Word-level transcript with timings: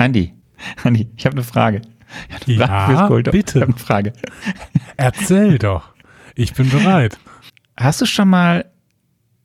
Andi, 0.00 0.34
Andi, 0.84 1.08
ich 1.16 1.26
habe 1.26 1.34
eine 1.34 1.44
Frage. 1.44 1.82
Ich 2.46 2.60
hab 2.60 2.70
eine 2.70 2.96
Frage 2.96 3.22
ja, 3.26 3.30
bitte. 3.30 3.58
Ich 3.58 3.62
habe 3.62 3.72
eine 3.72 3.80
Frage. 3.80 4.12
Erzähl 4.96 5.58
doch. 5.58 5.90
Ich 6.34 6.54
bin 6.54 6.70
bereit. 6.70 7.18
Hast 7.76 8.00
du 8.00 8.06
schon 8.06 8.28
mal 8.28 8.64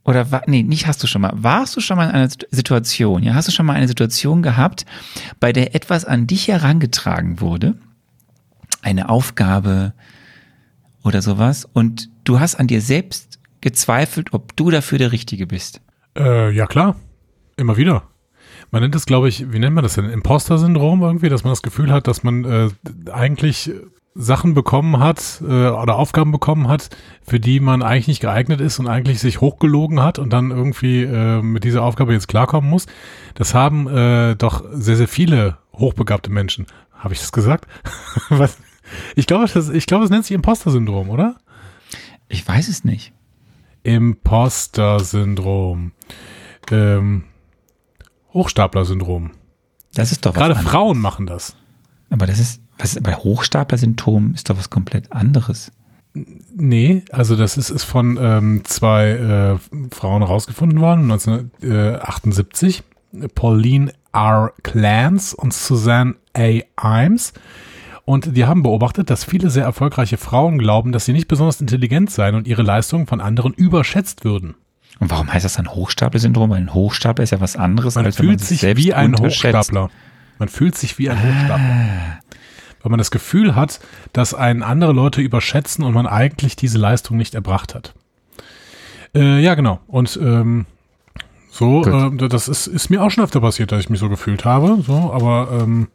oder 0.03 0.31
war, 0.31 0.43
nee, 0.45 0.63
nicht 0.63 0.87
hast 0.87 1.01
du 1.03 1.07
schon 1.07 1.21
mal. 1.21 1.31
Warst 1.35 1.75
du 1.75 1.81
schon 1.81 1.97
mal 1.97 2.05
in 2.05 2.11
einer 2.11 2.29
Situation, 2.51 3.23
ja, 3.23 3.33
hast 3.33 3.47
du 3.47 3.51
schon 3.51 3.65
mal 3.65 3.73
eine 3.73 3.87
Situation 3.87 4.43
gehabt, 4.43 4.85
bei 5.39 5.51
der 5.51 5.75
etwas 5.75 6.05
an 6.05 6.27
dich 6.27 6.47
herangetragen 6.47 7.41
wurde? 7.41 7.75
Eine 8.81 9.09
Aufgabe 9.09 9.93
oder 11.03 11.21
sowas 11.23 11.65
und 11.65 12.09
du 12.23 12.39
hast 12.39 12.55
an 12.55 12.67
dir 12.67 12.81
selbst 12.81 13.39
gezweifelt, 13.61 14.31
ob 14.31 14.55
du 14.55 14.69
dafür 14.69 14.99
der 14.99 15.11
Richtige 15.11 15.47
bist? 15.47 15.81
Äh, 16.15 16.51
ja, 16.51 16.67
klar. 16.67 16.95
Immer 17.57 17.77
wieder. 17.77 18.03
Man 18.75 18.81
nennt 18.81 18.95
es, 18.95 19.05
glaube 19.05 19.29
ich, 19.29 19.53
wie 19.53 19.59
nennt 19.59 19.73
man 19.73 19.85
das 19.85 19.93
denn? 19.93 20.09
Imposter-Syndrom 20.09 21.01
irgendwie, 21.01 21.29
dass 21.29 21.45
man 21.45 21.53
das 21.53 21.61
Gefühl 21.61 21.93
hat, 21.93 22.09
dass 22.09 22.23
man 22.23 22.43
äh, 22.43 22.67
eigentlich 23.09 23.71
Sachen 24.15 24.53
bekommen 24.53 24.99
hat 24.99 25.41
äh, 25.47 25.69
oder 25.69 25.95
Aufgaben 25.95 26.33
bekommen 26.33 26.67
hat, 26.67 26.89
für 27.25 27.39
die 27.39 27.61
man 27.61 27.81
eigentlich 27.81 28.09
nicht 28.09 28.19
geeignet 28.19 28.59
ist 28.59 28.79
und 28.79 28.87
eigentlich 28.87 29.21
sich 29.21 29.39
hochgelogen 29.39 30.03
hat 30.03 30.19
und 30.19 30.33
dann 30.33 30.51
irgendwie 30.51 31.03
äh, 31.03 31.41
mit 31.41 31.63
dieser 31.63 31.83
Aufgabe 31.83 32.11
jetzt 32.11 32.27
klarkommen 32.27 32.69
muss. 32.69 32.85
Das 33.35 33.53
haben 33.53 33.87
äh, 33.87 34.35
doch 34.35 34.61
sehr, 34.73 34.97
sehr 34.97 35.07
viele 35.07 35.57
hochbegabte 35.71 36.29
Menschen. 36.29 36.67
Habe 36.91 37.13
ich 37.13 37.21
das 37.21 37.31
gesagt? 37.31 37.69
Was? 38.27 38.57
Ich 39.15 39.25
glaube, 39.25 39.47
das, 39.53 39.69
ich 39.69 39.85
glaube, 39.85 40.03
es 40.03 40.09
nennt 40.09 40.25
sich 40.25 40.35
Imposter-Syndrom, 40.35 41.09
oder? 41.09 41.37
Ich 42.27 42.45
weiß 42.45 42.67
es 42.67 42.83
nicht. 42.83 43.13
Imposter-Syndrom. 43.83 45.93
Ähm, 46.71 47.23
Hochstapler-Syndrom. 48.35 49.31
Das 49.95 50.11
ist 50.11 50.25
doch 50.25 50.35
was 50.35 50.39
Gerade. 50.39 50.55
Frauen 50.55 50.99
machen 50.99 51.25
das. 51.25 51.55
Aber 52.11 52.27
das 52.27 52.39
ist, 52.39 52.61
was 52.77 53.01
bei 53.01 53.15
Hochstapler-Syndrom 53.15 54.33
ist 54.35 54.49
doch 54.49 54.57
was 54.57 54.69
komplett 54.69 55.11
anderes. 55.11 55.71
Nee, 56.13 57.03
also 57.11 57.35
das 57.35 57.57
ist, 57.57 57.71
ist 57.71 57.83
von 57.83 58.17
ähm, 58.21 58.61
zwei 58.63 59.09
äh, 59.09 59.57
Frauen 59.93 60.21
herausgefunden 60.21 60.79
worden, 60.79 61.11
1978. 61.11 62.83
Pauline 63.33 63.93
R. 64.13 64.53
Clance 64.63 65.35
und 65.35 65.53
Suzanne 65.53 66.15
A. 66.33 66.59
Imes. 66.81 67.33
Und 68.05 68.37
die 68.37 68.45
haben 68.45 68.61
beobachtet, 68.61 69.09
dass 69.09 69.23
viele 69.23 69.49
sehr 69.49 69.63
erfolgreiche 69.63 70.17
Frauen 70.17 70.59
glauben, 70.59 70.91
dass 70.91 71.05
sie 71.05 71.13
nicht 71.13 71.27
besonders 71.27 71.59
intelligent 71.59 72.11
seien 72.11 72.35
und 72.35 72.47
ihre 72.47 72.61
Leistungen 72.61 73.07
von 73.07 73.19
anderen 73.19 73.53
überschätzt 73.53 74.23
würden. 74.23 74.55
Und 74.99 75.09
warum 75.11 75.31
heißt 75.31 75.45
das 75.45 75.53
dann 75.53 75.69
Hochstapler-Syndrom? 75.69 76.51
Ein 76.53 76.73
Hochstapler 76.73 77.23
ist 77.23 77.31
ja 77.31 77.41
was 77.41 77.55
anderes, 77.55 77.95
man 77.95 78.05
als 78.05 78.15
fühlt 78.15 78.27
wenn 78.27 78.35
man 78.35 78.39
sich, 78.39 78.61
sich 78.61 78.77
wie 78.77 78.93
ein 78.93 79.15
Hochstapler. 79.17 79.89
Man 80.39 80.49
fühlt 80.49 80.75
sich 80.75 80.97
wie 80.97 81.09
ein 81.09 81.21
Hochstapler. 81.21 82.19
Weil 82.81 82.89
man 82.89 82.97
das 82.97 83.11
Gefühl 83.11 83.55
hat, 83.55 83.79
dass 84.13 84.33
einen 84.33 84.63
andere 84.63 84.93
Leute 84.93 85.21
überschätzen 85.21 85.83
und 85.83 85.93
man 85.93 86.07
eigentlich 86.07 86.55
diese 86.55 86.77
Leistung 86.77 87.17
nicht 87.17 87.35
erbracht 87.35 87.75
hat. 87.75 87.93
Äh, 89.13 89.39
ja, 89.41 89.55
genau. 89.55 89.79
Und 89.87 90.17
ähm, 90.21 90.65
so, 91.49 91.83
äh, 91.83 92.27
das 92.29 92.47
ist, 92.47 92.67
ist 92.67 92.89
mir 92.89 93.01
auch 93.01 93.09
schon 93.09 93.23
öfter 93.23 93.41
passiert, 93.41 93.71
dass 93.71 93.79
ich 93.79 93.89
mich 93.89 93.99
so 93.99 94.09
gefühlt 94.09 94.45
habe. 94.45 94.81
So, 94.85 95.11
aber 95.13 95.49
ähm, 95.61 95.87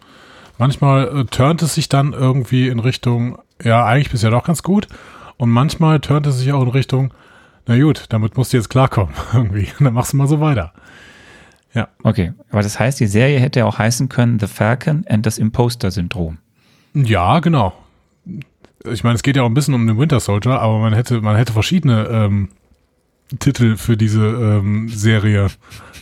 Manchmal 0.60 1.20
äh, 1.20 1.24
turnt 1.24 1.62
es 1.62 1.74
sich 1.74 1.88
dann 1.88 2.12
irgendwie 2.12 2.68
in 2.68 2.80
Richtung, 2.80 3.38
ja, 3.64 3.82
eigentlich 3.86 4.10
bist 4.10 4.22
du 4.22 4.26
ja 4.26 4.30
doch 4.30 4.44
ganz 4.44 4.62
gut. 4.62 4.88
Und 5.38 5.48
manchmal 5.48 6.00
turnt 6.00 6.26
es 6.26 6.38
sich 6.38 6.52
auch 6.52 6.60
in 6.62 6.68
Richtung, 6.68 7.14
na 7.66 7.78
gut, 7.78 8.04
damit 8.08 8.36
musst 8.36 8.52
du 8.52 8.56
jetzt 8.56 8.68
klarkommen 8.68 9.14
irgendwie. 9.32 9.68
Und 9.78 9.84
dann 9.84 9.94
machst 9.94 10.12
du 10.12 10.16
mal 10.16 10.26
so 10.26 10.40
weiter. 10.40 10.72
Ja. 11.72 11.88
Okay, 12.02 12.32
aber 12.50 12.62
das 12.62 12.80
heißt, 12.80 12.98
die 12.98 13.06
Serie 13.06 13.38
hätte 13.38 13.64
auch 13.64 13.78
heißen 13.78 14.08
können 14.08 14.40
The 14.40 14.48
Falcon 14.48 15.04
and 15.08 15.24
das 15.24 15.38
Imposter-Syndrom. 15.38 16.38
Ja, 16.94 17.38
genau. 17.38 17.72
Ich 18.90 19.04
meine, 19.04 19.14
es 19.14 19.22
geht 19.22 19.36
ja 19.36 19.42
auch 19.42 19.46
ein 19.46 19.54
bisschen 19.54 19.74
um 19.74 19.86
den 19.86 19.98
Winter 19.98 20.18
Soldier, 20.18 20.60
aber 20.60 20.78
man 20.78 20.94
hätte, 20.94 21.20
man 21.20 21.36
hätte 21.36 21.52
verschiedene 21.52 22.08
ähm, 22.08 22.48
Titel 23.38 23.76
für 23.76 23.96
diese 23.96 24.24
ähm, 24.24 24.88
Serie 24.88 25.48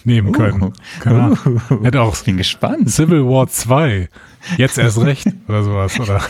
nehmen 0.05 0.33
können. 0.33 0.63
Uh, 0.63 0.73
genau. 1.03 1.33
uh, 1.33 1.85
hätte 1.85 2.01
auch 2.01 2.17
bin 2.25 2.39
gespannt. 2.39 2.89
Civil 2.91 3.25
War 3.25 3.49
2 3.49 4.09
Jetzt 4.57 4.79
erst 4.79 5.01
recht 5.01 5.29
oder 5.49 5.63
sowas, 5.63 5.99
oder? 6.01 6.23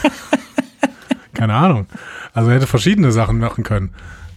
Keine 1.34 1.54
Ahnung. 1.54 1.86
Also 2.32 2.50
hätte 2.50 2.66
verschiedene 2.66 3.12
Sachen 3.12 3.38
machen 3.38 3.62
können. 3.62 3.90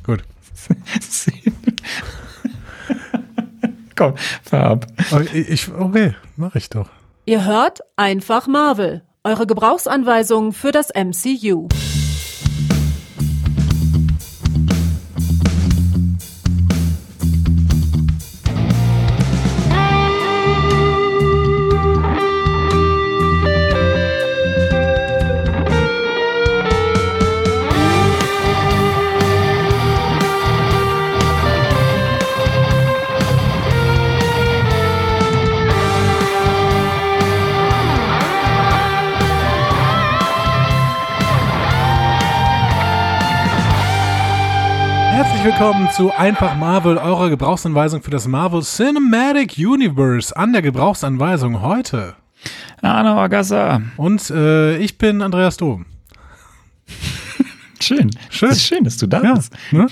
Gut. 0.03 0.23
Komm, 3.95 4.15
fahr 4.43 4.63
ab. 4.63 4.87
Ich, 5.33 5.71
okay, 5.71 6.15
mach 6.35 6.55
ich 6.55 6.69
doch. 6.69 6.89
Ihr 7.25 7.45
hört 7.45 7.81
einfach 7.97 8.47
Marvel. 8.47 9.03
Eure 9.23 9.45
Gebrauchsanweisung 9.45 10.53
für 10.53 10.71
das 10.71 10.89
MCU. 10.95 11.67
Herzlich 45.41 45.59
willkommen 45.59 45.89
zu 45.89 46.11
Einfach 46.11 46.55
Marvel, 46.55 46.99
eurer 46.99 47.31
Gebrauchsanweisung 47.31 48.03
für 48.03 48.11
das 48.11 48.27
Marvel 48.27 48.61
Cinematic 48.61 49.57
Universe. 49.57 50.37
An 50.37 50.53
der 50.53 50.61
Gebrauchsanweisung 50.61 51.63
heute. 51.63 52.13
Arno 52.83 53.19
Agassa. 53.19 53.81
Und 53.97 54.29
äh, 54.29 54.77
ich 54.77 54.99
bin 54.99 55.23
Andreas 55.23 55.57
Dom. 55.57 55.87
schön. 57.81 58.11
Schön. 58.29 58.53
Schön, 58.53 58.83
dass 58.83 58.97
du 58.97 59.07
da 59.07 59.23
ja, 59.23 59.33
bist. 59.33 59.51
Ne? 59.71 59.87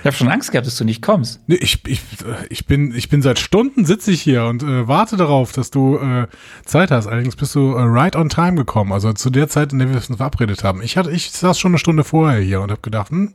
Ich 0.00 0.06
habe 0.06 0.16
schon 0.16 0.28
Angst 0.28 0.50
gehabt, 0.50 0.66
dass 0.66 0.76
du 0.76 0.84
nicht 0.84 1.02
kommst. 1.02 1.40
Nee, 1.46 1.56
ich, 1.56 1.86
ich, 1.86 2.00
ich, 2.48 2.66
bin, 2.66 2.94
ich 2.94 3.08
bin 3.08 3.20
seit 3.20 3.38
Stunden 3.38 3.84
sitze 3.84 4.10
ich 4.10 4.22
hier 4.22 4.44
und 4.46 4.62
äh, 4.62 4.88
warte 4.88 5.16
darauf, 5.16 5.52
dass 5.52 5.70
du 5.70 5.98
äh, 5.98 6.26
Zeit 6.64 6.90
hast. 6.90 7.06
Allerdings 7.06 7.36
bist 7.36 7.54
du 7.54 7.74
äh, 7.74 7.82
right 7.82 8.16
on 8.16 8.28
time 8.28 8.54
gekommen, 8.54 8.92
also 8.92 9.12
zu 9.12 9.30
der 9.30 9.48
Zeit, 9.48 9.72
in 9.72 9.78
der 9.78 9.88
wir 9.88 9.96
uns 9.96 10.06
verabredet 10.06 10.64
haben. 10.64 10.82
Ich 10.82 10.96
hatte, 10.96 11.10
ich 11.10 11.30
saß 11.30 11.58
schon 11.58 11.72
eine 11.72 11.78
Stunde 11.78 12.04
vorher 12.04 12.40
hier 12.40 12.60
und 12.62 12.70
habe 12.70 12.80
gedacht, 12.80 13.10
hm, 13.10 13.32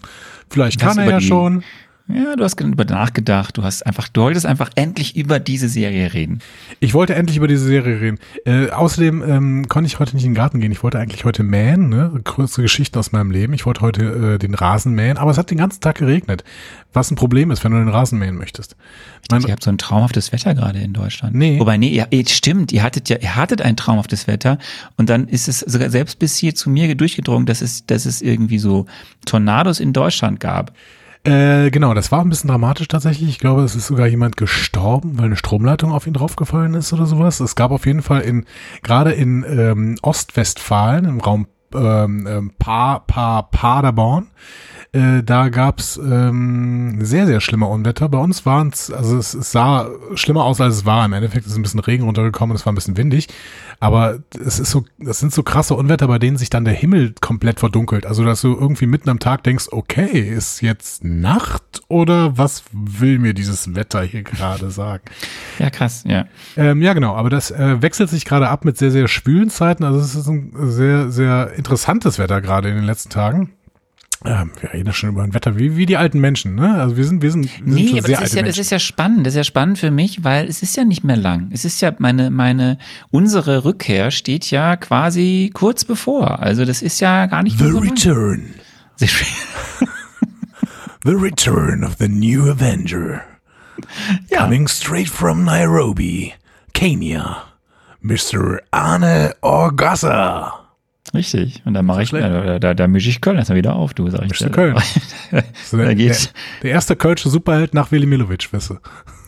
vielleicht 0.50 0.80
kann 0.80 0.98
er 0.98 1.10
ja 1.10 1.22
schon. 1.22 1.64
Ja, 2.08 2.36
du 2.36 2.44
hast 2.44 2.62
über 2.62 2.86
nachgedacht. 2.86 3.58
Du 3.58 3.64
hast 3.64 3.84
einfach, 3.84 4.08
du 4.08 4.22
wolltest 4.22 4.46
einfach 4.46 4.70
endlich 4.76 5.16
über 5.16 5.40
diese 5.40 5.68
Serie 5.68 6.14
reden. 6.14 6.40
Ich 6.80 6.94
wollte 6.94 7.16
endlich 7.16 7.38
über 7.38 7.48
diese 7.48 7.66
Serie 7.66 8.00
reden. 8.00 8.20
Äh, 8.46 8.70
außerdem 8.70 9.24
ähm, 9.28 9.68
konnte 9.70 9.88
ich 9.88 9.98
heute 9.98 10.16
nicht 10.16 10.24
in 10.24 10.32
den 10.32 10.36
Garten 10.36 10.60
gehen. 10.60 10.72
Ich 10.72 10.84
wollte 10.84 11.00
eigentlich 11.00 11.26
heute 11.26 11.42
mähen, 11.42 11.90
ne? 11.90 12.22
Kurze 12.24 12.62
Geschichten 12.62 13.00
aus 13.00 13.12
meinem 13.12 13.32
Leben. 13.32 13.54
Ich 13.54 13.66
wollte 13.66 13.82
heute 13.82 14.36
äh, 14.36 14.38
den 14.38 14.54
Rasen 14.54 14.94
mähen, 14.94 15.18
aber 15.18 15.32
es 15.32 15.40
hat 15.40 15.50
den 15.50 15.58
ganzen 15.58 15.82
Tag 15.82 15.96
geregnet. 15.96 16.44
Was 16.94 17.10
ein 17.10 17.16
Problem 17.16 17.50
ist, 17.50 17.64
wenn 17.64 17.72
du 17.72 17.80
den 17.80 17.90
Rasen 17.90 18.20
mähen 18.20 18.36
möchtest. 18.36 18.76
Mein, 19.32 19.42
ihr 19.42 19.52
habt 19.52 19.64
so 19.64 19.72
ein 19.72 19.80
traumhaftes 19.80 20.32
Wetter 20.32 20.54
gerade 20.54 20.80
in 20.80 20.94
Deutschland. 20.94 21.36
Nee. 21.36 21.60
Wobei, 21.60 21.78
nee, 21.78 21.90
ihr, 21.90 22.28
stimmt, 22.28 22.72
ihr 22.72 22.84
hattet 22.84 23.10
ja, 23.10 23.18
ihr 23.18 23.36
hattet 23.36 23.64
ein 23.64 23.76
traumhaftes 23.76 24.28
Wetter 24.28 24.60
und 24.96 25.10
dann 25.10 25.28
ist 25.28 25.48
es 25.48 25.62
sogar 25.62 25.90
selbst 25.90 26.20
bis 26.20 26.38
hier 26.38 26.54
zu 26.54 26.70
mir 26.70 26.94
durchgedrungen, 26.94 27.48
dass 27.48 27.62
es, 27.62 27.88
dass 27.88 28.06
es 28.06 28.22
irgendwie 28.22 28.60
so 28.60 28.86
Tornados 29.26 29.80
in 29.80 29.92
Deutschland 29.92 30.40
gab. 30.40 30.72
Äh, 31.26 31.72
genau, 31.72 31.96
das 31.96 32.12
war 32.12 32.22
ein 32.22 32.30
bisschen 32.30 32.50
dramatisch 32.50 32.88
tatsächlich. 32.88 33.30
Ich 33.30 33.40
glaube, 33.40 33.64
es 33.64 33.76
ist 33.76 33.88
sogar 33.88 34.06
jemand 34.06 34.38
gestorben, 34.38 35.18
weil 35.18 35.26
eine 35.26 35.36
Stromleitung 35.36 35.92
auf 35.92 36.06
ihn 36.06 36.14
draufgefallen 36.14 36.76
ist 36.76 36.94
oder 36.94 37.08
sowas. 37.08 37.40
Es 37.40 37.56
gab 37.56 37.72
auf 37.72 37.88
jeden 37.88 38.04
Fall 38.04 38.22
in, 38.22 38.46
gerade 38.84 39.12
in 39.12 39.44
ähm, 39.48 39.98
Ostwestfalen, 40.04 41.06
im 41.06 41.20
Raum 41.20 41.48
ähm, 41.74 42.28
ähm 42.30 42.52
pa, 42.60 43.00
pa, 43.00 43.42
Paderborn, 43.42 44.28
äh, 44.96 45.24
da 45.24 45.50
gab's 45.50 45.98
ähm, 45.98 47.00
sehr, 47.02 47.26
sehr 47.26 47.42
schlimme 47.42 47.66
Unwetter. 47.66 48.08
Bei 48.08 48.18
uns 48.18 48.46
waren 48.46 48.70
es, 48.70 48.90
also 48.92 49.18
es, 49.18 49.34
es, 49.34 49.52
sah 49.52 49.90
schlimmer 50.14 50.46
aus, 50.46 50.62
als 50.62 50.76
es 50.76 50.86
war. 50.86 51.06
Im 51.06 51.12
Endeffekt 51.12 51.46
ist 51.46 51.56
ein 51.58 51.62
bisschen 51.62 51.82
Regen 51.82 52.06
runtergekommen 52.06 52.56
es 52.56 52.66
war 52.66 52.72
ein 52.72 52.76
bisschen 52.76 52.96
windig. 52.96 53.28
Aber 53.82 54.20
es 54.34 54.58
ist 54.58 54.72
so, 54.72 54.86
das 54.98 55.20
sind 55.20 55.34
so 55.34 55.44
krasse 55.44 55.76
Unwetter, 55.76 56.08
bei 56.08 56.18
denen 56.18 56.38
sich 56.38 56.50
dann 56.50 56.64
der 56.64 56.74
Himmel 56.74 57.14
komplett 57.20 57.60
verdunkelt. 57.60 58.06
Also, 58.06 58.24
dass 58.24 58.40
du 58.40 58.54
irgendwie 58.54 58.86
mitten 58.86 59.10
am 59.10 59.20
Tag 59.20 59.44
denkst, 59.44 59.68
okay, 59.72 60.18
ist 60.18 60.62
jetzt 60.62 61.04
Nacht 61.04 61.82
oder 61.90 62.38
was 62.38 62.64
will 62.72 63.20
mir 63.20 63.34
dieses 63.34 63.76
Wetter 63.76 64.02
hier 64.04 64.24
gerade 64.24 64.72
sagen? 64.72 65.04
Ja, 65.58 65.70
krass, 65.70 66.04
ja. 66.06 66.26
Ähm, 66.58 66.82
ja, 66.82 66.94
genau, 66.94 67.16
aber 67.16 67.30
das 67.30 67.50
äh, 67.50 67.82
wechselt 67.82 68.10
sich 68.10 68.26
gerade 68.26 68.50
ab 68.50 68.66
mit 68.66 68.78
sehr, 68.78 68.92
sehr 68.92 69.08
schwülen 69.08 69.50
Zeiten. 69.50 69.86
Also 69.86 70.00
es 70.00 70.14
ist 70.14 70.28
ein 70.28 70.52
sehr, 70.54 71.10
sehr 71.12 71.54
interessantes 71.56 72.20
Wetter 72.20 72.42
gerade 72.42 72.68
in 72.68 72.76
den 72.76 72.84
letzten 72.84 73.10
Tagen. 73.10 73.54
Ja, 74.26 74.46
wir 74.60 74.74
reden 74.74 74.92
schon 74.94 75.10
über 75.10 75.24
ein 75.24 75.34
Wetter, 75.34 75.58
wie, 75.58 75.78
wie 75.78 75.86
die 75.86 75.98
alten 75.98 76.20
Menschen, 76.20 76.56
ne? 76.56 76.76
Also 76.82 76.98
wir 76.98 77.06
sind, 77.06 77.22
wir 77.22 77.32
sind, 77.32 77.46
wir 77.64 77.74
Nee, 77.74 77.88
sind 77.88 77.98
aber 78.00 78.08
sehr 78.08 78.18
das 78.20 78.30
ist, 78.30 78.36
ja, 78.36 78.42
das 78.44 78.58
ist 78.58 78.72
ja 78.72 78.80
spannend. 78.80 79.26
Das 79.26 79.34
ist 79.34 79.38
ja 79.38 79.44
spannend 79.44 79.78
für 79.78 79.92
mich, 79.92 80.24
weil 80.24 80.48
es 80.48 80.62
ist 80.62 80.76
ja 80.76 80.84
nicht 80.84 81.04
mehr 81.04 81.18
lang. 81.18 81.50
Es 81.54 81.66
ist 81.66 81.82
ja 81.82 81.94
meine, 82.00 82.32
meine, 82.32 82.78
unsere 83.12 83.66
Rückkehr 83.66 84.12
steht 84.12 84.50
ja 84.52 84.76
quasi 84.76 85.52
kurz 85.54 85.86
bevor. 85.86 86.40
Also 86.42 86.66
das 86.66 86.82
ist 86.82 87.00
ja 87.02 87.26
gar 87.28 87.44
nicht 87.44 87.58
The 87.58 87.66
mehr 87.66 87.74
so. 87.74 87.80
Return. 87.80 88.54
The 91.04 91.14
Return 91.14 91.84
of 91.84 91.98
the 92.00 92.08
New 92.08 92.50
Avenger. 92.50 93.22
Ja. 94.32 94.42
Coming 94.44 94.68
straight 94.68 95.10
from 95.10 95.44
Nairobi, 95.44 96.34
Kenya. 96.74 97.44
Mr. 98.02 98.60
Arne 98.72 99.36
Orgassa. 99.42 100.65
Richtig. 101.14 101.62
Und 101.66 101.74
dann 101.74 101.86
mache 101.86 102.04
ich, 102.04 102.10
da, 102.10 102.60
da, 102.60 102.74
da 102.74 102.88
mische 102.88 103.10
ich 103.10 103.22
Köln 103.22 103.38
erstmal 103.38 103.58
wieder 103.58 103.76
auf, 103.76 103.94
du, 103.94 104.10
sag 104.10 104.26
ich 104.26 104.38
dir. 104.38 104.50
Köln? 104.50 104.76
So 105.66 105.78
der, 105.78 105.86
da 105.88 105.94
der, 105.94 105.96
geht's. 105.96 106.34
der 106.64 106.72
erste 106.72 106.96
kölsche 106.96 107.30
Superheld 107.30 107.74
nach 107.74 107.92
Willi 107.92 108.06
Milovic, 108.06 108.52
weißt 108.52 108.72
du. 108.72 108.78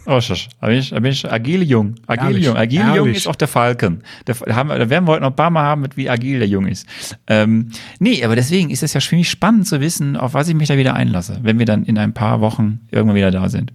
Oh, 0.05 0.21
schasch. 0.21 0.47
Da 0.61 0.67
bin 0.67 0.77
ich, 0.77 0.89
da 0.91 0.99
bin 0.99 1.11
ich 1.11 1.29
agile 1.29 1.65
Jung. 1.65 1.95
Agile 2.07 2.29
Ehrlich, 2.29 2.45
Jung. 2.45 2.55
Jung 2.55 2.95
ehrlich. 2.95 3.17
ist 3.17 3.27
auch 3.27 3.35
der 3.35 3.49
Falken. 3.49 4.03
Der, 4.25 4.35
da, 4.35 4.55
haben, 4.55 4.69
da 4.69 4.89
werden 4.89 5.05
wir 5.05 5.11
heute 5.11 5.21
noch 5.23 5.31
ein 5.31 5.35
paar 5.35 5.49
Mal 5.49 5.63
haben, 5.63 5.81
mit 5.81 5.97
wie 5.97 6.09
agil 6.09 6.39
der 6.39 6.47
Jung 6.47 6.65
ist. 6.65 6.87
Ähm, 7.27 7.71
nee, 7.99 8.23
aber 8.23 8.37
deswegen 8.37 8.69
ist 8.69 8.83
es 8.83 8.93
ja 8.93 9.01
für 9.01 9.17
mich 9.17 9.29
spannend 9.29 9.67
zu 9.67 9.81
wissen, 9.81 10.15
auf 10.15 10.33
was 10.33 10.47
ich 10.47 10.55
mich 10.55 10.69
da 10.69 10.77
wieder 10.77 10.93
einlasse, 10.93 11.39
wenn 11.41 11.59
wir 11.59 11.65
dann 11.65 11.83
in 11.83 11.97
ein 11.97 12.13
paar 12.13 12.39
Wochen 12.39 12.79
irgendwann 12.89 13.17
wieder 13.17 13.31
da 13.31 13.49
sind. 13.49 13.73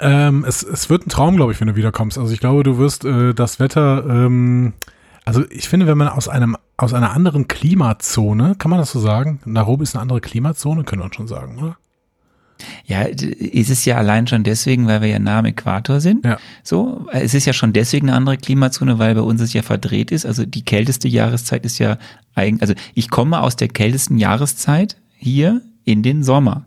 Ähm, 0.00 0.44
es, 0.48 0.62
es 0.62 0.88
wird 0.88 1.06
ein 1.06 1.10
Traum, 1.10 1.36
glaube 1.36 1.52
ich, 1.52 1.60
wenn 1.60 1.68
du 1.68 1.76
wiederkommst. 1.76 2.16
Also 2.16 2.32
ich 2.32 2.40
glaube, 2.40 2.62
du 2.62 2.78
wirst 2.78 3.04
äh, 3.04 3.34
das 3.34 3.60
Wetter, 3.60 4.04
ähm, 4.08 4.72
also 5.26 5.44
ich 5.50 5.68
finde, 5.68 5.86
wenn 5.86 5.98
man 5.98 6.08
aus 6.08 6.26
einem, 6.26 6.56
aus 6.76 6.92
einer 6.92 7.12
anderen 7.12 7.48
Klimazone, 7.48 8.56
kann 8.58 8.70
man 8.70 8.80
das 8.80 8.90
so 8.90 9.00
sagen? 9.00 9.40
Nairobi 9.44 9.84
ist 9.84 9.94
eine 9.94 10.02
andere 10.02 10.20
Klimazone, 10.20 10.84
können 10.84 11.02
wir 11.02 11.06
uns 11.06 11.16
schon 11.16 11.28
sagen, 11.28 11.58
oder? 11.58 11.76
Ja, 12.86 13.02
ist 13.02 13.70
es 13.70 13.84
ja 13.84 13.96
allein 13.96 14.26
schon 14.26 14.44
deswegen, 14.44 14.86
weil 14.86 15.00
wir 15.00 15.08
ja 15.08 15.18
nah 15.18 15.40
am 15.40 15.44
Äquator 15.44 16.00
sind. 16.00 16.24
Ja. 16.24 16.38
So, 16.62 17.06
es 17.12 17.34
ist 17.34 17.46
ja 17.46 17.52
schon 17.52 17.72
deswegen 17.72 18.08
eine 18.08 18.16
andere 18.16 18.36
Klimazone, 18.36 18.98
weil 18.98 19.14
bei 19.14 19.22
uns 19.22 19.40
es 19.40 19.52
ja 19.52 19.62
verdreht 19.62 20.12
ist. 20.12 20.24
Also 20.24 20.44
die 20.46 20.64
kälteste 20.64 21.08
Jahreszeit 21.08 21.64
ist 21.64 21.78
ja 21.78 21.98
eigentlich, 22.34 22.62
also 22.62 22.74
ich 22.94 23.10
komme 23.10 23.40
aus 23.40 23.56
der 23.56 23.68
kältesten 23.68 24.18
Jahreszeit 24.18 24.96
hier 25.16 25.62
in 25.84 26.02
den 26.02 26.22
Sommer. 26.22 26.64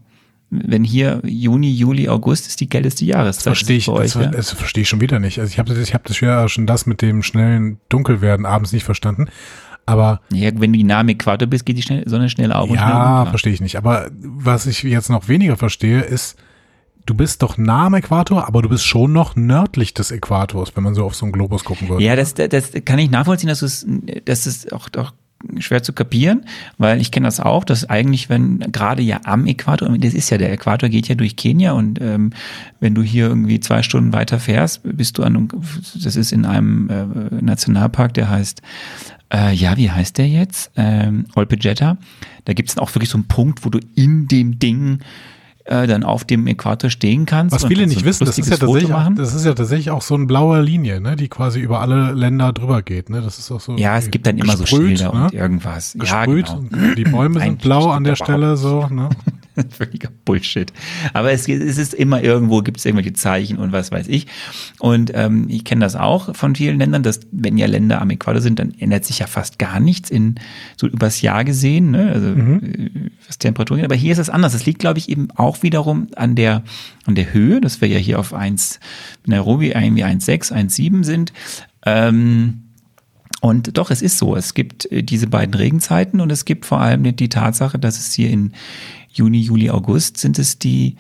Wenn 0.50 0.84
hier 0.84 1.22
Juni, 1.26 1.72
Juli, 1.72 2.08
August 2.08 2.48
ist 2.48 2.62
die 2.62 2.70
kälteste 2.70 3.04
Jahreszeit. 3.06 3.44
Verstehe 3.44 3.78
ich, 3.78 3.86
Das 3.86 3.96
das, 3.96 4.14
bei 4.14 4.20
euch, 4.20 4.26
ja? 4.26 4.32
das 4.32 4.52
verstehe 4.52 4.84
ich 4.84 4.90
schon 4.90 5.02
wieder 5.02 5.20
nicht. 5.20 5.40
Also 5.40 5.52
ich 5.52 5.60
habe 5.60 5.74
das, 5.74 5.80
ich 5.80 5.94
habe 5.94 6.06
das 6.08 6.20
ja 6.20 6.48
schon 6.48 6.66
das 6.68 6.86
mit 6.86 7.02
dem 7.02 7.22
schnellen 7.22 7.80
Dunkelwerden 7.90 8.46
abends 8.46 8.72
nicht 8.72 8.86
verstanden. 8.86 9.28
Aber 9.88 10.22
ja, 10.32 10.52
wenn 10.54 10.74
du 10.74 10.84
nah 10.84 11.00
am 11.00 11.10
Äquator 11.10 11.48
bist, 11.48 11.66
geht 11.66 11.78
die 11.78 11.82
schnell, 11.82 12.08
Sonne 12.08 12.30
schnell 12.30 12.52
auf 12.52 12.70
ja, 12.70 13.26
verstehe 13.26 13.54
ich 13.54 13.62
nicht. 13.62 13.78
Aber 13.78 14.12
was 14.20 14.66
ich 14.68 14.84
jetzt 14.84 15.10
noch 15.10 15.30
weniger 15.30 15.56
verstehe, 15.56 16.02
ist, 16.02 16.38
du 17.06 17.16
bist 17.16 17.42
doch 17.42 17.58
nah 17.58 17.86
am 17.86 17.94
Äquator, 17.94 18.48
aber 18.48 18.62
du 18.62 18.70
bist 18.70 18.86
schon 18.86 19.14
noch 19.14 19.38
nördlich 19.38 19.94
des 19.94 20.12
Äquators, 20.12 20.76
wenn 20.76 20.84
man 20.84 20.94
so 20.94 21.06
auf 21.06 21.16
so 21.16 21.26
einen 21.26 21.32
Globus 21.32 21.64
gucken 21.64 21.88
würde. 21.88 22.04
Ja, 22.04 22.18
das, 22.18 22.34
das, 22.34 22.74
kann 22.84 23.00
ich 23.00 23.10
nachvollziehen, 23.10 23.48
dass 23.48 23.62
es, 23.62 23.88
das 24.26 24.46
ist 24.46 24.74
auch, 24.74 24.90
auch 24.98 25.14
schwer 25.60 25.84
zu 25.84 25.94
kapieren, 25.94 26.46
weil 26.78 27.00
ich 27.00 27.12
kenne 27.12 27.28
das 27.28 27.40
auch, 27.40 27.64
dass 27.64 27.90
eigentlich, 27.90 28.28
wenn 28.30 28.60
gerade 28.72 29.02
ja 29.02 29.22
am 29.24 29.46
Äquator, 29.46 29.96
das 29.98 30.14
ist 30.14 30.30
ja 30.30 30.38
der 30.38 30.52
Äquator 30.52 30.90
geht 30.90 31.08
ja 31.08 31.16
durch 31.16 31.36
Kenia 31.36 31.74
und 31.74 32.02
ähm, 32.02 32.32
wenn 32.80 32.96
du 32.96 33.04
hier 33.04 33.28
irgendwie 33.28 33.60
zwei 33.60 33.84
Stunden 33.84 34.14
weiter 34.14 34.40
fährst, 34.40 34.82
bist 34.84 35.18
du 35.18 35.24
an, 35.24 35.48
das 36.04 36.16
ist 36.16 36.32
in 36.32 36.46
einem 36.46 36.90
äh, 36.90 37.36
Nationalpark, 37.42 38.16
der 38.16 38.30
heißt, 38.30 38.62
äh, 39.34 39.54
ja, 39.54 39.78
wie 39.78 39.92
heißt 39.92 40.18
der 40.18 40.28
jetzt? 40.28 40.72
Ähm, 40.76 41.26
Olpejeta. 41.36 41.98
Da 42.46 42.54
gibt 42.54 42.70
es 42.70 42.76
dann 42.76 42.84
auch 42.84 42.94
wirklich 42.96 43.10
so 43.10 43.18
einen 43.18 43.28
Punkt, 43.28 43.66
wo 43.66 43.70
du 43.70 43.80
in 43.96 44.28
dem 44.28 44.60
Ding 44.60 45.00
äh, 45.68 45.86
dann 45.86 46.04
auf 46.04 46.24
dem 46.24 46.48
Äquator 46.48 46.90
stehen 46.90 47.26
kannst. 47.26 47.54
Was 47.54 47.66
viele 47.66 47.82
kannst 47.82 47.96
nicht 47.96 48.04
so 48.04 48.10
wissen, 48.10 48.26
das 48.26 48.38
ist, 48.38 48.50
ja 48.50 48.58
tatsächlich 48.58 48.94
auch, 48.94 49.10
das 49.16 49.34
ist 49.34 49.46
ja 49.46 49.54
tatsächlich 49.54 49.92
auch 49.92 50.02
so 50.02 50.16
eine 50.16 50.26
blaue 50.26 50.62
Linie, 50.62 51.02
ne, 51.02 51.16
die 51.16 51.28
quasi 51.28 51.60
über 51.60 51.82
alle 51.82 52.14
Länder 52.14 52.54
drüber 52.54 52.82
geht. 52.82 53.10
Ne? 53.10 53.22
Das 53.22 53.38
ist 53.38 53.52
auch 53.52 53.60
so. 53.60 53.76
Ja, 53.76 53.98
es 53.98 54.10
gibt 54.10 54.28
dann 54.28 54.38
immer 54.38 54.56
so 54.56 54.64
gesprüht, 54.64 55.00
Schilder 55.00 55.14
ne? 55.14 55.26
und 55.26 55.34
irgendwas. 55.34 55.94
Ja, 55.96 56.26
Gesprüht 56.26 56.46
genau. 56.46 56.60
und 56.60 56.96
die 56.98 57.04
Bäume 57.04 57.40
sind 57.44 57.62
blau 57.62 57.90
an 57.90 58.06
der 58.06 58.16
Stelle, 58.16 58.56
so. 58.56 58.88
Ne? 58.88 59.10
Völliger 59.70 60.10
Bullshit. 60.26 60.72
Aber 61.14 61.32
es, 61.32 61.48
es 61.48 61.78
ist 61.78 61.94
immer 61.94 62.22
irgendwo, 62.22 62.62
gibt 62.62 62.78
es 62.78 62.86
irgendwelche 62.86 63.14
Zeichen 63.14 63.58
und 63.58 63.72
was 63.72 63.92
weiß 63.92 64.08
ich. 64.08 64.28
Und 64.80 65.12
ähm, 65.14 65.46
ich 65.50 65.64
kenne 65.64 65.82
das 65.82 65.96
auch 65.96 66.36
von 66.36 66.56
vielen 66.56 66.80
Ländern, 66.80 67.04
dass 67.04 67.22
wenn 67.32 67.58
ja 67.58 67.68
Länder 67.68 68.02
am 68.02 68.10
Äquator 68.10 68.42
sind, 68.42 68.60
dann 68.60 68.74
ändert 68.80 69.06
sich 69.06 69.20
ja 69.20 69.28
fast 69.28 69.60
gar 69.60 69.80
nichts 69.80 70.10
in 70.10 70.36
so 70.76 70.88
übers 70.88 71.22
Jahr 71.22 71.44
gesehen, 71.44 71.92
ne? 71.92 72.12
also 72.12 72.28
äh, 72.30 73.10
was 73.26 73.38
Temperaturen. 73.38 73.84
Aber 73.84 73.96
hier 73.96 74.12
ist 74.12 74.20
es 74.20 74.30
anders. 74.30 74.54
Es 74.54 74.66
liegt, 74.66 74.80
glaube 74.80 75.00
ich, 75.00 75.10
eben 75.10 75.30
auch 75.32 75.64
wiederum 75.64 76.08
an 76.16 76.36
der 76.36 76.64
an 77.06 77.16
der 77.16 77.34
Höhe, 77.34 77.62
dass 77.62 77.82
wir 77.82 77.88
ja 77.88 77.98
hier 77.98 78.20
auf 78.20 78.34
1 78.34 78.80
Nairobi 79.26 79.70
irgendwie 79.70 80.04
1,6, 80.04 80.52
1,7 80.52 81.04
sind. 81.04 81.34
Ähm, 81.86 82.67
und 83.42 83.78
doch, 83.78 83.92
es 83.92 84.02
ist 84.02 84.18
so. 84.18 84.36
Es 84.36 84.54
gibt 84.54 84.92
äh, 84.92 85.04
diese 85.04 85.28
beiden 85.28 85.54
Regenzeiten 85.54 86.22
und 86.22 86.32
es 86.32 86.46
gibt 86.46 86.66
vor 86.66 86.80
allem 86.80 87.16
die, 87.16 87.30
Tatsache, 87.30 87.78
dass 87.78 88.00
es 88.00 88.14
hier 88.14 88.30
in 88.30 88.54
Juni, 89.12 89.40
Juli, 89.40 89.70
August 89.70 90.18
sind 90.18 90.40
es 90.40 90.60
die, 90.60 90.96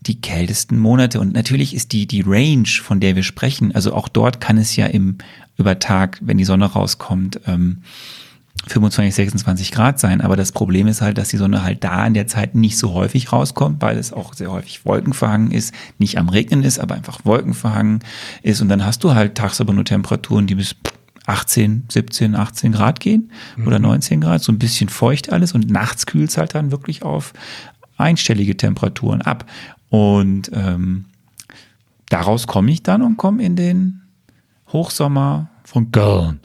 die 0.00 0.20
kältesten 0.20 0.78
Monate. 0.78 1.20
Und 1.20 1.32
natürlich 1.32 1.74
ist 1.74 1.92
die, 1.92 2.06
die 2.06 2.22
Range, 2.26 2.68
von 2.68 3.00
der 3.00 3.16
wir 3.16 3.22
sprechen, 3.22 3.74
also 3.74 3.94
auch 3.94 4.08
dort 4.08 4.40
kann 4.40 4.58
es 4.58 4.76
ja 4.76 4.86
im, 4.86 5.18
über 5.56 5.78
Tag, 5.78 6.18
wenn 6.22 6.38
die 6.38 6.44
Sonne 6.44 6.66
rauskommt, 6.66 7.40
ähm, 7.46 7.82
25, 8.66 9.14
26 9.14 9.72
Grad 9.72 9.98
sein. 9.98 10.20
Aber 10.20 10.36
das 10.36 10.52
Problem 10.52 10.86
ist 10.86 11.00
halt, 11.00 11.16
dass 11.16 11.28
die 11.28 11.38
Sonne 11.38 11.62
halt 11.62 11.82
da 11.82 12.06
in 12.06 12.12
der 12.12 12.26
Zeit 12.26 12.54
nicht 12.54 12.76
so 12.76 12.92
häufig 12.92 13.32
rauskommt, 13.32 13.80
weil 13.80 13.96
es 13.96 14.12
auch 14.12 14.34
sehr 14.34 14.50
häufig 14.50 14.84
wolkenverhangen 14.84 15.50
ist, 15.50 15.74
nicht 15.98 16.18
am 16.18 16.28
Regnen 16.28 16.62
ist, 16.62 16.78
aber 16.78 16.94
einfach 16.94 17.24
wolkenverhangen 17.24 18.00
ist. 18.42 18.60
Und 18.60 18.68
dann 18.68 18.84
hast 18.84 19.02
du 19.04 19.14
halt 19.14 19.36
tagsüber 19.36 19.72
nur 19.72 19.84
Temperaturen, 19.84 20.46
die 20.46 20.56
bis 20.56 20.76
18, 21.30 21.84
17, 21.88 22.34
18 22.34 22.72
Grad 22.72 22.98
gehen 22.98 23.30
oder 23.64 23.78
19 23.78 24.20
Grad, 24.20 24.42
so 24.42 24.50
ein 24.50 24.58
bisschen 24.58 24.88
feucht 24.88 25.32
alles 25.32 25.54
und 25.54 25.70
nachts 25.70 26.06
kühlt 26.06 26.30
es 26.30 26.36
halt 26.36 26.54
dann 26.54 26.72
wirklich 26.72 27.02
auf 27.02 27.32
einstellige 27.96 28.56
Temperaturen 28.56 29.22
ab. 29.22 29.46
Und 29.90 30.50
ähm, 30.52 31.04
daraus 32.08 32.46
komme 32.46 32.72
ich 32.72 32.82
dann 32.82 33.02
und 33.02 33.16
komme 33.16 33.44
in 33.44 33.54
den 33.54 34.02
Hochsommer 34.72 35.50
von 35.64 35.92
Köln. 35.92 36.40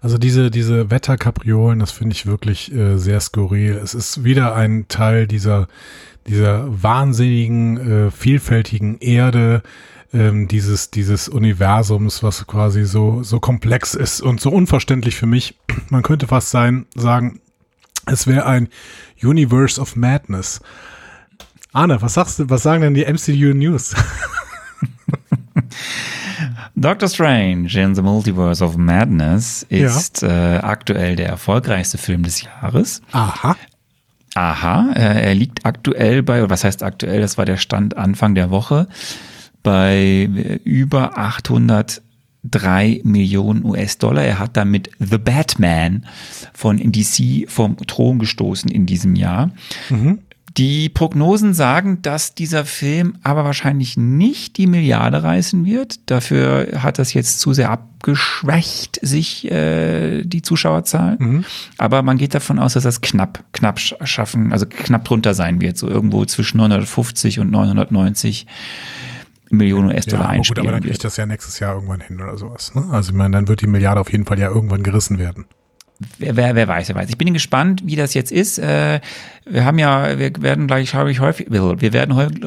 Also 0.00 0.16
diese, 0.16 0.50
diese 0.50 0.90
Wetterkapriolen, 0.90 1.80
das 1.80 1.90
finde 1.90 2.14
ich 2.14 2.26
wirklich 2.26 2.72
äh, 2.72 2.96
sehr 2.96 3.20
skurril. 3.20 3.72
Es 3.82 3.94
ist 3.94 4.24
wieder 4.24 4.54
ein 4.54 4.86
Teil 4.88 5.26
dieser, 5.26 5.66
dieser 6.26 6.82
wahnsinnigen, 6.82 7.76
äh, 7.78 8.10
vielfältigen 8.10 8.98
Erde, 8.98 9.62
ähm, 10.12 10.48
dieses, 10.48 10.90
dieses 10.90 11.28
Universums, 11.28 12.22
was 12.22 12.46
quasi 12.46 12.84
so, 12.84 13.22
so 13.22 13.40
komplex 13.40 13.94
ist 13.94 14.20
und 14.20 14.40
so 14.40 14.50
unverständlich 14.50 15.16
für 15.16 15.26
mich. 15.26 15.56
Man 15.88 16.02
könnte 16.02 16.26
fast 16.26 16.50
sein, 16.50 16.86
sagen, 16.94 17.40
es 18.06 18.26
wäre 18.26 18.46
ein 18.46 18.68
Universe 19.22 19.80
of 19.80 19.96
Madness. 19.96 20.60
Arne, 21.72 22.02
was 22.02 22.14
sagst 22.14 22.38
du, 22.38 22.50
was 22.50 22.62
sagen 22.62 22.82
denn 22.82 22.94
die 22.94 23.04
MCU 23.04 23.54
News? 23.54 23.94
Doctor 26.74 27.08
Strange 27.08 27.68
in 27.78 27.94
the 27.94 28.02
Multiverse 28.02 28.64
of 28.64 28.76
Madness 28.76 29.64
ist 29.68 30.22
äh, 30.22 30.58
aktuell 30.62 31.14
der 31.14 31.28
erfolgreichste 31.28 31.98
Film 31.98 32.22
des 32.22 32.42
Jahres. 32.42 33.02
Aha. 33.12 33.56
Aha, 34.34 34.92
äh, 34.94 35.28
er 35.28 35.34
liegt 35.34 35.66
aktuell 35.66 36.22
bei, 36.22 36.40
oder 36.40 36.50
was 36.50 36.64
heißt 36.64 36.82
aktuell, 36.82 37.20
das 37.20 37.36
war 37.36 37.44
der 37.44 37.56
Stand 37.56 37.96
Anfang 37.96 38.34
der 38.34 38.50
Woche, 38.50 38.88
bei 39.62 40.28
äh, 40.34 40.58
über 40.64 41.16
803 41.18 43.00
Millionen 43.04 43.64
US-Dollar. 43.64 44.22
Er 44.24 44.38
hat 44.38 44.56
damit 44.56 44.90
The 44.98 45.18
Batman 45.18 46.06
von 46.52 46.78
DC 46.78 47.48
vom 47.48 47.76
Thron 47.86 48.18
gestoßen 48.18 48.70
in 48.70 48.86
diesem 48.86 49.14
Jahr. 49.16 49.50
Die 50.56 50.88
Prognosen 50.88 51.54
sagen, 51.54 52.02
dass 52.02 52.34
dieser 52.34 52.64
Film 52.64 53.14
aber 53.22 53.44
wahrscheinlich 53.44 53.96
nicht 53.96 54.56
die 54.56 54.66
Milliarde 54.66 55.22
reißen 55.22 55.64
wird. 55.64 56.00
Dafür 56.10 56.82
hat 56.82 56.98
das 56.98 57.12
jetzt 57.14 57.38
zu 57.38 57.52
sehr 57.52 57.70
abgeschwächt, 57.70 58.98
sich 59.00 59.48
äh, 59.48 60.24
die 60.24 60.42
Zuschauerzahlen. 60.42 61.44
Aber 61.78 62.02
man 62.02 62.18
geht 62.18 62.34
davon 62.34 62.58
aus, 62.58 62.72
dass 62.72 62.82
das 62.82 63.00
knapp, 63.00 63.44
knapp 63.52 63.78
sch- 63.78 64.04
schaffen, 64.04 64.52
also 64.52 64.66
knapp 64.66 65.04
drunter 65.04 65.34
sein 65.34 65.60
wird, 65.60 65.78
so 65.78 65.88
irgendwo 65.88 66.24
zwischen 66.24 66.56
950 66.58 67.38
und 67.38 67.50
990 67.52 68.46
Millionen 69.50 69.90
Ja, 69.90 69.96
US-Dollar 69.96 70.26
gut, 70.26 70.34
einspielen 70.34 70.68
aber 70.68 70.78
dann 70.78 70.88
kriegt 70.88 71.04
das 71.04 71.16
ja 71.16 71.26
nächstes 71.26 71.58
Jahr 71.58 71.74
irgendwann 71.74 72.00
hin 72.00 72.20
oder 72.20 72.38
sowas. 72.38 72.74
Ne? 72.74 72.84
Also 72.90 73.10
ich 73.10 73.16
meine, 73.16 73.32
dann 73.36 73.48
wird 73.48 73.60
die 73.60 73.66
Milliarde 73.66 74.00
auf 74.00 74.10
jeden 74.10 74.24
Fall 74.24 74.38
ja 74.38 74.48
irgendwann 74.48 74.82
gerissen 74.82 75.18
werden. 75.18 75.46
Wer, 76.18 76.34
wer, 76.36 76.54
wer 76.54 76.66
weiß, 76.66 76.88
wer 76.88 76.94
weiß. 76.94 77.10
Ich 77.10 77.18
bin 77.18 77.34
gespannt, 77.34 77.82
wie 77.84 77.96
das 77.96 78.14
jetzt 78.14 78.32
ist. 78.32 78.58
Äh, 78.58 79.00
wir 79.44 79.64
haben 79.66 79.78
ja, 79.78 80.18
wir 80.18 80.32
werden 80.40 80.66
gleich, 80.66 80.90
glaube 80.90 81.10
ich, 81.10 81.20
häufig, 81.20 81.48
wir 81.50 81.92
werden 81.92 82.14
häufig, 82.14 82.40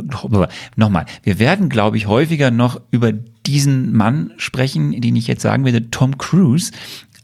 nochmal, 0.75 1.05
wir 1.21 1.37
werden, 1.37 1.69
glaube 1.69 1.97
ich, 1.97 2.07
häufiger 2.07 2.49
noch 2.49 2.81
über 2.89 3.11
diesen 3.11 3.93
Mann 3.93 4.31
sprechen, 4.37 4.99
den 4.99 5.15
ich 5.15 5.27
jetzt 5.27 5.43
sagen 5.43 5.65
werde, 5.65 5.91
Tom 5.91 6.17
Cruise. 6.17 6.71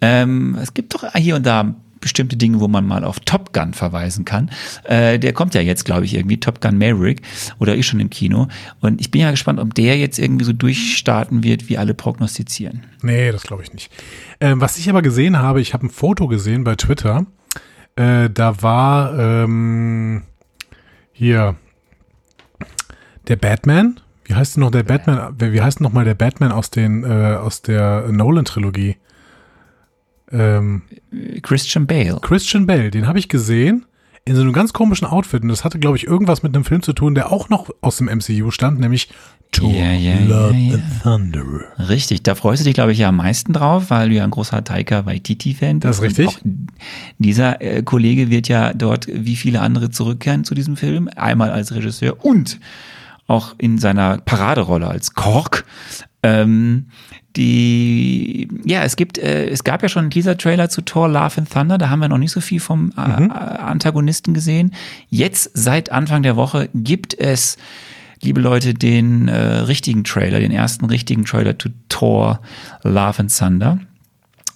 Ähm, 0.01 0.55
es 0.61 0.75
gibt 0.75 0.93
doch 0.93 1.03
hier 1.15 1.35
und 1.35 1.45
da 1.45 1.75
bestimmte 2.01 2.37
Dinge, 2.37 2.59
wo 2.59 2.67
man 2.67 2.85
mal 2.85 3.03
auf 3.03 3.19
Top 3.21 3.53
Gun 3.53 3.73
verweisen 3.73 4.25
kann. 4.25 4.51
Äh, 4.83 5.19
der 5.19 5.33
kommt 5.33 5.53
ja 5.53 5.61
jetzt, 5.61 5.85
glaube 5.85 6.05
ich, 6.05 6.15
irgendwie, 6.15 6.39
Top 6.39 6.61
Gun 6.61 6.77
Maverick, 6.77 7.21
oder 7.59 7.75
ist 7.75 7.85
schon 7.85 7.99
im 7.99 8.09
Kino. 8.09 8.47
Und 8.79 9.01
ich 9.01 9.11
bin 9.11 9.21
ja 9.21 9.31
gespannt, 9.31 9.59
ob 9.59 9.73
der 9.75 9.97
jetzt 9.97 10.19
irgendwie 10.19 10.45
so 10.45 10.53
durchstarten 10.53 11.43
wird, 11.43 11.69
wie 11.69 11.77
alle 11.77 11.93
prognostizieren. 11.93 12.83
Nee, 13.01 13.31
das 13.31 13.43
glaube 13.43 13.63
ich 13.63 13.73
nicht. 13.73 13.91
Ähm, 14.39 14.61
was 14.61 14.77
ich 14.77 14.89
aber 14.89 15.01
gesehen 15.01 15.37
habe, 15.37 15.61
ich 15.61 15.73
habe 15.73 15.87
ein 15.87 15.89
Foto 15.89 16.27
gesehen 16.27 16.63
bei 16.63 16.75
Twitter. 16.75 17.25
Äh, 17.95 18.29
da 18.29 18.61
war 18.61 19.17
ähm, 19.17 20.23
hier 21.11 21.55
der 23.27 23.35
Batman. 23.35 23.99
Wie 24.23 24.35
heißt 24.35 24.55
denn 24.55 24.61
noch 24.61 24.71
der 24.71 24.83
Batman? 24.83 25.35
Wie 25.37 25.61
heißt 25.61 25.81
noch 25.81 25.91
mal 25.91 26.05
der 26.05 26.13
Batman 26.13 26.51
aus 26.51 26.69
den 26.69 27.03
äh, 27.03 27.35
aus 27.35 27.61
der 27.61 28.07
Nolan 28.11 28.45
Trilogie? 28.45 28.95
Ähm, 30.31 30.83
Christian 31.41 31.87
Bale. 31.87 32.19
Christian 32.21 32.67
Bale, 32.67 32.91
den 32.91 33.07
habe 33.07 33.19
ich 33.19 33.29
gesehen 33.29 33.85
in 34.25 34.35
so 34.35 34.41
einem 34.41 34.53
ganz 34.53 34.73
komischen 34.73 35.07
Outfit 35.07 35.41
und 35.41 35.49
das 35.49 35.63
hatte, 35.63 35.79
glaube 35.79 35.97
ich, 35.97 36.05
irgendwas 36.05 36.43
mit 36.43 36.53
einem 36.55 36.63
Film 36.63 36.83
zu 36.83 36.93
tun, 36.93 37.15
der 37.15 37.31
auch 37.31 37.49
noch 37.49 37.69
aus 37.81 37.97
dem 37.97 38.07
MCU 38.07 38.51
stand, 38.51 38.79
nämlich 38.79 39.09
Thor 39.51 39.73
ja, 39.73 39.91
ja, 39.91 40.19
Love 40.19 40.55
ja, 40.55 40.73
and 40.75 41.01
Thunder. 41.01 41.43
Richtig, 41.89 42.21
da 42.21 42.35
freust 42.35 42.61
du 42.61 42.65
dich, 42.65 42.75
glaube 42.75 42.91
ich, 42.91 42.99
ja 42.99 43.09
am 43.09 43.15
meisten 43.15 43.53
drauf, 43.53 43.89
weil 43.89 44.09
du 44.09 44.15
ja 44.15 44.23
ein 44.23 44.29
großer 44.29 44.63
Taika 44.63 45.07
Waititi-Fan 45.07 45.79
bist. 45.79 45.89
Das 45.89 45.97
ist 45.97 46.19
richtig. 46.19 46.39
dieser 47.17 47.59
äh, 47.59 47.81
Kollege 47.81 48.29
wird 48.29 48.47
ja 48.47 48.73
dort 48.73 49.07
wie 49.11 49.35
viele 49.35 49.61
andere 49.61 49.89
zurückkehren 49.89 50.43
zu 50.43 50.53
diesem 50.53 50.77
Film, 50.77 51.09
einmal 51.15 51.49
als 51.49 51.73
Regisseur 51.73 52.23
und 52.23 52.59
auch 53.25 53.55
in 53.57 53.79
seiner 53.79 54.19
Paraderolle 54.19 54.87
als 54.87 55.15
Kork. 55.15 55.65
Ähm, 56.21 56.87
die, 57.39 58.49
ja, 58.65 58.83
es 58.83 58.97
gibt, 58.97 59.17
äh, 59.17 59.47
es 59.47 59.63
gab 59.63 59.81
ja 59.81 59.87
schon 59.87 60.01
einen 60.01 60.11
Teaser-Trailer 60.11 60.69
zu 60.69 60.81
Thor 60.81 61.07
Love 61.07 61.37
and 61.37 61.49
Thunder, 61.49 61.77
da 61.77 61.89
haben 61.89 61.99
wir 61.99 62.09
noch 62.09 62.17
nicht 62.17 62.33
so 62.33 62.41
viel 62.41 62.59
vom 62.59 62.91
äh, 62.97 63.21
mhm. 63.21 63.31
Antagonisten 63.31 64.33
gesehen. 64.33 64.75
Jetzt, 65.09 65.51
seit 65.53 65.89
Anfang 65.89 66.21
der 66.21 66.35
Woche, 66.35 66.69
gibt 66.73 67.17
es, 67.17 67.57
liebe 68.21 68.41
Leute, 68.41 68.73
den 68.73 69.29
äh, 69.29 69.37
richtigen 69.37 70.03
Trailer, 70.03 70.41
den 70.41 70.51
ersten 70.51 70.83
richtigen 70.83 71.23
Trailer 71.23 71.57
zu 71.57 71.69
Thor 71.87 72.41
Love 72.83 73.19
and 73.19 73.35
Thunder. 73.35 73.79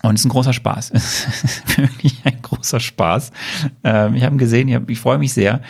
Und 0.02 0.16
es 0.16 0.22
ist 0.22 0.26
ein 0.26 0.30
großer 0.30 0.54
Spaß. 0.54 0.92
Es 0.94 1.26
ist 1.26 1.78
wirklich 1.78 2.16
ein 2.26 2.42
großer 2.42 2.82
Spaß. 2.82 3.32
Ähm, 3.86 4.16
ich 4.16 4.24
habe 4.24 4.36
ihn 4.36 4.40
gesehen, 4.40 4.68
ich, 4.68 4.76
hab, 4.76 4.90
ich 4.90 5.00
freue 5.00 5.20
mich 5.20 5.32
sehr. 5.32 5.62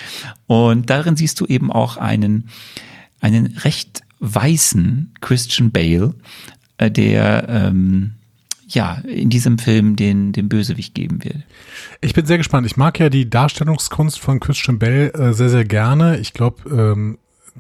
Und 0.48 0.90
darin 0.90 1.16
siehst 1.16 1.40
du 1.40 1.46
eben 1.46 1.72
auch 1.72 1.98
einen, 1.98 2.50
einen 3.22 3.46
recht 3.58 4.02
weißen 4.20 5.14
Christian 5.22 5.70
Bale, 5.70 6.16
der 6.80 7.48
ähm, 7.50 8.14
ja 8.68 8.96
in 9.08 9.30
diesem 9.30 9.58
Film 9.58 9.96
den, 9.96 10.32
den 10.32 10.50
Bösewicht 10.50 10.96
geben 10.96 11.24
wird. 11.24 11.44
Ich 12.02 12.14
bin 12.14 12.26
sehr 12.26 12.38
gespannt. 12.38 12.66
Ich 12.66 12.78
mag 12.78 13.00
ja 13.00 13.10
die 13.10 13.30
Darstellungskunst 13.30 14.20
von 14.20 14.40
Christian 14.40 14.80
Bale 14.80 15.14
äh, 15.14 15.34
sehr, 15.34 15.50
sehr 15.50 15.66
gerne. 15.66 16.20
Ich 16.20 16.34
glaube, 16.34 16.70
ähm, 16.70 17.18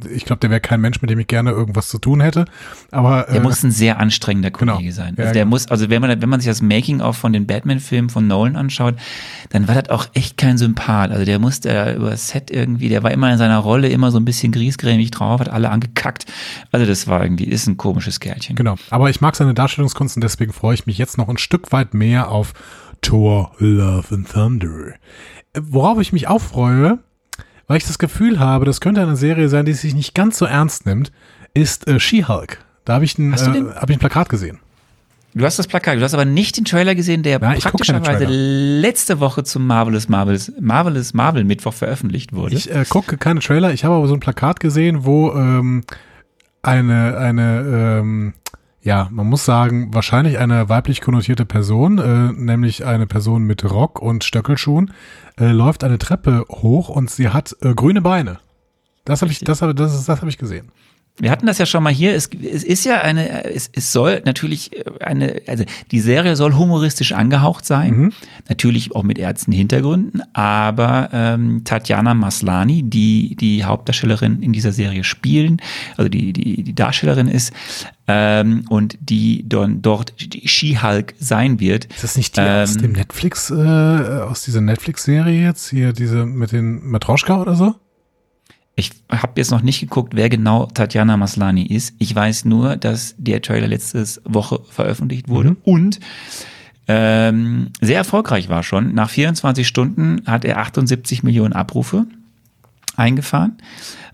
ich 0.09 0.25
glaube, 0.25 0.39
der 0.39 0.49
wäre 0.49 0.59
kein 0.59 0.81
Mensch, 0.81 1.01
mit 1.01 1.11
dem 1.11 1.19
ich 1.19 1.27
gerne 1.27 1.51
irgendwas 1.51 1.87
zu 1.87 1.99
tun 1.99 2.19
hätte. 2.19 2.45
Aber 2.91 3.27
der 3.29 3.37
äh, 3.37 3.39
muss 3.39 3.63
ein 3.63 3.71
sehr 3.71 3.99
anstrengender 3.99 4.49
Kollege 4.49 4.79
genau. 4.79 4.91
sein. 4.95 5.09
Also 5.09 5.21
ja, 5.21 5.31
der 5.31 5.43
genau. 5.43 5.49
muss, 5.49 5.67
also 5.67 5.89
wenn 5.89 6.01
man 6.01 6.21
wenn 6.21 6.29
man 6.29 6.39
sich 6.39 6.49
das 6.49 6.61
Making 6.61 7.01
of 7.01 7.15
von 7.15 7.31
den 7.31 7.45
Batman-Filmen 7.45 8.09
von 8.09 8.27
Nolan 8.27 8.55
anschaut, 8.55 8.95
dann 9.49 9.67
war 9.67 9.75
das 9.75 9.89
auch 9.89 10.07
echt 10.13 10.37
kein 10.37 10.57
Sympath. 10.57 11.11
Also 11.11 11.25
der 11.25 11.37
musste 11.37 11.93
über 11.95 12.09
das 12.09 12.29
Set 12.29 12.49
irgendwie, 12.49 12.89
der 12.89 13.03
war 13.03 13.11
immer 13.11 13.31
in 13.31 13.37
seiner 13.37 13.59
Rolle 13.59 13.89
immer 13.89 14.09
so 14.09 14.17
ein 14.17 14.25
bisschen 14.25 14.51
griesgrämig 14.51 15.11
drauf, 15.11 15.39
hat 15.39 15.49
alle 15.49 15.69
angekackt. 15.69 16.25
Also 16.71 16.85
das 16.87 17.07
war 17.07 17.23
irgendwie, 17.23 17.45
ist 17.45 17.67
ein 17.67 17.77
komisches 17.77 18.19
Kerlchen. 18.19 18.55
Genau. 18.55 18.75
Aber 18.89 19.09
ich 19.09 19.21
mag 19.21 19.35
seine 19.35 19.53
Darstellungskunst 19.53 20.17
und 20.17 20.23
deswegen 20.23 20.53
freue 20.53 20.73
ich 20.73 20.87
mich 20.87 20.97
jetzt 20.97 21.17
noch 21.17 21.29
ein 21.29 21.37
Stück 21.37 21.71
weit 21.71 21.93
mehr 21.93 22.29
auf 22.29 22.53
Thor, 23.01 23.51
Love 23.59 24.15
and 24.15 24.31
Thunder. 24.31 24.93
Worauf 25.55 25.99
ich 25.99 26.13
mich 26.13 26.27
auch 26.27 26.41
freue, 26.41 26.99
weil 27.67 27.77
ich 27.77 27.85
das 27.85 27.99
Gefühl 27.99 28.39
habe, 28.39 28.65
das 28.65 28.81
könnte 28.81 29.01
eine 29.01 29.15
Serie 29.15 29.49
sein, 29.49 29.65
die 29.65 29.73
sich 29.73 29.93
nicht 29.93 30.13
ganz 30.13 30.37
so 30.37 30.45
ernst 30.45 30.85
nimmt, 30.85 31.11
ist 31.53 31.87
äh, 31.87 31.99
She-Hulk. 31.99 32.59
Da 32.85 32.95
habe 32.95 33.05
ich, 33.05 33.17
ein, 33.17 33.33
äh, 33.33 33.37
hab 33.75 33.89
ich 33.89 33.95
ein 33.95 33.99
Plakat 33.99 34.29
gesehen. 34.29 34.59
Du 35.35 35.45
hast 35.45 35.57
das 35.57 35.67
Plakat, 35.67 35.97
du 35.97 36.01
hast 36.03 36.13
aber 36.13 36.25
nicht 36.25 36.57
den 36.57 36.65
Trailer 36.65 36.93
gesehen, 36.93 37.23
der 37.23 37.39
ja, 37.39 37.53
praktischerweise 37.55 38.25
letzte 38.25 39.19
Woche 39.19 39.43
zum 39.43 39.65
Marvelous 39.65 40.07
Marvelous 40.07 40.51
Marvelous 40.59 41.13
Marvel 41.15 41.43
Mittwoch 41.43 41.73
veröffentlicht 41.73 42.33
wurde. 42.33 42.55
Ich 42.55 42.69
äh, 42.69 42.85
gucke 42.87 43.17
keine 43.17 43.39
Trailer, 43.39 43.73
ich 43.73 43.83
habe 43.83 43.95
aber 43.95 44.07
so 44.07 44.13
ein 44.13 44.19
Plakat 44.19 44.59
gesehen, 44.59 45.05
wo 45.05 45.31
ähm, 45.31 45.83
eine 46.61 47.17
eine 47.17 47.99
ähm, 48.01 48.33
ja, 48.83 49.07
man 49.11 49.27
muss 49.27 49.45
sagen, 49.45 49.93
wahrscheinlich 49.93 50.39
eine 50.39 50.67
weiblich 50.67 50.99
konnotierte 50.99 51.45
Person, 51.45 51.99
äh, 51.99 52.33
nämlich 52.33 52.85
eine 52.85 53.07
Person 53.07 53.43
mit 53.43 53.63
Rock 53.63 54.01
und 54.01 54.25
Stöckelschuhen, 54.25 54.93
äh, 55.39 55.51
läuft 55.51 55.85
eine 55.85 55.97
Treppe 55.97 56.45
hoch 56.49 56.89
und 56.89 57.09
sie 57.09 57.29
hat 57.29 57.55
äh, 57.61 57.73
grüne 57.73 58.01
Beine. 58.01 58.39
Das 59.05 59.21
habe 59.21 59.31
ich, 59.31 59.39
das 59.39 59.61
habe, 59.61 59.73
das, 59.73 60.05
das 60.05 60.21
habe 60.21 60.29
ich 60.29 60.37
gesehen. 60.37 60.71
Wir 61.17 61.29
hatten 61.29 61.45
das 61.45 61.59
ja 61.59 61.67
schon 61.67 61.83
mal 61.83 61.93
hier. 61.93 62.15
Es, 62.15 62.27
es 62.27 62.63
ist 62.63 62.85
ja 62.85 63.01
eine, 63.01 63.45
es, 63.45 63.69
es 63.71 63.91
soll 63.91 64.23
natürlich 64.25 64.71
eine, 64.99 65.41
also 65.47 65.63
die 65.91 65.99
Serie 65.99 66.35
soll 66.35 66.55
humoristisch 66.55 67.11
angehaucht 67.11 67.65
sein, 67.65 67.95
mhm. 67.95 68.13
natürlich 68.49 68.95
auch 68.95 69.03
mit 69.03 69.19
ernsten 69.19 69.51
Hintergründen, 69.51 70.23
aber 70.33 71.09
ähm, 71.13 71.61
Tatjana 71.65 72.15
Maslani, 72.15 72.81
die 72.81 73.35
die 73.35 73.63
Hauptdarstellerin 73.63 74.41
in 74.41 74.53
dieser 74.53 74.71
Serie 74.71 75.03
spielen, 75.03 75.61
also 75.97 76.09
die 76.09 76.33
die, 76.33 76.63
die 76.63 76.73
Darstellerin 76.73 77.27
ist 77.27 77.53
ähm, 78.07 78.65
und 78.69 78.97
die 78.99 79.47
don, 79.47 79.81
dort 79.81 80.13
She-Hulk 80.17 81.13
sein 81.19 81.59
wird. 81.59 81.85
Ist 81.85 82.03
das 82.03 82.17
nicht 82.17 82.37
die 82.37 82.41
ähm, 82.41 82.63
aus 82.63 82.77
dem 82.77 82.91
Netflix, 82.91 83.49
äh, 83.49 83.53
aus 83.53 84.43
dieser 84.43 84.61
Netflix-Serie 84.61 85.43
jetzt 85.43 85.69
hier 85.69 85.93
diese 85.93 86.25
mit 86.25 86.51
den 86.51 86.85
Matroschka 86.85 87.39
oder 87.41 87.55
so? 87.55 87.75
Ich 88.75 88.91
habe 89.09 89.33
jetzt 89.35 89.51
noch 89.51 89.61
nicht 89.61 89.79
geguckt, 89.81 90.15
wer 90.15 90.29
genau 90.29 90.65
Tatjana 90.65 91.15
Maslani 91.15 91.67
ist. 91.67 91.93
Ich 91.99 92.13
weiß 92.15 92.45
nur, 92.45 92.75
dass 92.75 93.13
der 93.17 93.41
Trailer 93.41 93.67
letzte 93.67 94.03
Woche 94.25 94.61
veröffentlicht 94.67 95.29
wurde 95.29 95.51
mhm. 95.51 95.57
und 95.63 95.99
ähm, 96.87 97.69
sehr 97.79 97.97
erfolgreich 97.97 98.49
war 98.49 98.63
schon. 98.63 98.93
Nach 98.93 99.09
24 99.09 99.67
Stunden 99.67 100.23
hat 100.25 100.43
er 100.43 100.57
78 100.57 101.23
Millionen 101.23 101.53
Abrufe 101.53 102.07
eingefahren 102.97 103.57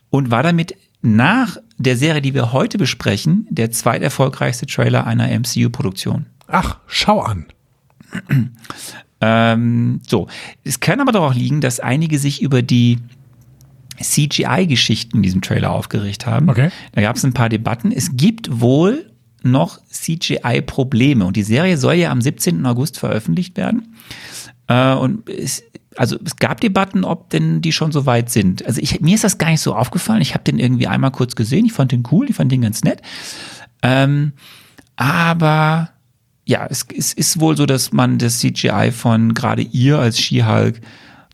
und 0.10 0.30
war 0.30 0.44
damit 0.44 0.76
nach 1.02 1.58
der 1.78 1.96
Serie, 1.96 2.22
die 2.22 2.34
wir 2.34 2.52
heute 2.52 2.78
besprechen, 2.78 3.48
der 3.50 3.72
zweiterfolgreichste 3.72 4.66
Trailer 4.66 5.08
einer 5.08 5.28
MCU-Produktion. 5.28 6.26
Ach, 6.48 6.78
schau 6.88 7.22
an. 7.22 7.46
ähm, 9.22 10.02
so, 10.08 10.28
es 10.64 10.80
kann 10.80 11.00
aber 11.00 11.12
doch 11.12 11.24
auch 11.24 11.36
liegen, 11.36 11.62
dass 11.62 11.80
einige 11.80 12.20
sich 12.20 12.42
über 12.42 12.62
die 12.62 13.00
CGI-Geschichten 14.02 15.18
in 15.18 15.24
diesem 15.24 15.42
Trailer 15.42 15.72
aufgeregt 15.72 16.26
haben. 16.26 16.50
Okay. 16.50 16.70
Da 16.94 17.02
gab 17.02 17.16
es 17.16 17.24
ein 17.24 17.34
paar 17.34 17.50
Debatten. 17.50 17.92
Es 17.92 18.16
gibt 18.16 18.62
wohl 18.62 19.12
noch 19.44 19.80
CGI-Probleme 19.88 21.26
und 21.26 21.36
die 21.38 21.44
Serie 21.44 21.78
soll 21.78 21.96
ja 21.96 22.12
am 22.12 22.22
17. 22.22 22.66
August 22.66 22.98
veröffentlicht 23.00 23.58
werden. 23.58 23.96
Äh, 24.68 24.94
und 24.94 25.30
es, 25.30 25.64
also 25.96 26.18
es 26.24 26.36
gab 26.36 26.62
Debatten, 26.62 27.04
ob 27.04 27.30
denn 27.30 27.62
die 27.62 27.72
schon 27.72 27.92
so 27.92 28.06
weit 28.06 28.30
sind. 28.30 28.66
Also 28.66 28.82
ich, 28.82 29.02
mir 29.02 29.16
ist 29.16 29.24
das 29.24 29.38
gar 29.38 29.50
nicht 29.50 29.62
so 29.62 29.76
aufgefallen. 29.76 30.22
Ich 30.22 30.34
habe 30.34 30.44
den 30.44 30.60
irgendwie 30.60 30.88
einmal 30.88 31.12
kurz 31.12 31.36
gesehen. 31.36 31.66
Ich 31.66 31.74
fand 31.74 31.92
den 31.92 32.04
cool, 32.12 32.30
ich 32.30 32.36
fand 32.36 32.52
den 32.52 32.62
ganz 32.62 32.84
nett. 32.84 33.02
Ähm, 33.82 34.34
aber 34.96 35.90
ja, 36.46 36.68
es, 36.70 36.86
es 36.96 37.14
ist 37.14 37.40
wohl 37.40 37.56
so, 37.56 37.66
dass 37.66 37.92
man 37.92 38.18
das 38.18 38.40
CGI 38.40 38.92
von 38.92 39.34
gerade 39.34 39.62
ihr 39.62 40.00
als 40.00 40.20
She-Hulk 40.20 40.82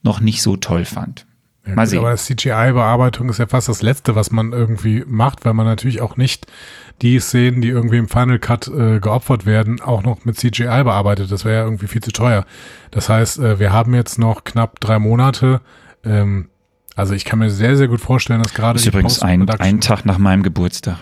noch 0.03 0.19
nicht 0.19 0.41
so 0.41 0.55
toll 0.55 0.85
fand. 0.85 1.24
Ja, 1.65 1.75
Mal 1.75 1.83
gut, 1.83 1.89
sehen. 1.89 1.99
Aber 1.99 2.15
CGI-Bearbeitung 2.15 3.29
ist 3.29 3.39
ja 3.39 3.47
fast 3.47 3.69
das 3.69 3.81
Letzte, 3.81 4.15
was 4.15 4.31
man 4.31 4.51
irgendwie 4.51 5.03
macht, 5.07 5.45
weil 5.45 5.53
man 5.53 5.65
natürlich 5.65 6.01
auch 6.01 6.17
nicht 6.17 6.47
die 7.01 7.19
Szenen, 7.19 7.61
die 7.61 7.69
irgendwie 7.69 7.97
im 7.97 8.07
Final 8.07 8.39
Cut 8.39 8.67
äh, 8.67 8.99
geopfert 8.99 9.45
werden, 9.45 9.81
auch 9.81 10.03
noch 10.03 10.23
mit 10.25 10.37
CGI 10.37 10.83
bearbeitet. 10.83 11.31
Das 11.31 11.43
wäre 11.43 11.55
ja 11.55 11.63
irgendwie 11.63 11.87
viel 11.87 12.01
zu 12.01 12.11
teuer. 12.11 12.45
Das 12.91 13.09
heißt, 13.09 13.39
äh, 13.39 13.59
wir 13.59 13.73
haben 13.73 13.93
jetzt 13.93 14.17
noch 14.17 14.43
knapp 14.43 14.79
drei 14.79 14.99
Monate. 14.99 15.61
Ähm, 16.05 16.49
also 16.95 17.13
ich 17.13 17.25
kann 17.25 17.39
mir 17.39 17.49
sehr, 17.49 17.75
sehr 17.75 17.89
gut 17.89 17.99
vorstellen, 17.99 18.41
dass 18.41 18.53
gerade. 18.53 18.73
Das 18.73 18.83
ist 18.83 18.87
übrigens 18.87 19.21
ein, 19.21 19.49
ein 19.49 19.81
Tag 19.81 20.05
nach 20.05 20.17
meinem 20.17 20.43
Geburtstag. 20.43 20.97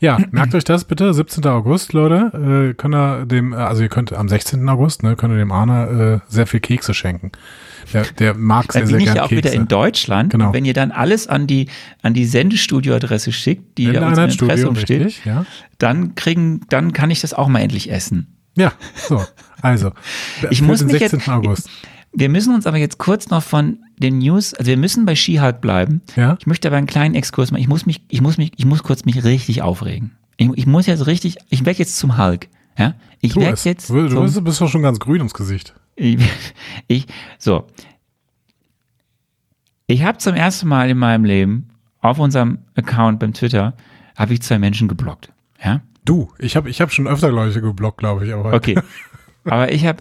Ja, 0.00 0.18
merkt 0.30 0.54
euch 0.54 0.64
das 0.64 0.84
bitte. 0.84 1.12
17. 1.12 1.44
August, 1.46 1.92
Leute. 1.92 2.70
Äh, 2.70 2.74
könnt 2.74 2.94
ihr 2.94 3.26
dem, 3.26 3.52
also 3.52 3.82
ihr 3.82 3.88
könnt 3.88 4.12
am 4.12 4.28
16. 4.28 4.68
August, 4.68 5.02
ne, 5.02 5.16
könnt 5.16 5.32
ihr 5.34 5.38
dem 5.38 5.52
Arne 5.52 6.22
äh, 6.28 6.32
sehr 6.32 6.46
viel 6.46 6.60
Kekse 6.60 6.94
schenken. 6.94 7.32
Der, 7.92 8.04
der 8.18 8.34
mag 8.34 8.72
sehr, 8.72 8.82
Dann 8.82 8.88
sehr 8.88 8.98
bin 8.98 9.06
ich 9.06 9.14
ja 9.14 9.22
auch 9.24 9.28
Kekse. 9.28 9.44
wieder 9.44 9.52
in 9.52 9.68
Deutschland. 9.68 10.32
Genau. 10.32 10.48
Und 10.48 10.54
wenn 10.54 10.64
ihr 10.64 10.74
dann 10.74 10.92
alles 10.92 11.26
an 11.26 11.46
die, 11.46 11.68
an 12.02 12.14
die 12.14 12.24
Sendestudioadresse 12.24 13.32
schickt, 13.32 13.78
die 13.78 13.84
ja 13.84 14.06
uns 14.06 14.18
im 14.18 14.28
Impressum 14.28 14.76
steht, 14.76 15.04
richtig, 15.06 15.24
ja. 15.24 15.44
dann 15.78 16.14
kriegen, 16.14 16.60
dann 16.68 16.92
kann 16.92 17.10
ich 17.10 17.20
das 17.20 17.34
auch 17.34 17.48
mal 17.48 17.60
endlich 17.60 17.90
essen. 17.90 18.36
Ja, 18.56 18.72
so. 18.94 19.24
Also, 19.62 19.92
ich 20.50 20.62
muss 20.62 20.82
mich 20.82 20.98
16. 20.98 21.18
Jetzt, 21.18 21.28
August. 21.28 21.70
Wir 22.12 22.28
müssen 22.28 22.54
uns 22.54 22.66
aber 22.66 22.76
jetzt 22.76 22.98
kurz 22.98 23.30
noch 23.30 23.42
von 23.42 23.78
den 23.98 24.18
News, 24.18 24.54
also 24.54 24.68
wir 24.68 24.76
müssen 24.76 25.04
bei 25.06 25.14
Skihulk 25.14 25.60
bleiben. 25.60 26.02
Ja. 26.16 26.36
Ich 26.40 26.46
möchte 26.46 26.68
aber 26.68 26.76
einen 26.76 26.86
kleinen 26.86 27.14
Exkurs 27.14 27.50
machen. 27.50 27.60
Ich 27.60 27.68
muss 27.68 27.86
mich, 27.86 28.02
ich 28.08 28.20
muss 28.20 28.36
mich, 28.36 28.52
ich 28.56 28.64
muss 28.64 28.82
kurz 28.82 29.04
mich 29.04 29.22
richtig 29.24 29.62
aufregen. 29.62 30.16
Ich, 30.36 30.48
ich 30.54 30.66
muss 30.66 30.86
jetzt 30.86 31.06
richtig, 31.06 31.36
ich 31.50 31.64
werde 31.64 31.78
jetzt 31.78 31.98
zum 31.98 32.18
Hulk. 32.18 32.48
Ja, 32.78 32.94
ich 33.20 33.36
werde 33.36 33.60
jetzt. 33.64 33.90
Du, 33.90 34.08
du 34.08 34.42
bist 34.42 34.60
doch 34.60 34.68
schon 34.68 34.82
ganz 34.82 34.98
grün 34.98 35.18
ums 35.18 35.34
Gesicht. 35.34 35.74
Ich, 35.96 36.18
ich 36.88 37.06
so. 37.38 37.66
Ich 39.86 40.02
habe 40.02 40.18
zum 40.18 40.34
ersten 40.34 40.68
Mal 40.68 40.88
in 40.88 40.98
meinem 40.98 41.24
Leben 41.24 41.68
auf 42.00 42.18
unserem 42.18 42.58
Account 42.74 43.20
beim 43.20 43.34
Twitter 43.34 43.74
habe 44.16 44.32
ich 44.32 44.42
zwei 44.42 44.58
Menschen 44.58 44.88
geblockt. 44.88 45.32
Ja? 45.62 45.82
Du, 46.04 46.32
ich 46.38 46.56
habe 46.56 46.70
ich 46.70 46.80
hab 46.80 46.92
schon 46.92 47.06
öfter 47.06 47.30
Leute 47.30 47.60
geblockt, 47.60 47.98
glaube 47.98 48.26
ich. 48.26 48.32
Aber 48.32 48.52
Okay. 48.54 48.80
Aber 49.44 49.72
ich 49.72 49.86
habe, 49.86 49.98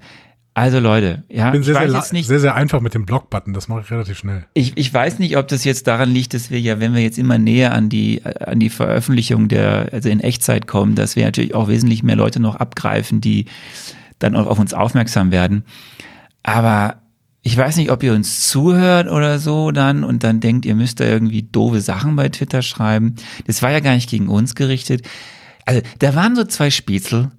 also 0.60 0.80
Leute, 0.80 1.24
ja, 1.30 1.48
ich 1.48 1.52
bin 1.54 1.64
sehr, 1.64 1.74
ich 1.86 1.94
weiß 1.94 2.10
sehr, 2.10 2.24
sehr, 2.24 2.40
sehr 2.42 2.54
einfach 2.54 2.82
mit 2.82 2.94
dem 2.94 3.06
Block-Button. 3.06 3.54
Das 3.54 3.70
mache 3.70 3.80
ich 3.80 3.92
relativ 3.92 4.18
schnell. 4.18 4.46
ich, 4.54 4.74
ich 4.76 4.94
weiß 4.94 5.20
nicht, 5.20 5.38
ob 5.38 5.48
das 5.48 5.64
jetzt 5.64 5.88
daran 5.88 6.12
liegt, 6.12 6.34
dass 6.34 6.52
wir 6.52 6.60
ja, 6.60 6.82
wenn 6.82 6.94
wir 6.94 7.02
jetzt 7.02 7.18
immer 7.18 7.38
näher 7.38 7.74
an 7.74 7.88
die, 7.88 8.22
an 8.26 8.60
die 8.60 8.70
Veröffentlichung 8.70 9.48
der, 9.48 9.88
also 9.94 10.10
in 10.10 10.20
Echtzeit 10.20 10.68
kommen, 10.68 10.96
dass 10.96 11.16
wir 11.16 11.24
natürlich 11.24 11.56
auch 11.56 11.70
wesentlich 11.70 12.04
mehr 12.04 12.18
Leute 12.18 12.42
noch 12.42 12.58
abgreifen, 12.58 13.22
die 13.22 13.46
dann 14.20 14.36
auch 14.36 14.48
auf 14.48 14.60
uns 14.60 14.74
aufmerksam 14.74 15.32
werden. 15.32 15.64
Aber 16.44 16.98
ich 17.42 17.56
weiß 17.56 17.78
nicht, 17.78 17.90
ob 17.90 18.04
ihr 18.04 18.12
uns 18.12 18.50
zuhört 18.50 19.10
oder 19.10 19.40
so 19.40 19.72
dann 19.72 20.04
und 20.04 20.26
dann 20.26 20.42
denkt, 20.42 20.66
ihr 20.66 20.76
müsst 20.76 21.00
da 21.00 21.06
irgendwie 21.06 21.44
doofe 21.44 21.80
Sachen 21.80 22.18
bei 22.18 22.28
Twitter 22.28 22.64
schreiben. 22.64 23.16
Das 23.48 23.62
war 23.62 23.72
ja 23.72 23.80
gar 23.80 23.96
nicht 23.96 24.10
gegen 24.10 24.28
uns 24.28 24.56
gerichtet. 24.56 25.08
Also, 25.66 25.82
da 26.00 26.16
waren 26.16 26.36
so 26.36 26.44
zwei 26.44 26.70
Spätzl. 26.70 27.32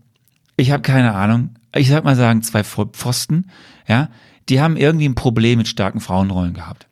Ich 0.56 0.70
habe 0.70 0.80
keine 0.80 1.12
Ahnung. 1.12 1.50
Ich 1.74 1.88
sag 1.88 2.04
mal 2.04 2.16
sagen, 2.16 2.42
zwei 2.42 2.64
Pfosten, 2.64 3.50
ja. 3.86 4.08
Die 4.48 4.60
haben 4.60 4.76
irgendwie 4.76 5.08
ein 5.08 5.14
Problem 5.14 5.58
mit 5.58 5.68
starken 5.68 6.00
Frauenrollen 6.00 6.54
gehabt. 6.54 6.88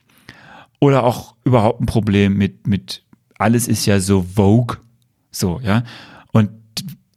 Oder 0.81 1.03
auch 1.03 1.35
überhaupt 1.45 1.81
ein 1.81 1.87
Problem 1.87 2.37
mit, 2.37 2.67
mit, 2.67 3.03
alles 3.39 3.67
ist 3.67 3.87
ja 3.87 3.99
so 3.99 4.23
Vogue. 4.23 4.79
So, 5.33 5.61
ja. 5.63 5.83
Und 6.31 6.51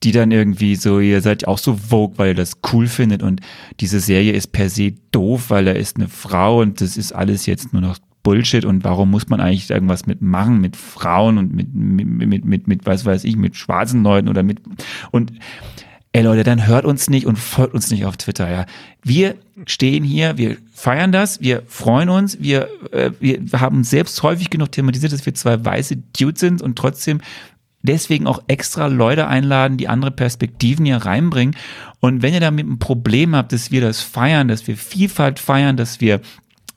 die 0.04 0.12
dann 0.12 0.32
irgendwie 0.32 0.76
so, 0.76 1.00
ihr 1.00 1.22
seid 1.22 1.48
auch 1.48 1.60
so 1.60 1.76
Vogue, 1.76 2.18
weil 2.18 2.30
ihr 2.30 2.36
das 2.36 2.54
cool 2.74 2.88
findet 2.88 3.22
und 3.22 3.42
diese 3.80 4.00
Serie 4.00 4.34
ist 4.34 4.52
per 4.52 4.70
se 4.70 4.94
doof, 5.12 5.50
weil 5.50 5.68
er 5.68 5.76
ist 5.76 5.98
eine 5.98 6.08
Frau 6.08 6.62
und 6.62 6.82
das 6.82 6.98
ist 6.98 7.12
alles 7.12 7.46
jetzt 7.46 7.72
nur 7.72 7.84
noch 7.84 8.00
Bullshit 8.24 8.66
und 8.66 8.84
warum 8.84 9.12
muss 9.12 9.30
man 9.30 9.40
eigentlich 9.40 9.70
irgendwas 9.70 10.06
mitmachen 10.06 10.60
mit 10.60 10.76
Frauen 10.76 11.38
und 11.38 11.54
mit, 11.54 11.74
mit, 11.74 12.08
mit, 12.08 12.46
mit, 12.46 12.68
mit 12.68 12.86
was 12.86 13.06
weiß 13.06 13.24
ich, 13.24 13.36
mit 13.36 13.56
schwarzen 13.56 14.04
Leuten 14.04 14.28
oder 14.28 14.44
mit, 14.44 14.60
und, 15.12 15.34
ey 16.14 16.24
Leute, 16.24 16.44
dann 16.44 16.68
hört 16.68 16.86
uns 16.86 17.10
nicht 17.10 17.26
und 17.26 17.38
folgt 17.38 17.74
uns 17.74 17.90
nicht 17.90 18.06
auf 18.06 18.18
Twitter, 18.18 18.50
ja. 18.50 18.66
Wir 19.04 19.36
stehen 19.66 20.04
hier, 20.04 20.38
wir 20.38 20.58
feiern 20.74 21.12
das, 21.12 21.42
wir 21.42 21.64
freuen 21.68 22.10
uns, 22.10 22.42
wir, 22.42 22.70
äh, 22.92 23.12
wir 23.20 23.40
haben 23.54 23.84
selbst 23.84 24.22
häufig 24.24 24.50
genug 24.50 24.72
thematisiert, 24.72 25.14
dass 25.14 25.26
wir 25.26 25.34
zwei 25.34 25.64
weiße 25.64 25.98
Dudes 26.18 26.40
sind 26.40 26.62
und 26.62 26.78
trotzdem 26.78 27.22
deswegen 27.84 28.28
auch 28.28 28.44
extra 28.48 28.88
Leute 28.88 29.28
einladen, 29.28 29.78
die 29.78 29.88
andere 29.88 30.12
Perspektiven 30.12 30.86
hier 30.86 30.98
reinbringen. 30.98 31.56
Und 32.00 32.22
wenn 32.22 32.34
ihr 32.34 32.40
damit 32.40 32.68
ein 32.68 32.80
Problem 32.80 33.36
habt, 33.36 33.54
dass 33.54 33.72
wir 33.72 33.82
das 33.82 34.02
feiern, 34.02 34.48
dass 34.48 34.68
wir 34.68 34.78
Vielfalt 34.78 35.40
feiern, 35.40 35.78
dass 35.78 36.02
wir 36.02 36.22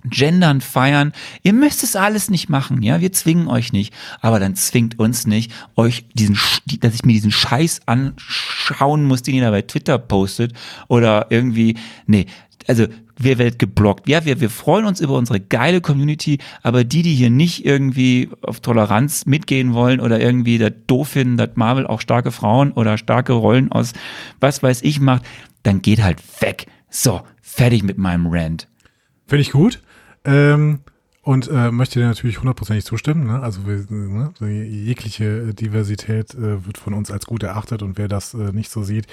Gendern 0.04 0.60
feiern. 0.60 1.12
Ihr 1.42 1.52
müsst 1.52 1.82
es 1.82 1.96
alles 1.96 2.30
nicht 2.30 2.48
machen, 2.48 2.82
ja. 2.82 3.00
Wir 3.00 3.12
zwingen 3.12 3.48
euch 3.48 3.72
nicht. 3.72 3.92
Aber 4.20 4.38
dann 4.38 4.54
zwingt 4.54 4.98
uns 4.98 5.26
nicht, 5.26 5.52
euch 5.76 6.06
diesen, 6.12 6.38
dass 6.80 6.94
ich 6.94 7.04
mir 7.04 7.12
diesen 7.12 7.32
Scheiß 7.32 7.82
anschauen 7.86 9.04
muss, 9.04 9.22
den 9.22 9.34
ihr 9.34 9.42
da 9.42 9.50
bei 9.50 9.62
Twitter 9.62 9.98
postet. 9.98 10.52
Oder 10.88 11.26
irgendwie, 11.30 11.76
nee. 12.06 12.26
Also, 12.66 12.86
wir 13.16 13.38
werden 13.38 13.58
geblockt. 13.58 14.08
Ja, 14.08 14.24
wir, 14.24 14.40
wir 14.40 14.50
freuen 14.50 14.86
uns 14.86 15.00
über 15.00 15.16
unsere 15.16 15.38
geile 15.38 15.80
Community, 15.80 16.38
aber 16.62 16.84
die, 16.84 17.02
die 17.02 17.14
hier 17.14 17.30
nicht 17.30 17.64
irgendwie 17.64 18.30
auf 18.42 18.60
Toleranz 18.60 19.26
mitgehen 19.26 19.74
wollen 19.74 20.00
oder 20.00 20.20
irgendwie 20.20 20.58
das 20.58 20.72
doof 20.86 21.08
finden, 21.08 21.36
dass 21.36 21.50
Marvel 21.54 21.86
auch 21.86 22.00
starke 22.00 22.32
Frauen 22.32 22.72
oder 22.72 22.98
starke 22.98 23.32
Rollen 23.34 23.70
aus 23.70 23.92
was 24.40 24.62
weiß 24.62 24.82
ich 24.82 24.98
macht, 24.98 25.22
dann 25.62 25.82
geht 25.82 26.02
halt 26.02 26.18
weg. 26.40 26.66
So, 26.90 27.22
fertig 27.40 27.82
mit 27.82 27.98
meinem 27.98 28.26
Rant. 28.26 28.68
Finde 29.26 29.42
ich 29.42 29.52
gut. 29.52 29.80
Ähm, 30.24 30.80
und 31.24 31.48
äh, 31.48 31.70
möchte 31.70 31.98
dir 31.98 32.06
natürlich 32.06 32.38
hundertprozentig 32.38 32.84
zustimmen. 32.84 33.26
Ne? 33.26 33.40
Also 33.40 33.62
ne? 33.62 34.34
jegliche 34.40 35.54
Diversität 35.54 36.34
äh, 36.34 36.66
wird 36.66 36.76
von 36.76 36.92
uns 36.92 37.10
als 37.10 37.24
gut 37.24 37.42
erachtet 37.42 37.82
und 37.82 37.96
wer 37.96 38.08
das 38.08 38.34
äh, 38.34 38.52
nicht 38.52 38.70
so 38.70 38.82
sieht. 38.82 39.06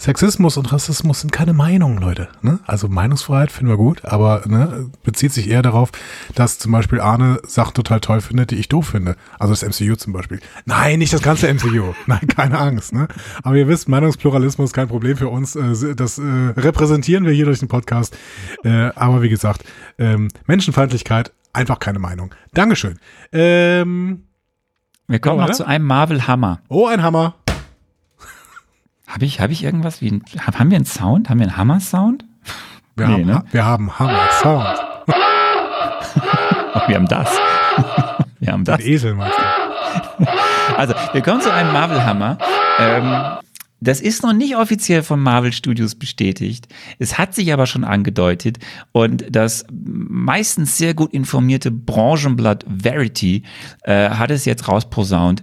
Sexismus 0.00 0.56
und 0.56 0.72
Rassismus 0.72 1.20
sind 1.22 1.32
keine 1.32 1.52
Meinungen, 1.52 1.98
Leute. 1.98 2.28
Ne? 2.40 2.60
Also 2.66 2.86
Meinungsfreiheit 2.88 3.50
finden 3.50 3.68
wir 3.68 3.76
gut, 3.76 4.04
aber 4.04 4.42
ne, 4.46 4.90
bezieht 5.02 5.32
sich 5.32 5.50
eher 5.50 5.60
darauf, 5.60 5.90
dass 6.36 6.60
zum 6.60 6.70
Beispiel 6.70 7.00
Arne 7.00 7.40
Sachen 7.44 7.74
total 7.74 7.98
toll 7.98 8.20
findet, 8.20 8.52
die 8.52 8.56
ich 8.56 8.68
doof 8.68 8.86
finde. 8.86 9.16
Also 9.40 9.52
das 9.54 9.62
MCU 9.64 9.96
zum 9.96 10.12
Beispiel. 10.12 10.38
Nein, 10.66 11.00
nicht 11.00 11.12
das 11.12 11.20
ganze 11.20 11.52
MCU. 11.52 11.94
Nein, 12.06 12.28
keine 12.28 12.58
Angst. 12.58 12.92
Ne? 12.92 13.08
Aber 13.42 13.56
ihr 13.56 13.66
wisst, 13.66 13.88
Meinungspluralismus 13.88 14.70
ist 14.70 14.74
kein 14.74 14.86
Problem 14.86 15.16
für 15.16 15.28
uns. 15.28 15.56
Äh, 15.56 15.96
das 15.96 16.18
äh, 16.18 16.22
repräsentieren 16.22 17.24
wir 17.26 17.32
hier 17.32 17.46
durch 17.46 17.58
den 17.58 17.68
Podcast. 17.68 18.16
Äh, 18.62 18.90
aber 18.94 19.22
wie 19.22 19.28
gesagt, 19.28 19.64
ähm, 19.98 20.28
Menschenfeindlichkeit, 20.46 21.32
einfach 21.52 21.80
keine 21.80 21.98
Meinung. 21.98 22.32
Dankeschön. 22.54 23.00
Ähm, 23.32 24.28
Wir 25.08 25.18
kommen 25.18 25.40
noch 25.40 25.50
zu 25.50 25.66
einem 25.66 25.86
Marvel 25.86 26.28
Hammer. 26.28 26.60
oh, 26.68 26.86
ein 26.86 27.02
Hammer. 27.02 27.34
Habe 29.08 29.24
ich, 29.24 29.40
habe 29.40 29.52
ich 29.52 29.64
irgendwas 29.64 30.00
wie 30.02 30.10
ein, 30.12 30.22
hab- 30.46 30.58
haben 30.58 30.70
wir 30.70 30.76
einen 30.76 30.84
Sound? 30.84 31.28
Haben 31.30 31.40
wir 31.40 31.46
einen 31.48 31.56
Hammer-Sound? 31.56 32.24
Wir, 32.96 33.06
Nee, 33.08 33.12
haben, 33.14 33.24
ne? 33.26 33.44
wir 33.50 33.64
haben 33.64 33.98
Hammer 33.98 34.28
Sound. 34.42 34.78
Ach, 36.74 36.88
wir 36.88 36.94
haben 36.96 37.06
das. 37.08 37.30
wir 38.40 38.52
haben 38.52 38.64
das. 38.64 38.80
Ein 38.80 38.86
Esel 38.86 39.14
meinst 39.14 39.36
du? 39.38 40.26
Also, 40.76 40.94
wir 41.12 41.22
kommen 41.22 41.40
zu 41.40 41.52
einem 41.52 41.72
Marvel 41.72 42.04
Hammer. 42.04 42.38
Ähm, 42.78 43.38
das 43.80 44.00
ist 44.00 44.22
noch 44.24 44.32
nicht 44.32 44.56
offiziell 44.56 45.02
von 45.02 45.20
Marvel 45.20 45.52
Studios 45.52 45.94
bestätigt. 45.94 46.66
Es 46.98 47.16
hat 47.18 47.34
sich 47.34 47.52
aber 47.52 47.66
schon 47.66 47.84
angedeutet 47.84 48.58
und 48.92 49.24
das 49.34 49.64
meistens 49.70 50.76
sehr 50.76 50.94
gut 50.94 51.12
informierte 51.12 51.70
Branchenblatt 51.70 52.64
Verity 52.68 53.44
äh, 53.84 54.10
hat 54.10 54.30
es 54.32 54.44
jetzt 54.44 54.66
rausposaunt. 54.68 55.42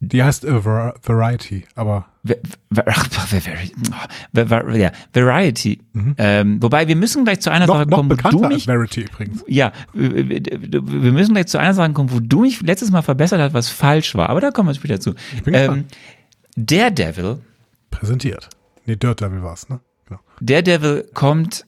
Die 0.00 0.22
heißt 0.22 0.44
äh, 0.44 0.64
Var 0.64 0.94
Variety, 1.02 1.64
aber 1.76 2.06
Ja, 4.34 4.92
Variety. 5.12 5.80
Ähm, 6.16 6.62
wobei 6.62 6.86
wir 6.88 6.96
müssen 6.96 7.24
gleich 7.24 7.40
zu 7.40 7.50
einer 7.50 7.66
noch, 7.66 7.76
Sache 7.76 7.88
noch 7.88 7.96
kommen, 7.96 8.10
wo 8.10 8.16
bekannter 8.16 8.48
du 8.48 8.54
mich 8.54 8.66
Verity 8.66 9.02
übrigens. 9.02 9.44
Ja, 9.46 9.72
wir 9.92 11.12
müssen 11.12 11.34
gleich 11.34 11.46
zu 11.46 11.58
einer 11.58 11.74
Sache 11.74 11.92
kommen, 11.92 12.12
wo 12.12 12.20
du 12.20 12.42
mich 12.42 12.60
letztes 12.62 12.90
Mal 12.90 13.02
verbessert 13.02 13.40
hast, 13.40 13.54
was 13.54 13.68
falsch 13.68 14.14
war. 14.14 14.28
Aber 14.30 14.40
da 14.40 14.50
kommen 14.50 14.68
wir 14.68 14.74
später 14.74 15.00
zu. 15.00 15.14
Ähm, 15.46 15.52
gespannt. 15.52 15.96
Daredevil, 16.56 17.38
Präsentiert. 17.90 18.48
Nee, 18.86 18.96
Dirt 18.96 19.20
Devil 19.20 19.42
war 19.42 19.54
es, 19.54 19.68
ne? 19.68 19.80
Genau. 20.06 20.20
Daredevil 20.40 21.08
kommt 21.14 21.66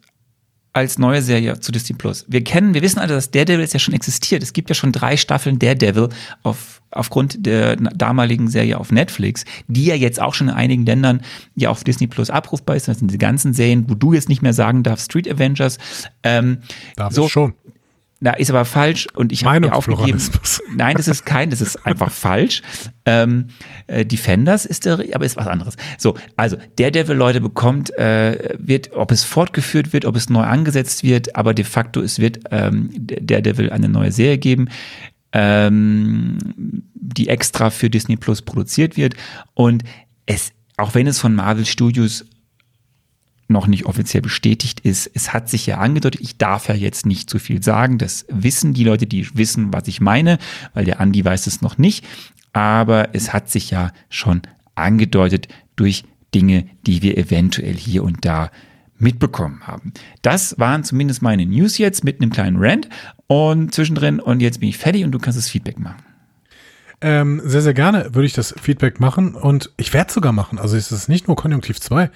als 0.72 0.98
neue 0.98 1.20
Serie 1.20 1.58
zu 1.58 1.72
Disney 1.72 1.96
Plus. 1.96 2.24
Wir 2.28 2.44
kennen, 2.44 2.74
wir 2.74 2.82
wissen 2.82 3.00
alle, 3.00 3.14
dass 3.14 3.30
Daredevil 3.30 3.60
jetzt 3.60 3.72
ja 3.72 3.80
schon 3.80 3.94
existiert. 3.94 4.42
Es 4.42 4.52
gibt 4.52 4.68
ja 4.68 4.74
schon 4.74 4.92
drei 4.92 5.16
Staffeln 5.16 5.58
Daredevil 5.58 6.10
auf, 6.42 6.80
aufgrund 6.92 7.44
der 7.44 7.76
damaligen 7.76 8.48
Serie 8.48 8.78
auf 8.78 8.92
Netflix, 8.92 9.44
die 9.66 9.86
ja 9.86 9.96
jetzt 9.96 10.20
auch 10.20 10.34
schon 10.34 10.48
in 10.48 10.54
einigen 10.54 10.86
Ländern 10.86 11.22
ja 11.56 11.70
auf 11.70 11.82
Disney 11.82 12.06
Plus 12.06 12.30
abrufbar 12.30 12.76
ist. 12.76 12.86
Das 12.86 13.00
sind 13.00 13.12
die 13.12 13.18
ganzen 13.18 13.52
Serien, 13.52 13.88
wo 13.88 13.94
du 13.94 14.12
jetzt 14.12 14.28
nicht 14.28 14.42
mehr 14.42 14.52
sagen 14.52 14.82
darfst, 14.84 15.06
Street 15.06 15.28
Avengers. 15.28 15.78
Ähm, 16.22 16.58
Darf 16.96 17.12
so, 17.12 17.26
ich 17.26 17.32
schon. 17.32 17.54
Na, 18.22 18.32
ist 18.34 18.50
aber 18.50 18.66
falsch 18.66 19.08
und 19.14 19.32
ich 19.32 19.46
habe 19.46 19.60
mir 19.60 19.74
aufgegeben. 19.74 20.20
Nein, 20.76 20.94
das 20.96 21.08
ist 21.08 21.24
kein, 21.24 21.48
das 21.48 21.62
ist 21.62 21.86
einfach 21.86 22.10
falsch. 22.10 22.60
Ähm, 23.06 23.46
äh, 23.86 24.04
Defenders 24.04 24.66
ist 24.66 24.84
der, 24.84 25.02
aber 25.14 25.24
ist 25.24 25.38
was 25.38 25.46
anderes. 25.46 25.76
So, 25.96 26.14
also 26.36 26.58
Daredevil, 26.76 27.16
Leute, 27.16 27.40
bekommt, 27.40 27.96
äh, 27.96 28.56
wird, 28.58 28.92
ob 28.92 29.10
es 29.10 29.24
fortgeführt 29.24 29.94
wird, 29.94 30.04
ob 30.04 30.16
es 30.16 30.28
neu 30.28 30.42
angesetzt 30.42 31.02
wird, 31.02 31.34
aber 31.34 31.54
de 31.54 31.64
facto, 31.64 32.02
es 32.02 32.18
wird 32.18 32.40
ähm, 32.50 32.90
Daredevil 32.94 33.70
eine 33.70 33.88
neue 33.88 34.12
Serie 34.12 34.36
geben, 34.36 34.68
ähm, 35.32 36.36
die 36.94 37.28
extra 37.28 37.70
für 37.70 37.88
Disney 37.88 38.16
Plus 38.16 38.42
produziert 38.42 38.98
wird. 38.98 39.14
Und 39.54 39.82
es, 40.26 40.52
auch 40.76 40.94
wenn 40.94 41.06
es 41.06 41.18
von 41.18 41.34
Marvel 41.34 41.64
Studios 41.64 42.26
noch 43.50 43.66
nicht 43.66 43.86
offiziell 43.86 44.22
bestätigt 44.22 44.80
ist. 44.80 45.10
Es 45.12 45.32
hat 45.32 45.48
sich 45.48 45.66
ja 45.66 45.78
angedeutet, 45.78 46.20
ich 46.20 46.38
darf 46.38 46.68
ja 46.68 46.74
jetzt 46.74 47.06
nicht 47.06 47.28
zu 47.28 47.38
viel 47.38 47.62
sagen. 47.62 47.98
Das 47.98 48.26
wissen 48.28 48.72
die 48.72 48.84
Leute, 48.84 49.06
die 49.06 49.36
wissen, 49.36 49.72
was 49.72 49.88
ich 49.88 50.00
meine, 50.00 50.38
weil 50.74 50.84
der 50.84 51.00
Andi 51.00 51.24
weiß 51.24 51.46
es 51.46 51.60
noch 51.60 51.78
nicht. 51.78 52.06
Aber 52.52 53.14
es 53.14 53.32
hat 53.32 53.50
sich 53.50 53.70
ja 53.70 53.92
schon 54.08 54.42
angedeutet 54.74 55.48
durch 55.76 56.04
Dinge, 56.34 56.66
die 56.86 57.02
wir 57.02 57.18
eventuell 57.18 57.74
hier 57.74 58.04
und 58.04 58.24
da 58.24 58.50
mitbekommen 58.98 59.66
haben. 59.66 59.92
Das 60.22 60.58
waren 60.58 60.84
zumindest 60.84 61.22
meine 61.22 61.46
News 61.46 61.78
jetzt 61.78 62.04
mit 62.04 62.20
einem 62.20 62.30
kleinen 62.30 62.56
Rant 62.58 62.88
und 63.26 63.74
zwischendrin 63.74 64.20
und 64.20 64.40
jetzt 64.40 64.60
bin 64.60 64.68
ich 64.68 64.78
fertig 64.78 65.04
und 65.04 65.12
du 65.12 65.18
kannst 65.18 65.38
das 65.38 65.48
Feedback 65.48 65.78
machen. 65.78 66.02
Ähm, 67.02 67.40
sehr, 67.42 67.62
sehr 67.62 67.72
gerne 67.72 68.14
würde 68.14 68.26
ich 68.26 68.34
das 68.34 68.54
Feedback 68.60 69.00
machen 69.00 69.34
und 69.34 69.72
ich 69.78 69.94
werde 69.94 70.08
es 70.08 70.14
sogar 70.14 70.32
machen. 70.32 70.58
Also 70.58 70.76
es 70.76 70.92
ist 70.92 71.08
nicht 71.08 71.28
nur 71.28 71.36
Konjunktiv 71.36 71.80
2. 71.80 72.10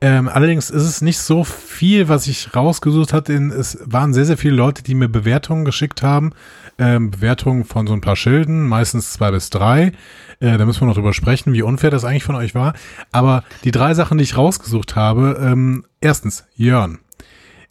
Ähm, 0.00 0.28
allerdings 0.28 0.70
ist 0.70 0.84
es 0.84 1.02
nicht 1.02 1.18
so 1.18 1.44
viel, 1.44 2.08
was 2.08 2.26
ich 2.26 2.56
rausgesucht 2.56 3.12
hatte. 3.12 3.34
Es 3.34 3.78
waren 3.84 4.14
sehr, 4.14 4.24
sehr 4.24 4.38
viele 4.38 4.54
Leute, 4.54 4.82
die 4.82 4.94
mir 4.94 5.08
Bewertungen 5.08 5.66
geschickt 5.66 6.02
haben. 6.02 6.32
Ähm, 6.78 7.10
Bewertungen 7.10 7.64
von 7.64 7.86
so 7.86 7.92
ein 7.92 8.00
paar 8.00 8.16
Schilden, 8.16 8.66
meistens 8.66 9.12
zwei 9.12 9.30
bis 9.30 9.50
drei. 9.50 9.92
Äh, 10.40 10.56
da 10.56 10.64
müssen 10.64 10.80
wir 10.80 10.86
noch 10.86 10.94
drüber 10.94 11.12
sprechen, 11.12 11.52
wie 11.52 11.60
unfair 11.60 11.90
das 11.90 12.06
eigentlich 12.06 12.24
von 12.24 12.36
euch 12.36 12.54
war. 12.54 12.72
Aber 13.12 13.44
die 13.64 13.72
drei 13.72 13.92
Sachen, 13.92 14.16
die 14.16 14.24
ich 14.24 14.38
rausgesucht 14.38 14.96
habe, 14.96 15.38
ähm, 15.42 15.84
erstens, 16.00 16.46
Jörn. 16.54 16.98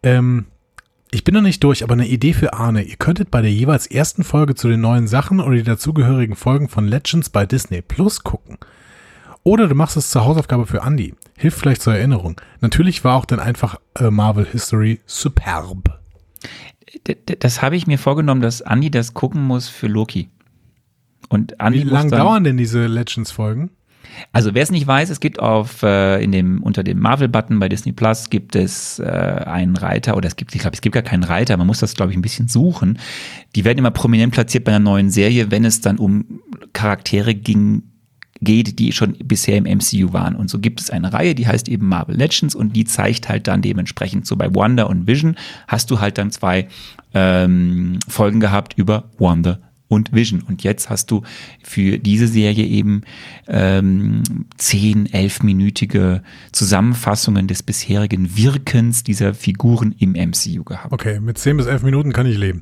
Ähm, 0.03 0.45
ich 1.11 1.23
bin 1.23 1.33
noch 1.33 1.41
nicht 1.41 1.63
durch, 1.63 1.83
aber 1.83 1.93
eine 1.93 2.07
Idee 2.07 2.33
für 2.33 2.53
Arne. 2.53 2.83
Ihr 2.83 2.97
könntet 2.97 3.31
bei 3.31 3.41
der 3.41 3.51
jeweils 3.51 3.87
ersten 3.87 4.23
Folge 4.23 4.55
zu 4.55 4.67
den 4.67 4.81
neuen 4.81 5.07
Sachen 5.07 5.39
oder 5.39 5.55
die 5.55 5.63
dazugehörigen 5.63 6.35
Folgen 6.35 6.69
von 6.69 6.87
Legends 6.87 7.29
bei 7.29 7.45
Disney 7.45 7.81
Plus 7.81 8.23
gucken. 8.23 8.57
Oder 9.43 9.67
du 9.67 9.75
machst 9.75 9.97
es 9.97 10.11
zur 10.11 10.25
Hausaufgabe 10.25 10.67
für 10.67 10.81
Andy. 10.81 11.15
Hilft 11.37 11.59
vielleicht 11.59 11.81
zur 11.81 11.95
Erinnerung. 11.95 12.39
Natürlich 12.61 13.03
war 13.03 13.15
auch 13.15 13.25
dann 13.25 13.39
einfach 13.39 13.79
äh, 13.95 14.11
Marvel 14.11 14.45
History 14.45 14.99
superb. 15.05 15.99
Das 17.39 17.61
habe 17.61 17.75
ich 17.75 17.87
mir 17.87 17.97
vorgenommen, 17.97 18.41
dass 18.41 18.61
Andi 18.61 18.91
das 18.91 19.13
gucken 19.13 19.43
muss 19.43 19.67
für 19.69 19.87
Loki. 19.87 20.29
Und 21.29 21.59
Andi 21.59 21.79
Wie 21.79 21.83
muss 21.85 21.93
lang 21.93 22.09
dann, 22.09 22.19
dauern 22.19 22.43
denn 22.43 22.57
diese 22.57 22.87
Legends-Folgen? 22.87 23.71
Also 24.31 24.53
wer 24.53 24.63
es 24.63 24.71
nicht 24.71 24.87
weiß, 24.87 25.09
es 25.09 25.19
gibt 25.19 25.39
auf 25.39 25.83
äh, 25.83 26.23
in 26.23 26.31
dem 26.31 26.61
unter 26.63 26.83
dem 26.83 26.99
Marvel-Button 26.99 27.59
bei 27.59 27.69
Disney 27.69 27.91
Plus 27.91 28.29
gibt 28.29 28.55
es 28.55 28.99
äh, 28.99 29.03
einen 29.03 29.75
Reiter 29.75 30.17
oder 30.17 30.27
es 30.27 30.35
gibt, 30.35 30.53
ich 30.55 30.61
glaube, 30.61 30.75
es 30.75 30.81
gibt 30.81 30.93
gar 30.93 31.03
keinen 31.03 31.23
Reiter. 31.23 31.57
Man 31.57 31.67
muss 31.67 31.79
das 31.79 31.95
glaube 31.95 32.11
ich 32.11 32.17
ein 32.17 32.21
bisschen 32.21 32.47
suchen. 32.47 32.99
Die 33.55 33.65
werden 33.65 33.79
immer 33.79 33.91
prominent 33.91 34.33
platziert 34.33 34.63
bei 34.63 34.71
einer 34.71 34.79
neuen 34.79 35.09
Serie, 35.09 35.51
wenn 35.51 35.65
es 35.65 35.81
dann 35.81 35.97
um 35.97 36.41
Charaktere 36.73 37.33
ging 37.35 37.83
geht, 38.41 38.79
die 38.79 38.91
schon 38.91 39.17
bisher 39.23 39.57
im 39.57 39.65
MCU 39.65 40.13
waren. 40.13 40.35
Und 40.35 40.49
so 40.49 40.59
gibt 40.59 40.79
es 40.79 40.89
eine 40.89 41.11
Reihe, 41.11 41.35
die 41.35 41.47
heißt 41.47 41.67
eben 41.67 41.87
Marvel 41.87 42.15
Legends 42.15 42.55
und 42.55 42.75
die 42.75 42.85
zeigt 42.85 43.27
halt 43.27 43.47
dann 43.47 43.61
dementsprechend 43.61 44.25
so 44.25 44.35
bei 44.35 44.53
Wanda 44.53 44.83
und 44.83 45.07
Vision 45.07 45.35
hast 45.67 45.91
du 45.91 45.99
halt 45.99 46.17
dann 46.17 46.31
zwei 46.31 46.67
ähm, 47.13 47.99
Folgen 48.07 48.39
gehabt 48.39 48.75
über 48.77 49.09
Wanda 49.17 49.59
und 49.89 50.13
Vision. 50.13 50.41
Und 50.47 50.63
jetzt 50.63 50.89
hast 50.89 51.11
du 51.11 51.23
für 51.61 51.97
diese 51.97 52.27
Serie 52.27 52.65
eben 52.65 53.01
ähm, 53.47 54.23
zehn, 54.57 55.11
elfminütige 55.11 56.21
Zusammenfassungen 56.53 57.47
des 57.47 57.63
bisherigen 57.63 58.37
Wirkens 58.37 59.03
dieser 59.03 59.33
Figuren 59.33 59.93
im 59.99 60.11
MCU 60.11 60.63
gehabt. 60.63 60.93
Okay, 60.93 61.19
mit 61.19 61.37
10 61.37 61.57
bis 61.57 61.65
11 61.65 61.83
Minuten 61.83 62.13
kann 62.13 62.27
ich 62.27 62.37
leben. 62.37 62.61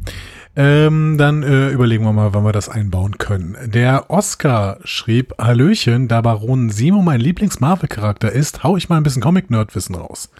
Ähm, 0.55 1.17
dann 1.19 1.43
äh, 1.43 1.69
überlegen 1.69 2.03
wir 2.03 2.13
mal, 2.13 2.33
wann 2.33 2.43
wir 2.43 2.51
das 2.51 2.67
einbauen 2.67 3.19
können. 3.19 3.55
Der 3.65 4.09
Oscar 4.09 4.79
schrieb, 4.83 5.35
Hallöchen, 5.37 6.07
da 6.07 6.21
Baron 6.21 6.71
Simo 6.71 7.03
mein 7.03 7.19
Lieblings-Marvel-Charakter 7.19 8.31
ist, 8.31 8.63
hau 8.63 8.75
ich 8.75 8.89
mal 8.89 8.97
ein 8.97 9.03
bisschen 9.03 9.21
Comic-Nerd-Wissen 9.21 9.93
raus. 9.93 10.31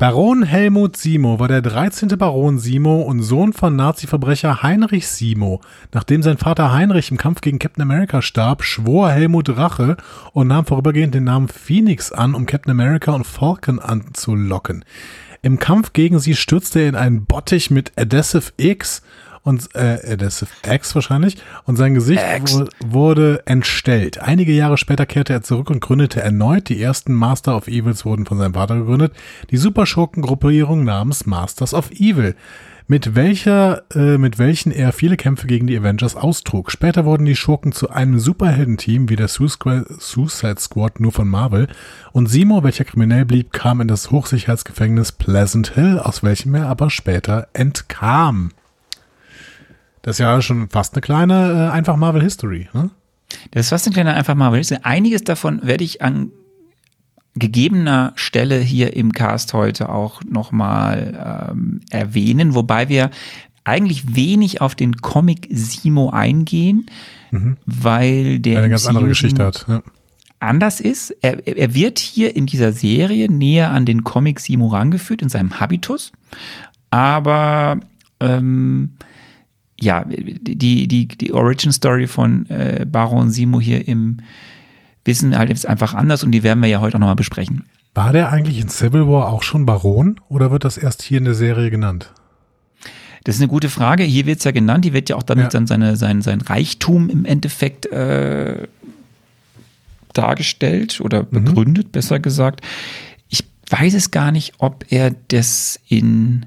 Baron 0.00 0.44
Helmut 0.44 0.96
Simo 0.96 1.38
war 1.40 1.48
der 1.48 1.60
13. 1.60 2.08
Baron 2.16 2.58
Simo 2.58 3.02
und 3.02 3.20
Sohn 3.20 3.52
von 3.52 3.76
Nazi-Verbrecher 3.76 4.62
Heinrich 4.62 5.06
Simo. 5.06 5.60
Nachdem 5.92 6.22
sein 6.22 6.38
Vater 6.38 6.72
Heinrich 6.72 7.10
im 7.10 7.18
Kampf 7.18 7.42
gegen 7.42 7.58
Captain 7.58 7.82
America 7.82 8.22
starb, 8.22 8.64
schwor 8.64 9.10
Helmut 9.10 9.58
Rache 9.58 9.98
und 10.32 10.48
nahm 10.48 10.64
vorübergehend 10.64 11.14
den 11.14 11.24
Namen 11.24 11.48
Phoenix 11.48 12.12
an, 12.12 12.34
um 12.34 12.46
Captain 12.46 12.70
America 12.70 13.12
und 13.12 13.26
Falcon 13.26 13.78
anzulocken. 13.78 14.86
Im 15.42 15.58
Kampf 15.58 15.92
gegen 15.92 16.18
sie 16.18 16.34
stürzte 16.34 16.80
er 16.80 16.88
in 16.88 16.96
einen 16.96 17.26
Bottich 17.26 17.70
mit 17.70 17.92
Adhesive 17.98 18.52
X 18.56 19.02
und 19.42 19.74
äh, 19.74 20.12
Adhesive 20.12 20.50
X 20.66 20.94
wahrscheinlich 20.94 21.36
und 21.64 21.76
sein 21.76 21.94
Gesicht 21.94 22.22
X. 22.36 22.64
wurde 22.80 23.42
entstellt. 23.46 24.20
Einige 24.20 24.52
Jahre 24.52 24.76
später 24.76 25.06
kehrte 25.06 25.32
er 25.32 25.42
zurück 25.42 25.70
und 25.70 25.80
gründete 25.80 26.20
erneut. 26.20 26.68
Die 26.68 26.82
ersten 26.82 27.14
Master 27.14 27.56
of 27.56 27.68
Evils 27.68 28.04
wurden 28.04 28.26
von 28.26 28.38
seinem 28.38 28.54
Vater 28.54 28.76
gegründet. 28.76 29.12
Die 29.50 29.56
Superschurkengruppierung 29.56 30.84
namens 30.84 31.26
Masters 31.26 31.74
of 31.74 31.90
Evil 31.92 32.34
mit 32.90 33.14
welcher, 33.14 33.84
äh, 33.94 34.18
mit 34.18 34.40
welchen 34.40 34.72
er 34.72 34.92
viele 34.92 35.16
Kämpfe 35.16 35.46
gegen 35.46 35.68
die 35.68 35.78
Avengers 35.78 36.16
austrug. 36.16 36.72
Später 36.72 37.04
wurden 37.04 37.24
die 37.24 37.36
Schurken 37.36 37.70
zu 37.70 37.88
einem 37.90 38.18
Superheldenteam 38.18 39.08
wie 39.08 39.14
der 39.14 39.28
Suicide 39.28 39.86
Suicide 40.00 40.58
Squad 40.58 40.98
nur 40.98 41.12
von 41.12 41.28
Marvel 41.28 41.68
und 42.10 42.26
Simo, 42.26 42.64
welcher 42.64 42.84
kriminell 42.84 43.24
blieb, 43.24 43.52
kam 43.52 43.80
in 43.80 43.86
das 43.86 44.10
Hochsicherheitsgefängnis 44.10 45.12
Pleasant 45.12 45.72
Hill, 45.76 46.00
aus 46.00 46.24
welchem 46.24 46.56
er 46.56 46.66
aber 46.66 46.90
später 46.90 47.46
entkam. 47.52 48.50
Das 50.02 50.16
ist 50.16 50.20
ja 50.20 50.40
schon 50.40 50.68
fast 50.68 50.94
eine 50.94 51.00
kleine, 51.00 51.68
äh, 51.68 51.72
einfach 51.72 51.96
Marvel 51.96 52.22
History. 52.22 52.68
Ne? 52.72 52.90
Das 53.50 53.66
ist 53.66 53.70
fast 53.70 53.86
ein 53.86 53.92
kleiner 53.92 54.14
einfach 54.14 54.34
mal. 54.34 54.60
Einiges 54.82 55.24
davon 55.24 55.60
werde 55.62 55.84
ich 55.84 56.02
an 56.02 56.30
gegebener 57.34 58.12
Stelle 58.16 58.58
hier 58.58 58.96
im 58.96 59.12
Cast 59.12 59.54
heute 59.54 59.88
auch 59.88 60.22
nochmal 60.24 61.48
ähm, 61.52 61.80
erwähnen, 61.90 62.54
wobei 62.54 62.88
wir 62.88 63.10
eigentlich 63.62 64.16
wenig 64.16 64.60
auf 64.60 64.74
den 64.74 64.96
Comic 64.96 65.46
Simo 65.50 66.10
eingehen, 66.10 66.86
weil 67.66 68.40
der 68.40 68.52
Mhm. 68.52 68.58
Eine 68.58 68.70
ganz 68.70 68.86
andere 68.86 69.08
Geschichte 69.08 69.44
hat. 69.44 69.66
Ja. 69.68 69.82
anders 70.40 70.80
ist. 70.80 71.10
Er, 71.20 71.46
er 71.46 71.74
wird 71.74 71.98
hier 71.98 72.34
in 72.34 72.46
dieser 72.46 72.72
Serie 72.72 73.30
näher 73.30 73.70
an 73.70 73.84
den 73.84 74.02
Comic 74.02 74.40
Simo 74.40 74.68
rangeführt, 74.68 75.22
in 75.22 75.28
seinem 75.28 75.60
Habitus. 75.60 76.12
Aber 76.90 77.78
ähm, 78.18 78.94
ja, 79.80 80.04
die, 80.06 80.86
die, 80.88 81.08
die 81.08 81.32
Origin 81.32 81.72
Story 81.72 82.06
von 82.06 82.48
äh, 82.50 82.86
Baron 82.90 83.30
Simo 83.30 83.60
hier 83.60 83.86
im 83.88 84.18
Wissen 85.04 85.36
halt 85.36 85.50
ist 85.50 85.66
einfach 85.66 85.94
anders 85.94 86.22
und 86.22 86.32
die 86.32 86.42
werden 86.42 86.60
wir 86.62 86.68
ja 86.68 86.80
heute 86.80 86.96
auch 86.96 87.00
nochmal 87.00 87.16
besprechen. 87.16 87.64
War 87.94 88.12
der 88.12 88.30
eigentlich 88.30 88.60
in 88.60 88.68
Civil 88.68 89.06
War 89.08 89.28
auch 89.28 89.42
schon 89.42 89.66
Baron 89.66 90.20
oder 90.28 90.50
wird 90.50 90.64
das 90.64 90.76
erst 90.76 91.02
hier 91.02 91.18
in 91.18 91.24
der 91.24 91.34
Serie 91.34 91.70
genannt? 91.70 92.12
Das 93.24 93.34
ist 93.36 93.40
eine 93.40 93.48
gute 93.48 93.68
Frage. 93.68 94.02
Hier 94.04 94.26
wird 94.26 94.38
es 94.38 94.44
ja 94.44 94.50
genannt, 94.50 94.84
hier 94.84 94.94
wird 94.94 95.08
ja 95.08 95.16
auch 95.16 95.22
damit 95.22 95.44
Ja. 95.44 95.50
dann 95.50 95.66
seine, 95.66 95.96
sein, 95.96 96.22
sein 96.22 96.40
Reichtum 96.40 97.10
im 97.10 97.24
Endeffekt 97.24 97.86
äh, 97.86 98.66
dargestellt 100.12 101.00
oder 101.00 101.22
begründet, 101.22 101.92
besser 101.92 102.18
gesagt. 102.18 102.60
Ich 103.28 103.44
weiß 103.68 103.94
es 103.94 104.10
gar 104.10 104.32
nicht, 104.32 104.54
ob 104.58 104.84
er 104.90 105.12
das 105.28 105.78
in, 105.88 106.46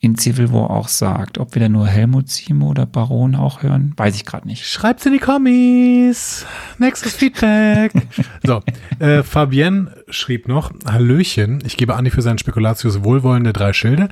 in 0.00 0.16
Civil 0.16 0.52
War 0.52 0.70
auch 0.70 0.88
sagt. 0.88 1.38
Ob 1.38 1.54
wir 1.54 1.60
da 1.60 1.68
nur 1.68 1.86
Helmut 1.86 2.28
Simo 2.28 2.68
oder 2.68 2.86
Baron 2.86 3.34
auch 3.34 3.62
hören, 3.62 3.92
weiß 3.96 4.14
ich 4.14 4.24
gerade 4.24 4.46
nicht. 4.46 4.66
Schreibt's 4.66 5.04
in 5.06 5.12
die 5.12 5.18
Kommis. 5.18 6.46
Nächstes 6.78 7.14
Feedback. 7.14 7.92
so, 8.44 8.62
äh, 9.00 9.22
Fabienne 9.22 9.92
schrieb 10.08 10.48
noch, 10.48 10.72
Hallöchen, 10.86 11.62
ich 11.66 11.76
gebe 11.76 11.96
Andi 11.96 12.10
für 12.10 12.22
seinen 12.22 12.38
Spekulatius 12.38 13.02
wohlwollende 13.02 13.52
drei 13.52 13.72
Schilde. 13.72 14.08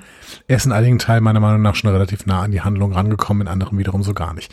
Er 0.49 0.57
ist 0.57 0.67
in 0.67 0.73
einigen 0.73 0.99
Teilen 0.99 1.23
meiner 1.23 1.41
Meinung 1.41 1.63
nach 1.63 1.75
schon 1.75 1.91
relativ 1.91 2.27
nah 2.27 2.43
an 2.43 2.51
die 2.51 2.63
Handlung 2.63 2.93
rangekommen, 2.93 3.43
in 3.43 3.49
anderen 3.49 3.79
wiederum 3.79 4.03
so 4.03 4.13
gar 4.13 4.35
nicht. 4.35 4.53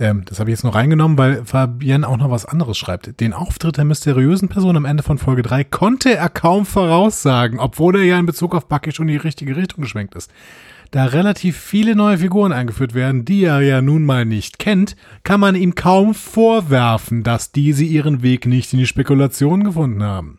Ähm, 0.00 0.24
das 0.24 0.40
habe 0.40 0.50
ich 0.50 0.56
jetzt 0.56 0.64
noch 0.64 0.74
reingenommen, 0.74 1.18
weil 1.18 1.44
Fabienne 1.44 2.08
auch 2.08 2.16
noch 2.16 2.30
was 2.30 2.46
anderes 2.46 2.78
schreibt. 2.78 3.20
Den 3.20 3.34
Auftritt 3.34 3.76
der 3.76 3.84
mysteriösen 3.84 4.48
Person 4.48 4.78
am 4.78 4.86
Ende 4.86 5.02
von 5.02 5.18
Folge 5.18 5.42
3 5.42 5.62
konnte 5.64 6.16
er 6.16 6.30
kaum 6.30 6.64
voraussagen, 6.64 7.60
obwohl 7.60 7.96
er 7.96 8.04
ja 8.04 8.18
in 8.18 8.24
Bezug 8.24 8.54
auf 8.54 8.66
Bucky 8.66 8.92
schon 8.92 9.08
in 9.08 9.18
die 9.18 9.18
richtige 9.18 9.54
Richtung 9.56 9.82
geschwenkt 9.82 10.14
ist. 10.14 10.32
Da 10.90 11.04
relativ 11.04 11.56
viele 11.58 11.94
neue 11.94 12.18
Figuren 12.18 12.50
eingeführt 12.50 12.94
werden, 12.94 13.26
die 13.26 13.44
er 13.44 13.60
ja 13.60 13.82
nun 13.82 14.04
mal 14.04 14.24
nicht 14.24 14.58
kennt, 14.58 14.96
kann 15.22 15.38
man 15.38 15.54
ihm 15.54 15.74
kaum 15.74 16.14
vorwerfen, 16.14 17.22
dass 17.22 17.52
diese 17.52 17.84
ihren 17.84 18.22
Weg 18.22 18.46
nicht 18.46 18.72
in 18.72 18.78
die 18.78 18.86
Spekulation 18.86 19.64
gefunden 19.64 20.02
haben. 20.02 20.38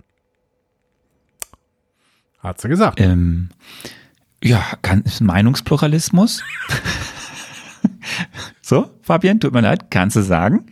Hat 2.40 2.60
sie 2.60 2.68
gesagt. 2.68 3.00
Ähm, 3.00 3.50
ja, 4.44 4.64
kann, 4.82 5.04
ist 5.04 5.22
Meinungspluralismus. 5.22 6.44
so, 8.62 8.90
Fabian, 9.02 9.40
tut 9.40 9.54
mir 9.54 9.62
leid, 9.62 9.92
kannst 9.92 10.16
du 10.16 10.22
sagen. 10.22 10.66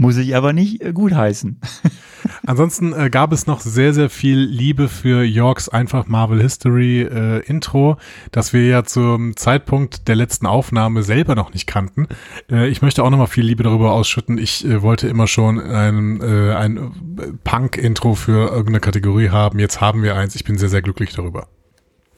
Muss 0.00 0.16
ich 0.16 0.36
aber 0.36 0.52
nicht 0.52 0.80
äh, 0.80 0.92
gutheißen. 0.92 1.60
Ansonsten 2.46 2.92
äh, 2.92 3.10
gab 3.10 3.32
es 3.32 3.48
noch 3.48 3.60
sehr, 3.60 3.92
sehr 3.92 4.10
viel 4.10 4.38
Liebe 4.38 4.88
für 4.88 5.24
Yorks 5.24 5.68
einfach 5.68 6.06
Marvel 6.06 6.40
History 6.40 7.02
äh, 7.02 7.40
Intro, 7.40 7.96
das 8.30 8.52
wir 8.52 8.64
ja 8.64 8.84
zum 8.84 9.36
Zeitpunkt 9.36 10.06
der 10.06 10.14
letzten 10.14 10.46
Aufnahme 10.46 11.02
selber 11.02 11.34
noch 11.34 11.52
nicht 11.52 11.66
kannten. 11.66 12.06
Äh, 12.48 12.68
ich 12.68 12.80
möchte 12.80 13.02
auch 13.02 13.10
nochmal 13.10 13.26
viel 13.26 13.44
Liebe 13.44 13.64
darüber 13.64 13.92
ausschütten. 13.92 14.38
Ich 14.38 14.64
äh, 14.64 14.82
wollte 14.82 15.08
immer 15.08 15.26
schon 15.26 15.58
ein, 15.58 16.20
äh, 16.20 16.54
ein 16.54 17.38
Punk-Intro 17.42 18.14
für 18.14 18.50
irgendeine 18.50 18.80
Kategorie 18.80 19.30
haben. 19.30 19.58
Jetzt 19.58 19.80
haben 19.80 20.04
wir 20.04 20.14
eins. 20.14 20.36
Ich 20.36 20.44
bin 20.44 20.58
sehr, 20.58 20.68
sehr 20.68 20.82
glücklich 20.82 21.12
darüber. 21.12 21.48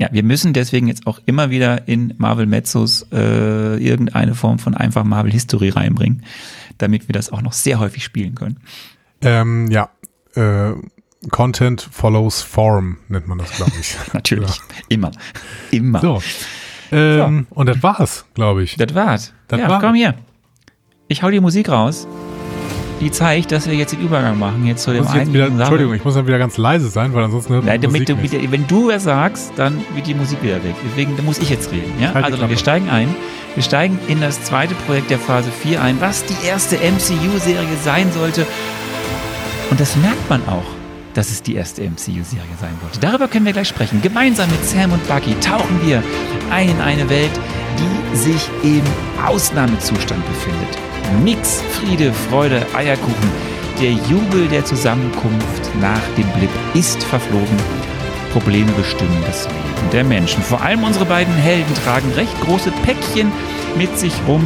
Ja, 0.01 0.09
wir 0.13 0.23
müssen 0.23 0.55
deswegen 0.55 0.89
jetzt 0.89 1.07
auch 1.07 1.21
immer 1.27 1.51
wieder 1.51 1.87
in 1.87 2.15
Marvel 2.17 2.47
Mezzos 2.47 3.07
äh, 3.13 3.77
irgendeine 3.77 4.35
Form 4.35 4.59
von 4.59 4.75
einfach 4.75 5.05
Marvel 5.05 5.31
History 5.31 5.69
reinbringen, 5.69 6.25
damit 6.79 7.07
wir 7.07 7.13
das 7.13 7.31
auch 7.31 7.43
noch 7.43 7.53
sehr 7.53 7.79
häufig 7.79 8.03
spielen 8.03 8.35
können. 8.35 8.57
Ähm, 9.21 9.71
ja, 9.71 9.91
äh, 10.37 10.73
Content 11.31 11.87
follows 11.93 12.41
Form 12.41 12.97
nennt 13.09 13.29
man 13.29 13.37
das, 13.37 13.51
glaube 13.51 13.73
ich. 13.79 13.95
Natürlich, 14.15 14.59
immer, 14.89 15.11
immer. 15.71 16.01
So. 16.01 16.23
Ähm, 16.93 17.47
Und 17.51 17.67
das 17.67 17.83
war's, 17.83 18.25
glaube 18.33 18.63
ich. 18.63 18.77
Das 18.77 18.95
war's. 18.95 19.35
Das 19.49 19.61
ja, 19.61 19.69
war's. 19.69 19.83
komm 19.83 19.95
hier. 19.95 20.15
Ich 21.09 21.23
hau 21.23 21.31
die 21.31 21.41
Musik 21.41 21.69
raus. 21.69 22.09
Die 23.01 23.11
zeigt, 23.11 23.51
dass 23.51 23.67
wir 23.67 23.75
jetzt 23.75 23.93
den 23.93 24.01
Übergang 24.01 24.39
machen, 24.39 24.67
jetzt 24.67 24.83
zu 24.83 24.93
dem 24.93 25.05
Muss 25.05 25.13
einen 25.13 25.33
wieder. 25.33 25.47
Entschuldigung, 25.47 25.95
ich 25.95 26.05
muss 26.05 26.15
dann 26.15 26.27
wieder 26.27 26.39
ganz 26.39 26.59
leise 26.59 26.89
sein, 26.91 27.15
weil 27.15 27.25
ansonsten 27.25 27.55
hört 27.55 27.65
Nein, 27.65 27.81
damit 27.81 28.09
Musik 28.09 28.31
du 28.31 28.39
wieder, 28.39 28.53
wenn 28.53 28.67
du 28.67 28.89
was 28.89 29.05
sagst, 29.05 29.53
dann 29.57 29.83
wird 29.95 30.07
die 30.07 30.15
Musik 30.15 30.43
wieder 30.43 30.63
weg. 30.63 30.75
Deswegen 30.91 31.17
da 31.17 31.23
muss 31.23 31.39
ich 31.39 31.49
jetzt 31.49 31.73
reden. 31.73 31.93
Ja? 31.99 32.13
Halt 32.13 32.27
Also 32.27 32.49
wir 32.49 32.57
steigen 32.59 32.91
ein. 32.91 33.15
Wir 33.55 33.63
steigen 33.63 33.99
in 34.07 34.21
das 34.21 34.43
zweite 34.45 34.75
Projekt 34.87 35.11
der 35.11 35.19
Phase 35.19 35.51
4 35.51 35.83
ein, 35.83 36.01
was 36.01 36.25
die 36.25 36.47
erste 36.47 36.77
MCU-Serie 36.77 37.77
sein 37.83 38.13
sollte. 38.13 38.47
Und 39.71 39.81
das 39.81 39.97
merkt 39.97 40.29
man 40.29 40.43
auch. 40.47 40.65
dass 41.15 41.31
es 41.31 41.43
die 41.43 41.57
erste 41.57 41.83
MCU-Serie 41.83 42.55
sein 42.61 42.71
wollte. 42.83 43.01
Darüber 43.01 43.27
können 43.29 43.45
wir 43.45 43.53
gleich 43.53 43.69
sprechen. 43.69 44.01
Gemeinsam 44.01 44.49
mit 44.51 44.65
Sam 44.65 44.93
und 44.93 45.07
Bucky 45.09 45.35
tauchen 45.41 45.81
wir 45.85 46.03
ein 46.51 46.69
in 46.69 46.81
eine 46.81 47.09
Welt, 47.11 47.33
die 47.79 48.17
sich 48.17 48.49
im 48.63 48.83
Ausnahmezustand 49.25 50.25
befindet. 50.27 50.79
Nix, 51.25 51.63
Friede, 51.73 52.13
Freude, 52.13 52.67
Eierkuchen. 52.75 53.31
Der 53.81 53.93
Jubel 53.93 54.47
der 54.49 54.65
Zusammenkunft 54.65 55.71
nach 55.81 56.03
dem 56.17 56.29
Blip 56.33 56.51
ist 56.75 57.03
verflogen. 57.03 57.57
Probleme 58.33 58.71
bestimmen 58.73 59.23
das 59.27 59.47
Leben 59.47 59.91
der 59.93 60.05
Menschen. 60.05 60.43
Vor 60.43 60.61
allem 60.61 60.85
unsere 60.85 61.05
beiden 61.05 61.35
Helden 61.35 61.75
tragen 61.85 62.13
recht 62.13 62.39
große 62.43 62.71
Päckchen 62.85 63.33
mit 63.77 63.99
sich 63.99 64.13
rum. 64.27 64.45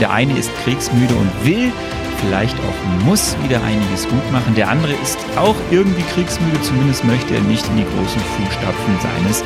Der 0.00 0.10
eine 0.10 0.36
ist 0.36 0.50
kriegsmüde 0.64 1.14
und 1.14 1.30
will, 1.44 1.72
vielleicht 2.20 2.56
auch 2.58 3.06
muss 3.06 3.36
wieder 3.42 3.62
einiges 3.62 4.08
gut 4.08 4.32
machen. 4.32 4.54
Der 4.54 4.68
andere 4.68 4.92
ist 5.02 5.18
auch 5.36 5.56
irgendwie 5.70 6.02
kriegsmüde, 6.14 6.60
zumindest 6.62 7.04
möchte 7.04 7.34
er 7.34 7.40
nicht 7.42 7.66
in 7.68 7.78
die 7.78 7.84
großen 7.84 8.20
Fußstapfen 8.20 8.96
seines 9.00 9.44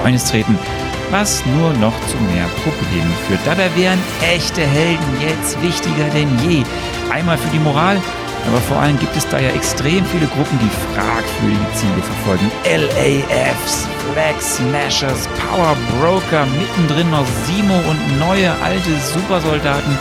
Freundes 0.00 0.24
treten, 0.24 0.58
was 1.10 1.44
nur 1.46 1.72
noch 1.74 1.94
zu 2.06 2.16
mehr 2.32 2.46
Problemen 2.62 3.12
führt. 3.26 3.40
Dabei 3.44 3.68
wären 3.76 3.98
echte 4.22 4.62
Helden 4.62 5.20
jetzt 5.20 5.60
wichtiger 5.62 6.08
denn 6.14 6.28
je. 6.48 6.62
Einmal 7.10 7.38
für 7.38 7.50
die 7.50 7.58
Moral, 7.58 8.00
aber 8.46 8.60
vor 8.60 8.78
allem 8.78 8.98
gibt 8.98 9.16
es 9.16 9.28
da 9.28 9.38
ja 9.38 9.50
extrem 9.50 10.04
viele 10.06 10.26
Gruppen, 10.26 10.58
die 10.58 10.94
fragwürdige 10.94 11.72
Ziele 11.74 12.02
verfolgen. 12.02 12.50
LAFs, 12.64 13.88
Flag 14.12 14.40
Smashers, 14.40 15.28
Power 15.48 15.76
Broker, 15.98 16.46
mittendrin 16.58 17.10
noch 17.10 17.26
Simo 17.44 17.74
und 17.74 18.18
neue 18.18 18.50
alte 18.62 18.90
Supersoldaten. 19.12 19.98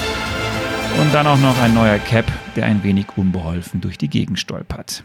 Und 1.00 1.14
dann 1.14 1.28
auch 1.28 1.38
noch 1.38 1.60
ein 1.62 1.74
neuer 1.74 2.00
Cap, 2.00 2.26
der 2.56 2.66
ein 2.66 2.84
wenig 2.84 3.06
unbeholfen 3.16 3.82
durch 3.82 3.98
die 3.98 4.10
Gegend 4.10 4.40
stolpert. 4.40 5.04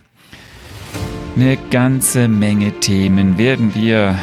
Eine 1.37 1.57
ganze 1.71 2.29
Menge 2.29 2.73
Themen 2.81 3.39
werden 3.39 3.75
wir 3.75 4.17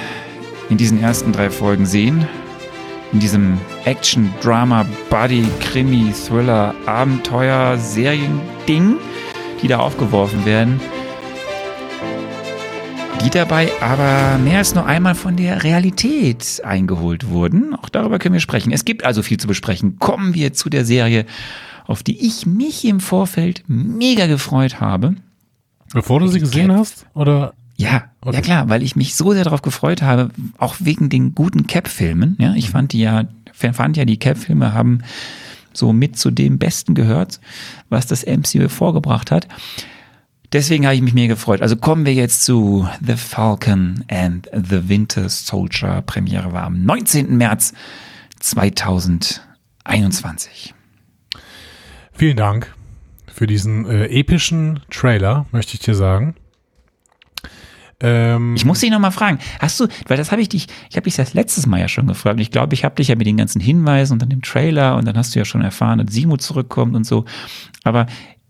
in 0.72 0.78
diesen 0.78 1.04
ersten 1.04 1.32
drei 1.32 1.52
Folgen 1.52 1.86
sehen. 1.86 2.28
In 3.14 3.20
diesem 3.20 3.60
Action, 3.86 4.34
Drama, 4.42 4.88
Buddy, 5.10 5.46
Krimi, 5.60 6.12
Thriller, 6.14 6.74
Abenteuer, 6.86 7.78
Serien-Ding, 7.78 8.96
die 9.62 9.68
da 9.68 9.80
aufgeworfen 9.80 10.46
werden 10.46 10.80
die 13.24 13.30
dabei 13.30 13.72
aber 13.82 14.40
mehr 14.40 14.60
als 14.60 14.74
nur 14.74 14.86
einmal 14.86 15.14
von 15.14 15.36
der 15.36 15.64
Realität 15.64 16.62
eingeholt 16.64 17.30
wurden. 17.30 17.76
Auch 17.76 17.90
darüber 17.90 18.18
können 18.18 18.34
wir 18.34 18.40
sprechen. 18.40 18.72
Es 18.72 18.84
gibt 18.84 19.04
also 19.04 19.22
viel 19.22 19.38
zu 19.38 19.48
besprechen. 19.48 20.00
Kommen 20.00 20.34
wir 20.34 20.54
zu 20.54 20.72
der 20.72 20.86
Serie, 20.86 21.26
auf 21.86 22.02
die 22.02 22.26
ich 22.26 22.48
mich 22.48 22.84
im 22.84 23.00
Vorfeld 23.00 23.64
mega 23.68 24.26
gefreut 24.26 24.82
habe. 24.82 25.16
Bevor 25.94 26.20
du 26.20 26.28
sie 26.28 26.40
gesehen 26.40 26.70
Cap 26.70 26.78
hast? 26.78 27.06
Oder? 27.14 27.54
Ja, 27.82 28.04
okay. 28.22 28.36
ja 28.36 28.42
klar, 28.42 28.70
weil 28.70 28.84
ich 28.84 28.96
mich 28.96 29.16
so 29.16 29.34
sehr 29.34 29.44
darauf 29.44 29.62
gefreut 29.62 30.02
habe, 30.02 30.30
auch 30.58 30.76
wegen 30.80 31.10
den 31.10 31.36
guten 31.36 31.68
Cap-Filmen. 31.68 32.38
Ja, 32.40 32.54
ich 32.54 32.70
fand 32.70 32.94
die 32.94 33.00
ja, 33.00 33.26
fand 33.54 33.98
ja, 33.98 34.06
die 34.06 34.18
Cap-Filme 34.18 34.74
haben 34.74 35.00
so 35.74 35.92
mit 35.94 36.18
zu 36.18 36.32
dem 36.32 36.60
Besten 36.60 36.96
gehört, 36.96 37.40
was 37.90 38.08
das 38.08 38.26
MCU 38.26 38.70
vorgebracht 38.70 39.32
hat. 39.32 39.48
Deswegen 40.54 40.86
habe 40.86 40.96
ich 40.96 41.02
mich 41.02 41.14
mehr 41.14 41.28
gefreut. 41.30 41.62
Also 41.62 41.78
kommen 41.78 42.06
wir 42.06 42.14
jetzt 42.14 42.44
zu 42.44 42.86
The 43.06 43.16
Falcon 43.16 44.04
and 44.10 44.50
the 44.54 44.90
Winter 44.90 45.30
Soldier. 45.30 46.04
Premiere 46.06 46.52
war 46.52 46.64
am 46.64 46.84
19. 46.84 47.38
März 47.38 47.72
2021. 48.40 50.74
Vielen 52.12 52.36
Dank 52.36 52.76
für 53.28 53.48
diesen 53.48 53.86
äh, 53.86 54.08
epischen 54.08 54.82
Trailer, 54.90 55.46
möchte 55.52 55.76
ich 55.76 55.80
dir 55.80 55.96
sagen. 55.96 56.36
Ähm, 58.02 58.56
ich 58.56 58.66
muss 58.66 58.80
dich 58.80 58.90
nochmal 58.90 59.12
fragen, 59.12 59.40
hast 59.60 59.80
du, 59.80 59.88
weil 60.08 60.18
das 60.18 60.32
habe 60.32 60.42
ich 60.42 60.50
dich, 60.50 60.68
ich 60.90 60.96
habe 60.96 61.06
dich 61.06 61.16
das 61.16 61.34
letztes 61.34 61.68
Mal 61.68 61.80
ja 61.80 61.88
schon 61.88 62.08
gefragt 62.08 62.36
und 62.36 62.42
ich 62.42 62.52
glaube, 62.52 62.74
ich 62.74 62.84
habe 62.84 62.96
dich 62.96 63.10
ja 63.10 63.16
mit 63.16 63.28
den 63.28 63.38
ganzen 63.38 63.62
Hinweisen 63.62 64.14
und 64.14 64.22
dann 64.22 64.30
dem 64.30 64.42
Trailer 64.42 64.98
und 64.98 65.06
dann 65.06 65.18
hast 65.18 65.36
du 65.36 65.40
ja 65.40 65.46
schon 65.46 65.62
erfahren, 65.62 66.00
dass 66.00 66.14
Simo 66.14 66.38
zurückkommt 66.38 66.96
und 66.96 67.06
so. 67.06 67.26
Aber 67.84 68.08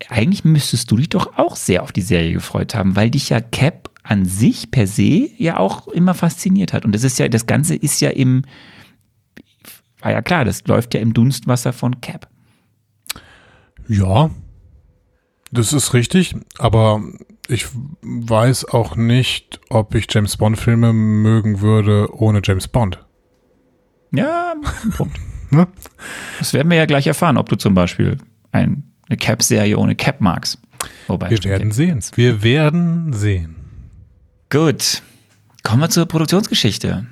eigentlich 0.10 0.44
müsstest 0.44 0.90
du 0.90 0.98
dich 0.98 1.10
doch 1.10 1.38
auch 1.38 1.56
sehr 1.56 1.84
auf 1.84 1.92
die 1.92 2.02
Serie 2.02 2.34
gefreut 2.34 2.74
haben, 2.76 2.96
weil 2.96 3.12
dich 3.12 3.30
ja 3.30 3.42
Cap 3.42 3.90
an 4.04 4.26
sich 4.26 4.72
per 4.72 4.88
se 4.88 5.30
ja 5.38 5.58
auch 5.58 5.88
immer 5.88 6.14
fasziniert 6.14 6.74
hat. 6.74 6.86
Und 6.86 6.94
das 6.94 7.04
ist 7.04 7.20
ja, 7.20 7.28
das 7.28 7.46
Ganze 7.46 7.76
ist 7.76 8.02
ja 8.02 8.10
im, 8.10 8.44
war 10.00 10.12
ja 10.12 10.22
klar, 10.22 10.46
das 10.46 10.66
läuft 10.66 10.94
ja 10.94 11.02
im 11.02 11.14
Dunstwasser 11.14 11.74
von 11.74 12.02
Cap. 12.02 12.28
Ja, 13.88 14.30
das 15.52 15.74
ist 15.74 15.94
richtig, 15.94 16.36
aber 16.58 17.02
ich 17.48 17.68
weiß 18.02 18.66
auch 18.66 18.96
nicht, 18.96 19.60
ob 19.70 19.96
ich 19.96 20.08
James 20.10 20.38
Bond-Filme 20.38 20.94
mögen 20.94 21.62
würde 21.62 22.14
ohne 22.14 22.42
James 22.44 22.68
Bond. 22.68 23.04
Ja, 24.12 24.56
Punkt. 24.98 25.20
Ne? 25.50 25.68
Das 26.40 26.54
werden 26.54 26.70
wir 26.70 26.78
ja 26.78 26.86
gleich 26.86 27.08
erfahren, 27.08 27.38
ob 27.38 27.50
du 27.50 27.58
zum 27.58 27.74
Beispiel 27.74 28.18
ein, 28.52 28.84
eine 29.10 29.18
Cap-Serie 29.18 29.78
ohne 29.78 29.96
Cap 29.96 30.22
magst. 30.22 30.60
Wobei 31.08 31.30
wir 31.30 31.44
werden 31.44 31.72
sehen. 31.72 32.02
Wir 32.16 32.42
werden 32.42 33.14
sehen. 33.14 33.56
Gut. 34.50 35.04
Kommen 35.64 35.82
wir 35.82 35.90
zur 35.90 36.06
Produktionsgeschichte. 36.06 37.06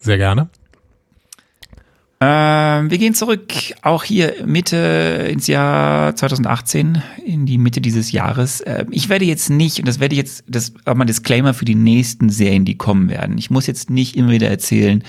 Sehr 0.00 0.16
gerne. 0.16 0.48
Ähm, 2.18 2.90
wir 2.90 2.96
gehen 2.96 3.12
zurück, 3.12 3.52
auch 3.82 4.02
hier 4.02 4.34
Mitte 4.46 5.28
ins 5.30 5.48
Jahr 5.48 6.16
2018, 6.16 7.02
in 7.24 7.44
die 7.44 7.58
Mitte 7.58 7.82
dieses 7.82 8.10
Jahres. 8.10 8.62
Ähm, 8.64 8.86
ich 8.90 9.10
werde 9.10 9.26
jetzt 9.26 9.50
nicht, 9.50 9.78
und 9.78 9.86
das 9.86 10.00
werde 10.00 10.14
ich 10.14 10.18
jetzt, 10.18 10.44
das 10.48 10.72
war 10.84 10.94
mal 10.94 11.04
Disclaimer 11.04 11.52
für 11.52 11.66
die 11.66 11.74
nächsten 11.74 12.30
Serien, 12.30 12.64
die 12.64 12.78
kommen 12.78 13.10
werden. 13.10 13.36
Ich 13.36 13.50
muss 13.50 13.66
jetzt 13.66 13.90
nicht 13.90 14.16
immer 14.16 14.30
wieder 14.30 14.48
erzählen, 14.48 15.04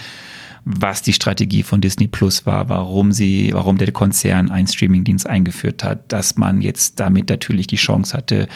was 0.69 1.01
die 1.01 1.13
Strategie 1.13 1.63
von 1.63 1.79
Disney 1.79 2.07
Plus 2.07 2.45
war, 2.45 2.67
warum 2.67 3.13
sie, 3.13 3.51
warum 3.53 3.77
der 3.77 3.93
Konzern 3.93 4.51
einen 4.51 4.67
Streamingdienst 4.67 5.25
eingeführt 5.25 5.85
hat, 5.85 6.11
dass 6.11 6.35
man 6.35 6.59
jetzt 6.59 6.99
damit 6.99 7.29
natürlich 7.29 7.67
die 7.67 7.77
Chance 7.77 8.17
hatte, 8.17 8.49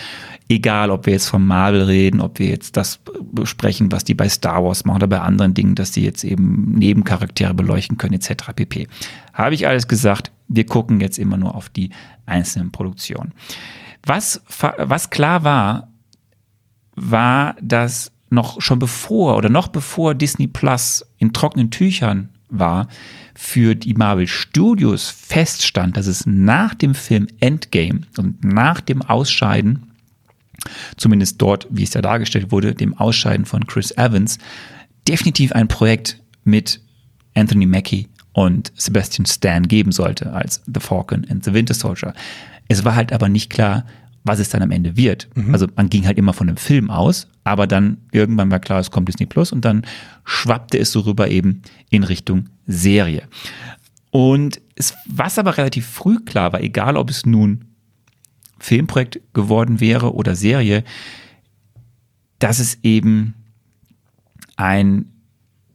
egal 0.52 0.92
ob 0.92 1.06
wir 1.06 1.14
jetzt 1.14 1.30
von 1.30 1.46
Marvel 1.46 1.84
reden, 1.84 2.22
ob 2.22 2.40
wir 2.40 2.48
jetzt 2.48 2.78
das 2.78 3.00
besprechen, 3.32 3.92
was 3.92 4.04
die 4.04 4.14
bei 4.14 4.30
Star 4.30 4.64
Wars 4.64 4.86
machen 4.86 4.98
oder 4.98 5.08
bei 5.08 5.20
anderen 5.20 5.54
Dingen, 5.54 5.76
dass 5.76 5.92
die 5.92 6.04
jetzt 6.04 6.24
eben 6.24 6.74
Nebencharaktere 6.74 7.54
beleuchten 7.54 7.98
können, 7.98 8.14
etc. 8.14 8.52
pp. 8.56 8.88
Habe 9.34 9.56
ich 9.56 9.68
alles 9.68 9.88
gesagt, 9.88 10.32
wir 10.48 10.66
gucken 10.66 11.00
jetzt 11.00 11.18
immer 11.18 11.38
nur 11.38 11.56
auf 11.56 11.70
die 11.70 11.92
einzelnen 12.26 12.72
Produktionen. 12.72 13.34
Was, 14.06 14.42
was 14.78 15.10
klar 15.10 15.44
war, 15.44 15.88
war, 16.96 17.56
dass 17.62 18.12
noch 18.30 18.62
schon 18.62 18.80
bevor 18.80 19.38
oder 19.38 19.50
noch 19.50 19.68
bevor 19.68 20.16
Disney 20.16 20.48
Plus 20.48 21.06
in 21.18 21.34
trockenen 21.34 21.72
Tüchern 21.72 22.30
war, 22.50 22.88
für 23.36 23.76
die 23.76 23.94
Marvel 23.94 24.28
Studios 24.28 25.10
feststand, 25.10 25.98
dass 25.98 26.08
es 26.08 26.26
nach 26.26 26.74
dem 26.74 26.96
Film 26.96 27.28
Endgame 27.40 28.02
und 28.18 28.44
nach 28.44 28.82
dem 28.82 29.02
Ausscheiden, 29.02 29.91
zumindest 30.98 31.42
dort, 31.42 31.68
wie 31.70 31.84
es 31.84 31.94
ja 31.94 32.02
dargestellt 32.02 32.52
wurde, 32.52 32.74
dem 32.74 32.98
Ausscheiden 32.98 33.46
von 33.46 33.66
Chris 33.68 33.92
Evans, 33.92 34.38
definitiv 35.08 35.52
ein 35.54 35.68
Projekt 35.68 36.22
mit 36.44 36.82
Anthony 37.34 37.66
Mackie 37.66 38.08
und 38.34 38.72
Sebastian 38.76 39.26
Stan 39.26 39.68
geben 39.68 39.92
sollte 39.92 40.32
als 40.34 40.62
The 40.66 40.80
Falcon 40.80 41.26
and 41.30 41.44
the 41.44 41.54
Winter 41.54 41.74
Soldier. 41.74 42.14
Es 42.68 42.86
war 42.86 42.96
halt 42.96 43.12
aber 43.12 43.30
nicht 43.30 43.50
klar, 43.50 43.86
was 44.24 44.40
es 44.40 44.50
dann 44.50 44.62
am 44.62 44.72
Ende 44.72 44.96
wird. 44.96 45.28
Mhm. 45.36 45.54
Also 45.54 45.68
man 45.76 45.90
ging 45.90 46.06
halt 46.06 46.18
immer 46.18 46.34
von 46.34 46.48
einem 46.48 46.58
Film 46.58 46.90
aus, 46.90 47.28
aber 47.44 47.68
dann 47.68 47.98
irgendwann 48.12 48.52
war 48.52 48.60
klar, 48.60 48.80
es 48.80 48.92
kommt 48.92 49.08
Disney 49.08 49.26
Plus 49.26 49.52
und 49.52 49.66
dann 49.66 49.84
schwappte 50.24 50.78
es 50.78 50.92
so 50.92 51.02
rüber 51.02 51.30
eben 51.30 51.62
in 51.90 52.04
Richtung 52.04 52.50
Serie. 52.68 53.24
Und 54.12 54.62
es, 54.76 54.94
was 55.08 55.40
aber 55.40 55.58
relativ 55.58 55.88
früh 55.88 56.20
klar 56.20 56.54
war, 56.54 56.62
egal 56.62 56.98
ob 56.98 57.10
es 57.10 57.26
nun 57.26 57.66
Filmprojekt 58.62 59.22
geworden 59.34 59.80
wäre 59.80 60.14
oder 60.14 60.36
Serie, 60.36 60.84
dass 62.40 62.60
es 62.60 62.80
eben 62.84 63.34
ein 64.56 65.06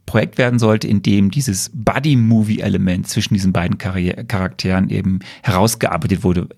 Projekt 0.07 0.39
werden 0.39 0.59
sollte, 0.59 0.87
in 0.87 1.03
dem 1.03 1.31
dieses 1.31 1.71
Buddy-Movie-Element 1.75 3.09
zwischen 3.09 3.35
diesen 3.35 3.53
beiden 3.53 3.77
Charakteren 3.79 4.89
eben 4.89 5.19
herausgearbeitet 5.43 6.23
wurde. 6.23 6.49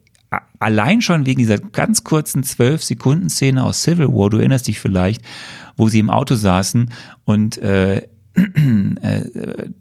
Allein 0.58 1.00
schon 1.00 1.24
wegen 1.24 1.38
dieser 1.38 1.58
ganz 1.58 2.04
kurzen 2.04 2.42
12-Sekunden-Szene 2.42 3.64
aus 3.64 3.82
Civil 3.82 4.08
War, 4.08 4.28
du 4.28 4.36
erinnerst 4.36 4.68
dich 4.68 4.78
vielleicht, 4.78 5.22
wo 5.76 5.88
sie 5.88 6.00
im 6.00 6.10
Auto 6.10 6.34
saßen 6.34 6.90
und 7.24 7.56
äh, 7.58 8.06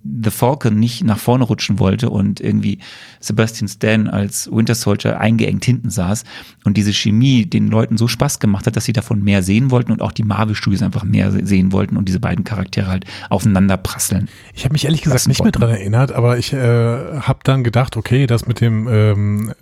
The 0.03 0.31
Falcon 0.31 0.79
nicht 0.79 1.03
nach 1.03 1.19
vorne 1.19 1.43
rutschen 1.43 1.79
wollte 1.79 2.09
und 2.09 2.39
irgendwie 2.39 2.79
Sebastian 3.19 3.67
Stan 3.67 4.07
als 4.07 4.49
Winter 4.51 4.75
Soldier 4.75 5.19
eingeengt 5.19 5.65
hinten 5.65 5.89
saß 5.89 6.23
und 6.63 6.77
diese 6.77 6.93
Chemie 6.93 7.45
den 7.45 7.67
Leuten 7.67 7.97
so 7.97 8.07
Spaß 8.07 8.39
gemacht 8.39 8.67
hat, 8.67 8.75
dass 8.75 8.85
sie 8.85 8.93
davon 8.93 9.23
mehr 9.23 9.43
sehen 9.43 9.71
wollten 9.71 9.91
und 9.91 10.01
auch 10.01 10.11
die 10.11 10.23
Marvel 10.23 10.55
Studios 10.55 10.81
einfach 10.81 11.03
mehr 11.03 11.31
sehen 11.45 11.71
wollten 11.71 11.97
und 11.97 12.07
diese 12.07 12.19
beiden 12.19 12.43
Charaktere 12.43 12.87
halt 12.87 13.05
aufeinander 13.29 13.77
prasseln. 13.77 14.29
Ich 14.53 14.63
habe 14.65 14.73
mich 14.73 14.85
ehrlich 14.85 15.01
gesagt 15.01 15.27
nicht 15.27 15.43
mehr 15.43 15.51
dran 15.51 15.69
erinnert, 15.69 16.11
aber 16.11 16.37
ich 16.37 16.53
äh, 16.53 16.57
habe 16.57 17.39
dann 17.43 17.63
gedacht, 17.63 17.97
okay, 17.97 18.27
das 18.27 18.47
mit 18.47 18.61
dem, 18.61 18.87
ähm, 18.87 19.53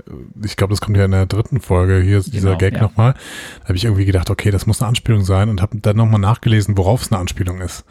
ich 0.43 0.55
glaube, 0.55 0.71
das 0.71 0.81
kommt 0.81 0.97
ja 0.97 1.05
in 1.05 1.11
der 1.11 1.25
dritten 1.25 1.59
Folge, 1.59 2.01
hier 2.01 2.19
ist 2.19 2.33
dieser 2.33 2.49
genau, 2.49 2.57
Gag 2.57 2.73
ja. 2.75 2.81
nochmal, 2.81 3.13
da 3.61 3.69
habe 3.69 3.77
ich 3.77 3.85
irgendwie 3.85 4.05
gedacht, 4.05 4.29
okay, 4.29 4.51
das 4.51 4.65
muss 4.65 4.81
eine 4.81 4.89
Anspielung 4.89 5.23
sein 5.23 5.49
und 5.49 5.61
habe 5.61 5.77
dann 5.79 5.97
nochmal 5.97 6.19
nachgelesen, 6.19 6.77
worauf 6.77 7.01
es 7.01 7.11
eine 7.11 7.19
Anspielung 7.19 7.61
ist. 7.61 7.85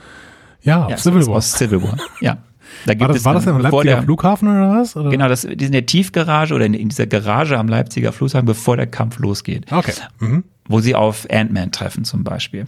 Ja, 0.65 0.89
ja 0.89 0.97
Civil 0.97 1.27
War. 1.27 1.37
Aus 1.37 1.53
Civil 1.53 1.83
War, 1.83 1.97
ja. 2.21 2.39
Da 2.87 2.99
war 2.99 3.09
das, 3.09 3.25
war 3.25 3.35
das 3.35 3.47
im 3.47 3.59
Leipziger 3.59 3.85
der, 3.85 4.03
Flughafen 4.03 4.49
oder 4.49 4.71
was? 4.71 4.97
Oder? 4.97 5.11
Genau, 5.11 5.29
das, 5.29 5.43
die 5.43 5.49
sind 5.49 5.63
in 5.63 5.73
der 5.73 5.87
Tiefgarage 5.87 6.55
oder 6.55 6.67
in, 6.67 6.75
in, 6.75 6.89
dieser 6.89 7.07
Garage 7.07 7.57
am 7.57 7.69
Leipziger 7.69 8.13
Flughafen, 8.13 8.47
bevor 8.47 8.77
der 8.77 8.87
Kampf 8.87 9.19
losgeht. 9.19 9.71
Okay. 9.71 9.93
Mhm. 10.19 10.45
Wo 10.67 10.81
sie 10.81 10.95
auf 10.95 11.27
Ant-Man 11.31 11.73
treffen 11.73 12.05
zum 12.05 12.25
Beispiel. 12.25 12.67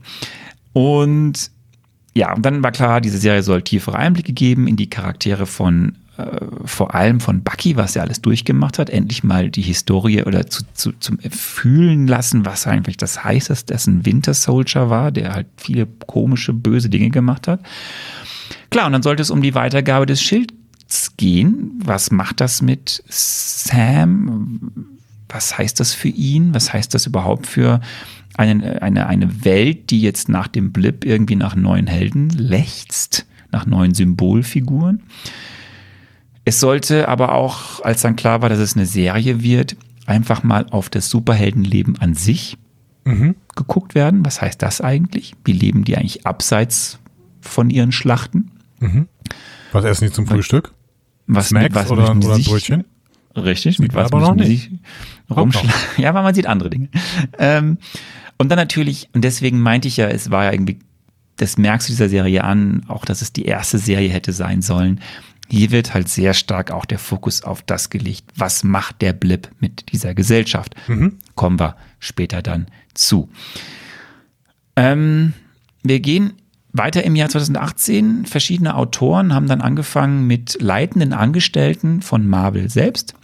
Und 0.73 1.51
ja, 2.15 2.35
und 2.35 2.47
dann 2.47 2.63
war 2.63 2.73
klar, 2.73 3.01
diese 3.01 3.19
Serie 3.19 3.43
soll 3.43 3.63
tiefere 3.63 3.97
Einblicke 3.97 4.33
geben 4.33 4.69
in 4.69 4.77
die 4.77 4.89
Charaktere 4.89 5.47
von 5.47 5.97
vor 6.65 6.95
allem 6.95 7.21
von 7.21 7.43
Bucky, 7.43 7.77
was 7.77 7.95
er 7.95 8.03
alles 8.03 8.23
durchgemacht 8.23 8.79
hat, 8.79 8.89
endlich 8.89 9.23
mal 9.23 9.51
die 9.51 9.63
Historie 9.63 10.23
oder 10.23 10.47
zu, 10.47 10.63
zu, 10.73 10.93
zum 10.93 11.19
Fühlen 11.19 12.07
lassen, 12.07 12.47
was 12.47 12.67
eigentlich 12.67 12.97
das 12.97 13.23
heißt, 13.23 13.51
dass 13.51 13.67
das 13.67 13.87
ein 13.87 14.07
Winter 14.07 14.33
Soldier 14.33 14.89
war, 14.89 15.13
der 15.13 15.35
halt 15.35 15.47
viele 15.57 15.87
komische, 16.07 16.55
böse 16.55 16.89
Dinge 16.89 17.11
gemacht 17.11 17.49
hat. 17.49 17.61
Klar, 18.71 18.87
und 18.87 18.93
dann 18.93 19.03
sollte 19.03 19.23
es 19.23 19.31
um 19.31 19.43
die 19.43 19.55
Weitergabe 19.55 20.07
des 20.07 20.23
Schilds 20.23 21.17
gehen. 21.19 21.73
Was 21.85 22.11
macht 22.11 22.41
das 22.41 22.63
mit 22.63 23.03
Sam? 23.09 24.89
Was 25.29 25.59
heißt 25.59 25.81
das 25.81 25.93
für 25.93 26.09
ihn? 26.09 26.55
Was 26.55 26.73
heißt 26.73 26.95
das 26.95 27.05
überhaupt 27.05 27.47
für 27.47 27.81
eine, 28.37 28.81
eine, 28.81 29.07
eine 29.07 29.45
Welt, 29.45 29.91
die 29.91 30.01
jetzt 30.01 30.31
nach 30.31 30.49
dem 30.49 30.73
Blip 30.73 31.05
irgendwie 31.05 31.37
nach 31.37 31.57
neuen 31.57 31.87
Helden 31.87 32.31
lechzt, 32.31 33.27
nach 33.53 33.67
neuen 33.67 33.93
Symbolfiguren? 33.93 35.03
Es 36.47 36.61
sollte 36.61 37.09
aber 37.09 37.33
auch, 37.33 37.85
als 37.85 38.03
dann 38.03 38.15
klar 38.15 38.41
war, 38.41 38.49
dass 38.49 38.61
es 38.61 38.77
eine 38.77 38.87
Serie 38.87 39.43
wird, 39.43 39.77
einfach 40.07 40.45
mal 40.45 40.65
auf 40.71 40.89
das 40.89 41.11
Superheldenleben 41.11 41.99
an 41.99 42.15
sich 42.15 42.57
mhm. 43.05 43.35
geguckt 43.57 43.97
werden. 43.97 44.25
Was 44.25 44.41
heißt 44.41 44.63
das 44.63 44.81
eigentlich? 44.81 45.35
Wie 45.45 45.53
leben 45.53 45.85
die 45.85 45.97
eigentlich 45.97 46.25
abseits 46.25 47.01
von 47.41 47.69
ihren 47.69 47.91
Schlachten? 47.91 48.53
Mhm. 48.79 49.09
Was 49.73 49.85
essen 49.85 50.05
die 50.05 50.13
zum 50.13 50.29
Frühstück? 50.29 50.73
Was, 51.27 51.49
Snacks 51.49 51.75
was 51.75 51.91
oder, 51.91 52.15
oder 52.15 52.35
ein 52.35 52.43
Brötchen? 52.45 52.85
Richtig, 53.35 53.81
mit 53.81 53.93
was 53.95 54.13
aber 54.13 54.21
noch 54.21 54.37
nicht. 54.37 54.71
rumschlagen. 55.29 55.73
Ja, 55.97 56.11
aber 56.11 56.23
man 56.23 56.33
sieht 56.33 56.47
andere 56.47 56.71
Dinge. 56.71 56.91
Ähm, 57.41 57.79
und 58.39 58.51
dann 58.51 58.57
natürlich, 58.57 59.09
und 59.15 59.25
deswegen 59.25 59.61
meinte 59.61 59.89
ich 59.89 59.97
ja, 59.97 60.07
es 60.07 60.31
war 60.31 60.45
ja 60.45 60.53
irgendwie, 60.53 60.79
das 61.39 61.59
merkst 61.59 61.89
du 61.89 61.93
dieser 61.93 62.09
Serie 62.09 62.45
an, 62.45 62.85
auch 62.87 63.05
dass 63.05 63.21
es 63.21 63.33
die 63.33 63.47
erste 63.47 63.79
Serie 63.79 64.11
hätte 64.11 64.33
sein 64.33 64.63
sollen, 64.63 65.01
hier 65.49 65.71
wird 65.71 65.95
halt 65.95 66.09
sehr 66.09 66.35
stark 66.35 66.71
auch 66.71 66.85
der 66.85 66.99
Fokus 66.99 67.43
auf 67.43 67.63
das 67.63 67.91
gelegt, 67.91 68.25
was 68.35 68.65
macht 68.65 69.03
der 69.03 69.13
Blip 69.13 69.49
mit 69.61 69.93
dieser 69.93 70.15
Gesellschaft. 70.15 70.75
Mhm. 70.89 71.19
Kommen 71.35 71.61
wir 71.61 71.77
später 71.99 72.43
dann 72.43 72.67
zu. 72.95 73.29
Ähm, 74.75 75.33
wir 75.83 76.01
gehen 76.01 76.33
weiter 76.73 77.05
im 77.05 77.17
Jahr 77.17 77.29
2018. 77.29 78.27
Verschiedene 78.27 78.75
Autoren 78.75 79.35
haben 79.35 79.47
dann 79.47 79.61
angefangen, 79.61 80.27
mit 80.27 80.59
leitenden 80.61 81.13
Angestellten 81.13 82.03
von 82.03 82.27
Marvel 82.27 82.69
selbst 82.69 83.15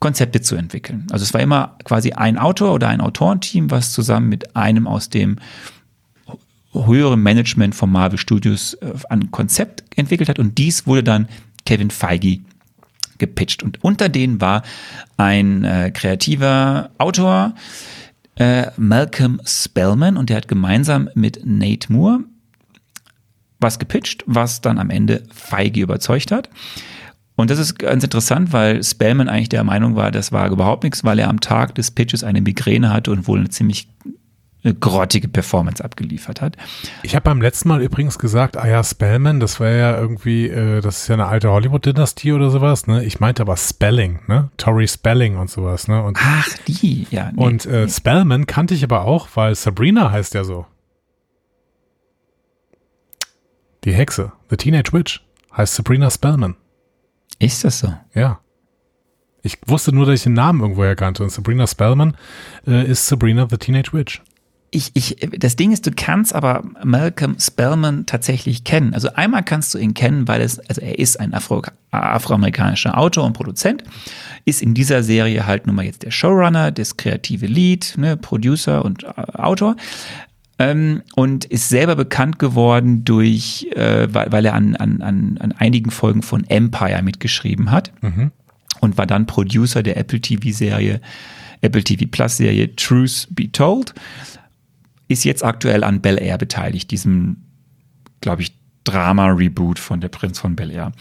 Konzepte 0.00 0.40
zu 0.40 0.56
entwickeln. 0.56 1.06
Also 1.10 1.22
es 1.22 1.34
war 1.34 1.40
immer 1.40 1.76
quasi 1.84 2.12
ein 2.12 2.38
Autor 2.38 2.72
oder 2.72 2.88
ein 2.88 3.00
Autorenteam, 3.00 3.70
was 3.70 3.92
zusammen 3.92 4.28
mit 4.28 4.56
einem 4.56 4.86
aus 4.86 5.10
dem 5.10 5.36
höheren 6.72 7.20
Management 7.20 7.74
von 7.74 7.90
Marvel 7.90 8.18
Studios 8.18 8.74
äh, 8.74 8.92
ein 9.08 9.30
Konzept 9.30 9.84
entwickelt 9.96 10.28
hat 10.28 10.38
und 10.38 10.58
dies 10.58 10.86
wurde 10.86 11.02
dann 11.02 11.28
Kevin 11.66 11.90
Feige 11.90 12.40
gepitcht. 13.18 13.62
Und 13.62 13.82
unter 13.84 14.08
denen 14.08 14.40
war 14.40 14.62
ein 15.16 15.64
äh, 15.64 15.90
kreativer 15.92 16.90
Autor, 16.98 17.54
äh, 18.36 18.66
Malcolm 18.76 19.40
Spellman, 19.44 20.16
und 20.16 20.30
der 20.30 20.38
hat 20.38 20.48
gemeinsam 20.48 21.10
mit 21.14 21.40
Nate 21.44 21.92
Moore 21.92 22.24
was 23.60 23.78
gepitcht, 23.78 24.24
was 24.26 24.60
dann 24.60 24.78
am 24.78 24.90
Ende 24.90 25.22
Feige 25.32 25.80
überzeugt 25.82 26.32
hat. 26.32 26.48
Und 27.36 27.50
das 27.50 27.58
ist 27.58 27.78
ganz 27.78 28.04
interessant, 28.04 28.52
weil 28.52 28.82
Spellman 28.82 29.28
eigentlich 29.28 29.48
der 29.48 29.64
Meinung 29.64 29.96
war, 29.96 30.10
das 30.10 30.32
war 30.32 30.50
überhaupt 30.50 30.84
nichts, 30.84 31.04
weil 31.04 31.18
er 31.18 31.28
am 31.28 31.40
Tag 31.40 31.74
des 31.74 31.90
Pitches 31.90 32.24
eine 32.24 32.40
Migräne 32.40 32.92
hatte 32.92 33.10
und 33.10 33.26
wohl 33.26 33.38
eine 33.38 33.48
ziemlich 33.48 33.88
eine 34.62 34.74
grottige 34.74 35.28
Performance 35.28 35.82
abgeliefert 35.82 36.40
hat. 36.40 36.56
Ich 37.02 37.14
habe 37.14 37.24
beim 37.24 37.40
letzten 37.40 37.68
Mal 37.68 37.82
übrigens 37.82 38.18
gesagt, 38.18 38.56
ah 38.56 38.68
ja, 38.68 38.84
Spellman, 38.84 39.40
das 39.40 39.58
war 39.58 39.70
ja 39.70 39.98
irgendwie, 39.98 40.48
äh, 40.48 40.80
das 40.80 41.02
ist 41.02 41.08
ja 41.08 41.14
eine 41.14 41.26
alte 41.26 41.50
Hollywood-Dynastie 41.50 42.32
oder 42.32 42.50
sowas, 42.50 42.86
ne? 42.86 43.04
Ich 43.04 43.20
meinte 43.20 43.42
aber 43.42 43.56
Spelling, 43.56 44.20
ne? 44.26 44.50
Tori 44.58 44.86
Spelling 44.86 45.36
und 45.36 45.50
sowas, 45.50 45.88
ne? 45.88 46.02
Und, 46.02 46.18
Ach, 46.20 46.48
die, 46.68 47.06
ja. 47.10 47.32
Nee, 47.32 47.42
und 47.42 47.66
äh, 47.66 47.84
nee. 47.84 47.90
Spellman 47.90 48.46
kannte 48.46 48.74
ich 48.74 48.84
aber 48.84 49.04
auch, 49.04 49.28
weil 49.34 49.54
Sabrina 49.54 50.10
heißt 50.10 50.34
ja 50.34 50.44
so. 50.44 50.66
Die 53.84 53.94
Hexe, 53.94 54.32
The 54.50 54.56
Teenage 54.56 54.92
Witch, 54.92 55.24
heißt 55.56 55.74
Sabrina 55.74 56.10
Spellman. 56.10 56.56
Ist 57.38 57.64
das 57.64 57.78
so? 57.78 57.94
Ja. 58.14 58.40
Ich 59.42 59.56
wusste 59.64 59.94
nur, 59.94 60.04
dass 60.04 60.16
ich 60.16 60.22
den 60.24 60.34
Namen 60.34 60.60
irgendwoher 60.60 60.96
kannte. 60.96 61.22
Und 61.22 61.30
Sabrina 61.30 61.66
Spellman 61.66 62.14
äh, 62.66 62.84
ist 62.86 63.06
Sabrina 63.06 63.46
the 63.48 63.56
Teenage 63.56 63.94
Witch 63.94 64.20
ich, 64.72 64.92
ich, 64.94 65.16
das 65.36 65.56
Ding 65.56 65.72
ist, 65.72 65.86
du 65.86 65.90
kannst 65.90 66.34
aber 66.34 66.62
Malcolm 66.84 67.36
Spellman 67.40 68.06
tatsächlich 68.06 68.62
kennen. 68.62 68.94
Also 68.94 69.12
einmal 69.14 69.42
kannst 69.42 69.74
du 69.74 69.78
ihn 69.78 69.94
kennen, 69.94 70.28
weil 70.28 70.40
es, 70.42 70.60
also 70.60 70.80
er 70.80 70.98
ist 70.98 71.18
ein 71.18 71.34
Afro, 71.34 71.62
afroamerikanischer 71.90 72.96
Autor 72.96 73.24
und 73.24 73.32
Produzent, 73.32 73.82
ist 74.44 74.62
in 74.62 74.74
dieser 74.74 75.02
Serie 75.02 75.46
halt 75.46 75.66
nun 75.66 75.74
mal 75.74 75.84
jetzt 75.84 76.04
der 76.04 76.12
Showrunner, 76.12 76.70
das 76.70 76.96
kreative 76.96 77.46
Lead, 77.46 77.94
ne, 77.96 78.16
Producer 78.16 78.84
und 78.84 79.02
äh, 79.02 79.08
Autor. 79.34 79.76
Ähm, 80.60 81.02
und 81.16 81.46
ist 81.46 81.68
selber 81.68 81.96
bekannt 81.96 82.38
geworden 82.38 83.04
durch, 83.04 83.66
äh, 83.74 84.06
weil, 84.12 84.30
weil 84.30 84.44
er 84.44 84.54
an, 84.54 84.76
an, 84.76 85.00
an, 85.00 85.38
an 85.40 85.52
einigen 85.52 85.90
Folgen 85.90 86.22
von 86.22 86.44
Empire 86.44 87.02
mitgeschrieben 87.02 87.70
hat 87.70 87.92
mhm. 88.02 88.30
und 88.80 88.98
war 88.98 89.06
dann 89.06 89.26
Producer 89.26 89.82
der 89.82 89.96
Apple 89.96 90.20
TV-Serie, 90.20 91.00
Apple 91.62 91.82
TV 91.82 92.04
Plus 92.10 92.36
Serie 92.36 92.76
Truth 92.76 93.26
Be 93.30 93.50
Told 93.50 93.94
ist 95.10 95.24
jetzt 95.24 95.44
aktuell 95.44 95.82
an 95.82 96.00
Bel 96.00 96.20
Air 96.20 96.38
beteiligt, 96.38 96.90
diesem, 96.92 97.38
glaube 98.20 98.42
ich, 98.42 98.54
Drama-Reboot 98.84 99.80
von 99.80 100.00
Der 100.00 100.08
Prinz 100.08 100.38
von 100.38 100.54
Bel 100.54 100.70
Air. 100.70 100.92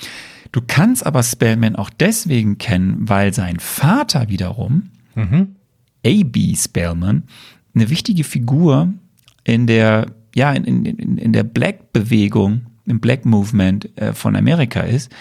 Du 0.51 0.61
kannst 0.65 1.05
aber 1.05 1.21
Spellman 1.21 1.75
auch 1.75 1.91
deswegen 1.91 2.57
kennen, 2.57 3.07
weil 3.07 3.33
sein 3.35 3.59
Vater 3.59 4.27
wiederum, 4.29 4.89
mhm. 5.13 5.55
A.B. 6.03 6.55
Spellman, 6.55 7.23
eine 7.75 7.89
wichtige 7.91 8.23
Figur 8.23 8.91
in 9.43 9.67
der, 9.67 10.07
ja, 10.33 10.53
in, 10.53 10.85
in, 10.85 11.17
in 11.17 11.31
der 11.31 11.43
Black-Bewegung, 11.43 12.65
im 12.85 12.99
Black 12.99 13.25
Movement 13.25 13.95
äh, 13.99 14.13
von 14.13 14.35
Amerika 14.35 14.81
ist, 14.81 15.11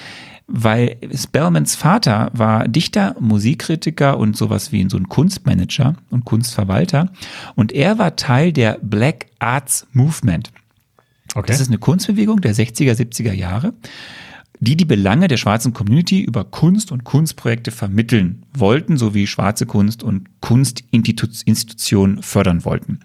weil 0.49 0.97
Spellmans 1.15 1.77
Vater 1.77 2.31
war 2.33 2.67
Dichter, 2.67 3.15
Musikkritiker 3.21 4.19
und 4.19 4.37
sowas 4.37 4.73
wie 4.73 4.89
so 4.89 4.97
ein 4.97 5.09
Kunstmanager 5.09 5.95
und 6.11 6.25
Kunstverwalter. 6.25 7.11
Und 7.55 7.71
er 7.73 7.99
war 7.99 8.17
Teil 8.17 8.53
der 8.53 8.79
Black 8.83 9.27
Arts 9.39 9.87
Movement. 9.93 10.51
Okay. 11.35 11.47
Das 11.47 11.61
ist 11.61 11.69
eine 11.69 11.79
Kunstbewegung 11.79 12.41
der 12.41 12.55
60er, 12.55 12.95
70er 12.95 13.35
Jahre 13.35 13.75
die 14.61 14.77
die 14.77 14.85
Belange 14.85 15.29
der 15.29 15.37
schwarzen 15.37 15.73
Community 15.73 16.21
über 16.21 16.45
Kunst 16.45 16.93
und 16.93 17.05
Kunstprojekte 17.05 17.71
vermitteln 17.71 18.45
wollten, 18.53 18.97
sowie 18.97 19.27
schwarze 19.27 19.67
Kunst 19.67 20.03
und 20.03 20.41
Kunstinstitutionen 20.41 22.23
fördern 22.23 22.65
wollten. 22.65 23.01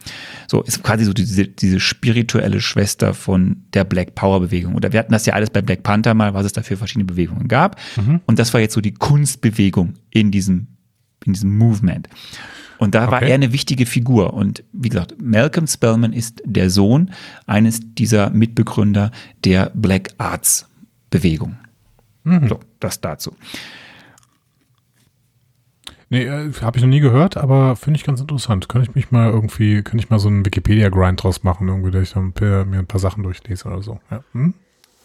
So 0.47 0.61
ist 0.61 0.83
quasi 0.83 1.05
so 1.05 1.13
diese, 1.13 1.47
diese 1.47 1.79
spirituelle 1.79 2.61
Schwester 2.61 3.13
von 3.13 3.63
der 3.73 3.83
Black 3.83 4.15
Power 4.15 4.39
Bewegung. 4.39 4.75
Oder 4.75 4.93
wir 4.93 4.99
hatten 4.99 5.11
das 5.11 5.25
ja 5.25 5.33
alles 5.33 5.49
bei 5.49 5.61
Black 5.61 5.83
Panther 5.83 6.13
mal, 6.13 6.33
was 6.33 6.45
es 6.45 6.53
dafür 6.53 6.77
verschiedene 6.77 7.05
Bewegungen 7.05 7.47
gab. 7.47 7.79
Mhm. 7.97 8.21
Und 8.25 8.39
das 8.39 8.53
war 8.53 8.61
jetzt 8.61 8.73
so 8.73 8.81
die 8.81 8.93
Kunstbewegung 8.93 9.93
in 10.09 10.31
diesem, 10.31 10.67
in 11.25 11.33
diesem 11.33 11.57
Movement. 11.57 12.09
Und 12.79 12.95
da 12.95 13.03
okay. 13.03 13.11
war 13.11 13.21
er 13.21 13.35
eine 13.35 13.53
wichtige 13.53 13.85
Figur. 13.85 14.33
Und 14.33 14.63
wie 14.73 14.89
gesagt, 14.89 15.15
Malcolm 15.21 15.67
Spellman 15.67 16.13
ist 16.13 16.41
der 16.45 16.69
Sohn 16.69 17.11
eines 17.45 17.79
dieser 17.93 18.29
Mitbegründer 18.31 19.11
der 19.43 19.71
Black 19.73 20.09
Arts 20.17 20.67
Bewegung. 21.13 21.57
Mhm. 22.23 22.47
So, 22.47 22.59
das 22.79 22.99
dazu. 22.99 23.35
Nee, 26.09 26.23
äh, 26.25 26.51
habe 26.61 26.77
ich 26.77 26.83
noch 26.83 26.89
nie 26.89 26.99
gehört, 26.99 27.37
aber 27.37 27.75
finde 27.75 27.97
ich 27.97 28.03
ganz 28.03 28.19
interessant. 28.19 28.67
Kann 28.67 28.81
ich 28.81 28.95
mich 28.95 29.11
mal 29.11 29.29
irgendwie, 29.29 29.83
kann 29.83 29.99
ich 29.99 30.09
mal 30.09 30.19
so 30.19 30.27
einen 30.27 30.45
Wikipedia-Grind 30.45 31.23
draus 31.23 31.43
machen, 31.43 31.67
irgendwie, 31.67 31.91
dass 31.91 32.03
ich 32.03 32.13
dann 32.13 32.33
mir 32.69 32.79
ein 32.79 32.87
paar 32.87 32.99
Sachen 32.99 33.23
durchlese 33.23 33.67
oder 33.67 33.81
so. 33.81 33.99
Ja. 34.09 34.23
Hm? 34.33 34.53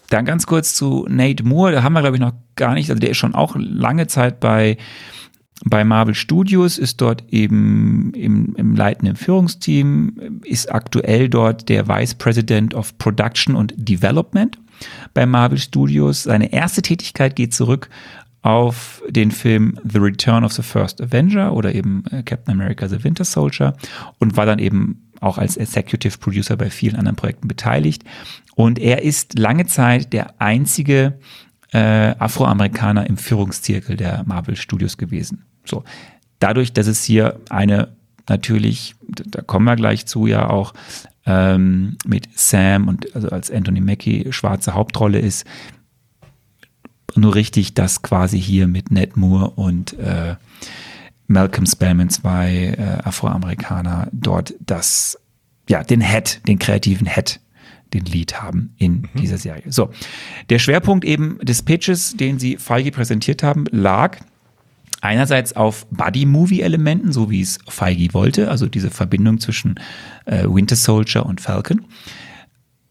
Dann 0.09 0.25
ganz 0.25 0.47
kurz 0.47 0.73
zu 0.73 1.05
Nate 1.07 1.43
Moore, 1.43 1.71
da 1.71 1.83
haben 1.83 1.93
wir 1.93 2.01
glaube 2.01 2.15
ich 2.15 2.21
noch 2.21 2.33
gar 2.55 2.73
nicht, 2.73 2.89
also 2.89 2.99
der 2.99 3.11
ist 3.11 3.17
schon 3.17 3.35
auch 3.35 3.55
lange 3.57 4.07
Zeit 4.07 4.39
bei 4.39 4.77
bei 5.65 5.83
Marvel 5.83 6.15
Studios, 6.15 6.77
ist 6.77 7.01
dort 7.01 7.25
eben 7.29 8.13
im, 8.13 8.55
im 8.55 8.75
leitenden 8.75 9.15
Führungsteam, 9.15 10.41
ist 10.45 10.73
aktuell 10.73 11.27
dort 11.27 11.67
der 11.69 11.87
Vice 11.87 12.15
President 12.15 12.73
of 12.73 12.97
Production 12.97 13.55
und 13.55 13.73
Development 13.77 14.57
bei 15.13 15.25
Marvel 15.25 15.57
Studios. 15.57 16.23
Seine 16.23 16.51
erste 16.51 16.81
Tätigkeit 16.81 17.35
geht 17.35 17.53
zurück 17.53 17.89
auf 18.41 19.01
den 19.09 19.31
Film 19.31 19.77
The 19.83 19.97
Return 19.97 20.43
of 20.43 20.53
the 20.53 20.61
First 20.61 21.01
Avenger 21.01 21.53
oder 21.53 21.75
eben 21.75 22.03
äh, 22.11 22.23
Captain 22.23 22.53
America 22.53 22.87
The 22.87 23.03
Winter 23.03 23.25
Soldier 23.25 23.75
und 24.17 24.37
war 24.37 24.45
dann 24.45 24.59
eben 24.59 25.09
auch 25.19 25.37
als 25.37 25.57
Executive 25.57 26.17
Producer 26.17 26.55
bei 26.55 26.69
vielen 26.69 26.95
anderen 26.95 27.17
Projekten 27.17 27.47
beteiligt. 27.47 28.03
Und 28.55 28.79
er 28.79 29.03
ist 29.03 29.37
lange 29.37 29.65
Zeit 29.65 30.13
der 30.13 30.39
einzige 30.41 31.19
äh, 31.71 32.15
Afroamerikaner 32.17 33.07
im 33.07 33.17
Führungszirkel 33.17 33.97
der 33.97 34.23
Marvel 34.25 34.55
Studios 34.55 34.97
gewesen. 34.97 35.43
So. 35.65 35.83
Dadurch, 36.39 36.71
dass 36.71 36.87
es 36.87 37.03
hier 37.03 37.39
eine 37.49 37.89
natürlich, 38.29 38.95
da 39.01 39.41
kommen 39.41 39.65
wir 39.65 39.75
gleich 39.75 40.05
zu, 40.05 40.27
ja 40.27 40.49
auch 40.49 40.73
ähm, 41.29 41.97
mit 42.05 42.27
Sam 42.33 42.87
und 42.87 43.15
also 43.15 43.29
als 43.29 43.51
Anthony 43.51 43.81
Mackie 43.81 44.27
schwarze 44.31 44.73
Hauptrolle 44.73 45.19
ist, 45.19 45.45
nur 47.15 47.35
richtig, 47.35 47.75
dass 47.75 48.01
quasi 48.01 48.41
hier 48.41 48.67
mit 48.67 48.91
Ned 48.91 49.15
Moore 49.15 49.51
und 49.51 49.97
äh, 49.99 50.35
Malcolm 51.27 51.67
Spellman, 51.67 52.09
zwei 52.09 52.75
äh, 52.77 53.07
Afroamerikaner, 53.07 54.07
dort 54.11 54.55
das, 54.59 55.19
ja, 55.69 55.83
den 55.83 56.01
Head, 56.01 56.41
den 56.47 56.57
kreativen 56.57 57.07
Head 57.07 57.39
den 57.93 58.05
Lead 58.05 58.41
haben 58.41 58.73
in 58.77 59.01
mhm. 59.01 59.09
dieser 59.19 59.37
Serie. 59.37 59.71
So, 59.71 59.91
der 60.49 60.59
Schwerpunkt 60.59 61.05
eben 61.05 61.39
des 61.41 61.61
Pitches, 61.61 62.15
den 62.15 62.39
sie 62.39 62.57
Feige 62.57 62.91
präsentiert 62.91 63.43
haben, 63.43 63.65
lag 63.71 64.17
einerseits 65.01 65.55
auf 65.55 65.87
Buddy-Movie-Elementen, 65.91 67.11
so 67.11 67.29
wie 67.29 67.41
es 67.41 67.59
Feige 67.67 68.13
wollte, 68.13 68.49
also 68.49 68.67
diese 68.67 68.89
Verbindung 68.89 69.39
zwischen 69.39 69.75
äh, 70.25 70.43
Winter 70.45 70.75
Soldier 70.75 71.25
und 71.25 71.41
Falcon. 71.41 71.85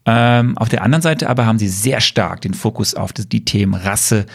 Ähm, 0.05 0.57
auf 0.57 0.69
der 0.69 0.83
anderen 0.83 1.01
Seite 1.01 1.29
aber 1.29 1.45
haben 1.45 1.59
sie 1.59 1.67
sehr 1.67 2.01
stark 2.01 2.41
den 2.41 2.53
Fokus 2.53 2.95
auf 2.95 3.13
das, 3.13 3.29
die 3.29 3.45
Themen 3.45 3.75
Rasse 3.75 4.25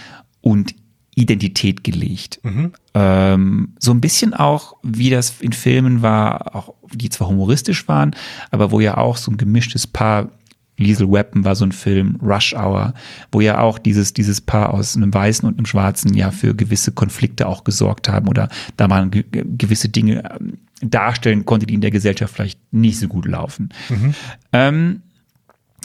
und 0.40 0.74
Identität 1.16 1.84
gelegt. 1.84 2.40
Mhm. 2.42 2.72
Ähm, 2.94 3.74
so 3.78 3.92
ein 3.92 4.00
bisschen 4.00 4.34
auch, 4.34 4.76
wie 4.82 5.10
das 5.10 5.40
in 5.40 5.52
Filmen 5.52 6.02
war, 6.02 6.54
auch 6.54 6.74
die 6.92 7.08
zwar 7.08 7.28
humoristisch 7.28 7.88
waren, 7.88 8.14
aber 8.50 8.70
wo 8.70 8.80
ja 8.80 8.96
auch 8.96 9.16
so 9.16 9.30
ein 9.30 9.36
gemischtes 9.36 9.86
Paar 9.86 10.28
Liesel 10.76 11.10
Weapon 11.10 11.44
war 11.44 11.54
so 11.54 11.64
ein 11.64 11.72
Film, 11.72 12.18
Rush 12.22 12.54
Hour, 12.54 12.94
wo 13.30 13.40
ja 13.40 13.60
auch 13.60 13.78
dieses, 13.78 14.12
dieses 14.12 14.40
Paar 14.40 14.74
aus 14.74 14.96
einem 14.96 15.14
Weißen 15.14 15.48
und 15.48 15.58
einem 15.58 15.66
Schwarzen 15.66 16.14
ja 16.14 16.30
für 16.30 16.54
gewisse 16.54 16.92
Konflikte 16.92 17.46
auch 17.46 17.64
gesorgt 17.64 18.08
haben 18.08 18.28
oder 18.28 18.48
da 18.76 18.88
man 18.88 19.10
ge 19.10 19.24
gewisse 19.32 19.88
Dinge 19.88 20.24
ähm, 20.38 20.58
darstellen 20.80 21.44
konnte, 21.44 21.66
die 21.66 21.74
in 21.74 21.80
der 21.80 21.90
Gesellschaft 21.90 22.34
vielleicht 22.34 22.60
nicht 22.72 22.98
so 22.98 23.08
gut 23.08 23.26
laufen. 23.26 23.70
Mhm. 23.88 24.14
Ähm, 24.52 25.02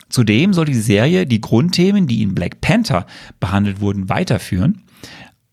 zudem 0.10 0.54
soll 0.54 0.66
die 0.66 0.74
Serie 0.74 1.28
die 1.28 1.42
Grundthemen, 1.42 2.08
die 2.08 2.24
in 2.24 2.34
Black 2.34 2.62
Panther 2.62 3.06
behandelt 3.40 3.82
wurden, 3.82 4.10
weiterführen. 4.10 4.82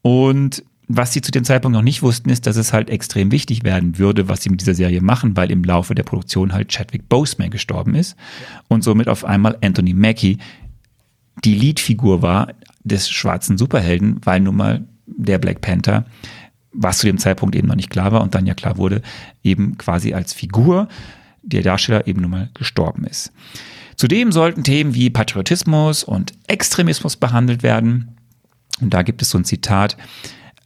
Und 0.02 0.64
was 0.88 1.12
sie 1.12 1.20
zu 1.20 1.32
dem 1.32 1.44
Zeitpunkt 1.44 1.74
noch 1.74 1.82
nicht 1.82 2.02
wussten, 2.02 2.30
ist, 2.30 2.46
dass 2.46 2.56
es 2.56 2.72
halt 2.72 2.90
extrem 2.90 3.32
wichtig 3.32 3.64
werden 3.64 3.98
würde, 3.98 4.28
was 4.28 4.42
sie 4.42 4.50
mit 4.50 4.60
dieser 4.60 4.74
Serie 4.74 5.00
machen, 5.00 5.36
weil 5.36 5.50
im 5.50 5.64
Laufe 5.64 5.94
der 5.94 6.04
Produktion 6.04 6.52
halt 6.52 6.68
Chadwick 6.68 7.08
Boseman 7.08 7.50
gestorben 7.50 7.94
ist 7.94 8.16
und 8.68 8.84
somit 8.84 9.08
auf 9.08 9.24
einmal 9.24 9.58
Anthony 9.62 9.94
Mackie 9.94 10.38
die 11.44 11.54
Leadfigur 11.54 12.22
war 12.22 12.48
des 12.84 13.10
schwarzen 13.10 13.58
Superhelden, 13.58 14.20
weil 14.24 14.40
nun 14.40 14.56
mal 14.56 14.84
der 15.06 15.38
Black 15.38 15.60
Panther, 15.60 16.06
was 16.72 16.98
zu 16.98 17.06
dem 17.06 17.18
Zeitpunkt 17.18 17.56
eben 17.56 17.68
noch 17.68 17.74
nicht 17.74 17.90
klar 17.90 18.12
war 18.12 18.22
und 18.22 18.34
dann 18.34 18.46
ja 18.46 18.54
klar 18.54 18.76
wurde, 18.76 19.02
eben 19.42 19.76
quasi 19.78 20.14
als 20.14 20.32
Figur 20.32 20.88
der 21.42 21.62
Darsteller 21.62 22.06
eben 22.06 22.20
nun 22.22 22.30
mal 22.30 22.50
gestorben 22.54 23.04
ist. 23.04 23.32
Zudem 23.96 24.30
sollten 24.30 24.62
Themen 24.62 24.94
wie 24.94 25.10
Patriotismus 25.10 26.04
und 26.04 26.32
Extremismus 26.48 27.16
behandelt 27.16 27.62
werden. 27.62 28.16
Und 28.80 28.92
da 28.92 29.02
gibt 29.02 29.22
es 29.22 29.30
so 29.30 29.38
ein 29.38 29.44
Zitat, 29.44 29.96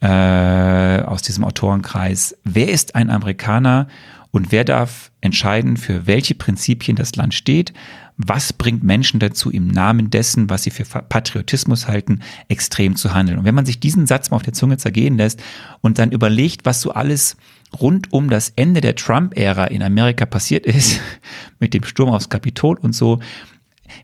äh, 0.01 1.03
aus 1.03 1.21
diesem 1.21 1.43
Autorenkreis, 1.43 2.35
wer 2.43 2.69
ist 2.69 2.95
ein 2.95 3.09
Amerikaner 3.09 3.87
und 4.31 4.51
wer 4.51 4.63
darf 4.63 5.11
entscheiden, 5.21 5.77
für 5.77 6.07
welche 6.07 6.35
Prinzipien 6.35 6.95
das 6.95 7.15
Land 7.15 7.33
steht, 7.33 7.73
was 8.17 8.53
bringt 8.53 8.83
Menschen 8.83 9.19
dazu, 9.19 9.49
im 9.49 9.67
Namen 9.67 10.09
dessen, 10.09 10.49
was 10.49 10.63
sie 10.63 10.71
für 10.71 10.83
Patriotismus 10.83 11.87
halten, 11.87 12.21
extrem 12.47 12.95
zu 12.95 13.13
handeln. 13.13 13.39
Und 13.39 13.45
wenn 13.45 13.55
man 13.55 13.65
sich 13.65 13.79
diesen 13.79 14.07
Satz 14.07 14.29
mal 14.29 14.37
auf 14.37 14.43
der 14.43 14.53
Zunge 14.53 14.77
zergehen 14.77 15.17
lässt 15.17 15.41
und 15.81 15.99
dann 15.99 16.11
überlegt, 16.11 16.65
was 16.65 16.81
so 16.81 16.91
alles 16.91 17.37
rund 17.79 18.11
um 18.11 18.29
das 18.29 18.49
Ende 18.55 18.81
der 18.81 18.95
Trump-Ära 18.95 19.65
in 19.65 19.81
Amerika 19.83 20.25
passiert 20.25 20.65
ist, 20.65 20.99
mit 21.59 21.73
dem 21.73 21.83
Sturm 21.83 22.09
aufs 22.09 22.29
Kapitol 22.29 22.77
und 22.77 22.93
so, 22.93 23.19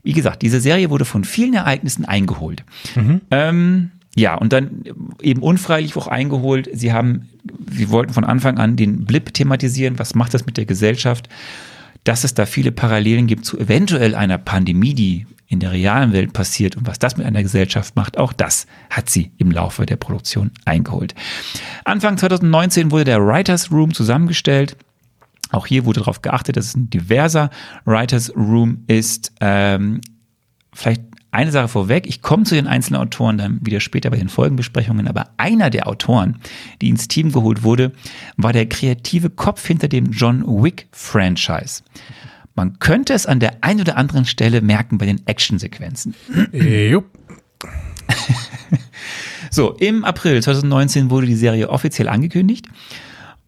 wie 0.03 0.13
gesagt, 0.13 0.41
diese 0.41 0.59
Serie 0.59 0.89
wurde 0.89 1.05
von 1.05 1.23
vielen 1.23 1.53
Ereignissen 1.53 2.05
eingeholt. 2.05 2.63
Mhm. 2.95 3.21
Ähm, 3.31 3.91
ja, 4.17 4.33
und 4.33 4.51
dann 4.51 4.83
eben 5.21 5.43
unfreilich 5.43 5.95
auch 5.95 6.07
eingeholt. 6.07 6.67
Sie 6.73 6.91
haben, 6.91 7.29
sie 7.69 7.91
wollten 7.91 8.13
von 8.13 8.23
Anfang 8.23 8.57
an 8.57 8.75
den 8.75 9.05
Blip 9.05 9.31
thematisieren. 9.31 9.99
Was 9.99 10.15
macht 10.15 10.33
das 10.33 10.47
mit 10.47 10.57
der 10.57 10.65
Gesellschaft? 10.65 11.29
Dass 12.03 12.23
es 12.23 12.33
da 12.33 12.47
viele 12.47 12.71
Parallelen 12.71 13.27
gibt 13.27 13.45
zu 13.45 13.59
eventuell 13.59 14.15
einer 14.15 14.39
Pandemie, 14.39 14.95
die 14.95 15.27
in 15.47 15.59
der 15.59 15.71
realen 15.71 16.13
Welt 16.13 16.33
passiert 16.33 16.75
und 16.75 16.87
was 16.87 16.97
das 16.97 17.15
mit 17.15 17.27
einer 17.27 17.43
Gesellschaft 17.43 17.95
macht, 17.95 18.17
auch 18.17 18.33
das 18.33 18.65
hat 18.89 19.07
sie 19.07 19.31
im 19.37 19.51
Laufe 19.51 19.85
der 19.85 19.97
Produktion 19.97 20.49
eingeholt. 20.65 21.13
Anfang 21.85 22.17
2019 22.17 22.89
wurde 22.89 23.03
der 23.03 23.23
Writers 23.23 23.71
Room 23.71 23.93
zusammengestellt. 23.93 24.77
Auch 25.51 25.67
hier 25.67 25.85
wurde 25.85 25.99
darauf 25.99 26.23
geachtet, 26.23 26.57
dass 26.57 26.65
es 26.65 26.75
ein 26.75 26.89
diverser 26.89 27.51
Writers 27.85 28.35
Room 28.35 28.83
ist. 28.87 29.31
Ähm, 29.41 30.01
vielleicht 30.73 31.03
eine 31.31 31.51
Sache 31.51 31.67
vorweg, 31.67 32.07
ich 32.07 32.21
komme 32.21 32.43
zu 32.43 32.55
den 32.55 32.67
einzelnen 32.67 33.01
Autoren 33.01 33.37
dann 33.37 33.59
wieder 33.61 33.79
später 33.79 34.09
bei 34.09 34.17
den 34.17 34.29
Folgenbesprechungen, 34.29 35.07
aber 35.07 35.29
einer 35.37 35.69
der 35.69 35.87
Autoren, 35.87 36.37
die 36.81 36.89
ins 36.89 37.07
Team 37.07 37.31
geholt 37.31 37.63
wurde, 37.63 37.91
war 38.37 38.53
der 38.53 38.67
kreative 38.67 39.29
Kopf 39.29 39.65
hinter 39.65 39.87
dem 39.87 40.11
John 40.11 40.43
Wick 40.45 40.87
Franchise. 40.91 41.83
Man 42.55 42.79
könnte 42.79 43.13
es 43.13 43.25
an 43.25 43.39
der 43.39 43.63
einen 43.63 43.81
oder 43.81 43.97
anderen 43.97 44.25
Stelle 44.25 44.61
merken 44.61 44.97
bei 44.97 45.05
den 45.05 45.25
Actionsequenzen. 45.27 46.15
Jupp. 46.51 47.05
so, 49.51 49.73
im 49.73 50.03
April 50.05 50.41
2019 50.41 51.09
wurde 51.09 51.27
die 51.27 51.35
Serie 51.35 51.69
offiziell 51.69 52.07
angekündigt 52.07 52.67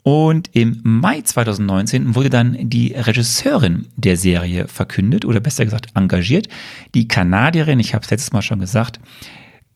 und 0.04 0.50
im 0.54 0.80
Mai 0.84 1.22
2019 1.22 2.16
wurde 2.16 2.30
dann 2.30 2.58
die 2.70 2.93
Regisseurin 2.93 3.88
der 3.95 4.18
Serie 4.18 4.68
verkündet 4.68 5.26
oder 5.26 5.39
besser 5.39 5.66
gesagt 5.66 5.88
engagiert. 5.93 6.47
Die 6.95 7.08
Kanadierin, 7.08 7.80
ich 7.80 7.93
habe 7.93 8.06
es 8.06 8.12
letztes 8.12 8.32
Mal 8.32 8.41
schon 8.41 8.60
gesagt, 8.60 9.00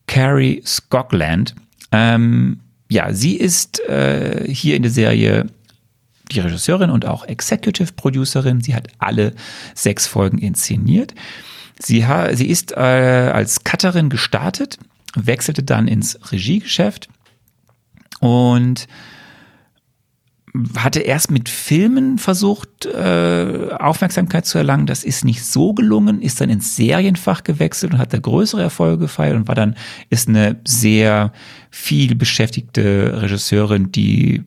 Carrie 0.08 0.62
Scogland. 0.66 1.56
Ähm, 1.92 2.62
ja, 2.90 3.14
sie 3.14 3.36
ist 3.36 3.82
äh, 3.88 4.48
hier 4.48 4.76
in 4.76 4.84
der 4.84 4.92
Serie 4.92 5.48
die 6.32 6.40
Regisseurin 6.40 6.90
und 6.90 7.06
auch 7.06 7.26
Executive 7.28 7.94
Producerin. 7.94 8.62
Sie 8.62 8.76
hat 8.76 8.88
alle 9.00 9.34
sechs 9.76 10.08
Folgen 10.08 10.38
inszeniert. 10.38 11.14
Sie, 11.80 12.06
sie 12.34 12.50
ist 12.50 12.72
äh, 12.72 13.32
als 13.34 13.64
Cutterin 13.64 14.10
gestartet, 14.10 14.78
wechselte 15.16 15.64
dann 15.64 15.88
ins 15.88 16.20
Regiegeschäft 16.32 17.10
und 18.20 18.88
hatte 20.78 21.00
erst 21.00 21.32
mit 21.32 21.50
Filmen 21.50 22.20
versucht, 22.20 22.86
äh, 22.86 23.70
Aufmerksamkeit 23.80 24.46
zu 24.46 24.60
erlangen. 24.60 24.86
Das 24.86 25.04
ist 25.04 25.26
nicht 25.26 25.44
so 25.44 25.74
gelungen, 25.74 26.22
ist 26.22 26.42
dann 26.42 26.50
ins 26.50 26.76
Serienfach 26.76 27.44
gewechselt 27.44 27.94
und 27.94 28.00
hat 28.00 28.14
da 28.14 28.20
größere 28.20 28.62
Erfolge 28.62 29.00
gefeiert 29.00 29.36
und 29.36 29.48
war 29.48 29.56
dann, 29.56 29.76
ist 30.10 30.30
eine 30.30 30.58
sehr 30.66 31.32
viel 31.72 32.14
beschäftigte 32.14 33.22
Regisseurin, 33.22 33.92
die 33.92 34.44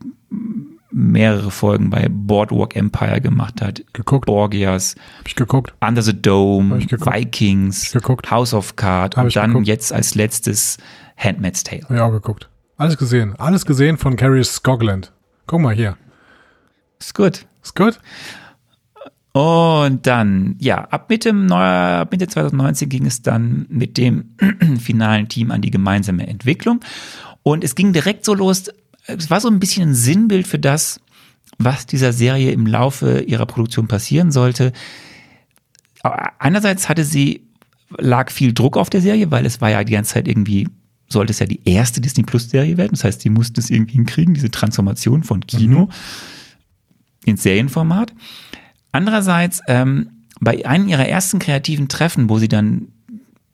mehrere 0.91 1.51
Folgen 1.51 1.89
bei 1.89 2.07
Boardwalk 2.09 2.75
Empire 2.77 3.19
gemacht 3.19 3.61
hat. 3.61 3.83
Geguckt. 3.91 4.27
Borgias. 4.27 4.95
Hab 5.19 5.27
ich 5.27 5.35
geguckt. 5.35 5.73
Under 5.85 6.01
the 6.01 6.19
Dome. 6.19 6.79
Vikings. 6.79 7.91
geguckt. 7.91 8.31
House 8.31 8.53
of 8.53 8.77
Cards. 8.77 9.17
Und 9.17 9.35
dann 9.35 9.49
geguckt. 9.49 9.67
jetzt 9.67 9.91
als 9.91 10.15
letztes 10.15 10.77
Handmaid's 11.17 11.63
Tale. 11.63 11.83
Hab 11.83 11.91
ich 11.91 11.99
auch 11.99 12.11
geguckt. 12.11 12.49
Alles 12.77 12.97
gesehen. 12.97 13.35
Alles 13.37 13.65
gesehen 13.65 13.97
von 13.97 14.15
Carrie 14.15 14.43
Scogland. 14.43 15.11
Guck 15.47 15.61
mal 15.61 15.75
hier. 15.75 15.97
Ist 16.99 17.15
gut. 17.15 17.45
Ist 17.63 17.75
gut. 17.75 17.99
Und 19.31 20.07
dann, 20.07 20.55
ja, 20.59 20.85
ab 20.85 21.09
Mitte, 21.09 21.29
ab 21.29 22.11
Mitte 22.11 22.27
2019 22.27 22.89
ging 22.89 23.05
es 23.05 23.21
dann 23.21 23.65
mit 23.69 23.97
dem 23.97 24.35
finalen 24.79 25.29
Team 25.29 25.51
an 25.51 25.61
die 25.61 25.71
gemeinsame 25.71 26.27
Entwicklung. 26.27 26.81
Und 27.43 27.63
es 27.63 27.75
ging 27.75 27.93
direkt 27.93 28.25
so 28.25 28.33
los. 28.33 28.65
Es 29.05 29.29
war 29.29 29.39
so 29.39 29.47
ein 29.47 29.59
bisschen 29.59 29.89
ein 29.89 29.95
Sinnbild 29.95 30.47
für 30.47 30.59
das, 30.59 30.99
was 31.59 31.85
dieser 31.85 32.13
Serie 32.13 32.51
im 32.51 32.65
Laufe 32.65 33.21
ihrer 33.21 33.45
Produktion 33.45 33.87
passieren 33.87 34.31
sollte. 34.31 34.73
Einerseits 36.03 36.89
hatte 36.89 37.03
sie 37.03 37.47
lag 37.97 38.31
viel 38.31 38.53
Druck 38.53 38.77
auf 38.77 38.89
der 38.89 39.01
Serie, 39.01 39.31
weil 39.31 39.45
es 39.45 39.61
war 39.61 39.69
ja 39.69 39.83
die 39.83 39.93
ganze 39.93 40.15
Zeit 40.15 40.27
irgendwie, 40.27 40.67
sollte 41.07 41.31
es 41.31 41.39
ja 41.39 41.45
die 41.45 41.61
erste 41.65 42.01
Disney 42.01 42.23
Plus 42.23 42.49
Serie 42.49 42.77
werden. 42.77 42.91
Das 42.91 43.03
heißt, 43.03 43.23
die 43.23 43.29
mussten 43.29 43.59
es 43.59 43.69
irgendwie 43.69 43.93
hinkriegen, 43.93 44.33
diese 44.33 44.51
Transformation 44.51 45.23
von 45.23 45.41
Kino 45.45 45.85
mhm. 45.85 45.91
ins 47.25 47.43
Serienformat. 47.43 48.13
Andererseits, 48.91 49.61
ähm, 49.67 50.09
bei 50.39 50.65
einem 50.65 50.87
ihrer 50.87 51.07
ersten 51.07 51.39
kreativen 51.39 51.87
Treffen, 51.87 52.29
wo 52.29 52.39
sie 52.39 52.47
dann 52.47 52.89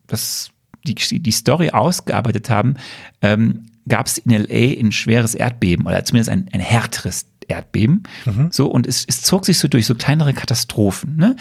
das, 0.08 0.52
die, 0.86 0.96
die 0.96 1.32
Story 1.32 1.70
ausgearbeitet 1.70 2.50
haben, 2.50 2.76
ähm, 3.22 3.68
gab 3.88 4.08
es 4.08 4.18
in 4.18 4.32
LA 4.32 4.80
ein 4.80 4.92
schweres 4.92 5.36
Erdbeben 5.36 5.86
oder 5.86 6.04
zumindest 6.04 6.30
ein, 6.30 6.50
ein 6.52 6.60
härteres 6.60 7.26
Erdbeben. 7.48 8.04
Mhm. 8.26 8.50
So, 8.52 8.68
und 8.68 8.88
es, 8.88 9.06
es 9.08 9.22
zog 9.22 9.46
sich 9.46 9.60
so 9.60 9.68
durch 9.68 9.86
so 9.86 9.96
kleinere 9.96 10.34
Katastrophen. 10.34 11.18
Ne? 11.18 11.36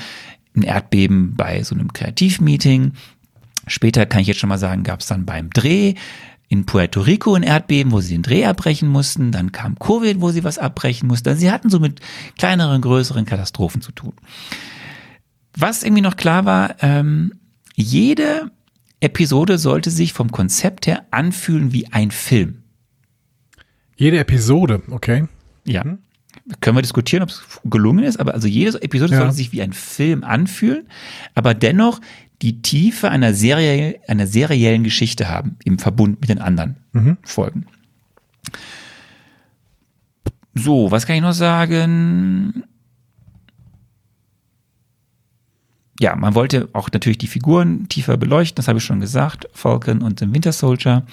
Ein 0.57 0.63
Erdbeben 0.63 1.35
bei 1.37 1.63
so 1.63 1.75
einem 1.75 1.93
Kreativmeeting. 1.93 2.93
Später 3.67 4.07
kann 4.07 4.21
ich 4.21 4.27
jetzt 4.27 4.41
schon 4.41 4.49
mal 4.49 4.59
sagen, 4.59 4.83
gab 4.83 5.01
es 5.01 5.07
dann 5.07 5.25
beim 5.25 5.51
Dreh 5.51 5.95
in 6.49 6.67
Puerto 6.67 7.01
Rico 7.01 7.35
ein 7.35 7.43
Erdbeben, 7.43 7.93
wo 7.93 8.01
sie 8.01 8.15
den 8.15 8.23
Dreh 8.23 8.45
abbrechen 8.45 8.89
mussten. 8.89 9.33
Dann 9.33 9.53
kam 9.53 9.79
Covid, 9.79 10.21
wo 10.21 10.31
sie 10.31 10.45
was 10.45 10.59
abbrechen 10.59 11.09
mussten. 11.09 11.31
Also 11.31 11.41
sie 11.41 11.51
hatten 11.51 11.71
so 11.71 11.81
mit 11.81 12.01
kleineren, 12.37 12.83
größeren 12.83 13.25
Katastrophen 13.25 13.81
zu 13.81 13.93
tun. 13.93 14.13
Was 15.57 15.83
irgendwie 15.83 16.03
noch 16.03 16.17
klar 16.17 16.45
war, 16.45 16.77
ähm, 16.81 17.33
jede 17.75 18.51
Episode 19.01 19.59
sollte 19.59 19.91
sich 19.91 20.13
vom 20.13 20.31
Konzept 20.31 20.87
her 20.87 21.07
anfühlen 21.11 21.73
wie 21.73 21.91
ein 21.91 22.11
Film. 22.11 22.63
Jede 23.97 24.19
Episode, 24.19 24.83
okay. 24.91 25.27
Ja. 25.65 25.85
Mhm. 25.85 25.99
Können 26.61 26.77
wir 26.77 26.83
diskutieren, 26.83 27.23
ob 27.23 27.29
es 27.29 27.43
gelungen 27.65 28.05
ist, 28.05 28.19
aber 28.19 28.35
also 28.35 28.49
jede 28.49 28.83
Episode 28.83 29.13
ja. 29.13 29.19
sollte 29.21 29.35
sich 29.35 29.53
wie 29.53 29.63
ein 29.63 29.73
Film 29.73 30.25
anfühlen, 30.25 30.89
aber 31.35 31.55
dennoch 31.55 32.01
die 32.43 32.61
Tiefe 32.61 33.11
einer, 33.11 33.35
Serie, 33.35 34.01
einer 34.09 34.27
seriellen 34.27 34.85
Geschichte 34.85 35.29
haben, 35.29 35.57
im 35.65 35.79
Verbund 35.79 36.21
mit 36.21 36.29
den 36.29 36.41
anderen 36.41 36.77
mhm. 36.93 37.17
Folgen. 37.23 37.67
So, 40.55 40.91
was 40.91 41.07
kann 41.07 41.17
ich 41.17 41.23
noch 41.23 41.33
sagen? 41.33 42.65
ja, 46.03 46.17
man 46.17 46.35
wollte 46.35 46.69
auch 46.73 46.91
natürlich 46.93 47.19
die 47.19 47.29
Figuren 47.29 47.89
tiefer 47.89 48.17
beleuchten, 48.17 48.57
das 48.57 48.67
habe 48.67 48.79
ich 48.79 48.85
schon 48.85 48.99
gesagt, 48.99 49.49
Falcon 49.53 50.03
und 50.03 50.21
den 50.21 50.35
Winter 50.35 50.51
Soldier. 50.51 51.05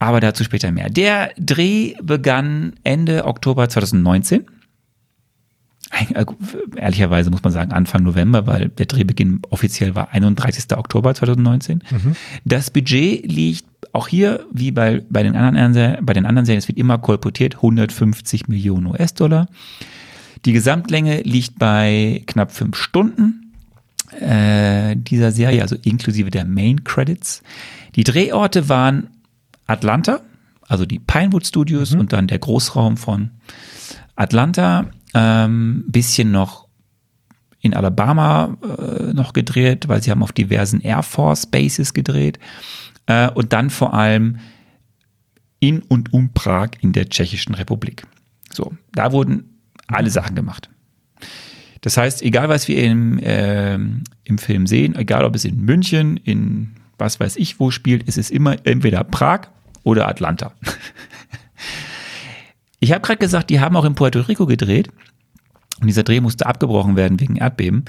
Aber 0.00 0.18
dazu 0.18 0.42
später 0.42 0.72
mehr. 0.72 0.90
Der 0.90 1.30
Dreh 1.38 1.94
begann 2.02 2.72
Ende 2.82 3.24
Oktober 3.24 3.68
2019. 3.68 4.46
Äh, 6.14 6.24
ehrlicherweise 6.76 7.30
muss 7.30 7.42
man 7.42 7.52
sagen 7.52 7.72
Anfang 7.72 8.02
November, 8.02 8.46
weil 8.46 8.68
der 8.68 8.86
Drehbeginn 8.86 9.42
offiziell 9.50 9.94
war 9.94 10.12
31. 10.12 10.76
Oktober 10.76 11.14
2019. 11.14 11.82
Mhm. 11.90 12.16
Das 12.44 12.70
Budget 12.70 13.26
liegt 13.30 13.64
auch 13.92 14.08
hier, 14.08 14.46
wie 14.52 14.70
bei, 14.70 15.02
bei, 15.10 15.22
den 15.22 15.34
anderen, 15.36 16.04
bei 16.04 16.12
den 16.12 16.26
anderen 16.26 16.46
Serien, 16.46 16.58
es 16.58 16.68
wird 16.68 16.78
immer 16.78 16.98
kolportiert, 16.98 17.56
150 17.56 18.46
Millionen 18.48 18.86
US-Dollar. 18.86 19.48
Die 20.44 20.52
Gesamtlänge 20.52 21.22
liegt 21.22 21.58
bei 21.58 22.22
knapp 22.26 22.52
fünf 22.52 22.76
Stunden 22.76 23.52
äh, 24.20 24.96
dieser 24.96 25.32
Serie, 25.32 25.62
also 25.62 25.76
inklusive 25.82 26.30
der 26.30 26.44
Main 26.44 26.84
Credits. 26.84 27.42
Die 27.96 28.04
Drehorte 28.04 28.68
waren 28.68 29.08
Atlanta, 29.66 30.20
also 30.68 30.86
die 30.86 30.98
Pinewood 30.98 31.46
Studios 31.46 31.92
mhm. 31.92 32.00
und 32.00 32.12
dann 32.12 32.26
der 32.28 32.38
Großraum 32.38 32.96
von 32.96 33.30
Atlanta, 34.16 34.86
ähm, 35.14 35.84
bisschen 35.88 36.30
noch 36.30 36.68
in 37.60 37.74
Alabama 37.74 38.56
äh, 38.62 39.12
noch 39.12 39.32
gedreht, 39.32 39.88
weil 39.88 40.02
sie 40.02 40.10
haben 40.10 40.22
auf 40.22 40.32
diversen 40.32 40.80
Air 40.80 41.02
Force 41.02 41.46
Bases 41.46 41.92
gedreht 41.92 42.38
äh, 43.06 43.30
und 43.30 43.52
dann 43.52 43.70
vor 43.70 43.94
allem 43.94 44.38
in 45.58 45.82
und 45.82 46.12
um 46.12 46.32
Prag 46.32 46.70
in 46.80 46.92
der 46.92 47.08
Tschechischen 47.08 47.54
Republik. 47.54 48.06
So, 48.50 48.72
da 48.92 49.12
wurden 49.12 49.60
alle 49.86 50.10
Sachen 50.10 50.34
gemacht. 50.34 50.70
Das 51.82 51.96
heißt, 51.96 52.22
egal 52.22 52.48
was 52.48 52.68
wir 52.68 52.82
im, 52.82 53.18
äh, 53.18 53.74
im 53.74 54.38
Film 54.38 54.66
sehen, 54.66 54.94
egal 54.96 55.24
ob 55.24 55.34
es 55.34 55.44
in 55.44 55.64
München, 55.64 56.16
in 56.18 56.72
was 56.98 57.18
weiß 57.20 57.36
ich 57.36 57.58
wo 57.58 57.70
spielt, 57.70 58.02
ist 58.04 58.18
es 58.18 58.30
immer 58.30 58.56
entweder 58.66 59.04
Prag 59.04 59.48
oder 59.82 60.08
Atlanta. 60.08 60.52
ich 62.80 62.92
habe 62.92 63.02
gerade 63.02 63.18
gesagt, 63.18 63.50
die 63.50 63.60
haben 63.60 63.76
auch 63.76 63.84
in 63.84 63.94
Puerto 63.94 64.20
Rico 64.20 64.46
gedreht 64.46 64.88
und 65.80 65.86
dieser 65.86 66.02
Dreh 66.02 66.20
musste 66.20 66.46
abgebrochen 66.46 66.96
werden 66.96 67.20
wegen 67.20 67.36
Erdbeben. 67.36 67.84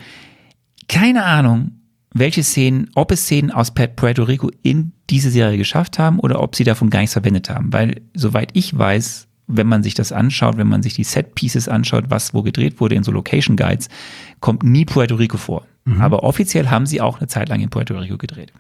Keine 0.88 1.24
Ahnung, 1.24 1.72
welche 2.14 2.44
Szenen, 2.44 2.90
ob 2.96 3.12
es 3.12 3.22
Szenen 3.22 3.52
aus 3.52 3.72
Puerto 3.72 4.24
Rico 4.24 4.52
in 4.62 4.92
diese 5.10 5.32
Serie 5.32 5.58
geschafft 5.58 5.98
haben 5.98 6.20
oder 6.20 6.42
ob 6.42 6.56
sie 6.56 6.66
davon 6.66 6.90
gar 6.90 7.00
nichts 7.00 7.14
verwendet 7.14 7.50
haben, 7.50 7.72
weil 7.72 8.02
soweit 8.14 8.52
ich 8.54 8.78
weiß, 8.78 9.28
wenn 9.48 9.68
man 9.68 9.84
sich 9.84 9.94
das 9.94 10.12
anschaut, 10.12 10.58
wenn 10.58 10.68
man 10.68 10.84
sich 10.84 10.94
die 10.94 11.04
Set 11.04 11.36
Pieces 11.36 11.68
anschaut, 11.68 12.06
was 12.10 12.34
wo 12.34 12.42
gedreht 12.42 12.80
wurde 12.80 12.96
in 12.96 13.04
so 13.04 13.12
Location 13.12 13.56
Guides, 13.56 13.90
kommt 14.40 14.64
nie 14.64 14.86
Puerto 14.86 15.16
Rico 15.16 15.38
vor. 15.38 15.66
Mhm. 15.86 16.02
Aber 16.02 16.24
offiziell 16.24 16.70
haben 16.70 16.86
sie 16.86 17.02
auch 17.02 17.20
eine 17.20 17.28
Zeit 17.28 17.50
lang 17.50 17.62
in 17.62 17.70
Puerto 17.70 17.98
Rico 17.98 18.18
gedreht. 18.18 18.54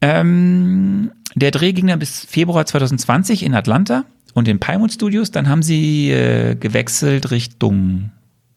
Ähm, 0.00 1.10
der 1.34 1.50
Dreh 1.50 1.72
ging 1.72 1.88
dann 1.88 1.98
bis 1.98 2.24
Februar 2.24 2.64
2020 2.64 3.42
in 3.42 3.54
Atlanta 3.54 4.04
und 4.34 4.48
in 4.48 4.60
Pinewood 4.60 4.92
Studios. 4.92 5.30
Dann 5.30 5.48
haben 5.48 5.62
sie 5.62 6.10
äh, 6.10 6.54
gewechselt 6.54 7.30
Richtung, 7.30 8.10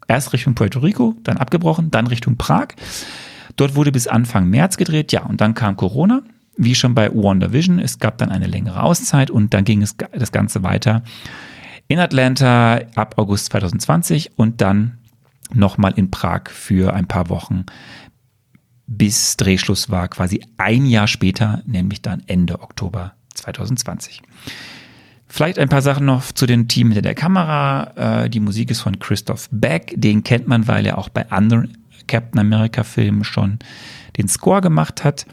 erst 0.07 0.34
Richtung 0.34 0.55
Puerto 0.55 0.80
Rico, 0.80 1.15
dann 1.24 1.38
abgebrochen, 1.38 1.91
dann 1.91 2.07
Richtung 2.07 2.38
Prag. 2.38 2.69
Dort 3.55 3.76
wurde 3.76 3.91
bis 3.91 4.07
Anfang 4.07 4.49
März 4.49 4.78
gedreht, 4.78 5.11
ja, 5.11 5.24
und 5.24 5.41
dann 5.41 5.53
kam 5.53 5.76
Corona 5.76 6.24
wie 6.57 6.76
schon 6.76 6.93
bei 6.93 7.11
WandaVision, 7.11 7.80
es 7.80 7.99
gab 7.99 8.17
dann 8.17 8.30
eine 8.30 8.47
längere 8.47 8.84
Auszeit 8.84 9.32
und 9.32 9.53
dann 9.53 9.63
ging 9.63 9.82
es 9.82 9.95
das 9.97 10.32
Ganze 10.32 10.63
weiter 10.63 11.03
in 11.88 11.99
Atlanta 11.99 12.82
ab 12.95 13.17
August 13.17 13.47
2020 13.47 14.38
und 14.38 14.61
dann 14.61 14.99
nochmal 15.53 15.93
in 15.95 16.11
Prag 16.11 16.49
für 16.49 16.93
ein 16.93 17.07
paar 17.07 17.30
Wochen, 17.30 17.65
bis 18.88 19.38
Drehschluss 19.38 19.89
war, 19.89 20.07
quasi 20.07 20.45
ein 20.57 20.86
Jahr 20.86 21.07
später, 21.07 21.61
nämlich 21.65 22.01
dann 22.01 22.24
Ende 22.28 22.61
Oktober 22.61 23.13
2020. 23.34 24.22
Vielleicht 25.34 25.59
ein 25.59 25.69
paar 25.69 25.82
Sachen 25.82 26.05
noch 26.05 26.34
zu 26.34 26.45
dem 26.45 26.67
Team 26.67 26.88
hinter 26.88 27.03
der 27.03 27.15
Kamera. 27.15 28.23
Äh, 28.25 28.29
die 28.29 28.41
Musik 28.41 28.69
ist 28.69 28.82
von 28.82 28.99
Christoph 28.99 29.47
Beck. 29.49 29.93
Den 29.95 30.25
kennt 30.25 30.49
man, 30.49 30.67
weil 30.67 30.86
er 30.86 30.97
auch 30.97 31.07
bei 31.07 31.32
anderen 31.32 31.77
Captain 32.07 32.38
America 32.38 32.84
Filmen 32.84 33.23
schon 33.23 33.59
den 34.17 34.27
Score 34.27 34.59
gemacht 34.59 35.05
hat. 35.05 35.25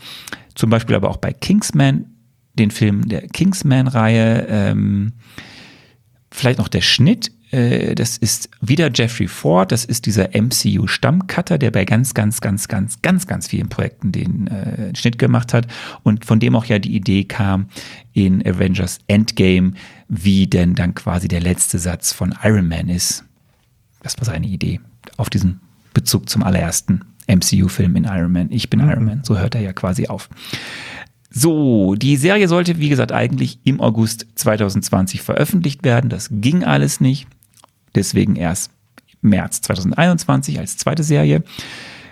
Zum 0.55 0.71
Beispiel 0.71 0.95
aber 0.95 1.11
auch 1.11 1.17
bei 1.17 1.33
Kingsman, 1.33 2.07
den 2.55 2.71
Film 2.71 3.09
der 3.09 3.27
Kingsman-Reihe. 3.27 4.47
Ähm, 4.49 5.15
vielleicht 6.31 6.61
noch 6.61 6.69
der 6.69 6.83
Schnitt. 6.83 7.33
Äh, 7.51 7.95
das 7.95 8.19
ist 8.19 8.51
wieder 8.61 8.91
Jeffrey 8.93 9.29
Ford. 9.29 9.73
Das 9.73 9.85
ist 9.85 10.07
dieser 10.07 10.31
MCU-Stammcutter, 10.35 11.59
der 11.59 11.71
bei 11.71 11.85
ganz, 11.85 12.15
ganz, 12.15 12.41
ganz, 12.41 12.69
ganz, 12.69 13.03
ganz, 13.03 13.27
ganz 13.27 13.49
vielen 13.49 13.69
Projekten 13.69 14.13
den 14.13 14.47
äh, 14.49 14.95
Schnitt 14.97 15.19
gemacht 15.19 15.55
hat 15.55 15.67
und 16.03 16.25
von 16.25 16.41
dem 16.41 16.57
auch 16.57 16.65
ja 16.65 16.79
die 16.79 16.95
Idee 16.95 17.25
kam 17.25 17.67
in 18.13 18.45
Avengers 18.47 18.99
Endgame, 19.07 19.73
wie 20.09 20.47
denn 20.47 20.75
dann 20.75 20.95
quasi 20.95 21.29
der 21.29 21.41
letzte 21.41 21.79
Satz 21.79 22.13
von 22.13 22.35
Iron 22.43 22.69
Man 22.69 22.89
ist. 22.89 23.25
Das 24.03 24.17
war 24.19 24.25
seine 24.25 24.47
Idee 24.47 24.81
auf 25.17 25.31
diesen 25.31 25.61
Bezug 25.95 26.29
zum 26.29 26.43
allerersten 26.43 27.03
MCU-Film 27.27 27.97
in 27.97 28.05
Iron 28.05 28.33
Man. 28.33 28.51
Ich 28.51 28.71
bin 28.71 28.81
mhm. 28.81 28.91
Iron 28.91 29.05
Man. 29.05 29.25
So 29.25 29.39
hört 29.39 29.55
er 29.55 29.61
ja 29.61 29.73
quasi 29.73 30.07
auf. 30.07 30.29
So, 31.31 31.95
die 31.95 32.17
Serie 32.17 32.49
sollte, 32.49 32.79
wie 32.79 32.89
gesagt, 32.89 33.13
eigentlich 33.13 33.59
im 33.65 33.81
August 33.81 34.27
2020 34.37 35.21
veröffentlicht 35.21 35.85
werden. 35.85 36.09
Das 36.09 36.31
ging 36.33 36.65
alles 36.65 37.01
nicht. 37.01 37.27
Deswegen 37.99 38.37
erst 38.37 38.71
März 39.23 39.61
2021 39.63 40.61
als 40.61 40.77
zweite 40.77 41.03
Serie. 41.03 41.43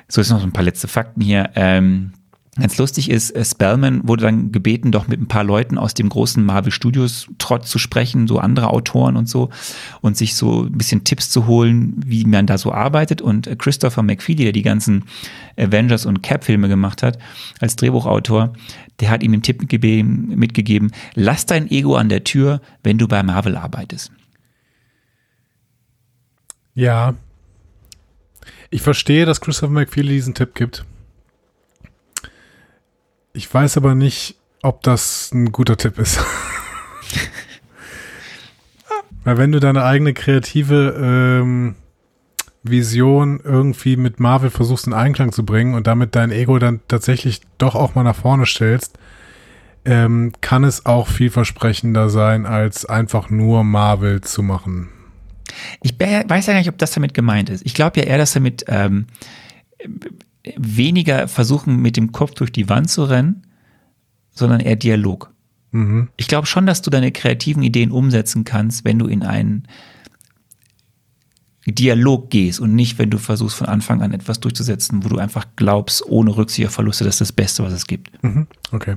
So 0.08 0.20
ist 0.20 0.30
noch 0.30 0.40
so 0.40 0.46
ein 0.46 0.52
paar 0.52 0.64
letzte 0.64 0.88
Fakten 0.88 1.20
hier. 1.20 1.50
Ähm, 1.54 2.12
Ganz 2.58 2.78
lustig 2.78 3.10
ist, 3.10 3.32
äh, 3.32 3.44
Spellman 3.44 4.08
wurde 4.08 4.22
dann 4.22 4.50
gebeten, 4.50 4.90
doch 4.90 5.08
mit 5.08 5.20
ein 5.20 5.28
paar 5.28 5.44
Leuten 5.44 5.76
aus 5.76 5.92
dem 5.92 6.08
großen 6.08 6.42
Marvel 6.42 6.72
Studios 6.72 7.26
Trott 7.36 7.66
zu 7.66 7.78
sprechen, 7.78 8.26
so 8.26 8.38
andere 8.38 8.70
Autoren 8.70 9.16
und 9.16 9.28
so, 9.28 9.50
und 10.00 10.16
sich 10.16 10.34
so 10.34 10.62
ein 10.62 10.72
bisschen 10.72 11.04
Tipps 11.04 11.28
zu 11.28 11.46
holen, 11.46 11.94
wie 12.06 12.24
man 12.24 12.46
da 12.46 12.56
so 12.56 12.72
arbeitet. 12.72 13.20
Und 13.20 13.46
äh, 13.46 13.56
Christopher 13.56 14.02
McFeely, 14.02 14.44
der 14.44 14.52
die 14.52 14.62
ganzen 14.62 15.04
Avengers 15.58 16.06
und 16.06 16.22
Cap-Filme 16.22 16.68
gemacht 16.68 17.02
hat, 17.02 17.18
als 17.60 17.76
Drehbuchautor, 17.76 18.54
der 19.00 19.10
hat 19.10 19.22
ihm 19.22 19.32
den 19.32 19.42
Tipp 19.42 19.60
mitgegeben, 19.60 20.92
lass 21.14 21.44
dein 21.44 21.70
Ego 21.70 21.96
an 21.96 22.08
der 22.08 22.24
Tür, 22.24 22.62
wenn 22.82 22.96
du 22.96 23.06
bei 23.06 23.22
Marvel 23.22 23.56
arbeitest. 23.56 24.10
Ja. 26.76 27.14
Ich 28.70 28.82
verstehe, 28.82 29.26
dass 29.26 29.40
Christopher 29.40 29.72
McFeely 29.72 30.12
diesen 30.14 30.34
Tipp 30.34 30.54
gibt. 30.54 30.84
Ich 33.32 33.52
weiß 33.52 33.76
aber 33.78 33.94
nicht, 33.94 34.36
ob 34.62 34.82
das 34.82 35.32
ein 35.32 35.52
guter 35.52 35.76
Tipp 35.76 35.98
ist. 35.98 36.20
Weil 39.24 39.38
wenn 39.38 39.52
du 39.52 39.58
deine 39.58 39.84
eigene 39.84 40.12
kreative 40.14 40.94
ähm, 41.00 41.76
Vision 42.62 43.40
irgendwie 43.42 43.96
mit 43.96 44.20
Marvel 44.20 44.50
versuchst 44.50 44.86
in 44.86 44.92
Einklang 44.92 45.32
zu 45.32 45.44
bringen 45.46 45.74
und 45.74 45.86
damit 45.86 46.14
dein 46.14 46.30
Ego 46.30 46.58
dann 46.58 46.80
tatsächlich 46.88 47.40
doch 47.58 47.74
auch 47.74 47.94
mal 47.94 48.02
nach 48.02 48.16
vorne 48.16 48.44
stellst, 48.44 48.98
ähm, 49.86 50.32
kann 50.42 50.62
es 50.62 50.84
auch 50.84 51.08
vielversprechender 51.08 52.10
sein, 52.10 52.44
als 52.44 52.84
einfach 52.84 53.30
nur 53.30 53.64
Marvel 53.64 54.20
zu 54.20 54.42
machen. 54.42 54.90
Ich 55.82 55.98
weiß 55.98 56.46
ja 56.46 56.52
gar 56.52 56.58
nicht, 56.58 56.68
ob 56.68 56.78
das 56.78 56.92
damit 56.92 57.14
gemeint 57.14 57.50
ist. 57.50 57.64
Ich 57.64 57.74
glaube 57.74 58.00
ja 58.00 58.06
eher, 58.06 58.18
dass 58.18 58.32
damit 58.32 58.64
ähm, 58.68 59.06
weniger 60.56 61.28
versuchen, 61.28 61.80
mit 61.80 61.96
dem 61.96 62.12
Kopf 62.12 62.32
durch 62.34 62.52
die 62.52 62.68
Wand 62.68 62.90
zu 62.90 63.04
rennen, 63.04 63.42
sondern 64.30 64.60
eher 64.60 64.76
Dialog. 64.76 65.32
Mhm. 65.72 66.08
Ich 66.16 66.28
glaube 66.28 66.46
schon, 66.46 66.66
dass 66.66 66.82
du 66.82 66.90
deine 66.90 67.12
kreativen 67.12 67.62
Ideen 67.62 67.90
umsetzen 67.90 68.44
kannst, 68.44 68.84
wenn 68.84 68.98
du 68.98 69.06
in 69.06 69.22
einen 69.22 69.66
Dialog 71.66 72.30
gehst 72.30 72.60
und 72.60 72.74
nicht, 72.74 72.98
wenn 72.98 73.10
du 73.10 73.18
versuchst, 73.18 73.56
von 73.56 73.66
Anfang 73.66 74.00
an 74.00 74.12
etwas 74.12 74.38
durchzusetzen, 74.38 75.04
wo 75.04 75.08
du 75.08 75.18
einfach 75.18 75.46
glaubst, 75.56 76.06
ohne 76.06 76.36
Rücksicht 76.36 76.68
auf 76.68 76.74
Verluste, 76.74 77.04
das 77.04 77.16
ist 77.16 77.20
das 77.20 77.32
Beste, 77.32 77.64
was 77.64 77.72
es 77.72 77.86
gibt. 77.86 78.22
Mhm. 78.22 78.46
Okay. 78.70 78.96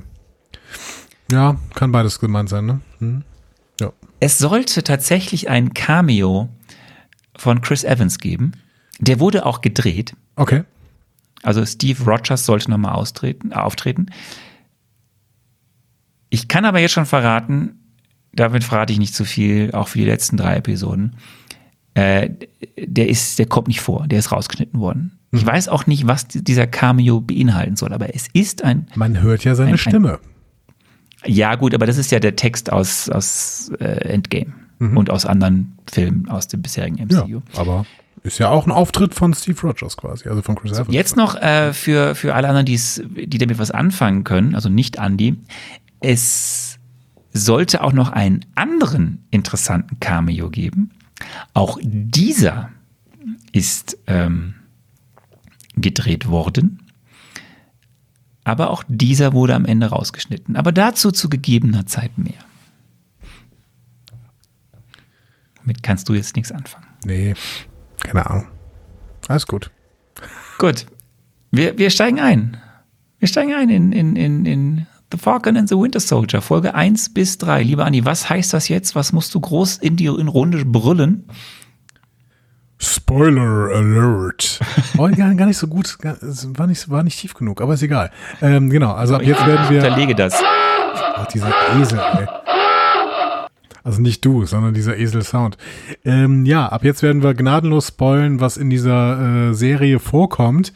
Ja, 1.32 1.56
kann 1.74 1.90
beides 1.90 2.20
gemeint 2.20 2.48
sein, 2.48 2.66
ne? 2.66 2.80
Mhm. 3.00 3.24
Es 4.20 4.38
sollte 4.38 4.84
tatsächlich 4.84 5.48
ein 5.48 5.74
Cameo 5.74 6.50
von 7.36 7.62
Chris 7.62 7.84
Evans 7.84 8.18
geben. 8.18 8.52
Der 8.98 9.18
wurde 9.18 9.46
auch 9.46 9.62
gedreht. 9.62 10.14
Okay. 10.36 10.64
Also 11.42 11.64
Steve 11.64 12.04
Rogers 12.04 12.44
sollte 12.44 12.70
nochmal 12.70 12.94
auftreten. 12.94 14.06
Ich 16.28 16.48
kann 16.48 16.66
aber 16.66 16.80
jetzt 16.80 16.92
schon 16.92 17.06
verraten, 17.06 17.80
damit 18.32 18.62
verrate 18.62 18.92
ich 18.92 18.98
nicht 18.98 19.14
zu 19.14 19.24
viel, 19.24 19.72
auch 19.72 19.88
für 19.88 19.98
die 19.98 20.04
letzten 20.04 20.36
drei 20.36 20.56
Episoden. 20.56 21.16
Äh, 21.94 22.30
der 22.78 23.08
ist, 23.08 23.38
der 23.38 23.46
kommt 23.46 23.68
nicht 23.68 23.80
vor, 23.80 24.06
der 24.06 24.18
ist 24.18 24.30
rausgeschnitten 24.30 24.78
worden. 24.78 25.18
Mhm. 25.30 25.38
Ich 25.38 25.46
weiß 25.46 25.68
auch 25.68 25.86
nicht, 25.86 26.06
was 26.06 26.28
dieser 26.28 26.66
Cameo 26.66 27.20
beinhalten 27.20 27.76
soll, 27.76 27.92
aber 27.92 28.14
es 28.14 28.28
ist 28.32 28.62
ein. 28.62 28.86
Man 28.94 29.20
hört 29.20 29.44
ja 29.44 29.54
seine 29.54 29.72
ein, 29.72 29.78
Stimme. 29.78 30.20
Ja, 31.26 31.54
gut, 31.54 31.74
aber 31.74 31.86
das 31.86 31.98
ist 31.98 32.10
ja 32.10 32.18
der 32.18 32.36
Text 32.36 32.72
aus, 32.72 33.08
aus 33.08 33.70
äh, 33.78 33.84
Endgame 33.84 34.52
mhm. 34.78 34.96
und 34.96 35.10
aus 35.10 35.26
anderen 35.26 35.76
Filmen 35.90 36.28
aus 36.28 36.48
dem 36.48 36.62
bisherigen 36.62 36.96
MCU. 37.06 37.42
Ja, 37.52 37.60
aber 37.60 37.86
ist 38.22 38.38
ja 38.38 38.50
auch 38.50 38.66
ein 38.66 38.72
Auftritt 38.72 39.14
von 39.14 39.32
Steve 39.32 39.58
Rogers 39.62 39.96
quasi, 39.96 40.28
also 40.28 40.42
von 40.42 40.56
Chris 40.56 40.72
Evans. 40.72 40.92
Jetzt 40.92 41.16
noch 41.16 41.36
äh, 41.36 41.72
für, 41.72 42.14
für 42.14 42.34
alle 42.34 42.48
anderen, 42.48 42.66
die 42.66 43.38
damit 43.38 43.58
was 43.58 43.70
anfangen 43.70 44.24
können, 44.24 44.54
also 44.54 44.68
nicht 44.68 44.96
Andy. 44.96 45.36
Es 46.00 46.78
sollte 47.32 47.82
auch 47.82 47.92
noch 47.92 48.10
einen 48.10 48.44
anderen 48.54 49.24
interessanten 49.30 50.00
Cameo 50.00 50.50
geben. 50.50 50.90
Auch 51.54 51.78
dieser 51.82 52.70
ist 53.52 53.96
ähm, 54.06 54.54
gedreht 55.76 56.28
worden. 56.28 56.79
Aber 58.50 58.70
auch 58.70 58.82
dieser 58.88 59.32
wurde 59.32 59.54
am 59.54 59.64
Ende 59.64 59.86
rausgeschnitten. 59.86 60.56
Aber 60.56 60.72
dazu 60.72 61.12
zu 61.12 61.28
gegebener 61.28 61.86
Zeit 61.86 62.18
mehr. 62.18 62.34
Damit 65.54 65.84
kannst 65.84 66.08
du 66.08 66.14
jetzt 66.14 66.34
nichts 66.34 66.50
anfangen. 66.50 66.86
Nee, 67.04 67.34
keine 68.00 68.28
Ahnung. 68.28 68.48
Alles 69.28 69.46
gut. 69.46 69.70
Gut. 70.58 70.86
Wir, 71.52 71.78
wir 71.78 71.90
steigen 71.90 72.18
ein. 72.18 72.56
Wir 73.20 73.28
steigen 73.28 73.54
ein 73.54 73.68
in, 73.68 73.92
in, 73.92 74.16
in, 74.16 74.44
in 74.44 74.86
The 75.12 75.18
Falcon 75.18 75.56
and 75.56 75.68
the 75.68 75.76
Winter 75.76 76.00
Soldier, 76.00 76.42
Folge 76.42 76.74
1 76.74 77.14
bis 77.14 77.38
3. 77.38 77.62
Lieber 77.62 77.84
Andi, 77.84 78.04
was 78.04 78.28
heißt 78.28 78.52
das 78.52 78.66
jetzt? 78.68 78.96
Was 78.96 79.12
musst 79.12 79.32
du 79.32 79.38
groß 79.38 79.76
in 79.76 79.96
die 79.96 80.06
in 80.06 80.26
Runde 80.26 80.64
brüllen? 80.64 81.24
Spoiler 82.80 83.74
Alert. 83.74 84.60
Oh, 84.98 85.08
gar, 85.08 85.34
gar 85.34 85.46
nicht 85.46 85.56
so 85.56 85.66
gut, 85.66 85.96
war 86.02 86.66
nicht, 86.66 86.90
war 86.90 87.02
nicht 87.02 87.18
tief 87.18 87.32
genug, 87.32 87.62
aber 87.62 87.72
ist 87.74 87.82
egal. 87.82 88.10
Ähm, 88.42 88.68
genau, 88.68 88.92
also 88.92 89.14
ab 89.14 89.22
jetzt 89.22 89.46
werden 89.46 89.70
wir. 89.70 89.78
Ich 89.78 89.84
Unterlege 89.84 90.14
das. 90.14 90.34
Ach, 91.14 91.26
dieser 91.26 91.50
Esel, 91.80 91.98
ey. 91.98 92.26
Also 93.82 94.02
nicht 94.02 94.24
du, 94.24 94.44
sondern 94.44 94.74
dieser 94.74 94.98
Esel-Sound. 94.98 95.56
Ähm, 96.04 96.44
ja, 96.44 96.66
ab 96.66 96.84
jetzt 96.84 97.02
werden 97.02 97.22
wir 97.22 97.32
gnadenlos 97.34 97.88
spoilen, 97.88 98.40
was 98.40 98.58
in 98.58 98.68
dieser 98.68 99.50
äh, 99.50 99.54
Serie 99.54 99.98
vorkommt. 99.98 100.74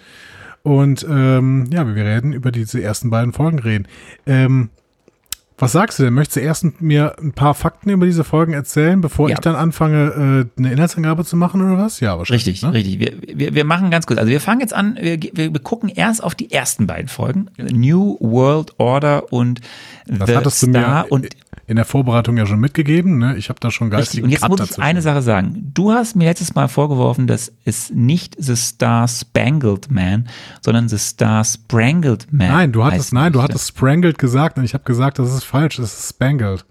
Und 0.63 1.07
ähm, 1.09 1.67
ja, 1.71 1.87
wir 1.87 1.95
werden 1.95 2.33
über 2.33 2.51
diese 2.51 2.83
ersten 2.83 3.11
beiden 3.11 3.35
Folgen 3.35 3.59
reden. 3.59 3.87
Ähm, 4.27 4.71
was 5.65 5.73
sagst 5.73 5.99
du 5.99 6.03
denn? 6.03 6.15
Möchtest 6.15 6.37
du 6.37 6.41
erst 6.41 6.81
mir 6.81 7.17
ein 7.19 7.33
paar 7.33 7.55
Fakten 7.55 7.91
über 7.91 8.07
diese 8.07 8.23
Folgen 8.23 8.53
erzählen, 8.53 9.01
bevor 9.01 9.29
ja. 9.29 9.35
ich 9.35 9.41
dann 9.41 9.57
anfange, 9.57 10.47
äh, 10.57 10.59
eine 10.59 10.73
Inhaltsangabe 10.73 11.25
zu 11.25 11.37
machen 11.37 11.63
oder 11.63 11.83
was? 11.83 12.01
Ja, 12.01 12.19
wahrscheinlich. 12.19 12.47
Richtig, 12.47 12.63
ne? 12.63 12.73
richtig. 12.75 12.99
Wir, 13.01 13.39
wir, 13.39 13.55
wir 13.55 13.65
machen 13.65 13.91
ganz 13.91 14.07
kurz. 14.07 14.19
Also 14.19 14.31
wir 14.31 14.41
fangen 14.41 14.61
jetzt 14.61 14.75
an, 14.75 14.99
wir, 15.01 15.19
wir, 15.33 15.51
gucken 15.61 15.89
erst 15.89 16.23
auf 16.23 16.35
die 16.35 16.53
ersten 16.53 16.87
beiden 16.87 17.09
Folgen. 17.09 17.49
New 17.57 18.19
World 18.21 18.75
Order 18.79 19.33
und 19.33 19.61
das 20.07 20.29
The 20.55 20.69
Star 20.71 21.07
und 21.11 21.29
in 21.67 21.77
der 21.77 21.85
Vorbereitung 21.85 22.37
ja 22.37 22.47
schon 22.47 22.61
mitgegeben. 22.61 23.19
Ne? 23.19 23.37
Ich 23.37 23.49
habe 23.49 23.61
da 23.61 23.71
schon 23.71 23.91
geistig. 23.91 24.23
Und 24.23 24.31
jetzt 24.31 24.49
muss 24.49 24.61
ich 24.61 24.79
eine 24.79 25.03
Sache 25.03 25.23
sagen. 25.23 25.71
Du 25.75 25.93
hast 25.93 26.17
mir 26.17 26.25
letztes 26.25 26.55
Mal 26.55 26.69
vorgeworfen, 26.69 27.27
dass 27.27 27.53
es 27.65 27.91
nicht 27.91 28.37
The 28.39 28.57
Star 28.57 29.09
Spangled 29.09 29.91
Man, 29.91 30.29
sondern 30.61 30.89
The 30.89 30.99
Star 30.99 31.45
Sprangled 31.45 32.33
Man. 32.33 32.49
Nein, 32.49 32.73
du 32.73 32.85
hattest, 32.85 33.13
nein, 33.13 33.33
du 33.33 33.43
hattest 33.43 33.69
Sprangled 33.69 34.19
gesagt 34.19 34.59
und 34.59 34.65
ich 34.65 34.75
habe 34.75 34.85
gesagt, 34.85 35.19
das 35.19 35.33
ist 35.33 35.45
falsch, 35.45 35.77
das 35.77 35.99
ist 35.99 36.09
Spangled 36.11 36.65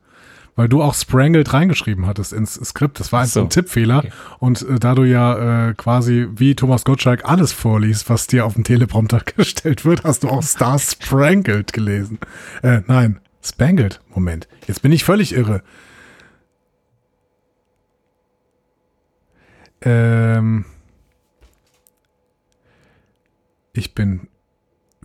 weil 0.55 0.69
du 0.69 0.81
auch 0.81 0.93
Sprangled 0.93 1.53
reingeschrieben 1.53 2.05
hattest 2.05 2.33
ins 2.33 2.53
Skript. 2.53 2.99
Das 2.99 3.11
war 3.11 3.21
einfach 3.21 3.33
so. 3.33 3.41
ein 3.41 3.49
Tippfehler. 3.49 3.99
Okay. 3.99 4.11
Und 4.39 4.61
äh, 4.61 4.79
da 4.79 4.95
du 4.95 5.03
ja 5.03 5.69
äh, 5.69 5.73
quasi 5.73 6.27
wie 6.35 6.55
Thomas 6.55 6.83
Gottschalk 6.83 7.25
alles 7.25 7.51
vorliest, 7.51 8.09
was 8.09 8.27
dir 8.27 8.45
auf 8.45 8.53
dem 8.53 8.63
Teleprompter 8.63 9.21
gestellt 9.35 9.85
wird, 9.85 10.03
hast 10.03 10.23
du 10.23 10.29
auch 10.29 10.43
Star 10.43 10.77
Sprangled 10.79 11.73
gelesen. 11.73 12.19
Äh, 12.61 12.81
nein, 12.87 13.19
Spangled. 13.43 13.99
Moment, 14.09 14.47
jetzt 14.67 14.81
bin 14.81 14.91
ich 14.91 15.03
völlig 15.03 15.33
irre. 15.33 15.61
Ähm, 19.81 20.65
ich 23.73 23.93
bin. 23.93 24.27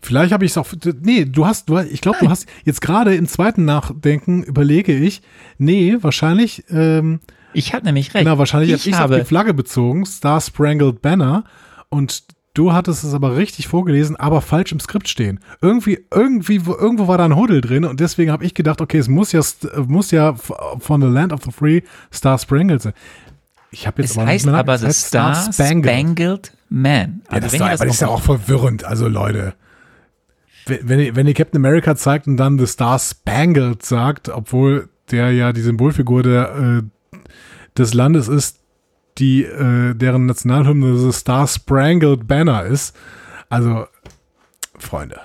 Vielleicht 0.00 0.32
habe 0.32 0.44
ich 0.44 0.52
es 0.52 0.58
auch. 0.58 0.68
Nee, 1.02 1.24
du 1.24 1.46
hast, 1.46 1.68
du, 1.68 1.78
ich 1.78 2.00
glaube, 2.00 2.18
du 2.20 2.30
hast 2.30 2.46
jetzt 2.64 2.80
gerade 2.80 3.16
im 3.16 3.26
zweiten 3.26 3.64
Nachdenken 3.64 4.44
überlege 4.44 4.94
ich. 4.94 5.22
Nee, 5.58 5.96
wahrscheinlich. 6.00 6.64
Ähm, 6.70 7.20
ich 7.52 7.74
hatte 7.74 7.86
nämlich 7.86 8.14
recht. 8.14 8.24
Genau, 8.24 8.38
wahrscheinlich 8.38 8.70
ich 8.70 8.94
habe 8.94 9.14
ich 9.14 9.20
auf 9.20 9.26
die 9.26 9.28
Flagge 9.28 9.54
bezogen, 9.54 10.06
Star 10.06 10.40
Sprangled 10.40 11.02
Banner. 11.02 11.44
Und 11.88 12.24
Du 12.58 12.72
hattest 12.72 13.04
es 13.04 13.14
aber 13.14 13.36
richtig 13.36 13.68
vorgelesen, 13.68 14.16
aber 14.16 14.40
falsch 14.40 14.72
im 14.72 14.80
Skript 14.80 15.06
stehen. 15.08 15.38
Irgendwie, 15.60 16.04
irgendwie, 16.12 16.56
irgendwo 16.56 17.06
war 17.06 17.16
da 17.16 17.24
ein 17.24 17.36
Huddel 17.36 17.60
drin 17.60 17.84
und 17.84 18.00
deswegen 18.00 18.32
habe 18.32 18.44
ich 18.44 18.52
gedacht, 18.52 18.80
okay, 18.80 18.98
es 18.98 19.06
muss 19.06 19.30
ja, 19.30 19.42
muss 19.86 20.10
ja 20.10 20.34
von 20.34 21.00
The 21.00 21.06
Land 21.06 21.32
of 21.32 21.44
the 21.44 21.52
Free 21.52 21.82
Star 22.12 22.36
Spangled 22.36 22.82
sein. 22.82 22.94
Ich 23.70 23.86
habe 23.86 24.02
jetzt 24.02 24.10
es 24.10 24.18
aber 24.18 24.26
heißt 24.26 24.48
aber 24.48 24.76
The 24.76 24.90
Star, 24.90 25.36
Spangled. 25.52 25.84
Spangled 25.84 26.52
Man. 26.68 27.22
Also 27.28 27.34
ja, 27.34 27.40
das, 27.40 27.60
war, 27.60 27.70
das, 27.70 27.78
das 27.78 27.88
ist 27.90 28.00
ja 28.00 28.08
auch 28.08 28.22
verwirrend. 28.22 28.82
Also 28.82 29.06
Leute, 29.06 29.54
wenn, 30.66 30.98
ihr, 30.98 31.14
wenn 31.14 31.28
ihr 31.28 31.34
Captain 31.34 31.64
America 31.64 31.94
zeigt 31.94 32.26
und 32.26 32.38
dann 32.38 32.58
The 32.58 32.66
Star 32.66 32.98
Spangled 32.98 33.84
sagt, 33.84 34.30
obwohl 34.30 34.88
der 35.12 35.30
ja 35.30 35.52
die 35.52 35.60
Symbolfigur 35.60 36.24
der, 36.24 36.82
äh, 36.82 37.18
des 37.76 37.94
Landes 37.94 38.26
ist, 38.26 38.58
die, 39.18 39.44
äh, 39.44 39.94
deren 39.94 40.26
Nationalhymne 40.26 40.98
The 40.98 41.12
Star 41.12 41.46
Sprangled 41.46 42.26
Banner 42.26 42.64
ist. 42.64 42.96
Also, 43.48 43.86
Freunde. 44.78 45.20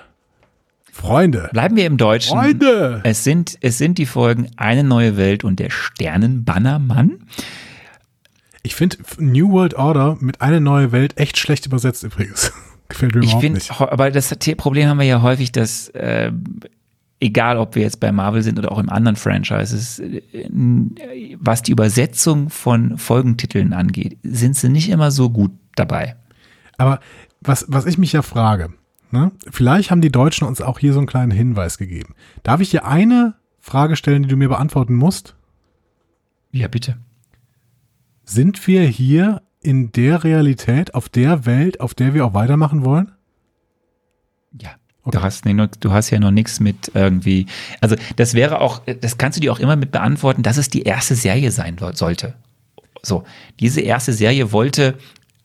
Freunde. 0.92 1.50
Bleiben 1.52 1.76
wir 1.76 1.86
im 1.86 1.98
Deutschen. 1.98 2.38
Freunde. 2.38 3.02
Es 3.04 3.24
sind, 3.24 3.58
es 3.62 3.78
sind 3.78 3.98
die 3.98 4.06
Folgen 4.06 4.52
Eine 4.58 4.84
neue 4.84 5.18
Welt 5.18 5.44
und 5.44 5.60
der 5.60 5.70
Sternenbannermann. 5.70 7.20
Ich 8.62 8.76
finde 8.76 8.98
New 9.18 9.52
World 9.52 9.74
Order 9.74 10.18
mit 10.20 10.42
Eine 10.42 10.62
neue 10.62 10.92
Welt 10.92 11.18
echt 11.18 11.38
schlecht 11.38 11.66
übersetzt 11.66 12.04
übrigens. 12.04 12.54
Gefällt 12.90 13.16
mir 13.16 13.22
ich 13.22 13.26
überhaupt 13.26 13.44
find, 13.44 13.56
nicht. 13.56 13.82
Aber 13.82 14.12
das 14.12 14.36
Problem 14.56 14.88
haben 14.88 15.00
wir 15.00 15.06
ja 15.06 15.22
häufig, 15.22 15.52
dass 15.52 15.90
äh, 15.90 16.32
egal 17.24 17.58
ob 17.58 17.76
wir 17.76 17.84
jetzt 17.84 18.00
bei 18.00 18.12
Marvel 18.12 18.44
sind 18.44 18.60
oder 18.60 18.72
auch 18.72 18.80
in 18.80 18.90
anderen 18.90 19.16
Franchises, 19.16 20.02
was 21.40 21.62
die 21.62 21.72
Übersetzung 21.72 22.50
von 22.50 22.98
Folgentiteln 22.98 23.74
angeht, 23.74 24.18
sind 24.24 24.56
sie 24.56 24.70
nicht 24.70 24.90
immer 24.90 25.10
so 25.10 25.30
gut 25.30 25.52
dabei. 25.76 26.18
Aber 26.78 27.00
was, 27.40 27.66
was 27.70 27.86
ich 27.86 27.98
mich 27.98 28.12
ja 28.12 28.22
frage, 28.22 28.74
ne? 29.12 29.32
vielleicht 29.50 29.90
haben 29.90 30.02
die 30.02 30.12
Deutschen 30.12 30.46
uns 30.46 30.62
auch 30.62 30.80
hier 30.80 30.92
so 30.92 31.00
einen 31.00 31.08
kleinen 31.08 31.32
Hinweis 31.32 31.78
gegeben. 31.78 32.14
Darf 32.44 32.60
ich 32.60 32.72
dir 32.72 32.86
eine 32.86 33.36
Frage 33.60 33.96
stellen, 33.96 34.24
die 34.24 34.30
du 34.30 34.38
mir 34.38 34.50
beantworten 34.50 34.96
musst? 34.96 35.36
Ja, 36.52 36.68
bitte. 36.68 36.98
Sind 38.26 38.68
wir 38.68 38.84
hier 38.84 39.42
in 39.62 39.94
der 39.94 40.26
Realität, 40.26 40.94
auf 40.94 41.08
der 41.08 41.46
Welt, 41.46 41.80
auf 41.80 41.94
der 41.94 42.14
wir 42.14 42.26
auch 42.26 42.34
weitermachen 42.34 42.84
wollen? 42.84 43.14
Ja. 44.60 44.72
Okay. 45.06 45.18
Du, 45.18 45.24
hast, 45.24 45.46
nee, 45.46 45.68
du 45.80 45.92
hast 45.92 46.10
ja 46.12 46.20
noch 46.20 46.32
nichts 46.32 46.60
mit 46.60 46.92
irgendwie. 46.94 47.46
Also, 47.82 47.96
das 48.16 48.34
wäre 48.36 48.62
auch, 48.62 48.82
das 49.02 49.18
kannst 49.18 49.38
du 49.38 49.42
dir 49.42 49.52
auch 49.52 49.60
immer 49.60 49.76
mit 49.76 49.92
beantworten, 49.92 50.44
dass 50.44 50.58
es 50.58 50.70
die 50.70 50.84
erste 50.84 51.16
Serie 51.16 51.52
sein 51.52 51.78
sollte. 51.94 52.36
So, 53.02 53.24
diese 53.60 53.82
erste 53.82 54.14
Serie 54.14 54.54
wollte 54.54 54.96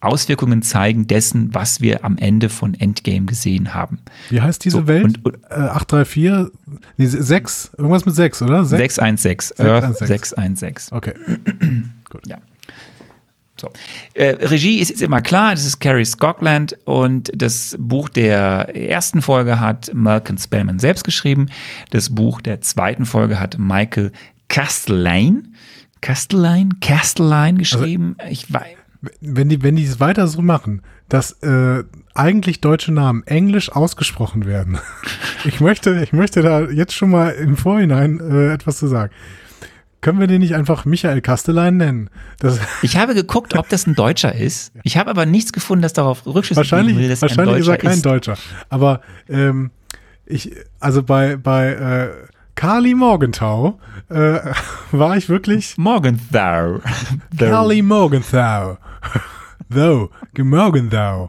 Auswirkungen 0.01 0.63
zeigen 0.63 1.09
dessen, 1.09 1.53
was 1.55 1.81
wir 1.81 2.05
am 2.05 2.19
Ende 2.19 2.51
von 2.51 2.75
Endgame 2.75 3.27
gesehen 3.27 3.75
haben. 3.75 3.99
Wie 4.31 4.41
heißt 4.41 4.65
diese 4.65 4.77
So, 4.77 4.87
Welt? 4.87 5.03
und- 5.05 5.25
und- 5.25 5.39
äh, 5.51 5.55
834, 5.55 6.53
nee, 6.97 7.07
6, 7.07 7.73
irgendwas 7.77 8.07
mit 8.07 8.15
6, 8.15 8.43
oder? 8.43 8.65
Sechs? 8.65 8.95
616, 8.95 9.67
Earth 9.67 9.97
616. 9.99 10.55
616. 10.57 10.97
Okay. 10.97 11.15
Ja. 12.27 12.39
So. 13.61 13.71
Äh, 14.15 14.47
Regie 14.47 14.79
ist 14.79 14.91
jetzt 14.91 15.03
immer 15.03 15.21
klar, 15.21 15.53
das 15.53 15.65
ist 15.65 15.81
Carrie 15.81 16.05
Scotland 16.05 16.77
und 16.85 17.31
das 17.35 17.77
Buch 17.79 18.09
der 18.09 18.75
ersten 18.75 19.23
Folge 19.23 19.61
hat 19.61 19.91
Malcolm 19.95 20.39
Spellman 20.39 20.79
selbst 20.79 21.05
geschrieben. 21.05 21.47
Das 21.91 22.15
Buch 22.15 22.41
der 22.41 22.61
zweiten 22.61 23.07
Folge 23.07 23.41
hat 23.41 23.59
Michael 23.59 24.13
Castellane, 24.49 25.43
Castellane, 26.01 26.71
Castellane 26.81 27.59
geschrieben. 27.59 28.17
ich 28.29 28.53
weiß. 28.53 28.77
Wenn 29.21 29.49
die, 29.49 29.63
wenn 29.63 29.77
die 29.77 29.85
es 29.85 30.01
weiter 30.01 30.27
so 30.27 30.43
machen, 30.43 30.83
dass 31.09 31.33
äh, 31.43 31.85
eigentlich 32.15 32.61
deutsche 32.61 32.93
Namen 32.93 33.23
englisch 33.27 33.71
ausgesprochen 33.71 34.45
werden. 34.45 34.79
ich 35.45 35.61
möchte, 35.61 36.03
ich 36.03 36.13
möchte 36.13 36.43
da 36.43 36.63
jetzt 36.63 36.95
schon 36.95 37.11
mal 37.11 37.31
im 37.31 37.57
Vorhinein 37.57 38.19
äh, 38.19 38.53
etwas 38.53 38.79
zu 38.79 38.89
sagen. 38.89 39.13
Können 40.01 40.21
wir 40.21 40.29
den 40.29 40.41
nicht 40.41 40.55
einfach 40.55 40.85
Michael 40.85 41.21
Castellan 41.21 41.77
nennen? 41.77 42.11
Das, 42.39 42.61
Ich 42.83 42.97
habe 42.97 43.15
geguckt, 43.15 43.57
ob 43.57 43.69
das 43.69 43.87
ein 43.87 43.95
Deutscher 43.95 44.35
ist. 44.35 44.73
Ich 44.85 44.97
habe 44.97 45.11
aber 45.11 45.27
nichts 45.27 45.53
gefunden, 45.53 45.83
das 45.83 45.93
darauf 45.93 46.25
Rückschlüsse 46.25 46.59
wahrscheinlich 46.59 46.97
will, 46.97 47.09
dass 47.09 47.23
wahrscheinlich 47.23 47.57
ein 47.57 47.61
ist 47.61 47.67
er 47.69 47.73
Deutscher 47.73 47.89
kein 47.89 47.97
ist. 47.97 48.07
Deutscher. 48.07 48.39
Aber 48.69 49.01
ähm, 49.29 49.71
ich, 50.25 50.53
also 50.79 51.03
bei, 51.03 51.37
bei 51.37 51.73
äh, 51.73 52.09
Carly 52.55 52.95
Morgenthau 52.95 53.79
äh, 54.09 54.39
war 54.93 55.17
ich 55.17 55.29
wirklich 55.29 55.77
Morgenthau. 55.79 56.81
Carly 57.39 57.83
Morgenthau. 57.83 58.79
Though, 59.71 60.11
Morgenthau. 60.37 61.29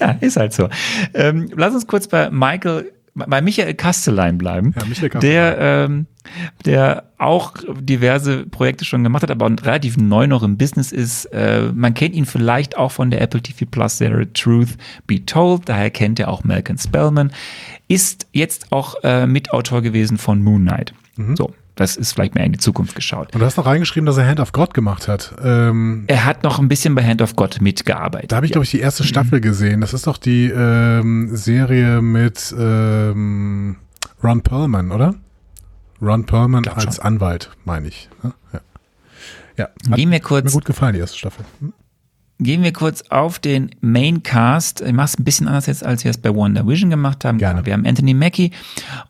Ja, 0.00 0.10
ist 0.20 0.36
halt 0.36 0.52
so. 0.52 0.68
Ähm, 1.12 1.50
lass 1.54 1.74
uns 1.74 1.86
kurz 1.86 2.06
bei 2.08 2.30
Michael, 2.30 2.92
bei 3.14 3.40
Michael 3.40 3.74
Kastelein 3.74 4.38
bleiben. 4.38 4.74
Ja, 4.76 4.84
Michael 4.86 5.10
Kastelein. 5.10 5.34
Der, 5.34 5.58
ähm, 5.58 6.06
der 6.64 7.04
auch 7.18 7.54
diverse 7.80 8.46
Projekte 8.46 8.84
schon 8.84 9.04
gemacht 9.04 9.22
hat, 9.22 9.30
aber 9.30 9.46
relativ 9.46 9.96
neu 9.96 10.26
noch 10.26 10.42
im 10.42 10.56
Business 10.56 10.90
ist. 10.90 11.26
Äh, 11.26 11.70
man 11.74 11.94
kennt 11.94 12.14
ihn 12.14 12.26
vielleicht 12.26 12.76
auch 12.76 12.92
von 12.92 13.10
der 13.10 13.20
Apple 13.20 13.40
TV 13.40 13.66
Plus 13.70 13.98
Serie 13.98 14.32
Truth 14.32 14.76
Be 15.06 15.24
Told. 15.24 15.68
Daher 15.68 15.90
kennt 15.90 16.18
er 16.18 16.28
auch 16.28 16.44
Malcolm 16.44 16.78
Spellman. 16.78 17.32
Ist 17.88 18.26
jetzt 18.32 18.72
auch 18.72 18.96
äh, 19.04 19.26
Mitautor 19.26 19.82
gewesen 19.82 20.18
von 20.18 20.42
Moon 20.42 20.62
Knight. 20.62 20.94
Mhm. 21.16 21.36
So, 21.36 21.54
das 21.76 21.96
ist 21.96 22.12
vielleicht 22.12 22.34
mehr 22.34 22.44
in 22.44 22.52
die 22.52 22.58
Zukunft 22.58 22.94
geschaut. 22.94 23.34
Und 23.34 23.40
du 23.40 23.44
hast 23.46 23.56
noch 23.56 23.66
reingeschrieben, 23.66 24.06
dass 24.06 24.16
er 24.16 24.26
Hand 24.26 24.38
of 24.40 24.52
God 24.52 24.74
gemacht 24.74 25.08
hat. 25.08 25.34
Ähm, 25.42 26.04
Er 26.06 26.24
hat 26.24 26.42
noch 26.44 26.58
ein 26.60 26.68
bisschen 26.68 26.94
bei 26.94 27.04
Hand 27.04 27.20
of 27.20 27.34
God 27.36 27.60
mitgearbeitet. 27.60 28.30
Da 28.32 28.36
habe 28.36 28.46
ich, 28.46 28.52
glaube 28.52 28.64
ich, 28.64 28.70
die 28.70 28.78
erste 28.80 29.02
Staffel 29.04 29.40
gesehen. 29.40 29.80
Das 29.80 29.92
ist 29.92 30.06
doch 30.06 30.16
die 30.18 30.46
ähm, 30.50 31.34
Serie 31.34 32.00
mit 32.00 32.54
ähm, 32.56 33.76
Ron 34.22 34.42
Perlman, 34.42 34.92
oder? 34.92 35.14
Ron 36.00 36.24
Perlman 36.26 36.66
als. 36.68 36.98
Anwalt, 37.00 37.50
meine 37.64 37.88
ich. 37.88 38.08
ne? 38.22 38.32
Ja, 38.52 38.60
ja. 39.56 39.64
Hat 39.64 39.74
Gehen 39.84 39.96
wir 39.96 40.06
mir 40.18 40.20
kurz 40.20 40.52
gut 40.52 40.64
gefallen, 40.64 40.94
die 40.94 41.00
erste 41.00 41.18
Staffel. 41.18 41.44
Hm? 41.60 41.72
Gehen 42.40 42.64
wir 42.64 42.72
kurz 42.72 43.02
auf 43.10 43.38
den 43.38 43.70
Maincast. 43.80 44.80
Ich 44.80 44.92
mache 44.92 45.06
es 45.06 45.18
ein 45.18 45.24
bisschen 45.24 45.46
anders 45.46 45.66
jetzt, 45.66 45.84
als 45.84 46.02
wir 46.02 46.10
es 46.10 46.18
bei 46.18 46.34
Wonder 46.34 46.66
Vision 46.66 46.90
gemacht 46.90 47.24
haben. 47.24 47.38
Gerne. 47.38 47.64
Wir 47.64 47.72
haben 47.72 47.86
Anthony 47.86 48.12
Mackie 48.12 48.50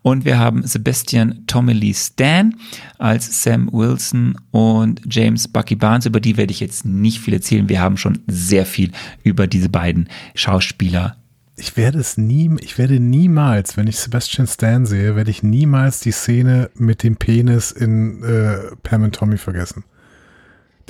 und 0.03 0.25
wir 0.25 0.37
haben 0.37 0.61
Sebastian 0.65 1.43
Tommy 1.47 1.73
Lee 1.73 1.95
Stan 1.95 2.53
als 2.99 3.43
Sam 3.43 3.67
Wilson 3.73 4.37
und 4.51 5.01
James 5.09 5.47
Bucky 5.47 5.75
Barnes. 5.75 6.05
Über 6.05 6.19
die 6.19 6.37
werde 6.37 6.51
ich 6.51 6.59
jetzt 6.59 6.85
nicht 6.85 7.19
viel 7.19 7.33
erzählen. 7.33 7.67
Wir 7.67 7.81
haben 7.81 7.97
schon 7.97 8.19
sehr 8.27 8.65
viel 8.67 8.91
über 9.23 9.47
diese 9.47 9.69
beiden 9.69 10.07
Schauspieler. 10.35 11.17
Ich 11.57 11.77
werde 11.77 11.99
es 11.99 12.17
nie, 12.17 12.51
ich 12.59 12.77
werde 12.77 12.99
niemals, 12.99 13.75
wenn 13.75 13.87
ich 13.87 13.97
Sebastian 13.97 14.45
Stan 14.45 14.85
sehe, 14.85 15.15
werde 15.15 15.31
ich 15.31 15.41
niemals 15.41 15.99
die 15.99 16.11
Szene 16.11 16.69
mit 16.75 17.01
dem 17.01 17.15
Penis 17.15 17.71
in 17.71 18.21
äh, 18.23 18.75
Pam 18.83 19.03
und 19.03 19.15
Tommy 19.15 19.37
vergessen. 19.37 19.83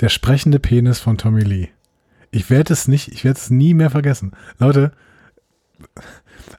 Der 0.00 0.10
sprechende 0.10 0.58
Penis 0.58 0.98
von 0.98 1.16
Tommy 1.16 1.42
Lee. 1.42 1.68
Ich 2.36 2.50
werde 2.50 2.74
es 2.74 2.86
nicht, 2.86 3.08
ich 3.08 3.24
werde 3.24 3.38
es 3.38 3.48
nie 3.48 3.72
mehr 3.72 3.88
vergessen. 3.88 4.32
Leute, 4.58 4.92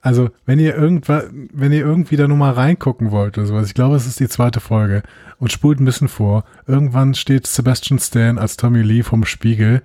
also 0.02 0.32
wenn 0.48 0.58
ihr 0.58 0.76
irgendwas, 0.76 1.26
wenn 1.32 1.72
ihr 1.72 1.82
irgendwie 1.82 2.16
da 2.16 2.28
nur 2.28 2.36
mal 2.36 2.54
reingucken 2.54 3.12
wollt 3.12 3.38
oder 3.38 3.46
sowas, 3.46 3.68
ich 3.68 3.76
glaube, 3.76 3.96
es 3.96 4.08
ist 4.08 4.20
die 4.20 4.28
zweite 4.28 4.60
Folge 4.60 5.04
und 5.38 5.52
spult 5.52 5.80
ein 5.80 5.86
bisschen 5.86 6.08
vor. 6.08 6.46
Irgendwann 6.66 7.14
steht 7.14 7.46
Sebastian 7.46 8.00
Stan 8.00 8.40
als 8.40 8.58
Tommy 8.58 8.82
Lee 8.82 9.04
vom 9.04 9.24
Spiegel 9.24 9.84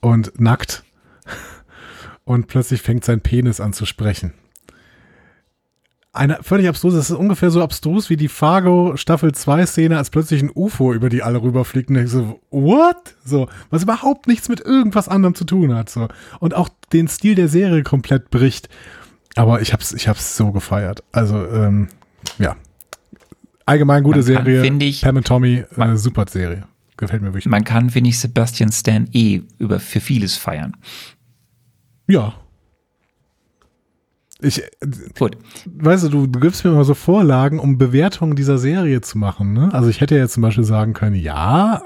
und 0.00 0.40
nackt 0.40 0.84
und 2.24 2.46
plötzlich 2.46 2.80
fängt 2.80 3.04
sein 3.04 3.20
Penis 3.20 3.60
an 3.60 3.74
zu 3.74 3.84
sprechen. 3.84 4.32
Eine 6.16 6.38
völlig 6.42 6.68
abstrus, 6.68 6.94
das 6.94 7.10
ist 7.10 7.16
ungefähr 7.16 7.50
so 7.50 7.62
abstrus 7.62 8.08
wie 8.10 8.16
die 8.16 8.28
Fargo 8.28 8.96
Staffel 8.96 9.32
2 9.32 9.66
Szene, 9.66 9.98
als 9.98 10.10
plötzlich 10.10 10.42
ein 10.42 10.50
UFO 10.54 10.92
über 10.92 11.08
die 11.08 11.22
alle 11.22 11.42
rüberfliegt 11.42 11.90
und 11.90 11.96
ich 11.96 12.10
so, 12.10 12.40
what? 12.50 13.14
So, 13.24 13.48
was 13.70 13.82
überhaupt 13.82 14.26
nichts 14.26 14.48
mit 14.48 14.60
irgendwas 14.60 15.08
anderem 15.08 15.34
zu 15.34 15.44
tun 15.44 15.74
hat, 15.74 15.90
so. 15.90 16.08
Und 16.40 16.54
auch 16.54 16.68
den 16.92 17.08
Stil 17.08 17.34
der 17.34 17.48
Serie 17.48 17.82
komplett 17.82 18.30
bricht. 18.30 18.68
Aber 19.34 19.60
ich 19.60 19.72
hab's, 19.72 19.92
ich 19.92 20.08
hab's 20.08 20.36
so 20.36 20.52
gefeiert. 20.52 21.02
Also, 21.12 21.46
ähm, 21.46 21.88
ja. 22.38 22.56
Allgemein 23.66 24.02
gute 24.02 24.18
Man 24.20 24.26
kann, 24.26 24.44
Serie. 24.44 24.62
finde 24.62 24.86
ich- 24.86 25.02
Pam 25.02 25.16
und 25.16 25.26
Tommy, 25.26 25.56
äh, 25.56 25.64
Man- 25.76 25.96
super 25.98 26.24
Serie. 26.28 26.64
Gefällt 26.96 27.20
mir 27.20 27.28
wirklich. 27.28 27.46
Man 27.46 27.64
kann, 27.64 27.90
finde 27.90 28.08
ich, 28.08 28.18
Sebastian 28.18 28.72
Stan 28.72 29.06
eh 29.12 29.42
über 29.58 29.80
für 29.80 30.00
vieles 30.00 30.36
feiern. 30.36 30.74
Ja. 32.06 32.34
Ich, 34.42 34.62
Gut. 35.18 35.38
weißt 35.64 36.04
du, 36.04 36.08
du, 36.10 36.26
du 36.26 36.40
gibst 36.40 36.62
mir 36.62 36.70
immer 36.70 36.84
so 36.84 36.92
Vorlagen, 36.92 37.58
um 37.58 37.78
Bewertungen 37.78 38.36
dieser 38.36 38.58
Serie 38.58 39.00
zu 39.00 39.16
machen. 39.16 39.54
Ne? 39.54 39.70
Also 39.72 39.88
ich 39.88 40.02
hätte 40.02 40.14
ja 40.14 40.28
zum 40.28 40.42
Beispiel 40.42 40.62
sagen 40.64 40.92
können, 40.92 41.16
ja, 41.16 41.80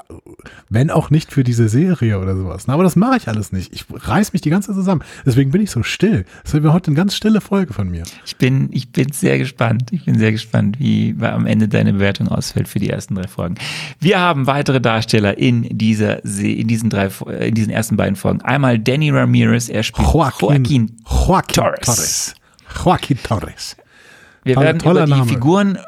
wenn 0.68 0.90
auch 0.90 1.10
nicht 1.10 1.32
für 1.32 1.44
diese 1.44 1.68
Serie 1.68 2.18
oder 2.18 2.36
sowas. 2.36 2.66
Ne? 2.66 2.74
Aber 2.74 2.82
das 2.82 2.96
mache 2.96 3.18
ich 3.18 3.28
alles 3.28 3.52
nicht. 3.52 3.72
Ich 3.72 3.84
reiß 3.88 4.32
mich 4.32 4.42
die 4.42 4.50
ganze 4.50 4.68
Zeit 4.70 4.76
zusammen. 4.76 5.02
Deswegen 5.24 5.52
bin 5.52 5.60
ich 5.62 5.70
so 5.70 5.84
still. 5.84 6.24
Das 6.42 6.52
wird 6.52 6.64
heute 6.72 6.88
eine 6.88 6.96
ganz 6.96 7.14
stille 7.14 7.40
Folge 7.40 7.72
von 7.72 7.88
mir. 7.88 8.02
Ich 8.26 8.36
bin, 8.36 8.68
ich 8.72 8.90
bin 8.90 9.12
sehr 9.12 9.38
gespannt. 9.38 9.84
Ich 9.92 10.04
bin 10.06 10.18
sehr 10.18 10.32
gespannt, 10.32 10.80
wie 10.80 11.14
am 11.20 11.46
Ende 11.46 11.68
deine 11.68 11.92
Bewertung 11.92 12.26
ausfällt 12.26 12.66
für 12.66 12.80
die 12.80 12.90
ersten 12.90 13.14
drei 13.14 13.28
Folgen. 13.28 13.54
Wir 14.00 14.18
haben 14.18 14.48
weitere 14.48 14.80
Darsteller 14.80 15.38
in 15.38 15.78
dieser, 15.78 16.18
Se- 16.24 16.48
in 16.48 16.66
diesen 16.66 16.90
drei, 16.90 17.10
äh, 17.28 17.48
in 17.50 17.54
diesen 17.54 17.70
ersten 17.70 17.96
beiden 17.96 18.16
Folgen. 18.16 18.40
Einmal 18.42 18.80
Danny 18.80 19.10
Ramirez, 19.10 19.68
er 19.68 19.84
spielt 19.84 20.08
Joaquin, 20.12 20.64
Joaquin 21.08 21.54
Torres. 21.54 21.80
Torres. 21.82 22.34
Joaquin 22.84 23.18
Torres. 23.22 23.76
Wir 24.44 24.54
Toller- 24.54 24.66
werden 24.66 24.80
über 24.90 25.04
die 25.04 25.10
Name. 25.10 25.26
Figuren, 25.26 25.78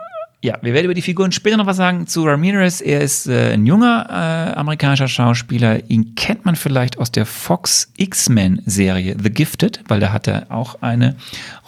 ja, 0.45 0.59
wir 0.61 0.75
werden 0.75 0.87
über 0.87 0.95
die 0.95 1.03
Figuren 1.03 1.31
später 1.31 1.57
noch 1.57 1.67
was 1.67 1.77
sagen 1.77 2.07
zu 2.09 2.25
Ramirez. 2.25 2.81
Er 2.81 3.01
ist 3.01 3.29
äh, 3.29 3.53
ein 3.53 3.65
junger 3.65 4.07
äh, 4.11 4.59
amerikanischer 4.59 5.07
Schauspieler. 5.07 5.89
Ihn 5.89 6.15
kennt 6.17 6.45
man 6.45 6.57
vielleicht 6.57 6.99
aus 6.99 7.13
der 7.13 7.27
Fox 7.27 7.93
X-Men-Serie 7.97 9.17
The 9.23 9.31
Gifted, 9.31 9.81
weil 9.87 10.01
da 10.01 10.13
hat 10.13 10.27
er 10.27 10.51
auch 10.51 10.83
eine 10.83 11.15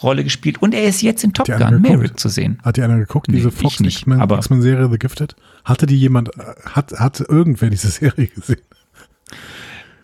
Rolle 0.03 0.23
gespielt. 0.25 0.61
Und 0.61 0.73
er 0.73 0.83
ist 0.83 1.01
jetzt 1.01 1.23
in 1.23 1.31
Top 1.33 1.47
Gun? 1.47 1.81
Maverick 1.81 2.19
zu 2.19 2.27
sehen. 2.29 2.59
Hat 2.63 2.75
die 2.77 2.81
einer 2.83 2.97
geguckt, 2.97 3.29
Nee, 3.29 3.37
diese 3.37 3.47
ich 3.49 3.55
Fox 3.55 3.79
nicht, 3.79 3.99
X-Men 3.99 4.19
aber- 4.19 4.37
X-Men 4.37 4.61
Serie 4.61 4.89
The 4.91 4.99
Gifted? 4.99 5.35
Hatte 5.63 5.85
die 5.85 5.97
jemand, 5.97 6.35
äh, 6.37 6.41
hat, 6.65 6.91
hat 6.99 7.21
irgendwer 7.21 7.69
diese 7.69 7.87
Serie 7.89 8.27
gesehen? 8.27 8.59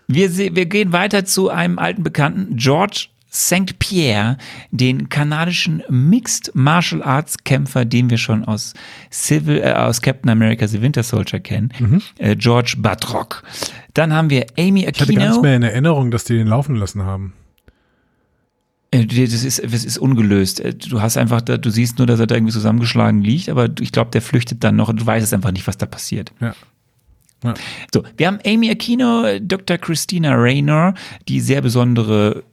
Wir, 0.07 0.35
wir 0.37 0.65
gehen 0.65 0.91
weiter 0.91 1.25
zu 1.25 1.49
einem 1.49 1.79
alten 1.79 2.03
Bekannten, 2.03 2.55
George 2.57 3.07
St. 3.33 3.79
Pierre, 3.79 4.37
den 4.71 5.07
kanadischen 5.07 5.81
Mixed 5.89 6.51
Martial 6.53 7.01
Arts 7.01 7.37
Kämpfer, 7.45 7.85
den 7.85 8.09
wir 8.09 8.17
schon 8.17 8.43
aus 8.43 8.73
Civil, 9.11 9.59
äh, 9.59 9.71
aus 9.73 10.01
Captain 10.01 10.29
America 10.29 10.67
The 10.67 10.81
Winter 10.81 11.03
Soldier 11.03 11.39
kennen, 11.39 11.71
äh, 12.17 12.35
George 12.35 12.75
Batrock. 12.77 13.43
Dann 13.93 14.11
haben 14.13 14.29
wir 14.29 14.47
Amy 14.59 14.71
Mhm. 14.71 14.77
Ich 14.77 14.87
hatte 15.01 15.13
gar 15.13 15.19
nicht 15.21 15.27
Aquino. 15.29 15.41
mehr 15.41 15.55
in 15.55 15.63
Erinnerung, 15.63 16.11
dass 16.11 16.25
die 16.25 16.33
den 16.33 16.47
laufen 16.47 16.75
lassen 16.75 17.03
haben. 17.03 17.33
Äh, 18.91 19.05
Das 19.05 19.31
ist, 19.43 19.61
das 19.63 19.85
ist 19.85 19.97
ungelöst. 19.97 20.59
Äh, 20.59 20.73
Du 20.73 21.01
hast 21.01 21.15
einfach, 21.17 21.41
da, 21.41 21.55
du 21.57 21.69
siehst 21.69 21.97
nur, 21.99 22.07
dass 22.07 22.19
er 22.19 22.27
da 22.27 22.35
irgendwie 22.35 22.51
zusammengeschlagen 22.53 23.21
liegt, 23.21 23.47
aber 23.47 23.69
ich 23.79 23.93
glaube, 23.93 24.11
der 24.11 24.21
flüchtet 24.21 24.63
dann 24.63 24.75
noch 24.75 24.89
und 24.89 24.99
du 25.01 25.05
weißt 25.05 25.23
es 25.25 25.33
einfach 25.33 25.51
nicht, 25.51 25.67
was 25.67 25.77
da 25.77 25.85
passiert. 25.85 26.33
Ja. 26.41 26.53
Ja. 27.43 27.53
So, 27.93 28.03
wir 28.17 28.27
haben 28.27 28.39
Amy 28.45 28.69
Aquino, 28.69 29.39
Dr. 29.39 29.77
Christina 29.79 30.33
Raynor, 30.35 30.93
die 31.27 31.39
sehr 31.39 31.61
besondere 31.61 32.43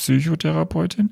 Psychotherapeutin. 0.00 1.10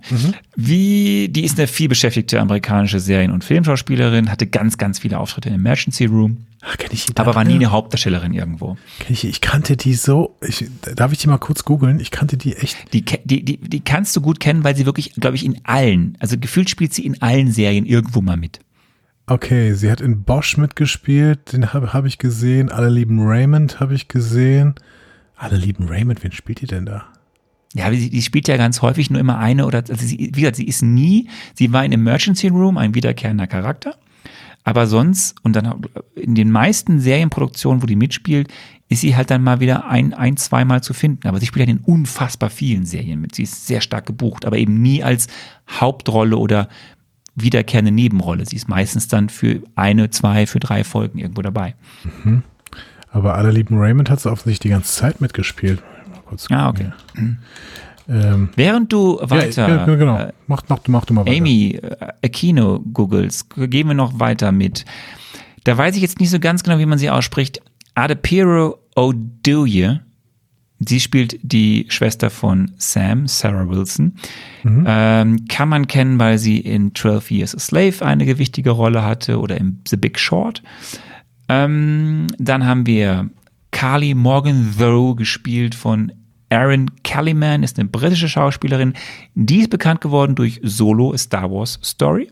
Wie, 0.56 1.28
die 1.28 1.44
ist 1.44 1.58
eine 1.58 1.66
vielbeschäftigte 1.66 2.40
amerikanische 2.40 3.00
Serien- 3.00 3.32
und 3.32 3.44
Filmschauspielerin, 3.44 4.30
hatte 4.30 4.46
ganz, 4.46 4.78
ganz 4.78 4.98
viele 4.98 5.18
Auftritte 5.18 5.48
im 5.50 5.56
Emergency 5.56 6.06
Room, 6.06 6.46
Ach, 6.60 6.76
kenn 6.76 6.90
ich 6.92 7.06
die 7.06 7.16
aber 7.16 7.34
war 7.34 7.44
nie 7.44 7.54
eine 7.54 7.70
Hauptdarstellerin 7.70 8.34
irgendwo. 8.34 8.76
Kenn 8.98 9.12
ich, 9.12 9.24
ich 9.24 9.40
kannte 9.40 9.76
die 9.76 9.94
so. 9.94 10.36
Ich, 10.40 10.68
darf 10.96 11.12
ich 11.12 11.18
die 11.18 11.28
mal 11.28 11.38
kurz 11.38 11.64
googeln? 11.64 12.00
Ich 12.00 12.10
kannte 12.10 12.36
die 12.36 12.56
echt. 12.56 12.92
Die, 12.92 13.04
die, 13.04 13.44
die, 13.44 13.58
die 13.58 13.80
kannst 13.80 14.16
du 14.16 14.20
gut 14.20 14.40
kennen, 14.40 14.64
weil 14.64 14.74
sie 14.74 14.84
wirklich, 14.84 15.14
glaube 15.14 15.36
ich, 15.36 15.44
in 15.44 15.60
allen, 15.64 16.16
also 16.18 16.36
gefühlt 16.36 16.68
spielt 16.68 16.92
sie 16.92 17.06
in 17.06 17.22
allen 17.22 17.52
Serien 17.52 17.86
irgendwo 17.86 18.20
mal 18.20 18.36
mit. 18.36 18.58
Okay, 19.26 19.74
sie 19.74 19.90
hat 19.90 20.00
in 20.00 20.24
Bosch 20.24 20.56
mitgespielt, 20.56 21.52
den 21.52 21.72
habe 21.72 21.92
hab 21.92 22.06
ich 22.06 22.18
gesehen. 22.18 22.70
Alle 22.72 22.88
lieben 22.88 23.20
Raymond 23.20 23.78
habe 23.78 23.94
ich 23.94 24.08
gesehen. 24.08 24.74
Alle 25.36 25.56
lieben 25.56 25.86
Raymond, 25.86 26.24
wen 26.24 26.32
spielt 26.32 26.60
die 26.60 26.66
denn 26.66 26.86
da? 26.86 27.04
Ja, 27.74 27.90
die, 27.90 28.08
die 28.08 28.22
spielt 28.22 28.48
ja 28.48 28.56
ganz 28.56 28.80
häufig 28.82 29.10
nur 29.10 29.20
immer 29.20 29.38
eine 29.38 29.66
oder, 29.66 29.78
also 29.78 29.94
sie, 29.94 30.30
wie 30.32 30.40
gesagt, 30.40 30.56
sie 30.56 30.66
ist 30.66 30.82
nie, 30.82 31.28
sie 31.54 31.72
war 31.72 31.84
in 31.84 31.92
Emergency 31.92 32.48
Room 32.48 32.78
ein 32.78 32.94
wiederkehrender 32.94 33.46
Charakter. 33.46 33.96
Aber 34.64 34.86
sonst, 34.86 35.36
und 35.42 35.56
dann 35.56 35.82
in 36.14 36.34
den 36.34 36.50
meisten 36.50 37.00
Serienproduktionen, 37.00 37.82
wo 37.82 37.86
die 37.86 37.96
mitspielt, 37.96 38.48
ist 38.88 39.02
sie 39.02 39.16
halt 39.16 39.30
dann 39.30 39.42
mal 39.42 39.60
wieder 39.60 39.88
ein, 39.88 40.14
ein, 40.14 40.36
zweimal 40.36 40.82
zu 40.82 40.94
finden. 40.94 41.28
Aber 41.28 41.40
sie 41.40 41.46
spielt 41.46 41.68
ja 41.68 41.74
in 41.74 41.80
unfassbar 41.80 42.50
vielen 42.50 42.84
Serien 42.84 43.20
mit. 43.20 43.34
Sie 43.34 43.44
ist 43.44 43.66
sehr 43.66 43.80
stark 43.80 44.06
gebucht, 44.06 44.44
aber 44.44 44.58
eben 44.58 44.80
nie 44.80 45.02
als 45.02 45.28
Hauptrolle 45.70 46.36
oder 46.36 46.68
wiederkehrende 47.34 47.92
Nebenrolle. 47.92 48.46
Sie 48.46 48.56
ist 48.56 48.68
meistens 48.68 49.08
dann 49.08 49.28
für 49.28 49.62
eine, 49.74 50.10
zwei, 50.10 50.46
für 50.46 50.60
drei 50.60 50.84
Folgen 50.84 51.18
irgendwo 51.18 51.42
dabei. 51.42 51.74
Mhm. 52.24 52.42
Aber 53.10 53.36
alle 53.36 53.50
lieben 53.50 53.78
Raymond 53.78 54.10
hat 54.10 54.20
sie 54.20 54.30
offensichtlich 54.30 54.70
die 54.70 54.74
ganze 54.74 54.92
Zeit 54.92 55.20
mitgespielt. 55.20 55.82
Kurz 56.28 56.46
ah, 56.50 56.68
okay. 56.68 56.92
Mhm. 57.14 57.38
Ähm, 58.08 58.48
Während 58.56 58.92
du 58.92 59.18
weiter, 59.20 59.68
ja, 59.68 59.86
ja, 59.86 59.94
genau. 59.96 60.18
Äh, 60.18 60.32
mach, 60.46 60.62
mach, 60.68 60.80
mach 60.88 61.04
du 61.04 61.12
mal 61.12 61.26
weiter. 61.26 61.36
Amy 61.36 61.78
äh, 61.82 61.96
Aquino 62.24 62.80
googelst, 62.80 63.50
gehen 63.56 63.88
wir 63.88 63.94
noch 63.94 64.18
weiter 64.18 64.50
mit. 64.50 64.84
Da 65.64 65.76
weiß 65.76 65.96
ich 65.96 66.02
jetzt 66.02 66.18
nicht 66.18 66.30
so 66.30 66.38
ganz 66.38 66.62
genau, 66.62 66.78
wie 66.78 66.86
man 66.86 66.98
sie 66.98 67.10
ausspricht. 67.10 67.60
Adepero 67.94 68.78
Oduye. 68.96 70.00
Sie 70.80 71.00
spielt 71.00 71.38
die 71.42 71.86
Schwester 71.88 72.30
von 72.30 72.70
Sam, 72.76 73.26
Sarah 73.26 73.68
Wilson. 73.68 74.14
Mhm. 74.62 74.84
Ähm, 74.86 75.44
kann 75.48 75.68
man 75.68 75.88
kennen, 75.88 76.18
weil 76.20 76.38
sie 76.38 76.60
in 76.60 76.94
12 76.94 77.30
Years 77.32 77.54
a 77.54 77.58
Slave 77.58 78.06
eine 78.06 78.24
gewichtige 78.24 78.70
Rolle 78.70 79.02
hatte 79.02 79.40
oder 79.40 79.56
in 79.56 79.80
The 79.88 79.96
Big 79.96 80.18
Short. 80.18 80.62
Ähm, 81.48 82.28
dann 82.38 82.64
haben 82.64 82.86
wir 82.86 83.28
Carly 83.72 84.14
Morgan-Thoreau 84.14 85.14
gespielt 85.16 85.74
von 85.74 86.12
Erin 86.48 86.90
Calliman, 87.04 87.62
ist 87.62 87.78
eine 87.78 87.88
britische 87.88 88.28
Schauspielerin. 88.28 88.94
Die 89.34 89.60
ist 89.60 89.70
bekannt 89.70 90.00
geworden 90.00 90.34
durch 90.34 90.60
Solo, 90.62 91.12
A 91.12 91.18
Star 91.18 91.50
Wars 91.50 91.78
Story. 91.82 92.30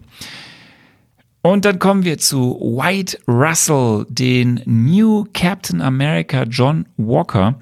Und 1.42 1.64
dann 1.64 1.78
kommen 1.78 2.04
wir 2.04 2.18
zu 2.18 2.58
White 2.60 3.18
Russell, 3.28 4.04
den 4.08 4.60
New 4.64 5.26
Captain 5.32 5.80
America 5.80 6.42
John 6.42 6.86
Walker. 6.96 7.54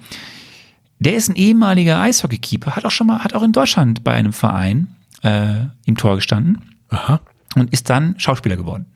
Der 1.01 1.15
ist 1.15 1.29
ein 1.29 1.37
ehemaliger 1.37 2.01
Eishockeykeeper, 2.01 2.77
hat 2.77 2.87
auch 2.87 2.91
schon 2.91 3.09
mal, 3.09 3.23
hat 3.23 3.35
auch 3.35 3.43
in 3.43 3.53
Deutschland 3.53 4.03
bei 4.03 4.13
einem 4.13 4.33
Verein 4.33 4.95
äh, 5.23 5.67
im 5.85 5.97
Tor 5.99 6.15
gestanden. 6.15 6.63
Aha. 6.89 7.21
Und 7.57 7.73
ist 7.73 7.91
dann 7.91 8.15
Schauspieler 8.19 8.57
geworden. 8.57 8.87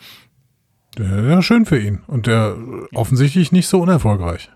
Ja, 0.98 1.42
schön 1.42 1.66
für 1.66 1.78
ihn. 1.78 2.00
Und 2.06 2.26
der 2.26 2.56
offensichtlich 2.94 3.52
nicht 3.52 3.68
so 3.68 3.80
unerfolgreich. 3.80 4.50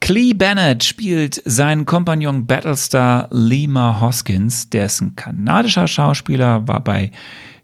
Clee 0.00 0.32
Bennett 0.32 0.84
spielt 0.84 1.42
seinen 1.44 1.84
Kompagnon 1.84 2.46
Battlestar 2.46 3.28
Lima 3.30 4.00
Hoskins, 4.00 4.70
der 4.70 4.86
ist 4.86 5.00
ein 5.00 5.16
kanadischer 5.16 5.86
Schauspieler, 5.86 6.66
war 6.66 6.80
bei 6.80 7.10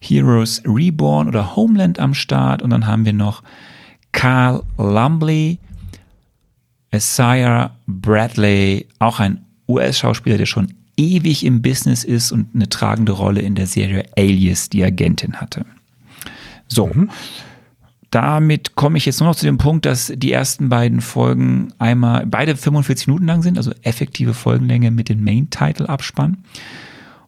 Heroes 0.01 0.63
Reborn 0.67 1.29
oder 1.29 1.57
Homeland 1.57 1.99
am 1.99 2.15
Start. 2.15 2.63
Und 2.63 2.71
dann 2.71 2.87
haben 2.87 3.05
wir 3.05 3.13
noch 3.13 3.43
Carl 4.13 4.63
Lumley, 4.77 5.59
Isaiah 6.93 7.75
Bradley, 7.87 8.89
auch 8.99 9.21
ein 9.21 9.45
US-Schauspieler, 9.69 10.37
der 10.37 10.47
schon 10.47 10.75
ewig 10.97 11.45
im 11.45 11.63
Business 11.63 12.05
ist 12.05 12.31
und 12.31 12.55
eine 12.55 12.69
tragende 12.69 13.13
Rolle 13.13 13.41
in 13.41 13.55
der 13.55 13.67
Serie 13.67 14.05
Alias, 14.17 14.69
die 14.69 14.85
Agentin 14.85 15.41
hatte. 15.41 15.65
So. 16.69 16.89
Mhm 16.89 17.11
damit 18.15 18.77
komme 18.77 18.97
ich 18.97 19.07
jetzt 19.07 19.19
nur 19.19 19.29
noch 19.29 19.37
zu 19.37 19.45
dem 19.45 19.59
Punkt, 19.59 19.87
dass 19.87 20.13
die 20.15 20.31
ersten 20.31 20.69
beiden 20.69 21.01
Folgen 21.01 21.73
einmal, 21.79 22.27
beide 22.27 22.57
45 22.57 23.09
Minuten 23.09 23.27
lang 23.27 23.43
sind, 23.43 23.59
also 23.59 23.73
effektive 23.83 24.35
Folgenlänge 24.35 24.93
mit 24.93 25.09
dem 25.09 25.25
Main-Title-Abspann. 25.25 26.39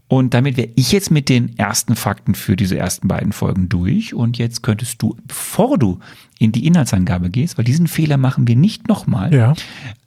Und 0.06 0.34
damit 0.34 0.56
wäre 0.56 0.68
ich 0.76 0.92
jetzt 0.92 1.10
mit 1.10 1.28
den 1.28 1.58
ersten 1.58 1.96
Fakten 1.96 2.36
für 2.36 2.54
diese 2.54 2.78
ersten 2.78 3.08
beiden 3.08 3.32
Folgen 3.32 3.68
durch. 3.68 4.14
Und 4.14 4.38
jetzt 4.38 4.62
könntest 4.62 5.02
du, 5.02 5.16
bevor 5.26 5.76
du 5.76 5.98
in 6.38 6.52
die 6.52 6.66
Inhaltsangabe 6.66 7.30
gehst, 7.30 7.58
weil 7.58 7.64
diesen 7.64 7.88
Fehler 7.88 8.16
machen 8.16 8.46
wir 8.46 8.54
nicht 8.54 8.86
nochmal, 8.86 9.34
ja. 9.34 9.54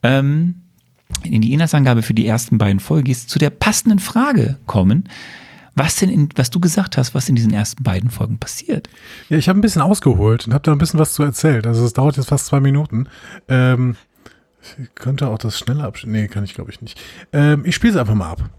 ähm, 0.01 0.55
in 1.23 1.41
die 1.41 1.51
Inhaltsangabe 1.51 2.03
für 2.03 2.13
die 2.13 2.25
ersten 2.25 2.57
beiden 2.57 2.80
Folgen 2.80 3.03
gehst, 3.03 3.30
zu 3.30 3.39
der 3.39 3.49
passenden 3.49 3.99
Frage 3.99 4.57
kommen, 4.65 5.09
was 5.76 5.95
denn, 5.97 6.09
in, 6.09 6.30
was 6.36 6.49
du 6.49 6.59
gesagt 6.59 6.97
hast, 6.97 7.15
was 7.15 7.30
in 7.30 7.36
diesen 7.36 7.53
ersten 7.53 7.84
beiden 7.84 8.09
Folgen 8.09 8.38
passiert. 8.39 8.89
Ja, 9.30 9.38
ich 9.38 9.49
habe 9.49 9.59
ein 9.59 9.61
bisschen 9.61 9.82
ausgeholt 9.82 10.47
und 10.47 10.53
habe 10.53 10.63
da 10.63 10.72
ein 10.72 10.78
bisschen 10.78 10.99
was 10.99 11.13
zu 11.13 11.24
erzählt. 11.24 11.67
Also 11.67 11.86
es 11.86 11.93
dauert 11.93 12.17
jetzt 12.17 12.30
fast 12.30 12.47
zwei 12.47 12.59
Minuten. 12.59 13.07
Ähm, 13.47 13.95
ich 14.61 14.93
könnte 14.95 15.28
auch 15.28 15.38
das 15.38 15.57
schneller 15.57 15.86
abspielen. 15.86 16.13
Nee, 16.13 16.28
kann 16.28 16.43
ich 16.43 16.53
glaube 16.53 16.72
ich 16.72 16.82
nicht. 16.82 16.99
Ähm, 17.34 17.63
ich 17.65 17.76
spiele 17.76 17.93
es 17.93 17.99
einfach 17.99 18.15
mal 18.15 18.32
ab. 18.32 18.49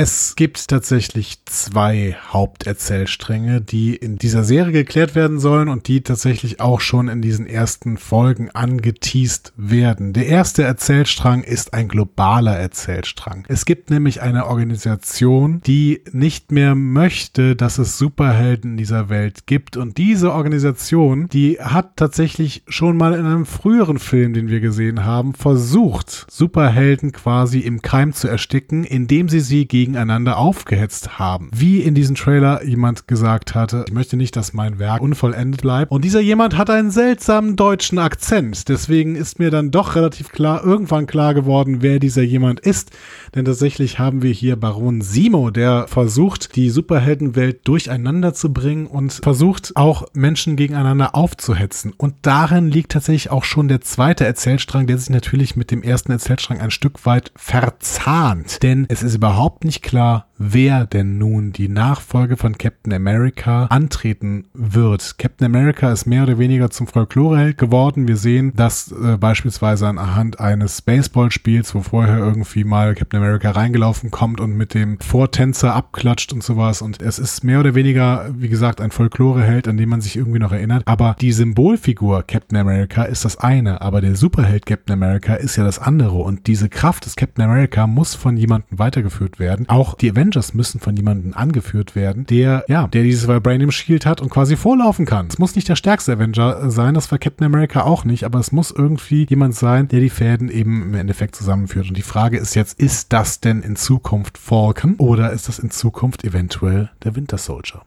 Es 0.00 0.36
gibt 0.36 0.68
tatsächlich 0.68 1.44
zwei 1.46 2.16
Haupterzählstränge, 2.28 3.60
die 3.60 3.96
in 3.96 4.16
dieser 4.16 4.44
Serie 4.44 4.72
geklärt 4.72 5.16
werden 5.16 5.40
sollen 5.40 5.68
und 5.68 5.88
die 5.88 6.02
tatsächlich 6.02 6.60
auch 6.60 6.80
schon 6.80 7.08
in 7.08 7.20
diesen 7.20 7.48
ersten 7.48 7.96
Folgen 7.96 8.48
angeteased 8.52 9.52
werden. 9.56 10.12
Der 10.12 10.28
erste 10.28 10.62
Erzählstrang 10.62 11.42
ist 11.42 11.74
ein 11.74 11.88
globaler 11.88 12.56
Erzählstrang. 12.56 13.44
Es 13.48 13.64
gibt 13.64 13.90
nämlich 13.90 14.22
eine 14.22 14.46
Organisation, 14.46 15.62
die 15.66 16.04
nicht 16.12 16.52
mehr 16.52 16.76
möchte, 16.76 17.56
dass 17.56 17.78
es 17.78 17.98
Superhelden 17.98 18.70
in 18.70 18.76
dieser 18.76 19.08
Welt 19.08 19.48
gibt 19.48 19.76
und 19.76 19.98
diese 19.98 20.32
Organisation, 20.32 21.28
die 21.28 21.58
hat 21.58 21.96
tatsächlich 21.96 22.62
schon 22.68 22.96
mal 22.96 23.14
in 23.14 23.26
einem 23.26 23.46
früheren 23.46 23.98
Film, 23.98 24.32
den 24.32 24.46
wir 24.46 24.60
gesehen 24.60 25.04
haben, 25.04 25.34
versucht, 25.34 26.26
Superhelden 26.30 27.10
quasi 27.10 27.58
im 27.58 27.82
Keim 27.82 28.12
zu 28.12 28.28
ersticken, 28.28 28.84
indem 28.84 29.28
sie 29.28 29.40
sie 29.40 29.66
gegen 29.66 29.87
gegeneinander 29.88 30.36
aufgehetzt 30.36 31.18
haben. 31.18 31.50
Wie 31.54 31.80
in 31.80 31.94
diesem 31.94 32.14
Trailer 32.14 32.62
jemand 32.62 33.08
gesagt 33.08 33.54
hatte, 33.54 33.86
ich 33.88 33.94
möchte 33.94 34.18
nicht, 34.18 34.36
dass 34.36 34.52
mein 34.52 34.78
Werk 34.78 35.00
unvollendet 35.00 35.62
bleibt. 35.62 35.90
Und 35.90 36.04
dieser 36.04 36.20
jemand 36.20 36.58
hat 36.58 36.68
einen 36.68 36.90
seltsamen 36.90 37.56
deutschen 37.56 37.98
Akzent. 37.98 38.68
Deswegen 38.68 39.16
ist 39.16 39.38
mir 39.38 39.50
dann 39.50 39.70
doch 39.70 39.94
relativ 39.94 40.30
klar, 40.30 40.62
irgendwann 40.62 41.06
klar 41.06 41.32
geworden, 41.32 41.78
wer 41.80 42.00
dieser 42.00 42.22
jemand 42.22 42.60
ist. 42.60 42.90
Denn 43.34 43.46
tatsächlich 43.46 43.98
haben 43.98 44.22
wir 44.22 44.30
hier 44.30 44.56
Baron 44.56 45.00
Simo, 45.00 45.50
der 45.50 45.88
versucht, 45.88 46.54
die 46.56 46.68
Superheldenwelt 46.68 47.66
durcheinander 47.66 48.34
zu 48.34 48.52
bringen 48.52 48.86
und 48.86 49.20
versucht 49.22 49.72
auch 49.74 50.06
Menschen 50.12 50.56
gegeneinander 50.56 51.14
aufzuhetzen. 51.14 51.94
Und 51.96 52.14
darin 52.22 52.70
liegt 52.70 52.92
tatsächlich 52.92 53.30
auch 53.30 53.44
schon 53.44 53.68
der 53.68 53.80
zweite 53.80 54.26
Erzählstrang, 54.26 54.86
der 54.86 54.98
sich 54.98 55.08
natürlich 55.08 55.56
mit 55.56 55.70
dem 55.70 55.82
ersten 55.82 56.12
Erzählstrang 56.12 56.60
ein 56.60 56.70
Stück 56.70 57.06
weit 57.06 57.32
verzahnt. 57.36 58.62
Denn 58.62 58.84
es 58.90 59.02
ist 59.02 59.14
überhaupt 59.14 59.64
nicht 59.64 59.77
klar, 59.82 60.26
wer 60.38 60.86
denn 60.86 61.18
nun 61.18 61.52
die 61.52 61.68
Nachfolge 61.68 62.36
von 62.36 62.56
Captain 62.56 62.92
America 62.92 63.64
antreten 63.66 64.46
wird. 64.54 65.18
Captain 65.18 65.46
America 65.46 65.90
ist 65.90 66.06
mehr 66.06 66.22
oder 66.22 66.38
weniger 66.38 66.70
zum 66.70 66.86
Folkloreheld 66.86 67.58
geworden. 67.58 68.06
Wir 68.06 68.16
sehen 68.16 68.52
das 68.54 68.92
äh, 68.92 69.16
beispielsweise 69.16 69.88
anhand 69.88 70.38
eines 70.38 70.80
Baseballspiels, 70.82 71.74
wo 71.74 71.82
vorher 71.82 72.18
irgendwie 72.18 72.64
mal 72.64 72.94
Captain 72.94 73.20
America 73.20 73.50
reingelaufen 73.50 74.10
kommt 74.10 74.40
und 74.40 74.56
mit 74.56 74.74
dem 74.74 75.00
Vortänzer 75.00 75.74
abklatscht 75.74 76.32
und 76.32 76.42
sowas. 76.42 76.82
Und 76.82 77.02
es 77.02 77.18
ist 77.18 77.42
mehr 77.42 77.60
oder 77.60 77.74
weniger, 77.74 78.30
wie 78.36 78.48
gesagt, 78.48 78.80
ein 78.80 78.92
Folkloreheld, 78.92 79.66
an 79.66 79.76
den 79.76 79.88
man 79.88 80.00
sich 80.00 80.16
irgendwie 80.16 80.38
noch 80.38 80.52
erinnert. 80.52 80.84
Aber 80.86 81.16
die 81.20 81.32
Symbolfigur 81.32 82.22
Captain 82.22 82.58
America 82.58 83.02
ist 83.02 83.24
das 83.24 83.38
eine, 83.38 83.80
aber 83.80 84.00
der 84.00 84.14
Superheld 84.14 84.66
Captain 84.66 84.92
America 84.92 85.34
ist 85.34 85.56
ja 85.56 85.64
das 85.64 85.80
andere. 85.80 86.18
Und 86.18 86.46
diese 86.46 86.68
Kraft 86.68 87.06
des 87.06 87.16
Captain 87.16 87.44
America 87.44 87.86
muss 87.88 88.14
von 88.14 88.36
jemandem 88.36 88.78
weitergeführt 88.78 89.40
werden. 89.40 89.57
Auch 89.68 89.94
die 89.94 90.10
Avengers 90.10 90.54
müssen 90.54 90.80
von 90.80 90.96
jemandem 90.96 91.34
angeführt 91.34 91.96
werden, 91.96 92.26
der, 92.26 92.64
ja, 92.68 92.86
der 92.86 93.02
dieses 93.02 93.28
Vibranium 93.28 93.70
Shield 93.70 94.06
hat 94.06 94.20
und 94.20 94.30
quasi 94.30 94.56
vorlaufen 94.56 95.06
kann. 95.06 95.26
Es 95.28 95.38
muss 95.38 95.56
nicht 95.56 95.68
der 95.68 95.76
stärkste 95.76 96.12
Avenger 96.12 96.70
sein, 96.70 96.94
das 96.94 97.10
war 97.10 97.18
Captain 97.18 97.46
America 97.46 97.82
auch 97.82 98.04
nicht, 98.04 98.24
aber 98.24 98.38
es 98.38 98.52
muss 98.52 98.70
irgendwie 98.70 99.26
jemand 99.28 99.54
sein, 99.54 99.88
der 99.88 100.00
die 100.00 100.10
Fäden 100.10 100.50
eben 100.50 100.82
im 100.82 100.94
Endeffekt 100.94 101.36
zusammenführt. 101.36 101.88
Und 101.88 101.96
die 101.96 102.02
Frage 102.02 102.38
ist 102.38 102.54
jetzt, 102.54 102.78
ist 102.78 103.12
das 103.12 103.40
denn 103.40 103.62
in 103.62 103.76
Zukunft 103.76 104.38
Falcon 104.38 104.94
oder 104.96 105.32
ist 105.32 105.48
das 105.48 105.58
in 105.58 105.70
Zukunft 105.70 106.24
eventuell 106.24 106.90
der 107.04 107.16
Winter 107.16 107.38
Soldier? 107.38 107.82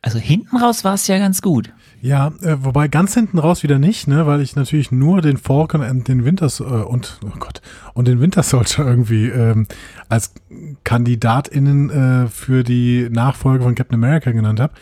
Also 0.00 0.18
hinten 0.18 0.56
raus 0.56 0.84
war 0.84 0.94
es 0.94 1.06
ja 1.08 1.18
ganz 1.18 1.42
gut. 1.42 1.72
Ja, 2.00 2.28
äh, 2.42 2.56
wobei 2.60 2.86
ganz 2.86 3.14
hinten 3.14 3.38
raus 3.38 3.64
wieder 3.64 3.80
nicht, 3.80 4.06
ne, 4.06 4.26
weil 4.26 4.40
ich 4.40 4.54
natürlich 4.54 4.92
nur 4.92 5.20
den 5.20 5.36
Falcon 5.36 5.80
und 5.80 6.06
den 6.06 6.24
Winters 6.24 6.60
äh, 6.60 6.62
und 6.62 7.18
oh 7.24 7.38
Gott 7.40 7.60
und 7.94 8.06
den 8.06 8.20
Winter 8.20 8.44
Soldier 8.44 8.86
irgendwie 8.86 9.26
ähm, 9.26 9.66
als 10.08 10.32
KandidatInnen 10.84 11.90
äh, 11.90 12.28
für 12.28 12.62
die 12.62 13.08
Nachfolge 13.10 13.64
von 13.64 13.74
Captain 13.74 13.96
America 13.96 14.30
genannt 14.30 14.60
habe. 14.60 14.74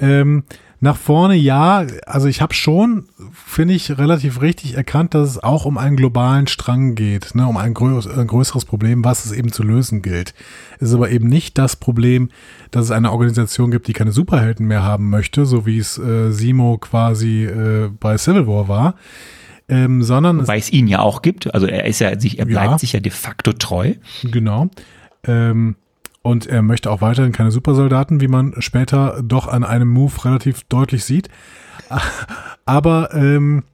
Ähm, 0.00 0.44
Nach 0.80 0.96
vorne 0.96 1.34
ja, 1.34 1.84
also 2.06 2.28
ich 2.28 2.40
habe 2.40 2.54
schon, 2.54 3.08
finde 3.32 3.74
ich, 3.74 3.98
relativ 3.98 4.40
richtig 4.40 4.74
erkannt, 4.74 5.12
dass 5.12 5.30
es 5.30 5.42
auch 5.42 5.64
um 5.64 5.76
einen 5.76 5.96
globalen 5.96 6.46
Strang 6.46 6.94
geht, 6.94 7.34
ne, 7.34 7.48
um 7.48 7.56
ein, 7.56 7.74
grö 7.74 8.00
ein 8.00 8.26
größeres 8.28 8.64
Problem, 8.64 9.04
was 9.04 9.24
es 9.24 9.32
eben 9.32 9.50
zu 9.50 9.64
lösen 9.64 10.02
gilt. 10.02 10.34
Es 10.78 10.90
ist 10.90 10.94
aber 10.94 11.10
eben 11.10 11.28
nicht 11.28 11.58
das 11.58 11.74
Problem, 11.74 12.30
dass 12.70 12.84
es 12.84 12.90
eine 12.92 13.10
Organisation 13.10 13.72
gibt, 13.72 13.88
die 13.88 13.92
keine 13.92 14.12
Superhelden 14.12 14.68
mehr 14.68 14.84
haben 14.84 15.10
möchte, 15.10 15.46
so 15.46 15.66
wie 15.66 15.78
es 15.78 15.98
äh, 15.98 16.30
Simo 16.30 16.78
quasi 16.78 17.44
äh, 17.44 17.90
bei 17.98 18.16
Civil 18.16 18.46
War 18.46 18.68
war. 18.68 18.94
Ähm, 19.70 20.02
sondern 20.02 20.46
Weil 20.46 20.60
es 20.60 20.72
ihn 20.72 20.86
ja 20.86 21.00
auch 21.00 21.22
gibt. 21.22 21.52
Also 21.52 21.66
er 21.66 21.84
ist 21.84 21.98
ja 21.98 22.18
sich, 22.18 22.38
er 22.38 22.46
bleibt 22.46 22.72
ja, 22.72 22.78
sich 22.78 22.92
ja 22.92 23.00
de 23.00 23.12
facto 23.12 23.52
treu. 23.52 23.94
Genau. 24.22 24.70
Ähm, 25.24 25.76
und 26.22 26.46
er 26.46 26.62
möchte 26.62 26.90
auch 26.90 27.00
weiterhin 27.00 27.32
keine 27.32 27.50
Supersoldaten, 27.50 28.20
wie 28.20 28.28
man 28.28 28.54
später 28.58 29.22
doch 29.22 29.46
an 29.48 29.64
einem 29.64 29.88
Move 29.88 30.24
relativ 30.24 30.64
deutlich 30.64 31.04
sieht. 31.04 31.28
Aber 32.64 33.14
ähm, 33.14 33.64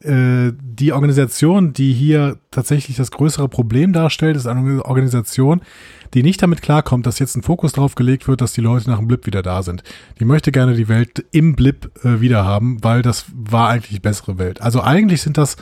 äh, 0.00 0.52
die 0.60 0.92
Organisation, 0.92 1.72
die 1.72 1.92
hier 1.92 2.38
tatsächlich 2.50 2.96
das 2.96 3.10
größere 3.10 3.48
Problem 3.48 3.92
darstellt, 3.92 4.36
ist 4.36 4.46
eine 4.46 4.84
Organisation, 4.84 5.62
die 6.14 6.22
nicht 6.22 6.42
damit 6.42 6.62
klarkommt, 6.62 7.06
dass 7.06 7.18
jetzt 7.18 7.36
ein 7.36 7.42
Fokus 7.42 7.72
drauf 7.72 7.94
gelegt 7.94 8.28
wird, 8.28 8.40
dass 8.40 8.52
die 8.52 8.60
Leute 8.60 8.90
nach 8.90 8.98
dem 8.98 9.08
Blip 9.08 9.26
wieder 9.26 9.42
da 9.42 9.62
sind. 9.62 9.82
Die 10.20 10.24
möchte 10.24 10.52
gerne 10.52 10.74
die 10.74 10.88
Welt 10.88 11.24
im 11.32 11.56
Blip 11.56 11.90
äh, 12.04 12.20
wieder 12.20 12.44
haben, 12.44 12.82
weil 12.84 13.02
das 13.02 13.26
war 13.34 13.68
eigentlich 13.68 13.94
die 13.94 14.00
bessere 14.00 14.38
Welt. 14.38 14.60
Also 14.60 14.82
eigentlich 14.82 15.22
sind 15.22 15.38
das, 15.38 15.56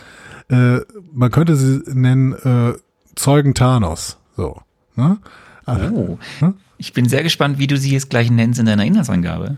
äh, 0.48 0.78
man 1.12 1.30
könnte 1.30 1.56
sie 1.56 1.82
nennen, 1.86 2.32
äh, 2.32 2.74
Zeugen 3.14 3.54
Thanos. 3.54 4.18
So. 4.36 4.60
Ne? 4.96 5.18
Oh. 5.66 6.18
Hm? 6.40 6.54
Ich 6.78 6.92
bin 6.92 7.08
sehr 7.08 7.22
gespannt, 7.22 7.58
wie 7.58 7.66
du 7.66 7.76
sie 7.76 7.92
jetzt 7.92 8.10
gleich 8.10 8.30
nennst 8.30 8.60
in 8.60 8.66
deiner 8.66 8.84
Inhaltsangabe. 8.84 9.56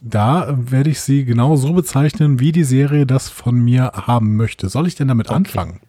Da 0.00 0.56
werde 0.56 0.90
ich 0.90 1.00
sie 1.00 1.24
genau 1.24 1.56
so 1.56 1.72
bezeichnen, 1.72 2.38
wie 2.38 2.52
die 2.52 2.64
Serie 2.64 3.06
das 3.06 3.28
von 3.28 3.58
mir 3.58 3.92
haben 3.94 4.36
möchte. 4.36 4.68
Soll 4.68 4.86
ich 4.86 4.94
denn 4.94 5.08
damit 5.08 5.28
okay. 5.28 5.36
anfangen? 5.36 5.80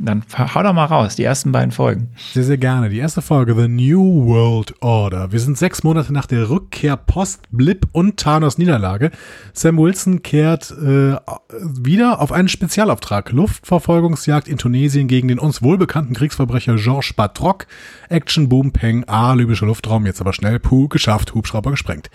Dann 0.00 0.22
hau 0.38 0.62
doch 0.62 0.72
mal 0.72 0.84
raus, 0.84 1.16
die 1.16 1.24
ersten 1.24 1.50
beiden 1.50 1.72
Folgen. 1.72 2.10
Sehr, 2.32 2.44
sehr 2.44 2.56
gerne. 2.56 2.88
Die 2.88 2.98
erste 2.98 3.20
Folge, 3.20 3.56
The 3.56 3.66
New 3.66 4.26
World 4.26 4.80
Order. 4.80 5.32
Wir 5.32 5.40
sind 5.40 5.58
sechs 5.58 5.82
Monate 5.82 6.12
nach 6.12 6.26
der 6.26 6.48
Rückkehr 6.48 6.96
post 6.96 7.40
Blip 7.50 7.88
und 7.90 8.16
Thanos 8.16 8.58
Niederlage. 8.58 9.10
Sam 9.54 9.76
Wilson 9.76 10.22
kehrt 10.22 10.70
äh, 10.70 11.16
wieder 11.60 12.20
auf 12.20 12.30
einen 12.30 12.46
Spezialauftrag. 12.46 13.32
Luftverfolgungsjagd 13.32 14.46
in 14.46 14.56
Tunesien 14.56 15.08
gegen 15.08 15.26
den 15.26 15.40
uns 15.40 15.62
wohlbekannten 15.62 16.14
Kriegsverbrecher 16.14 16.76
Georges 16.76 17.14
Batroc. 17.14 17.66
Action, 18.08 18.48
Boom, 18.48 18.70
Peng, 18.70 19.02
A, 19.08 19.32
libyscher 19.32 19.66
Luftraum, 19.66 20.06
jetzt 20.06 20.20
aber 20.20 20.32
schnell, 20.32 20.60
puh, 20.60 20.86
geschafft, 20.86 21.34
Hubschrauber 21.34 21.72
gesprengt. 21.72 22.08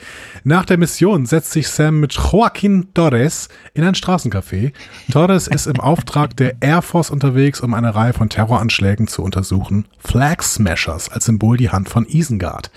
Nach 0.46 0.64
der 0.64 0.78
Mission 0.78 1.26
setzt 1.26 1.52
sich 1.52 1.68
Sam 1.68 2.00
mit 2.00 2.14
Joaquin 2.14 2.94
Torres 2.94 3.50
in 3.74 3.84
ein 3.84 3.94
Straßencafé. 3.94 4.72
Torres 5.12 5.50
ist 5.50 5.68
im 5.68 5.82
Auftrag 5.82 6.38
der 6.38 6.62
Air 6.62 6.82
Force 6.82 7.10
unterwegs, 7.10 7.60
um 7.60 7.73
eine 7.74 7.96
Reihe 7.96 8.14
von 8.14 8.30
Terroranschlägen 8.30 9.08
zu 9.08 9.24
untersuchen. 9.24 9.86
Flag 10.00 10.42
Smashers 10.42 11.10
als 11.10 11.26
Symbol 11.26 11.58
die 11.58 11.70
Hand 11.70 11.90
von 11.90 12.06
Isengard. 12.08 12.72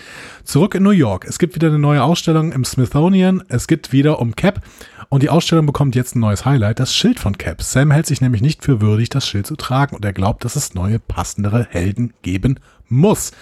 Zurück 0.44 0.74
in 0.74 0.82
New 0.82 0.90
York. 0.90 1.24
Es 1.28 1.38
gibt 1.38 1.54
wieder 1.54 1.68
eine 1.68 1.78
neue 1.78 2.02
Ausstellung 2.02 2.52
im 2.52 2.64
Smithsonian. 2.64 3.42
Es 3.48 3.66
geht 3.66 3.92
wieder 3.92 4.20
um 4.20 4.36
Cap. 4.36 4.62
Und 5.08 5.22
die 5.22 5.30
Ausstellung 5.30 5.66
bekommt 5.66 5.94
jetzt 5.94 6.16
ein 6.16 6.20
neues 6.20 6.44
Highlight, 6.44 6.80
das 6.80 6.94
Schild 6.94 7.20
von 7.20 7.38
Cap. 7.38 7.62
Sam 7.62 7.90
hält 7.90 8.06
sich 8.06 8.20
nämlich 8.20 8.42
nicht 8.42 8.64
für 8.64 8.80
würdig, 8.80 9.08
das 9.08 9.28
Schild 9.28 9.46
zu 9.46 9.56
tragen 9.56 9.94
und 9.94 10.04
er 10.04 10.12
glaubt, 10.12 10.44
dass 10.44 10.56
es 10.56 10.74
neue, 10.74 10.98
passendere 10.98 11.66
Helden 11.70 12.12
geben 12.22 12.58
muss. 12.88 13.32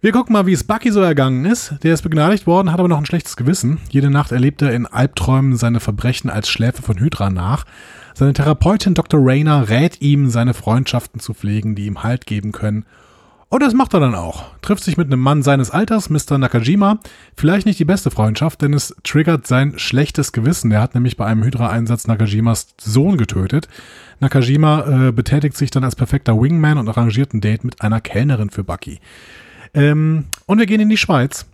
Wir 0.00 0.10
gucken 0.10 0.32
mal, 0.32 0.46
wie 0.46 0.52
es 0.52 0.64
Bucky 0.64 0.90
so 0.90 1.00
ergangen 1.00 1.44
ist. 1.44 1.74
Der 1.84 1.94
ist 1.94 2.02
begnadigt 2.02 2.48
worden, 2.48 2.72
hat 2.72 2.80
aber 2.80 2.88
noch 2.88 2.98
ein 2.98 3.06
schlechtes 3.06 3.36
Gewissen. 3.36 3.78
Jede 3.88 4.10
Nacht 4.10 4.32
erlebt 4.32 4.60
er 4.60 4.72
in 4.72 4.86
Albträumen 4.86 5.56
seine 5.56 5.78
Verbrechen 5.78 6.28
als 6.28 6.48
Schläfe 6.48 6.82
von 6.82 6.98
Hydra 6.98 7.30
nach. 7.30 7.64
Seine 8.14 8.32
Therapeutin 8.32 8.94
Dr. 8.94 9.20
Rayner 9.22 9.68
rät 9.68 10.00
ihm, 10.00 10.28
seine 10.30 10.54
Freundschaften 10.54 11.20
zu 11.20 11.34
pflegen, 11.34 11.74
die 11.74 11.86
ihm 11.86 12.02
Halt 12.02 12.26
geben 12.26 12.52
können. 12.52 12.84
Und 13.52 13.62
das 13.62 13.74
macht 13.74 13.92
er 13.92 14.00
dann 14.00 14.14
auch. 14.14 14.44
Trifft 14.62 14.82
sich 14.82 14.96
mit 14.96 15.08
einem 15.08 15.20
Mann 15.20 15.42
seines 15.42 15.70
Alters, 15.70 16.08
Mr. 16.08 16.38
Nakajima. 16.38 17.00
Vielleicht 17.36 17.66
nicht 17.66 17.78
die 17.78 17.84
beste 17.84 18.10
Freundschaft, 18.10 18.62
denn 18.62 18.72
es 18.72 18.96
triggert 19.02 19.46
sein 19.46 19.74
schlechtes 19.76 20.32
Gewissen. 20.32 20.72
Er 20.72 20.80
hat 20.80 20.94
nämlich 20.94 21.18
bei 21.18 21.26
einem 21.26 21.42
Hydra-Einsatz 21.44 22.06
Nakajimas 22.06 22.68
Sohn 22.80 23.18
getötet. 23.18 23.68
Nakajima 24.20 25.08
äh, 25.08 25.12
betätigt 25.12 25.54
sich 25.58 25.70
dann 25.70 25.84
als 25.84 25.96
perfekter 25.96 26.40
Wingman 26.40 26.78
und 26.78 26.88
arrangiert 26.88 27.34
ein 27.34 27.42
Date 27.42 27.64
mit 27.64 27.82
einer 27.82 28.00
Kellnerin 28.00 28.48
für 28.48 28.64
Bucky. 28.64 29.00
Ähm, 29.74 30.24
und 30.46 30.58
wir 30.58 30.64
gehen 30.64 30.80
in 30.80 30.88
die 30.88 30.96
Schweiz. 30.96 31.44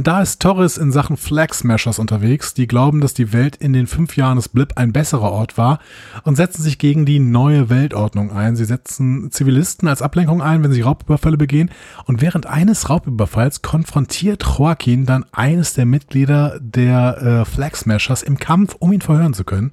Da 0.00 0.22
ist 0.22 0.40
Torres 0.40 0.78
in 0.78 0.92
Sachen 0.92 1.16
Flag 1.16 1.52
Smashers 1.52 1.98
unterwegs, 1.98 2.54
die 2.54 2.68
glauben, 2.68 3.00
dass 3.00 3.14
die 3.14 3.32
Welt 3.32 3.56
in 3.56 3.72
den 3.72 3.88
fünf 3.88 4.16
Jahren 4.16 4.36
des 4.36 4.48
Blip 4.48 4.74
ein 4.76 4.92
besserer 4.92 5.32
Ort 5.32 5.58
war 5.58 5.80
und 6.22 6.36
setzen 6.36 6.62
sich 6.62 6.78
gegen 6.78 7.04
die 7.04 7.18
neue 7.18 7.68
Weltordnung 7.68 8.30
ein. 8.30 8.54
Sie 8.54 8.64
setzen 8.64 9.32
Zivilisten 9.32 9.88
als 9.88 10.00
Ablenkung 10.00 10.40
ein, 10.40 10.62
wenn 10.62 10.70
sie 10.70 10.82
Raubüberfälle 10.82 11.36
begehen. 11.36 11.72
Und 12.04 12.20
während 12.20 12.46
eines 12.46 12.88
Raubüberfalls 12.88 13.62
konfrontiert 13.62 14.44
Joaquin 14.44 15.04
dann 15.04 15.26
eines 15.32 15.74
der 15.74 15.84
Mitglieder 15.84 16.60
der 16.60 17.18
äh, 17.20 17.44
Flag 17.44 17.74
Smashers 17.74 18.22
im 18.22 18.38
Kampf, 18.38 18.76
um 18.78 18.92
ihn 18.92 19.00
verhören 19.00 19.34
zu 19.34 19.42
können. 19.42 19.72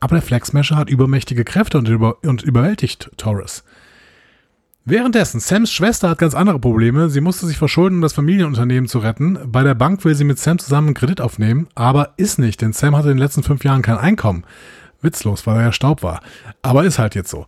Aber 0.00 0.16
der 0.16 0.22
Flag 0.22 0.46
Smasher 0.46 0.76
hat 0.76 0.88
übermächtige 0.88 1.44
Kräfte 1.44 1.76
und, 1.76 1.86
über 1.86 2.16
und 2.24 2.42
überwältigt 2.42 3.10
Torres. 3.18 3.62
Währenddessen, 4.86 5.40
Sams 5.40 5.70
Schwester 5.70 6.08
hat 6.08 6.18
ganz 6.18 6.34
andere 6.34 6.58
Probleme. 6.58 7.10
Sie 7.10 7.20
musste 7.20 7.46
sich 7.46 7.58
verschulden, 7.58 7.96
um 7.96 8.00
das 8.00 8.14
Familienunternehmen 8.14 8.88
zu 8.88 8.98
retten. 8.98 9.38
Bei 9.46 9.62
der 9.62 9.74
Bank 9.74 10.04
will 10.04 10.14
sie 10.14 10.24
mit 10.24 10.38
Sam 10.38 10.58
zusammen 10.58 10.88
einen 10.88 10.94
Kredit 10.94 11.20
aufnehmen, 11.20 11.68
aber 11.74 12.14
ist 12.16 12.38
nicht, 12.38 12.62
denn 12.62 12.72
Sam 12.72 12.96
hatte 12.96 13.10
in 13.10 13.16
den 13.16 13.22
letzten 13.22 13.42
fünf 13.42 13.62
Jahren 13.62 13.82
kein 13.82 13.98
Einkommen. 13.98 14.44
Witzlos, 15.02 15.46
weil 15.46 15.56
er 15.56 15.64
ja 15.64 15.72
Staub 15.72 16.02
war. 16.02 16.20
Aber 16.62 16.84
ist 16.84 16.98
halt 16.98 17.14
jetzt 17.14 17.30
so. 17.30 17.46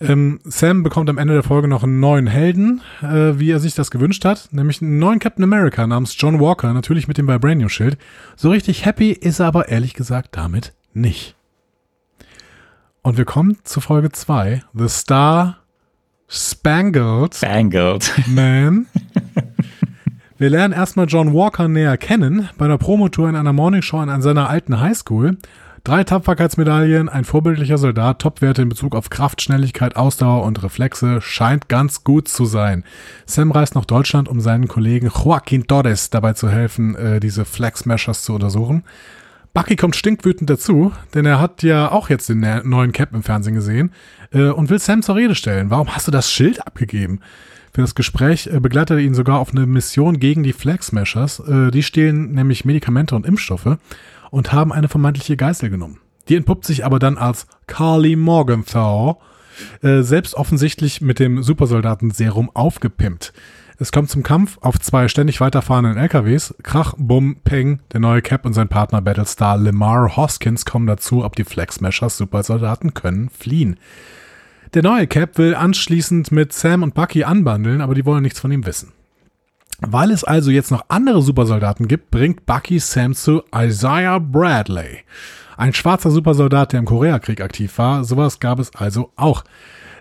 Ähm, 0.00 0.40
Sam 0.44 0.82
bekommt 0.82 1.08
am 1.08 1.18
Ende 1.18 1.34
der 1.34 1.42
Folge 1.42 1.68
noch 1.68 1.84
einen 1.84 2.00
neuen 2.00 2.26
Helden, 2.26 2.80
äh, 3.02 3.38
wie 3.38 3.50
er 3.50 3.60
sich 3.60 3.74
das 3.74 3.90
gewünscht 3.90 4.24
hat, 4.24 4.48
nämlich 4.52 4.82
einen 4.82 4.98
neuen 4.98 5.18
Captain 5.18 5.44
America 5.44 5.86
namens 5.86 6.14
John 6.18 6.40
Walker, 6.40 6.72
natürlich 6.72 7.08
mit 7.08 7.18
dem 7.18 7.28
Vibranium-Schild. 7.28 7.98
So 8.36 8.50
richtig 8.50 8.84
happy 8.84 9.12
ist 9.12 9.40
er 9.40 9.46
aber 9.46 9.68
ehrlich 9.68 9.94
gesagt 9.94 10.36
damit 10.36 10.72
nicht. 10.92 11.36
Und 13.02 13.18
wir 13.18 13.24
kommen 13.24 13.58
zu 13.64 13.80
Folge 13.80 14.12
2, 14.12 14.62
The 14.72 14.88
Star 14.88 15.63
Spangled, 16.28 17.34
Spangled. 17.34 18.12
Man. 18.28 18.86
Wir 20.36 20.50
lernen 20.50 20.74
erstmal 20.74 21.06
John 21.06 21.32
Walker 21.32 21.68
näher 21.68 21.96
kennen 21.96 22.48
bei 22.58 22.64
einer 22.64 22.78
Promotour 22.78 23.28
in 23.28 23.36
einer 23.36 23.52
Morningshow 23.52 23.98
an 23.98 24.22
seiner 24.22 24.50
alten 24.50 24.80
Highschool. 24.80 25.38
Drei 25.84 26.02
Tapferkeitsmedaillen, 26.02 27.10
ein 27.10 27.24
vorbildlicher 27.24 27.76
Soldat, 27.76 28.22
Topwerte 28.22 28.62
in 28.62 28.70
Bezug 28.70 28.96
auf 28.96 29.10
Kraft, 29.10 29.42
Schnelligkeit, 29.42 29.96
Ausdauer 29.96 30.44
und 30.44 30.62
Reflexe, 30.62 31.20
scheint 31.20 31.68
ganz 31.68 32.04
gut 32.04 32.26
zu 32.26 32.46
sein. 32.46 32.84
Sam 33.26 33.50
reist 33.50 33.74
nach 33.74 33.84
Deutschland, 33.84 34.26
um 34.28 34.40
seinen 34.40 34.66
Kollegen 34.66 35.12
Joaquin 35.14 35.66
Torres 35.66 36.08
dabei 36.08 36.32
zu 36.32 36.48
helfen, 36.48 36.94
äh, 36.96 37.20
diese 37.20 37.44
Flag 37.44 37.76
Smashers 37.76 38.24
zu 38.24 38.32
untersuchen. 38.32 38.82
Bucky 39.54 39.76
kommt 39.76 39.94
stinkwütend 39.94 40.50
dazu, 40.50 40.90
denn 41.14 41.26
er 41.26 41.40
hat 41.40 41.62
ja 41.62 41.92
auch 41.92 42.10
jetzt 42.10 42.28
den 42.28 42.40
neuen 42.64 42.90
Cap 42.90 43.14
im 43.14 43.22
Fernsehen 43.22 43.54
gesehen 43.54 43.92
äh, 44.32 44.48
und 44.48 44.68
will 44.68 44.80
Sam 44.80 45.00
zur 45.00 45.14
Rede 45.14 45.36
stellen. 45.36 45.70
Warum 45.70 45.94
hast 45.94 46.08
du 46.08 46.10
das 46.10 46.28
Schild 46.28 46.66
abgegeben? 46.66 47.20
Für 47.72 47.80
das 47.80 47.94
Gespräch 47.94 48.48
äh, 48.48 48.58
begleitet 48.58 48.98
er 48.98 49.04
ihn 49.04 49.14
sogar 49.14 49.38
auf 49.38 49.52
eine 49.52 49.64
Mission 49.66 50.18
gegen 50.18 50.42
die 50.42 50.52
Flag 50.52 50.82
Smashers. 50.82 51.38
Äh, 51.38 51.70
die 51.70 51.84
stehlen 51.84 52.32
nämlich 52.32 52.64
Medikamente 52.64 53.14
und 53.14 53.26
Impfstoffe 53.26 53.78
und 54.32 54.52
haben 54.52 54.72
eine 54.72 54.88
vermeintliche 54.88 55.36
Geißel 55.36 55.70
genommen. 55.70 56.00
Die 56.28 56.34
entpuppt 56.34 56.64
sich 56.64 56.84
aber 56.84 56.98
dann 56.98 57.16
als 57.16 57.46
Carly 57.68 58.16
Morgenthau, 58.16 59.20
äh, 59.82 60.02
selbst 60.02 60.34
offensichtlich 60.34 61.00
mit 61.00 61.20
dem 61.20 61.44
Supersoldaten-Serum 61.44 62.50
aufgepimpt. 62.54 63.32
Es 63.76 63.90
kommt 63.90 64.08
zum 64.08 64.22
Kampf 64.22 64.58
auf 64.60 64.78
zwei 64.78 65.08
ständig 65.08 65.40
weiterfahrenden 65.40 65.96
LKWs. 65.96 66.54
Krach, 66.62 66.94
Bumm, 66.96 67.36
Peng, 67.42 67.80
der 67.92 67.98
neue 67.98 68.22
Cap 68.22 68.46
und 68.46 68.52
sein 68.52 68.68
Partner 68.68 69.02
Battlestar 69.02 69.58
Lemar 69.58 70.16
Hoskins 70.16 70.64
kommen 70.64 70.86
dazu, 70.86 71.24
ob 71.24 71.34
die 71.34 71.42
Flag 71.44 71.72
Smashers 71.72 72.16
Supersoldaten 72.16 72.94
können 72.94 73.30
fliehen. 73.30 73.76
Der 74.74 74.84
neue 74.84 75.08
Cap 75.08 75.38
will 75.38 75.56
anschließend 75.56 76.30
mit 76.30 76.52
Sam 76.52 76.84
und 76.84 76.94
Bucky 76.94 77.24
anbandeln, 77.24 77.80
aber 77.80 77.94
die 77.94 78.06
wollen 78.06 78.22
nichts 78.22 78.38
von 78.38 78.52
ihm 78.52 78.64
wissen. 78.64 78.92
Weil 79.80 80.12
es 80.12 80.22
also 80.22 80.52
jetzt 80.52 80.70
noch 80.70 80.84
andere 80.88 81.20
Supersoldaten 81.20 81.88
gibt, 81.88 82.12
bringt 82.12 82.46
Bucky 82.46 82.78
Sam 82.78 83.12
zu 83.14 83.42
Isaiah 83.52 84.20
Bradley. 84.20 85.00
Ein 85.56 85.74
schwarzer 85.74 86.12
Supersoldat, 86.12 86.72
der 86.72 86.80
im 86.80 86.86
Koreakrieg 86.86 87.40
aktiv 87.40 87.76
war. 87.78 88.04
Sowas 88.04 88.38
gab 88.38 88.60
es 88.60 88.74
also 88.74 89.12
auch. 89.16 89.42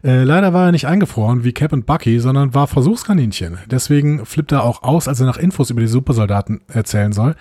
Äh, 0.03 0.23
leider 0.23 0.53
war 0.53 0.65
er 0.65 0.71
nicht 0.73 0.87
eingefroren 0.87 1.43
wie 1.43 1.53
Cap 1.53 1.71
und 1.71 1.85
Bucky, 1.85 2.19
sondern 2.19 2.53
war 2.53 2.67
Versuchskaninchen. 2.67 3.57
Deswegen 3.71 4.25
flippt 4.25 4.51
er 4.51 4.63
auch 4.63 4.83
aus, 4.83 5.07
als 5.07 5.21
er 5.21 5.25
nach 5.25 5.37
Infos 5.37 5.69
über 5.69 5.79
die 5.79 5.87
Supersoldaten 5.87 6.61
erzählen 6.67 7.13
soll. 7.13 7.35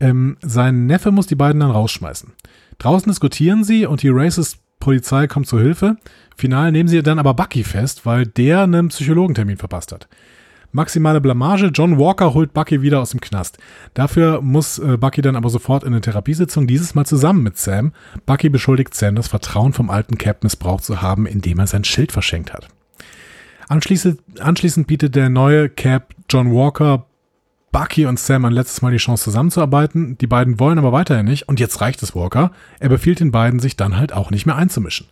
Ähm, 0.00 0.38
sein 0.40 0.86
Neffe 0.86 1.12
muss 1.12 1.26
die 1.26 1.34
beiden 1.34 1.60
dann 1.60 1.70
rausschmeißen. 1.70 2.32
Draußen 2.78 3.10
diskutieren 3.10 3.64
sie 3.64 3.86
und 3.86 4.02
die 4.02 4.08
Racist 4.08 4.58
Polizei 4.80 5.26
kommt 5.26 5.46
zur 5.46 5.60
Hilfe. 5.60 5.96
Final 6.36 6.72
nehmen 6.72 6.88
sie 6.88 7.02
dann 7.02 7.18
aber 7.18 7.34
Bucky 7.34 7.64
fest, 7.64 8.06
weil 8.06 8.26
der 8.26 8.62
einen 8.62 8.88
Psychologentermin 8.88 9.56
verpasst 9.56 9.92
hat. 9.92 10.08
Maximale 10.76 11.20
Blamage. 11.20 11.70
John 11.74 11.98
Walker 11.98 12.34
holt 12.34 12.52
Bucky 12.52 12.82
wieder 12.82 13.00
aus 13.00 13.10
dem 13.10 13.20
Knast. 13.20 13.58
Dafür 13.94 14.42
muss 14.42 14.78
äh, 14.78 14.96
Bucky 14.96 15.22
dann 15.22 15.34
aber 15.34 15.48
sofort 15.48 15.82
in 15.82 15.88
eine 15.88 16.02
Therapiesitzung, 16.02 16.66
dieses 16.66 16.94
Mal 16.94 17.06
zusammen 17.06 17.42
mit 17.42 17.56
Sam. 17.56 17.92
Bucky 18.26 18.50
beschuldigt 18.50 18.94
Sam, 18.94 19.16
das 19.16 19.26
Vertrauen 19.26 19.72
vom 19.72 19.90
alten 19.90 20.18
Cap 20.18 20.44
missbraucht 20.44 20.84
zu 20.84 21.00
haben, 21.00 21.26
indem 21.26 21.58
er 21.58 21.66
sein 21.66 21.82
Schild 21.82 22.12
verschenkt 22.12 22.52
hat. 22.52 22.68
Anschließend, 23.68 24.20
anschließend 24.38 24.86
bietet 24.86 25.16
der 25.16 25.30
neue 25.30 25.68
Cap 25.68 26.14
John 26.28 26.52
Walker 26.52 27.06
Bucky 27.72 28.06
und 28.06 28.20
Sam 28.20 28.44
ein 28.44 28.52
letztes 28.52 28.82
Mal 28.82 28.92
die 28.92 28.98
Chance 28.98 29.24
zusammenzuarbeiten. 29.24 30.18
Die 30.18 30.26
beiden 30.26 30.60
wollen 30.60 30.78
aber 30.78 30.92
weiterhin 30.92 31.26
nicht 31.26 31.48
und 31.48 31.58
jetzt 31.58 31.80
reicht 31.80 32.02
es 32.02 32.14
Walker. 32.14 32.52
Er 32.80 32.90
befiehlt 32.90 33.20
den 33.20 33.32
beiden, 33.32 33.60
sich 33.60 33.76
dann 33.76 33.96
halt 33.96 34.12
auch 34.12 34.30
nicht 34.30 34.46
mehr 34.46 34.56
einzumischen. 34.56 35.08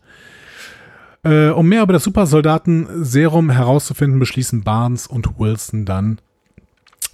Äh, 1.25 1.49
um 1.49 1.69
mehr 1.69 1.83
über 1.83 1.95
das 1.95 2.05
Supersoldaten-Serum 2.05 3.51
herauszufinden, 3.51 4.19
beschließen 4.19 4.63
Barnes 4.63 5.07
und 5.07 5.39
Wilson 5.39 5.87
dann 5.87 6.21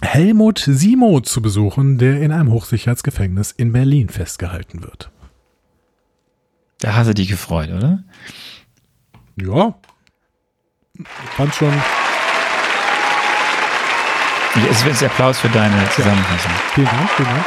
Helmut 0.01 0.59
Simo 0.67 1.21
zu 1.21 1.41
besuchen, 1.41 1.97
der 1.97 2.21
in 2.21 2.31
einem 2.31 2.51
Hochsicherheitsgefängnis 2.51 3.51
in 3.51 3.71
Berlin 3.71 4.09
festgehalten 4.09 4.83
wird. 4.83 5.11
Da 6.79 6.95
hast 6.95 7.07
du 7.07 7.13
dich 7.13 7.29
gefreut, 7.29 7.69
oder? 7.69 8.03
Ja. 9.35 9.75
Ich 10.97 11.31
fand 11.35 11.53
schon. 11.55 11.73
Es 14.69 14.83
wird 14.83 15.01
Applaus 15.03 15.39
für 15.39 15.49
deine 15.49 15.89
Zusammenfassung. 15.91 16.51
Vielen 16.73 16.87
Dank, 16.87 17.09
vielen 17.11 17.29
Dank. 17.29 17.45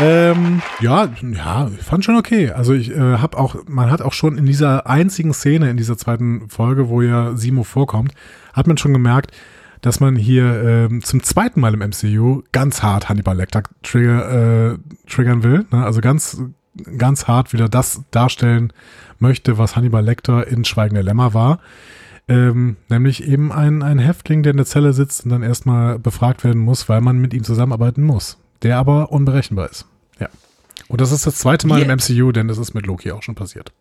Ähm, 0.00 0.60
ja, 0.80 1.08
ja, 1.32 1.70
ich 1.78 1.84
fand 1.84 2.04
schon 2.04 2.16
okay. 2.16 2.50
Also 2.50 2.72
ich 2.72 2.90
äh, 2.90 3.18
habe 3.18 3.38
auch, 3.38 3.56
man 3.66 3.90
hat 3.90 4.02
auch 4.02 4.12
schon 4.12 4.36
in 4.36 4.46
dieser 4.46 4.86
einzigen 4.88 5.32
Szene 5.32 5.70
in 5.70 5.76
dieser 5.76 5.96
zweiten 5.96 6.48
Folge, 6.48 6.88
wo 6.88 7.00
ja 7.00 7.36
Simo 7.36 7.62
vorkommt, 7.62 8.12
hat 8.52 8.66
man 8.66 8.76
schon 8.76 8.92
gemerkt, 8.92 9.30
dass 9.82 10.00
man 10.00 10.16
hier 10.16 10.62
ähm, 10.64 11.02
zum 11.02 11.22
zweiten 11.22 11.60
Mal 11.60 11.74
im 11.74 11.80
MCU 11.80 12.42
ganz 12.52 12.82
hart 12.82 13.08
Hannibal 13.08 13.36
Lecter 13.36 13.62
trigger, 13.82 14.72
äh, 14.72 14.78
triggern 15.08 15.42
will. 15.42 15.66
Ne? 15.70 15.84
Also 15.84 16.00
ganz, 16.00 16.42
ganz 16.98 17.28
hart 17.28 17.52
wieder 17.52 17.68
das 17.68 18.02
darstellen 18.10 18.72
möchte, 19.18 19.58
was 19.58 19.76
Hannibal 19.76 20.04
Lecter 20.04 20.46
in 20.46 20.64
Schweigende 20.64 21.02
Lämmer 21.02 21.34
war. 21.34 21.60
Ähm, 22.26 22.76
nämlich 22.88 23.28
eben 23.28 23.52
ein, 23.52 23.82
ein 23.82 23.98
Häftling, 23.98 24.42
der 24.42 24.52
in 24.52 24.56
der 24.56 24.66
Zelle 24.66 24.94
sitzt 24.94 25.24
und 25.24 25.30
dann 25.30 25.42
erstmal 25.42 25.98
befragt 25.98 26.42
werden 26.42 26.62
muss, 26.62 26.88
weil 26.88 27.02
man 27.02 27.18
mit 27.18 27.34
ihm 27.34 27.44
zusammenarbeiten 27.44 28.02
muss. 28.02 28.38
Der 28.64 28.76
aber 28.78 29.12
unberechenbar 29.12 29.70
ist. 29.70 29.86
Ja. 30.18 30.28
Und 30.88 31.00
das 31.00 31.12
ist 31.12 31.26
das 31.26 31.36
zweite 31.36 31.66
Mal 31.68 31.80
Yeah. 31.82 31.92
im 31.92 31.98
MCU, 31.98 32.32
denn 32.32 32.48
das 32.48 32.58
ist 32.58 32.74
mit 32.74 32.86
Loki 32.86 33.12
auch 33.12 33.22
schon 33.22 33.34
passiert. 33.36 33.72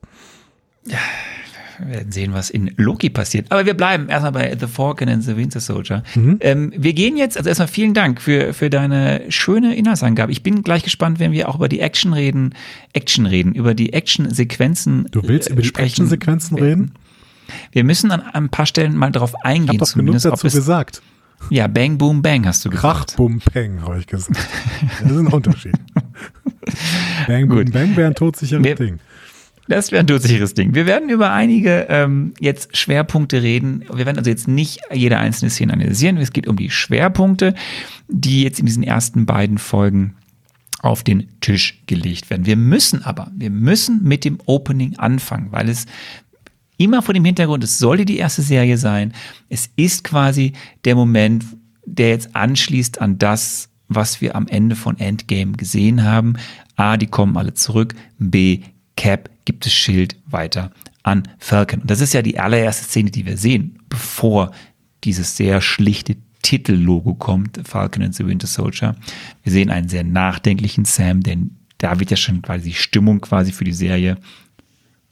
Wir 0.86 1.88
werden 1.90 2.12
sehen, 2.12 2.34
was 2.34 2.50
in 2.52 2.72
Loki 2.78 3.10
passiert. 3.10 3.52
Aber 3.52 3.66
wir 3.66 3.74
bleiben 3.74 4.08
erstmal 4.08 4.32
bei 4.32 4.56
The 4.60 4.68
Falcon 4.68 5.10
and 5.10 5.24
the 5.24 5.36
Winter 5.36 5.60
Soldier. 5.60 6.04
Ähm, 6.40 6.72
wir 6.78 6.94
gehen 6.94 7.18
jetzt, 7.18 7.36
also 7.36 7.50
erstmal 7.50 7.68
vielen 7.68 7.94
Dank 7.96 8.22
für, 8.22 8.54
für 8.54 8.70
deine 8.70 9.24
schöne 9.30 9.76
Inhaltsangabe. 9.76 10.32
Ich 10.32 10.44
bin 10.44 10.62
gleich 10.62 10.84
gespannt, 10.84 11.20
wenn 11.20 11.32
wir 11.32 11.50
auch 11.50 11.56
über 11.56 11.70
die 11.70 11.80
Action 11.80 12.14
reden, 12.14 12.54
Action 12.94 13.26
reden, 13.26 13.56
über 13.56 13.74
die 13.74 13.92
Action-Sequenzen. 13.94 15.08
Du 15.12 15.24
willst 15.28 15.50
äh, 15.50 15.54
über 15.54 15.62
die 15.64 15.68
sprechen. 15.70 15.88
Action-Sequenzen 15.88 16.58
reden? 16.60 16.92
Wir 17.72 17.84
müssen 17.84 18.12
an 18.12 18.22
ein 18.22 18.50
paar 18.50 18.66
Stellen 18.68 18.96
mal 18.96 19.12
drauf 19.12 19.34
Ich 19.40 19.46
eingehen. 19.46 19.80
hab 19.82 19.88
doch 19.88 19.94
genug 19.96 20.20
dazu 20.22 20.48
es- 20.48 20.54
gesagt. 20.54 21.02
Ja, 21.50 21.68
Bang, 21.68 21.98
Boom, 21.98 22.22
Bang 22.22 22.46
hast 22.46 22.66
du 22.66 22.70
Krach, 22.70 23.06
gesagt. 23.06 23.18
Bum, 23.18 23.40
Peng, 23.40 23.82
habe 23.82 24.00
ich 24.00 24.08
gesagt. 24.08 24.38
Das 25.02 25.12
ist 25.12 25.18
ein 25.18 25.28
Unterschied. 25.28 25.76
Bang, 27.28 27.48
Gut. 27.48 27.72
Bang 27.72 27.96
wäre 27.96 28.08
ein 28.08 28.16
todsicheres 28.16 28.64
Wir- 28.64 28.76
Ding. 28.76 29.00
Das 29.70 29.94
wäre 29.94 30.02
ein 30.02 30.08
todsicheres 30.08 30.54
Ding. 30.56 30.76
Wir 30.76 30.86
werden 30.86 31.10
über 31.10 31.32
einige 31.32 31.86
ähm, 31.88 32.34
jetzt 32.42 32.76
Schwerpunkte 32.76 33.42
reden. 33.42 33.86
Wir 33.94 34.06
werden 34.06 34.18
also 34.18 34.30
jetzt 34.30 34.46
nicht 34.50 34.80
jede 34.92 35.18
einzelne 35.20 35.50
Szene 35.50 35.72
analysieren. 35.72 36.18
Es 36.18 36.34
geht 36.34 36.48
um 36.50 36.58
die 36.58 36.70
Schwerpunkte, 36.70 37.56
die 38.10 38.44
jetzt 38.44 38.60
in 38.60 38.66
diesen 38.66 38.84
ersten 38.84 39.26
beiden 39.26 39.58
Folgen 39.58 40.16
auf 40.82 41.04
den 41.04 41.30
Tisch 41.40 41.82
gelegt 41.88 42.30
werden. 42.30 42.46
Wir 42.46 42.58
müssen 42.58 43.04
aber, 43.06 43.32
wir 43.34 43.50
müssen 43.50 44.04
mit 44.04 44.26
dem 44.26 44.38
Opening 44.48 44.98
anfangen, 44.98 45.48
weil 45.52 45.70
es 45.70 45.86
immer 46.78 47.02
vor 47.02 47.14
dem 47.14 47.26
Hintergrund, 47.26 47.64
es 47.64 47.78
sollte 47.80 48.06
die 48.06 48.18
erste 48.18 48.42
Serie 48.42 48.78
sein. 48.78 49.14
Es 49.50 49.70
ist 49.76 50.04
quasi 50.04 50.54
der 50.86 50.96
Moment, 50.96 51.46
der 51.86 52.10
jetzt 52.10 52.36
anschließt 52.36 53.02
an 53.02 53.18
das, 53.18 53.70
was 53.88 54.22
wir 54.22 54.36
am 54.36 54.48
Ende 54.48 54.76
von 54.76 55.00
Endgame 55.00 55.54
gesehen 55.54 56.04
haben. 56.04 56.36
A, 56.76 56.98
die 56.98 57.08
kommen 57.08 57.38
alle 57.38 57.54
zurück. 57.54 57.96
B, 58.18 58.62
Cap 58.96 59.30
gibt 59.46 59.66
das 59.66 59.74
Schild 59.74 60.16
weiter 60.26 60.72
an 61.04 61.24
Falcon. 61.38 61.82
Und 61.82 61.92
das 61.92 62.02
ist 62.02 62.14
ja 62.14 62.22
die 62.22 62.40
allererste 62.40 62.86
Szene, 62.86 63.12
die 63.12 63.26
wir 63.26 63.38
sehen, 63.38 63.80
bevor 63.90 64.52
dieses 65.04 65.36
sehr 65.36 65.62
schlichte 65.62 66.16
Titellogo 66.42 67.16
kommt, 67.16 67.60
Falcon 67.66 68.04
and 68.04 68.16
the 68.16 68.26
Winter 68.26 68.48
Soldier. 68.48 68.96
Wir 69.44 69.52
sehen 69.52 69.70
einen 69.70 69.90
sehr 69.90 70.04
nachdenklichen 70.04 70.86
Sam, 70.86 71.22
denn 71.22 71.58
da 71.78 72.00
wird 72.00 72.12
ja 72.12 72.18
schon 72.18 72.42
quasi 72.42 72.70
die 72.70 72.76
Stimmung 72.76 73.22
quasi 73.22 73.52
für 73.52 73.64
die 73.64 73.74
Serie 73.74 74.18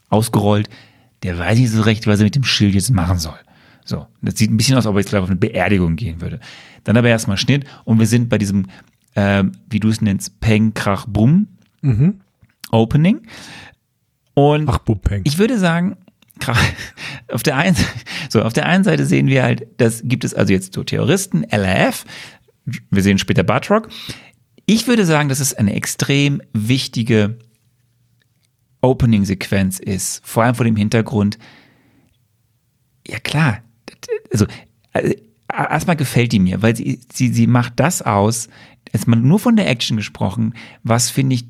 ausgerollt. 0.09 0.69
Der 1.23 1.37
weiß 1.37 1.57
nicht 1.59 1.71
so 1.71 1.81
recht, 1.81 2.07
was 2.07 2.19
er 2.19 2.25
mit 2.25 2.35
dem 2.35 2.43
Schild 2.43 2.73
jetzt 2.73 2.91
machen 2.91 3.19
soll. 3.19 3.37
So, 3.85 4.07
das 4.21 4.37
sieht 4.37 4.51
ein 4.51 4.57
bisschen 4.57 4.75
aus, 4.75 4.85
als 4.85 4.87
ob 4.87 4.95
er 4.95 4.99
jetzt 4.99 5.09
gleich 5.09 5.21
auf 5.21 5.29
eine 5.29 5.37
Beerdigung 5.39 5.95
gehen 5.95 6.21
würde. 6.21 6.39
Dann 6.83 6.97
aber 6.97 7.09
erstmal 7.09 7.37
Schnitt 7.37 7.65
und 7.83 7.99
wir 7.99 8.07
sind 8.07 8.29
bei 8.29 8.37
diesem, 8.37 8.67
ähm, 9.15 9.51
wie 9.69 9.79
du 9.79 9.89
es 9.89 10.01
nennst, 10.01 10.39
Peng, 10.39 10.73
Krach, 10.73 11.05
Bumm 11.07 11.47
Opening. 12.71 13.21
Und 14.33 14.69
Ach, 14.69 14.77
Bum, 14.79 14.99
Peng. 14.99 15.21
ich 15.25 15.37
würde 15.37 15.57
sagen, 15.57 15.97
auf 17.31 17.43
der 17.43 17.57
einen, 17.57 17.75
so, 18.29 18.41
auf 18.41 18.53
der 18.53 18.65
einen 18.65 18.83
Seite 18.83 19.05
sehen 19.05 19.27
wir 19.27 19.43
halt, 19.43 19.67
das 19.77 20.01
gibt 20.05 20.23
es 20.23 20.33
also 20.33 20.53
jetzt 20.53 20.73
so 20.73 20.83
Terroristen, 20.83 21.43
LRF, 21.43 22.05
wir 22.89 23.03
sehen 23.03 23.17
später 23.17 23.43
Batrock. 23.43 23.89
Ich 24.65 24.87
würde 24.87 25.05
sagen, 25.05 25.27
dass 25.29 25.39
es 25.39 25.53
eine 25.53 25.73
extrem 25.73 26.41
wichtige 26.53 27.37
Opening-Sequenz 28.81 29.79
ist, 29.79 30.25
vor 30.25 30.43
allem 30.43 30.55
vor 30.55 30.65
dem 30.65 30.75
Hintergrund, 30.75 31.37
ja 33.07 33.19
klar, 33.19 33.59
also 34.31 34.45
äh, 34.93 35.15
erstmal 35.47 35.95
gefällt 35.95 36.31
die 36.31 36.39
mir, 36.39 36.61
weil 36.61 36.75
sie, 36.75 36.99
sie, 37.11 37.29
sie 37.29 37.47
macht 37.47 37.73
das 37.79 38.01
aus, 38.01 38.49
jetzt 38.91 39.07
mal 39.07 39.17
nur 39.17 39.39
von 39.39 39.55
der 39.55 39.69
Action 39.69 39.97
gesprochen, 39.97 40.53
was 40.83 41.09
finde 41.09 41.35
ich 41.35 41.45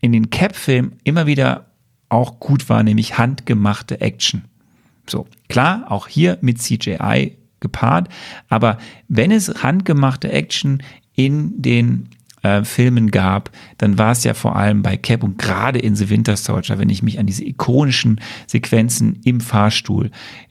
in 0.00 0.12
den 0.12 0.30
Cap-Filmen 0.30 0.98
immer 1.04 1.26
wieder 1.26 1.66
auch 2.08 2.40
gut 2.40 2.68
war, 2.68 2.82
nämlich 2.82 3.18
handgemachte 3.18 4.00
Action. 4.00 4.44
So, 5.06 5.26
klar, 5.48 5.90
auch 5.90 6.08
hier 6.08 6.38
mit 6.40 6.60
CGI 6.60 7.36
gepaart, 7.60 8.08
aber 8.48 8.78
wenn 9.08 9.30
es 9.30 9.62
handgemachte 9.62 10.30
Action 10.30 10.82
in 11.14 11.60
den 11.60 12.08
äh, 12.42 12.64
Filmen 12.64 13.10
gab, 13.10 13.50
dann 13.78 13.98
war 13.98 14.12
es 14.12 14.24
ja 14.24 14.34
vor 14.34 14.56
allem 14.56 14.82
bei 14.82 14.96
Cap 14.96 15.22
und 15.22 15.38
gerade 15.38 15.78
in 15.78 15.96
The 15.96 16.10
Winter 16.10 16.36
Soldier, 16.36 16.78
wenn 16.78 16.90
ich 16.90 17.02
mich 17.02 17.18
an 17.18 17.26
diese 17.26 17.44
ikonischen 17.44 18.20
Sequenzen 18.46 19.20
im 19.24 19.40
Fahrstuhl 19.40 20.10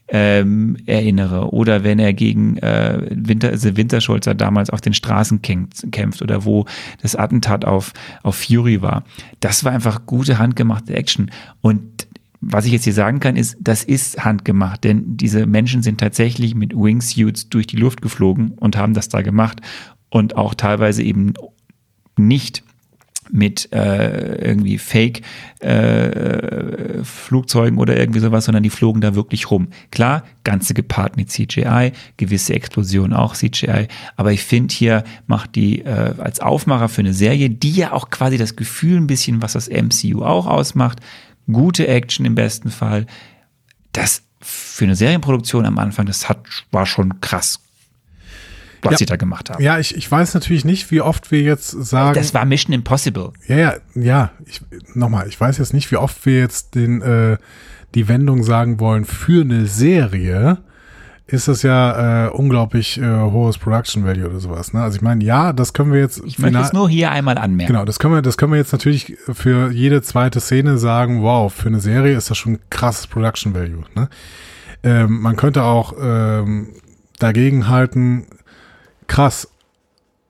ähm, 0.09 0.77
erinnere 0.85 1.53
oder 1.53 1.83
wenn 1.83 1.99
er 1.99 2.13
gegen 2.13 2.57
äh, 2.57 3.07
Winter, 3.11 3.57
The 3.57 3.75
Winter 3.75 3.99
Soldier 3.99 4.33
damals 4.33 4.69
auf 4.69 4.81
den 4.81 4.93
Straßen 4.93 5.41
kämpft 5.41 6.21
oder 6.21 6.45
wo 6.45 6.65
das 7.01 7.15
Attentat 7.15 7.65
auf, 7.65 7.93
auf 8.23 8.35
Fury 8.35 8.81
war. 8.81 9.03
Das 9.39 9.63
war 9.63 9.73
einfach 9.73 10.05
gute 10.05 10.37
handgemachte 10.39 10.95
Action 10.95 11.31
und 11.61 12.07
was 12.39 12.65
ich 12.65 12.71
jetzt 12.71 12.83
hier 12.83 12.93
sagen 12.93 13.19
kann, 13.19 13.35
ist, 13.35 13.57
das 13.59 13.83
ist 13.83 14.23
handgemacht, 14.23 14.83
denn 14.83 15.17
diese 15.17 15.47
Menschen 15.47 15.81
sind 15.81 15.99
tatsächlich 15.99 16.53
mit 16.53 16.75
Wingsuits 16.75 17.49
durch 17.49 17.65
die 17.65 17.77
Luft 17.77 18.01
geflogen 18.01 18.51
und 18.51 18.77
haben 18.77 18.93
das 18.93 19.09
da 19.09 19.23
gemacht 19.23 19.59
und 20.09 20.37
auch 20.37 20.53
teilweise 20.53 21.01
eben 21.01 21.33
nicht 22.17 22.63
mit 23.29 23.71
äh, 23.73 24.35
irgendwie 24.35 24.77
Fake 24.77 25.21
äh, 25.59 27.01
oder 27.75 27.97
irgendwie 27.97 28.19
sowas, 28.19 28.45
sondern 28.45 28.63
die 28.63 28.69
flogen 28.69 29.01
da 29.01 29.15
wirklich 29.15 29.51
rum. 29.51 29.67
Klar, 29.91 30.23
ganze 30.43 30.73
gepaart 30.73 31.17
mit 31.17 31.29
CGI, 31.29 31.91
gewisse 32.17 32.53
Explosionen 32.53 33.13
auch 33.13 33.35
CGI, 33.35 33.87
aber 34.15 34.31
ich 34.31 34.43
finde 34.43 34.73
hier 34.73 35.03
macht 35.27 35.55
die 35.55 35.81
äh, 35.81 36.13
als 36.17 36.39
Aufmacher 36.39 36.89
für 36.89 37.01
eine 37.01 37.13
Serie, 37.13 37.49
die 37.49 37.71
ja 37.71 37.93
auch 37.93 38.09
quasi 38.09 38.37
das 38.37 38.55
Gefühl 38.55 38.97
ein 38.97 39.07
bisschen, 39.07 39.41
was 39.41 39.53
das 39.53 39.69
MCU 39.69 40.23
auch 40.23 40.47
ausmacht, 40.47 40.99
gute 41.51 41.87
Action 41.87 42.25
im 42.25 42.35
besten 42.35 42.69
Fall, 42.69 43.05
das 43.91 44.23
für 44.41 44.85
eine 44.85 44.95
Serienproduktion 44.95 45.65
am 45.65 45.79
Anfang, 45.79 46.05
das 46.05 46.29
hat, 46.29 46.45
war 46.71 46.85
schon 46.85 47.19
krass, 47.21 47.59
was 48.81 48.93
Ja. 48.93 48.97
sie 48.97 49.05
da 49.05 49.15
gemacht 49.15 49.49
haben. 49.49 49.61
Ja, 49.63 49.79
ich, 49.79 49.95
ich 49.95 50.09
weiß 50.09 50.33
natürlich 50.33 50.65
nicht, 50.65 50.91
wie 50.91 51.01
oft 51.01 51.31
wir 51.31 51.41
jetzt 51.41 51.69
sagen. 51.71 52.13
Das 52.15 52.33
war 52.33 52.45
Mission 52.45 52.73
Impossible. 52.73 53.31
Ja, 53.47 53.57
ja, 53.57 53.73
ja. 53.95 54.31
Ich, 54.45 54.61
nochmal, 54.93 55.27
ich 55.27 55.39
weiß 55.39 55.57
jetzt 55.57 55.73
nicht, 55.73 55.91
wie 55.91 55.97
oft 55.97 56.25
wir 56.25 56.39
jetzt 56.39 56.75
den, 56.75 57.01
äh, 57.01 57.37
die 57.95 58.07
Wendung 58.07 58.43
sagen 58.43 58.79
wollen, 58.79 59.05
für 59.05 59.41
eine 59.41 59.65
Serie 59.65 60.59
ist 61.29 61.49
das 61.49 61.61
ja 61.61 62.27
äh, 62.27 62.29
unglaublich 62.29 63.01
äh, 63.01 63.05
hohes 63.05 63.57
Production 63.57 64.05
Value 64.05 64.29
oder 64.29 64.39
sowas. 64.39 64.71
Ne? 64.73 64.81
Also 64.81 64.95
ich 64.95 65.01
meine, 65.01 65.23
ja, 65.25 65.51
das 65.51 65.73
können 65.73 65.91
wir 65.91 65.99
jetzt 65.99 66.21
Ich 66.25 66.39
möchte 66.39 66.57
es 66.59 66.71
nur 66.71 66.89
hier 66.89 67.11
einmal 67.11 67.37
anmerken. 67.37 67.73
Genau, 67.73 67.83
das 67.83 67.99
können 67.99 68.13
wir, 68.13 68.21
das 68.21 68.37
können 68.37 68.53
wir 68.53 68.57
jetzt 68.59 68.71
natürlich 68.71 69.17
für 69.33 69.69
jede 69.71 70.01
zweite 70.01 70.39
Szene 70.39 70.77
sagen, 70.77 71.21
wow, 71.23 71.53
für 71.53 71.67
eine 71.67 71.81
Serie 71.81 72.15
ist 72.15 72.29
das 72.29 72.37
schon 72.37 72.59
krasses 72.69 73.07
Production 73.07 73.53
Value. 73.53 73.83
Ne? 73.93 74.07
Ähm, 74.83 75.19
man 75.21 75.35
könnte 75.35 75.63
auch 75.63 75.93
ähm, 76.01 76.69
dagegen 77.19 77.67
halten, 77.67 78.27
krass, 79.07 79.47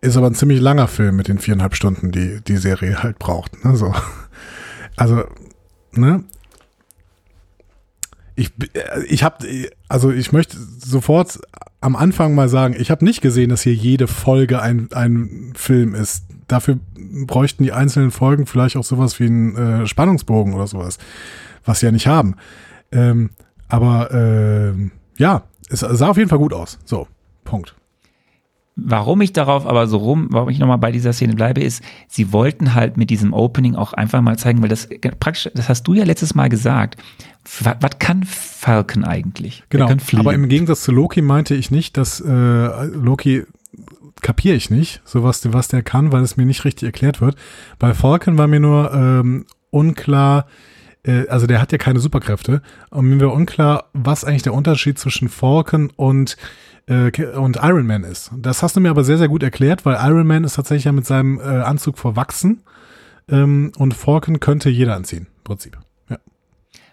ist 0.02 0.18
aber 0.18 0.28
ein 0.28 0.36
ziemlich 0.36 0.60
langer 0.60 0.88
Film 0.88 1.16
mit 1.16 1.28
den 1.28 1.40
viereinhalb 1.40 1.76
Stunden, 1.76 2.12
die 2.12 2.42
die 2.42 2.58
Serie 2.58 3.04
halt 3.04 3.20
braucht. 3.20 3.64
Ne? 3.66 3.76
So. 3.76 3.94
Also, 4.96 5.24
ne? 5.92 6.24
Ich, 8.36 8.52
ich 9.08 9.24
habe, 9.24 9.48
also 9.88 10.12
ich 10.12 10.32
möchte 10.32 10.58
sofort 10.58 11.40
am 11.82 11.96
Anfang 11.96 12.36
mal 12.36 12.50
sagen, 12.50 12.76
ich 12.78 12.92
habe 12.92 13.06
nicht 13.06 13.22
gesehen, 13.22 13.50
dass 13.50 13.62
hier 13.62 13.74
jede 13.74 14.08
Folge 14.08 14.62
ein, 14.62 14.90
ein 14.92 15.54
Film 15.56 15.96
ist. 15.96 16.26
Dafür 16.48 16.80
bräuchten 17.26 17.64
die 17.64 17.72
einzelnen 17.72 18.12
Folgen 18.12 18.46
vielleicht 18.46 18.78
auch 18.78 18.84
sowas 18.84 19.20
wie 19.20 19.26
einen 19.26 19.56
äh, 19.56 19.88
Spannungsbogen 19.88 20.54
oder 20.54 20.68
sowas, 20.68 20.98
was 21.66 21.80
sie 21.80 21.88
ja 21.88 21.92
nicht 21.92 22.08
haben. 22.08 22.36
Ähm, 22.92 23.32
aber 23.68 24.12
äh, 24.12 24.74
ja, 25.18 25.44
es 25.70 25.82
sah 25.82 26.08
auf 26.08 26.18
jeden 26.18 26.30
Fall 26.30 26.40
gut 26.40 26.54
aus. 26.54 26.80
So, 26.86 27.08
Punkt. 27.44 27.76
Warum 28.80 29.22
ich 29.22 29.34
darauf 29.34 29.66
aber 29.66 29.88
so 29.88 29.98
rum, 29.98 30.28
warum 30.30 30.50
ich 30.50 30.60
nochmal 30.60 30.78
bei 30.78 30.92
dieser 30.92 31.12
Szene 31.12 31.34
bleibe, 31.34 31.62
ist, 31.62 31.84
sie 32.08 32.32
wollten 32.32 32.76
halt 32.76 32.96
mit 32.96 33.10
diesem 33.10 33.34
Opening 33.34 33.76
auch 33.76 33.94
einfach 33.94 34.22
mal 34.22 34.38
zeigen, 34.38 34.62
weil 34.62 34.70
das 34.70 34.88
praktisch, 35.20 35.50
das 35.56 35.68
hast 35.68 35.84
du 35.88 35.96
ja 35.96 36.04
letztes 36.04 36.36
Mal 36.36 36.48
gesagt. 36.48 36.96
Was, 37.62 37.78
was 37.80 37.98
kann 37.98 38.24
Falcon 38.24 39.04
eigentlich? 39.04 39.64
Genau, 39.70 39.90
aber 40.18 40.36
im 40.36 40.48
Gegensatz 40.48 40.84
zu 40.84 40.92
Loki 40.92 41.24
meinte 41.24 41.56
ich 41.56 41.72
nicht, 41.72 41.98
dass 41.98 42.22
äh, 42.22 42.86
Loki 42.86 43.46
kapiere 44.22 44.56
ich 44.56 44.70
nicht, 44.70 45.02
so 45.06 45.24
was, 45.24 45.52
was 45.52 45.70
der 45.70 45.82
kann, 45.82 46.12
weil 46.12 46.22
es 46.22 46.38
mir 46.38 46.46
nicht 46.46 46.64
richtig 46.64 46.86
erklärt 46.86 47.20
wird. 47.20 47.36
Bei 47.80 47.96
Falcon 47.96 48.38
war 48.38 48.46
mir 48.46 48.60
nur 48.60 48.94
ähm, 48.94 49.46
unklar, 49.72 50.46
äh, 51.04 51.28
also 51.30 51.48
der 51.48 51.62
hat 51.62 51.72
ja 51.72 51.80
keine 51.80 52.00
Superkräfte 52.00 52.62
und 52.92 53.10
mir 53.10 53.20
war 53.22 53.34
unklar, 53.34 53.86
was 53.94 54.24
eigentlich 54.24 54.44
der 54.44 54.54
Unterschied 54.54 55.00
zwischen 55.00 55.30
Falcon 55.30 55.92
und 55.96 56.38
äh, 56.88 57.12
und 57.36 57.58
Iron 57.62 57.86
Man 57.86 58.04
ist. 58.04 58.32
Das 58.38 58.64
hast 58.64 58.76
du 58.76 58.80
mir 58.80 58.90
aber 58.90 59.04
sehr, 59.04 59.18
sehr 59.18 59.28
gut 59.28 59.44
erklärt, 59.44 59.86
weil 59.86 59.98
Iron 60.02 60.26
Man 60.26 60.44
ist 60.44 60.56
tatsächlich 60.56 60.86
ja 60.86 60.92
mit 60.92 61.06
seinem 61.06 61.40
äh, 61.40 61.44
Anzug 61.44 61.98
verwachsen 61.98 62.64
ähm, 63.30 63.72
und 63.78 63.94
Falcon 63.94 64.40
könnte 64.40 64.70
jeder 64.70 64.96
anziehen, 64.96 65.28
im 65.38 65.44
Prinzip. 65.44 65.78
Ja. 66.10 66.18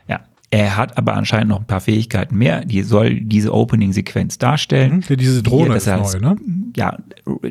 ja, 0.08 0.20
er 0.50 0.76
hat 0.76 0.98
aber 0.98 1.14
anscheinend 1.14 1.48
noch 1.48 1.60
ein 1.60 1.66
paar 1.66 1.80
Fähigkeiten 1.80 2.36
mehr. 2.36 2.64
Die 2.64 2.82
soll 2.82 3.20
diese 3.20 3.54
Opening-Sequenz 3.54 4.38
darstellen. 4.38 5.04
Mhm, 5.08 5.16
diese 5.16 5.42
Drohne 5.42 5.76
ist 5.76 5.86
neu, 5.86 6.20
ne? 6.20 6.36
Ja, 6.76 6.98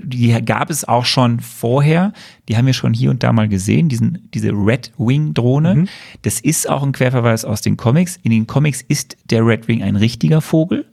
die 0.03 0.33
gab 0.43 0.69
es 0.69 0.85
auch 0.85 1.05
schon 1.05 1.39
vorher. 1.39 2.11
Die 2.49 2.57
haben 2.57 2.65
wir 2.65 2.73
schon 2.73 2.93
hier 2.93 3.09
und 3.09 3.23
da 3.23 3.31
mal 3.31 3.47
gesehen, 3.47 3.87
diesen, 3.87 4.29
diese 4.33 4.49
Red 4.49 4.91
Wing-Drohne. 4.97 5.75
Mhm. 5.75 5.87
Das 6.23 6.41
ist 6.41 6.69
auch 6.69 6.83
ein 6.83 6.91
Querverweis 6.91 7.45
aus 7.45 7.61
den 7.61 7.77
Comics. 7.77 8.19
In 8.21 8.31
den 8.31 8.47
Comics 8.47 8.81
ist 8.81 9.15
der 9.29 9.45
Red 9.45 9.69
Wing 9.69 9.81
ein 9.81 9.95
richtiger 9.95 10.41
Vogel. 10.41 10.85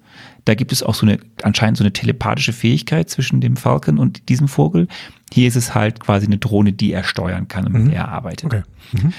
Da 0.50 0.56
gibt 0.56 0.72
es 0.72 0.82
auch 0.82 0.94
so 0.94 1.06
eine, 1.06 1.20
anscheinend 1.44 1.78
so 1.78 1.84
eine 1.84 1.92
telepathische 1.92 2.52
Fähigkeit 2.52 3.08
zwischen 3.08 3.40
dem 3.40 3.56
Falcon 3.56 3.98
und 3.98 4.28
diesem 4.28 4.48
Vogel. 4.48 4.88
Hier 5.32 5.46
ist 5.46 5.54
es 5.54 5.76
halt 5.76 6.00
quasi 6.00 6.26
eine 6.26 6.38
Drohne, 6.38 6.72
die 6.72 6.92
er 6.92 7.04
steuern 7.04 7.46
kann 7.46 7.66
und 7.66 7.72
mit 7.72 7.82
mhm. 7.82 7.90
der 7.90 8.00
er 8.00 8.08
arbeitet. 8.08 8.46
Okay. 8.46 8.62
Mhm. 8.90 9.12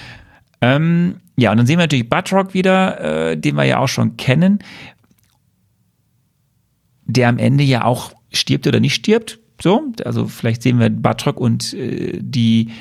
Ähm, 0.60 1.16
ja, 1.38 1.52
und 1.52 1.58
dann 1.58 1.66
sehen 1.68 1.78
wir 1.78 1.86
natürlich 1.86 2.10
Buttrock 2.10 2.54
wieder, 2.54 3.30
äh, 3.30 3.38
den 3.38 3.56
wir 3.56 3.64
ja 3.64 3.78
auch 3.78 3.88
schon 3.88 4.18
kennen, 4.18 4.60
der 7.06 7.30
am 7.30 7.38
Ende 7.38 7.64
ja 7.64 7.86
auch 7.86 8.12
stirbt 8.34 8.68
oder 8.68 8.82
nicht 8.82 8.96
stirbt. 8.96 9.40
So, 9.62 9.94
also 10.04 10.28
vielleicht 10.28 10.64
sehen 10.64 10.80
wir 10.80 10.90
Buttrock 10.90 11.40
und 11.40 11.74
äh, 11.76 12.20
die 12.22 12.72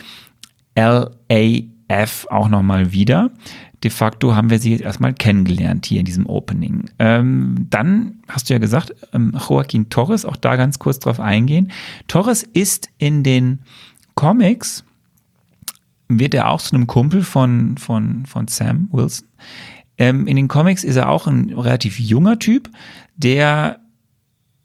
LAF 1.91 2.27
auch 2.31 2.49
nochmal 2.49 2.93
wieder 2.93 3.31
de 3.83 3.91
facto 3.91 4.35
haben 4.35 4.51
wir 4.51 4.59
sie 4.59 4.73
jetzt 4.73 4.83
erstmal 4.83 5.15
kennengelernt 5.15 5.87
hier 5.87 6.01
in 6.01 6.05
diesem 6.05 6.27
Opening. 6.27 6.91
Ähm, 6.99 7.67
dann 7.71 8.21
hast 8.29 8.49
du 8.49 8.55
ja 8.55 8.59
gesagt, 8.59 8.95
ähm, 9.13 9.33
Joaquin 9.49 9.89
Torres, 9.89 10.25
auch 10.25 10.37
da 10.37 10.57
ganz 10.57 10.79
kurz 10.79 10.99
drauf 10.99 11.21
eingehen. 11.21 11.73
Torres 12.07 12.43
ist 12.43 12.91
in 12.99 13.23
den 13.23 13.61
Comics, 14.15 14.85
wird 16.09 16.35
er 16.35 16.51
auch 16.51 16.61
zu 16.61 16.75
einem 16.75 16.87
Kumpel 16.87 17.23
von, 17.23 17.79
von, 17.79 18.27
von 18.27 18.49
Sam 18.49 18.89
Wilson. 18.93 19.29
Ähm, 19.97 20.27
in 20.27 20.37
den 20.37 20.49
Comics 20.49 20.85
ist 20.85 20.97
er 20.97 21.09
auch 21.09 21.27
ein 21.27 21.51
relativ 21.51 21.99
junger 21.99 22.39
Typ, 22.39 22.69
der 23.17 23.81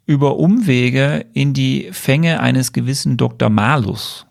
über 0.05 0.37
Umwege 0.37 1.25
in 1.33 1.53
die 1.53 1.89
Fänge 1.91 2.39
eines 2.41 2.73
gewissen 2.73 3.17
Dr. 3.17 3.49
Malus 3.49 4.24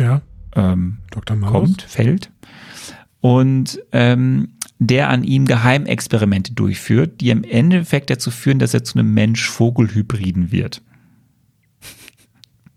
ja 0.00 0.22
ähm, 0.54 0.98
Dr. 1.10 1.38
kommt, 1.40 1.82
fällt. 1.82 2.30
Und 3.20 3.80
ähm, 3.92 4.54
der 4.78 5.10
an 5.10 5.24
ihm 5.24 5.44
Geheimexperimente 5.44 6.54
durchführt, 6.54 7.20
die 7.20 7.30
im 7.30 7.44
Endeffekt 7.44 8.10
dazu 8.10 8.30
führen, 8.30 8.58
dass 8.58 8.72
er 8.72 8.82
zu 8.82 8.98
einem 8.98 9.12
Mensch-Vogel-Hybriden 9.12 10.52
wird. 10.52 10.82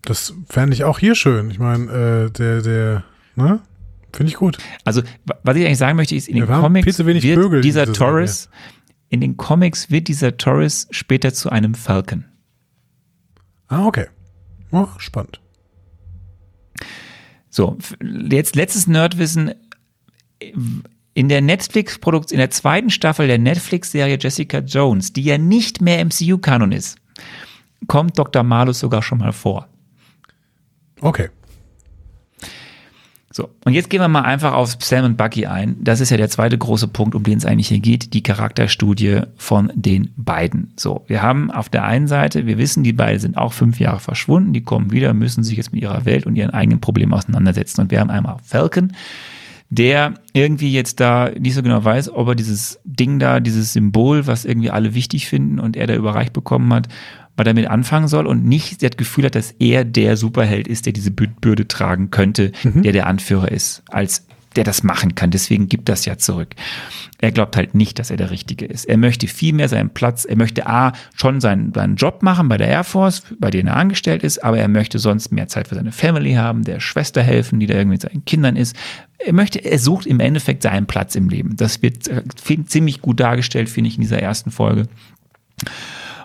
Das 0.02 0.34
fände 0.46 0.74
ich 0.74 0.84
auch 0.84 0.98
hier 0.98 1.14
schön. 1.14 1.50
Ich 1.50 1.58
meine, 1.58 2.26
äh, 2.26 2.30
der, 2.30 2.60
der, 2.60 3.04
ne? 3.36 3.60
Finde 4.12 4.30
ich 4.30 4.36
gut. 4.36 4.58
Also, 4.84 5.02
was 5.42 5.56
ich 5.56 5.64
eigentlich 5.64 5.78
sagen 5.78 5.96
möchte, 5.96 6.14
ist, 6.14 6.28
in 6.28 6.36
den 6.36 6.46
Comics 6.46 7.04
wird 7.04 7.22
Vögel, 7.22 7.62
dieser 7.62 7.92
Torres, 7.92 8.48
in 9.08 9.20
den 9.20 9.36
Comics 9.36 9.90
wird 9.90 10.06
dieser 10.08 10.36
Torres 10.36 10.86
später 10.90 11.32
zu 11.32 11.50
einem 11.50 11.74
Falcon. 11.74 12.26
Ah, 13.66 13.86
okay. 13.86 14.06
Oh, 14.70 14.88
spannend. 14.98 15.40
So, 17.54 17.78
jetzt 18.02 18.56
letztes 18.56 18.88
Nerdwissen. 18.88 19.54
In 21.16 21.28
der 21.28 21.40
Netflix-Produktion, 21.40 22.34
in 22.34 22.40
der 22.40 22.50
zweiten 22.50 22.90
Staffel 22.90 23.28
der 23.28 23.38
Netflix-Serie 23.38 24.18
Jessica 24.20 24.58
Jones, 24.58 25.12
die 25.12 25.22
ja 25.22 25.38
nicht 25.38 25.80
mehr 25.80 26.04
MCU-Kanon 26.04 26.72
ist, 26.72 26.98
kommt 27.86 28.18
Dr. 28.18 28.42
Malus 28.42 28.80
sogar 28.80 29.02
schon 29.02 29.18
mal 29.18 29.32
vor. 29.32 29.68
Okay. 31.00 31.28
So, 33.36 33.50
und 33.64 33.72
jetzt 33.72 33.90
gehen 33.90 34.00
wir 34.00 34.06
mal 34.06 34.22
einfach 34.22 34.52
auf 34.52 34.76
Sam 34.78 35.06
und 35.06 35.16
Bucky 35.16 35.46
ein. 35.46 35.74
Das 35.80 36.00
ist 36.00 36.10
ja 36.10 36.16
der 36.16 36.28
zweite 36.28 36.56
große 36.56 36.86
Punkt, 36.86 37.16
um 37.16 37.24
den 37.24 37.38
es 37.38 37.44
eigentlich 37.44 37.66
hier 37.66 37.80
geht, 37.80 38.14
die 38.14 38.22
Charakterstudie 38.22 39.22
von 39.36 39.72
den 39.74 40.12
beiden. 40.16 40.72
So, 40.76 41.02
wir 41.08 41.20
haben 41.20 41.50
auf 41.50 41.68
der 41.68 41.82
einen 41.82 42.06
Seite, 42.06 42.46
wir 42.46 42.58
wissen, 42.58 42.84
die 42.84 42.92
beiden 42.92 43.18
sind 43.18 43.36
auch 43.36 43.52
fünf 43.52 43.80
Jahre 43.80 43.98
verschwunden, 43.98 44.52
die 44.52 44.62
kommen 44.62 44.92
wieder, 44.92 45.12
müssen 45.14 45.42
sich 45.42 45.56
jetzt 45.56 45.72
mit 45.72 45.82
ihrer 45.82 46.04
Welt 46.04 46.26
und 46.26 46.36
ihren 46.36 46.50
eigenen 46.50 46.80
Problemen 46.80 47.12
auseinandersetzen. 47.12 47.80
Und 47.80 47.90
wir 47.90 47.98
haben 47.98 48.10
einmal 48.10 48.36
Falcon, 48.44 48.92
der 49.68 50.14
irgendwie 50.32 50.72
jetzt 50.72 51.00
da 51.00 51.30
nicht 51.36 51.54
so 51.54 51.62
genau 51.64 51.84
weiß, 51.84 52.10
ob 52.10 52.28
er 52.28 52.34
dieses 52.36 52.78
Ding 52.84 53.18
da, 53.18 53.40
dieses 53.40 53.72
Symbol, 53.72 54.28
was 54.28 54.44
irgendwie 54.44 54.70
alle 54.70 54.94
wichtig 54.94 55.28
finden 55.28 55.58
und 55.58 55.76
er 55.76 55.88
da 55.88 55.96
überreicht 55.96 56.34
bekommen 56.34 56.72
hat, 56.72 56.86
was 57.36 57.44
damit 57.44 57.66
anfangen 57.66 58.08
soll 58.08 58.26
und 58.26 58.44
nicht 58.44 58.82
das 58.82 58.96
Gefühl 58.96 59.24
hat, 59.24 59.34
dass 59.34 59.52
er 59.58 59.84
der 59.84 60.16
Superheld 60.16 60.68
ist, 60.68 60.86
der 60.86 60.92
diese 60.92 61.10
Bürde 61.10 61.66
tragen 61.66 62.10
könnte, 62.10 62.52
mhm. 62.62 62.82
der 62.82 62.92
der 62.92 63.06
Anführer 63.06 63.50
ist, 63.50 63.82
als 63.88 64.26
der 64.56 64.64
das 64.64 64.82
machen 64.82 65.14
kann. 65.14 65.30
Deswegen 65.30 65.68
gibt 65.68 65.88
das 65.88 66.04
ja 66.04 66.16
zurück. 66.16 66.54
Er 67.20 67.32
glaubt 67.32 67.56
halt 67.56 67.74
nicht, 67.74 67.98
dass 67.98 68.10
er 68.10 68.16
der 68.16 68.30
Richtige 68.30 68.64
ist. 68.66 68.84
Er 68.84 68.96
möchte 68.96 69.26
viel 69.26 69.52
mehr 69.52 69.68
seinen 69.68 69.90
Platz. 69.90 70.24
Er 70.24 70.36
möchte 70.36 70.66
A, 70.66 70.92
schon 71.16 71.40
seinen, 71.40 71.72
seinen 71.74 71.96
Job 71.96 72.22
machen 72.22 72.48
bei 72.48 72.56
der 72.56 72.68
Air 72.68 72.84
Force, 72.84 73.22
bei 73.38 73.50
dem 73.50 73.66
er 73.66 73.76
angestellt 73.76 74.22
ist, 74.22 74.42
aber 74.44 74.58
er 74.58 74.68
möchte 74.68 74.98
sonst 74.98 75.32
mehr 75.32 75.48
Zeit 75.48 75.68
für 75.68 75.74
seine 75.74 75.92
Family 75.92 76.34
haben, 76.34 76.64
der 76.64 76.80
Schwester 76.80 77.22
helfen, 77.22 77.60
die 77.60 77.66
da 77.66 77.74
irgendwie 77.74 77.94
mit 77.94 78.02
seinen 78.02 78.24
Kindern 78.24 78.56
ist. 78.56 78.76
Er 79.18 79.32
möchte, 79.32 79.58
er 79.58 79.78
sucht 79.78 80.06
im 80.06 80.20
Endeffekt 80.20 80.62
seinen 80.62 80.86
Platz 80.86 81.14
im 81.14 81.28
Leben. 81.28 81.56
Das 81.56 81.82
wird 81.82 82.08
äh, 82.08 82.22
ziemlich 82.66 83.00
gut 83.00 83.20
dargestellt, 83.20 83.68
finde 83.68 83.88
ich, 83.88 83.96
in 83.96 84.02
dieser 84.02 84.20
ersten 84.20 84.50
Folge 84.50 84.86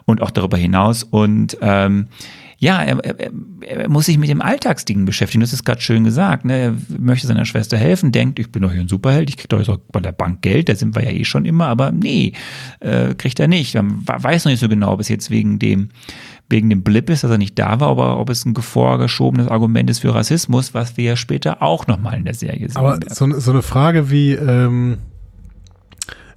und 0.09 0.21
auch 0.21 0.31
darüber 0.31 0.57
hinaus. 0.57 1.03
Und 1.03 1.57
ähm, 1.61 2.07
ja, 2.57 2.83
er, 2.83 2.99
er, 2.99 3.31
er 3.61 3.89
muss 3.89 4.07
sich 4.07 4.17
mit 4.17 4.29
dem 4.29 4.41
Alltagsdingen 4.41 5.05
beschäftigen. 5.05 5.39
Das 5.39 5.53
ist 5.53 5.63
gerade 5.63 5.79
schön 5.79 6.03
gesagt. 6.03 6.43
Ne? 6.43 6.57
Er 6.57 6.75
möchte 6.99 7.25
seiner 7.25 7.45
Schwester 7.45 7.77
helfen, 7.77 8.11
denkt, 8.11 8.37
ich 8.37 8.51
bin 8.51 8.61
doch 8.61 8.71
hier 8.71 8.81
ein 8.81 8.89
Superheld, 8.89 9.29
ich 9.29 9.37
kriege 9.37 9.47
doch 9.47 9.59
jetzt 9.59 9.69
auch 9.69 9.79
bei 9.91 10.01
der 10.01 10.11
Bank 10.11 10.41
Geld, 10.41 10.67
da 10.67 10.75
sind 10.75 10.93
wir 10.95 11.03
ja 11.03 11.11
eh 11.11 11.23
schon 11.23 11.45
immer, 11.45 11.67
aber 11.67 11.91
nee, 11.91 12.33
äh, 12.81 13.13
kriegt 13.15 13.39
er 13.39 13.47
nicht. 13.47 13.75
Man 13.75 14.05
weiß 14.05 14.45
noch 14.45 14.51
nicht 14.51 14.59
so 14.59 14.67
genau, 14.67 14.91
ob 14.91 14.99
es 14.99 15.07
jetzt 15.07 15.31
wegen 15.31 15.57
dem 15.57 15.89
wegen 16.51 16.67
dem 16.71 16.81
Blip 16.81 17.11
ist, 17.11 17.23
dass 17.23 17.29
er 17.29 17.37
nicht 17.37 17.59
da 17.59 17.79
war, 17.79 17.89
aber 17.89 18.19
ob 18.19 18.31
es 18.31 18.43
ein 18.43 18.55
vorgeschobenes 18.55 19.47
Argument 19.47 19.87
ist 19.87 19.99
für 19.99 20.15
Rassismus, 20.15 20.73
was 20.73 20.97
wir 20.97 21.03
ja 21.03 21.15
später 21.15 21.61
auch 21.61 21.85
nochmal 21.85 22.17
in 22.17 22.25
der 22.25 22.33
Serie 22.33 22.67
sehen. 22.67 22.77
Aber 22.77 22.97
so, 23.07 23.39
so 23.39 23.51
eine 23.51 23.61
Frage 23.61 24.09
wie, 24.09 24.31
ähm, 24.31 24.97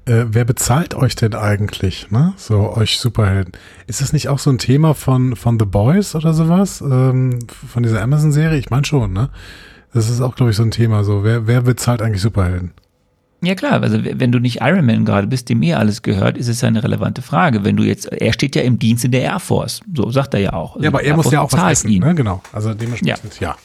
äh, 0.05 0.25
wer 0.29 0.45
bezahlt 0.45 0.95
euch 0.95 1.15
denn 1.15 1.35
eigentlich, 1.35 2.11
ne? 2.11 2.35
So 2.37 2.77
euch 2.77 2.99
Superhelden. 2.99 3.53
Ist 3.87 4.01
das 4.01 4.13
nicht 4.13 4.29
auch 4.29 4.39
so 4.39 4.51
ein 4.51 4.59
Thema 4.59 4.95
von, 4.95 5.37
von 5.37 5.59
The 5.59 5.67
Boys 5.67 6.15
oder 6.15 6.35
sowas? 6.35 6.81
Ähm, 6.81 7.39
von 7.51 7.83
dieser 7.83 8.03
Amazon-Serie? 8.03 8.59
Ich 8.59 8.71
meine 8.71 8.85
schon, 8.85 9.13
ne? 9.13 9.31
Das 9.95 10.09
ist 10.09 10.21
auch, 10.21 10.35
glaube 10.35 10.51
ich, 10.51 10.57
so 10.57 10.63
ein 10.63 10.71
Thema. 10.71 11.05
So, 11.05 11.23
wer, 11.23 11.47
wer 11.47 11.63
bezahlt 11.63 12.03
eigentlich 12.03 12.23
Superhelden? 12.23 12.73
Ja 13.45 13.57
klar, 13.57 13.83
also 13.83 13.99
wenn 14.05 14.31
du 14.31 14.39
nicht 14.39 14.61
Iron 14.61 14.87
Man 14.87 15.05
gerade 15.05 15.27
bist, 15.27 15.49
dem 15.49 15.59
mir 15.59 15.81
alles 15.81 16.03
gehört, 16.03 16.39
ist 16.39 16.47
es 16.47 16.61
ja 16.61 16.69
eine 16.69 16.85
relevante 16.85 17.23
Frage. 17.23 17.65
Wenn 17.65 17.77
du 17.77 17.83
jetzt, 17.83 18.07
er 18.07 18.33
steht 18.33 18.55
ja 18.55 18.63
im 18.63 18.79
Dienst 18.79 19.05
in 19.05 19.11
der 19.11 19.23
Air 19.23 19.41
Force, 19.41 19.81
so 19.93 20.11
sagt 20.13 20.35
er 20.35 20.41
ja 20.41 20.53
auch. 20.53 20.77
Also 20.77 20.85
ja, 20.85 20.91
aber 20.91 21.03
er 21.03 21.17
muss 21.17 21.31
ja 21.33 21.41
auch 21.41 21.51
was 21.51 21.73
essen, 21.73 21.91
ihn. 21.91 22.05
ne? 22.05 22.15
Genau. 22.15 22.41
Also 22.53 22.73
dementsprechend, 22.73 23.41
ja. 23.41 23.57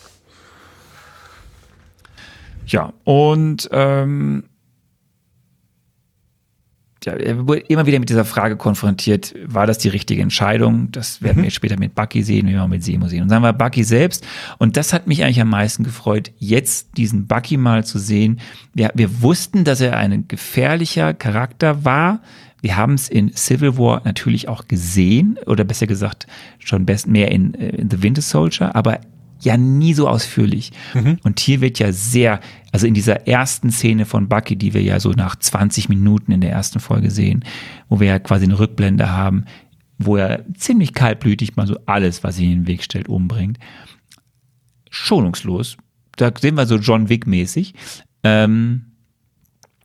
Ja, 2.66 2.88
ja 2.88 2.94
und 3.04 3.70
ähm, 3.72 4.46
ja, 7.08 7.14
er 7.14 7.48
wurde 7.48 7.62
immer 7.62 7.86
wieder 7.86 8.00
mit 8.00 8.10
dieser 8.10 8.26
Frage 8.26 8.58
konfrontiert, 8.58 9.34
war 9.46 9.66
das 9.66 9.78
die 9.78 9.88
richtige 9.88 10.22
Entscheidung? 10.22 10.92
Das 10.92 11.22
werden 11.22 11.38
wir 11.38 11.46
jetzt 11.46 11.56
später 11.56 11.80
mit 11.80 11.96
Bucky 11.96 12.22
sehen, 12.22 12.48
wir 12.48 12.62
auch 12.62 12.68
mit 12.68 12.84
Semo 12.84 13.08
sehen. 13.08 13.24
Und 13.24 13.30
dann 13.30 13.42
war 13.42 13.54
Bucky 13.54 13.86
selbst. 13.86 14.28
Und 14.58 14.76
das 14.76 14.92
hat 14.92 15.08
mich 15.08 15.24
eigentlich 15.24 15.40
am 15.40 15.50
meisten 15.50 15.86
gefreut, 15.86 16.32
jetzt 16.38 16.98
diesen 16.98 17.26
Bucky 17.26 17.56
mal 17.56 17.86
zu 17.86 17.98
sehen. 17.98 18.42
Wir, 18.74 18.92
wir 18.94 19.22
wussten, 19.22 19.64
dass 19.64 19.80
er 19.80 19.96
ein 19.96 20.28
gefährlicher 20.28 21.14
Charakter 21.14 21.86
war. 21.86 22.20
Wir 22.62 22.76
haben 22.76 22.96
es 22.96 23.08
in 23.08 23.34
Civil 23.34 23.78
War 23.78 24.02
natürlich 24.04 24.50
auch 24.50 24.68
gesehen, 24.68 25.40
oder 25.46 25.64
besser 25.64 25.88
gesagt, 25.88 26.28
schon 26.60 26.86
best 26.86 27.08
mehr 27.08 27.32
in, 27.32 27.54
äh, 27.54 27.70
in 27.70 27.90
The 27.90 28.04
Winter 28.04 28.22
Soldier, 28.22 28.76
aber 28.76 29.00
ja 29.42 29.58
nie 29.58 29.94
so 29.94 30.08
ausführlich. 30.08 30.72
Und 31.24 31.40
hier 31.40 31.62
wird 31.62 31.80
ja 31.80 31.92
sehr, 31.92 32.40
also 32.72 32.88
in 32.88 32.94
dieser 32.94 33.28
ersten 33.28 33.72
Szene 33.72 34.06
von 34.06 34.28
Bucky, 34.28 34.56
die 34.56 34.74
wir 34.74 34.82
ja 34.82 35.00
so 35.00 35.12
nach 35.12 35.36
20 35.36 35.90
Minuten 35.90 36.32
in 36.32 36.42
der 36.42 36.52
ersten 36.52 36.80
Folge 36.80 37.12
sehen, 37.12 37.44
wo 37.90 38.00
wir 38.00 38.08
ja 38.08 38.20
quasi 38.20 38.46
eine 38.46 38.60
Rückblende 38.60 39.10
haben, 39.10 39.46
wo 39.98 40.16
er 40.18 40.46
ziemlich 40.56 40.94
kaltblütig 40.94 41.56
mal 41.56 41.68
so 41.68 41.78
alles, 41.86 42.24
was 42.24 42.38
sich 42.38 42.46
in 42.46 42.52
den 42.52 42.68
Weg 42.68 42.84
stellt, 42.84 43.10
umbringt. 43.10 43.58
Schonungslos. 44.90 45.78
Da 46.16 46.32
sehen 46.40 46.56
wir 46.56 46.66
so 46.66 46.78
John 46.78 47.10
Wick-mäßig. 47.10 47.74
Ähm, 48.24 48.86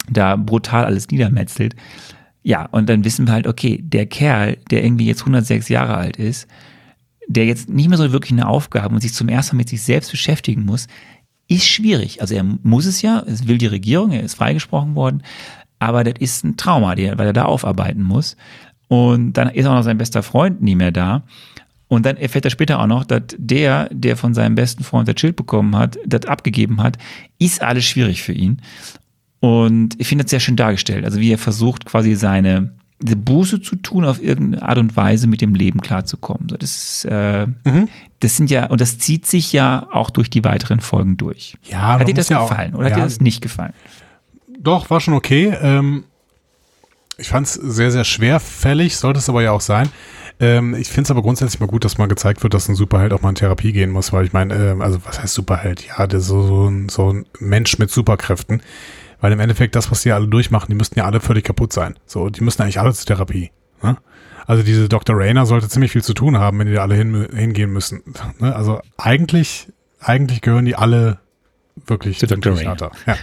da 0.09 0.37
brutal 0.37 0.85
alles 0.85 1.09
niedermetzelt. 1.09 1.77
Ja, 2.43 2.67
und 2.67 2.89
dann 2.89 3.05
wissen 3.05 3.27
wir 3.27 3.35
halt, 3.35 3.47
okay, 3.47 3.81
der 3.83 4.07
Kerl, 4.07 4.57
der 4.71 4.85
irgendwie 4.85 5.07
jetzt 5.07 5.21
106 5.21 5.69
Jahre 5.69 5.97
alt 5.97 6.17
ist, 6.17 6.49
der 7.29 7.47
jetzt 7.47 7.69
nicht 7.69 7.89
mehr 7.89 7.99
so 7.99 8.13
wirklich 8.13 8.33
eine 8.33 8.49
Aufgabe 8.49 8.95
und 8.95 9.01
sich 9.01 9.15
zum 9.15 9.29
ersten 9.29 9.57
Mal 9.57 9.63
mit 9.63 9.69
sich 9.69 9.83
selbst 9.83 10.11
beschäftigen 10.11 10.65
muss, 10.65 10.87
ist 11.49 11.67
schwierig. 11.67 12.21
Also 12.21 12.35
er 12.35 12.45
muss 12.45 12.87
es 12.87 13.03
ja, 13.03 13.23
es 13.27 13.47
will 13.47 13.59
die 13.59 13.67
Regierung, 13.67 14.13
er 14.13 14.23
ist 14.23 14.35
freigesprochen 14.35 14.95
worden, 14.95 15.23
aber 15.79 16.05
das 16.05 16.15
ist 16.19 16.45
ein 16.45 16.57
Trauma, 16.57 16.97
weil 16.97 17.27
er 17.27 17.33
da 17.33 17.45
aufarbeiten 17.45 18.03
muss. 18.03 18.37
Und 18.89 19.35
dann 19.35 19.49
ist 19.49 19.67
auch 19.67 19.75
noch 19.75 19.83
sein 19.83 19.99
bester 19.99 20.23
Freund 20.23 20.63
nie 20.63 20.75
mehr 20.75 20.93
da. 20.93 21.25
Und 21.89 22.07
dann 22.07 22.17
erfährt 22.17 22.45
er 22.45 22.51
später 22.51 22.81
auch 22.81 22.87
noch, 22.87 23.05
dass 23.05 23.23
der, 23.37 23.89
der 23.93 24.17
von 24.17 24.33
seinem 24.33 24.55
besten 24.55 24.85
Freund 24.85 25.09
das 25.09 25.21
Schild 25.21 25.37
bekommen 25.37 25.77
hat, 25.77 25.99
das 26.07 26.27
abgegeben 26.27 26.83
hat, 26.83 26.97
ist 27.39 27.63
alles 27.63 27.85
schwierig 27.85 28.23
für 28.23 28.33
ihn. 28.33 28.63
Und 29.41 30.01
ich 30.01 30.07
finde 30.07 30.25
das 30.25 30.31
sehr 30.31 30.41
schön 30.41 30.57
dargestellt. 30.57 31.05
Also 31.05 31.21
wie 31.21 31.33
er 31.33 31.39
versucht, 31.39 31.85
quasi 31.85 32.15
seine 32.15 32.73
diese 33.03 33.17
Buße 33.17 33.61
zu 33.61 33.77
tun, 33.77 34.05
auf 34.05 34.23
irgendeine 34.23 34.63
Art 34.63 34.79
und 34.79 34.97
Weise 34.97 35.27
mit 35.27 35.41
dem 35.41 35.55
Leben 35.55 35.81
klarzukommen. 35.81 36.49
So, 36.49 36.57
das, 36.57 37.05
äh, 37.05 37.47
das 38.21 38.37
sind 38.37 38.51
ja, 38.51 38.67
und 38.67 38.81
das 38.81 38.99
zieht 38.99 39.27
sich 39.27 39.53
ja 39.53 39.89
auch 39.93 40.11
durch 40.11 40.31
die 40.31 40.45
weiteren 40.45 40.81
Folgen 40.81 41.17
durch. 41.17 41.57
Ja, 41.65 41.99
hat 41.99 42.09
dir 42.09 42.15
das 42.15 42.29
ja 42.29 42.39
auch- 42.41 42.49
gefallen 42.49 42.75
oder 42.75 42.87
hat 42.87 42.93
ja. 42.93 42.97
dir 42.99 43.05
das 43.05 43.21
nicht 43.21 43.43
gefallen? 43.43 43.73
Doch, 44.59 44.91
war 44.91 45.01
schon 45.01 45.15
okay. 45.15 45.55
Ähm, 45.61 46.05
ich 47.19 47.29
fand 47.29 47.47
es 47.47 47.55
sehr, 47.55 47.91
sehr 47.91 48.05
schwerfällig, 48.05 48.97
sollte 48.97 49.19
es 49.19 49.29
aber 49.29 49.43
ja 49.43 49.53
auch 49.53 49.61
sein. 49.61 49.89
Ähm, 50.41 50.75
ich 50.75 50.89
finde 50.89 51.03
es 51.03 51.11
aber 51.11 51.23
grundsätzlich 51.23 51.61
mal 51.61 51.67
gut, 51.67 51.85
dass 51.85 51.99
mal 51.99 52.09
gezeigt 52.09 52.43
wird, 52.43 52.55
dass 52.55 52.69
ein 52.69 52.75
Superheld 52.75 53.13
auch 53.13 53.23
mal 53.23 53.29
in 53.31 53.35
Therapie 53.35 53.73
gehen 53.73 53.91
muss, 53.91 54.13
weil 54.13 54.25
ich 54.25 54.33
meine, 54.33 54.55
ähm, 54.55 54.81
also 54.81 54.99
was 55.05 55.21
heißt 55.23 55.35
Superheld? 55.35 55.87
Ja, 55.87 56.07
der 56.07 56.21
so, 56.21 56.43
so, 56.43 56.69
ein, 56.69 56.89
so 56.89 57.13
ein 57.13 57.27
Mensch 57.39 57.79
mit 57.79 57.91
Superkräften. 57.91 58.63
Weil 59.23 59.33
im 59.33 59.41
Endeffekt 59.41 59.77
das, 59.77 59.91
was 59.91 60.03
die 60.03 60.11
alle 60.11 60.27
durchmachen, 60.27 60.67
die 60.69 60.75
müssten 60.75 60.99
ja 60.99 61.07
alle 61.07 61.21
völlig 61.21 61.45
kaputt 61.45 61.73
sein. 61.73 61.97
So, 62.07 62.29
die 62.29 62.43
müssen 62.43 62.61
eigentlich 62.61 62.81
alle 62.81 62.93
zur 62.93 63.07
Therapie. 63.07 63.53
Ne? 63.81 63.97
Also 64.47 64.65
diese 64.65 64.89
Dr. 64.89 65.17
Rayner 65.17 65.47
sollte 65.47 65.69
ziemlich 65.69 65.93
viel 65.93 66.03
zu 66.03 66.13
tun 66.13 66.39
haben, 66.39 66.59
wenn 66.59 66.67
die 66.67 66.75
da 66.75 66.83
alle 66.83 66.97
hin, 66.97 67.29
hingehen 67.33 67.73
müssen. 67.73 68.03
Ne? 68.41 68.55
Also 68.55 68.81
eigentlich, 68.99 69.69
eigentlich 70.01 70.41
gehören 70.41 70.65
die 70.65 70.75
alle 70.75 71.21
wirklich 71.87 72.19
Zu 72.19 72.27
zum 72.27 72.41
Dr. 72.41 72.57
Psychiater. 72.57 72.91
Ja. 73.07 73.17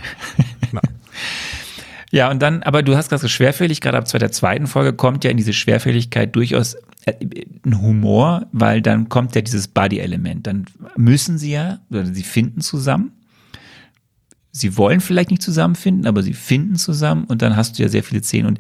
Genau. 0.70 0.82
Ja, 2.12 2.32
und 2.32 2.42
dann, 2.42 2.64
aber 2.64 2.82
du 2.82 2.96
hast 2.96 3.10
gerade 3.10 3.22
so 3.22 3.28
schwerfällig, 3.28 3.82
gerade 3.82 3.96
ab 3.96 4.08
der 4.12 4.32
zweiten 4.32 4.66
Folge 4.66 4.94
kommt 4.94 5.24
ja 5.24 5.30
in 5.30 5.38
diese 5.38 5.54
Schwerfälligkeit 5.54 6.36
durchaus 6.36 6.74
äh, 7.06 7.14
ein 7.64 7.82
Humor, 7.84 8.48
weil 8.52 8.82
dann 8.82 9.10
kommt 9.10 9.36
ja 9.36 9.42
dieses 9.42 9.68
Body-Element. 9.68 10.48
Dann 10.48 10.66
müssen 10.98 11.38
sie 11.38 11.52
ja, 11.52 11.78
oder 11.92 12.08
sie 12.08 12.24
finden 12.24 12.62
zusammen. 12.62 13.12
Sie 14.60 14.78
wollen 14.78 15.00
vielleicht 15.00 15.32
nicht 15.32 15.42
zusammenfinden, 15.42 16.06
aber 16.06 16.22
sie 16.24 16.34
finden 16.34 16.76
zusammen 16.76 17.24
und 17.26 17.42
dann 17.42 17.56
hast 17.56 17.78
du 17.80 17.84
ja 17.84 17.90
sehr 17.90 18.04
viele 18.04 18.22
Szenen. 18.24 18.48
Und 18.48 18.60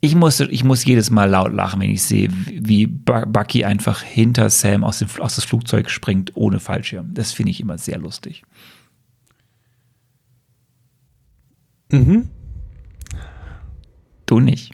ich 0.00 0.14
muss, 0.14 0.38
ich 0.40 0.62
muss 0.62 0.84
jedes 0.84 1.10
Mal 1.10 1.28
laut 1.28 1.52
lachen, 1.52 1.80
wenn 1.80 1.90
ich 1.90 2.02
sehe, 2.02 2.28
wie 2.30 2.86
Bu- 2.86 3.26
Bucky 3.26 3.64
einfach 3.64 4.02
hinter 4.02 4.48
Sam 4.48 4.84
aus, 4.84 5.00
dem, 5.00 5.08
aus 5.18 5.34
das 5.34 5.44
Flugzeug 5.44 5.90
springt 5.90 6.36
ohne 6.36 6.60
Fallschirm. 6.60 7.14
Das 7.14 7.32
finde 7.32 7.50
ich 7.50 7.60
immer 7.60 7.78
sehr 7.78 7.98
lustig. 7.98 8.44
Du 14.26 14.40
nicht. 14.40 14.72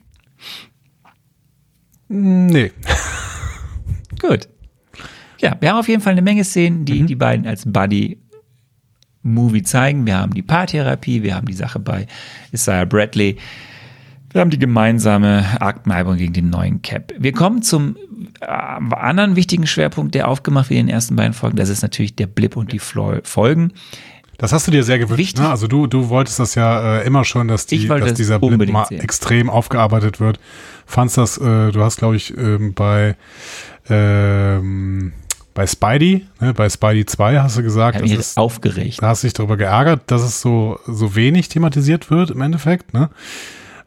Nee. 2.08 2.72
Gut. 4.20 4.48
Ja, 5.40 5.56
wir 5.60 5.70
haben 5.70 5.78
auf 5.78 5.88
jeden 5.88 6.02
Fall 6.02 6.12
eine 6.12 6.22
Menge 6.22 6.44
Szenen, 6.44 6.84
die 6.84 7.04
die 7.04 7.14
beiden 7.14 7.46
als 7.46 7.70
Buddy-Movie 9.24 9.62
zeigen. 9.62 10.06
Wir 10.06 10.18
haben 10.18 10.34
die 10.34 10.42
Paartherapie, 10.42 11.22
wir 11.22 11.34
haben 11.34 11.46
die 11.46 11.54
Sache 11.54 11.78
bei 11.78 12.06
Isaiah 12.52 12.84
Bradley. 12.84 13.38
Wir 14.30 14.40
haben 14.40 14.50
die 14.50 14.58
gemeinsame 14.58 15.44
Aktmeibung 15.60 16.16
gegen 16.16 16.32
den 16.32 16.50
neuen 16.50 16.82
Cap. 16.82 17.12
Wir 17.18 17.32
kommen 17.32 17.62
zum 17.62 17.96
äh, 18.40 18.46
anderen 18.46 19.36
wichtigen 19.36 19.66
Schwerpunkt, 19.66 20.14
der 20.14 20.28
aufgemacht 20.28 20.70
wird 20.70 20.80
in 20.80 20.86
den 20.86 20.94
ersten 20.94 21.14
beiden 21.16 21.34
Folgen. 21.34 21.56
Das 21.56 21.68
ist 21.68 21.82
natürlich 21.82 22.16
der 22.16 22.26
Blip 22.26 22.56
und 22.56 22.72
die 22.72 22.80
Flo 22.80 23.20
Folgen. 23.22 23.72
Das 24.36 24.52
hast 24.52 24.66
du 24.66 24.72
dir 24.72 24.82
sehr 24.82 24.98
gewünscht. 24.98 25.38
Ne? 25.38 25.48
Also 25.48 25.68
du, 25.68 25.86
du 25.86 26.08
wolltest 26.08 26.40
das 26.40 26.56
ja 26.56 26.98
äh, 26.98 27.06
immer 27.06 27.24
schon, 27.24 27.46
dass, 27.46 27.66
die, 27.66 27.86
dass 27.86 28.00
das 28.00 28.14
dieser 28.14 28.40
Blip 28.40 28.68
mal 28.68 28.86
sehen. 28.86 29.00
extrem 29.00 29.48
aufgearbeitet 29.48 30.18
wird. 30.18 30.40
Fandst 30.84 31.16
das, 31.16 31.38
äh, 31.38 31.70
du 31.70 31.80
hast 31.80 31.98
glaube 31.98 32.16
ich 32.16 32.36
ähm, 32.36 32.74
bei 32.74 33.14
ähm, 33.88 35.12
bei 35.54 35.66
Spidey, 35.66 36.26
ne, 36.40 36.52
bei 36.52 36.68
Spidey 36.68 37.06
2 37.06 37.40
hast 37.40 37.56
du 37.56 37.62
gesagt, 37.62 38.00
das 38.00 38.10
ist, 38.10 38.36
aufgeregt. 38.36 39.00
da 39.00 39.08
hast 39.08 39.22
du 39.22 39.26
dich 39.26 39.34
darüber 39.34 39.56
geärgert, 39.56 40.02
dass 40.10 40.22
es 40.22 40.40
so, 40.40 40.78
so 40.86 41.14
wenig 41.14 41.48
thematisiert 41.48 42.10
wird 42.10 42.30
im 42.30 42.40
Endeffekt. 42.40 42.92
Ne? 42.92 43.08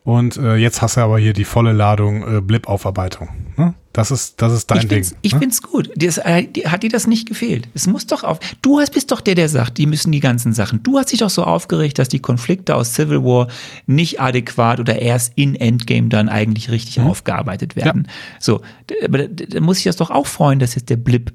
Und 0.03 0.37
äh, 0.37 0.55
jetzt 0.55 0.81
hast 0.81 0.95
du 0.95 1.01
aber 1.01 1.19
hier 1.19 1.33
die 1.33 1.43
volle 1.43 1.73
Ladung 1.73 2.37
äh, 2.37 2.39
Blip-Aufarbeitung. 2.39 3.27
Ne? 3.57 3.73
Das 3.91 4.09
ist, 4.11 4.41
das 4.41 4.53
ist 4.53 4.71
dein 4.71 4.77
Ich 4.77 4.83
Ding. 4.87 5.03
find's, 5.03 5.15
ich 5.21 5.33
ne? 5.33 5.39
find's 5.39 5.61
gut. 5.61 5.89
Das, 5.97 6.17
äh, 6.19 6.43
die- 6.47 6.67
hat 6.69 6.83
dir 6.83 6.89
das 6.89 7.07
nicht 7.07 7.27
gefehlt? 7.27 7.67
Es 7.73 7.87
muss 7.87 8.07
doch 8.07 8.23
auf. 8.23 8.39
Du 8.61 8.79
hast, 8.79 8.91
bist 8.93 9.11
doch 9.11 9.19
der, 9.19 9.35
der 9.35 9.49
sagt, 9.49 9.77
die 9.77 9.85
müssen 9.85 10.13
die 10.13 10.21
ganzen 10.21 10.53
Sachen. 10.53 10.81
Du 10.83 10.97
hast 10.97 11.11
dich 11.11 11.19
doch 11.19 11.29
so 11.29 11.43
aufgeregt, 11.43 11.99
dass 11.99 12.07
die 12.07 12.19
Konflikte 12.19 12.75
aus 12.75 12.93
Civil 12.93 13.21
War 13.25 13.47
nicht 13.85 14.21
adäquat 14.21 14.79
oder 14.79 15.01
erst 15.01 15.33
in 15.35 15.55
Endgame 15.55 16.07
dann 16.07 16.29
eigentlich 16.29 16.71
richtig 16.71 16.99
Mhm. 16.99 17.07
aufgearbeitet 17.07 17.75
werden. 17.75 18.07
So, 18.39 18.61
d- 18.89 19.03
aber 19.03 19.27
da, 19.27 19.45
da 19.45 19.59
muss 19.59 19.79
ich 19.79 19.83
das 19.83 19.97
doch 19.97 20.09
auch 20.11 20.27
freuen, 20.27 20.59
dass 20.59 20.75
jetzt 20.75 20.89
der 20.89 20.95
Blip 20.97 21.33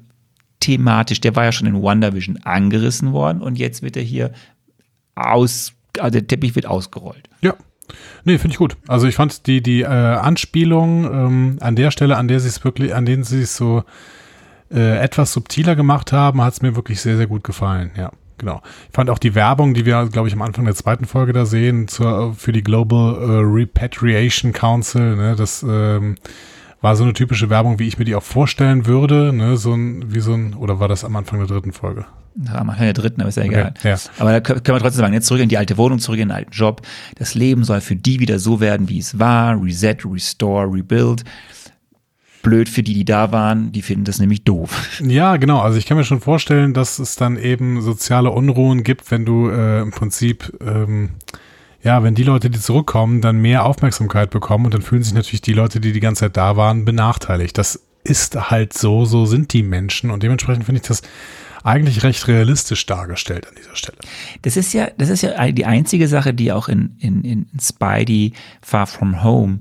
thematisch, 0.63 1.19
der 1.19 1.35
war 1.35 1.43
ja 1.43 1.51
schon 1.51 1.67
in 1.67 1.81
WandaVision 1.81 2.37
angerissen 2.43 3.11
worden 3.11 3.41
und 3.41 3.57
jetzt 3.57 3.81
wird 3.81 3.97
er 3.97 4.03
hier 4.03 4.31
aus, 5.15 5.73
also 5.99 6.11
der 6.11 6.27
Teppich 6.27 6.55
wird 6.55 6.65
ausgerollt. 6.65 7.29
Ja. 7.41 7.55
Nee, 8.23 8.37
finde 8.37 8.53
ich 8.53 8.57
gut. 8.57 8.77
Also 8.87 9.07
ich 9.07 9.15
fand 9.15 9.45
die, 9.45 9.61
die 9.61 9.81
äh, 9.81 9.87
Anspielung 9.87 11.03
ähm, 11.03 11.57
an 11.59 11.75
der 11.75 11.91
Stelle, 11.91 12.15
an 12.15 12.29
der 12.29 12.39
sie 12.39 12.47
es 12.47 12.63
wirklich, 12.63 12.95
an 12.95 13.05
denen 13.05 13.25
sie 13.25 13.41
es 13.41 13.57
so 13.57 13.83
äh, 14.71 14.99
etwas 14.99 15.33
subtiler 15.33 15.75
gemacht 15.75 16.13
haben, 16.13 16.41
hat 16.41 16.53
es 16.53 16.61
mir 16.61 16.77
wirklich 16.77 17.01
sehr, 17.01 17.17
sehr 17.17 17.27
gut 17.27 17.43
gefallen. 17.43 17.91
Ja, 17.97 18.11
genau. 18.37 18.61
Ich 18.87 18.95
fand 18.95 19.09
auch 19.09 19.19
die 19.19 19.35
Werbung, 19.35 19.73
die 19.73 19.85
wir, 19.85 20.07
glaube 20.07 20.29
ich, 20.29 20.33
am 20.33 20.41
Anfang 20.41 20.63
der 20.63 20.75
zweiten 20.75 21.05
Folge 21.05 21.33
da 21.33 21.45
sehen, 21.45 21.89
zur, 21.89 22.33
für 22.35 22.53
die 22.53 22.63
Global 22.63 23.15
äh, 23.15 23.41
Repatriation 23.43 24.53
Council, 24.53 25.17
ne, 25.17 25.35
das 25.35 25.61
ähm, 25.67 26.15
war 26.83 26.97
so 26.97 27.03
eine 27.03 27.13
typische 27.13 27.49
Werbung, 27.49 27.79
wie 27.79 27.87
ich 27.87 27.97
mir 27.97 28.03
die 28.03 28.13
auch 28.13 28.23
vorstellen 28.23 28.85
würde, 28.85 29.31
ne, 29.31 29.55
so 29.55 29.73
ein, 29.73 30.13
wie 30.13 30.19
so 30.19 30.33
ein, 30.33 30.53
oder 30.53 30.81
war 30.81 30.89
das 30.89 31.05
am 31.05 31.15
Anfang 31.15 31.39
der 31.39 31.47
dritten 31.47 31.71
Folge? 31.71 32.05
Am 32.51 32.69
Anfang 32.69 32.83
der 32.83 32.93
dritten, 32.93 33.21
aber 33.21 33.29
ist 33.29 33.37
ja 33.37 33.43
egal. 33.43 33.73
ja. 33.83 33.95
Aber 34.19 34.33
da 34.33 34.41
können 34.41 34.61
können 34.63 34.75
wir 34.75 34.81
trotzdem 34.81 34.99
sagen, 34.99 35.13
jetzt 35.13 35.27
zurück 35.27 35.41
in 35.41 35.47
die 35.47 35.57
alte 35.57 35.77
Wohnung, 35.77 35.99
zurück 35.99 36.19
in 36.19 36.27
den 36.27 36.35
alten 36.35 36.51
Job. 36.51 36.81
Das 37.15 37.35
Leben 37.35 37.63
soll 37.63 37.79
für 37.79 37.95
die 37.95 38.19
wieder 38.19 38.37
so 38.37 38.59
werden, 38.59 38.89
wie 38.89 38.99
es 38.99 39.17
war. 39.17 39.63
Reset, 39.63 39.95
restore, 40.03 40.67
rebuild. 40.73 41.23
Blöd 42.41 42.67
für 42.67 42.83
die, 42.83 42.93
die 42.93 43.05
da 43.05 43.31
waren. 43.31 43.71
Die 43.71 43.81
finden 43.81 44.03
das 44.03 44.19
nämlich 44.19 44.43
doof. 44.43 44.99
Ja, 45.07 45.37
genau. 45.37 45.61
Also 45.61 45.77
ich 45.77 45.85
kann 45.85 45.95
mir 45.95 46.03
schon 46.03 46.19
vorstellen, 46.19 46.73
dass 46.73 46.99
es 46.99 47.15
dann 47.15 47.37
eben 47.37 47.81
soziale 47.81 48.31
Unruhen 48.31 48.83
gibt, 48.83 49.09
wenn 49.09 49.23
du 49.23 49.47
äh, 49.49 49.81
im 49.81 49.91
Prinzip, 49.91 50.51
ähm, 50.59 51.11
ja, 51.83 52.01
wenn 52.01 52.15
die 52.15 52.23
Leute, 52.23 52.49
die 52.49 52.59
zurückkommen, 52.59 53.21
dann 53.21 53.41
mehr 53.41 53.65
Aufmerksamkeit 53.65 54.29
bekommen 54.29 54.65
und 54.65 54.73
dann 54.73 54.81
fühlen 54.81 55.03
sich 55.03 55.13
natürlich 55.13 55.41
die 55.41 55.53
Leute, 55.53 55.79
die 55.79 55.91
die 55.91 55.99
ganze 55.99 56.21
Zeit 56.21 56.37
da 56.37 56.55
waren, 56.55 56.85
benachteiligt. 56.85 57.57
Das 57.57 57.81
ist 58.03 58.49
halt 58.49 58.73
so, 58.73 59.05
so 59.05 59.25
sind 59.25 59.53
die 59.53 59.63
Menschen 59.63 60.09
und 60.09 60.23
dementsprechend 60.23 60.65
finde 60.65 60.81
ich 60.81 60.87
das 60.87 61.01
eigentlich 61.63 62.03
recht 62.03 62.27
realistisch 62.27 62.85
dargestellt 62.85 63.47
an 63.47 63.55
dieser 63.57 63.75
Stelle. 63.75 63.97
Das 64.41 64.57
ist 64.57 64.73
ja, 64.73 64.89
das 64.97 65.09
ist 65.09 65.21
ja 65.21 65.51
die 65.51 65.65
einzige 65.65 66.07
Sache, 66.07 66.33
die 66.33 66.51
auch 66.51 66.67
in, 66.67 66.95
in, 66.99 67.23
in 67.23 67.47
Spidey 67.61 68.33
Far 68.61 68.87
From 68.87 69.23
Home 69.23 69.59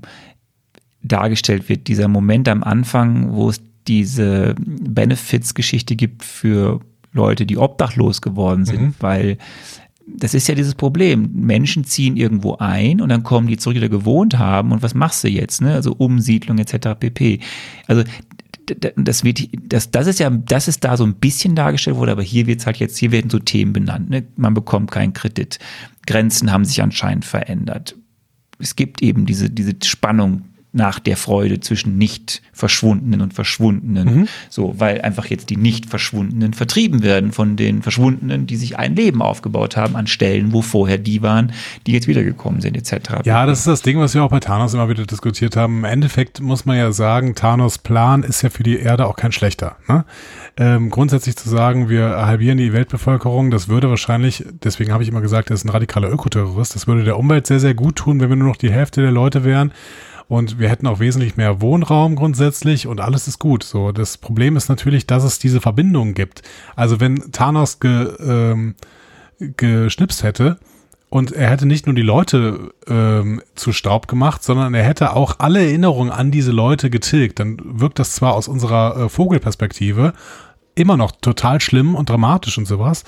dargestellt 1.02 1.68
wird. 1.68 1.86
Dieser 1.88 2.08
Moment 2.08 2.48
am 2.48 2.62
Anfang, 2.62 3.32
wo 3.32 3.50
es 3.50 3.60
diese 3.86 4.54
Benefits-Geschichte 4.58 5.96
gibt 5.96 6.24
für 6.24 6.80
Leute, 7.12 7.46
die 7.46 7.58
obdachlos 7.58 8.22
geworden 8.22 8.64
sind, 8.64 8.94
weil 9.00 9.38
das 10.06 10.34
ist 10.34 10.48
ja 10.48 10.54
dieses 10.54 10.74
Problem. 10.74 11.30
Menschen 11.32 11.84
ziehen 11.84 12.16
irgendwo 12.16 12.56
ein 12.56 13.00
und 13.00 13.08
dann 13.08 13.22
kommen 13.22 13.46
die 13.46 13.56
zurück, 13.56 13.74
die 13.74 13.80
da 13.80 13.88
gewohnt 13.88 14.38
haben. 14.38 14.72
Und 14.72 14.82
was 14.82 14.94
machst 14.94 15.24
du 15.24 15.28
jetzt? 15.28 15.62
Ne? 15.62 15.74
Also 15.74 15.92
Umsiedlung 15.92 16.58
etc. 16.58 16.90
pp. 16.98 17.40
Also 17.86 18.04
das 18.96 19.24
wird, 19.24 19.48
das, 19.60 19.90
das 19.90 20.06
ist 20.06 20.20
ja, 20.20 20.30
das 20.30 20.68
ist 20.68 20.84
da 20.84 20.96
so 20.96 21.04
ein 21.04 21.14
bisschen 21.14 21.54
dargestellt 21.54 21.96
wurde, 21.96 22.12
aber 22.12 22.22
hier 22.22 22.46
wird 22.46 22.64
halt 22.64 22.76
jetzt, 22.78 22.96
hier 22.96 23.12
werden 23.12 23.30
so 23.30 23.38
Themen 23.38 23.72
benannt. 23.72 24.10
Ne? 24.10 24.24
Man 24.36 24.54
bekommt 24.54 24.90
keinen 24.90 25.12
Kredit. 25.12 25.58
Grenzen 26.06 26.52
haben 26.52 26.64
sich 26.64 26.82
anscheinend 26.82 27.24
verändert. 27.24 27.96
Es 28.58 28.76
gibt 28.76 29.02
eben 29.02 29.26
diese, 29.26 29.50
diese 29.50 29.74
Spannung 29.82 30.42
nach 30.72 30.98
der 30.98 31.18
Freude 31.18 31.60
zwischen 31.60 31.98
nicht 31.98 32.40
Verschwundenen 32.52 33.20
und 33.20 33.34
Verschwundenen. 33.34 34.14
Mhm. 34.14 34.28
So, 34.48 34.74
weil 34.78 35.02
einfach 35.02 35.26
jetzt 35.26 35.50
die 35.50 35.56
nicht 35.56 35.86
Verschwundenen 35.86 36.54
vertrieben 36.54 37.02
werden 37.02 37.32
von 37.32 37.56
den 37.56 37.82
Verschwundenen, 37.82 38.46
die 38.46 38.56
sich 38.56 38.78
ein 38.78 38.96
Leben 38.96 39.20
aufgebaut 39.20 39.76
haben 39.76 39.96
an 39.96 40.06
Stellen, 40.06 40.52
wo 40.52 40.62
vorher 40.62 40.96
die 40.96 41.22
waren, 41.22 41.52
die 41.86 41.92
jetzt 41.92 42.08
wiedergekommen 42.08 42.62
sind, 42.62 42.76
etc. 42.76 43.24
Ja, 43.24 43.44
das 43.44 43.60
ist 43.60 43.66
das 43.66 43.82
Ding, 43.82 43.98
was 43.98 44.14
wir 44.14 44.24
auch 44.24 44.30
bei 44.30 44.40
Thanos 44.40 44.72
immer 44.72 44.88
wieder 44.88 45.04
diskutiert 45.04 45.56
haben. 45.56 45.78
Im 45.78 45.84
Endeffekt 45.84 46.40
muss 46.40 46.64
man 46.64 46.78
ja 46.78 46.90
sagen, 46.92 47.34
Thanos 47.34 47.78
Plan 47.78 48.22
ist 48.22 48.40
ja 48.40 48.48
für 48.48 48.62
die 48.62 48.78
Erde 48.78 49.06
auch 49.06 49.16
kein 49.16 49.32
schlechter. 49.32 49.76
Ne? 49.88 50.04
Ähm, 50.56 50.88
grundsätzlich 50.88 51.36
zu 51.36 51.48
sagen, 51.50 51.90
wir 51.90 52.26
halbieren 52.26 52.56
die 52.56 52.72
Weltbevölkerung, 52.72 53.50
das 53.50 53.68
würde 53.68 53.90
wahrscheinlich, 53.90 54.44
deswegen 54.64 54.92
habe 54.92 55.02
ich 55.02 55.08
immer 55.10 55.20
gesagt, 55.20 55.50
er 55.50 55.54
ist 55.54 55.64
ein 55.64 55.70
radikaler 55.70 56.10
Ökoterrorist, 56.10 56.74
das 56.74 56.86
würde 56.86 57.04
der 57.04 57.18
Umwelt 57.18 57.46
sehr, 57.46 57.60
sehr 57.60 57.74
gut 57.74 57.96
tun, 57.96 58.20
wenn 58.20 58.30
wir 58.30 58.36
nur 58.36 58.48
noch 58.48 58.56
die 58.56 58.70
Hälfte 58.70 59.02
der 59.02 59.10
Leute 59.10 59.44
wären 59.44 59.72
und 60.32 60.58
wir 60.58 60.68
hätten 60.70 60.86
auch 60.86 60.98
wesentlich 60.98 61.36
mehr 61.36 61.60
Wohnraum 61.60 62.16
grundsätzlich 62.16 62.86
und 62.86 63.02
alles 63.02 63.28
ist 63.28 63.38
gut. 63.38 63.62
So, 63.62 63.92
das 63.92 64.16
Problem 64.16 64.56
ist 64.56 64.70
natürlich, 64.70 65.06
dass 65.06 65.24
es 65.24 65.38
diese 65.38 65.60
Verbindung 65.60 66.14
gibt. 66.14 66.40
Also 66.74 67.00
wenn 67.00 67.32
Thanos 67.32 67.80
ge, 67.80 68.08
ähm, 68.18 68.74
geschnipst 69.38 70.22
hätte 70.22 70.58
und 71.10 71.32
er 71.32 71.50
hätte 71.50 71.66
nicht 71.66 71.84
nur 71.84 71.94
die 71.94 72.00
Leute 72.00 72.72
ähm, 72.88 73.42
zu 73.56 73.74
Staub 73.74 74.08
gemacht, 74.08 74.42
sondern 74.42 74.72
er 74.72 74.84
hätte 74.84 75.14
auch 75.14 75.38
alle 75.38 75.66
Erinnerungen 75.66 76.10
an 76.10 76.30
diese 76.30 76.50
Leute 76.50 76.88
getilgt, 76.88 77.38
dann 77.38 77.58
wirkt 77.62 77.98
das 77.98 78.14
zwar 78.14 78.32
aus 78.32 78.48
unserer 78.48 78.96
äh, 78.96 79.10
Vogelperspektive 79.10 80.14
immer 80.74 80.96
noch 80.96 81.12
total 81.12 81.60
schlimm 81.60 81.94
und 81.94 82.08
dramatisch 82.08 82.56
und 82.56 82.64
sowas, 82.64 83.04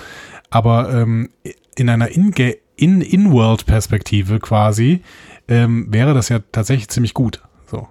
aber 0.50 0.92
ähm, 0.92 1.30
in 1.74 1.88
einer 1.88 2.10
In-In-World-Perspektive 2.10 4.40
quasi 4.40 5.00
ähm, 5.48 5.86
wäre 5.92 6.14
das 6.14 6.28
ja 6.28 6.40
tatsächlich 6.52 6.88
ziemlich 6.88 7.14
gut. 7.14 7.42
So. 7.66 7.88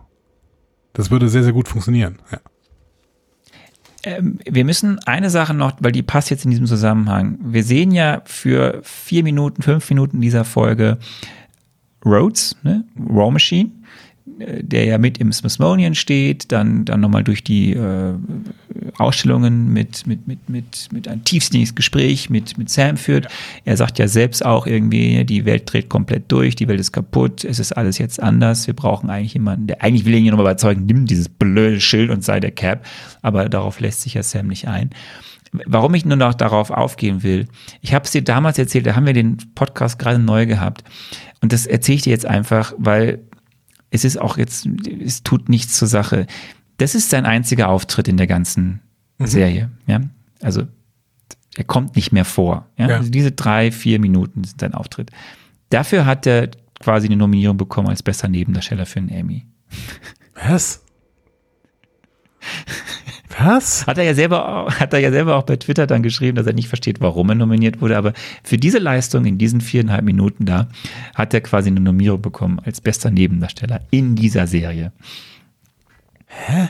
Das 0.93 1.11
würde 1.11 1.29
sehr, 1.29 1.43
sehr 1.43 1.53
gut 1.53 1.67
funktionieren. 1.67 2.19
Ja. 2.31 2.39
Ähm, 4.03 4.39
wir 4.45 4.65
müssen 4.65 4.99
eine 4.99 5.29
Sache 5.29 5.53
noch, 5.53 5.73
weil 5.79 5.91
die 5.91 6.03
passt 6.03 6.29
jetzt 6.29 6.45
in 6.45 6.51
diesem 6.51 6.65
Zusammenhang. 6.65 7.37
Wir 7.41 7.63
sehen 7.63 7.91
ja 7.91 8.21
für 8.25 8.81
vier 8.83 9.23
Minuten, 9.23 9.61
fünf 9.61 9.89
Minuten 9.89 10.21
dieser 10.21 10.43
Folge 10.43 10.97
Rhodes, 12.05 12.57
ne? 12.63 12.83
Raw 12.99 13.31
Machine 13.31 13.71
der 14.39 14.85
ja 14.85 14.97
mit 14.97 15.17
im 15.17 15.31
Smithsonian 15.31 15.95
steht, 15.95 16.51
dann, 16.51 16.85
dann 16.85 17.01
nochmal 17.01 17.23
durch 17.23 17.43
die 17.43 17.73
äh, 17.73 18.13
Ausstellungen 18.97 19.71
mit, 19.71 20.07
mit, 20.07 20.27
mit, 20.27 20.49
mit, 20.49 20.89
mit 20.91 21.07
ein 21.07 21.23
tiefsinniges 21.23 21.75
Gespräch 21.75 22.29
mit, 22.29 22.57
mit 22.57 22.69
Sam 22.69 22.97
führt. 22.97 23.27
Er 23.65 23.77
sagt 23.77 23.99
ja 23.99 24.07
selbst 24.07 24.45
auch 24.45 24.65
irgendwie, 24.65 25.23
die 25.25 25.45
Welt 25.45 25.71
dreht 25.71 25.89
komplett 25.89 26.31
durch, 26.31 26.55
die 26.55 26.67
Welt 26.67 26.79
ist 26.79 26.91
kaputt, 26.91 27.43
es 27.43 27.59
ist 27.59 27.73
alles 27.73 27.97
jetzt 27.97 28.21
anders, 28.21 28.67
wir 28.67 28.73
brauchen 28.73 29.09
eigentlich 29.09 29.33
jemanden, 29.33 29.67
der 29.67 29.81
eigentlich 29.81 30.05
will 30.05 30.15
ihn 30.15 30.25
ja 30.25 30.31
nochmal 30.31 30.47
überzeugen, 30.47 30.85
nimm 30.85 31.05
dieses 31.05 31.29
blöde 31.29 31.79
Schild 31.79 32.09
und 32.09 32.23
sei 32.23 32.39
der 32.39 32.51
Cap, 32.51 32.85
aber 33.21 33.49
darauf 33.49 33.79
lässt 33.79 34.01
sich 34.01 34.15
ja 34.15 34.23
Sam 34.23 34.47
nicht 34.47 34.67
ein. 34.67 34.89
Warum 35.65 35.93
ich 35.93 36.03
nur 36.03 36.17
noch 36.17 36.33
darauf 36.33 36.71
aufgehen 36.71 37.21
will, 37.21 37.47
ich 37.81 37.93
habe 37.93 38.05
es 38.05 38.11
dir 38.11 38.23
damals 38.23 38.57
erzählt, 38.57 38.87
da 38.87 38.95
haben 38.95 39.05
wir 39.05 39.13
den 39.13 39.37
Podcast 39.53 39.99
gerade 39.99 40.17
neu 40.17 40.47
gehabt 40.47 40.83
und 41.41 41.53
das 41.53 41.67
erzähle 41.67 41.97
ich 41.97 42.01
dir 42.03 42.11
jetzt 42.11 42.25
einfach, 42.25 42.73
weil 42.77 43.19
es 43.93 44.03
ist 44.03 44.19
auch 44.19 44.37
jetzt, 44.37 44.67
es 45.05 45.21
tut 45.21 45.49
nichts 45.49 45.77
zur 45.77 45.87
Sache. 45.87 46.25
Das 46.77 46.95
ist 46.95 47.11
sein 47.11 47.27
einziger 47.27 47.69
Auftritt 47.69 48.07
in 48.07 48.17
der 48.17 48.25
ganzen 48.25 48.81
mhm. 49.19 49.27
Serie. 49.27 49.69
Ja? 49.85 50.01
Also 50.41 50.63
er 51.55 51.63
kommt 51.63 51.95
nicht 51.95 52.11
mehr 52.11 52.25
vor. 52.25 52.67
Ja? 52.75 52.89
ja. 52.89 52.97
Also 52.97 53.11
diese 53.11 53.31
drei, 53.31 53.71
vier 53.71 53.99
Minuten 53.99 54.43
sind 54.43 54.59
sein 54.59 54.73
Auftritt. 54.73 55.11
Dafür 55.69 56.07
hat 56.07 56.25
er 56.25 56.49
quasi 56.79 57.05
eine 57.05 57.17
Nominierung 57.17 57.55
bekommen 57.55 57.87
als 57.87 58.01
bester 58.01 58.27
Nebendarsteller 58.27 58.87
für 58.87 58.97
einen 58.97 59.09
Emmy. 59.09 59.45
Was? 60.47 60.83
Was? 63.39 63.87
Hat 63.87 63.97
er 63.97 64.03
ja 64.03 64.13
selber, 64.13 64.67
hat 64.79 64.93
er 64.93 64.99
ja 64.99 65.11
selber 65.11 65.35
auch 65.35 65.43
bei 65.43 65.55
Twitter 65.55 65.87
dann 65.87 66.03
geschrieben, 66.03 66.35
dass 66.35 66.47
er 66.47 66.53
nicht 66.53 66.67
versteht, 66.67 67.01
warum 67.01 67.29
er 67.29 67.35
nominiert 67.35 67.81
wurde. 67.81 67.97
Aber 67.97 68.13
für 68.43 68.57
diese 68.57 68.79
Leistung 68.79 69.25
in 69.25 69.37
diesen 69.37 69.61
viereinhalb 69.61 70.03
Minuten 70.03 70.45
da 70.45 70.67
hat 71.15 71.33
er 71.33 71.41
quasi 71.41 71.69
eine 71.69 71.79
Nominierung 71.79 72.21
bekommen 72.21 72.59
als 72.63 72.81
bester 72.81 73.11
Nebendarsteller 73.11 73.81
in 73.91 74.15
dieser 74.15 74.47
Serie. 74.47 74.91
Hä? 76.27 76.69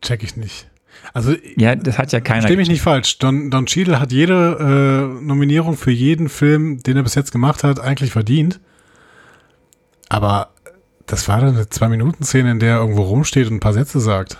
Check 0.00 0.22
ich 0.22 0.36
nicht. 0.36 0.68
Also 1.14 1.34
ja, 1.56 1.74
das 1.74 1.98
hat 1.98 2.12
ja 2.12 2.20
keiner. 2.20 2.42
Verstehe 2.42 2.56
mich 2.56 2.68
nicht 2.68 2.82
falsch. 2.82 3.18
Don, 3.18 3.50
Don 3.50 3.66
Cheadle 3.66 3.98
hat 3.98 4.12
jede 4.12 5.18
äh, 5.20 5.24
Nominierung 5.24 5.76
für 5.76 5.90
jeden 5.90 6.28
Film, 6.28 6.82
den 6.82 6.96
er 6.96 7.02
bis 7.02 7.14
jetzt 7.14 7.32
gemacht 7.32 7.64
hat, 7.64 7.80
eigentlich 7.80 8.12
verdient. 8.12 8.60
Aber 10.08 10.51
das 11.06 11.28
war 11.28 11.40
dann 11.40 11.56
eine 11.56 11.68
Zwei-Minuten-Szene, 11.68 12.50
in 12.52 12.58
der 12.58 12.74
er 12.74 12.80
irgendwo 12.80 13.02
rumsteht 13.02 13.48
und 13.48 13.56
ein 13.56 13.60
paar 13.60 13.72
Sätze 13.72 14.00
sagt. 14.00 14.38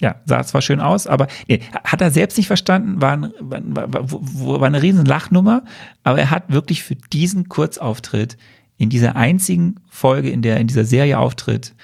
Ja, 0.00 0.16
sah 0.24 0.42
zwar 0.42 0.62
schön 0.62 0.80
aus, 0.80 1.06
aber 1.06 1.28
nee, 1.48 1.60
hat 1.84 2.00
er 2.00 2.10
selbst 2.10 2.36
nicht 2.36 2.48
verstanden, 2.48 3.00
war, 3.00 3.12
ein, 3.12 3.32
war, 3.38 3.92
war, 3.92 4.10
war 4.10 4.66
eine 4.66 4.82
riesen 4.82 5.04
Lachnummer, 5.04 5.62
aber 6.02 6.18
er 6.18 6.30
hat 6.30 6.52
wirklich 6.52 6.82
für 6.82 6.96
diesen 6.96 7.48
Kurzauftritt 7.48 8.36
in 8.78 8.88
dieser 8.88 9.14
einzigen 9.14 9.76
Folge, 9.88 10.30
in 10.30 10.42
der 10.42 10.58
in 10.58 10.66
dieser 10.66 10.84
Serie 10.84 11.18
auftritt, 11.18 11.74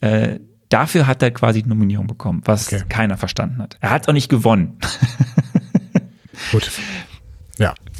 äh, 0.00 0.40
dafür 0.68 1.06
hat 1.06 1.22
er 1.22 1.30
quasi 1.30 1.62
die 1.62 1.68
Nominierung 1.68 2.08
bekommen, 2.08 2.42
was 2.44 2.72
okay. 2.72 2.82
keiner 2.88 3.16
verstanden 3.16 3.62
hat. 3.62 3.76
Er 3.80 3.90
hat 3.90 4.08
auch 4.08 4.12
nicht 4.12 4.28
gewonnen. 4.28 4.78
Gut. 6.50 6.72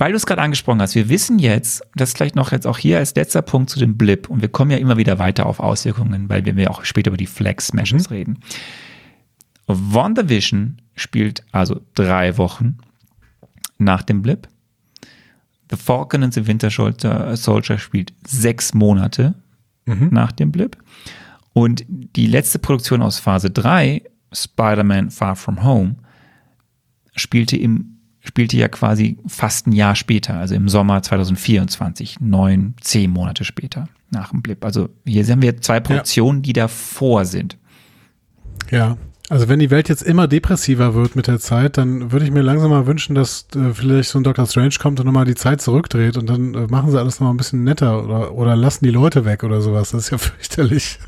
Weil 0.01 0.12
du 0.12 0.16
es 0.16 0.24
gerade 0.24 0.40
angesprochen 0.40 0.81
hast, 0.81 0.94
wir 0.94 1.10
wissen 1.10 1.39
jetzt, 1.39 1.82
das 1.94 2.14
vielleicht 2.14 2.35
noch 2.35 2.52
jetzt 2.52 2.66
auch 2.66 2.78
hier 2.78 2.97
als 2.97 3.14
letzter 3.14 3.43
Punkt 3.43 3.68
zu 3.68 3.78
dem 3.78 3.98
Blip, 3.98 4.31
und 4.31 4.40
wir 4.40 4.48
kommen 4.48 4.70
ja 4.70 4.78
immer 4.78 4.97
wieder 4.97 5.18
weiter 5.18 5.44
auf 5.44 5.60
Auswirkungen, 5.60 6.31
weil 6.31 6.43
wir 6.47 6.70
auch 6.70 6.86
später 6.86 7.10
über 7.10 7.18
die 7.18 7.27
Flex 7.27 7.66
Smashes 7.66 8.09
mhm. 8.09 8.16
reden. 8.16 8.39
WandaVision 9.66 10.81
spielt 10.94 11.44
also 11.52 11.82
drei 11.94 12.39
Wochen 12.39 12.78
nach 13.77 14.02
dem 14.02 14.22
Blip. 14.22 14.48
The 15.70 15.77
Falcon 15.77 16.22
and 16.22 16.32
the 16.32 16.47
Winter 16.47 16.70
Soldier 16.70 17.78
spielt 17.78 18.14
sechs 18.27 18.72
Monate 18.72 19.35
mhm. 19.85 20.09
nach 20.12 20.32
dem 20.32 20.51
Blip. 20.51 20.78
Und 21.52 21.85
die 21.86 22.27
letzte 22.27 22.59
Produktion 22.59 23.02
aus 23.02 23.18
Phase 23.18 23.51
3, 23.51 24.02
Spider-Man 24.32 25.10
Far 25.10 25.36
From 25.36 25.62
Home, 25.62 25.97
spielte 27.14 27.59
im 27.59 27.99
spielte 28.21 28.57
ja 28.57 28.69
quasi 28.69 29.19
fast 29.27 29.67
ein 29.67 29.73
Jahr 29.73 29.97
später, 29.97 30.35
also 30.35 30.55
im 30.55 30.69
Sommer 30.69 31.03
2024, 31.03 32.21
neun, 32.21 32.75
zehn 32.81 33.11
Monate 33.11 33.45
später 33.45 33.89
nach 34.11 34.31
dem 34.31 34.43
Blip. 34.43 34.65
Also 34.65 34.89
hier 35.07 35.25
haben 35.27 35.43
wir 35.43 35.61
zwei 35.61 35.81
Produktionen, 35.81 36.39
ja. 36.39 36.43
die 36.43 36.53
davor 36.53 37.25
sind. 37.25 37.57
Ja, 38.71 38.97
also 39.31 39.49
wenn 39.49 39.61
die 39.61 39.71
Welt 39.71 39.89
jetzt 39.89 40.03
immer 40.03 40.27
depressiver 40.27 40.95
wird 40.95 41.15
mit 41.15 41.29
der 41.29 41.39
Zeit, 41.39 41.79
dann 41.79 42.11
würde 42.11 42.25
ich 42.25 42.33
mir 42.33 42.43
langsam 42.43 42.71
mal 42.71 42.87
wünschen, 42.87 43.15
dass 43.15 43.47
äh, 43.55 43.73
vielleicht 43.73 44.11
so 44.11 44.19
ein 44.19 44.25
Doctor 44.25 44.45
Strange 44.47 44.75
kommt 44.81 44.99
und 44.99 45.07
nochmal 45.07 45.25
die 45.25 45.37
Zeit 45.37 45.61
zurückdreht 45.61 46.17
und 46.17 46.29
dann 46.29 46.55
äh, 46.55 46.67
machen 46.67 46.91
sie 46.91 46.99
alles 46.99 47.21
nochmal 47.21 47.35
ein 47.35 47.37
bisschen 47.37 47.63
netter 47.63 48.05
oder, 48.05 48.35
oder 48.35 48.57
lassen 48.57 48.85
die 48.85 48.91
Leute 48.91 49.25
weg 49.25 49.45
oder 49.45 49.61
sowas. 49.61 49.93
Das 49.93 50.05
ist 50.05 50.11
ja 50.11 50.19
fürchterlich. 50.19 50.99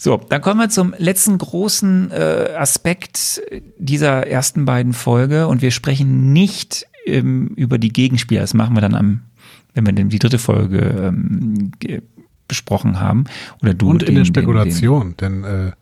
So, 0.00 0.16
dann 0.16 0.40
kommen 0.40 0.60
wir 0.60 0.68
zum 0.68 0.94
letzten 0.96 1.36
großen 1.38 2.12
äh, 2.12 2.54
Aspekt 2.56 3.42
dieser 3.78 4.28
ersten 4.28 4.64
beiden 4.64 4.92
Folge 4.92 5.48
und 5.48 5.60
wir 5.60 5.72
sprechen 5.72 6.32
nicht 6.32 6.86
ähm, 7.04 7.48
über 7.56 7.78
die 7.78 7.92
Gegenspieler. 7.92 8.42
Das 8.42 8.54
machen 8.54 8.76
wir 8.76 8.80
dann 8.80 8.94
am, 8.94 9.22
wenn 9.74 9.84
wir 9.84 9.92
denn 9.92 10.08
die 10.08 10.20
dritte 10.20 10.38
Folge 10.38 10.78
ähm, 10.78 11.72
besprochen 12.46 13.00
haben. 13.00 13.24
Oder 13.60 13.74
du 13.74 13.90
und 13.90 14.04
in 14.04 14.14
den, 14.14 14.14
der 14.18 14.24
Spekulation, 14.24 15.16
den, 15.16 15.42
den, 15.42 15.42
denn 15.42 15.68
äh, 15.68 15.72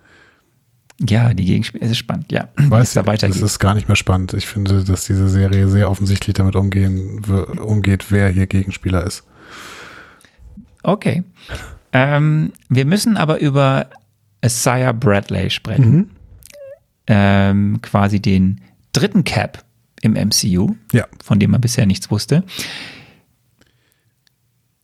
ja, 1.06 1.34
die 1.34 1.44
Gegenspieler, 1.44 1.84
es 1.84 1.90
ist 1.90 1.98
spannend, 1.98 2.32
ja. 2.32 2.48
Weiß 2.56 2.94
da 2.94 3.06
weitergeht. 3.06 3.36
Das 3.36 3.42
ist 3.42 3.58
gar 3.58 3.74
nicht 3.74 3.86
mehr 3.86 3.96
spannend. 3.96 4.32
Ich 4.32 4.46
finde, 4.46 4.82
dass 4.82 5.04
diese 5.04 5.28
Serie 5.28 5.68
sehr 5.68 5.90
offensichtlich 5.90 6.32
damit 6.32 6.56
umgehen, 6.56 7.20
umgeht, 7.60 8.06
wer 8.08 8.30
hier 8.30 8.46
Gegenspieler 8.46 9.04
ist. 9.04 9.24
Okay. 10.82 11.22
Ähm, 11.92 12.52
wir 12.70 12.86
müssen 12.86 13.18
aber 13.18 13.40
über 13.40 13.90
Isaiah 14.46 14.92
Bradley 14.92 15.50
sprechen. 15.50 15.96
Mhm. 15.96 16.10
Ähm, 17.08 17.78
quasi 17.82 18.20
den 18.20 18.60
dritten 18.92 19.24
Cap 19.24 19.64
im 20.02 20.12
MCU, 20.12 20.74
ja. 20.92 21.06
von 21.22 21.38
dem 21.38 21.52
man 21.52 21.60
bisher 21.60 21.86
nichts 21.86 22.10
wusste. 22.10 22.44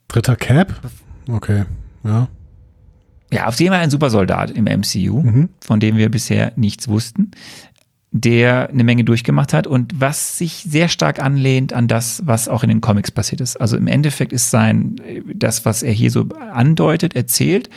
Dritter 0.09 0.37
Cap? 0.37 0.81
Okay, 1.29 1.65
ja. 2.05 2.29
Ja, 3.33 3.47
auf 3.47 3.59
jeden 3.61 3.73
Fall 3.73 3.81
ein 3.81 3.91
Supersoldat 3.91 4.51
im 4.51 4.65
MCU, 4.65 5.23
mhm. 5.23 5.49
von 5.61 5.81
dem 5.81 5.97
wir 5.97 6.11
bisher 6.11 6.53
nichts 6.57 6.87
wussten. 6.87 7.31
Der 8.15 8.69
eine 8.69 8.85
Menge 8.85 9.05
durchgemacht 9.05 9.55
hat 9.55 9.67
und 9.67 9.99
was 9.99 10.37
sich 10.37 10.67
sehr 10.69 10.89
stark 10.89 11.19
anlehnt 11.19 11.73
an 11.73 11.89
das, 11.89 12.23
was 12.27 12.47
auch 12.47 12.63
in 12.63 12.69
den 12.69 12.83
Comics 12.83 13.11
passiert 13.11 13.41
ist. 13.41 13.59
Also 13.59 13.79
im 13.79 13.87
Endeffekt 13.87 14.35
ist 14.35 14.51
sein, 14.51 14.97
das, 15.35 15.65
was 15.65 15.83
er 15.83 15.93
hier 15.93 16.11
so 16.11 16.29
andeutet, 16.53 17.17
erzählt, 17.17 17.71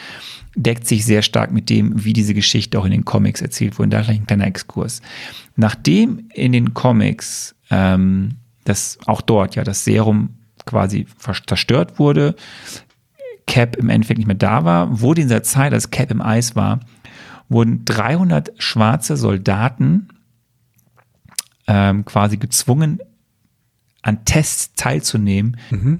deckt 0.54 0.88
sich 0.88 1.06
sehr 1.06 1.22
stark 1.22 1.54
mit 1.54 1.70
dem, 1.70 2.04
wie 2.04 2.12
diese 2.12 2.34
Geschichte 2.34 2.78
auch 2.78 2.86
in 2.86 2.92
den 2.92 3.06
Comics 3.06 3.42
erzählt 3.42 3.80
wurde. 3.80 3.90
Da 3.90 4.02
gleich 4.02 4.20
ein 4.20 4.28
kleiner 4.28 4.48
Exkurs. 4.48 5.02
Nachdem 5.56 6.26
in 6.34 6.52
den 6.52 6.74
Comics 6.74 7.56
ähm, 7.72 8.32
das 8.66 8.98
auch 9.06 9.22
dort 9.22 9.56
ja 9.56 9.64
das 9.64 9.86
Serum 9.86 10.32
quasi 10.66 11.08
zerstört 11.48 11.98
wurde, 11.98 12.36
Cap 13.48 13.78
im 13.78 13.88
Endeffekt 13.90 14.18
nicht 14.18 14.28
mehr 14.28 14.36
da 14.36 14.66
war, 14.66 15.00
wurde 15.00 15.22
in 15.22 15.28
dieser 15.28 15.44
Zeit, 15.44 15.72
als 15.72 15.92
Cap 15.92 16.12
im 16.12 16.22
Eis 16.22 16.58
war, 16.58 16.82
wurden 17.48 17.86
300 17.86 18.52
schwarze 18.58 19.16
Soldaten 19.16 20.10
ähm, 21.68 22.06
quasi 22.06 22.38
gezwungen, 22.38 23.00
an 24.02 24.24
Tests 24.26 24.74
teilzunehmen, 24.76 25.58
mhm. 25.72 26.00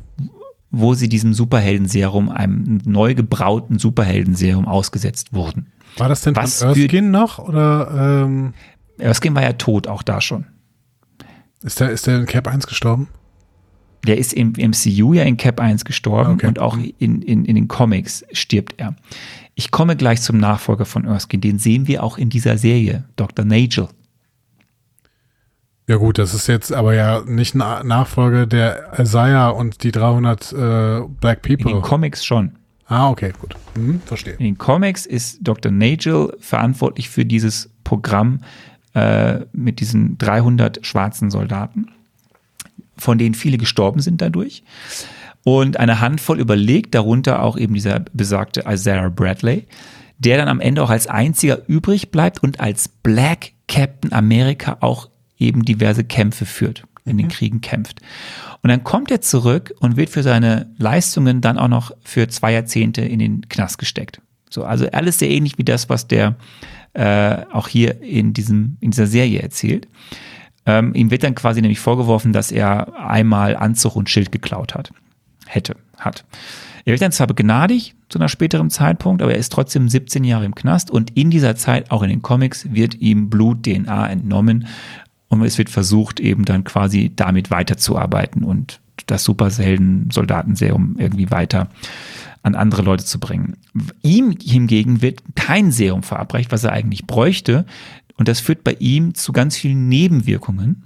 wo 0.70 0.94
sie 0.94 1.10
diesem 1.10 1.34
Superheldenserum, 1.34 2.30
einem 2.30 2.82
neu 2.86 3.16
gebrauten 3.16 3.80
Superheldenserum 3.80 4.68
ausgesetzt 4.68 5.34
wurden. 5.34 5.72
War 5.98 6.10
das 6.10 6.22
denn 6.22 6.36
Was 6.36 6.60
von 6.60 6.70
Erskine 6.70 7.10
noch 7.10 7.40
oder? 7.40 8.24
Ähm 8.26 8.54
Erskine 8.98 9.36
war 9.36 9.44
ja 9.44 9.54
tot, 9.54 9.88
auch 9.88 10.04
da 10.04 10.22
schon. 10.22 10.46
Ist 11.62 11.80
der, 11.80 11.90
ist 11.90 12.08
der 12.08 12.20
in 12.20 12.26
Cap 12.26 12.48
1 12.48 12.68
gestorben? 12.68 13.08
Der 14.06 14.18
ist 14.18 14.34
im 14.34 14.52
MCU 14.52 15.14
ja 15.14 15.24
in 15.24 15.36
Cap 15.38 15.60
1 15.60 15.84
gestorben 15.84 16.34
okay. 16.34 16.48
und 16.48 16.60
auch 16.60 16.78
in, 16.78 17.22
in, 17.22 17.44
in 17.44 17.56
den 17.56 17.68
Comics 17.68 18.24
stirbt 18.32 18.76
er. 18.78 18.96
Ich 19.56 19.72
komme 19.72 19.96
gleich 19.96 20.22
zum 20.22 20.38
Nachfolger 20.38 20.86
von 20.86 21.06
Erskine. 21.06 21.42
Den 21.42 21.60
sehen 21.60 21.88
wir 21.88 22.04
auch 22.04 22.18
in 22.18 22.30
dieser 22.30 22.58
Serie, 22.58 23.06
Dr. 23.16 23.46
Nagel. 23.46 23.88
Ja 25.88 25.98
gut, 25.98 26.18
das 26.18 26.34
ist 26.34 26.48
jetzt 26.48 26.74
aber 26.74 26.96
ja 26.96 27.22
nicht 27.26 27.56
ein 27.56 27.88
Nachfolger 27.88 28.48
der 28.48 28.94
Isaiah 28.98 29.50
und 29.50 29.84
die 29.84 29.92
300 29.92 30.52
äh, 30.52 31.02
Black 31.20 31.44
People. 31.44 31.72
In 31.72 31.78
den 31.78 31.82
Comics 31.82 32.26
schon. 32.26 32.54
Ah, 32.88 33.10
okay, 33.10 33.34
gut. 33.40 33.56
Hm, 33.76 34.02
verstehe. 34.06 34.34
In 34.34 34.46
den 34.46 34.58
Comics 34.58 35.06
ist 35.06 35.40
Dr. 35.42 35.72
Nagel 35.72 36.36
verantwortlich 36.40 37.10
für 37.10 37.26
dieses 37.26 37.70
Programm 37.84 38.40
äh, 38.94 39.42
mit 39.54 39.80
diesen 39.80 40.18
300 40.18 40.86
schwarzen 40.86 41.30
Soldaten, 41.30 41.90
von 42.98 43.18
denen 43.18 43.36
viele 43.36 43.58
gestorben 43.58 44.02
sind 44.02 44.22
dadurch. 44.22 44.64
Und 45.44 45.78
eine 45.78 46.00
Handvoll 46.00 46.40
überlegt, 46.40 46.96
darunter 46.96 47.44
auch 47.44 47.58
eben 47.58 47.76
dieser 47.76 48.00
besagte 48.14 48.64
Isaiah 48.68 49.10
Bradley, 49.10 49.68
der 50.18 50.38
dann 50.38 50.48
am 50.48 50.60
Ende 50.60 50.82
auch 50.82 50.90
als 50.90 51.06
einziger 51.06 51.60
übrig 51.68 52.10
bleibt 52.10 52.42
und 52.42 52.60
als 52.60 52.88
Black 52.88 53.52
Captain 53.68 54.14
America 54.14 54.78
auch 54.80 55.10
eben 55.38 55.66
diverse 55.66 56.04
Kämpfe 56.04 56.46
führt, 56.46 56.84
in 57.06 57.18
den 57.18 57.28
mhm. 57.28 57.32
Kriegen 57.32 57.62
kämpft. 57.62 58.02
Und 58.62 58.70
dann 58.70 58.84
kommt 58.84 59.12
er 59.12 59.22
zurück 59.22 59.74
und 59.80 59.98
wird 59.98 60.10
für 60.10 60.24
seine 60.24 60.70
Leistungen 60.78 61.42
dann 61.42 61.58
auch 61.58 61.68
noch 61.68 61.92
für 62.04 62.28
zwei 62.28 62.54
Jahrzehnte 62.54 63.02
in 63.02 63.20
den 63.20 63.48
Knast 63.50 63.78
gesteckt. 63.78 64.22
So, 64.50 64.64
also 64.64 64.90
alles 64.92 65.20
sehr 65.20 65.30
ähnlich 65.30 65.58
wie 65.58 65.64
das, 65.64 65.90
was 65.90 66.08
der 66.08 66.36
äh, 66.94 67.38
auch 67.52 67.68
hier 67.68 68.02
in 68.02 68.34
diesem 68.34 68.78
in 68.80 68.92
dieser 68.92 69.08
Serie 69.08 69.42
erzählt. 69.42 69.88
Ähm, 70.66 70.96
ihm 70.96 71.12
wird 71.12 71.24
dann 71.24 71.36
quasi 71.36 71.62
nämlich 71.62 71.80
vorgeworfen, 71.80 72.34
dass 72.34 72.52
er 72.52 73.00
einmal 73.00 73.56
Anzug 73.56 73.96
und 73.96 74.10
Schild 74.10 74.32
geklaut 74.32 74.74
hat, 74.74 74.92
hätte, 75.46 75.76
hat. 75.98 76.26
Er 76.86 76.92
wird 76.92 77.02
dann 77.02 77.12
zwar 77.12 77.28
begnadigt 77.28 77.96
zu 78.10 78.20
einer 78.20 78.30
späteren 78.30 78.70
Zeitpunkt, 78.70 79.22
aber 79.22 79.34
er 79.34 79.40
ist 79.40 79.52
trotzdem 79.52 79.90
17 79.90 80.24
Jahre 80.24 80.46
im 80.46 80.56
Knast 80.56 80.92
und 80.92 81.18
in 81.18 81.32
dieser 81.32 81.56
Zeit, 81.56 81.92
auch 81.92 82.04
in 82.04 82.10
den 82.10 82.22
Comics, 82.22 82.72
wird 82.72 82.96
ihm 82.96 83.30
Blut, 83.30 83.64
DNA 83.64 84.08
entnommen 84.10 84.68
und 85.42 85.48
es 85.48 85.58
wird 85.58 85.70
versucht, 85.70 86.20
eben 86.20 86.46
dann 86.46 86.64
quasi 86.64 87.12
damit 87.16 87.52
weiterzuarbeiten 87.52 88.44
und 88.44 88.80
das 89.08 89.24
Superhelden-Soldaten-Serum 89.24 90.96
irgendwie 90.98 91.32
weiter 91.32 91.70
an 92.44 92.56
andere 92.56 92.84
Leute 92.84 93.04
zu 93.06 93.20
bringen. 93.20 93.58
Ihm 94.04 94.38
hingegen 94.42 95.02
wird 95.02 95.22
kein 95.36 95.72
Serum 95.72 96.04
verabreicht, 96.04 96.52
was 96.52 96.64
er 96.64 96.74
eigentlich 96.74 97.08
bräuchte. 97.08 97.66
Und 98.18 98.28
das 98.28 98.40
führt 98.40 98.64
bei 98.64 98.74
ihm 98.80 99.16
zu 99.16 99.34
ganz 99.34 99.58
vielen 99.58 99.90
Nebenwirkungen. 99.90 100.84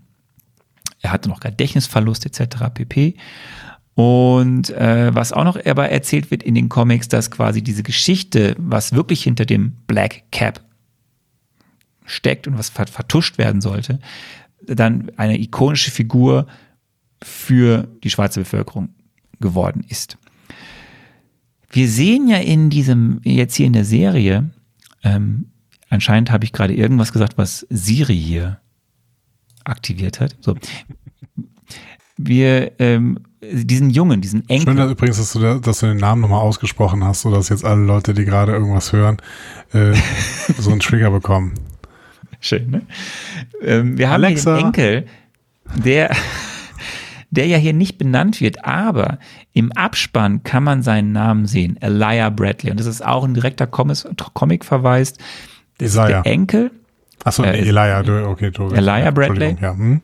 Er 1.02 1.12
hatte 1.12 1.30
noch 1.30 1.42
Gedächtnisverlust 1.42 2.26
etc. 2.26 2.66
pp. 2.74 3.16
Und 3.94 4.70
äh, 4.70 5.14
was 5.14 5.34
auch 5.34 5.44
noch 5.44 5.64
aber 5.66 5.90
erzählt 5.90 6.32
wird 6.32 6.44
in 6.44 6.56
den 6.56 6.70
Comics, 6.70 7.10
dass 7.10 7.30
quasi 7.30 7.62
diese 7.62 7.84
Geschichte, 7.84 8.56
was 8.58 8.94
wirklich 8.94 9.24
hinter 9.24 9.46
dem 9.46 9.74
Black 9.88 10.24
Cap 10.32 10.62
steckt 12.06 12.48
und 12.48 12.58
was 12.58 12.70
vertuscht 12.70 13.38
werden 13.38 13.60
sollte, 13.60 14.00
dann 14.76 15.12
eine 15.18 15.40
ikonische 15.40 15.92
Figur 15.92 16.48
für 17.24 17.88
die 18.04 18.10
schwarze 18.10 18.42
Bevölkerung 18.42 18.90
geworden 19.40 19.84
ist. 19.88 20.18
Wir 21.72 21.88
sehen 21.88 22.28
ja 22.28 22.38
in 22.38 22.70
diesem, 22.70 23.22
jetzt 23.24 23.56
hier 23.56 23.68
in 23.68 23.74
der 23.74 23.86
Serie, 23.86 24.50
ähm, 25.04 25.52
anscheinend 25.90 26.32
habe 26.32 26.46
ich 26.46 26.52
gerade 26.52 26.74
irgendwas 26.74 27.12
gesagt, 27.12 27.38
was 27.38 27.66
Siri 27.70 28.18
hier 28.18 28.60
aktiviert 29.66 30.20
hat. 30.20 30.36
So. 30.42 30.56
Wir, 32.18 32.72
ähm, 32.80 33.20
diesen 33.42 33.92
Jungen, 33.92 34.22
diesen 34.22 34.50
Enkel. 34.50 34.76
Schön 34.76 34.90
übrigens, 34.90 35.18
dass 35.18 35.34
du, 35.34 35.60
dass 35.60 35.80
du 35.80 35.86
den 35.86 35.98
Namen 35.98 36.22
nochmal 36.22 36.42
ausgesprochen 36.42 37.04
hast, 37.04 37.22
sodass 37.22 37.50
jetzt 37.50 37.64
alle 37.64 37.84
Leute, 37.84 38.14
die 38.14 38.26
gerade 38.26 38.52
irgendwas 38.52 38.92
hören, 38.92 39.18
äh, 39.74 39.94
so 40.58 40.72
einen 40.72 40.80
Trigger 40.80 41.12
bekommen. 41.12 41.54
Schön, 42.40 42.70
ne? 42.70 42.82
Ähm, 43.62 43.98
wir 43.98 44.10
haben 44.10 44.24
Alexa. 44.24 44.52
hier 44.52 44.60
den 44.60 44.66
Enkel, 44.68 45.06
der, 45.84 46.16
der 47.30 47.48
ja 47.48 47.58
hier 47.58 47.74
nicht 47.74 47.98
benannt 47.98 48.40
wird, 48.42 48.66
aber 48.66 49.20
im 49.54 49.72
Abspann 49.74 50.44
kann 50.44 50.64
man 50.64 50.84
seinen 50.84 51.12
Namen 51.12 51.46
sehen, 51.46 51.78
Elijah 51.82 52.30
Bradley. 52.30 52.72
Und 52.72 52.80
das 52.80 52.88
ist 52.88 53.06
auch 53.06 53.24
ein 53.24 53.34
direkter 53.34 53.68
Comic 53.68 54.64
verweist. 54.64 55.20
Das 55.78 55.92
Isaiah. 55.92 56.04
ist 56.04 56.26
der 56.26 56.32
Enkel. 56.32 56.72
Achso, 57.24 57.44
äh, 57.44 57.60
Elijah, 57.60 58.04
du, 58.04 58.28
okay, 58.28 58.52
du. 58.52 58.70
Elijah 58.70 59.12
Bradley. 59.12 59.58
Ja, 59.62 59.74
hm. 59.74 60.02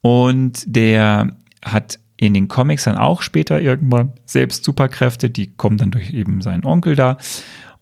Und 0.00 0.64
der 0.66 1.28
hat 1.64 1.98
in 2.16 2.34
den 2.34 2.48
Comics 2.48 2.84
dann 2.84 2.96
auch 2.96 3.22
später 3.22 3.60
irgendwann 3.60 4.12
selbst 4.24 4.64
Superkräfte, 4.64 5.30
die 5.30 5.54
kommen 5.54 5.76
dann 5.76 5.90
durch 5.90 6.12
eben 6.12 6.40
seinen 6.40 6.64
Onkel 6.64 6.96
da. 6.96 7.18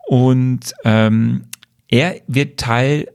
Und 0.07 0.75
ähm, 0.85 1.45
er 1.89 2.17
wird 2.27 2.59
Teil 2.59 3.09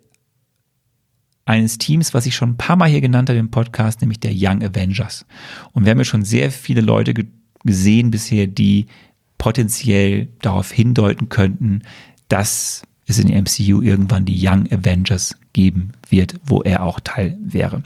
eines 1.49 1.79
Teams, 1.79 2.13
was 2.13 2.27
ich 2.27 2.35
schon 2.35 2.51
ein 2.51 2.57
paar 2.57 2.75
Mal 2.75 2.89
hier 2.89 3.01
genannt 3.01 3.27
habe 3.27 3.39
im 3.39 3.49
Podcast, 3.49 4.01
nämlich 4.01 4.19
der 4.19 4.31
Young 4.35 4.63
Avengers. 4.63 5.25
Und 5.71 5.83
wir 5.83 5.91
haben 5.91 5.97
ja 5.97 6.05
schon 6.05 6.23
sehr 6.23 6.51
viele 6.51 6.81
Leute 6.81 7.13
ge 7.13 7.25
gesehen 7.65 8.09
bisher, 8.09 8.47
die 8.47 8.85
potenziell 9.37 10.29
darauf 10.41 10.71
hindeuten 10.71 11.27
könnten, 11.27 11.81
dass 12.29 12.83
es 13.05 13.19
in 13.19 13.27
der 13.27 13.41
MCU 13.41 13.81
irgendwann 13.81 14.23
die 14.23 14.47
Young 14.47 14.71
Avengers 14.71 15.35
geben 15.51 15.91
wird, 16.07 16.35
wo 16.45 16.61
er 16.61 16.83
auch 16.83 17.01
Teil 17.01 17.37
wäre. 17.41 17.83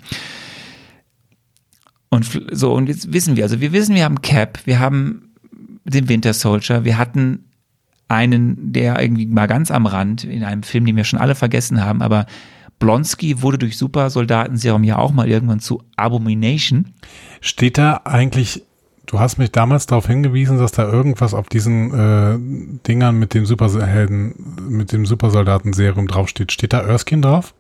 Und 2.10 2.30
so, 2.52 2.72
und 2.74 2.88
jetzt 2.88 3.12
wissen 3.14 3.36
wir, 3.36 3.46
also 3.46 3.62
wir 3.62 3.72
wissen, 3.72 3.96
wir 3.96 4.04
haben 4.04 4.22
Cap, 4.22 4.60
wir 4.66 4.80
haben 4.80 5.34
den 5.86 6.08
Winter 6.08 6.34
Soldier, 6.34 6.86
wir 6.86 7.00
hatten 7.00 7.46
einen, 8.10 8.74
der 8.74 9.02
irgendwie 9.02 9.26
mal 9.26 9.48
ganz 9.48 9.72
am 9.72 9.88
Rand 9.88 10.24
in 10.24 10.44
einem 10.44 10.62
Film, 10.62 10.86
den 10.86 10.98
wir 10.98 11.04
schon 11.04 11.20
alle 11.20 11.34
vergessen 11.34 11.82
haben, 11.84 12.04
aber 12.04 12.28
Blonsky 12.84 13.42
wurde 13.42 13.58
durch 13.58 13.78
Supersoldatenserum 13.78 14.84
ja 14.84 14.98
auch 14.98 15.14
mal 15.14 15.30
irgendwann 15.30 15.62
zu 15.62 15.82
Abomination. 15.96 16.94
Steht 17.40 17.78
da 17.78 18.02
eigentlich, 18.04 18.66
du 19.06 19.22
hast 19.22 19.38
mich 19.38 19.54
damals 19.54 19.86
darauf 19.86 20.08
hingewiesen, 20.08 20.58
dass 20.58 20.74
da 20.74 20.92
irgendwas 20.92 21.34
auf 21.34 21.48
diesen 21.48 21.94
äh, 21.94 22.38
Dingern 22.86 23.18
mit 23.18 23.34
dem 23.34 23.46
Superhelden, 23.46 24.68
mit 24.68 24.92
dem 24.92 25.06
Supersoldatenserum 25.06 26.08
draufsteht. 26.08 26.52
Steht 26.52 26.74
da 26.74 26.82
Erskine 26.82 27.22
drauf? 27.22 27.56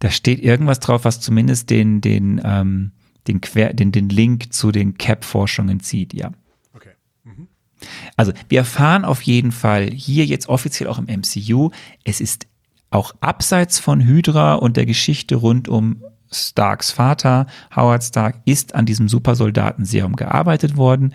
Da 0.00 0.10
steht 0.10 0.42
irgendwas 0.42 0.80
drauf, 0.80 1.04
was 1.04 1.20
zumindest 1.20 1.70
den, 1.70 2.00
den, 2.00 2.40
ähm, 2.44 2.90
den, 3.28 3.40
Quer, 3.40 3.74
den, 3.74 3.92
den 3.92 4.08
Link 4.08 4.52
zu 4.52 4.72
den 4.72 4.98
Cap-Forschungen 4.98 5.78
zieht, 5.78 6.12
ja. 6.14 6.32
Okay. 6.74 6.94
Mhm. 7.22 7.46
Also, 8.16 8.32
wir 8.48 8.58
erfahren 8.58 9.04
auf 9.04 9.22
jeden 9.22 9.52
Fall 9.52 9.88
hier 9.92 10.26
jetzt 10.26 10.48
offiziell 10.48 10.88
auch 10.88 10.98
im 10.98 11.04
MCU, 11.04 11.70
es 12.02 12.20
ist 12.20 12.48
auch 12.94 13.14
abseits 13.20 13.78
von 13.78 14.00
Hydra 14.00 14.54
und 14.54 14.76
der 14.76 14.86
Geschichte 14.86 15.36
rund 15.36 15.68
um 15.68 16.02
Starks 16.30 16.90
Vater, 16.90 17.46
Howard 17.74 18.02
Stark, 18.02 18.40
ist 18.44 18.74
an 18.74 18.86
diesem 18.86 19.08
Supersoldatenserum 19.08 20.16
gearbeitet 20.16 20.76
worden. 20.76 21.14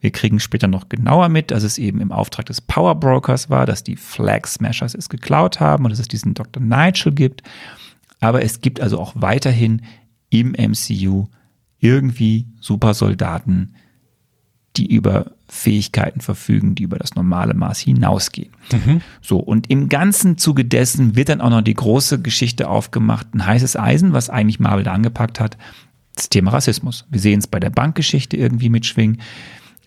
Wir 0.00 0.10
kriegen 0.10 0.38
später 0.38 0.68
noch 0.68 0.88
genauer 0.88 1.30
mit, 1.30 1.50
dass 1.50 1.62
es 1.62 1.78
eben 1.78 2.00
im 2.00 2.12
Auftrag 2.12 2.46
des 2.46 2.60
Power 2.60 2.94
Brokers 2.94 3.48
war, 3.48 3.64
dass 3.64 3.82
die 3.82 3.96
Flag 3.96 4.46
Smashers 4.46 4.94
es 4.94 5.08
geklaut 5.08 5.60
haben 5.60 5.84
und 5.84 5.90
dass 5.90 5.98
es 5.98 6.08
diesen 6.08 6.34
Dr. 6.34 6.62
Nigel 6.62 7.12
gibt. 7.12 7.42
Aber 8.20 8.42
es 8.42 8.60
gibt 8.60 8.80
also 8.80 9.00
auch 9.00 9.12
weiterhin 9.16 9.82
im 10.28 10.52
MCU 10.52 11.26
irgendwie 11.78 12.48
Supersoldaten, 12.60 13.76
die 14.76 14.92
über 14.92 15.32
Fähigkeiten 15.48 16.20
verfügen, 16.20 16.74
die 16.74 16.82
über 16.82 16.98
das 16.98 17.14
normale 17.14 17.54
Maß 17.54 17.78
hinausgehen. 17.78 18.50
Mhm. 18.72 19.00
So, 19.22 19.38
und 19.38 19.70
im 19.70 19.88
ganzen 19.88 20.36
Zuge 20.36 20.64
dessen 20.64 21.16
wird 21.16 21.28
dann 21.28 21.40
auch 21.40 21.50
noch 21.50 21.62
die 21.62 21.74
große 21.74 22.20
Geschichte 22.20 22.68
aufgemacht, 22.68 23.34
ein 23.34 23.46
heißes 23.46 23.76
Eisen, 23.76 24.12
was 24.12 24.30
eigentlich 24.30 24.58
Marvel 24.58 24.84
da 24.84 24.92
angepackt 24.92 25.38
hat, 25.38 25.56
das 26.16 26.28
Thema 26.28 26.52
Rassismus. 26.52 27.06
Wir 27.10 27.20
sehen 27.20 27.38
es 27.38 27.46
bei 27.46 27.60
der 27.60 27.70
Bankgeschichte 27.70 28.36
irgendwie 28.36 28.68
mitschwingen. 28.68 29.20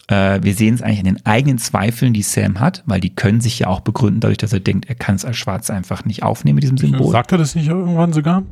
Äh, 0.08 0.40
wir 0.42 0.54
sehen 0.54 0.76
es 0.76 0.82
eigentlich 0.82 1.00
in 1.00 1.06
den 1.06 1.26
eigenen 1.26 1.58
Zweifeln, 1.58 2.14
die 2.14 2.22
Sam 2.22 2.60
hat, 2.60 2.84
weil 2.86 3.02
die 3.02 3.14
können 3.14 3.42
sich 3.42 3.60
ja 3.60 3.68
auch 3.68 3.82
begründen, 3.82 4.22
dadurch, 4.22 4.38
dass 4.38 4.54
er 4.54 4.60
denkt, 4.62 4.88
er 4.88 4.96
kann 4.96 5.16
es 5.16 5.26
als 5.26 5.38
Schwarz 5.38 5.70
einfach 5.70 6.06
nicht 6.06 6.24
aufnehmen 6.24 6.56
mit 6.56 6.64
diesem 6.64 6.78
Symbol. 6.78 7.12
Sagt 7.12 7.32
er 7.34 7.38
das 7.38 7.56
nicht 7.56 7.68
irgendwann 7.68 8.14
sogar? 8.14 8.44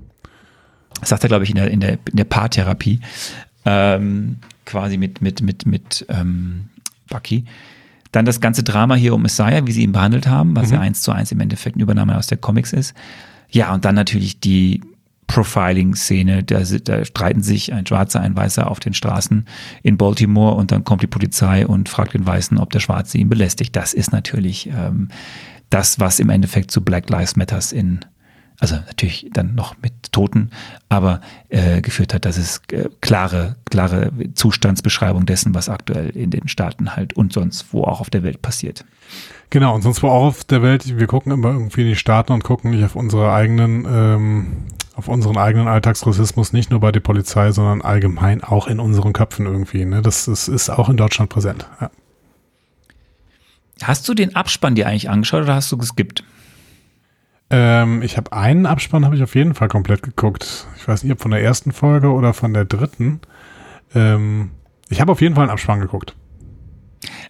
Das 0.99 1.09
sagt 1.09 1.23
er, 1.23 1.29
glaube 1.29 1.43
ich, 1.43 1.49
in 1.49 1.55
der, 1.55 1.71
in 1.71 1.79
der, 1.79 1.93
in 2.09 2.17
der 2.17 2.23
Paartherapie. 2.25 2.99
Ähm, 3.65 4.37
quasi 4.65 4.97
mit, 4.97 5.21
mit, 5.21 5.41
mit, 5.41 5.65
mit 5.65 6.05
ähm, 6.09 6.69
Bucky. 7.09 7.45
Dann 8.11 8.25
das 8.25 8.39
ganze 8.39 8.63
Drama 8.63 8.95
hier 8.95 9.13
um 9.13 9.21
Messiah, 9.21 9.65
wie 9.67 9.71
sie 9.71 9.83
ihn 9.83 9.91
behandelt 9.91 10.27
haben, 10.27 10.55
was 10.55 10.69
mhm. 10.69 10.75
ja 10.75 10.79
eins 10.81 11.01
zu 11.01 11.11
eins 11.11 11.31
im 11.31 11.39
Endeffekt 11.39 11.75
eine 11.75 11.83
Übernahme 11.83 12.17
aus 12.17 12.27
der 12.27 12.37
Comics 12.37 12.73
ist. 12.73 12.93
Ja, 13.49 13.73
und 13.73 13.85
dann 13.85 13.95
natürlich 13.95 14.39
die 14.39 14.81
Profiling-Szene. 15.27 16.43
Da, 16.43 16.61
da 16.61 17.05
streiten 17.05 17.41
sich 17.41 17.73
ein 17.73 17.85
Schwarzer, 17.85 18.21
ein 18.21 18.35
Weißer 18.35 18.69
auf 18.69 18.79
den 18.79 18.93
Straßen 18.93 19.45
in 19.83 19.97
Baltimore 19.97 20.55
und 20.55 20.71
dann 20.71 20.83
kommt 20.83 21.01
die 21.01 21.07
Polizei 21.07 21.65
und 21.65 21.89
fragt 21.89 22.13
den 22.13 22.25
Weißen, 22.25 22.57
ob 22.57 22.69
der 22.71 22.79
Schwarze 22.79 23.17
ihn 23.17 23.29
belästigt. 23.29 23.75
Das 23.75 23.93
ist 23.93 24.11
natürlich 24.11 24.67
ähm, 24.67 25.09
das, 25.69 25.99
was 25.99 26.19
im 26.19 26.29
Endeffekt 26.29 26.71
zu 26.71 26.81
Black 26.81 27.09
Lives 27.09 27.35
Matters 27.35 27.71
in 27.71 27.99
also 28.59 28.75
natürlich 28.75 29.29
dann 29.33 29.55
noch 29.55 29.75
mit 29.81 30.11
Toten, 30.11 30.51
aber 30.89 31.21
äh, 31.49 31.81
geführt 31.81 32.13
hat, 32.13 32.25
dass 32.25 32.37
es 32.37 32.61
äh, 32.71 32.89
klare, 33.01 33.57
klare 33.69 34.11
Zustandsbeschreibung 34.33 35.25
dessen, 35.25 35.53
was 35.53 35.69
aktuell 35.69 36.09
in 36.09 36.31
den 36.31 36.47
Staaten 36.47 36.95
halt 36.95 37.13
und 37.13 37.33
sonst 37.33 37.73
wo 37.73 37.83
auch 37.83 38.01
auf 38.01 38.09
der 38.09 38.23
Welt 38.23 38.41
passiert. 38.41 38.85
Genau, 39.49 39.75
und 39.75 39.81
sonst 39.81 40.01
wo 40.03 40.07
auch 40.07 40.23
auf 40.23 40.43
der 40.43 40.61
Welt, 40.61 40.97
wir 40.97 41.07
gucken 41.07 41.31
immer 41.31 41.49
irgendwie 41.49 41.81
in 41.81 41.87
die 41.87 41.95
Staaten 41.95 42.33
und 42.33 42.43
gucken 42.43 42.71
nicht 42.71 42.83
auf 42.83 42.95
unsere 42.95 43.31
eigenen 43.31 43.85
ähm, 43.85 44.45
auf 44.95 45.09
unseren 45.09 45.37
eigenen 45.37 45.67
Alltagsrassismus, 45.67 46.53
nicht 46.53 46.71
nur 46.71 46.79
bei 46.79 46.91
der 46.91 47.01
Polizei, 47.01 47.51
sondern 47.51 47.81
allgemein 47.81 48.41
auch 48.43 48.67
in 48.67 48.79
unseren 48.79 49.11
Köpfen 49.11 49.45
irgendwie. 49.45 49.83
Ne? 49.83 50.01
Das, 50.01 50.25
das 50.25 50.47
ist 50.47 50.69
auch 50.69 50.87
in 50.87 50.97
Deutschland 50.97 51.29
präsent. 51.29 51.67
Ja. 51.81 51.91
Hast 53.83 54.07
du 54.07 54.13
den 54.13 54.35
Abspann 54.35 54.75
dir 54.75 54.87
eigentlich 54.87 55.09
angeschaut 55.09 55.43
oder 55.43 55.55
hast 55.55 55.71
du 55.71 55.77
geskippt? 55.77 56.23
Ähm, 57.57 58.01
ich 58.01 58.17
habe 58.17 58.33
einen 58.33 58.65
Abspann, 58.65 59.05
habe 59.05 59.15
ich 59.15 59.23
auf 59.23 59.33
jeden 59.33 59.53
Fall 59.53 59.69
komplett 59.69 60.01
geguckt. 60.01 60.67
Ich 60.75 60.85
weiß 60.85 61.03
nicht, 61.03 61.13
ob 61.13 61.21
von 61.21 61.31
der 61.31 61.41
ersten 61.41 61.71
Folge 61.71 62.11
oder 62.11 62.33
von 62.33 62.53
der 62.53 62.65
dritten. 62.65 63.21
Ähm, 63.93 64.51
ich 64.89 64.99
habe 64.99 65.13
auf 65.13 65.21
jeden 65.21 65.35
Fall 65.35 65.43
einen 65.43 65.51
Abspann 65.51 65.79
geguckt. 65.79 66.17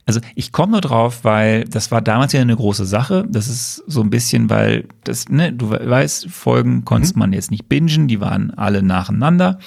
Also 0.07 0.21
ich 0.33 0.51
komme 0.51 0.71
nur 0.71 0.81
drauf, 0.81 1.19
weil 1.23 1.65
das 1.65 1.91
war 1.91 2.01
damals 2.01 2.33
ja 2.33 2.41
eine 2.41 2.55
große 2.55 2.85
Sache. 2.85 3.27
Das 3.29 3.47
ist 3.47 3.83
so 3.85 4.01
ein 4.01 4.09
bisschen, 4.09 4.49
weil 4.49 4.85
das, 5.03 5.29
ne, 5.29 5.53
du 5.53 5.69
weißt, 5.69 6.27
Folgen 6.27 6.85
konnte 6.85 7.09
mhm. 7.13 7.19
man 7.19 7.33
jetzt 7.33 7.51
nicht 7.51 7.69
bingen, 7.69 8.07
die 8.07 8.19
waren 8.19 8.49
alle 8.51 8.81
nacheinander. 8.81 9.59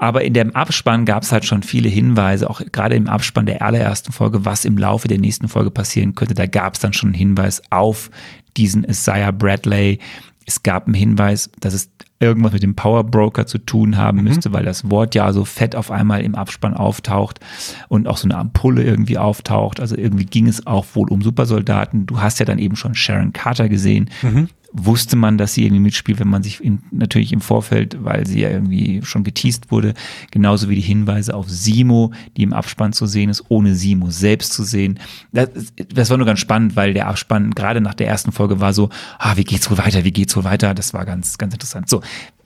Aber 0.00 0.22
in 0.22 0.32
dem 0.32 0.54
Abspann 0.54 1.04
gab 1.04 1.24
es 1.24 1.32
halt 1.32 1.44
schon 1.44 1.62
viele 1.62 1.88
Hinweise, 1.88 2.48
auch 2.48 2.62
gerade 2.72 2.94
im 2.94 3.08
Abspann 3.08 3.46
der 3.46 3.62
allerersten 3.62 4.12
Folge, 4.12 4.44
was 4.44 4.64
im 4.64 4.78
Laufe 4.78 5.08
der 5.08 5.18
nächsten 5.18 5.48
Folge 5.48 5.70
passieren 5.70 6.14
könnte. 6.14 6.34
Da 6.34 6.46
gab 6.46 6.74
es 6.74 6.80
dann 6.80 6.92
schon 6.92 7.08
einen 7.08 7.18
Hinweis 7.18 7.62
auf 7.70 8.10
diesen 8.56 8.84
Isaiah 8.84 9.32
Bradley. 9.32 9.98
Es 10.46 10.62
gab 10.62 10.86
einen 10.86 10.94
Hinweis, 10.94 11.50
dass 11.60 11.74
es 11.74 11.90
irgendwas 12.20 12.52
mit 12.52 12.62
dem 12.62 12.74
Power 12.74 13.04
Broker 13.04 13.46
zu 13.46 13.58
tun 13.58 13.96
haben 13.96 14.18
mhm. 14.18 14.24
müsste, 14.24 14.52
weil 14.52 14.64
das 14.64 14.90
Wort 14.90 15.14
ja 15.14 15.32
so 15.32 15.44
fett 15.44 15.76
auf 15.76 15.90
einmal 15.90 16.22
im 16.22 16.34
Abspann 16.34 16.74
auftaucht 16.74 17.40
und 17.88 18.08
auch 18.08 18.16
so 18.16 18.26
eine 18.26 18.36
Ampulle 18.36 18.82
irgendwie 18.82 19.18
auftaucht. 19.18 19.80
Also 19.80 19.96
irgendwie 19.96 20.24
ging 20.24 20.46
es 20.46 20.66
auch 20.66 20.86
wohl 20.94 21.10
um 21.10 21.22
Supersoldaten. 21.22 22.06
Du 22.06 22.20
hast 22.20 22.38
ja 22.40 22.46
dann 22.46 22.58
eben 22.58 22.76
schon 22.76 22.94
Sharon 22.94 23.32
Carter 23.32 23.68
gesehen. 23.68 24.10
Mhm 24.22 24.48
wusste 24.72 25.16
man, 25.16 25.38
dass 25.38 25.54
sie 25.54 25.64
irgendwie 25.64 25.80
mitspielt, 25.82 26.20
wenn 26.20 26.28
man 26.28 26.42
sich 26.42 26.62
in, 26.62 26.80
natürlich 26.90 27.32
im 27.32 27.40
Vorfeld, 27.40 28.04
weil 28.04 28.26
sie 28.26 28.40
ja 28.40 28.50
irgendwie 28.50 29.00
schon 29.02 29.24
geteased 29.24 29.70
wurde, 29.70 29.94
genauso 30.30 30.68
wie 30.68 30.74
die 30.74 30.82
Hinweise 30.82 31.34
auf 31.34 31.48
Simo, 31.48 32.12
die 32.36 32.42
im 32.42 32.52
Abspann 32.52 32.92
zu 32.92 33.06
sehen 33.06 33.30
ist, 33.30 33.44
ohne 33.48 33.74
Simo 33.74 34.10
selbst 34.10 34.52
zu 34.52 34.64
sehen. 34.64 34.98
Das, 35.32 35.48
das 35.88 36.10
war 36.10 36.18
nur 36.18 36.26
ganz 36.26 36.40
spannend, 36.40 36.76
weil 36.76 36.92
der 36.92 37.08
Abspann 37.08 37.52
gerade 37.52 37.80
nach 37.80 37.94
der 37.94 38.08
ersten 38.08 38.32
Folge 38.32 38.60
war 38.60 38.72
so, 38.72 38.90
ah, 39.18 39.36
wie 39.36 39.44
geht's 39.44 39.70
wohl 39.70 39.78
weiter, 39.78 40.04
wie 40.04 40.12
geht's 40.12 40.36
wohl 40.36 40.44
weiter? 40.44 40.74
Das 40.74 40.92
war 40.92 41.06
ganz, 41.06 41.38
ganz 41.38 41.54
interessant. 41.54 41.88
So, 41.88 42.02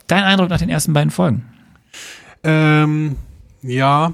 dein 0.07 0.23
Eindruck 0.23 0.49
nach 0.49 0.59
den 0.59 0.69
ersten 0.69 0.93
beiden 0.93 1.11
Folgen? 1.11 1.45
Ähm, 2.45 3.17
ja, 3.63 4.13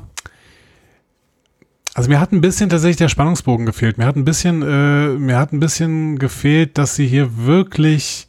also 1.99 2.11
mir 2.11 2.20
hat 2.20 2.31
ein 2.31 2.41
bisschen 2.41 2.70
tatsächlich 2.70 2.99
der 2.99 3.09
Spannungsbogen 3.09 3.66
gefehlt. 3.66 3.99
Mir 3.99 4.07
hat 4.07 4.15
ein 4.15 4.25
bisschen, 4.25 4.62
äh, 4.62 5.09
mir 5.19 5.37
hat 5.37 5.53
ein 5.53 5.59
bisschen 5.59 6.20
gefehlt, 6.20 6.79
dass 6.79 6.95
sie 6.95 7.09
hier 7.09 7.45
wirklich 7.45 8.29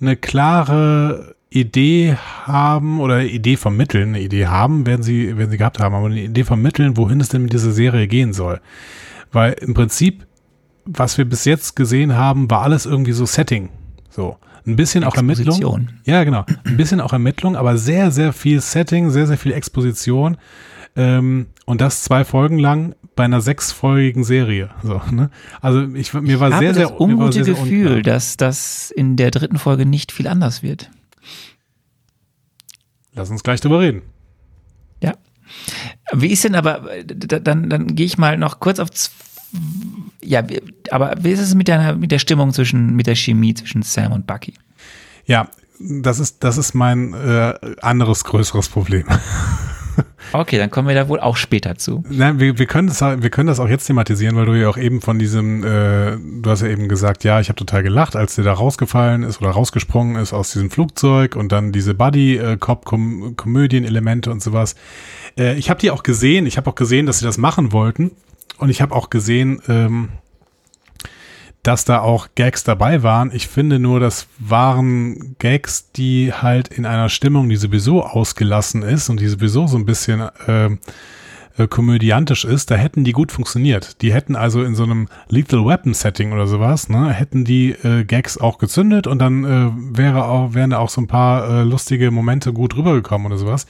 eine 0.00 0.14
klare 0.14 1.34
Idee 1.50 2.16
haben 2.44 3.00
oder 3.00 3.24
Idee 3.24 3.56
vermitteln. 3.56 4.10
Eine 4.10 4.20
Idee 4.20 4.46
haben, 4.46 4.86
werden 4.86 5.02
sie, 5.02 5.36
werden 5.36 5.50
sie 5.50 5.58
gehabt 5.58 5.80
haben, 5.80 5.96
aber 5.96 6.06
eine 6.06 6.22
Idee 6.22 6.44
vermitteln, 6.44 6.96
wohin 6.96 7.20
es 7.20 7.28
denn 7.28 7.42
mit 7.42 7.52
dieser 7.52 7.72
Serie 7.72 8.06
gehen 8.06 8.32
soll. 8.32 8.60
Weil 9.32 9.54
im 9.54 9.74
Prinzip, 9.74 10.24
was 10.84 11.18
wir 11.18 11.24
bis 11.24 11.44
jetzt 11.44 11.74
gesehen 11.74 12.14
haben, 12.14 12.48
war 12.48 12.62
alles 12.62 12.86
irgendwie 12.86 13.12
so 13.12 13.26
Setting. 13.26 13.70
So. 14.10 14.36
Ein 14.64 14.76
bisschen 14.76 15.02
auch 15.02 15.16
Ermittlung. 15.16 15.88
Ja, 16.04 16.22
genau. 16.22 16.44
Ein 16.64 16.76
bisschen 16.76 17.00
auch 17.00 17.12
Ermittlung, 17.12 17.56
aber 17.56 17.78
sehr, 17.78 18.12
sehr 18.12 18.32
viel 18.32 18.60
Setting, 18.60 19.10
sehr, 19.10 19.26
sehr 19.26 19.38
viel 19.38 19.52
Exposition. 19.52 20.36
Ähm, 20.94 21.46
und 21.64 21.80
das 21.80 22.02
zwei 22.02 22.24
Folgen 22.24 22.58
lang 22.58 22.94
bei 23.18 23.24
einer 23.24 23.40
sechsfolgigen 23.40 24.22
Serie. 24.22 24.70
So, 24.84 25.02
ne? 25.10 25.30
Also 25.60 25.82
ich, 25.92 26.14
mir 26.14 26.38
war 26.38 26.50
ich 26.50 26.56
sehr, 26.58 26.72
sehr 26.72 26.88
das 26.88 27.00
ungute 27.00 27.32
sehr, 27.32 27.44
sehr 27.46 27.54
Gefühl, 27.54 28.02
dass 28.02 28.36
das 28.36 28.92
in 28.92 29.16
der 29.16 29.32
dritten 29.32 29.58
Folge 29.58 29.86
nicht 29.86 30.12
viel 30.12 30.28
anders 30.28 30.62
wird. 30.62 30.88
Lass 33.14 33.28
uns 33.28 33.42
gleich 33.42 33.60
drüber 33.60 33.80
reden. 33.80 34.02
Ja. 35.02 35.14
Wie 36.12 36.28
ist 36.28 36.44
denn 36.44 36.54
aber, 36.54 36.88
dann, 37.04 37.68
dann 37.68 37.96
gehe 37.96 38.06
ich 38.06 38.18
mal 38.18 38.38
noch 38.38 38.60
kurz 38.60 38.78
auf, 38.78 38.88
ja, 40.22 40.44
aber 40.92 41.16
wie 41.20 41.32
ist 41.32 41.40
es 41.40 41.56
mit 41.56 41.66
der, 41.66 41.96
mit 41.96 42.12
der 42.12 42.20
Stimmung 42.20 42.52
zwischen, 42.52 42.94
mit 42.94 43.08
der 43.08 43.16
Chemie 43.16 43.52
zwischen 43.52 43.82
Sam 43.82 44.12
und 44.12 44.28
Bucky? 44.28 44.54
Ja, 45.26 45.48
das 45.80 46.20
ist, 46.20 46.44
das 46.44 46.56
ist 46.56 46.72
mein 46.72 47.14
äh, 47.14 47.54
anderes 47.80 48.22
größeres 48.22 48.68
Problem. 48.68 49.06
Okay, 50.32 50.58
dann 50.58 50.70
kommen 50.70 50.88
wir 50.88 50.94
da 50.94 51.08
wohl 51.08 51.20
auch 51.20 51.36
später 51.36 51.76
zu. 51.76 52.02
Nein, 52.08 52.38
wir, 52.38 52.58
wir, 52.58 52.66
können 52.66 52.88
das, 52.88 53.00
wir 53.00 53.30
können 53.30 53.46
das 53.46 53.60
auch 53.60 53.68
jetzt 53.68 53.86
thematisieren, 53.86 54.36
weil 54.36 54.44
du 54.46 54.54
ja 54.54 54.68
auch 54.68 54.76
eben 54.76 55.00
von 55.00 55.18
diesem, 55.18 55.64
äh, 55.64 56.18
du 56.18 56.50
hast 56.50 56.62
ja 56.62 56.68
eben 56.68 56.88
gesagt, 56.88 57.24
ja, 57.24 57.40
ich 57.40 57.48
habe 57.48 57.56
total 57.56 57.82
gelacht, 57.82 58.14
als 58.16 58.34
der 58.34 58.44
da 58.44 58.52
rausgefallen 58.52 59.22
ist 59.22 59.40
oder 59.40 59.50
rausgesprungen 59.50 60.16
ist 60.16 60.32
aus 60.32 60.52
diesem 60.52 60.70
Flugzeug 60.70 61.36
und 61.36 61.52
dann 61.52 61.72
diese 61.72 61.94
Buddy-Cop-Komödien-Elemente 61.94 64.30
und 64.30 64.42
sowas. 64.42 64.74
Äh, 65.38 65.56
ich 65.56 65.70
habe 65.70 65.80
die 65.80 65.90
auch 65.90 66.02
gesehen, 66.02 66.44
ich 66.46 66.58
habe 66.58 66.70
auch 66.70 66.74
gesehen, 66.74 67.06
dass 67.06 67.20
sie 67.20 67.24
das 67.24 67.38
machen 67.38 67.72
wollten 67.72 68.10
und 68.58 68.68
ich 68.68 68.82
habe 68.82 68.94
auch 68.94 69.08
gesehen, 69.10 69.62
ähm, 69.68 70.10
dass 71.62 71.84
da 71.84 72.00
auch 72.00 72.28
Gags 72.34 72.64
dabei 72.64 73.02
waren. 73.02 73.30
Ich 73.34 73.48
finde 73.48 73.78
nur, 73.78 74.00
das 74.00 74.28
waren 74.38 75.36
Gags, 75.38 75.90
die 75.92 76.32
halt 76.32 76.68
in 76.68 76.86
einer 76.86 77.08
Stimmung, 77.08 77.48
die 77.48 77.56
sowieso 77.56 78.04
ausgelassen 78.04 78.82
ist 78.82 79.08
und 79.08 79.20
die 79.20 79.28
sowieso 79.28 79.66
so 79.66 79.76
ein 79.76 79.84
bisschen 79.84 80.28
äh, 80.46 80.70
äh, 81.58 81.66
komödiantisch 81.66 82.44
ist, 82.44 82.70
da 82.70 82.76
hätten 82.76 83.02
die 83.02 83.12
gut 83.12 83.32
funktioniert. 83.32 84.00
Die 84.02 84.12
hätten 84.12 84.36
also 84.36 84.62
in 84.62 84.74
so 84.74 84.84
einem 84.84 85.08
Lethal 85.28 85.66
Weapon 85.66 85.92
Setting 85.92 86.32
oder 86.32 86.46
sowas, 86.46 86.88
ne, 86.88 87.12
hätten 87.12 87.44
die 87.44 87.70
äh, 87.70 88.04
Gags 88.04 88.38
auch 88.38 88.58
gezündet 88.58 89.06
und 89.06 89.18
dann 89.18 89.44
äh, 89.44 89.98
wäre 89.98 90.26
auch, 90.26 90.54
wären 90.54 90.70
da 90.70 90.78
auch 90.78 90.88
so 90.88 91.00
ein 91.00 91.08
paar 91.08 91.50
äh, 91.50 91.62
lustige 91.64 92.10
Momente 92.10 92.52
gut 92.52 92.76
rübergekommen 92.76 93.26
oder 93.26 93.38
sowas. 93.38 93.66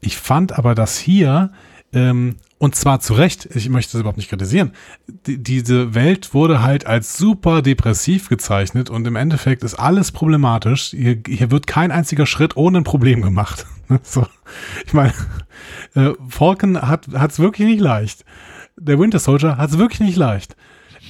Ich 0.00 0.16
fand 0.16 0.58
aber, 0.58 0.74
dass 0.74 0.98
hier 0.98 1.52
ähm, 1.92 2.36
und 2.62 2.76
zwar 2.76 3.00
zu 3.00 3.14
Recht, 3.14 3.48
ich 3.56 3.68
möchte 3.70 3.94
das 3.94 4.02
überhaupt 4.02 4.18
nicht 4.18 4.28
kritisieren. 4.28 4.70
Die, 5.08 5.42
diese 5.42 5.96
Welt 5.96 6.32
wurde 6.32 6.62
halt 6.62 6.86
als 6.86 7.16
super 7.16 7.60
depressiv 7.60 8.28
gezeichnet 8.28 8.88
und 8.88 9.04
im 9.04 9.16
Endeffekt 9.16 9.64
ist 9.64 9.74
alles 9.74 10.12
problematisch. 10.12 10.90
Hier, 10.90 11.18
hier 11.26 11.50
wird 11.50 11.66
kein 11.66 11.90
einziger 11.90 12.24
Schritt 12.24 12.56
ohne 12.56 12.78
ein 12.78 12.84
Problem 12.84 13.20
gemacht. 13.20 13.66
so. 14.04 14.28
Ich 14.86 14.92
meine, 14.92 15.12
äh, 15.96 16.12
Falcon 16.28 16.80
hat 16.80 17.08
es 17.08 17.40
wirklich 17.40 17.66
nicht 17.66 17.80
leicht. 17.80 18.24
Der 18.76 18.96
Winter 18.96 19.18
Soldier 19.18 19.56
hat 19.56 19.70
es 19.70 19.78
wirklich 19.78 19.98
nicht 19.98 20.16
leicht. 20.16 20.54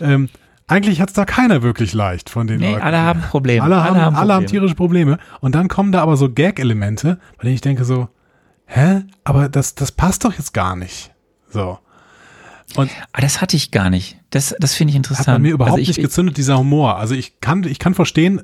Ähm, 0.00 0.30
eigentlich 0.68 1.02
hat 1.02 1.10
es 1.10 1.14
da 1.14 1.26
keiner 1.26 1.62
wirklich 1.62 1.92
leicht 1.92 2.30
von 2.30 2.46
den 2.46 2.60
nee, 2.60 2.72
Leuten. 2.72 2.82
alle 2.82 2.98
haben 3.02 3.20
Probleme. 3.20 3.62
Alle, 3.62 3.76
alle 3.76 3.84
haben, 3.84 4.00
haben 4.00 4.16
alle 4.16 4.32
haben 4.32 4.46
tierische 4.46 4.74
Probleme. 4.74 5.18
Und 5.40 5.54
dann 5.54 5.68
kommen 5.68 5.92
da 5.92 6.00
aber 6.00 6.16
so 6.16 6.32
Gag-Elemente, 6.32 7.20
bei 7.36 7.42
denen 7.42 7.56
ich 7.56 7.60
denke 7.60 7.84
so, 7.84 8.08
hä? 8.64 9.02
Aber 9.22 9.50
das, 9.50 9.74
das 9.74 9.92
passt 9.92 10.24
doch 10.24 10.32
jetzt 10.32 10.54
gar 10.54 10.76
nicht. 10.76 11.12
So. 11.52 11.78
Und 12.74 12.90
ah, 13.12 13.20
das 13.20 13.40
hatte 13.40 13.56
ich 13.56 13.70
gar 13.70 13.90
nicht. 13.90 14.16
Das, 14.30 14.54
das 14.58 14.74
finde 14.74 14.92
ich 14.92 14.96
interessant. 14.96 15.28
Hat 15.28 15.34
bei 15.34 15.40
mir 15.40 15.52
überhaupt 15.52 15.72
also 15.72 15.82
ich, 15.82 15.88
nicht 15.88 16.00
gezündet, 16.00 16.36
dieser 16.36 16.58
Humor. 16.58 16.96
Also 16.96 17.14
ich 17.14 17.40
kann, 17.40 17.64
ich 17.64 17.78
kann 17.78 17.94
verstehen, 17.94 18.42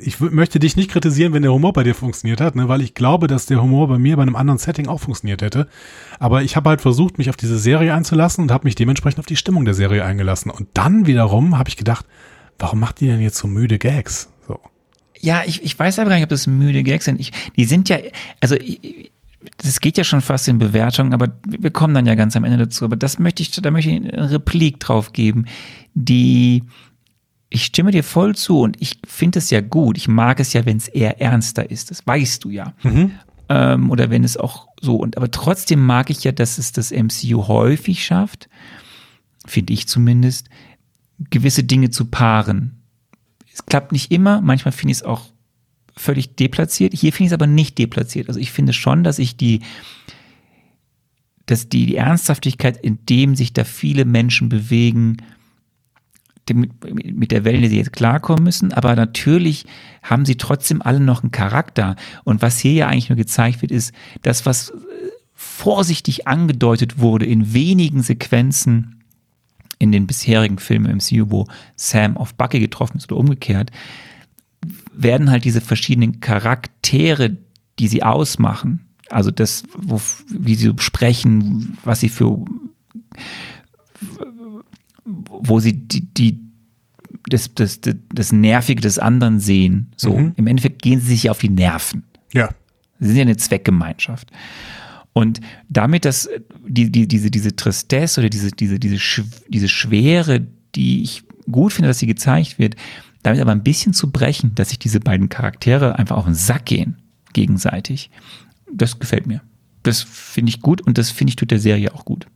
ich 0.00 0.20
möchte 0.20 0.58
dich 0.58 0.76
nicht 0.76 0.90
kritisieren, 0.90 1.32
wenn 1.32 1.42
der 1.42 1.52
Humor 1.52 1.72
bei 1.72 1.82
dir 1.82 1.94
funktioniert 1.94 2.40
hat, 2.40 2.54
ne, 2.54 2.68
weil 2.68 2.82
ich 2.82 2.94
glaube, 2.94 3.26
dass 3.26 3.46
der 3.46 3.62
Humor 3.62 3.88
bei 3.88 3.98
mir 3.98 4.16
bei 4.16 4.22
einem 4.22 4.36
anderen 4.36 4.58
Setting 4.58 4.88
auch 4.88 5.00
funktioniert 5.00 5.42
hätte. 5.42 5.68
Aber 6.18 6.42
ich 6.42 6.54
habe 6.56 6.68
halt 6.68 6.80
versucht, 6.80 7.18
mich 7.18 7.30
auf 7.30 7.36
diese 7.36 7.58
Serie 7.58 7.94
einzulassen 7.94 8.42
und 8.42 8.52
habe 8.52 8.66
mich 8.66 8.74
dementsprechend 8.74 9.18
auf 9.18 9.26
die 9.26 9.36
Stimmung 9.36 9.64
der 9.64 9.74
Serie 9.74 10.04
eingelassen. 10.04 10.50
Und 10.50 10.68
dann 10.74 11.06
wiederum 11.06 11.58
habe 11.58 11.68
ich 11.68 11.76
gedacht, 11.76 12.06
warum 12.58 12.80
macht 12.80 13.00
die 13.00 13.06
denn 13.06 13.20
jetzt 13.20 13.38
so 13.38 13.48
müde 13.48 13.78
Gags? 13.78 14.28
So. 14.46 14.60
Ja, 15.18 15.42
ich, 15.46 15.62
ich 15.64 15.78
weiß 15.78 15.98
aber 15.98 16.10
gar 16.10 16.16
nicht, 16.16 16.24
ob 16.24 16.30
das 16.30 16.46
müde 16.46 16.82
Gags 16.82 17.06
sind. 17.06 17.18
Ich, 17.18 17.32
die 17.56 17.64
sind 17.64 17.88
ja, 17.88 17.98
also 18.40 18.56
das 19.58 19.80
geht 19.80 19.98
ja 19.98 20.04
schon 20.04 20.20
fast 20.20 20.48
in 20.48 20.58
Bewertung, 20.58 21.12
aber 21.12 21.38
wir 21.46 21.70
kommen 21.70 21.94
dann 21.94 22.06
ja 22.06 22.14
ganz 22.14 22.36
am 22.36 22.44
Ende 22.44 22.58
dazu. 22.58 22.84
Aber 22.84 22.96
das 22.96 23.18
möchte 23.18 23.42
ich, 23.42 23.50
da 23.50 23.70
möchte 23.70 23.90
ich 23.90 23.96
eine 23.96 24.30
Replik 24.30 24.80
drauf 24.80 25.12
geben, 25.12 25.46
die 25.94 26.64
ich 27.48 27.64
stimme 27.64 27.92
dir 27.92 28.02
voll 28.02 28.34
zu 28.34 28.60
und 28.60 28.80
ich 28.80 28.98
finde 29.06 29.38
es 29.38 29.50
ja 29.50 29.60
gut. 29.60 29.96
Ich 29.96 30.08
mag 30.08 30.40
es 30.40 30.52
ja, 30.52 30.66
wenn 30.66 30.76
es 30.78 30.88
eher 30.88 31.20
ernster 31.20 31.70
ist. 31.70 31.90
Das 31.90 32.06
weißt 32.06 32.44
du 32.44 32.50
ja. 32.50 32.74
Mhm. 32.82 33.12
Ähm, 33.48 33.90
oder 33.90 34.10
wenn 34.10 34.24
es 34.24 34.36
auch 34.36 34.66
so 34.80 34.96
und 34.96 35.16
aber 35.16 35.30
trotzdem 35.30 35.84
mag 35.84 36.10
ich 36.10 36.24
ja, 36.24 36.32
dass 36.32 36.58
es 36.58 36.72
das 36.72 36.90
MCU 36.90 37.46
häufig 37.46 38.04
schafft, 38.04 38.48
finde 39.46 39.72
ich 39.72 39.86
zumindest, 39.86 40.48
gewisse 41.30 41.62
Dinge 41.62 41.90
zu 41.90 42.06
paaren. 42.06 42.82
Es 43.52 43.64
klappt 43.64 43.92
nicht 43.92 44.10
immer, 44.10 44.40
manchmal 44.40 44.72
finde 44.72 44.92
ich 44.92 44.98
es 44.98 45.04
auch 45.04 45.22
völlig 45.96 46.36
deplatziert. 46.36 46.92
Hier 46.94 47.12
finde 47.12 47.24
ich 47.24 47.30
es 47.30 47.34
aber 47.34 47.46
nicht 47.46 47.78
deplatziert. 47.78 48.28
Also 48.28 48.38
ich 48.40 48.52
finde 48.52 48.72
schon, 48.72 49.02
dass 49.02 49.18
ich 49.18 49.36
die, 49.36 49.60
dass 51.46 51.68
die, 51.68 51.86
die 51.86 51.96
Ernsthaftigkeit, 51.96 52.76
in 52.76 52.98
dem 53.06 53.34
sich 53.34 53.52
da 53.52 53.64
viele 53.64 54.04
Menschen 54.04 54.48
bewegen, 54.48 55.16
mit 56.54 57.32
der 57.32 57.44
Welle, 57.44 57.60
die 57.60 57.68
sie 57.68 57.76
jetzt 57.76 57.92
klarkommen 57.92 58.44
müssen, 58.44 58.72
aber 58.72 58.94
natürlich 58.94 59.66
haben 60.02 60.24
sie 60.24 60.36
trotzdem 60.36 60.80
alle 60.80 61.00
noch 61.00 61.22
einen 61.22 61.32
Charakter. 61.32 61.96
Und 62.22 62.40
was 62.40 62.60
hier 62.60 62.72
ja 62.72 62.86
eigentlich 62.86 63.08
nur 63.08 63.16
gezeigt 63.16 63.62
wird, 63.62 63.72
ist, 63.72 63.92
das, 64.22 64.46
was 64.46 64.70
äh, 64.70 64.74
vorsichtig 65.34 66.28
angedeutet 66.28 66.98
wurde 66.98 67.26
in 67.26 67.52
wenigen 67.52 68.02
Sequenzen 68.02 69.02
in 69.78 69.92
den 69.92 70.06
bisherigen 70.06 70.58
Filmen 70.58 70.86
im 70.86 70.98
MCU, 70.98 71.30
wo 71.30 71.46
Sam 71.74 72.16
auf 72.16 72.34
Bucky 72.34 72.60
getroffen 72.60 72.98
ist 72.98 73.10
oder 73.10 73.20
umgekehrt, 73.20 73.70
werden 74.92 75.30
halt 75.30 75.44
diese 75.44 75.60
verschiedenen 75.60 76.20
Charaktere, 76.20 77.36
die 77.78 77.88
sie 77.88 78.02
ausmachen, 78.02 78.86
also 79.08 79.30
das, 79.30 79.64
wo, 79.76 80.00
wie 80.28 80.54
sie 80.54 80.72
sprechen, 80.78 81.78
was 81.84 82.00
sie 82.00 82.08
für 82.08 82.44
wo 85.04 85.60
sie 85.60 85.72
die, 85.72 86.00
die 86.12 86.40
das, 87.28 87.54
das, 87.54 87.80
das, 87.80 87.94
das 88.12 88.32
Nervige 88.32 88.80
des 88.80 88.98
anderen 88.98 89.40
sehen. 89.40 89.92
So, 89.96 90.16
mhm. 90.16 90.32
im 90.36 90.46
Endeffekt 90.46 90.82
gehen 90.82 91.00
sie 91.00 91.08
sich 91.08 91.24
ja 91.24 91.30
auf 91.30 91.38
die 91.38 91.48
Nerven. 91.48 92.04
Ja. 92.32 92.50
Sie 92.98 93.08
sind 93.08 93.16
ja 93.16 93.22
eine 93.22 93.36
Zweckgemeinschaft. 93.36 94.30
Und 95.12 95.40
damit, 95.68 96.04
dass 96.04 96.28
die, 96.66 96.90
die, 96.90 97.08
diese, 97.08 97.30
diese 97.30 97.56
Tristesse 97.56 98.20
oder 98.20 98.30
diese, 98.30 98.50
diese, 98.50 98.78
diese, 98.78 98.98
diese 99.48 99.68
Schwere, 99.68 100.46
die 100.74 101.02
ich 101.02 101.22
gut 101.50 101.72
finde, 101.72 101.88
dass 101.88 101.98
sie 101.98 102.06
gezeigt 102.06 102.58
wird, 102.58 102.76
damit 103.26 103.40
aber 103.40 103.52
ein 103.52 103.62
bisschen 103.62 103.92
zu 103.92 104.10
brechen, 104.10 104.54
dass 104.54 104.68
sich 104.68 104.78
diese 104.78 105.00
beiden 105.00 105.28
Charaktere 105.28 105.98
einfach 105.98 106.16
auf 106.16 106.24
den 106.24 106.34
Sack 106.34 106.66
gehen, 106.66 107.02
gegenseitig. 107.32 108.10
Das 108.72 108.98
gefällt 108.98 109.26
mir. 109.26 109.42
Das 109.82 110.02
finde 110.02 110.50
ich 110.50 110.60
gut 110.60 110.80
und 110.80 110.96
das 110.96 111.10
finde 111.10 111.30
ich 111.30 111.36
tut 111.36 111.50
der 111.50 111.58
Serie 111.58 111.94
auch 111.94 112.04
gut. 112.04 112.26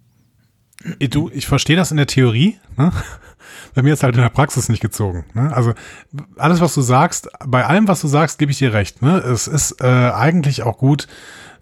Du, 0.99 1.31
ich 1.33 1.47
verstehe 1.47 1.77
das 1.77 1.91
in 1.91 1.97
der 1.97 2.07
Theorie. 2.07 2.59
Ne? 2.77 2.93
Bei 3.75 3.83
mir 3.83 3.93
ist 3.93 4.03
halt 4.03 4.17
in 4.17 4.23
der 4.23 4.31
Praxis 4.31 4.69
nicht 4.69 4.81
gezogen. 4.81 5.25
Ne? 5.35 5.55
Also 5.55 5.75
alles, 6.37 6.61
was 6.61 6.75
du 6.75 6.81
sagst, 6.81 7.29
bei 7.45 7.67
allem, 7.67 7.87
was 7.87 8.01
du 8.01 8.09
sagst, 8.09 8.39
gebe 8.39 8.51
ich 8.51 8.59
dir 8.59 8.73
recht. 8.73 9.03
Ne? 9.03 9.19
Es 9.19 9.47
ist 9.47 9.81
äh, 9.81 9.87
eigentlich 9.87 10.63
auch 10.63 10.79
gut, 10.79 11.07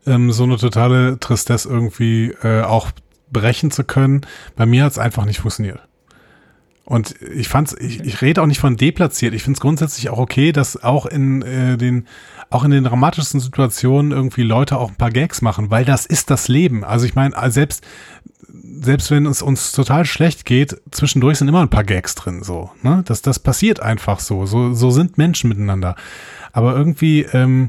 ähm, 0.06 0.32
so 0.32 0.44
eine 0.44 0.56
totale 0.56 1.18
Tristesse 1.18 1.68
irgendwie 1.68 2.34
äh, 2.42 2.62
auch 2.62 2.90
brechen 3.30 3.70
zu 3.70 3.84
können. 3.84 4.22
Bei 4.56 4.66
mir 4.66 4.84
hat 4.84 4.92
es 4.92 4.98
einfach 4.98 5.24
nicht 5.24 5.40
funktioniert. 5.40 5.88
Und 6.89 7.16
ich 7.20 7.48
fand's, 7.48 7.77
ich, 7.78 8.01
ich 8.01 8.23
rede 8.23 8.40
auch 8.40 8.47
nicht 8.47 8.60
von 8.60 8.78
deplatziert. 8.78 9.35
Ich 9.35 9.43
finde 9.43 9.59
es 9.59 9.60
grundsätzlich 9.60 10.09
auch 10.09 10.16
okay, 10.16 10.52
dass 10.52 10.82
auch 10.82 11.05
in 11.05 11.43
äh, 11.43 11.77
den 11.77 12.06
auch 12.48 12.65
in 12.65 12.70
den 12.70 12.85
dramatischsten 12.85 13.40
Situationen 13.40 14.10
irgendwie 14.10 14.43
Leute 14.43 14.78
auch 14.78 14.89
ein 14.89 14.97
paar 14.97 15.10
Gags 15.10 15.43
machen, 15.43 15.70
weil 15.70 15.85
das 15.85 16.06
ist 16.06 16.31
das 16.31 16.48
Leben. 16.48 16.85
Also 16.85 17.05
ich 17.05 17.15
meine, 17.15 17.35
selbst 17.51 17.85
selbst 18.81 19.10
wenn 19.10 19.27
es 19.27 19.43
uns 19.43 19.73
total 19.73 20.06
schlecht 20.06 20.47
geht, 20.47 20.81
zwischendurch 20.90 21.36
sind 21.36 21.48
immer 21.48 21.60
ein 21.60 21.69
paar 21.69 21.85
Gags 21.85 22.15
drin, 22.15 22.43
so. 22.43 22.70
Ne? 22.81 23.02
Das, 23.05 23.20
das 23.20 23.39
passiert 23.39 23.81
einfach 23.81 24.19
so. 24.19 24.47
So, 24.47 24.73
so 24.73 24.90
sind 24.90 25.19
Menschen 25.19 25.48
miteinander. 25.51 25.94
Aber 26.52 26.74
irgendwie 26.74 27.27
ähm, 27.35 27.69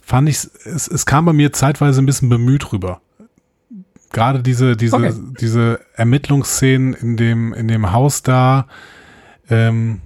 fand 0.00 0.30
ich 0.30 0.38
es, 0.64 0.88
es 0.88 1.04
kam 1.04 1.26
bei 1.26 1.34
mir 1.34 1.52
zeitweise 1.52 2.00
ein 2.00 2.06
bisschen 2.06 2.30
bemüht 2.30 2.72
rüber. 2.72 3.02
Gerade 4.12 4.42
diese, 4.42 4.76
diese, 4.76 4.96
okay. 4.96 5.14
diese 5.40 5.80
Ermittlungsszenen 5.94 6.94
in 6.94 7.16
dem, 7.16 7.52
in 7.52 7.68
dem 7.68 7.92
Haus 7.92 8.22
da, 8.22 8.66
ähm, 9.48 10.00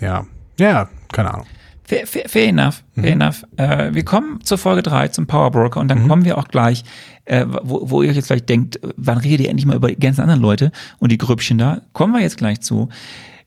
ja, 0.00 0.26
ja, 0.58 0.88
keine 1.12 1.34
Ahnung. 1.34 1.46
Fair, 1.86 2.06
fair, 2.06 2.28
fair 2.28 2.48
enough, 2.48 2.82
fair 2.94 3.14
mhm. 3.14 3.20
enough. 3.20 3.44
Äh, 3.56 3.92
wir 3.92 4.04
kommen 4.04 4.42
zur 4.42 4.56
Folge 4.56 4.82
3, 4.82 5.08
zum 5.08 5.26
Power 5.26 5.50
Broker 5.50 5.80
und 5.80 5.88
dann 5.88 6.04
mhm. 6.04 6.08
kommen 6.08 6.24
wir 6.24 6.38
auch 6.38 6.48
gleich, 6.48 6.82
äh, 7.26 7.44
wo, 7.62 7.90
wo 7.90 8.02
ihr 8.02 8.08
euch 8.08 8.16
jetzt 8.16 8.28
vielleicht 8.28 8.48
denkt, 8.48 8.80
wann 8.96 9.18
redet 9.18 9.40
ihr 9.40 9.50
endlich 9.50 9.66
mal 9.66 9.76
über 9.76 9.88
die 9.88 9.98
ganzen 9.98 10.22
anderen 10.22 10.40
Leute 10.40 10.72
und 10.98 11.12
die 11.12 11.18
Grüppchen 11.18 11.58
da? 11.58 11.82
Kommen 11.92 12.14
wir 12.14 12.20
jetzt 12.20 12.38
gleich 12.38 12.62
zu. 12.62 12.88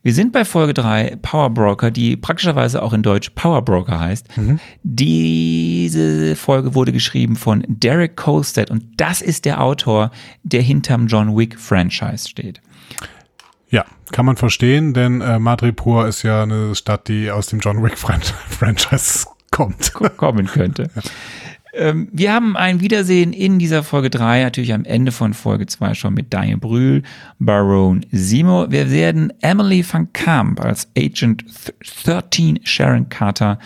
Wir 0.02 0.14
sind 0.14 0.32
bei 0.32 0.44
Folge 0.44 0.74
3, 0.74 1.18
Power 1.22 1.50
Broker, 1.50 1.90
die 1.90 2.16
praktischerweise 2.16 2.82
auch 2.82 2.92
in 2.92 3.02
Deutsch 3.02 3.30
Power 3.30 3.62
Broker 3.62 3.98
heißt. 3.98 4.36
Mhm. 4.36 4.60
Diese 4.82 6.36
Folge 6.36 6.74
wurde 6.74 6.92
geschrieben 6.92 7.36
von 7.36 7.64
Derek 7.66 8.16
Kolstad 8.16 8.70
und 8.70 8.84
das 8.96 9.20
ist 9.20 9.44
der 9.44 9.60
Autor, 9.60 10.10
der 10.44 10.62
hinterm 10.62 11.08
John 11.08 11.36
Wick 11.36 11.58
Franchise 11.58 12.28
steht. 12.28 12.60
Ja, 13.70 13.84
kann 14.12 14.24
man 14.24 14.36
verstehen, 14.36 14.94
denn 14.94 15.20
äh, 15.20 15.38
Madripoor 15.38 16.06
ist 16.06 16.22
ja 16.22 16.44
eine 16.44 16.74
Stadt, 16.74 17.08
die 17.08 17.30
aus 17.30 17.48
dem 17.48 17.58
John 17.58 17.82
Wick 17.82 17.98
Franchise 17.98 19.26
kommt. 19.50 19.92
Kommen 20.16 20.46
könnte. 20.46 20.90
Ja. 20.94 21.02
Ähm, 21.78 22.08
wir 22.12 22.32
haben 22.32 22.56
ein 22.56 22.80
Wiedersehen 22.80 23.32
in 23.32 23.60
dieser 23.60 23.84
Folge 23.84 24.10
3, 24.10 24.42
natürlich 24.42 24.74
am 24.74 24.84
Ende 24.84 25.12
von 25.12 25.32
Folge 25.32 25.66
2 25.66 25.94
schon 25.94 26.12
mit 26.12 26.34
Daniel 26.34 26.56
Brühl, 26.56 27.04
Baron 27.38 28.04
Simo. 28.10 28.68
Wir 28.68 28.90
werden 28.90 29.32
Emily 29.42 29.84
van 29.88 30.12
Camp 30.12 30.60
als 30.60 30.88
Agent 30.98 31.44
13 32.04 32.60
Sharon 32.64 33.08
Carter 33.08 33.60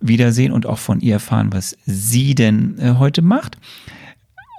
wiedersehen 0.00 0.52
und 0.52 0.66
auch 0.66 0.78
von 0.78 1.00
ihr 1.00 1.14
erfahren, 1.14 1.50
was 1.50 1.78
sie 1.86 2.34
denn 2.34 2.78
äh, 2.78 2.94
heute 2.98 3.22
macht. 3.22 3.56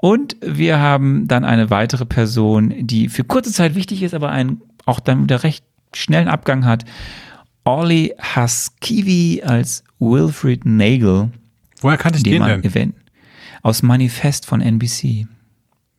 Und 0.02 0.36
wir 0.42 0.80
haben 0.80 1.28
dann 1.28 1.46
eine 1.46 1.70
weitere 1.70 2.06
Person, 2.06 2.74
die 2.80 3.10
für 3.10 3.24
kurze 3.24 3.52
Zeit 3.52 3.76
wichtig 3.76 4.02
ist, 4.02 4.16
aber 4.16 4.32
einen 4.32 4.62
auch 4.86 5.00
dann 5.00 5.24
wieder 5.24 5.44
recht 5.44 5.64
schnellen 5.94 6.28
Abgang 6.28 6.66
hat. 6.66 6.86
Ollie 7.64 8.16
Haskivi 8.20 9.44
als 9.46 9.84
Wilfred 10.00 10.66
Nagel. 10.66 11.30
Woher 11.82 11.98
kannte 11.98 12.18
ich 12.18 12.24
den, 12.24 12.42
den 12.44 12.62
denn? 12.62 12.64
Event 12.64 12.96
aus 13.64 13.84
Manifest 13.84 14.46
von 14.46 14.62
NBC. 14.62 15.28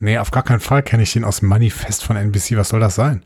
Nee, 0.01 0.19
auf 0.19 0.31
gar 0.31 0.43
keinen 0.43 0.61
Fall 0.61 0.83
kenne 0.83 1.03
ich 1.03 1.13
den 1.13 1.25
aus 1.25 1.43
Manifest 1.43 2.05
von 2.05 2.17
NBC. 2.17 2.57
Was 2.57 2.71
soll 2.71 2.81
das 2.81 2.95
sein? 2.95 3.25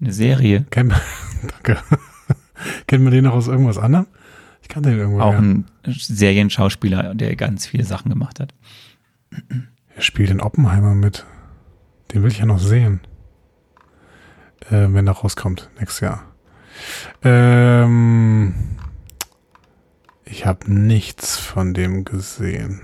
Eine 0.00 0.12
Serie. 0.12 0.64
Kennt 0.70 0.90
man, 0.90 1.00
danke. 1.42 1.82
Kennt 2.86 3.04
man 3.04 3.12
den 3.12 3.24
noch 3.24 3.34
aus 3.34 3.48
irgendwas 3.48 3.78
anderem? 3.78 4.06
Ich 4.62 4.68
kannte 4.68 4.90
den 4.90 4.98
irgendwo. 4.98 5.20
Auch 5.20 5.32
ja. 5.32 5.38
ein 5.38 5.64
Serienschauspieler, 5.86 7.14
der 7.14 7.36
ganz 7.36 7.66
viele 7.66 7.84
Sachen 7.84 8.08
gemacht 8.08 8.40
hat. 8.40 8.54
Er 9.94 10.02
spielt 10.02 10.30
in 10.30 10.40
Oppenheimer 10.40 10.94
mit. 10.94 11.26
Den 12.12 12.22
will 12.22 12.30
ich 12.30 12.38
ja 12.38 12.46
noch 12.46 12.58
sehen 12.58 13.00
äh, 14.70 14.86
wenn 14.92 15.06
er 15.06 15.14
rauskommt, 15.14 15.70
nächstes 15.78 16.00
Jahr. 16.00 16.24
Ähm, 17.22 18.54
ich 20.30 20.46
habe 20.46 20.72
nichts 20.72 21.36
von 21.36 21.74
dem 21.74 22.04
gesehen. 22.04 22.80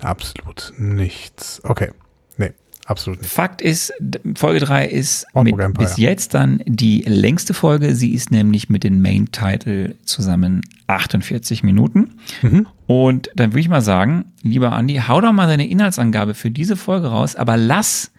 Absolut 0.00 0.72
nichts. 0.78 1.60
Okay. 1.64 1.90
Nee, 2.36 2.52
absolut 2.86 3.20
nicht. 3.20 3.30
Fakt 3.30 3.60
ist, 3.60 3.92
Folge 4.34 4.60
3 4.60 4.86
ist 4.86 5.26
mit, 5.34 5.56
bis 5.74 5.96
jetzt 5.96 6.34
dann 6.34 6.62
die 6.64 7.02
längste 7.02 7.54
Folge. 7.54 7.94
Sie 7.94 8.14
ist 8.14 8.30
nämlich 8.30 8.70
mit 8.70 8.84
dem 8.84 9.02
Main 9.02 9.30
Title 9.32 9.96
zusammen 10.04 10.62
48 10.86 11.62
Minuten. 11.62 12.14
Mhm. 12.42 12.66
Und 12.86 13.30
dann 13.34 13.52
würde 13.52 13.60
ich 13.60 13.68
mal 13.68 13.82
sagen, 13.82 14.32
lieber 14.42 14.72
Andi, 14.72 15.02
hau 15.06 15.20
doch 15.20 15.32
mal 15.32 15.46
deine 15.46 15.68
Inhaltsangabe 15.68 16.34
für 16.34 16.50
diese 16.50 16.76
Folge 16.76 17.08
raus, 17.08 17.36
aber 17.36 17.56
lass 17.56 18.12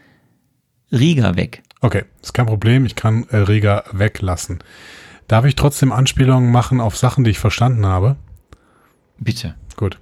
Riga 0.91 1.35
weg. 1.35 1.63
Okay, 1.79 2.03
ist 2.21 2.33
kein 2.33 2.45
Problem. 2.45 2.85
Ich 2.85 2.95
kann 2.95 3.25
äh, 3.29 3.37
Rega 3.37 3.85
weglassen. 3.91 4.59
Darf 5.27 5.45
ich 5.45 5.55
trotzdem 5.55 5.91
Anspielungen 5.91 6.51
machen 6.51 6.81
auf 6.81 6.97
Sachen, 6.97 7.23
die 7.23 7.31
ich 7.31 7.39
verstanden 7.39 7.85
habe? 7.85 8.17
Bitte. 9.21 9.53
Gut. 9.77 9.99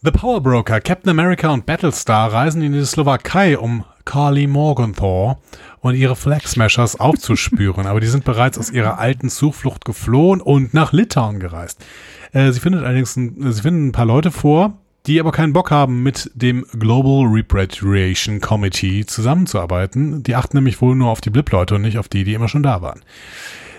The 0.00 0.10
Power 0.10 0.40
Broker, 0.40 0.80
Captain 0.80 1.10
America 1.10 1.50
und 1.50 1.66
Battlestar 1.66 2.32
reisen 2.32 2.62
in 2.62 2.72
die 2.72 2.84
Slowakei, 2.84 3.58
um 3.58 3.84
Carly 4.06 4.46
Morgenthau 4.46 5.38
und 5.80 5.96
ihre 5.96 6.16
Flag 6.16 6.46
Smashers 6.46 6.98
aufzuspüren, 6.98 7.86
aber 7.86 8.00
die 8.00 8.06
sind 8.06 8.24
bereits 8.24 8.58
aus 8.58 8.70
ihrer 8.70 8.98
alten 8.98 9.28
Zuflucht 9.28 9.84
geflohen 9.84 10.40
und 10.40 10.72
nach 10.72 10.92
Litauen 10.94 11.40
gereist. 11.40 11.84
Äh, 12.32 12.52
sie 12.52 12.60
findet 12.60 12.84
allerdings 12.84 13.16
ein, 13.16 13.52
sie 13.52 13.62
finden 13.62 13.88
ein 13.88 13.92
paar 13.92 14.06
Leute 14.06 14.30
vor, 14.30 14.78
die 15.06 15.20
aber 15.20 15.32
keinen 15.32 15.52
Bock 15.52 15.70
haben, 15.70 16.02
mit 16.02 16.30
dem 16.34 16.64
Global 16.72 17.26
Repatriation 17.26 18.40
Committee 18.40 19.04
zusammenzuarbeiten. 19.04 20.22
Die 20.22 20.34
achten 20.36 20.56
nämlich 20.56 20.80
wohl 20.80 20.96
nur 20.96 21.10
auf 21.10 21.20
die 21.20 21.30
Blip-Leute 21.30 21.74
und 21.74 21.82
nicht 21.82 21.98
auf 21.98 22.08
die, 22.08 22.24
die 22.24 22.32
immer 22.32 22.48
schon 22.48 22.62
da 22.62 22.80
waren. 22.80 23.02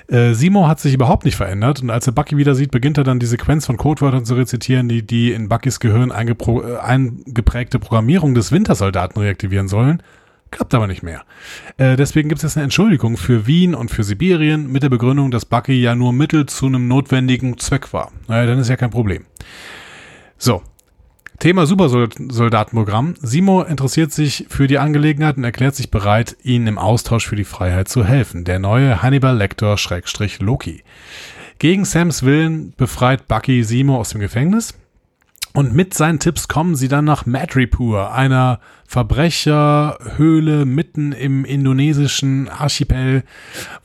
Äh, 0.07 0.33
Simo 0.33 0.67
hat 0.67 0.79
sich 0.79 0.93
überhaupt 0.93 1.25
nicht 1.25 1.35
verändert 1.35 1.81
und 1.81 1.89
als 1.89 2.07
er 2.07 2.13
Bucky 2.13 2.37
wieder 2.37 2.55
sieht, 2.55 2.71
beginnt 2.71 2.97
er 2.97 3.03
dann 3.03 3.19
die 3.19 3.25
Sequenz 3.25 3.65
von 3.65 3.77
Codewörtern 3.77 4.25
zu 4.25 4.35
rezitieren, 4.35 4.87
die 4.87 5.05
die 5.05 5.31
in 5.31 5.49
Buckys 5.49 5.79
Gehirn 5.79 6.11
äh, 6.11 6.77
eingeprägte 6.77 7.79
Programmierung 7.79 8.35
des 8.35 8.51
Wintersoldaten 8.51 9.21
reaktivieren 9.21 9.67
sollen. 9.67 10.01
Klappt 10.51 10.73
aber 10.75 10.87
nicht 10.87 11.03
mehr. 11.03 11.23
Äh, 11.77 11.95
deswegen 11.95 12.29
gibt 12.29 12.39
es 12.39 12.43
jetzt 12.43 12.57
eine 12.57 12.65
Entschuldigung 12.65 13.17
für 13.17 13.47
Wien 13.47 13.73
und 13.73 13.89
für 13.89 14.03
Sibirien 14.03 14.71
mit 14.71 14.83
der 14.83 14.89
Begründung, 14.89 15.31
dass 15.31 15.45
Bucky 15.45 15.73
ja 15.73 15.95
nur 15.95 16.13
Mittel 16.13 16.45
zu 16.45 16.67
einem 16.67 16.87
notwendigen 16.87 17.57
Zweck 17.57 17.91
war. 17.91 18.11
Naja, 18.27 18.45
dann 18.45 18.59
ist 18.59 18.69
ja 18.69 18.77
kein 18.77 18.91
Problem. 18.91 19.25
So, 20.37 20.61
Thema 21.39 21.65
Supersoldatenprogramm. 21.65 23.15
Simo 23.21 23.61
interessiert 23.61 24.11
sich 24.11 24.45
für 24.49 24.67
die 24.67 24.79
Angelegenheit 24.79 25.37
und 25.37 25.43
erklärt 25.43 25.75
sich 25.75 25.91
bereit, 25.91 26.37
ihnen 26.43 26.67
im 26.67 26.77
Austausch 26.77 27.27
für 27.27 27.35
die 27.35 27.43
Freiheit 27.43 27.87
zu 27.87 28.05
helfen. 28.05 28.45
Der 28.45 28.59
neue 28.59 29.01
Hannibal 29.01 29.37
Lecter 29.37 29.77
Schrägstrich 29.77 30.39
Loki. 30.39 30.83
Gegen 31.59 31.85
Sams 31.85 32.23
Willen 32.23 32.73
befreit 32.77 33.27
Bucky 33.27 33.63
Simo 33.63 33.97
aus 33.97 34.09
dem 34.09 34.21
Gefängnis. 34.21 34.75
Und 35.55 35.73
mit 35.73 35.93
seinen 35.93 36.19
Tipps 36.19 36.49
kommen 36.49 36.75
sie 36.75 36.89
dann 36.89 37.05
nach 37.05 37.25
Madripur, 37.25 38.11
einer 38.11 38.59
Verbrecherhöhle 38.87 40.65
mitten 40.65 41.13
im 41.13 41.45
indonesischen 41.45 42.49
Archipel, 42.49 43.23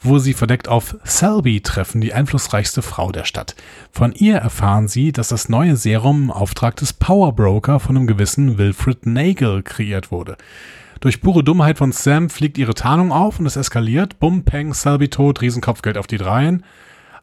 wo 0.01 0.19
sie 0.19 0.35
verdeckt 0.35 0.67
auf 0.67 0.97
Selby 1.05 1.61
treffen, 1.61 2.01
die 2.01 2.13
einflussreichste 2.13 2.83
Frau 2.83 3.13
der 3.13 3.25
Stadt. 3.25 3.55
Von 3.93 4.11
ihr 4.13 4.39
erfahren 4.39 4.89
sie, 4.89 5.13
dass 5.13 5.29
das 5.29 5.49
neue 5.49 5.77
Serum 5.77 6.25
im 6.25 6.31
Auftrag 6.33 6.75
des 6.75 6.93
Power 6.93 7.37
Broker 7.37 7.79
von 7.79 7.97
einem 7.97 8.09
gewissen 8.09 8.59
Wilfred 8.59 9.07
Nagel 9.07 9.63
kreiert 9.63 10.11
wurde. 10.11 10.37
Durch 10.99 11.21
pure 11.21 11.45
Dummheit 11.45 11.79
von 11.79 11.93
Sam 11.93 12.31
fliegt 12.31 12.59
ihre 12.59 12.75
Tarnung 12.75 13.13
auf 13.13 13.39
und 13.39 13.47
es 13.47 13.55
eskaliert. 13.55 14.19
Bum, 14.19 14.43
Peng, 14.43 14.75
Selby 14.75 15.09
tot, 15.09 15.41
Riesenkopfgeld 15.41 15.99
auf 15.99 16.09
die 16.09 16.19
Dreien. 16.19 16.65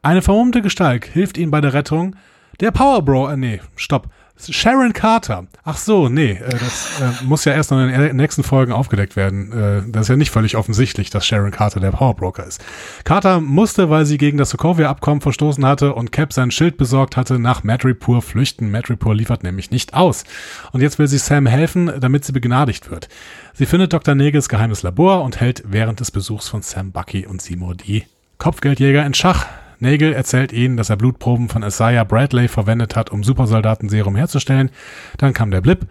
Eine 0.01 0.21
vermummte 0.21 0.61
Gestalt 0.61 1.03
hilft 1.03 1.37
ihnen 1.37 1.51
bei 1.51 1.59
der 1.59 1.73
Rettung. 1.73 2.15
Der 2.61 2.71
Power 2.71 3.03
Bro, 3.03 3.27
äh, 3.27 3.35
nee, 3.35 3.59
stopp. 3.75 4.09
Sharon 4.39 4.93
Carter. 4.93 5.47
Ach 5.63 5.77
so, 5.77 6.09
nee, 6.09 6.31
äh, 6.31 6.49
das 6.49 7.01
äh, 7.01 7.25
muss 7.25 7.45
ja 7.45 7.53
erst 7.53 7.71
noch 7.71 7.81
in 7.81 7.89
den 7.89 8.15
nächsten 8.15 8.43
Folgen 8.43 8.71
aufgedeckt 8.71 9.15
werden. 9.15 9.51
Äh, 9.51 9.83
das 9.91 10.03
ist 10.03 10.09
ja 10.09 10.15
nicht 10.15 10.31
völlig 10.31 10.55
offensichtlich, 10.55 11.09
dass 11.09 11.25
Sharon 11.25 11.51
Carter 11.51 11.79
der 11.79 11.91
Powerbroker 11.91 12.45
ist. 12.45 12.63
Carter 13.03 13.41
musste, 13.41 13.89
weil 13.89 14.05
sie 14.05 14.17
gegen 14.17 14.37
das 14.37 14.49
Sokovia-Abkommen 14.51 15.21
verstoßen 15.21 15.65
hatte 15.65 15.93
und 15.93 16.11
Cap 16.11 16.33
sein 16.33 16.51
Schild 16.51 16.77
besorgt 16.77 17.17
hatte, 17.17 17.39
nach 17.39 17.63
Madripoor 17.63 18.21
flüchten. 18.21 18.71
Madripoor 18.71 19.15
liefert 19.15 19.43
nämlich 19.43 19.71
nicht 19.71 19.93
aus. 19.93 20.23
Und 20.71 20.81
jetzt 20.81 20.99
will 20.99 21.07
sie 21.07 21.17
Sam 21.17 21.45
helfen, 21.45 21.91
damit 21.99 22.25
sie 22.25 22.31
begnadigt 22.31 22.91
wird. 22.91 23.09
Sie 23.53 23.65
findet 23.65 23.93
Dr. 23.93 24.15
Negels 24.15 24.49
geheimes 24.49 24.83
Labor 24.83 25.23
und 25.23 25.39
hält 25.39 25.63
während 25.65 25.99
des 25.99 26.11
Besuchs 26.11 26.47
von 26.47 26.61
Sam, 26.61 26.91
Bucky 26.91 27.25
und 27.25 27.41
Seymour 27.41 27.75
die 27.75 28.03
Kopfgeldjäger 28.37 29.05
in 29.05 29.13
Schach. 29.13 29.47
Nagel 29.79 30.13
erzählt 30.13 30.51
ihnen, 30.51 30.77
dass 30.77 30.89
er 30.89 30.97
Blutproben 30.97 31.49
von 31.49 31.63
Isaiah 31.63 32.03
Bradley 32.03 32.47
verwendet 32.47 32.95
hat, 32.95 33.11
um 33.11 33.23
Supersoldatenserum 33.23 34.15
herzustellen. 34.15 34.69
Dann 35.17 35.33
kam 35.33 35.51
der 35.51 35.61
Blip. 35.61 35.87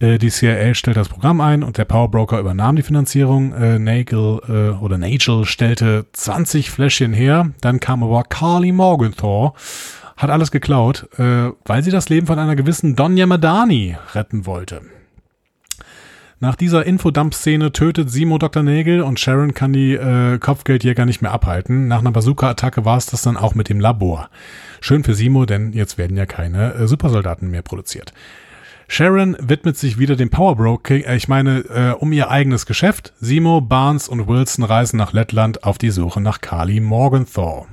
Äh, 0.00 0.18
die 0.18 0.30
CIA 0.30 0.74
stellt 0.74 0.96
das 0.96 1.08
Programm 1.08 1.40
ein 1.40 1.62
und 1.62 1.78
der 1.78 1.84
Powerbroker 1.84 2.38
übernahm 2.38 2.76
die 2.76 2.82
Finanzierung. 2.82 3.52
Äh, 3.52 3.78
Nagel 3.78 4.40
äh, 4.48 4.82
oder 4.82 4.98
Nagel 4.98 5.44
stellte 5.44 6.06
20 6.12 6.70
Fläschchen 6.70 7.12
her. 7.12 7.50
Dann 7.60 7.80
kam 7.80 8.02
aber 8.02 8.24
Carly 8.24 8.72
Morgenthau, 8.72 9.54
hat 10.16 10.30
alles 10.30 10.50
geklaut, 10.50 11.08
äh, 11.18 11.50
weil 11.64 11.82
sie 11.82 11.90
das 11.90 12.08
Leben 12.08 12.26
von 12.26 12.38
einer 12.38 12.56
gewissen 12.56 12.96
Donja 12.96 13.26
Madani 13.26 13.96
retten 14.14 14.46
wollte. 14.46 14.82
Nach 16.40 16.54
dieser 16.54 16.86
Infodump-Szene 16.86 17.72
tötet 17.72 18.12
Simo 18.12 18.38
Dr. 18.38 18.62
Nägel 18.62 19.02
und 19.02 19.18
Sharon 19.18 19.54
kann 19.54 19.72
die 19.72 19.94
äh, 19.94 20.38
Kopfgeldjäger 20.38 21.04
nicht 21.04 21.20
mehr 21.20 21.32
abhalten. 21.32 21.88
Nach 21.88 21.98
einer 21.98 22.12
Bazooka-Attacke 22.12 22.84
war 22.84 22.96
es 22.96 23.06
das 23.06 23.22
dann 23.22 23.36
auch 23.36 23.56
mit 23.56 23.68
dem 23.68 23.80
Labor. 23.80 24.30
Schön 24.80 25.02
für 25.02 25.14
Simo, 25.14 25.46
denn 25.46 25.72
jetzt 25.72 25.98
werden 25.98 26.16
ja 26.16 26.26
keine 26.26 26.74
äh, 26.74 26.86
Supersoldaten 26.86 27.50
mehr 27.50 27.62
produziert. 27.62 28.12
Sharon 28.86 29.36
widmet 29.40 29.76
sich 29.76 29.98
wieder 29.98 30.14
dem 30.14 30.30
Powerbroker, 30.30 30.94
äh, 30.94 31.16
ich 31.16 31.26
meine, 31.26 31.58
äh, 31.70 31.94
um 31.98 32.12
ihr 32.12 32.30
eigenes 32.30 32.66
Geschäft. 32.66 33.14
Simo, 33.18 33.60
Barnes 33.60 34.08
und 34.08 34.28
Wilson 34.28 34.64
reisen 34.64 34.96
nach 34.96 35.12
Lettland 35.12 35.64
auf 35.64 35.76
die 35.76 35.90
Suche 35.90 36.20
nach 36.20 36.40
Carly 36.40 36.78
Morgenthau. 36.78 37.66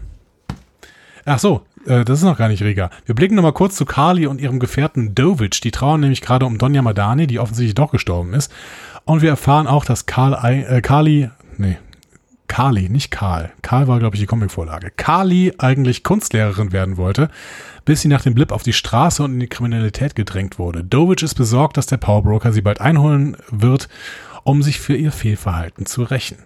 Ach 1.24 1.38
so, 1.38 1.62
äh, 1.86 2.06
das 2.06 2.20
ist 2.20 2.26
noch 2.26 2.38
gar 2.38 2.48
nicht 2.48 2.64
Riga. 2.64 2.90
Wir 3.06 3.16
blicken 3.16 3.36
nochmal 3.36 3.54
kurz 3.54 3.76
zu 3.76 3.86
Carly 3.86 4.28
und 4.28 4.42
ihrem 4.42 4.60
Gefährten 4.60 5.16
Dovic. 5.16 5.62
Die 5.62 5.72
trauern 5.72 6.02
nämlich 6.02 6.22
gerade 6.22 6.46
um 6.46 6.58
Donja 6.58 6.82
Madani, 6.82 7.28
die 7.28 7.40
offensichtlich 7.40 7.76
doch 7.76 7.92
gestorben 7.92 8.34
ist. 8.34 8.52
Und 9.06 9.22
wir 9.22 9.30
erfahren 9.30 9.68
auch, 9.68 9.86
dass 9.86 10.06
Karl, 10.06 10.34
äh, 10.44 10.82
Carly, 10.82 11.30
nee, 11.58 11.78
Carly, 12.48 12.90
nicht 12.90 13.12
Karl. 13.12 13.52
Karl 13.62 13.88
war, 13.88 14.00
glaube 14.00 14.16
ich, 14.16 14.22
die 14.22 14.28
Comicvorlage. 14.28 14.92
Carly 14.96 15.54
eigentlich 15.58 16.04
Kunstlehrerin 16.04 16.72
werden 16.72 16.98
wollte, 16.98 17.30
bis 17.86 18.02
sie 18.02 18.08
nach 18.08 18.22
dem 18.22 18.34
Blip 18.34 18.52
auf 18.52 18.64
die 18.64 18.74
Straße 18.74 19.24
und 19.24 19.34
in 19.34 19.40
die 19.40 19.48
Kriminalität 19.48 20.16
gedrängt 20.16 20.60
wurde. 20.60 20.84
Dovic 20.84 21.24
ist 21.24 21.36
besorgt, 21.36 21.78
dass 21.78 21.88
der 21.88 21.98
Powerbroker 21.98 22.52
sie 22.52 22.62
bald 22.62 22.82
einholen 22.82 23.36
wird, 23.50 23.90
um 24.44 24.62
sich 24.64 24.80
für 24.80 24.96
ihr 24.96 25.12
Fehlverhalten 25.12 25.86
zu 25.86 26.04
rächen. 26.04 26.38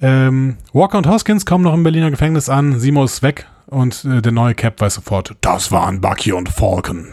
Ähm, 0.00 0.56
Walker 0.72 0.98
und 0.98 1.06
Hoskins 1.06 1.46
kommen 1.46 1.64
noch 1.64 1.74
im 1.74 1.82
Berliner 1.82 2.10
Gefängnis 2.10 2.48
an. 2.48 2.78
Simo 2.78 3.04
ist 3.04 3.22
weg 3.22 3.46
und 3.66 4.04
äh, 4.04 4.20
der 4.20 4.32
neue 4.32 4.54
Cap 4.54 4.80
weiß 4.80 4.94
sofort, 4.94 5.36
das 5.40 5.72
waren 5.72 6.00
Bucky 6.00 6.32
und 6.32 6.48
Falcon. 6.48 7.08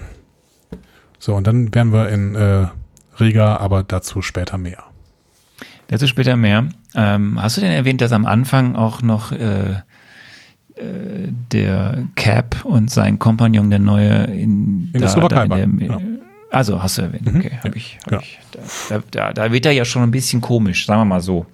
So, 1.20 1.36
und 1.36 1.46
dann 1.46 1.74
wären 1.74 1.94
wir 1.94 2.10
in 2.10 2.36
äh, 2.36 2.68
Riga, 3.20 3.58
aber 3.58 3.84
dazu 3.84 4.22
später 4.22 4.58
mehr. 4.58 4.84
Dazu 5.88 6.08
später 6.08 6.36
mehr. 6.36 6.70
Ähm, 6.96 7.42
hast 7.42 7.58
du 7.58 7.62
denn 7.62 7.72
erwähnt, 7.72 8.02
dass 8.02 8.12
am 8.12 8.26
Anfang 8.26 8.76
auch 8.76 9.02
noch 9.02 9.32
äh, 9.32 9.72
äh 9.72 9.82
der 11.52 12.06
Cap 12.16 12.66
und 12.66 12.90
sein 12.90 13.20
Kompagnon, 13.20 13.70
der 13.70 13.80
neue 13.80 14.24
in, 14.24 14.90
in 14.94 15.02
der 15.02 15.10
Slowakei 15.10 15.50
war. 15.50 15.60
Ja. 15.60 16.00
Also 16.50 16.82
hast 16.82 16.98
du 16.98 17.04
erwähnt, 17.04 17.32
mhm. 17.32 17.40
okay, 17.40 17.60
hab 17.64 17.76
ich, 17.76 17.98
hab 18.06 18.12
ja. 18.12 18.20
ich. 18.20 18.40
Da, 18.90 19.04
da, 19.12 19.34
da, 19.34 19.52
wird 19.52 19.66
er 19.66 19.72
ja 19.72 19.86
schon 19.86 20.04
ein 20.04 20.12
bisschen 20.12 20.42
komisch, 20.42 20.86
sagen 20.86 21.02
wir 21.02 21.06
mal 21.06 21.22
so. 21.22 21.46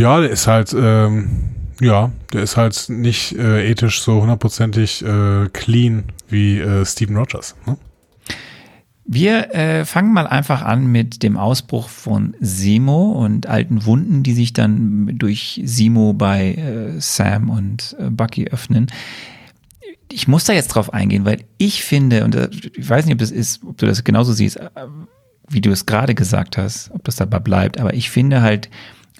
Ja, 0.00 0.18
der 0.18 0.30
ist 0.30 0.46
halt, 0.46 0.74
ähm, 0.74 1.50
ja, 1.78 2.10
der 2.32 2.42
ist 2.42 2.56
halt 2.56 2.86
nicht 2.88 3.36
äh, 3.36 3.70
ethisch 3.70 4.00
so 4.00 4.22
hundertprozentig 4.22 5.04
äh, 5.04 5.50
clean 5.52 6.04
wie 6.26 6.58
äh, 6.58 6.86
Steven 6.86 7.18
Rogers. 7.18 7.54
Ne? 7.66 7.76
Wir 9.04 9.54
äh, 9.54 9.84
fangen 9.84 10.14
mal 10.14 10.26
einfach 10.26 10.62
an 10.62 10.86
mit 10.86 11.22
dem 11.22 11.36
Ausbruch 11.36 11.90
von 11.90 12.34
Simo 12.40 13.12
und 13.12 13.46
alten 13.46 13.84
Wunden, 13.84 14.22
die 14.22 14.32
sich 14.32 14.54
dann 14.54 15.18
durch 15.18 15.60
Simo 15.66 16.14
bei 16.14 16.54
äh, 16.54 16.98
Sam 16.98 17.50
und 17.50 17.94
äh, 17.98 18.08
Bucky 18.08 18.48
öffnen. 18.48 18.86
Ich 20.10 20.26
muss 20.26 20.44
da 20.44 20.54
jetzt 20.54 20.68
drauf 20.68 20.94
eingehen, 20.94 21.26
weil 21.26 21.44
ich 21.58 21.84
finde, 21.84 22.24
und 22.24 22.34
äh, 22.34 22.48
ich 22.74 22.88
weiß 22.88 23.04
nicht, 23.04 23.12
ob 23.12 23.18
das 23.18 23.32
ist, 23.32 23.62
ob 23.66 23.76
du 23.76 23.84
das 23.84 24.02
genauso 24.02 24.32
siehst, 24.32 24.56
äh, 24.56 24.70
wie 25.50 25.60
du 25.60 25.70
es 25.70 25.84
gerade 25.84 26.14
gesagt 26.14 26.56
hast, 26.56 26.90
ob 26.92 27.04
das 27.04 27.16
dabei 27.16 27.40
bleibt, 27.40 27.78
aber 27.78 27.92
ich 27.92 28.08
finde 28.08 28.40
halt 28.40 28.70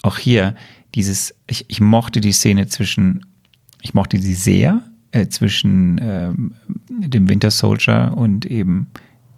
auch 0.03 0.19
hier, 0.19 0.55
dieses, 0.95 1.35
ich, 1.47 1.67
ich 1.69 1.81
mochte 1.81 2.21
die 2.21 2.33
Szene 2.33 2.67
zwischen, 2.67 3.27
ich 3.83 3.95
mochte 3.95 4.19
sie 4.19 4.35
sehr, 4.35 4.83
äh, 5.13 5.29
zwischen 5.29 6.01
ähm, 6.03 6.55
dem 6.89 7.29
Winter 7.29 7.51
Soldier 7.51 8.13
und 8.17 8.47
eben 8.47 8.89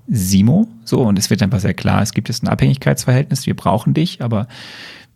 Simo. 0.08 0.68
So, 0.84 1.02
und 1.02 1.18
es 1.18 1.30
wird 1.30 1.42
einfach 1.42 1.60
sehr 1.60 1.74
klar, 1.74 2.02
es 2.02 2.12
gibt 2.12 2.28
jetzt 2.28 2.42
ein 2.42 2.48
Abhängigkeitsverhältnis, 2.48 3.46
wir 3.46 3.54
brauchen 3.54 3.94
dich, 3.94 4.22
aber 4.22 4.48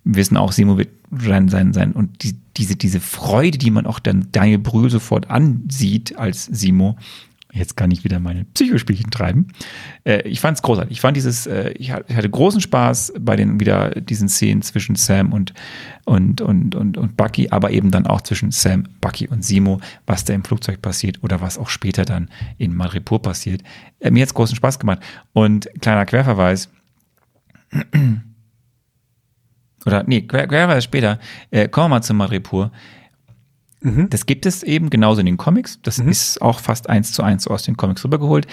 wir 0.05 0.16
wissen 0.16 0.36
auch, 0.36 0.52
Simo 0.52 0.78
wird 0.78 0.90
sein, 1.10 1.48
sein, 1.48 1.73
sein. 1.73 1.93
Und 1.93 2.23
die, 2.23 2.36
diese, 2.56 2.77
diese 2.77 3.01
Freude, 3.01 3.59
die 3.59 3.70
man 3.70 3.86
auch 3.86 3.98
dann 3.98 4.28
Daniel 4.32 4.59
Brühl 4.59 4.90
sofort 4.90 5.31
ansieht 5.31 6.16
als 6.16 6.44
Simo, 6.44 6.97
jetzt 7.57 7.77
kann 7.77 7.91
ich 7.91 8.05
wieder 8.05 8.20
meine 8.20 8.45
Psychospielchen 8.45 9.11
treiben. 9.11 9.49
Äh, 10.05 10.23
ich 10.28 10.41
fand 10.41 10.59
es 10.59 10.62
großartig. 10.62 10.93
Ich 10.93 11.01
fand 11.01 11.16
dieses, 11.16 11.47
äh, 11.47 11.70
ich 11.70 11.93
hatte 11.93 12.28
großen 12.28 12.61
Spaß 12.61 13.15
bei 13.19 13.37
den 13.37 13.59
wieder 13.61 13.91
diesen 13.91 14.28
Szenen 14.28 14.62
zwischen 14.62 14.97
Sam 14.97 15.33
und, 15.33 15.55
und, 16.05 16.41
und, 16.41 16.74
und, 16.74 16.97
und 16.97 17.16
Bucky, 17.16 17.49
aber 17.51 17.70
eben 17.70 17.91
dann 17.91 18.07
auch 18.07 18.20
zwischen 18.20 18.51
Sam, 18.51 18.85
Bucky 19.01 19.28
und 19.28 19.45
Simo, 19.45 19.81
was 20.07 20.24
da 20.24 20.35
im 20.35 20.45
Flugzeug 20.45 20.83
passiert 20.83 21.23
oder 21.23 21.41
was 21.41 21.59
auch 21.59 21.69
später 21.69 22.05
dann 22.05 22.28
in 22.59 22.74
Maripur 22.74 23.23
passiert. 23.23 23.62
Äh, 24.01 24.11
mir 24.11 24.23
hat 24.23 24.28
es 24.28 24.35
großen 24.35 24.57
Spaß 24.57 24.78
gemacht. 24.78 25.01
Und 25.33 25.69
kleiner 25.81 26.07
Querverweis, 26.07 26.69
oder 29.87 30.05
nee, 30.07 30.23
Querverweis 30.23 30.85
später, 30.85 31.19
äh, 31.51 31.69
kommen 31.69 31.87
wir 31.87 31.97
mal 31.97 32.03
zu 32.03 32.15
Maripur. 32.15 32.73
Mhm. 33.87 34.11
Das 34.11 34.27
gibt 34.27 34.47
es 34.47 34.63
eben 34.63 34.91
genauso 34.91 35.21
in 35.21 35.27
den 35.27 35.37
Comics. 35.37 35.81
Das 35.83 35.99
mhm. 35.99 36.09
ist 36.09 36.43
auch 36.43 36.59
fast 36.59 36.91
eins 36.91 37.13
zu 37.13 37.23
eins 37.23 37.47
aus 37.47 37.63
den 37.63 37.77
Comics 37.77 38.05
rübergeholt. 38.05 38.47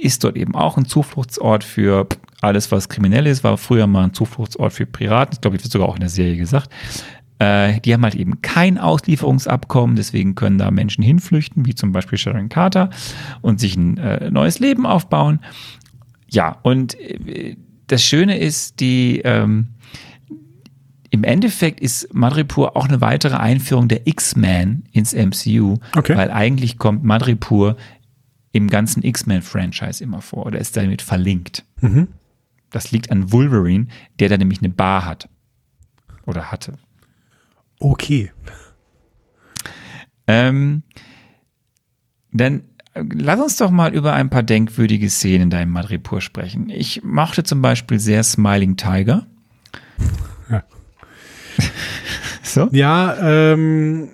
Ist 0.00 0.22
dort 0.24 0.36
eben 0.36 0.54
auch 0.54 0.76
ein 0.76 0.84
Zufluchtsort 0.84 1.64
für 1.64 2.06
alles, 2.42 2.70
was 2.70 2.88
kriminell 2.88 3.26
ist, 3.26 3.44
war 3.44 3.56
früher 3.56 3.86
mal 3.86 4.04
ein 4.04 4.14
Zufluchtsort 4.14 4.72
für 4.72 4.84
Piraten. 4.84 5.34
Ich 5.34 5.40
glaube, 5.40 5.56
ich 5.56 5.62
wird 5.62 5.72
sogar 5.72 5.88
auch 5.88 5.94
in 5.94 6.00
der 6.00 6.10
Serie 6.10 6.36
gesagt. 6.36 6.68
Äh, 7.38 7.80
die 7.80 7.94
haben 7.94 8.02
halt 8.02 8.14
eben 8.14 8.42
kein 8.42 8.78
Auslieferungsabkommen, 8.78 9.96
deswegen 9.96 10.34
können 10.34 10.58
da 10.58 10.70
Menschen 10.70 11.02
hinflüchten, 11.02 11.64
wie 11.64 11.74
zum 11.74 11.92
Beispiel 11.92 12.18
Sharon 12.18 12.48
Carter, 12.48 12.90
und 13.40 13.58
sich 13.58 13.76
ein 13.76 13.96
äh, 13.96 14.30
neues 14.30 14.58
Leben 14.58 14.86
aufbauen. 14.86 15.40
Ja, 16.28 16.58
und 16.62 16.98
äh, 17.00 17.56
das 17.86 18.04
Schöne 18.04 18.38
ist, 18.38 18.80
die 18.80 19.22
ähm, 19.24 19.68
im 21.12 21.24
Endeffekt 21.24 21.78
ist 21.80 22.12
Madripoor 22.14 22.74
auch 22.74 22.88
eine 22.88 23.02
weitere 23.02 23.36
Einführung 23.36 23.86
der 23.86 24.06
X-Men 24.06 24.84
ins 24.92 25.12
MCU, 25.12 25.76
Okay. 25.94 26.16
weil 26.16 26.30
eigentlich 26.30 26.78
kommt 26.78 27.04
Madripoor 27.04 27.76
im 28.52 28.68
ganzen 28.70 29.02
X-Men-Franchise 29.02 30.02
immer 30.02 30.22
vor 30.22 30.46
oder 30.46 30.58
ist 30.58 30.74
damit 30.76 31.02
verlinkt. 31.02 31.64
Mhm. 31.82 32.08
Das 32.70 32.90
liegt 32.92 33.10
an 33.10 33.30
Wolverine, 33.30 33.88
der 34.20 34.30
da 34.30 34.38
nämlich 34.38 34.60
eine 34.60 34.70
Bar 34.70 35.04
hat. 35.04 35.28
Oder 36.24 36.50
hatte. 36.50 36.78
Okay. 37.78 38.32
Ähm, 40.26 40.82
dann 42.32 42.62
äh, 42.94 43.04
lass 43.12 43.38
uns 43.40 43.56
doch 43.58 43.70
mal 43.70 43.92
über 43.94 44.14
ein 44.14 44.30
paar 44.30 44.42
denkwürdige 44.42 45.10
Szenen 45.10 45.50
da 45.50 45.60
im 45.60 45.70
Madripoor 45.70 46.22
sprechen. 46.22 46.70
Ich 46.70 47.02
mochte 47.04 47.42
zum 47.42 47.60
Beispiel 47.60 47.98
sehr 48.00 48.22
Smiling 48.22 48.76
Tiger. 48.76 49.26
Ja. 50.50 50.62
So? 52.42 52.68
Ja, 52.72 53.16
ähm, 53.20 54.08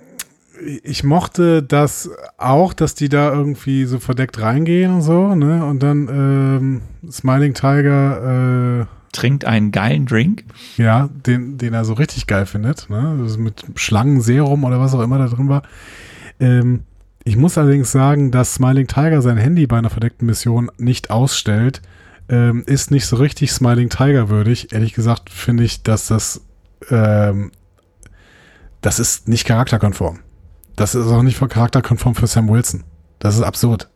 ich 0.82 1.04
mochte 1.04 1.62
das 1.62 2.10
auch, 2.36 2.72
dass 2.72 2.94
die 2.94 3.08
da 3.08 3.32
irgendwie 3.32 3.84
so 3.84 3.98
verdeckt 3.98 4.40
reingehen 4.40 4.94
und 4.94 5.02
so, 5.02 5.34
ne? 5.34 5.64
Und 5.64 5.82
dann 5.82 6.08
ähm, 6.08 7.10
Smiling 7.10 7.54
Tiger, 7.54 8.80
äh, 8.82 8.86
Trinkt 9.12 9.46
einen 9.46 9.72
geilen 9.72 10.04
Drink. 10.06 10.44
ja, 10.76 11.08
den, 11.26 11.56
den 11.56 11.72
er 11.72 11.84
so 11.84 11.94
richtig 11.94 12.26
geil 12.26 12.46
findet, 12.46 12.90
ne? 12.90 13.22
Ist 13.24 13.38
mit 13.38 13.64
Schlangenserum 13.76 14.64
oder 14.64 14.80
was 14.80 14.94
auch 14.94 15.00
immer 15.00 15.18
da 15.18 15.26
drin 15.26 15.48
war. 15.48 15.62
Ähm, 16.40 16.80
ich 17.24 17.36
muss 17.36 17.58
allerdings 17.58 17.90
sagen, 17.90 18.30
dass 18.30 18.54
Smiling 18.54 18.86
Tiger 18.86 19.22
sein 19.22 19.36
Handy 19.36 19.66
bei 19.66 19.78
einer 19.78 19.90
verdeckten 19.90 20.26
Mission 20.26 20.70
nicht 20.78 21.10
ausstellt, 21.10 21.82
ähm, 22.28 22.62
ist 22.66 22.90
nicht 22.90 23.06
so 23.06 23.16
richtig 23.16 23.52
Smiling 23.52 23.88
Tiger 23.88 24.28
würdig. 24.28 24.72
Ehrlich 24.72 24.94
gesagt 24.94 25.30
finde 25.30 25.64
ich, 25.64 25.82
dass 25.82 26.08
das 26.08 26.42
ähm, 26.90 27.50
das 28.80 28.98
ist 28.98 29.28
nicht 29.28 29.44
charakterkonform. 29.44 30.20
Das 30.76 30.94
ist 30.94 31.06
auch 31.06 31.22
nicht 31.22 31.38
charakterkonform 31.38 32.14
für 32.14 32.26
Sam 32.26 32.48
Wilson. 32.48 32.84
Das 33.18 33.34
ist 33.36 33.42
absurd. 33.42 33.88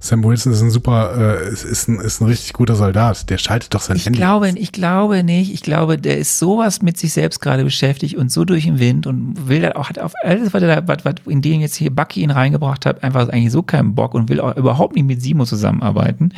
Sam 0.00 0.22
Wilson 0.22 0.52
ist 0.52 0.60
ein 0.60 0.70
super, 0.70 1.40
äh, 1.40 1.48
ist, 1.48 1.64
ist, 1.64 1.88
ein, 1.88 1.98
ist 2.00 2.20
ein 2.20 2.26
richtig 2.26 2.52
guter 2.52 2.76
Soldat. 2.76 3.28
Der 3.30 3.38
schaltet 3.38 3.74
doch 3.74 3.80
sein 3.80 3.96
Ich 3.96 4.06
Handy. 4.06 4.18
glaube, 4.18 4.48
aus. 4.48 4.54
ich 4.56 4.70
glaube 4.70 5.24
nicht. 5.24 5.52
Ich 5.52 5.60
glaube, 5.62 5.98
der 5.98 6.18
ist 6.18 6.38
sowas 6.38 6.82
mit 6.82 6.96
sich 6.98 7.12
selbst 7.12 7.40
gerade 7.40 7.64
beschäftigt 7.64 8.16
und 8.16 8.30
so 8.30 8.44
durch 8.44 8.64
den 8.64 8.78
Wind 8.78 9.08
und 9.08 9.48
will 9.48 9.60
da 9.60 9.72
auch, 9.72 9.88
hat 9.88 9.98
auf 9.98 10.12
alles, 10.22 10.52
was 10.54 10.62
er 10.62 10.82
da, 10.82 10.88
was, 10.88 11.04
was 11.04 11.14
in 11.26 11.42
den 11.42 11.60
jetzt 11.60 11.74
hier 11.74 11.90
Bucky 11.94 12.22
ihn 12.22 12.30
reingebracht 12.30 12.86
hat, 12.86 13.02
einfach 13.02 13.28
eigentlich 13.28 13.50
so 13.52 13.62
keinen 13.62 13.96
Bock 13.96 14.14
und 14.14 14.28
will 14.28 14.40
auch 14.40 14.56
überhaupt 14.56 14.94
nicht 14.94 15.04
mit 15.06 15.20
Simo 15.20 15.44
zusammenarbeiten, 15.44 16.32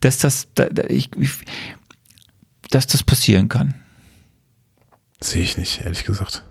dass 0.00 0.16
das, 0.18 0.48
da, 0.54 0.64
da, 0.66 0.84
ich, 0.88 1.10
ich, 1.18 1.32
dass 2.70 2.86
das 2.86 3.02
passieren 3.02 3.48
kann. 3.48 3.74
Sehe 5.20 5.42
ich 5.42 5.58
nicht, 5.58 5.82
ehrlich 5.84 6.04
gesagt. 6.04 6.44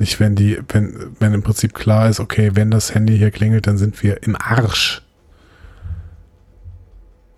Nicht, 0.00 0.18
wenn 0.18 0.34
die, 0.34 0.58
wenn, 0.68 1.14
wenn 1.20 1.34
im 1.34 1.42
Prinzip 1.42 1.74
klar 1.74 2.08
ist, 2.08 2.18
okay, 2.20 2.50
wenn 2.54 2.70
das 2.70 2.94
Handy 2.94 3.16
hier 3.18 3.30
klingelt, 3.30 3.66
dann 3.68 3.76
sind 3.78 4.02
wir 4.02 4.22
im 4.24 4.34
Arsch. 4.34 5.02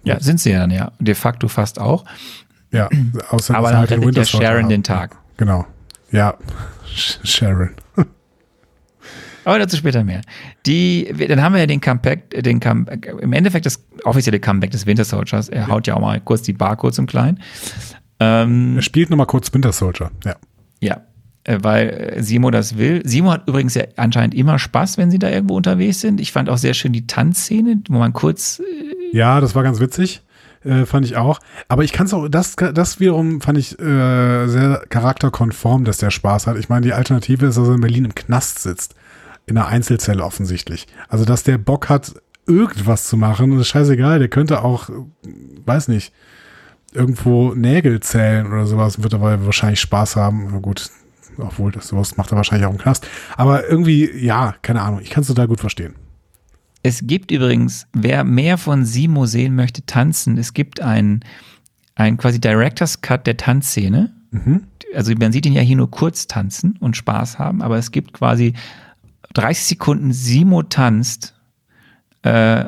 Ja, 0.05 0.19
sind 0.21 0.41
sie 0.41 0.51
ja 0.53 0.61
dann 0.61 0.71
ja. 0.71 0.93
De 0.99 1.15
facto 1.15 1.49
fast 1.49 1.79
auch. 1.81 2.05
Ja, 2.73 2.89
außer 3.31 3.55
Aber 3.55 3.69
dann 3.71 3.79
halt 3.81 3.91
rettet 3.91 4.05
Soldier 4.05 4.25
Sharon 4.25 4.69
den 4.69 4.83
Tag. 4.83 5.17
Genau. 5.37 5.67
Ja, 6.11 6.35
Sh- 6.87 7.19
Sharon. 7.27 7.71
Aber 9.45 9.59
dazu 9.59 9.77
später 9.77 10.05
mehr. 10.05 10.21
Die, 10.67 11.13
dann 11.29 11.43
haben 11.43 11.53
wir 11.55 11.61
ja 11.61 11.67
den 11.67 11.81
Comeback, 11.81 12.31
den 12.45 12.61
Come, 12.61 12.87
im 13.21 13.33
Endeffekt 13.33 13.67
das 13.67 13.85
offizielle 14.05 14.39
Comeback 14.39 14.71
des 14.71 14.87
Winter 14.87 15.05
Soldiers. 15.05 15.49
Er 15.49 15.67
haut 15.67 15.89
ja 15.89 15.95
auch 15.95 16.01
mal 16.01 16.21
kurz 16.21 16.43
die 16.43 16.53
Bar 16.53 16.77
kurz 16.77 16.97
im 16.99 17.07
Kleinen. 17.07 17.41
Ähm, 18.21 18.77
Er 18.77 18.83
spielt 18.83 19.11
nochmal 19.11 19.27
kurz 19.27 19.53
Winter 19.53 19.73
Soldier. 19.73 20.13
Ja. 20.25 20.37
Ja, 20.81 21.01
weil 21.47 21.89
äh, 21.89 22.23
Simo 22.23 22.51
das 22.51 22.77
will. 22.77 23.03
Simo 23.05 23.33
hat 23.33 23.49
übrigens 23.49 23.75
ja 23.75 23.85
anscheinend 23.97 24.35
immer 24.35 24.59
Spaß, 24.59 24.99
wenn 24.99 25.11
sie 25.11 25.19
da 25.19 25.29
irgendwo 25.29 25.57
unterwegs 25.57 26.01
sind. 26.01 26.21
Ich 26.21 26.33
fand 26.33 26.49
auch 26.49 26.59
sehr 26.59 26.75
schön 26.75 26.93
die 26.93 27.07
Tanzszene, 27.07 27.83
wo 27.89 27.99
man 27.99 28.13
kurz, 28.13 28.61
äh, 28.61 29.17
Ja, 29.17 29.41
das 29.41 29.55
war 29.55 29.63
ganz 29.63 29.81
witzig. 29.81 30.23
Äh, 30.65 30.87
fand 30.87 31.05
ich 31.05 31.17
auch. 31.17 31.41
Aber 31.69 31.83
ich 31.83 31.93
kann 31.93 32.07
es 32.07 32.15
auch, 32.15 32.29
das, 32.29 32.55
das 32.55 33.01
wiederum 33.01 33.41
fand 33.41 33.59
ich 33.59 33.79
äh, 33.81 34.47
sehr 34.47 34.85
charakterkonform, 34.89 35.85
dass 35.85 35.99
der 35.99 36.11
Spaß 36.11 36.47
hat. 36.47 36.57
Ich 36.57 36.69
meine, 36.69 36.87
die 36.87 36.93
Alternative 36.93 37.47
ist, 37.47 37.59
dass 37.59 37.69
er 37.69 37.75
in 37.75 37.81
Berlin 37.81 38.05
im 38.05 38.15
Knast 38.15 38.61
sitzt. 38.61 38.95
In 39.47 39.59
einer 39.59 39.67
Einzelzelle 39.67 40.23
offensichtlich. 40.23 40.87
Also, 41.09 41.25
dass 41.25 41.43
der 41.43 41.59
Bock 41.59 41.89
hat, 41.89 42.15
irgendwas 42.47 43.09
zu 43.09 43.17
machen, 43.17 43.59
ist 43.59 43.69
scheißegal. 43.69 44.21
Der 44.21 44.29
könnte 44.29 44.63
auch, 44.63 44.89
äh, 44.89 44.93
weiß 45.67 45.89
nicht, 45.89 46.13
irgendwo 46.95 47.55
Nägel 47.55 48.01
zählen 48.01 48.47
oder 48.47 48.67
sowas 48.67 48.97
und 48.97 49.03
wird 49.03 49.15
dabei 49.15 49.45
wahrscheinlich 49.45 49.81
Spaß 49.81 50.17
haben. 50.17 50.49
Na 50.53 50.59
gut, 50.59 50.91
obwohl 51.39 51.73
das 51.73 51.89
sowas 51.89 52.17
macht 52.17 52.33
er 52.33 52.37
wahrscheinlich 52.37 52.67
auch 52.67 52.73
im 52.73 52.79
Knast. 52.79 53.07
Aber 53.37 53.69
irgendwie, 53.69 54.11
ja, 54.17 54.55
keine 54.63 54.83
Ahnung. 54.83 55.01
Ich 55.03 55.11
kann 55.11 55.23
es 55.23 55.29
total 55.29 55.49
gut 55.49 55.61
verstehen. 55.61 55.95
es 56.83 57.07
gibt 57.07 57.31
übrigens, 57.31 57.87
wer 57.93 58.25
mehr 58.25 58.59
von 58.59 58.85
Simo 58.85 59.27
sehen 59.27 59.55
möchte, 59.55 59.87
tanzen, 59.87 60.37
es 60.37 60.53
gibt 60.53 60.81
einen, 60.81 61.21
einen 61.95 62.17
quasi 62.17 62.41
Director's 62.41 63.01
Cut 63.01 63.27
der 63.27 63.37
Tanzszene. 63.37 64.13
Mhm. 64.31 64.65
Also 64.95 65.13
man 65.19 65.33
sieht 65.33 65.47
ihn 65.47 65.53
ja 65.53 65.63
hier 65.63 65.77
nur 65.77 65.91
kurz 65.91 66.27
tanzen 66.27 66.77
und 66.81 66.97
Spaß 66.97 67.39
haben, 67.39 67.63
aber 67.63 67.79
es 67.79 67.93
gibt 67.93 68.13
quasi 68.13 68.55
30 69.35 69.65
Sekunden 69.65 70.13
Simo 70.13 70.63
tanzt, 70.63 71.35
äh, 72.23 72.65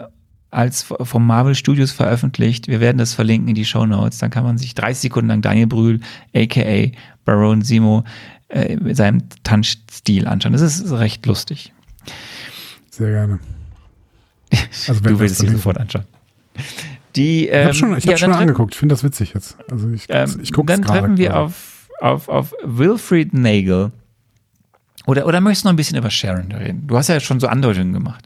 als 0.55 0.83
vom 0.83 1.27
Marvel 1.27 1.57
Studios 1.57 1.91
veröffentlicht. 1.91 2.69
Wir 2.69 2.81
werden 2.81 2.99
das 2.99 3.13
verlinken 3.13 3.49
in 3.49 3.55
die 3.57 3.65
Show 3.65 3.87
Notes. 3.87 4.19
Dann 4.19 4.31
kann 4.31 4.45
man 4.45 4.57
sich 4.57 4.75
30 4.75 5.03
Sekunden 5.03 5.29
lang 5.29 5.43
Daniel 5.43 5.67
Brühl, 5.67 6.01
aka 6.35 6.93
Baron 7.25 7.63
Simo, 7.63 8.05
äh, 8.55 8.95
seinem 8.95 9.23
Tanzstil 9.43 10.27
anschauen. 10.27 10.53
Das 10.53 10.63
ist 10.63 10.91
recht 10.93 11.27
lustig. 11.27 11.73
Sehr 12.91 13.11
gerne. 13.11 13.41
Also, 14.89 15.01
Du 15.01 15.19
willst 15.19 15.41
es 15.41 15.47
dir 15.47 15.51
sofort 15.53 15.79
anschauen. 15.79 16.05
Die, 17.17 17.49
Ich 17.49 17.53
ähm, 17.53 17.65
habe 17.65 17.75
schon, 17.75 17.99
ich 17.99 18.05
ja, 18.05 18.13
hab 18.13 18.19
schon 18.19 18.33
angeguckt. 18.33 18.75
Ich 18.75 18.79
finde 18.79 18.93
das 18.93 19.03
witzig 19.03 19.35
jetzt. 19.35 19.57
Also 19.71 19.91
ich, 19.91 20.07
Ähm, 20.09 20.39
ich 20.43 20.53
gucke 20.53 20.73
dann 20.73 20.83
treffen 20.83 21.17
wir 21.17 21.37
auf, 21.37 21.89
auf, 22.01 22.29
auf 22.29 22.55
Wilfried 22.65 23.35
Nagel. 23.35 23.91
Oder, 25.07 25.27
oder 25.27 25.41
möchtest 25.41 25.65
du 25.65 25.69
noch 25.69 25.73
ein 25.73 25.77
bisschen 25.77 25.99
über 25.99 26.11
Sharon 26.11 26.53
reden? 26.53 26.87
Du 26.87 26.97
hast 26.97 27.09
ja 27.09 27.19
schon 27.21 27.41
so 27.41 27.49
Andeutungen 27.49 27.93
gemacht. 27.93 28.25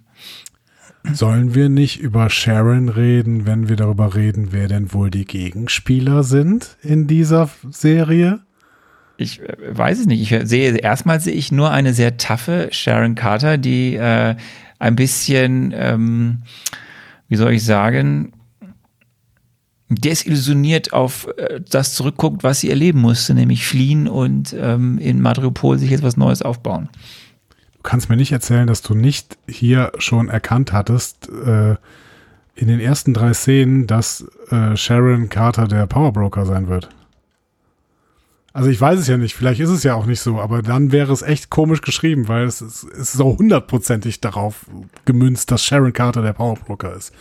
Sollen 1.12 1.54
wir 1.54 1.68
nicht 1.70 2.00
über 2.00 2.28
Sharon 2.28 2.88
reden, 2.88 3.46
wenn 3.46 3.68
wir 3.68 3.76
darüber 3.76 4.14
reden, 4.14 4.48
wer 4.50 4.68
denn 4.68 4.92
wohl 4.92 5.10
die 5.10 5.24
Gegenspieler 5.24 6.22
sind 6.22 6.76
in 6.82 7.06
dieser 7.06 7.48
Serie? 7.70 8.40
Ich 9.18 9.40
äh, 9.40 9.56
weiß 9.70 9.98
es 9.98 10.06
nicht. 10.06 10.32
Ich 10.32 10.48
sehe, 10.48 10.74
erstmal 10.76 11.20
sehe 11.20 11.34
ich 11.34 11.52
nur 11.52 11.70
eine 11.70 11.92
sehr 11.92 12.16
taffe 12.16 12.68
Sharon 12.70 13.14
Carter, 13.14 13.58
die 13.58 13.96
äh, 13.96 14.36
ein 14.78 14.96
bisschen, 14.96 15.74
ähm, 15.76 16.42
wie 17.28 17.36
soll 17.36 17.52
ich 17.52 17.64
sagen, 17.64 18.32
desillusioniert 19.88 20.92
auf 20.92 21.28
äh, 21.36 21.60
das 21.68 21.94
zurückguckt, 21.94 22.44
was 22.44 22.60
sie 22.60 22.70
erleben 22.70 23.00
musste, 23.00 23.34
nämlich 23.34 23.66
fliehen 23.66 24.06
und 24.06 24.54
ähm, 24.58 24.98
in 24.98 25.20
Madripoor 25.20 25.78
sich 25.78 25.90
jetzt 25.90 26.02
was 26.02 26.16
Neues 26.16 26.42
aufbauen. 26.42 26.88
Du 27.76 27.82
kannst 27.82 28.08
mir 28.08 28.16
nicht 28.16 28.32
erzählen, 28.32 28.66
dass 28.66 28.82
du 28.82 28.94
nicht 28.94 29.36
hier 29.48 29.92
schon 29.98 30.28
erkannt 30.28 30.72
hattest, 30.72 31.28
äh, 31.28 31.76
in 32.54 32.66
den 32.66 32.80
ersten 32.80 33.14
drei 33.14 33.32
Szenen, 33.34 33.86
dass 33.86 34.26
äh, 34.50 34.76
Sharon 34.76 35.28
Carter 35.28 35.68
der 35.68 35.86
Powerbroker 35.86 36.44
sein 36.44 36.68
wird. 36.68 36.88
Also 38.58 38.70
ich 38.70 38.80
weiß 38.80 38.98
es 38.98 39.06
ja 39.06 39.16
nicht, 39.16 39.36
vielleicht 39.36 39.60
ist 39.60 39.70
es 39.70 39.84
ja 39.84 39.94
auch 39.94 40.06
nicht 40.06 40.18
so, 40.18 40.40
aber 40.40 40.62
dann 40.62 40.90
wäre 40.90 41.12
es 41.12 41.22
echt 41.22 41.48
komisch 41.48 41.80
geschrieben, 41.80 42.26
weil 42.26 42.42
es 42.42 42.60
ist, 42.60 42.82
es 42.82 42.98
ist 42.98 43.12
so 43.12 43.38
hundertprozentig 43.38 44.20
darauf 44.20 44.66
gemünzt, 45.04 45.52
dass 45.52 45.62
Sharon 45.62 45.92
Carter 45.92 46.22
der 46.22 46.32
Powerbroker 46.32 46.92
ist. 46.92 47.12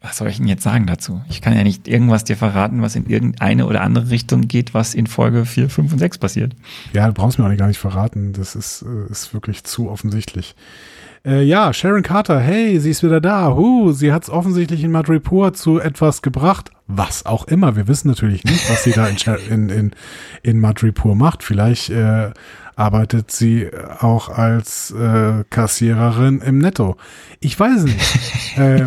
Was 0.00 0.16
soll 0.16 0.28
ich 0.28 0.38
denn 0.38 0.48
jetzt 0.48 0.62
sagen 0.62 0.86
dazu? 0.86 1.20
Ich 1.28 1.42
kann 1.42 1.54
ja 1.54 1.62
nicht 1.64 1.86
irgendwas 1.86 2.24
dir 2.24 2.34
verraten, 2.34 2.80
was 2.80 2.96
in 2.96 3.04
irgendeine 3.04 3.66
oder 3.66 3.82
andere 3.82 4.08
Richtung 4.08 4.48
geht, 4.48 4.72
was 4.72 4.94
in 4.94 5.06
Folge 5.06 5.44
4, 5.44 5.68
5 5.68 5.92
und 5.92 5.98
6 5.98 6.16
passiert. 6.16 6.56
Ja, 6.94 7.06
du 7.06 7.12
brauchst 7.12 7.38
mir 7.38 7.44
auch 7.44 7.50
nicht 7.50 7.60
gar 7.60 7.68
nicht 7.68 7.78
verraten. 7.78 8.32
Das 8.32 8.56
ist, 8.56 8.86
äh, 8.88 9.10
ist 9.10 9.34
wirklich 9.34 9.64
zu 9.64 9.90
offensichtlich. 9.90 10.56
Äh, 11.26 11.42
ja, 11.42 11.74
Sharon 11.74 12.02
Carter, 12.02 12.40
hey, 12.40 12.80
sie 12.80 12.90
ist 12.90 13.02
wieder 13.02 13.20
da. 13.20 13.54
Huh, 13.54 13.92
sie 13.92 14.12
hat 14.12 14.22
es 14.22 14.30
offensichtlich 14.30 14.82
in 14.82 14.90
Madripoor 14.90 15.52
zu 15.52 15.78
etwas 15.78 16.22
gebracht. 16.22 16.70
Was 16.94 17.26
auch 17.26 17.46
immer. 17.46 17.76
Wir 17.76 17.88
wissen 17.88 18.08
natürlich 18.08 18.44
nicht, 18.44 18.68
was 18.70 18.84
sie 18.84 18.92
da 18.92 19.06
in, 19.06 19.16
in, 19.48 19.68
in, 19.68 19.90
in 20.42 20.60
Madripoor 20.60 21.14
macht. 21.14 21.42
Vielleicht 21.42 21.90
äh, 21.90 22.30
arbeitet 22.76 23.30
sie 23.30 23.68
auch 24.00 24.28
als 24.28 24.90
äh, 24.90 25.44
Kassiererin 25.50 26.40
im 26.40 26.58
Netto. 26.58 26.96
Ich 27.40 27.58
weiß 27.58 27.78
es 27.78 27.84
nicht. 27.84 28.56
äh, 28.58 28.86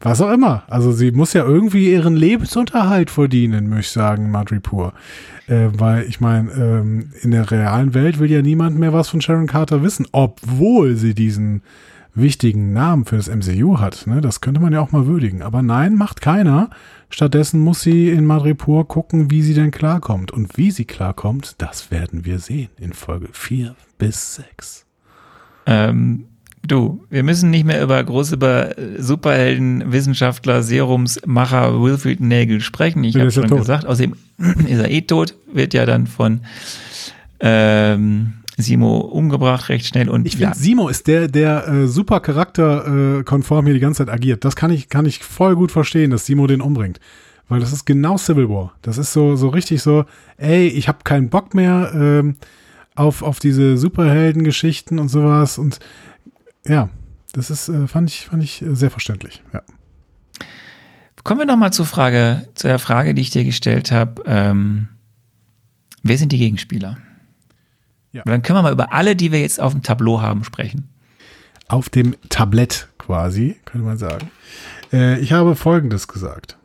was 0.00 0.20
auch 0.22 0.30
immer. 0.30 0.62
Also 0.68 0.92
sie 0.92 1.10
muss 1.10 1.34
ja 1.34 1.44
irgendwie 1.44 1.92
ihren 1.92 2.16
Lebensunterhalt 2.16 3.10
verdienen, 3.10 3.68
möchte 3.68 3.80
ich 3.80 3.90
sagen, 3.90 4.30
Madripoor. 4.30 4.94
Äh, 5.46 5.68
weil 5.72 6.04
ich 6.04 6.20
meine, 6.20 6.50
ähm, 6.52 7.10
in 7.22 7.32
der 7.32 7.50
realen 7.50 7.92
Welt 7.92 8.18
will 8.18 8.30
ja 8.30 8.40
niemand 8.40 8.78
mehr 8.78 8.92
was 8.92 9.08
von 9.08 9.20
Sharon 9.20 9.46
Carter 9.46 9.82
wissen, 9.82 10.06
obwohl 10.12 10.96
sie 10.96 11.14
diesen 11.14 11.62
wichtigen 12.14 12.72
Namen 12.72 13.04
für 13.04 13.16
das 13.16 13.28
MCU 13.28 13.78
hat. 13.78 14.06
Ne? 14.06 14.20
Das 14.20 14.40
könnte 14.40 14.60
man 14.60 14.72
ja 14.72 14.80
auch 14.80 14.92
mal 14.92 15.06
würdigen. 15.06 15.42
Aber 15.42 15.62
nein, 15.62 15.94
macht 15.96 16.20
keiner. 16.20 16.70
Stattdessen 17.10 17.60
muss 17.60 17.82
sie 17.82 18.08
in 18.08 18.24
Madripoor 18.24 18.86
gucken, 18.86 19.30
wie 19.30 19.42
sie 19.42 19.54
denn 19.54 19.72
klarkommt. 19.72 20.30
Und 20.30 20.56
wie 20.56 20.70
sie 20.70 20.84
klarkommt, 20.84 21.56
das 21.58 21.90
werden 21.90 22.24
wir 22.24 22.38
sehen 22.38 22.70
in 22.78 22.92
Folge 22.92 23.28
4 23.32 23.74
bis 23.98 24.36
6. 24.36 24.86
Ähm, 25.66 26.26
du, 26.66 27.04
wir 27.10 27.24
müssen 27.24 27.50
nicht 27.50 27.64
mehr 27.64 27.82
über 27.82 28.02
groß 28.02 28.32
über 28.32 28.74
Superhelden, 28.96 29.92
Wissenschaftler, 29.92 30.62
Serumsmacher 30.62 31.82
Wilfried 31.82 32.20
Nagel 32.20 32.60
sprechen. 32.60 33.02
Ich 33.02 33.16
habe 33.16 33.32
schon 33.32 33.48
tot. 33.48 33.58
gesagt, 33.58 33.86
außerdem 33.86 34.14
ist 34.68 34.78
er 34.78 34.90
eh 34.90 35.02
tot, 35.02 35.34
wird 35.52 35.74
ja 35.74 35.86
dann 35.86 36.06
von 36.06 36.40
ähm, 37.40 38.34
Simo 38.60 38.98
umgebracht 38.98 39.68
recht 39.68 39.86
schnell 39.86 40.08
und 40.08 40.26
Ich 40.26 40.32
finde, 40.32 40.48
ja, 40.48 40.54
Simo 40.54 40.88
ist 40.88 41.06
der, 41.06 41.28
der 41.28 41.68
äh, 41.68 41.86
super 41.86 42.20
charakterkonform 42.20 43.64
äh, 43.64 43.68
hier 43.68 43.74
die 43.74 43.80
ganze 43.80 44.04
Zeit 44.04 44.12
agiert. 44.12 44.44
Das 44.44 44.56
kann 44.56 44.70
ich, 44.70 44.88
kann 44.88 45.06
ich 45.06 45.20
voll 45.24 45.56
gut 45.56 45.72
verstehen, 45.72 46.10
dass 46.10 46.26
Simo 46.26 46.46
den 46.46 46.60
umbringt. 46.60 47.00
Weil 47.48 47.60
das 47.60 47.72
ist 47.72 47.84
genau 47.84 48.16
Civil 48.16 48.48
War. 48.48 48.74
Das 48.80 48.96
ist 48.96 49.12
so, 49.12 49.34
so 49.34 49.48
richtig 49.48 49.82
so, 49.82 50.04
ey, 50.36 50.68
ich 50.68 50.86
habe 50.86 50.98
keinen 51.02 51.30
Bock 51.30 51.52
mehr 51.52 51.90
ähm, 51.94 52.36
auf, 52.94 53.22
auf 53.22 53.40
diese 53.40 53.76
Superheldengeschichten 53.76 55.00
und 55.00 55.08
sowas. 55.08 55.58
Und 55.58 55.80
ja, 56.64 56.90
das 57.32 57.50
ist, 57.50 57.68
äh, 57.68 57.88
fand 57.88 58.08
ich, 58.08 58.26
fand 58.26 58.42
ich 58.42 58.64
sehr 58.70 58.90
verständlich. 58.90 59.42
Ja. 59.52 59.62
Kommen 61.24 61.40
wir 61.40 61.46
nochmal 61.46 61.72
zur 61.72 61.86
Frage, 61.86 62.46
zu 62.54 62.68
der 62.68 62.78
Frage, 62.78 63.14
die 63.14 63.22
ich 63.22 63.30
dir 63.30 63.44
gestellt 63.44 63.92
habe. 63.92 64.22
Ähm, 64.26 64.88
wer 66.02 66.18
sind 66.18 66.32
die 66.32 66.38
Gegenspieler? 66.38 66.98
Ja. 68.12 68.22
Und 68.22 68.30
dann 68.30 68.42
können 68.42 68.58
wir 68.58 68.62
mal 68.62 68.72
über 68.72 68.92
alle, 68.92 69.16
die 69.16 69.32
wir 69.32 69.40
jetzt 69.40 69.60
auf 69.60 69.72
dem 69.72 69.82
Tableau 69.82 70.20
haben, 70.20 70.44
sprechen. 70.44 70.88
Auf 71.68 71.88
dem 71.88 72.16
Tablett 72.28 72.88
quasi, 72.98 73.56
könnte 73.64 73.86
man 73.86 73.98
sagen. 73.98 74.30
Äh, 74.92 75.20
ich 75.20 75.32
habe 75.32 75.54
Folgendes 75.54 76.08
gesagt. 76.08 76.58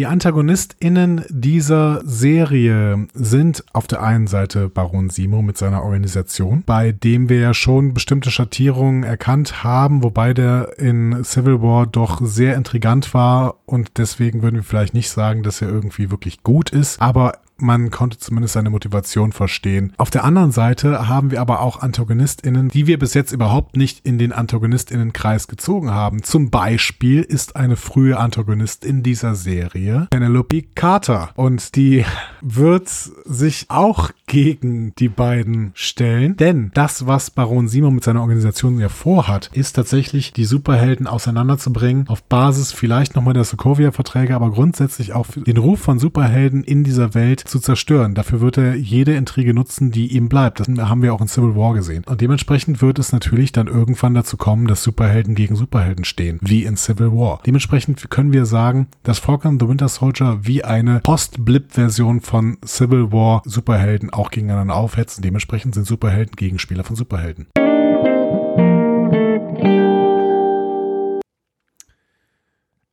Die 0.00 0.06
AntagonistInnen 0.06 1.26
dieser 1.28 2.00
Serie 2.06 3.06
sind 3.12 3.62
auf 3.74 3.86
der 3.86 4.02
einen 4.02 4.28
Seite 4.28 4.70
Baron 4.70 5.10
Simo 5.10 5.42
mit 5.42 5.58
seiner 5.58 5.82
Organisation, 5.82 6.62
bei 6.64 6.90
dem 6.90 7.28
wir 7.28 7.38
ja 7.38 7.52
schon 7.52 7.92
bestimmte 7.92 8.30
Schattierungen 8.30 9.02
erkannt 9.02 9.62
haben, 9.62 10.02
wobei 10.02 10.32
der 10.32 10.78
in 10.78 11.22
Civil 11.22 11.60
War 11.60 11.86
doch 11.86 12.22
sehr 12.22 12.54
intrigant 12.54 13.12
war 13.12 13.56
und 13.66 13.98
deswegen 13.98 14.40
würden 14.40 14.56
wir 14.56 14.62
vielleicht 14.62 14.94
nicht 14.94 15.10
sagen, 15.10 15.42
dass 15.42 15.60
er 15.60 15.68
irgendwie 15.68 16.10
wirklich 16.10 16.42
gut 16.42 16.70
ist, 16.70 16.98
aber 17.02 17.34
man 17.60 17.90
konnte 17.90 18.18
zumindest 18.18 18.54
seine 18.54 18.70
Motivation 18.70 19.32
verstehen. 19.32 19.92
Auf 19.96 20.10
der 20.10 20.24
anderen 20.24 20.52
Seite 20.52 21.08
haben 21.08 21.30
wir 21.30 21.40
aber 21.40 21.60
auch 21.60 21.80
AntagonistInnen, 21.80 22.68
die 22.68 22.86
wir 22.86 22.98
bis 22.98 23.14
jetzt 23.14 23.32
überhaupt 23.32 23.76
nicht 23.76 24.06
in 24.06 24.18
den 24.18 24.32
AntagonistInnenkreis 24.32 25.48
gezogen 25.48 25.90
haben. 25.90 26.22
Zum 26.22 26.50
Beispiel 26.50 27.22
ist 27.22 27.56
eine 27.56 27.76
frühe 27.76 28.18
Antagonistin 28.18 29.02
dieser 29.02 29.34
Serie 29.34 30.08
Penelope 30.10 30.62
Carter 30.74 31.30
und 31.34 31.76
die 31.76 32.04
wird 32.40 32.88
sich 32.88 33.66
auch 33.68 34.10
gegen 34.26 34.94
die 34.96 35.08
beiden 35.08 35.72
stellen, 35.74 36.36
denn 36.36 36.70
das, 36.74 37.06
was 37.06 37.30
Baron 37.30 37.68
Simon 37.68 37.94
mit 37.94 38.04
seiner 38.04 38.20
Organisation 38.20 38.78
ja 38.78 38.88
vorhat, 38.88 39.50
ist 39.52 39.74
tatsächlich 39.74 40.32
die 40.32 40.44
Superhelden 40.44 41.06
auseinanderzubringen, 41.06 42.08
auf 42.08 42.22
Basis 42.22 42.72
vielleicht 42.72 43.16
nochmal 43.16 43.34
der 43.34 43.44
Sokovia-Verträge, 43.44 44.34
aber 44.34 44.50
grundsätzlich 44.50 45.12
auch 45.12 45.26
den 45.34 45.56
Ruf 45.56 45.80
von 45.80 45.98
Superhelden 45.98 46.62
in 46.62 46.84
dieser 46.84 47.14
Welt 47.14 47.42
zu 47.50 47.60
zerstören. 47.60 48.14
Dafür 48.14 48.40
wird 48.40 48.56
er 48.56 48.74
jede 48.76 49.14
Intrige 49.14 49.52
nutzen, 49.52 49.90
die 49.90 50.16
ihm 50.16 50.28
bleibt. 50.28 50.60
Das 50.60 50.68
haben 50.68 51.02
wir 51.02 51.12
auch 51.12 51.20
in 51.20 51.28
Civil 51.28 51.56
War 51.56 51.74
gesehen. 51.74 52.04
Und 52.06 52.20
dementsprechend 52.20 52.80
wird 52.80 52.98
es 52.98 53.12
natürlich 53.12 53.52
dann 53.52 53.66
irgendwann 53.66 54.14
dazu 54.14 54.36
kommen, 54.36 54.66
dass 54.66 54.82
Superhelden 54.82 55.34
gegen 55.34 55.56
Superhelden 55.56 56.04
stehen, 56.04 56.38
wie 56.40 56.64
in 56.64 56.76
Civil 56.76 57.12
War. 57.12 57.40
Dementsprechend 57.44 58.08
können 58.10 58.32
wir 58.32 58.46
sagen, 58.46 58.88
dass 59.02 59.18
Falcon 59.18 59.58
the 59.58 59.68
Winter 59.68 59.88
Soldier 59.88 60.38
wie 60.42 60.64
eine 60.64 61.00
Post-Blip-Version 61.00 62.20
von 62.20 62.58
Civil 62.64 63.12
War 63.12 63.42
Superhelden 63.44 64.10
auch 64.10 64.30
gegeneinander 64.30 64.74
aufhetzen. 64.74 65.22
Dementsprechend 65.22 65.74
sind 65.74 65.86
Superhelden 65.86 66.36
Gegenspieler 66.36 66.84
von 66.84 66.96
Superhelden. 66.96 67.48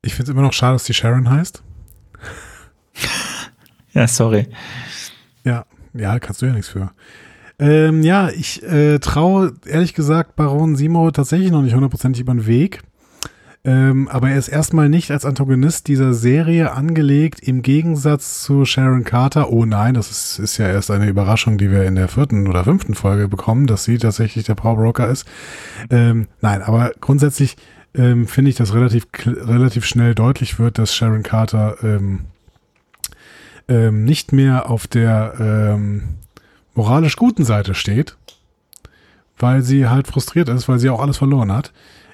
Ich 0.02 0.14
finde 0.14 0.24
es 0.24 0.30
immer 0.30 0.42
noch 0.42 0.54
schade, 0.54 0.74
dass 0.74 0.86
die 0.86 0.94
Sharon 0.94 1.30
heißt. 1.30 1.64
Ja, 3.98 4.08
sorry. 4.08 4.46
Ja, 5.44 5.66
ja, 5.96 6.20
kannst 6.20 6.44
du 6.44 6.46
ja 6.46 6.54
nichts 6.54 6.70
für. 6.70 6.92
Ähm, 7.58 8.04
ja, 8.04 8.30
ich 8.30 8.62
äh, 8.62 9.00
traue 9.00 9.54
ehrlich 9.66 9.96
gesagt 9.96 10.36
Baron 10.36 10.76
Simo 10.76 11.10
tatsächlich 11.10 11.50
noch 11.50 11.64
nicht 11.64 11.74
hundertprozentig 11.74 12.22
über 12.22 12.36
den 12.36 12.46
Weg. 12.46 12.84
Ähm, 13.66 14.08
aber 14.08 14.30
er 14.30 14.38
ist 14.38 14.50
erstmal 14.50 14.88
nicht 14.88 15.10
als 15.10 15.26
Antagonist 15.26 15.88
dieser 15.88 16.14
Serie 16.14 16.74
angelegt, 16.74 17.40
im 17.40 17.64
Gegensatz 17.64 18.44
zu 18.44 18.66
Sharon 18.66 19.04
Carter. 19.04 19.52
Oh 19.52 19.66
nein, 19.66 19.96
das 19.96 20.12
ist, 20.12 20.38
ist 20.38 20.60
ja 20.60 20.68
erst 20.68 20.92
eine 20.92 21.08
Überraschung, 21.08 21.58
die 21.58 21.72
wir 21.72 21.84
in 21.86 21.96
der 21.96 22.08
vierten 22.08 22.48
oder 22.48 22.66
fünften 22.66 22.94
Folge 22.94 23.28
bekommen, 23.28 23.66
dass 23.66 23.84
sie 23.84 23.98
tatsächlich 23.98 24.46
der 24.46 24.54
Power 24.54 24.76
Broker 24.76 25.10
ist. 25.10 25.26
Ähm, 25.90 26.28
nein, 26.40 26.62
aber 26.62 26.92
grundsätzlich 27.02 27.58
ähm, 27.96 28.28
finde 28.28 28.52
ich, 28.52 28.58
dass 28.58 28.76
relativ, 28.76 29.08
relativ 29.26 29.86
schnell 29.86 30.14
deutlich 30.14 30.60
wird, 30.60 30.78
dass 30.78 30.94
Sharon 30.94 31.24
Carter 31.24 31.78
ähm, 31.82 32.26
ähm, 33.68 34.04
nicht 34.06 34.34
mehr 34.34 34.70
auf 34.70 34.88
der 34.88 35.34
ähm, 35.40 36.16
moralisch 36.74 37.16
guten 37.16 37.44
Seite 37.44 37.74
steht, 37.74 38.18
weil 39.38 39.62
sie 39.62 39.88
halt 39.88 40.08
frustriert 40.08 40.50
ist, 40.50 40.68
weil 40.68 40.80
sie 40.80 40.90
auch 40.90 41.02
alles 41.02 41.18
verloren 41.18 41.52
hat 41.52 41.74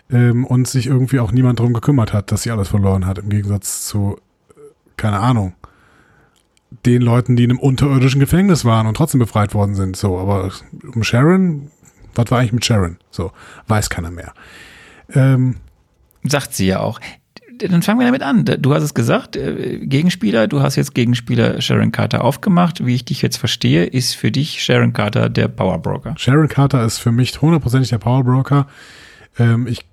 ähm, 0.10 0.46
und 0.46 0.68
sich 0.68 0.88
irgendwie 0.88 1.20
auch 1.20 1.32
niemand 1.32 1.60
drum 1.60 1.74
gekümmert 1.74 2.14
hat, 2.14 2.32
dass 2.32 2.44
sie 2.44 2.52
alles 2.52 2.70
verloren 2.70 3.06
hat, 3.06 3.20
im 3.20 3.30
Gegensatz 3.30 3.86
zu, 3.86 4.18
äh, 4.50 4.60
keine 4.98 5.20
Ahnung, 5.20 5.54
den 6.86 7.02
Leuten, 7.02 7.36
die 7.36 7.44
in 7.44 7.52
einem 7.52 7.60
unterirdischen 7.60 8.20
Gefängnis 8.20 8.66
waren 8.66 8.88
und 8.88 8.98
trotzdem 8.98 9.20
befreit 9.20 9.54
worden 9.54 9.76
sind. 9.76 9.96
So, 9.96 10.18
aber 10.18 10.52
um 10.94 11.04
Sharon, 11.04 11.72
was 12.16 12.32
war 12.32 12.40
eigentlich 12.40 12.54
mit 12.54 12.66
Sharon? 12.66 12.98
So, 13.12 13.32
weiß 13.68 13.90
keiner 13.90 14.12
mehr. 14.12 14.34
Ähm, 15.14 15.58
Sagt 16.24 16.54
sie 16.54 16.68
ja 16.68 16.80
auch. 16.80 17.00
Dann 17.70 17.82
fangen 17.82 18.00
wir 18.00 18.06
damit 18.06 18.24
an. 18.24 18.46
Du 18.46 18.74
hast 18.74 18.84
es 18.84 18.94
gesagt, 18.94 19.36
äh, 19.36 19.80
Gegenspieler, 19.80 20.48
du 20.48 20.62
hast 20.62 20.76
jetzt 20.76 20.94
Gegenspieler 20.94 21.62
Sharon 21.62 21.92
Carter 21.92 22.24
aufgemacht. 22.24 22.86
Wie 22.86 22.96
ich 22.96 23.06
dich 23.06 23.22
jetzt 23.22 23.38
verstehe, 23.38 23.86
ist 23.86 24.16
für 24.16 24.32
dich 24.32 24.64
Sharon 24.64 24.94
Carter 24.94 25.30
der 25.30 25.48
Power 25.48 25.80
Broker. 25.80 26.16
Sharon 26.18 26.48
Carter 26.48 26.84
ist 26.86 27.00
für 27.00 27.12
mich 27.12 27.42
hundertprozentig 27.42 27.90
der 27.90 28.00
Powerbroker. 28.00 28.68
Ähm, 29.38 29.68
ich 29.68 29.86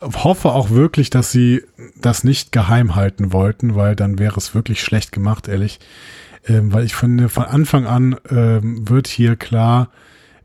hoffe 0.00 0.50
auch 0.50 0.70
wirklich, 0.70 1.10
dass 1.10 1.32
sie 1.32 1.62
das 2.00 2.24
nicht 2.24 2.52
geheim 2.52 2.94
halten 2.94 3.32
wollten, 3.32 3.74
weil 3.74 3.96
dann 3.96 4.18
wäre 4.18 4.36
es 4.36 4.54
wirklich 4.54 4.82
schlecht 4.82 5.12
gemacht, 5.12 5.48
ehrlich. 5.48 5.80
Ähm, 6.46 6.72
weil 6.72 6.84
ich 6.84 6.94
finde, 6.94 7.28
von 7.28 7.44
Anfang 7.44 7.86
an 7.86 8.16
ähm, 8.30 8.88
wird 8.88 9.08
hier 9.08 9.36
klar, 9.36 9.88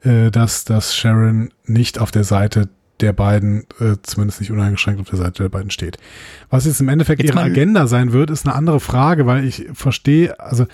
äh, 0.03 0.31
dass, 0.31 0.65
dass 0.65 0.95
Sharon 0.95 1.49
nicht 1.65 1.99
auf 1.99 2.11
der 2.11 2.23
Seite 2.23 2.69
der 3.01 3.13
beiden, 3.13 3.65
äh, 3.79 3.97
zumindest 4.03 4.39
nicht 4.39 4.51
uneingeschränkt 4.51 5.01
auf 5.01 5.09
der 5.09 5.17
Seite 5.17 5.43
der 5.43 5.49
beiden 5.49 5.71
steht. 5.71 5.97
Was 6.49 6.65
jetzt 6.65 6.81
im 6.81 6.89
Endeffekt 6.89 7.21
Jetzt 7.21 7.33
ihre 7.33 7.41
Agenda 7.41 7.87
sein 7.87 8.13
wird, 8.13 8.29
ist 8.29 8.45
eine 8.45 8.55
andere 8.55 8.79
Frage, 8.79 9.25
weil 9.25 9.45
ich 9.45 9.67
verstehe, 9.73 10.39
also 10.39 10.65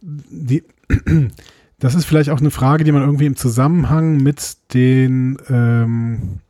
die, 0.00 0.64
das 1.78 1.94
ist 1.94 2.04
vielleicht 2.04 2.30
auch 2.30 2.40
eine 2.40 2.50
Frage, 2.50 2.84
die 2.84 2.92
man 2.92 3.02
irgendwie 3.02 3.26
im 3.26 3.36
Zusammenhang 3.36 4.18
mit 4.18 4.56
den 4.74 5.38
ähm, 5.48 6.40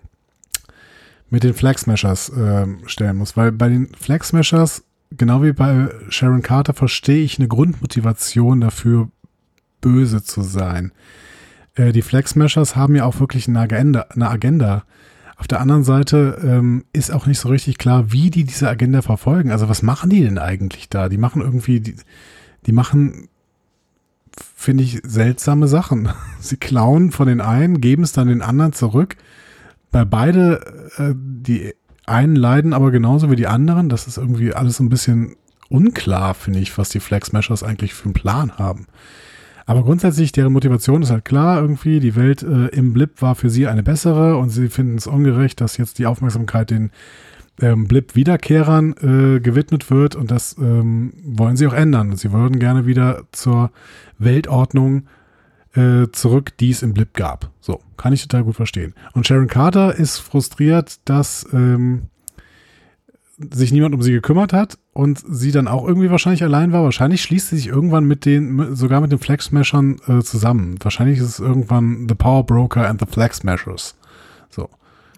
mit 1.30 1.44
den 1.44 1.54
Flag 1.54 1.78
Smashers 1.78 2.30
ähm, 2.36 2.80
stellen 2.84 3.16
muss, 3.16 3.38
weil 3.38 3.52
bei 3.52 3.70
den 3.70 3.88
Flag 3.98 4.22
Smashers 4.22 4.84
genau 5.16 5.42
wie 5.42 5.52
bei 5.52 5.88
Sharon 6.08 6.42
Carter 6.42 6.74
verstehe 6.74 7.24
ich 7.24 7.38
eine 7.38 7.48
Grundmotivation 7.48 8.60
dafür, 8.60 9.08
böse 9.80 10.22
zu 10.22 10.42
sein. 10.42 10.92
Äh, 11.74 11.92
die 11.92 12.02
Flag 12.02 12.26
Smashers 12.26 12.76
haben 12.76 12.94
ja 12.94 13.04
auch 13.04 13.20
wirklich 13.20 13.48
eine 13.48 13.60
Agenda, 13.60 14.06
eine 14.10 14.28
Agenda. 14.28 14.84
Auf 15.42 15.48
der 15.48 15.60
anderen 15.60 15.82
Seite 15.82 16.38
ähm, 16.44 16.84
ist 16.92 17.10
auch 17.10 17.26
nicht 17.26 17.40
so 17.40 17.48
richtig 17.48 17.76
klar, 17.76 18.12
wie 18.12 18.30
die 18.30 18.44
diese 18.44 18.68
Agenda 18.68 19.02
verfolgen. 19.02 19.50
Also 19.50 19.68
was 19.68 19.82
machen 19.82 20.08
die 20.08 20.22
denn 20.22 20.38
eigentlich 20.38 20.88
da? 20.88 21.08
Die 21.08 21.18
machen 21.18 21.42
irgendwie, 21.42 21.80
die, 21.80 21.96
die 22.64 22.70
machen, 22.70 23.26
finde 24.54 24.84
ich, 24.84 25.00
seltsame 25.02 25.66
Sachen. 25.66 26.10
Sie 26.38 26.58
klauen 26.58 27.10
von 27.10 27.26
den 27.26 27.40
einen, 27.40 27.80
geben 27.80 28.04
es 28.04 28.12
dann 28.12 28.28
den 28.28 28.40
anderen 28.40 28.72
zurück. 28.72 29.16
Bei 29.90 30.04
beide, 30.04 30.60
äh, 30.98 31.12
die 31.16 31.74
einen 32.06 32.36
leiden 32.36 32.72
aber 32.72 32.92
genauso 32.92 33.28
wie 33.28 33.34
die 33.34 33.48
anderen. 33.48 33.88
Das 33.88 34.06
ist 34.06 34.18
irgendwie 34.18 34.54
alles 34.54 34.78
ein 34.78 34.90
bisschen 34.90 35.34
unklar, 35.68 36.34
finde 36.34 36.60
ich, 36.60 36.78
was 36.78 36.88
die 36.88 37.00
Flag 37.00 37.24
Smashers 37.24 37.64
eigentlich 37.64 37.94
für 37.94 38.04
einen 38.04 38.14
Plan 38.14 38.58
haben. 38.58 38.86
Aber 39.66 39.82
grundsätzlich, 39.82 40.32
deren 40.32 40.52
Motivation 40.52 41.02
ist 41.02 41.10
halt 41.10 41.24
klar 41.24 41.60
irgendwie. 41.60 42.00
Die 42.00 42.16
Welt 42.16 42.42
äh, 42.42 42.68
im 42.68 42.92
Blip 42.92 43.22
war 43.22 43.34
für 43.34 43.50
sie 43.50 43.66
eine 43.66 43.82
bessere 43.82 44.36
und 44.36 44.50
sie 44.50 44.68
finden 44.68 44.96
es 44.96 45.06
ungerecht, 45.06 45.60
dass 45.60 45.76
jetzt 45.76 45.98
die 45.98 46.06
Aufmerksamkeit 46.06 46.70
den 46.70 46.90
ähm, 47.60 47.86
Blip-Wiederkehrern 47.86 48.94
äh, 49.36 49.40
gewidmet 49.40 49.90
wird 49.90 50.16
und 50.16 50.30
das 50.30 50.56
ähm, 50.58 51.12
wollen 51.24 51.56
sie 51.56 51.66
auch 51.66 51.74
ändern. 51.74 52.16
Sie 52.16 52.32
würden 52.32 52.58
gerne 52.58 52.86
wieder 52.86 53.24
zur 53.32 53.70
Weltordnung 54.18 55.04
äh, 55.74 56.08
zurück, 56.12 56.56
die 56.58 56.70
es 56.70 56.82
im 56.82 56.94
Blip 56.94 57.14
gab. 57.14 57.50
So, 57.60 57.80
kann 57.96 58.12
ich 58.12 58.22
total 58.22 58.44
gut 58.44 58.56
verstehen. 58.56 58.94
Und 59.12 59.26
Sharon 59.26 59.48
Carter 59.48 59.94
ist 59.94 60.18
frustriert, 60.18 61.00
dass 61.04 61.46
ähm, 61.52 62.08
sich 63.38 63.72
niemand 63.72 63.94
um 63.94 64.02
sie 64.02 64.12
gekümmert 64.12 64.52
hat 64.52 64.78
und 64.92 65.22
sie 65.28 65.52
dann 65.52 65.68
auch 65.68 65.86
irgendwie 65.86 66.10
wahrscheinlich 66.10 66.42
allein 66.42 66.72
war. 66.72 66.84
Wahrscheinlich 66.84 67.22
schließt 67.22 67.48
sie 67.48 67.56
sich 67.56 67.66
irgendwann 67.68 68.04
mit 68.04 68.24
den, 68.24 68.74
sogar 68.74 69.00
mit 69.00 69.10
den 69.10 69.18
Flag 69.18 69.40
Smashern 69.40 69.96
äh, 70.06 70.20
zusammen. 70.20 70.76
Wahrscheinlich 70.82 71.18
ist 71.18 71.24
es 71.24 71.38
irgendwann 71.38 72.06
The 72.08 72.14
Power 72.14 72.44
Broker 72.44 72.88
and 72.88 73.00
the 73.00 73.06
Flag 73.06 73.32
Smashers. 73.32 73.96
So. 74.50 74.68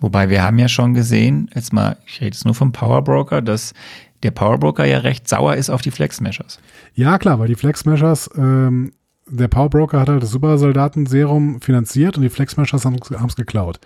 Wobei 0.01 0.29
wir 0.29 0.43
haben 0.43 0.59
ja 0.59 0.69
schon 0.69 0.95
gesehen, 0.95 1.51
jetzt 1.55 1.73
mal, 1.73 1.97
ich 2.07 2.21
rede 2.21 2.35
jetzt 2.37 2.45
nur 2.45 2.55
vom 2.55 2.73
Power 2.73 3.03
Broker, 3.03 3.43
dass 3.43 3.75
der 4.23 4.31
Power 4.31 4.59
Broker 4.59 4.85
ja 4.85 4.99
recht 4.99 5.29
sauer 5.29 5.57
ist 5.57 5.71
auf 5.71 5.83
die 5.83 5.91
Flag 5.91 6.13
Smashers. 6.13 6.59
Ja, 6.95 7.19
klar, 7.19 7.39
weil 7.39 7.49
die 7.49 7.55
Flag 7.55 7.77
Smashers, 7.77 8.31
ähm, 8.37 8.93
der 9.27 9.49
Power 9.49 9.71
Broker 9.71 10.01
hat 10.01 10.09
halt 10.09 10.23
das 10.23 10.31
Supersoldaten-Serum 10.31 11.61
finanziert 11.61 12.17
und 12.17 12.23
die 12.23 12.29
Flag 12.29 12.49
Smashers 12.49 12.85
haben 12.85 12.97
es 13.27 13.37
geklaut. 13.37 13.81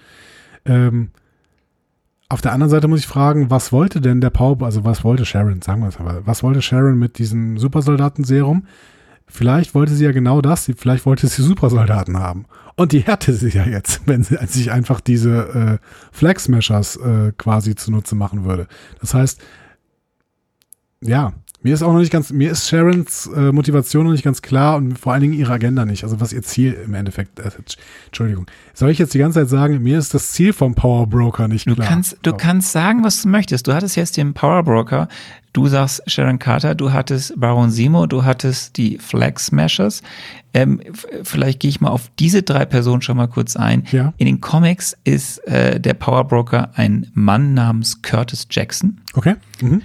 Ähm, 0.65 1.11
auf 2.29 2.43
der 2.43 2.53
anderen 2.53 2.71
Seite 2.71 2.89
muss 2.89 3.01
ich 3.01 3.07
fragen, 3.07 3.51
was 3.51 3.73
wollte 3.73 4.01
denn 4.01 4.21
der 4.21 4.31
Power, 4.31 4.63
also 4.63 4.85
was 4.85 5.03
wollte 5.03 5.25
Sharon, 5.25 5.63
sagen 5.63 5.81
wir 5.81 5.89
es 5.89 5.99
aber, 5.99 6.27
was 6.27 6.43
wollte 6.43 6.61
Sharon 6.61 6.99
mit 6.99 7.19
diesem 7.19 7.57
Supersoldaten-Serum? 7.57 8.67
Vielleicht 9.27 9.75
wollte 9.75 9.95
sie 9.95 10.05
ja 10.05 10.13
genau 10.13 10.41
das, 10.41 10.71
vielleicht 10.77 11.07
wollte 11.07 11.27
sie 11.27 11.43
Supersoldaten 11.43 12.19
haben. 12.19 12.47
Und 12.77 12.93
die 12.93 13.01
hätte 13.01 13.33
sie 13.33 13.51
ja 13.51 13.65
jetzt, 13.65 14.03
wenn 14.07 14.23
sie 14.23 14.37
sich 14.47 14.71
einfach 14.71 15.01
diese 15.01 15.81
äh, 15.83 15.87
Flag 16.13 16.39
Smashers 16.39 16.97
äh, 16.97 17.33
quasi 17.37 17.75
zunutze 17.75 18.15
machen 18.15 18.45
würde. 18.45 18.69
Das 19.01 19.15
heißt, 19.15 19.41
ja, 21.01 21.33
mir 21.61 21.75
ist 21.75 21.83
auch 21.83 21.93
noch 21.93 21.99
nicht 21.99 22.13
ganz, 22.13 22.31
mir 22.31 22.53
ist 22.53 22.69
Sharons 22.69 23.29
äh, 23.35 23.51
Motivation 23.51 24.05
noch 24.05 24.13
nicht 24.13 24.23
ganz 24.23 24.43
klar 24.43 24.77
und 24.77 24.97
vor 24.97 25.13
allen 25.13 25.23
Dingen 25.23 25.35
ihre 25.35 25.53
Agenda 25.53 25.85
nicht. 25.85 26.05
Also 26.05 26.21
was 26.21 26.33
ihr 26.33 26.43
Ziel 26.43 26.73
im 26.73 26.95
Endeffekt, 26.95 27.41
äh, 27.41 27.51
Entschuldigung. 28.07 28.47
Soll 28.75 28.91
ich 28.91 28.99
jetzt 28.99 29.13
die 29.13 29.19
ganze 29.19 29.41
Zeit 29.41 29.49
sagen, 29.49 29.83
mir 29.83 29.99
ist 29.99 30.15
das 30.15 30.31
Ziel 30.31 30.53
vom 30.53 30.77
Power 30.77 31.09
Broker 31.09 31.49
nicht 31.49 31.67
du 31.67 31.75
klar. 31.75 31.89
Kannst, 31.89 32.19
du 32.23 32.33
kannst 32.33 32.71
sagen, 32.71 33.03
was 33.03 33.23
du 33.23 33.29
möchtest. 33.29 33.67
Du 33.67 33.75
hattest 33.75 33.97
jetzt 33.97 34.17
den 34.17 34.35
Power 34.35 34.63
Broker, 34.63 35.09
du 35.53 35.67
sagst 35.67 36.03
Sharon 36.07 36.39
Carter, 36.39 36.77
du 36.77 36.93
hattest 36.93 37.39
Baron 37.41 37.71
Simo, 37.71 38.07
du 38.07 38.25
hattest 38.25 38.77
die 38.77 38.99
Flag 38.99 39.41
Smashers. 39.41 40.03
Ähm, 40.55 40.81
vielleicht 41.25 41.59
gehe 41.59 41.71
ich 41.71 41.81
mal 41.81 41.91
auf 41.91 42.09
diese 42.21 42.45
drei 42.45 42.67
Personen 42.67 43.03
schon 43.03 43.17
mal 43.17 43.27
kurz 43.27 43.57
ein. 43.57 43.83
Ja. 43.91 44.15
In 44.17 44.27
den 44.27 44.41
Comics 44.41 44.97
ist 45.03 45.39
äh, 45.49 45.81
der 45.81 45.95
Power 45.95 46.25
Broker 46.25 46.71
ein 46.77 47.11
Mann 47.15 47.55
namens 47.55 48.01
Curtis 48.03 48.47
Jackson. 48.49 49.01
Okay. 49.15 49.35
Mhm. 49.61 49.83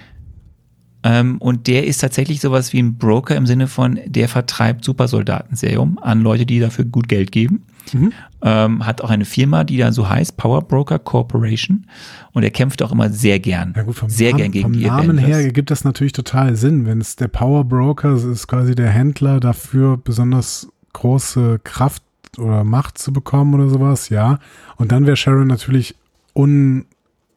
Ähm, 1.04 1.36
und 1.38 1.66
der 1.66 1.86
ist 1.86 1.98
tatsächlich 1.98 2.40
sowas 2.40 2.72
wie 2.72 2.80
ein 2.80 2.96
Broker 2.96 3.36
im 3.36 3.44
Sinne 3.44 3.68
von, 3.68 4.00
der 4.06 4.26
vertreibt 4.26 4.84
Supersoldatenserum 4.84 5.98
an 5.98 6.22
Leute, 6.22 6.46
die 6.46 6.58
dafür 6.58 6.86
gut 6.86 7.08
Geld 7.08 7.30
geben. 7.30 7.66
Mhm. 7.92 8.12
Ähm, 8.40 8.86
hat 8.86 9.02
auch 9.02 9.10
eine 9.10 9.26
Firma, 9.26 9.64
die 9.64 9.76
da 9.76 9.92
so 9.92 10.08
heißt, 10.08 10.38
Power 10.38 10.62
Broker 10.62 10.98
Corporation. 10.98 11.86
Und 12.32 12.42
er 12.42 12.50
kämpft 12.50 12.82
auch 12.82 12.90
immer 12.90 13.10
sehr 13.10 13.38
gern. 13.38 13.74
Ja 13.76 13.82
gut, 13.82 13.96
vom 13.96 14.08
sehr 14.08 14.30
Namen, 14.30 14.38
gern 14.38 14.52
gegen 14.52 14.64
vom 14.64 14.72
die 14.72 14.86
Namen 14.86 15.18
her 15.18 15.52
gibt 15.52 15.70
das 15.70 15.84
natürlich 15.84 16.14
total 16.14 16.56
Sinn. 16.56 16.86
Wenn 16.86 17.02
es 17.02 17.16
der 17.16 17.28
Power 17.28 17.64
Broker 17.64 18.14
ist, 18.14 18.46
quasi 18.48 18.74
der 18.74 18.88
Händler 18.88 19.40
dafür, 19.40 19.98
besonders 19.98 20.68
große 20.94 21.60
Kraft 21.64 22.02
oder 22.38 22.64
Macht 22.64 22.96
zu 22.96 23.12
bekommen 23.12 23.52
oder 23.52 23.68
sowas, 23.68 24.08
ja. 24.08 24.38
Und 24.76 24.90
dann 24.90 25.04
wäre 25.04 25.16
Sharon 25.16 25.48
natürlich 25.48 25.96
un, 26.34 26.86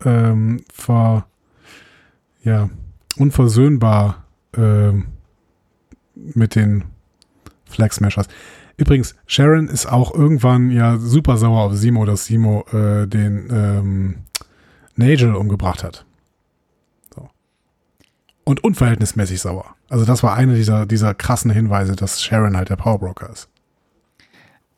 ähm, 0.05 0.61
ver, 0.73 1.25
ja, 2.43 2.69
unversöhnbar 3.17 4.23
äh, 4.55 4.91
mit 6.15 6.55
den 6.55 6.85
Flag 7.65 7.91
Smashers. 7.91 8.27
Übrigens, 8.77 9.15
Sharon 9.25 9.67
ist 9.67 9.87
auch 9.87 10.13
irgendwann 10.13 10.71
ja 10.71 10.97
super 10.97 11.37
sauer 11.37 11.61
auf 11.61 11.75
Simo, 11.75 12.05
dass 12.05 12.25
Simo 12.25 12.65
äh, 12.71 13.07
den 13.07 13.47
ähm, 13.51 14.15
Nagel 14.95 15.35
umgebracht 15.35 15.83
hat. 15.83 16.05
So. 17.15 17.29
Und 18.43 18.63
unverhältnismäßig 18.63 19.41
sauer. 19.41 19.75
Also 19.89 20.05
das 20.05 20.21
war 20.21 20.35
einer 20.35 20.53
dieser, 20.53 20.85
dieser 20.85 21.13
krassen 21.13 21.49
Hinweise, 21.49 21.95
dass 21.95 22.21
Sharon 22.21 22.55
halt 22.55 22.69
der 22.69 22.75
Powerbroker 22.75 23.29
ist. 23.29 23.49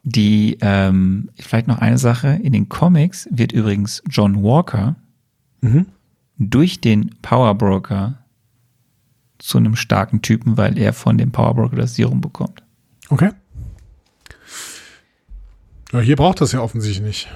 Die, 0.03 0.57
ähm, 0.61 1.29
vielleicht 1.37 1.67
noch 1.67 1.79
eine 1.79 1.97
Sache, 1.97 2.39
in 2.41 2.53
den 2.53 2.69
Comics 2.69 3.27
wird 3.31 3.51
übrigens 3.51 4.01
John 4.09 4.41
Walker 4.43 4.95
Mhm. 5.61 5.87
durch 6.37 6.79
den 6.79 7.15
Power 7.21 7.53
Broker 7.53 8.18
zu 9.39 9.57
einem 9.57 9.75
starken 9.75 10.21
Typen, 10.21 10.57
weil 10.57 10.77
er 10.77 10.93
von 10.93 11.17
dem 11.17 11.31
Power 11.31 11.55
Broker 11.55 11.77
das 11.77 11.95
Serum 11.95 12.21
bekommt. 12.21 12.61
Okay. 13.09 13.31
Ja, 15.91 15.99
hier 16.01 16.15
braucht 16.15 16.41
das 16.41 16.51
ja 16.51 16.61
offensichtlich 16.61 17.01
nicht. 17.01 17.27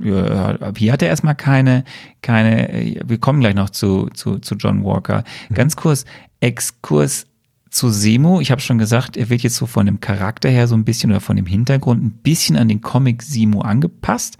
Ja, 0.00 0.72
hier 0.76 0.92
hat 0.92 1.02
er 1.02 1.08
erstmal 1.08 1.34
keine, 1.34 1.84
keine, 2.20 3.00
wir 3.04 3.18
kommen 3.18 3.40
gleich 3.40 3.54
noch 3.54 3.70
zu, 3.70 4.08
zu, 4.14 4.38
zu 4.38 4.56
John 4.56 4.84
Walker. 4.84 5.24
Ganz 5.52 5.76
kurz, 5.76 6.04
Exkurs 6.40 7.26
zu 7.70 7.90
Semo. 7.90 8.40
Ich 8.40 8.50
habe 8.50 8.60
schon 8.60 8.78
gesagt, 8.78 9.16
er 9.16 9.30
wird 9.30 9.42
jetzt 9.42 9.56
so 9.56 9.66
von 9.66 9.86
dem 9.86 10.00
Charakter 10.00 10.48
her 10.48 10.66
so 10.66 10.74
ein 10.74 10.84
bisschen 10.84 11.10
oder 11.10 11.20
von 11.20 11.36
dem 11.36 11.46
Hintergrund 11.46 12.02
ein 12.02 12.10
bisschen 12.10 12.56
an 12.56 12.68
den 12.68 12.80
Comic 12.80 13.22
Simo 13.22 13.60
angepasst. 13.60 14.36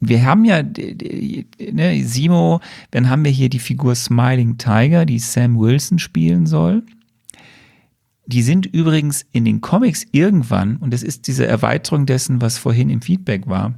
Wir 0.00 0.24
haben 0.24 0.44
ja 0.44 0.62
ne, 0.62 2.04
Simo, 2.04 2.60
dann 2.90 3.10
haben 3.10 3.24
wir 3.24 3.32
hier 3.32 3.48
die 3.48 3.58
Figur 3.58 3.94
Smiling 3.94 4.58
Tiger, 4.58 5.04
die 5.04 5.18
Sam 5.18 5.58
Wilson 5.58 5.98
spielen 5.98 6.46
soll. 6.46 6.84
Die 8.26 8.42
sind 8.42 8.66
übrigens 8.66 9.26
in 9.32 9.44
den 9.44 9.60
Comics 9.60 10.06
irgendwann, 10.12 10.76
und 10.76 10.92
das 10.92 11.02
ist 11.02 11.26
diese 11.26 11.46
Erweiterung 11.46 12.06
dessen, 12.06 12.40
was 12.40 12.58
vorhin 12.58 12.90
im 12.90 13.00
Feedback 13.00 13.46
war, 13.46 13.74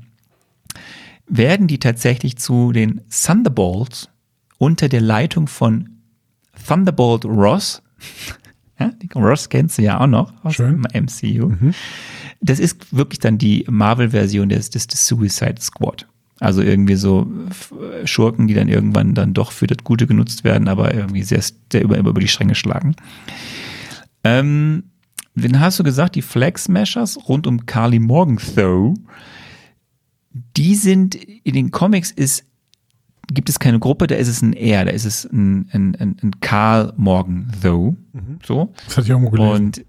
werden 1.26 1.68
die 1.68 1.78
tatsächlich 1.78 2.36
zu 2.36 2.72
den 2.72 3.00
Thunderbolts 3.08 4.08
unter 4.58 4.88
der 4.88 5.00
Leitung 5.00 5.46
von 5.46 5.88
Thunderbolt 6.66 7.24
Ross. 7.24 7.82
Ja, 8.80 8.90
die 9.00 9.08
Ross 9.14 9.48
kennst 9.48 9.78
du 9.78 9.82
ja 9.82 10.00
auch 10.00 10.06
noch 10.06 10.32
aus 10.42 10.54
Schön. 10.54 10.82
dem 10.82 11.04
MCU. 11.04 11.52
Das 12.40 12.58
ist 12.58 12.96
wirklich 12.96 13.18
dann 13.18 13.36
die 13.36 13.66
Marvel-Version 13.68 14.48
des, 14.48 14.70
des, 14.70 14.86
des 14.86 15.06
Suicide 15.06 15.60
Squad. 15.60 16.06
Also 16.40 16.62
irgendwie 16.62 16.94
so 16.94 17.30
Schurken, 18.06 18.48
die 18.48 18.54
dann 18.54 18.68
irgendwann 18.68 19.14
dann 19.14 19.34
doch 19.34 19.52
für 19.52 19.66
das 19.66 19.78
Gute 19.84 20.06
genutzt 20.06 20.42
werden, 20.42 20.68
aber 20.68 20.94
irgendwie 20.94 21.22
sehr, 21.22 21.42
sehr 21.70 21.82
über, 21.82 21.98
über 21.98 22.18
die 22.18 22.28
Stränge 22.28 22.54
schlagen. 22.54 22.96
Ähm, 24.24 24.84
dann 25.34 25.60
hast 25.60 25.78
du 25.78 25.84
gesagt, 25.84 26.14
die 26.14 26.22
Flag 26.22 26.56
Smashers 26.56 27.28
rund 27.28 27.46
um 27.46 27.66
Carly 27.66 27.98
Morgenthau, 27.98 28.94
die 30.56 30.74
sind 30.74 31.14
in 31.14 31.54
den 31.54 31.70
Comics 31.70 32.10
ist 32.10 32.46
gibt 33.28 33.48
es 33.48 33.58
keine 33.58 33.78
Gruppe, 33.78 34.06
da 34.06 34.14
ist 34.16 34.28
es 34.28 34.42
ein 34.42 34.52
Er, 34.52 34.84
da 34.84 34.90
ist 34.90 35.04
es 35.04 35.24
ein, 35.24 35.68
ein, 35.72 35.96
ein, 35.96 36.16
ein 36.22 36.40
Karl 36.40 36.92
Morgenthau, 36.96 37.96
so. 38.44 38.72
Das 38.86 38.96
hatte 38.96 39.04
ich 39.04 39.10
irgendwo 39.10 39.30
gelesen. 39.30 39.66
Und 39.66 39.84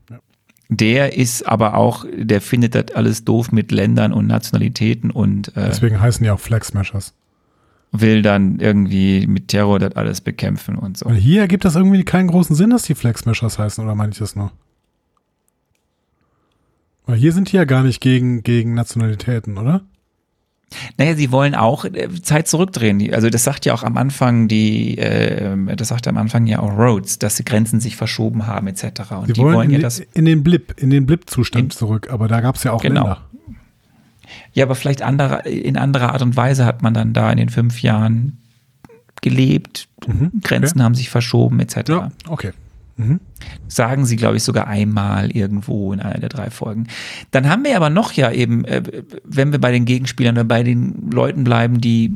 der 0.69 1.17
ist 1.17 1.47
aber 1.47 1.75
auch, 1.75 2.05
der 2.15 2.39
findet 2.39 2.75
das 2.75 2.95
alles 2.95 3.25
doof 3.25 3.51
mit 3.51 3.71
Ländern 3.71 4.13
und 4.13 4.27
Nationalitäten 4.27 5.11
und 5.11 5.49
äh, 5.57 5.67
Deswegen 5.67 5.99
heißen 5.99 6.23
die 6.23 6.29
auch 6.29 6.39
Flag 6.39 6.63
Smashers. 6.63 7.13
will 7.91 8.21
dann 8.21 8.59
irgendwie 8.59 9.27
mit 9.27 9.49
Terror 9.49 9.79
das 9.79 9.95
alles 9.97 10.21
bekämpfen 10.21 10.77
und 10.77 10.97
so. 10.97 11.07
Weil 11.07 11.17
hier 11.17 11.41
ergibt 11.41 11.65
das 11.65 11.75
irgendwie 11.75 12.03
keinen 12.05 12.27
großen 12.27 12.55
Sinn, 12.55 12.69
dass 12.69 12.83
die 12.83 12.95
Flag 12.95 13.17
Smashers 13.17 13.59
heißen, 13.59 13.83
oder 13.83 13.95
meine 13.95 14.13
ich 14.13 14.19
das 14.19 14.35
nur? 14.35 14.51
Weil 17.05 17.17
hier 17.17 17.33
sind 17.33 17.51
die 17.51 17.57
ja 17.57 17.65
gar 17.65 17.83
nicht 17.83 17.99
gegen, 17.99 18.43
gegen 18.43 18.73
Nationalitäten, 18.73 19.57
oder? 19.57 19.81
Naja, 20.97 21.15
sie 21.15 21.31
wollen 21.31 21.53
auch 21.55 21.83
äh, 21.85 22.07
Zeit 22.21 22.47
zurückdrehen. 22.47 23.13
Also 23.13 23.29
das 23.29 23.43
sagt 23.43 23.65
ja 23.65 23.73
auch 23.73 23.83
am 23.83 23.97
Anfang 23.97 24.47
die, 24.47 24.97
äh, 24.97 25.75
das 25.75 25.89
sagt 25.89 26.07
am 26.07 26.17
Anfang 26.17 26.47
ja 26.47 26.59
auch 26.59 26.77
Rhodes, 26.77 27.19
dass 27.19 27.35
die 27.35 27.43
Grenzen 27.45 27.79
sich 27.79 27.95
verschoben 27.97 28.47
haben 28.47 28.67
etc. 28.67 28.83
Und 29.11 29.27
Sie 29.27 29.33
die 29.33 29.41
wollen, 29.41 29.55
wollen 29.55 29.65
in, 29.69 29.71
ja 29.71 29.77
den- 29.79 29.83
das. 29.83 29.99
in 29.99 30.25
den 30.25 30.43
Blip, 30.43 30.73
in 30.77 30.89
den 30.89 31.05
Blip-Zustand 31.05 31.73
zurück, 31.73 32.09
aber 32.11 32.27
da 32.27 32.39
gab 32.41 32.55
es 32.55 32.63
ja 32.63 32.71
auch 32.71 32.81
Genau. 32.81 33.01
Länder. 33.03 33.21
Ja, 34.53 34.65
aber 34.65 34.75
vielleicht 34.75 35.01
andere, 35.01 35.47
in 35.49 35.75
anderer 35.77 36.13
Art 36.13 36.21
und 36.21 36.37
Weise 36.37 36.65
hat 36.65 36.81
man 36.81 36.93
dann 36.93 37.11
da 37.13 37.29
in 37.31 37.37
den 37.37 37.49
fünf 37.49 37.81
Jahren 37.81 38.37
gelebt. 39.21 39.87
Grenzen 40.41 40.81
haben 40.81 40.95
sich 40.95 41.09
verschoben 41.09 41.59
etc. 41.59 41.75
Mhm. 41.75 41.83
Ja, 41.89 42.11
okay. 42.29 42.51
Sagen 43.67 44.05
sie, 44.05 44.15
glaube 44.15 44.37
ich, 44.37 44.43
sogar 44.43 44.67
einmal 44.67 45.31
irgendwo 45.31 45.93
in 45.93 45.99
einer 45.99 46.19
der 46.19 46.29
drei 46.29 46.49
Folgen. 46.49 46.87
Dann 47.31 47.49
haben 47.49 47.63
wir 47.63 47.75
aber 47.75 47.89
noch 47.89 48.13
ja 48.13 48.31
eben, 48.31 48.65
äh, 48.65 49.03
wenn 49.23 49.51
wir 49.51 49.59
bei 49.59 49.71
den 49.71 49.85
Gegenspielern 49.85 50.35
oder 50.35 50.43
bei 50.43 50.63
den 50.63 51.09
Leuten 51.11 51.43
bleiben, 51.43 51.81
die 51.81 52.13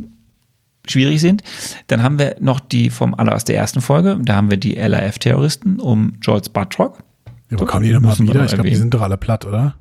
schwierig 0.87 1.21
sind. 1.21 1.43
Dann 1.87 2.03
haben 2.03 2.19
wir 2.19 2.35
noch 2.39 2.59
die 2.59 2.89
vom 2.89 3.15
aller 3.15 3.33
aus 3.33 3.43
der 3.43 3.57
ersten 3.57 3.81
Folge, 3.81 4.19
da 4.21 4.35
haben 4.35 4.49
wir 4.49 4.57
die 4.57 4.75
LAF-Terroristen 4.75 5.79
um 5.79 6.19
George 6.19 6.49
Buttrock. 6.53 6.99
Ja, 7.49 7.57
aber 7.57 7.65
kommen 7.65 7.83
die 7.83 7.91
nochmal 7.91 8.17
wieder? 8.19 8.45
Ich 8.45 8.53
glaube, 8.53 8.69
die 8.69 8.75
sind 8.75 8.93
doch 8.93 9.01
alle 9.01 9.17
platt, 9.17 9.45
oder? 9.45 9.75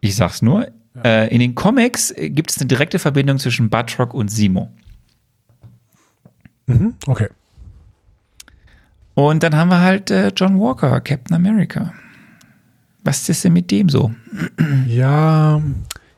Ich 0.00 0.16
sag's 0.16 0.42
nur. 0.42 0.68
Ja. 0.94 1.02
Äh, 1.02 1.34
in 1.34 1.40
den 1.40 1.54
Comics 1.54 2.14
gibt 2.16 2.50
es 2.50 2.58
eine 2.58 2.66
direkte 2.66 2.98
Verbindung 2.98 3.38
zwischen 3.38 3.70
Buttrock 3.70 4.14
und 4.14 4.30
Simo. 4.30 4.70
Mhm, 6.66 6.94
okay. 7.06 7.28
Und 9.14 9.42
dann 9.42 9.56
haben 9.56 9.68
wir 9.68 9.80
halt 9.80 10.10
äh, 10.10 10.32
John 10.34 10.58
Walker, 10.58 11.00
Captain 11.00 11.36
America. 11.36 11.92
Was 13.04 13.28
ist 13.28 13.44
denn 13.44 13.52
mit 13.52 13.70
dem 13.70 13.88
so? 13.88 14.12
Ja, 14.86 15.60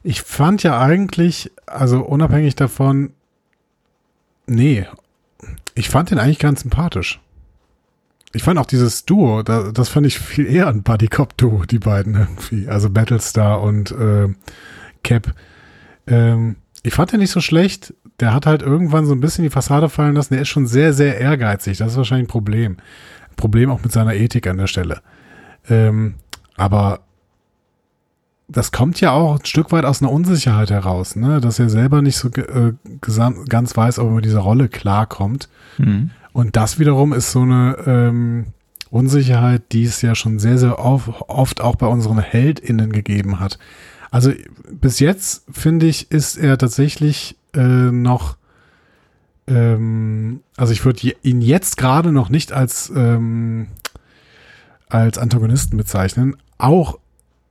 ich 0.03 0.23
fand 0.23 0.63
ja 0.63 0.81
eigentlich, 0.81 1.51
also 1.67 2.05
unabhängig 2.05 2.57
davon, 2.57 3.13
nee, 4.47 4.87
ich 5.75 5.89
fand 5.89 6.11
den 6.11 6.19
eigentlich 6.19 6.39
ganz 6.39 6.61
sympathisch. 6.61 7.21
Ich 8.35 8.43
fand 8.43 8.59
auch 8.59 8.67
dieses 8.67 9.05
Duo, 9.05 9.43
da, 9.43 9.71
das 9.71 9.89
fand 9.89 10.07
ich 10.07 10.19
viel 10.19 10.47
eher 10.47 10.67
ein 10.67 10.83
Buddy 10.83 11.09
Cop 11.09 11.37
Duo, 11.37 11.65
die 11.65 11.79
beiden 11.79 12.15
irgendwie. 12.15 12.69
Also 12.69 12.91
Battlestar 12.91 13.63
und 13.63 13.93
äh, 13.93 14.29
Cap. 15.05 15.35
Ähm, 16.07 16.57
ich 16.83 16.95
fand 16.95 17.13
den 17.13 17.21
nicht 17.21 17.31
so 17.31 17.41
schlecht. 17.41 17.95
Der 18.21 18.33
hat 18.33 18.47
halt 18.47 18.63
irgendwann 18.63 19.07
so 19.07 19.13
ein 19.13 19.21
bisschen 19.21 19.45
die 19.45 19.51
Fassade 19.51 19.89
fallen 19.89 20.15
lassen. 20.15 20.35
Der 20.35 20.43
ist 20.43 20.49
schon 20.49 20.67
sehr, 20.67 20.93
sehr 20.93 21.19
ehrgeizig. 21.19 21.79
Das 21.79 21.93
ist 21.93 21.97
wahrscheinlich 21.97 22.29
ein 22.29 22.33
Problem. 22.33 22.77
Ein 23.31 23.37
Problem 23.37 23.71
auch 23.71 23.83
mit 23.83 23.93
seiner 23.93 24.15
Ethik 24.15 24.47
an 24.47 24.59
der 24.59 24.69
Stelle. 24.69 25.01
Ähm, 25.69 26.15
aber 26.57 27.01
das 28.49 28.73
kommt 28.73 29.01
ja 29.01 29.13
auch 29.13 29.39
ein 29.39 29.47
Stück 29.47 29.73
weit 29.73 29.85
aus 29.85 30.03
einer 30.03 30.13
Unsicherheit 30.13 30.71
heraus, 30.71 31.17
ne? 31.17 31.41
dass 31.41 31.59
er 31.59 31.71
selber 31.71 32.03
nicht 32.03 32.17
so 32.17 32.29
äh, 32.29 32.75
ganz 33.49 33.77
weiß, 33.77 33.99
ob 33.99 34.09
er 34.09 34.15
mit 34.15 34.25
dieser 34.25 34.41
Rolle 34.41 34.69
klarkommt. 34.69 35.49
Mhm. 35.79 36.11
Und 36.33 36.57
das 36.57 36.79
wiederum 36.79 37.13
ist 37.13 37.33
so 37.33 37.43
eine 37.43 37.77
ähm, 37.87 38.47
Unsicherheit, 38.91 39.73
die 39.73 39.85
es 39.85 40.03
ja 40.03 40.15
schon 40.15 40.39
sehr, 40.39 40.59
sehr 40.59 40.79
oft 40.79 41.61
auch 41.61 41.77
bei 41.77 41.87
unseren 41.87 42.19
HeldInnen 42.19 42.93
gegeben 42.93 43.41
hat. 43.41 43.59
Also 44.11 44.33
bis 44.71 45.01
jetzt, 45.01 45.45
finde 45.51 45.87
ich, 45.87 46.11
ist 46.11 46.37
er 46.37 46.59
tatsächlich 46.59 47.37
äh, 47.55 47.91
noch, 47.91 48.37
ähm, 49.47 50.41
also 50.57 50.73
ich 50.73 50.85
würde 50.85 51.15
ihn 51.23 51.41
jetzt 51.41 51.77
gerade 51.77 52.13
noch 52.13 52.29
nicht 52.29 52.53
als, 52.53 52.93
ähm, 52.95 53.69
als 54.89 55.19
Antagonisten 55.19 55.77
bezeichnen, 55.77 56.37
auch 56.59 56.99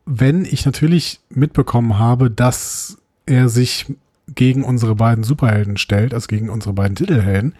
wenn 0.05 0.45
ich 0.45 0.65
natürlich 0.65 1.21
mitbekommen 1.29 1.97
habe, 1.97 2.29
dass 2.29 2.97
er 3.25 3.49
sich 3.49 3.93
gegen 4.27 4.63
unsere 4.63 4.95
beiden 4.95 5.23
Superhelden 5.23 5.77
stellt, 5.77 6.13
also 6.13 6.27
gegen 6.27 6.49
unsere 6.49 6.73
beiden 6.73 6.95
Titelhelden. 6.95 7.55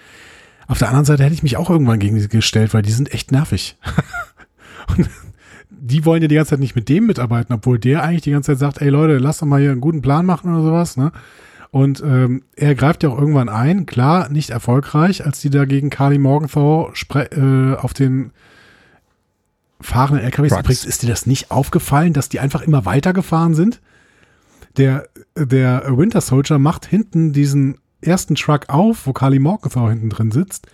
Auf 0.68 0.80
der 0.80 0.88
anderen 0.88 1.06
Seite 1.06 1.24
hätte 1.24 1.34
ich 1.34 1.44
mich 1.44 1.58
auch 1.58 1.70
irgendwann 1.70 2.00
gegen 2.00 2.20
sie 2.20 2.30
gestellt, 2.30 2.74
weil 2.74 2.82
die 2.82 2.92
sind 2.92 3.14
echt 3.14 3.32
nervig. 3.32 3.78
und 4.98 5.10
die 5.70 6.06
wollen 6.06 6.22
ja 6.22 6.28
die 6.28 6.36
ganze 6.36 6.52
Zeit 6.52 6.60
nicht 6.60 6.76
mit 6.76 6.88
dem 6.88 7.06
mitarbeiten, 7.06 7.54
obwohl 7.54 7.80
der 7.80 8.04
eigentlich 8.04 8.22
die 8.22 8.32
ganze 8.32 8.52
Zeit 8.52 8.60
sagt, 8.60 8.82
ey 8.82 8.90
Leute, 8.90 9.18
lasst 9.18 9.42
doch 9.42 9.46
mal 9.46 9.60
hier 9.60 9.72
einen 9.72 9.82
guten 9.82 10.02
Plan 10.02 10.26
machen 10.26 10.54
oder 10.54 10.64
sowas, 10.64 10.96
ne? 10.98 11.12
Und 11.74 12.04
ähm, 12.06 12.44
er 12.56 12.76
greift 12.76 13.02
ja 13.02 13.10
auch 13.10 13.18
irgendwann 13.18 13.50
ein, 13.50 13.88
klar, 13.88 14.30
nicht 14.30 14.52
erfolgreich, 14.52 15.26
als 15.26 15.42
die 15.42 15.50
da 15.50 15.66
gegen 15.66 15.90
Carly 15.90 16.20
Morgenthau 16.20 16.94
äh, 17.16 17.74
auf 17.74 17.96
den 17.96 18.30
fahrenden 19.82 20.24
LKWs. 20.24 20.52
Übrigens 20.52 20.86
ist 20.86 21.02
dir 21.02 21.08
das 21.10 21.26
nicht 21.26 21.50
aufgefallen, 21.50 22.14
dass 22.14 22.30
die 22.30 22.40
einfach 22.40 22.62
immer 22.62 22.86
weitergefahren 22.86 23.56
sind? 23.56 23.82
Der, 24.78 25.08
der 25.36 25.98
Winter 25.98 26.22
Soldier 26.22 26.60
macht 26.60 26.86
hinten 26.86 27.34
diesen 27.34 27.80
ersten 28.02 28.36
Truck 28.36 28.70
auf, 28.70 29.08
wo 29.08 29.14
Carly 29.14 29.40
Morgenthau 29.40 29.90
hinten 29.90 30.12
drin 30.12 30.30
sitzt. 30.30 30.68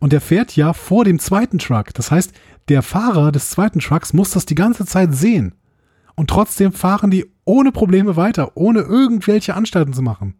Und 0.00 0.12
der 0.12 0.20
fährt 0.20 0.54
ja 0.54 0.74
vor 0.74 1.06
dem 1.06 1.18
zweiten 1.18 1.60
Truck. 1.60 1.94
Das 1.94 2.10
heißt, 2.10 2.30
der 2.68 2.82
Fahrer 2.82 3.32
des 3.32 3.48
zweiten 3.48 3.80
Trucks 3.80 4.12
muss 4.12 4.32
das 4.32 4.44
die 4.44 4.54
ganze 4.54 4.84
Zeit 4.84 5.14
sehen. 5.14 5.54
Und 6.14 6.30
trotzdem 6.30 6.72
fahren 6.72 7.10
die 7.10 7.26
ohne 7.44 7.72
Probleme 7.72 8.16
weiter, 8.16 8.56
ohne 8.56 8.80
irgendwelche 8.80 9.54
Anstalten 9.54 9.92
zu 9.92 10.02
machen. 10.02 10.34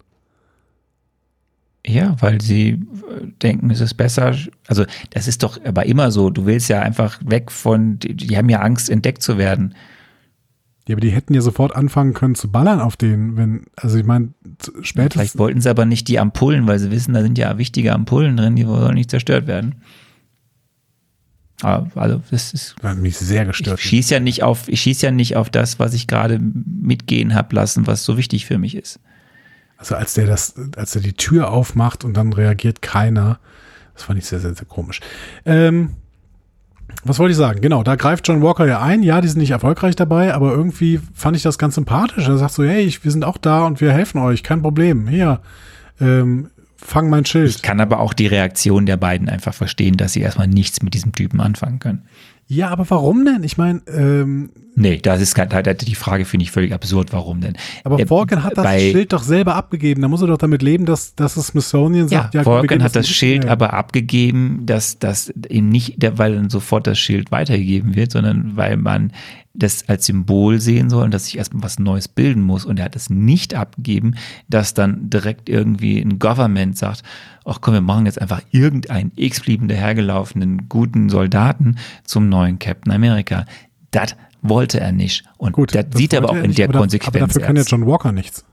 Ja, 1.85 2.15
weil 2.20 2.40
sie 2.40 2.70
äh, 2.70 2.78
denken, 3.43 3.70
es 3.70 3.81
ist 3.81 3.94
besser. 3.94 4.36
Also 4.69 4.85
das 5.11 5.27
ist 5.27 5.43
doch 5.43 5.59
aber 5.65 5.86
immer 5.86 6.12
so. 6.12 6.31
Du 6.31 6.47
willst 6.47 6.69
ja 6.69 6.81
einfach 6.81 7.19
weg 7.24 7.51
von, 7.51 7.99
die, 7.99 8.15
die 8.15 8.36
haben 8.36 8.49
ja 8.49 8.61
Angst, 8.61 8.89
entdeckt 8.89 9.23
zu 9.23 9.36
werden. 9.36 9.74
Ja, 10.86 10.94
aber 10.94 11.01
die 11.01 11.11
hätten 11.11 11.35
ja 11.35 11.40
sofort 11.40 11.74
anfangen 11.74 12.12
können 12.12 12.35
zu 12.35 12.51
ballern 12.51 12.81
auf 12.81 12.97
den, 12.97 13.36
wenn, 13.36 13.65
also 13.77 13.99
ich 13.99 14.05
meine, 14.05 14.31
spätestens. 14.82 15.12
Vielleicht 15.12 15.39
wollten 15.39 15.61
sie 15.61 15.70
aber 15.70 15.85
nicht 15.85 16.09
die 16.09 16.19
Ampullen, 16.19 16.66
weil 16.66 16.78
sie 16.78 16.90
wissen, 16.90 17.15
da 17.15 17.23
sind 17.23 17.39
ja 17.39 17.59
wichtige 17.59 17.93
Ampullen 17.93 18.36
drin, 18.36 18.57
die 18.57 18.65
sollen 18.65 18.94
nicht 18.94 19.11
zerstört 19.11 19.47
werden. 19.47 19.77
Aber, 21.62 21.89
also 22.01 22.20
das 22.30 22.52
ist. 22.52 22.74
Das 22.82 22.93
hat 22.93 22.98
mich 22.98 23.16
sehr 23.16 23.47
gestört. 23.47 23.78
Ich 23.78 23.84
schieße 23.84 24.14
ja 24.14 24.20
nicht 24.20 24.43
auf, 24.43 24.68
ich 24.68 24.80
schieße 24.80 25.06
ja 25.06 25.12
nicht 25.12 25.36
auf 25.36 25.48
das, 25.48 25.78
was 25.78 25.94
ich 25.94 26.06
gerade 26.06 26.39
mitgehen 26.40 27.34
habe 27.34 27.55
lassen, 27.55 27.86
was 27.86 28.05
so 28.05 28.16
wichtig 28.16 28.47
für 28.47 28.59
mich 28.59 28.76
ist. 28.76 28.98
Also 29.76 29.94
als 29.97 30.14
der 30.14 30.26
das, 30.26 30.55
als 30.76 30.94
er 30.94 31.02
die 31.02 31.14
Tür 31.14 31.51
aufmacht 31.51 32.05
und 32.05 32.16
dann 32.16 32.32
reagiert 32.32 32.82
keiner, 32.82 33.39
das 33.94 34.05
fand 34.05 34.18
ich 34.18 34.26
sehr, 34.26 34.40
sehr, 34.40 34.55
sehr 34.55 34.66
komisch. 34.66 35.01
Ähm, 35.44 35.90
was 37.05 37.18
wollte 37.18 37.32
ich 37.32 37.36
sagen? 37.36 37.60
Genau, 37.60 37.82
da 37.82 37.97
greift 37.97 38.28
John 38.28 38.43
Walker 38.43 38.66
ja 38.66 38.80
ein. 38.80 39.02
Ja, 39.02 39.20
die 39.20 39.28
sind 39.28 39.39
nicht 39.39 39.51
erfolgreich 39.51 39.97
dabei, 39.97 40.34
aber 40.34 40.52
irgendwie 40.52 41.01
fand 41.14 41.36
ich 41.36 41.43
das 41.43 41.59
ganz 41.59 41.74
sympathisch. 41.74 42.28
Er 42.28 42.39
sagt 42.39 42.52
so, 42.52 42.64
hey, 42.64 42.93
wir 43.02 43.10
sind 43.10 43.24
auch 43.24 43.39
da 43.39 43.66
und 43.66 43.80
wir 43.80 43.93
helfen 43.93 44.18
euch, 44.18 44.43
kein 44.43 44.62
Problem. 44.62 45.09
Hier, 45.09 45.40
ähm, 46.01 46.51
fang 46.84 47.09
mein 47.09 47.24
Schild. 47.24 47.56
Ich 47.56 47.62
kann 47.62 47.80
aber 47.80 48.00
auch 48.00 48.12
die 48.12 48.26
Reaktion 48.26 48.86
der 48.86 48.96
beiden 48.96 49.28
einfach 49.28 49.54
verstehen, 49.54 49.96
dass 49.96 50.12
sie 50.12 50.20
erstmal 50.20 50.48
nichts 50.48 50.82
mit 50.82 50.94
diesem 50.94 51.12
Typen 51.12 51.40
anfangen 51.40 51.78
können. 51.78 52.02
Ja, 52.47 52.69
aber 52.69 52.89
warum 52.90 53.24
denn? 53.24 53.44
Ich 53.44 53.56
meine, 53.56 53.81
ähm, 53.86 54.51
Nee, 54.74 54.98
das 55.02 55.20
ist 55.20 55.35
die 55.36 55.94
Frage 55.94 56.24
finde 56.24 56.44
ich 56.44 56.51
völlig 56.51 56.73
absurd, 56.73 57.12
warum 57.12 57.43
denn? 57.43 57.56
Aber 57.85 58.01
äh, 58.01 58.06
hat 58.43 58.56
das 58.56 58.81
Schild 58.81 59.12
doch 59.12 59.23
selber 59.23 59.55
abgegeben, 59.55 60.01
da 60.01 60.09
muss 60.09 60.23
er 60.23 60.28
doch 60.28 60.39
damit 60.39 60.62
leben, 60.62 60.86
dass, 60.86 61.14
dass 61.14 61.35
das 61.35 61.48
Smithsonian 61.48 62.09
sagt, 62.09 62.32
ja, 62.32 62.40
ja 62.40 62.44
Falcon 62.44 62.82
hat 62.82 62.97
das 62.97 63.09
Schild 63.09 63.47
aber 63.47 63.74
abgegeben, 63.74 64.64
dass 64.64 64.98
das 64.98 65.32
eben 65.48 65.69
nicht, 65.69 65.97
weil 66.16 66.36
dann 66.36 66.48
sofort 66.48 66.86
das 66.86 66.98
Schild 66.98 67.31
weitergegeben 67.31 67.97
wird, 67.97 68.12
sondern 68.12 68.56
weil 68.56 68.78
man 68.78 69.12
das 69.55 69.89
als 69.89 70.06
Symbol 70.06 70.60
sehen 70.60 70.89
soll 70.89 71.05
und 71.05 71.12
dass 71.12 71.27
sich 71.27 71.36
erstmal 71.36 71.62
was 71.62 71.78
Neues 71.78 72.09
bilden 72.09 72.43
muss. 72.43 72.64
Und 72.64 72.78
er 72.78 72.86
hat 72.86 72.97
es 72.97 73.10
nicht 73.10 73.55
abgegeben, 73.55 74.14
dass 74.48 74.73
dann 74.73 75.10
direkt 75.10 75.51
irgendwie 75.51 76.01
ein 76.01 76.19
Government 76.19 76.78
sagt, 76.78 77.02
ach 77.44 77.60
komm, 77.60 77.74
wir 77.74 77.81
machen 77.81 78.06
jetzt 78.06 78.20
einfach 78.20 78.43
irgendeinen 78.51 79.12
x-blieben 79.16 79.69
dahergelaufenen 79.69 80.69
guten 80.69 81.09
Soldaten 81.09 81.77
zum 82.05 82.28
neuen 82.28 82.59
Captain 82.59 82.93
America. 82.93 83.44
Das 83.90 84.16
wollte 84.43 84.81
er 84.81 84.93
nicht. 84.93 85.24
Und 85.39 85.52
Gut, 85.52 85.74
das, 85.74 85.86
das 85.90 85.98
sieht 85.98 86.12
er 86.12 86.20
aber 86.20 86.31
auch 86.31 86.36
in 86.36 86.48
nicht, 86.48 86.59
der 86.59 86.69
aber 86.69 86.78
Konsequenz. 86.78 87.16
Aber 87.16 87.27
dafür 87.27 87.43
kann 87.43 87.56
ja 87.56 87.62
John 87.62 87.86
Walker 87.86 88.12
nichts. 88.12 88.44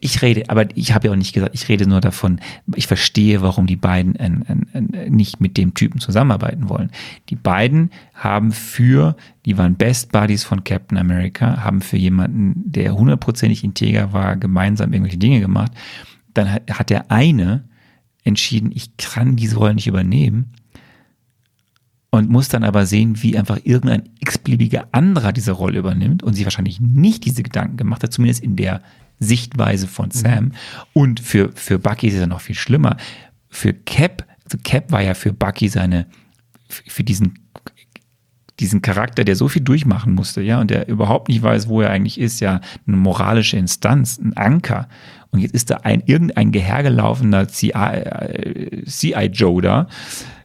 Ich 0.00 0.22
rede, 0.22 0.44
aber 0.48 0.74
ich 0.74 0.94
habe 0.94 1.08
ja 1.08 1.12
auch 1.12 1.16
nicht 1.16 1.34
gesagt, 1.34 1.54
ich 1.54 1.68
rede 1.68 1.86
nur 1.86 2.00
davon, 2.00 2.40
ich 2.74 2.86
verstehe, 2.86 3.42
warum 3.42 3.66
die 3.66 3.76
beiden 3.76 4.16
nicht 5.08 5.40
mit 5.40 5.56
dem 5.56 5.74
Typen 5.74 6.00
zusammenarbeiten 6.00 6.68
wollen. 6.68 6.90
Die 7.28 7.36
beiden 7.36 7.90
haben 8.14 8.52
für, 8.52 9.16
die 9.44 9.58
waren 9.58 9.74
Best 9.74 10.12
Buddies 10.12 10.44
von 10.44 10.64
Captain 10.64 10.96
America, 10.96 11.62
haben 11.62 11.82
für 11.82 11.98
jemanden, 11.98 12.54
der 12.64 12.94
hundertprozentig 12.94 13.62
integer 13.62 14.12
war, 14.14 14.36
gemeinsam 14.36 14.92
irgendwelche 14.92 15.18
Dinge 15.18 15.40
gemacht. 15.40 15.72
Dann 16.34 16.52
hat, 16.52 16.70
hat 16.70 16.90
der 16.90 17.10
eine 17.10 17.68
entschieden, 18.24 18.70
ich 18.74 18.96
kann 18.96 19.36
diese 19.36 19.56
Rolle 19.56 19.74
nicht 19.74 19.86
übernehmen 19.86 20.52
und 22.10 22.28
muss 22.28 22.48
dann 22.48 22.64
aber 22.64 22.86
sehen, 22.86 23.22
wie 23.22 23.38
einfach 23.38 23.60
irgendein 23.64 24.08
x-beliebiger 24.20 24.88
anderer 24.92 25.32
diese 25.32 25.52
Rolle 25.52 25.78
übernimmt 25.78 26.22
und 26.22 26.34
sie 26.34 26.44
wahrscheinlich 26.44 26.80
nicht 26.80 27.24
diese 27.24 27.42
Gedanken 27.42 27.76
gemacht 27.76 28.02
hat, 28.02 28.12
zumindest 28.12 28.42
in 28.42 28.56
der 28.56 28.82
Sichtweise 29.20 29.86
von 29.86 30.06
mhm. 30.06 30.12
Sam. 30.12 30.44
Mhm. 30.44 30.52
Und 30.92 31.20
für, 31.20 31.52
für 31.54 31.78
Bucky 31.78 32.08
ist 32.08 32.14
es 32.14 32.20
ja 32.20 32.26
noch 32.26 32.40
viel 32.40 32.56
schlimmer. 32.56 32.96
Für 33.48 33.72
Cap, 33.72 34.26
also 34.44 34.58
Cap 34.62 34.90
war 34.90 35.02
ja 35.02 35.14
für 35.14 35.32
Bucky 35.32 35.68
seine, 35.68 36.06
für 36.68 37.04
diesen, 37.04 37.38
diesen 38.60 38.82
Charakter, 38.82 39.24
der 39.24 39.36
so 39.36 39.48
viel 39.48 39.62
durchmachen 39.62 40.14
musste, 40.14 40.42
ja, 40.42 40.60
und 40.60 40.70
der 40.70 40.88
überhaupt 40.88 41.28
nicht 41.28 41.42
weiß, 41.42 41.68
wo 41.68 41.80
er 41.80 41.90
eigentlich 41.90 42.20
ist, 42.20 42.40
ja, 42.40 42.60
eine 42.86 42.96
moralische 42.96 43.56
Instanz, 43.56 44.18
ein 44.18 44.36
Anker. 44.36 44.88
Und 45.30 45.40
jetzt 45.40 45.54
ist 45.54 45.70
da 45.70 45.76
ein, 45.78 46.02
irgendein 46.06 46.52
gehergelaufener 46.52 47.48
CI, 47.48 47.70
äh, 47.72 48.84
CI 48.84 49.30
Joe 49.32 49.62
da, 49.62 49.88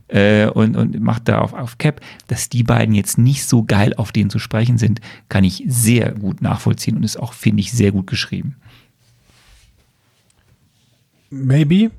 äh, 0.08 0.48
und, 0.48 0.76
und 0.78 1.00
macht 1.02 1.28
da 1.28 1.40
auf, 1.40 1.54
auf 1.54 1.78
Cap, 1.78 2.02
dass 2.28 2.50
die 2.50 2.64
beiden 2.64 2.94
jetzt 2.96 3.18
nicht 3.18 3.46
so 3.46 3.64
geil 3.64 3.94
auf 3.96 4.12
den 4.12 4.30
zu 4.30 4.40
sprechen 4.40 4.78
sind, 4.78 5.02
kann 5.30 5.44
ich 5.44 5.64
sehr 5.68 6.12
gut 6.12 6.42
nachvollziehen 6.42 6.96
und 6.96 7.04
ist 7.04 7.20
auch, 7.20 7.34
finde 7.34 7.62
ich, 7.62 7.72
sehr 7.72 7.92
gut 7.92 8.08
geschrieben. 8.08 8.56
Maybe. 11.30 11.92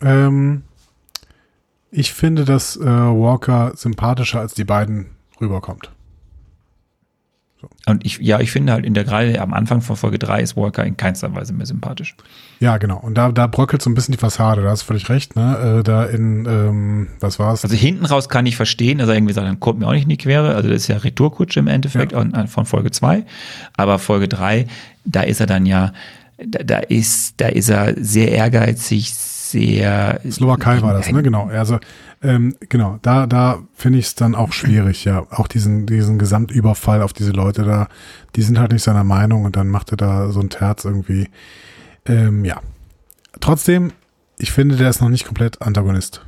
Ähm, 0.00 0.62
ich 1.90 2.12
finde, 2.12 2.44
dass 2.44 2.76
äh, 2.76 2.84
Walker 2.84 3.72
sympathischer 3.74 4.40
als 4.40 4.54
die 4.54 4.64
beiden 4.64 5.15
rüberkommt. 5.40 5.90
Und 7.86 8.04
ich, 8.04 8.18
ja, 8.18 8.38
ich 8.40 8.52
finde 8.52 8.72
halt 8.72 8.84
in 8.84 8.94
der 8.94 9.04
gerade 9.04 9.40
am 9.40 9.52
Anfang 9.54 9.80
von 9.80 9.96
Folge 9.96 10.18
3 10.18 10.40
ist 10.42 10.56
Walker 10.56 10.84
in 10.84 10.96
keinster 10.96 11.34
Weise 11.34 11.52
mehr 11.52 11.66
sympathisch. 11.66 12.14
Ja, 12.60 12.76
genau. 12.78 12.98
Und 12.98 13.14
da, 13.16 13.32
da 13.32 13.46
bröckelt 13.46 13.80
so 13.82 13.90
ein 13.90 13.94
bisschen 13.94 14.12
die 14.12 14.18
Fassade, 14.18 14.62
da 14.62 14.70
hast 14.70 14.82
du 14.82 14.86
völlig 14.86 15.08
recht, 15.08 15.36
ne? 15.36 15.78
Äh, 15.78 15.82
da 15.82 16.04
in, 16.04 16.46
ähm, 16.46 17.08
was 17.18 17.38
war's? 17.38 17.64
Also 17.64 17.74
hinten 17.74 18.04
raus 18.04 18.28
kann 18.28 18.46
ich 18.46 18.56
verstehen, 18.56 18.98
dass 18.98 19.08
er 19.08 19.14
irgendwie 19.14 19.32
sagt, 19.32 19.48
dann 19.48 19.58
kommt 19.58 19.78
mir 19.80 19.86
auch 19.88 19.92
nicht 19.92 20.04
in 20.04 20.10
die 20.10 20.16
Quere. 20.18 20.54
Also 20.54 20.68
das 20.68 20.82
ist 20.82 20.88
ja 20.88 20.98
Retourkutsche 20.98 21.60
im 21.60 21.66
Endeffekt 21.68 22.12
Ja. 22.12 22.46
von 22.46 22.66
Folge 22.66 22.90
2. 22.90 23.24
Aber 23.76 23.98
Folge 23.98 24.28
3, 24.28 24.66
da 25.04 25.22
ist 25.22 25.40
er 25.40 25.46
dann 25.46 25.64
ja, 25.66 25.92
da, 26.38 26.62
da 26.62 26.78
ist, 26.78 27.40
da 27.40 27.48
ist 27.48 27.68
er 27.70 27.94
sehr 27.96 28.32
ehrgeizig, 28.32 29.14
sehr. 29.14 30.20
Slowakei 30.30 30.82
war 30.82 30.92
das, 30.92 31.10
ne? 31.10 31.22
Genau. 31.22 31.46
Also, 31.48 31.78
ähm, 32.22 32.56
genau, 32.68 32.98
da, 33.02 33.26
da 33.26 33.62
finde 33.74 33.98
ich 33.98 34.06
es 34.06 34.14
dann 34.14 34.34
auch 34.34 34.52
schwierig, 34.52 35.04
ja. 35.04 35.26
Auch 35.30 35.48
diesen, 35.48 35.86
diesen 35.86 36.18
Gesamtüberfall 36.18 37.02
auf 37.02 37.12
diese 37.12 37.32
Leute 37.32 37.64
da, 37.64 37.88
die 38.34 38.42
sind 38.42 38.58
halt 38.58 38.72
nicht 38.72 38.82
seiner 38.82 39.04
Meinung 39.04 39.44
und 39.44 39.56
dann 39.56 39.68
macht 39.68 39.92
er 39.92 39.96
da 39.96 40.30
so 40.30 40.40
ein 40.40 40.50
Terz 40.50 40.84
irgendwie. 40.84 41.28
Ähm, 42.06 42.44
ja. 42.44 42.60
Trotzdem, 43.40 43.92
ich 44.38 44.52
finde, 44.52 44.76
der 44.76 44.88
ist 44.88 45.00
noch 45.00 45.10
nicht 45.10 45.26
komplett 45.26 45.60
Antagonist. 45.60 46.22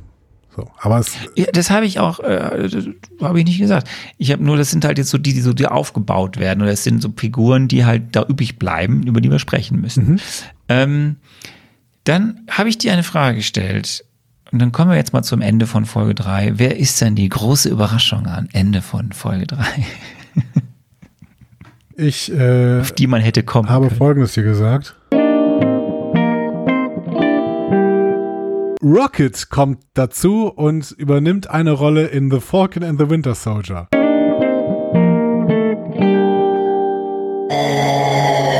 So, 0.55 0.69
aber 0.79 0.99
es, 0.99 1.13
Ja, 1.35 1.45
das 1.51 1.69
habe 1.69 1.85
ich 1.85 1.99
auch, 1.99 2.19
äh, 2.19 2.69
habe 3.21 3.39
ich 3.39 3.45
nicht 3.45 3.59
gesagt. 3.59 3.87
Ich 4.17 4.31
habe 4.31 4.43
nur, 4.43 4.57
das 4.57 4.71
sind 4.71 4.85
halt 4.85 4.97
jetzt 4.97 5.09
so 5.09 5.17
die, 5.17 5.33
die 5.33 5.41
so 5.41 5.53
die 5.53 5.67
aufgebaut 5.67 6.37
werden. 6.37 6.61
Oder 6.61 6.71
es 6.71 6.83
sind 6.83 7.01
so 7.01 7.11
Figuren, 7.15 7.67
die 7.67 7.85
halt 7.85 8.15
da 8.15 8.23
übrig 8.23 8.59
bleiben, 8.59 9.03
über 9.03 9.21
die 9.21 9.31
wir 9.31 9.39
sprechen 9.39 9.79
müssen. 9.81 10.19
Ähm, 10.67 11.17
dann 12.03 12.41
habe 12.49 12.69
ich 12.69 12.77
dir 12.77 12.93
eine 12.93 13.03
Frage 13.03 13.37
gestellt. 13.37 14.05
Und 14.51 14.59
dann 14.59 14.71
kommen 14.71 14.89
wir 14.89 14.97
jetzt 14.97 15.13
mal 15.13 15.21
zum 15.23 15.41
Ende 15.41 15.67
von 15.67 15.85
Folge 15.85 16.15
3. 16.15 16.53
Wer 16.55 16.77
ist 16.77 16.99
denn 17.01 17.15
die 17.15 17.29
große 17.29 17.69
Überraschung 17.69 18.25
am 18.25 18.47
Ende 18.51 18.81
von 18.81 19.11
Folge 19.11 19.45
3, 19.45 19.63
ich 21.95 22.31
äh, 22.33 22.79
auf 22.79 22.91
die 22.91 23.07
man 23.07 23.21
hätte 23.21 23.43
kommen 23.43 23.69
habe 23.69 23.87
können? 23.87 23.97
Folgendes 23.97 24.33
hier 24.33 24.43
gesagt. 24.43 24.95
Rocket 28.81 29.49
kommt 29.49 29.83
dazu 29.93 30.47
und 30.47 30.91
übernimmt 30.91 31.49
eine 31.49 31.71
Rolle 31.71 32.07
in 32.07 32.31
The 32.31 32.39
Falcon 32.39 32.83
and 32.83 32.99
the 32.99 33.09
Winter 33.09 33.35
Soldier. 33.35 33.89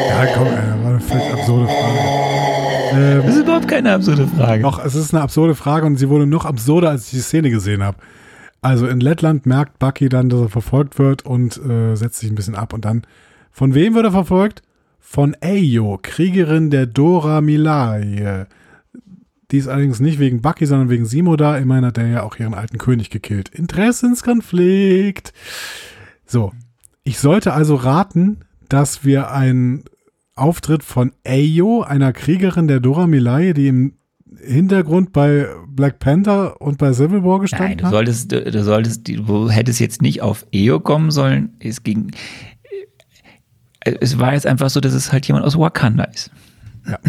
Ja, 0.09 0.25
komm, 0.35 0.47
ey, 0.47 0.55
das 0.55 0.83
war 0.83 0.89
eine 0.89 0.99
völlig 0.99 1.33
absurde 1.33 1.67
Frage. 1.67 1.98
Keine 3.79 3.93
absurde 3.93 4.27
Frage. 4.27 4.63
Doch, 4.63 4.83
es 4.83 4.93
ist 4.93 5.13
eine 5.13 5.23
absurde 5.23 5.55
Frage 5.55 5.85
und 5.85 5.95
sie 5.95 6.09
wurde 6.09 6.27
noch 6.27 6.43
absurder, 6.43 6.89
als 6.89 7.05
ich 7.05 7.11
die 7.11 7.19
Szene 7.19 7.49
gesehen 7.49 7.81
habe. 7.81 7.97
Also 8.61 8.87
in 8.87 8.99
Lettland 8.99 9.45
merkt 9.45 9.79
Bucky 9.79 10.09
dann, 10.09 10.27
dass 10.27 10.41
er 10.41 10.49
verfolgt 10.49 10.99
wird 10.99 11.25
und 11.25 11.55
äh, 11.63 11.95
setzt 11.95 12.19
sich 12.19 12.29
ein 12.29 12.35
bisschen 12.35 12.55
ab 12.55 12.73
und 12.73 12.83
dann 12.83 13.03
von 13.51 13.73
wem 13.73 13.95
wird 13.95 14.03
er 14.03 14.11
verfolgt? 14.11 14.63
Von 14.99 15.33
Ayo, 15.39 15.97
Kriegerin 16.01 16.71
der 16.71 16.87
Dora 16.87 17.39
Milaje. 17.39 18.47
Die 19.49 19.57
ist 19.57 19.69
allerdings 19.69 20.01
nicht 20.01 20.19
wegen 20.19 20.41
Bucky, 20.41 20.65
sondern 20.65 20.89
wegen 20.89 21.05
Simo 21.05 21.37
da. 21.37 21.57
Immerhin 21.57 21.85
hat 21.85 21.97
er 21.97 22.07
ja 22.07 22.23
auch 22.23 22.37
ihren 22.37 22.55
alten 22.55 22.79
König 22.79 23.09
gekillt. 23.09 23.47
Interessenskonflikt. 23.47 25.31
So, 26.25 26.51
ich 27.05 27.17
sollte 27.17 27.53
also 27.53 27.75
raten, 27.75 28.41
dass 28.67 29.05
wir 29.05 29.31
einen 29.31 29.85
Auftritt 30.39 30.83
von 30.83 31.11
Ayo, 31.25 31.81
einer 31.81 32.13
Kriegerin 32.13 32.67
der 32.67 32.79
Dora 32.79 33.07
Milaje, 33.07 33.53
die 33.53 33.67
im 33.67 33.93
Hintergrund 34.41 35.11
bei 35.11 35.47
Black 35.67 35.99
Panther 35.99 36.61
und 36.61 36.77
bei 36.77 36.93
Civil 36.93 37.23
War 37.23 37.39
gestanden 37.39 37.69
Nein, 37.69 37.77
du 37.77 37.83
hat. 37.85 37.91
solltest, 37.91 38.31
du, 38.31 38.43
du 38.43 38.63
solltest, 38.63 39.07
du 39.07 39.49
hättest 39.49 39.79
jetzt 39.79 40.01
nicht 40.01 40.21
auf 40.21 40.45
EO 40.51 40.79
kommen 40.79 41.11
sollen. 41.11 41.53
Es 41.59 41.83
ging, 41.83 42.11
äh, 43.81 43.95
es 43.99 44.19
war 44.19 44.33
jetzt 44.33 44.45
einfach 44.45 44.69
so, 44.69 44.79
dass 44.79 44.93
es 44.93 45.11
halt 45.11 45.27
jemand 45.27 45.45
aus 45.45 45.57
Wakanda 45.57 46.05
ist. 46.05 46.31
Ja. 46.87 46.99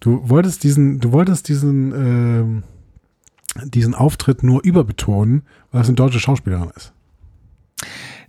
Du 0.00 0.28
wolltest 0.28 0.62
diesen, 0.64 1.00
du 1.00 1.12
wolltest 1.12 1.48
diesen, 1.48 1.92
ähm, 1.92 2.62
diesen 3.64 3.94
Auftritt 3.94 4.42
nur 4.42 4.62
überbetonen, 4.64 5.42
weil 5.70 5.82
es 5.82 5.88
eine 5.88 5.96
deutsche 5.96 6.20
Schauspielerin 6.20 6.70
ist. 6.76 6.92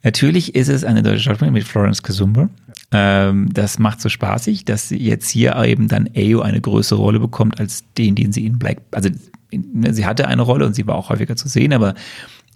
Natürlich 0.03 0.55
ist 0.55 0.69
es 0.69 0.83
eine 0.83 1.01
deutsche 1.01 1.23
Schauspielerin 1.23 1.53
mit 1.53 1.63
Florence 1.63 2.03
Kasumba. 2.03 2.49
Ähm, 2.91 3.49
das 3.53 3.79
macht 3.79 4.01
so 4.01 4.09
spaßig, 4.09 4.65
dass 4.65 4.89
jetzt 4.89 5.29
hier 5.29 5.55
eben 5.63 5.87
dann 5.87 6.09
Ayo 6.15 6.41
eine 6.41 6.61
größere 6.61 6.99
Rolle 6.99 7.19
bekommt 7.19 7.59
als 7.59 7.83
den, 7.97 8.15
den 8.15 8.31
sie 8.31 8.45
in 8.45 8.59
Black, 8.59 8.81
also 8.91 9.09
in, 9.49 9.79
ne, 9.79 9.93
sie 9.93 10.05
hatte 10.05 10.27
eine 10.27 10.41
Rolle 10.41 10.65
und 10.65 10.75
sie 10.75 10.85
war 10.87 10.95
auch 10.95 11.09
häufiger 11.09 11.35
zu 11.35 11.47
sehen, 11.47 11.73
aber 11.73 11.95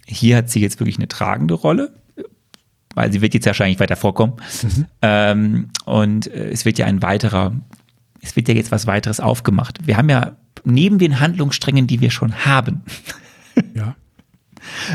hier 0.06 0.36
hat 0.36 0.50
sie 0.50 0.60
jetzt 0.60 0.80
wirklich 0.80 0.96
eine 0.98 1.08
tragende 1.08 1.54
Rolle, 1.54 1.92
weil 2.94 3.12
sie 3.12 3.20
wird 3.20 3.34
jetzt 3.34 3.46
wahrscheinlich 3.46 3.80
weiter 3.80 3.96
vorkommen. 3.96 4.34
Ähm, 5.02 5.68
und 5.84 6.26
äh, 6.28 6.50
es 6.50 6.64
wird 6.64 6.78
ja 6.78 6.86
ein 6.86 7.02
weiterer, 7.02 7.52
es 8.20 8.36
wird 8.36 8.48
ja 8.48 8.54
jetzt 8.54 8.72
was 8.72 8.86
weiteres 8.86 9.20
aufgemacht. 9.20 9.86
Wir 9.86 9.96
haben 9.96 10.08
ja 10.08 10.36
neben 10.64 10.98
den 10.98 11.20
Handlungssträngen, 11.20 11.86
die 11.86 12.00
wir 12.00 12.10
schon 12.10 12.44
haben, 12.44 12.82
Ja. 13.74 13.96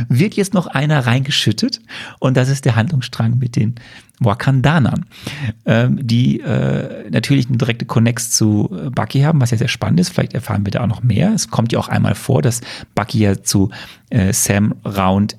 Wird 0.09 0.35
jetzt 0.35 0.53
noch 0.53 0.67
einer 0.67 1.05
reingeschüttet 1.05 1.81
und 2.19 2.37
das 2.37 2.49
ist 2.49 2.65
der 2.65 2.75
Handlungsstrang 2.75 3.37
mit 3.37 3.55
den 3.55 3.75
Wakandanern, 4.19 5.05
ähm, 5.65 5.99
die 6.05 6.39
äh, 6.39 7.09
natürlich 7.09 7.47
eine 7.47 7.57
direkte 7.57 7.85
Connex 7.85 8.31
zu 8.31 8.69
äh, 8.71 8.89
Bucky 8.89 9.21
haben, 9.21 9.41
was 9.41 9.51
ja 9.51 9.57
sehr 9.57 9.67
spannend 9.67 9.99
ist. 9.99 10.09
Vielleicht 10.09 10.33
erfahren 10.33 10.65
wir 10.65 10.71
da 10.71 10.83
auch 10.83 10.87
noch 10.87 11.03
mehr. 11.03 11.33
Es 11.33 11.49
kommt 11.49 11.73
ja 11.73 11.79
auch 11.79 11.89
einmal 11.89 12.15
vor, 12.15 12.41
dass 12.41 12.61
Bucky 12.95 13.19
ja 13.19 13.41
zu 13.41 13.71
äh, 14.09 14.31
Sam 14.31 14.75
Round, 14.85 15.37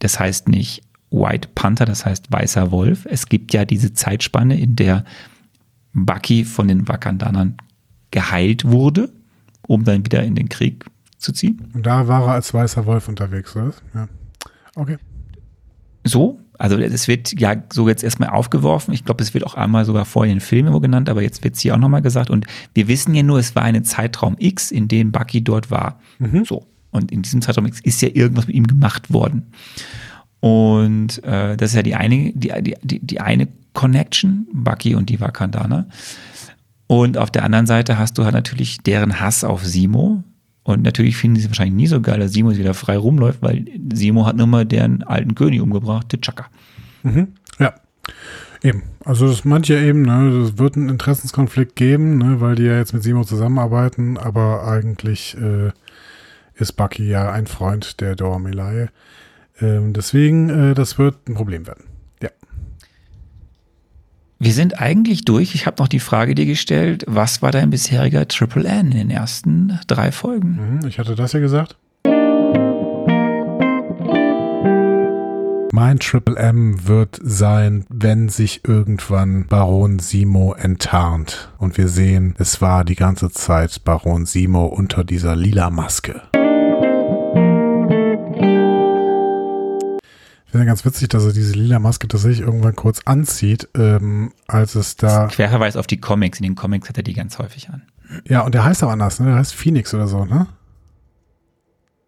das 0.00 0.20
heißt 0.20 0.48
nicht 0.48 0.82
White 1.10 1.48
Panther, 1.54 1.86
das 1.86 2.04
heißt 2.04 2.30
weißer 2.30 2.70
Wolf. 2.70 3.06
Es 3.08 3.28
gibt 3.28 3.54
ja 3.54 3.64
diese 3.64 3.94
Zeitspanne, 3.94 4.58
in 4.60 4.76
der 4.76 5.04
Bucky 5.94 6.44
von 6.44 6.68
den 6.68 6.86
Wakandanern 6.86 7.56
geheilt 8.10 8.64
wurde, 8.64 9.10
um 9.66 9.84
dann 9.84 10.04
wieder 10.04 10.22
in 10.22 10.34
den 10.34 10.48
Krieg 10.48 10.84
zu 11.18 11.32
ziehen. 11.32 11.70
Und 11.74 11.86
da 11.86 12.08
war 12.08 12.22
er 12.26 12.32
als 12.32 12.54
weißer 12.54 12.86
Wolf 12.86 13.08
unterwegs, 13.08 13.54
oder? 13.54 13.72
Ja. 13.94 14.08
Okay. 14.74 14.96
So, 16.04 16.40
also 16.58 16.76
es 16.78 17.06
wird 17.06 17.38
ja 17.38 17.54
so 17.72 17.88
jetzt 17.88 18.02
erstmal 18.02 18.30
aufgeworfen. 18.30 18.92
Ich 18.92 19.04
glaube, 19.04 19.22
es 19.22 19.34
wird 19.34 19.44
auch 19.44 19.54
einmal 19.54 19.84
sogar 19.84 20.04
vorher 20.04 20.32
in 20.32 20.40
Filmen 20.40 20.66
irgendwo 20.66 20.80
genannt, 20.80 21.08
aber 21.08 21.22
jetzt 21.22 21.44
wird 21.44 21.54
es 21.54 21.60
hier 21.60 21.74
auch 21.74 21.78
nochmal 21.78 22.02
gesagt. 22.02 22.30
Und 22.30 22.46
wir 22.74 22.88
wissen 22.88 23.14
ja 23.14 23.22
nur, 23.22 23.38
es 23.38 23.54
war 23.54 23.62
ein 23.62 23.84
Zeitraum 23.84 24.36
X, 24.38 24.70
in 24.70 24.88
dem 24.88 25.12
Bucky 25.12 25.42
dort 25.42 25.70
war. 25.70 26.00
So. 26.44 26.66
Und 26.90 27.12
in 27.12 27.22
diesem 27.22 27.42
Zeitraum 27.42 27.66
X 27.66 27.80
ist 27.80 28.02
ja 28.02 28.08
irgendwas 28.12 28.46
mit 28.46 28.56
ihm 28.56 28.66
gemacht 28.66 29.12
worden. 29.12 29.52
Und 30.40 31.22
äh, 31.24 31.56
das 31.56 31.70
ist 31.70 31.76
ja 31.76 31.82
die 31.82 31.94
eine, 31.94 32.32
die, 32.32 32.52
die, 32.62 32.74
die, 32.82 33.00
die 33.00 33.20
eine 33.20 33.48
Connection, 33.72 34.46
Bucky 34.52 34.94
und 34.94 35.10
die 35.10 35.20
Wakandaner. 35.20 35.86
Und 36.88 37.18
auf 37.18 37.30
der 37.30 37.44
anderen 37.44 37.66
Seite 37.66 37.98
hast 37.98 38.18
du 38.18 38.24
halt 38.24 38.34
natürlich 38.34 38.78
deren 38.78 39.20
Hass 39.20 39.44
auf 39.44 39.64
Simo. 39.64 40.24
Und 40.68 40.82
natürlich 40.82 41.16
finden 41.16 41.36
sie 41.36 41.44
es 41.44 41.48
wahrscheinlich 41.48 41.76
nie 41.76 41.86
so 41.86 42.02
geil, 42.02 42.20
dass 42.20 42.32
Simo 42.32 42.54
wieder 42.54 42.74
frei 42.74 42.98
rumläuft, 42.98 43.40
weil 43.40 43.64
Simo 43.90 44.26
hat 44.26 44.36
nun 44.36 44.50
mal 44.50 44.66
deren 44.66 45.02
alten 45.02 45.34
König 45.34 45.62
umgebracht, 45.62 46.12
T'Chaka. 46.12 46.44
Ja. 47.58 47.72
Eben. 48.62 48.82
Also 49.02 49.28
das 49.28 49.46
meint 49.46 49.66
ja 49.68 49.78
eben, 49.78 50.02
ne, 50.02 50.28
es 50.44 50.58
wird 50.58 50.76
einen 50.76 50.90
Interessenskonflikt 50.90 51.74
geben, 51.74 52.18
ne, 52.18 52.42
weil 52.42 52.54
die 52.56 52.64
ja 52.64 52.76
jetzt 52.76 52.92
mit 52.92 53.02
Simo 53.02 53.24
zusammenarbeiten, 53.24 54.18
aber 54.18 54.68
eigentlich 54.68 55.38
äh, 55.40 55.70
ist 56.56 56.72
Bucky 56.72 57.08
ja 57.08 57.32
ein 57.32 57.46
Freund 57.46 58.02
der 58.02 58.14
Dora 58.14 58.38
Milaje. 58.38 58.90
Ähm, 59.62 59.94
deswegen, 59.94 60.50
äh, 60.50 60.74
das 60.74 60.98
wird 60.98 61.30
ein 61.30 61.34
Problem 61.34 61.66
werden. 61.66 61.84
Wir 64.40 64.52
sind 64.52 64.80
eigentlich 64.80 65.24
durch. 65.24 65.56
Ich 65.56 65.66
habe 65.66 65.82
noch 65.82 65.88
die 65.88 65.98
Frage 65.98 66.36
dir 66.36 66.46
gestellt, 66.46 67.04
was 67.08 67.42
war 67.42 67.50
dein 67.50 67.70
bisheriger 67.70 68.28
Triple 68.28 68.68
N 68.68 68.92
in 68.92 68.98
den 68.98 69.10
ersten 69.10 69.80
drei 69.88 70.12
Folgen? 70.12 70.78
Mhm, 70.80 70.86
ich 70.86 71.00
hatte 71.00 71.16
das 71.16 71.32
ja 71.32 71.40
gesagt. 71.40 71.76
Mein 75.72 75.98
Triple 75.98 76.36
M 76.36 76.86
wird 76.86 77.18
sein, 77.20 77.84
wenn 77.88 78.28
sich 78.28 78.60
irgendwann 78.64 79.46
Baron 79.48 79.98
Simo 79.98 80.54
enttarnt 80.54 81.52
und 81.58 81.76
wir 81.76 81.88
sehen, 81.88 82.36
es 82.38 82.60
war 82.60 82.84
die 82.84 82.96
ganze 82.96 83.30
Zeit 83.30 83.82
Baron 83.82 84.24
Simo 84.24 84.66
unter 84.66 85.02
dieser 85.02 85.34
lila 85.34 85.68
Maske. 85.70 86.22
Ich 90.48 90.52
finde 90.52 90.64
ganz 90.64 90.82
witzig, 90.86 91.10
dass 91.10 91.26
er 91.26 91.34
diese 91.34 91.52
lila 91.52 91.78
Maske 91.78 92.08
tatsächlich 92.08 92.40
irgendwann 92.40 92.74
kurz 92.74 93.00
anzieht, 93.04 93.68
ähm, 93.74 94.32
als 94.46 94.76
es 94.76 94.96
da. 94.96 95.26
Querverweis 95.26 95.76
auf 95.76 95.86
die 95.86 96.00
Comics. 96.00 96.38
In 96.38 96.44
den 96.44 96.54
Comics 96.54 96.88
hat 96.88 96.96
er 96.96 97.02
die 97.02 97.12
ganz 97.12 97.38
häufig 97.38 97.68
an. 97.68 97.82
Ja, 98.26 98.40
und 98.40 98.54
der 98.54 98.64
heißt 98.64 98.82
auch 98.82 98.88
anders, 98.88 99.20
ne? 99.20 99.26
Der 99.26 99.34
heißt 99.34 99.54
Phoenix 99.54 99.92
oder 99.92 100.08
so, 100.08 100.24
ne? 100.24 100.46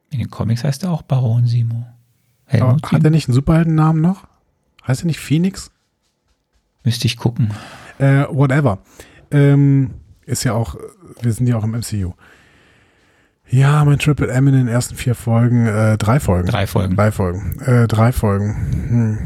In 0.08 0.20
den 0.20 0.30
Comics 0.30 0.64
heißt 0.64 0.84
er 0.84 0.90
auch 0.90 1.02
Baron 1.02 1.46
Simo. 1.46 1.86
Helmut 2.46 2.90
hat 2.90 3.04
er 3.04 3.10
nicht 3.10 3.28
einen 3.28 3.34
Superheldennamen 3.34 4.00
noch? 4.00 4.26
Heißt 4.86 5.02
er 5.02 5.06
nicht 5.08 5.20
Phoenix? 5.20 5.70
Müsste 6.82 7.06
ich 7.08 7.18
gucken. 7.18 7.52
Äh, 7.98 8.24
whatever. 8.30 8.78
Ähm, 9.30 9.90
ist 10.24 10.44
ja 10.44 10.54
auch, 10.54 10.76
wir 11.20 11.32
sind 11.34 11.46
ja 11.46 11.58
auch 11.58 11.64
im 11.64 11.72
MCU. 11.72 12.14
Ja, 13.50 13.84
mein 13.84 13.98
Triple 13.98 14.28
M 14.28 14.46
in 14.46 14.54
den 14.54 14.68
ersten 14.68 14.94
vier 14.94 15.16
Folgen, 15.16 15.66
äh, 15.66 15.98
drei 15.98 16.20
Folgen. 16.20 16.48
Drei 16.48 16.66
Folgen. 16.68 16.94
Drei 16.94 17.10
Folgen. 17.10 17.58
Äh, 17.60 17.88
drei 17.88 18.12
Folgen. 18.12 18.54
Hm. 18.88 19.18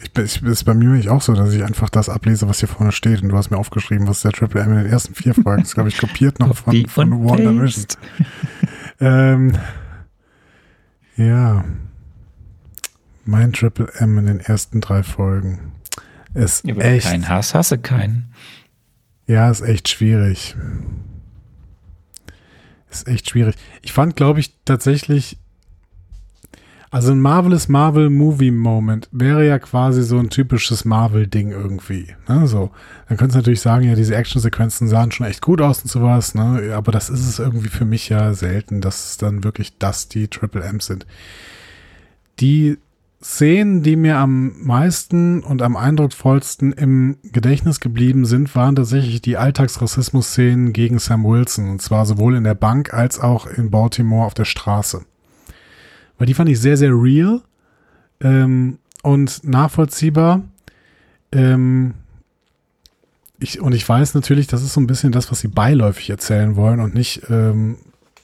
ich, 0.00 0.36
ich, 0.36 0.42
ist 0.42 0.64
bei 0.64 0.72
mir 0.72 0.88
nicht 0.88 1.10
auch 1.10 1.20
so, 1.20 1.34
dass 1.34 1.52
ich 1.52 1.62
einfach 1.62 1.90
das 1.90 2.08
ablese, 2.08 2.48
was 2.48 2.60
hier 2.60 2.68
vorne 2.68 2.90
steht. 2.90 3.22
Und 3.22 3.28
du 3.28 3.36
hast 3.36 3.50
mir 3.50 3.58
aufgeschrieben, 3.58 4.08
was 4.08 4.22
der 4.22 4.32
Triple 4.32 4.62
M 4.62 4.70
in 4.70 4.84
den 4.84 4.86
ersten 4.86 5.14
vier 5.14 5.34
Folgen 5.34 5.62
ist, 5.62 5.74
glaube 5.74 5.90
ich, 5.90 5.98
kopiert 5.98 6.40
noch 6.40 6.56
von, 6.56 6.86
von 6.86 7.24
WandaVision. 7.24 7.86
ähm, 9.00 9.52
ja. 11.16 11.64
Mein 13.26 13.52
Triple 13.52 13.88
M 13.98 14.18
in 14.18 14.26
den 14.26 14.40
ersten 14.40 14.80
drei 14.80 15.02
Folgen 15.02 15.72
ist 16.32 16.64
ja, 16.64 16.76
echt. 16.76 17.06
Keinen 17.06 17.28
Hass, 17.28 17.54
hasse 17.54 17.78
keinen. 17.78 18.32
Ja, 19.26 19.50
ist 19.50 19.60
echt 19.60 19.88
schwierig. 19.88 20.56
Ist 22.94 23.08
echt 23.08 23.30
schwierig. 23.30 23.56
Ich 23.82 23.92
fand, 23.92 24.16
glaube 24.16 24.40
ich, 24.40 24.54
tatsächlich 24.64 25.38
also 26.94 27.10
ein 27.10 27.20
Marvelous 27.20 27.66
Marvel 27.66 28.08
Movie 28.08 28.52
Moment 28.52 29.08
wäre 29.10 29.44
ja 29.44 29.58
quasi 29.58 30.04
so 30.04 30.16
ein 30.16 30.30
typisches 30.30 30.84
Marvel-Ding 30.84 31.50
irgendwie. 31.50 32.14
Ne? 32.28 32.46
So. 32.46 32.70
Dann 33.08 33.16
könntest 33.16 33.34
du 33.34 33.38
natürlich 33.40 33.62
sagen, 33.62 33.88
ja, 33.88 33.96
diese 33.96 34.14
Actionsequenzen 34.14 34.86
sahen 34.86 35.10
schon 35.10 35.26
echt 35.26 35.42
gut 35.42 35.60
aus 35.60 35.82
und 35.82 35.90
sowas, 35.90 36.36
ne? 36.36 36.72
Aber 36.72 36.92
das 36.92 37.10
ist 37.10 37.26
es 37.26 37.40
irgendwie 37.40 37.68
für 37.68 37.84
mich 37.84 38.10
ja 38.10 38.32
selten, 38.32 38.80
dass 38.80 39.10
es 39.10 39.16
dann 39.16 39.42
wirklich 39.42 39.76
das 39.76 40.08
die 40.08 40.28
Triple 40.28 40.62
M's 40.62 40.86
sind. 40.86 41.04
Die 42.38 42.78
Szenen, 43.24 43.82
die 43.82 43.96
mir 43.96 44.18
am 44.18 44.52
meisten 44.62 45.42
und 45.42 45.62
am 45.62 45.76
eindrucksvollsten 45.76 46.72
im 46.72 47.16
Gedächtnis 47.22 47.80
geblieben 47.80 48.26
sind, 48.26 48.54
waren 48.54 48.76
tatsächlich 48.76 49.22
die 49.22 49.38
Alltagsrassismus-Szenen 49.38 50.74
gegen 50.74 50.98
Sam 50.98 51.24
Wilson. 51.24 51.70
Und 51.70 51.82
zwar 51.82 52.04
sowohl 52.04 52.36
in 52.36 52.44
der 52.44 52.54
Bank 52.54 52.92
als 52.92 53.18
auch 53.18 53.46
in 53.46 53.70
Baltimore 53.70 54.26
auf 54.26 54.34
der 54.34 54.44
Straße 54.44 55.06
weil 56.18 56.26
die 56.26 56.34
fand 56.34 56.48
ich 56.48 56.60
sehr, 56.60 56.76
sehr 56.76 56.92
real 56.92 57.40
ähm, 58.20 58.78
und 59.02 59.44
nachvollziehbar. 59.44 60.42
Ähm, 61.32 61.94
ich, 63.38 63.60
und 63.60 63.74
ich 63.74 63.88
weiß 63.88 64.14
natürlich, 64.14 64.46
das 64.46 64.62
ist 64.62 64.74
so 64.74 64.80
ein 64.80 64.86
bisschen 64.86 65.12
das, 65.12 65.30
was 65.30 65.40
sie 65.40 65.48
beiläufig 65.48 66.08
erzählen 66.10 66.56
wollen 66.56 66.80
und 66.80 66.94
nicht, 66.94 67.22
ähm, 67.28 67.78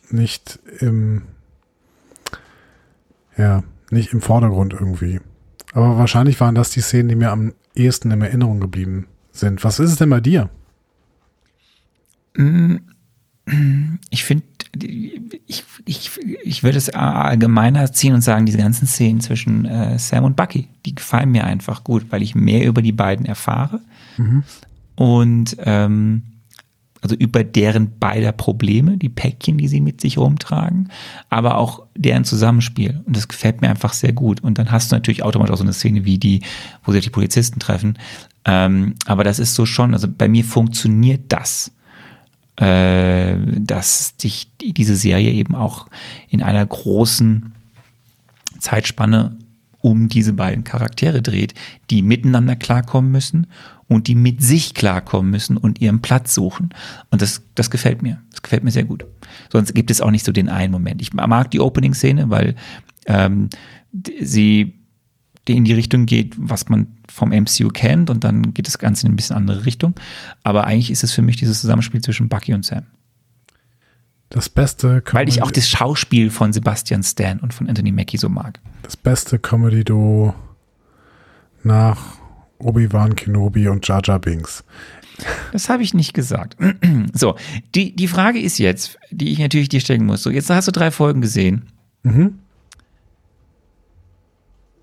nicht 0.08 0.60
im, 0.78 1.22
ja, 3.36 3.62
nicht 3.92 4.12
im 4.12 4.20
Vordergrund 4.20 4.72
irgendwie. 4.72 5.20
Aber 5.72 5.98
wahrscheinlich 5.98 6.40
waren 6.40 6.54
das 6.54 6.70
die 6.70 6.80
Szenen, 6.80 7.08
die 7.08 7.14
mir 7.14 7.30
am 7.30 7.52
ehesten 7.74 8.10
in 8.10 8.22
Erinnerung 8.22 8.60
geblieben 8.60 9.06
sind. 9.32 9.62
Was 9.64 9.78
ist 9.78 9.90
es 9.90 9.96
denn 9.96 10.10
bei 10.10 10.20
dir? 10.20 10.50
Mm, 12.36 12.76
ich 14.10 14.24
finde 14.24 14.44
ich, 15.46 15.64
ich, 15.84 16.10
ich 16.44 16.62
würde 16.62 16.78
es 16.78 16.90
allgemeiner 16.90 17.92
ziehen 17.92 18.14
und 18.14 18.20
sagen, 18.20 18.46
diese 18.46 18.58
ganzen 18.58 18.86
Szenen 18.86 19.20
zwischen 19.20 19.64
äh, 19.64 19.98
Sam 19.98 20.24
und 20.24 20.36
Bucky, 20.36 20.68
die 20.86 20.94
gefallen 20.94 21.32
mir 21.32 21.44
einfach 21.44 21.82
gut, 21.82 22.06
weil 22.10 22.22
ich 22.22 22.34
mehr 22.34 22.66
über 22.66 22.82
die 22.82 22.92
beiden 22.92 23.26
erfahre. 23.26 23.80
Mhm. 24.16 24.44
Und 24.94 25.56
ähm, 25.60 26.22
also 27.02 27.14
über 27.14 27.44
deren 27.44 27.98
beider 27.98 28.32
Probleme, 28.32 28.96
die 28.96 29.08
Päckchen, 29.08 29.58
die 29.58 29.68
sie 29.68 29.80
mit 29.80 30.00
sich 30.00 30.18
rumtragen, 30.18 30.90
aber 31.28 31.58
auch 31.58 31.82
deren 31.96 32.24
Zusammenspiel. 32.24 33.00
Und 33.06 33.16
das 33.16 33.28
gefällt 33.28 33.60
mir 33.60 33.70
einfach 33.70 33.92
sehr 33.92 34.12
gut. 34.12 34.42
Und 34.42 34.58
dann 34.58 34.70
hast 34.70 34.92
du 34.92 34.96
natürlich 34.96 35.22
automatisch 35.22 35.52
auch 35.52 35.58
so 35.58 35.64
eine 35.64 35.72
Szene 35.72 36.04
wie 36.04 36.18
die, 36.18 36.42
wo 36.84 36.92
sich 36.92 37.04
die 37.04 37.10
Polizisten 37.10 37.58
treffen. 37.58 37.98
Ähm, 38.44 38.94
aber 39.06 39.24
das 39.24 39.38
ist 39.38 39.54
so 39.54 39.66
schon, 39.66 39.94
also 39.94 40.08
bei 40.08 40.28
mir 40.28 40.44
funktioniert 40.44 41.22
das 41.28 41.72
äh, 42.60 43.36
dass 43.58 44.14
sich 44.18 44.50
diese 44.60 44.94
Serie 44.94 45.30
eben 45.32 45.54
auch 45.54 45.86
in 46.28 46.42
einer 46.42 46.64
großen 46.64 47.54
Zeitspanne 48.58 49.36
um 49.80 50.08
diese 50.08 50.32
beiden 50.32 50.64
Charaktere 50.64 51.22
dreht, 51.22 51.54
die 51.90 52.02
miteinander 52.02 52.56
klarkommen 52.56 53.10
müssen 53.10 53.46
und 53.88 54.06
die 54.06 54.14
mit 54.14 54.42
sich 54.42 54.74
klarkommen 54.74 55.30
müssen 55.30 55.56
und 55.56 55.80
ihren 55.80 56.00
Platz 56.00 56.34
suchen. 56.34 56.70
Und 57.10 57.22
das, 57.22 57.42
das 57.54 57.70
gefällt 57.70 58.02
mir. 58.02 58.20
Das 58.30 58.42
gefällt 58.42 58.62
mir 58.62 58.70
sehr 58.70 58.84
gut. 58.84 59.04
Sonst 59.50 59.74
gibt 59.74 59.90
es 59.90 60.00
auch 60.00 60.10
nicht 60.10 60.24
so 60.24 60.32
den 60.32 60.48
einen 60.48 60.72
Moment. 60.72 61.02
Ich 61.02 61.12
mag 61.12 61.50
die 61.50 61.60
Opening-Szene, 61.60 62.30
weil 62.30 62.54
ähm, 63.06 63.48
sie 64.20 64.74
in 65.48 65.64
die 65.64 65.72
Richtung 65.72 66.06
geht, 66.06 66.34
was 66.38 66.68
man 66.68 66.86
vom 67.08 67.30
MCU 67.30 67.68
kennt 67.68 68.10
und 68.10 68.22
dann 68.22 68.54
geht 68.54 68.68
das 68.68 68.78
Ganze 68.78 69.06
in 69.06 69.12
ein 69.12 69.16
bisschen 69.16 69.36
andere 69.36 69.66
Richtung. 69.66 69.94
Aber 70.44 70.64
eigentlich 70.66 70.90
ist 70.90 71.02
es 71.02 71.12
für 71.12 71.22
mich 71.22 71.36
dieses 71.36 71.60
Zusammenspiel 71.60 72.00
zwischen 72.00 72.28
Bucky 72.28 72.54
und 72.54 72.64
Sam. 72.64 72.84
Das 74.30 74.48
beste 74.48 75.02
Comedy 75.02 75.12
Weil 75.12 75.28
ich 75.28 75.42
auch 75.42 75.50
das 75.50 75.68
Schauspiel 75.68 76.30
von 76.30 76.52
Sebastian 76.52 77.02
Stan 77.02 77.40
und 77.40 77.52
von 77.52 77.68
Anthony 77.68 77.90
Mackie 77.90 78.16
so 78.16 78.28
mag. 78.28 78.60
Das 78.82 78.96
beste 78.96 79.38
Comedy-Duo 79.38 80.34
nach 81.64 81.98
Obi-Wan 82.58 83.16
Kenobi 83.16 83.68
und 83.68 83.86
Jar 83.86 84.00
Jar 84.04 84.20
Binks. 84.20 84.64
Das 85.52 85.68
habe 85.68 85.82
ich 85.82 85.94
nicht 85.94 86.14
gesagt. 86.14 86.56
So, 87.12 87.36
die, 87.74 87.94
die 87.94 88.06
Frage 88.06 88.40
ist 88.40 88.58
jetzt, 88.58 88.98
die 89.10 89.32
ich 89.32 89.40
natürlich 89.40 89.68
dir 89.68 89.80
stellen 89.80 90.06
muss. 90.06 90.22
So, 90.22 90.30
jetzt 90.30 90.48
hast 90.48 90.68
du 90.68 90.72
drei 90.72 90.90
Folgen 90.92 91.20
gesehen. 91.20 91.66
Mhm. 92.04 92.38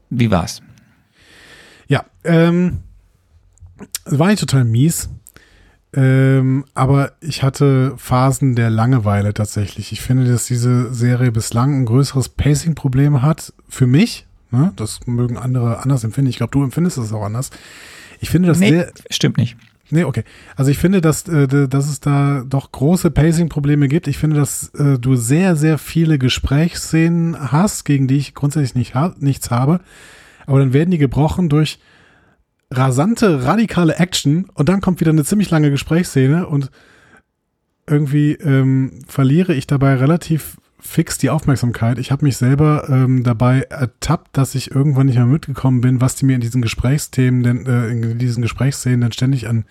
Wie 0.09 0.29
war's? 0.29 0.61
Ja, 1.87 2.05
ähm, 2.25 2.79
war 4.05 4.27
nicht 4.27 4.39
total 4.39 4.65
mies. 4.65 5.09
Ähm, 5.97 6.65
aber 6.75 7.13
ich 7.21 7.41
hatte 7.41 7.95
Phasen 7.97 8.55
der 8.55 8.69
Langeweile 8.69 9.33
tatsächlich. 9.33 9.91
Ich 9.91 10.01
finde, 10.01 10.25
dass 10.25 10.45
diese 10.45 10.93
Serie 10.93 11.31
bislang 11.31 11.73
ein 11.73 11.85
größeres 11.85 12.29
Pacing-Problem 12.29 13.23
hat. 13.23 13.51
Für 13.67 13.87
mich. 13.87 14.27
Ne? 14.51 14.73
Das 14.75 14.99
mögen 15.07 15.37
andere 15.37 15.79
anders 15.79 16.03
empfinden. 16.03 16.29
Ich 16.29 16.37
glaube, 16.37 16.51
du 16.51 16.63
empfindest 16.63 16.99
es 16.99 17.11
auch 17.11 17.23
anders. 17.23 17.49
Ich 18.19 18.29
finde 18.29 18.49
das 18.49 18.59
nee, 18.59 18.69
sehr. 18.69 18.91
Stimmt 19.09 19.37
nicht. 19.37 19.57
Nee, 19.89 20.03
okay. 20.03 20.23
Also 20.55 20.69
ich 20.69 20.77
finde, 20.77 21.01
dass, 21.01 21.27
äh, 21.27 21.67
dass 21.67 21.89
es 21.89 21.99
da 21.99 22.43
doch 22.47 22.71
große 22.71 23.09
Pacing-Probleme 23.09 23.87
gibt. 23.87 24.07
Ich 24.07 24.19
finde, 24.19 24.35
dass 24.35 24.69
äh, 24.75 24.99
du 24.99 25.15
sehr, 25.15 25.55
sehr 25.55 25.79
viele 25.79 26.19
Gesprächsszenen 26.19 27.51
hast, 27.51 27.85
gegen 27.85 28.07
die 28.07 28.17
ich 28.17 28.35
grundsätzlich 28.35 28.75
nicht 28.75 28.93
ha 28.93 29.15
nichts 29.17 29.49
habe. 29.49 29.79
Aber 30.45 30.59
dann 30.59 30.73
werden 30.73 30.91
die 30.91 30.99
gebrochen 30.99 31.49
durch 31.49 31.79
rasante, 32.71 33.45
radikale 33.45 33.95
Action 33.95 34.47
und 34.53 34.69
dann 34.69 34.81
kommt 34.81 34.99
wieder 34.99 35.11
eine 35.11 35.23
ziemlich 35.23 35.49
lange 35.49 35.71
Gesprächsszene 35.71 36.47
und 36.47 36.69
irgendwie 37.89 38.33
ähm, 38.33 38.99
verliere 39.07 39.53
ich 39.53 39.67
dabei 39.67 39.95
relativ 39.95 40.57
fix 40.79 41.17
die 41.17 41.29
Aufmerksamkeit. 41.29 41.97
Ich 41.97 42.11
habe 42.11 42.25
mich 42.25 42.37
selber 42.37 42.87
ähm, 42.89 43.23
dabei 43.23 43.61
ertappt, 43.61 44.37
dass 44.37 44.55
ich 44.55 44.71
irgendwann 44.71 45.07
nicht 45.07 45.15
mehr 45.15 45.25
mitgekommen 45.25 45.81
bin, 45.81 46.01
was 46.01 46.15
die 46.15 46.25
mir 46.25 46.35
in 46.35 46.41
diesen 46.41 46.61
Gesprächsthemen, 46.61 47.43
denn 47.43 47.65
äh, 47.65 47.87
in 47.87 48.19
diesen 48.19 48.41
Gesprächsszenen 48.41 49.01
dann 49.01 49.11
ständig 49.11 49.47
an 49.47 49.65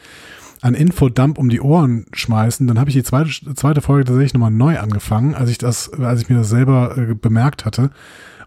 an 0.63 0.75
Infodump 0.75 1.39
um 1.39 1.49
die 1.49 1.61
Ohren 1.61 2.07
schmeißen. 2.13 2.67
Dann 2.67 2.79
habe 2.79 2.91
ich 2.91 2.97
die 2.97 3.03
zweite, 3.03 3.31
zweite 3.55 3.83
Folge 3.83 4.05
tatsächlich 4.05 4.35
nochmal 4.35 4.51
neu 4.51 4.79
angefangen, 4.79 5.35
als 5.35 5.51
ich 5.51 5.59
das, 5.59 5.93
als 5.93 6.23
ich 6.23 6.29
mir 6.29 6.37
das 6.37 6.49
selber 6.49 6.97
äh, 6.97 7.15
bemerkt 7.15 7.65
hatte 7.65 7.91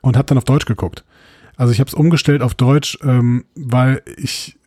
und 0.02 0.18
habe 0.18 0.26
dann 0.26 0.38
auf 0.38 0.44
Deutsch 0.44 0.66
geguckt. 0.66 1.04
Also 1.60 1.73
ich 1.73 1.81
habe 1.81 1.90
es 1.90 1.94
umgestellt 1.94 2.41
auf 2.41 2.56
Deutsch, 2.56 2.98
ähm, 3.03 3.44
weil 3.53 4.02
ich 4.15 4.57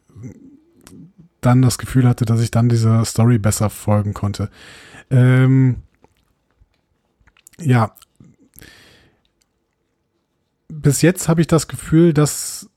dann 1.40 1.62
das 1.62 1.78
Gefühl 1.78 2.06
hatte, 2.06 2.26
dass 2.26 2.42
ich 2.42 2.50
dann 2.50 2.68
dieser 2.68 3.02
Story 3.06 3.38
besser 3.38 3.70
folgen 3.70 4.12
konnte. 4.12 4.50
Ähm, 5.10 5.76
ja. 7.58 7.94
Bis 10.68 11.00
jetzt 11.00 11.30
habe 11.30 11.40
ich 11.40 11.46
das 11.46 11.66
Gefühl, 11.66 12.12
dass 12.12 12.68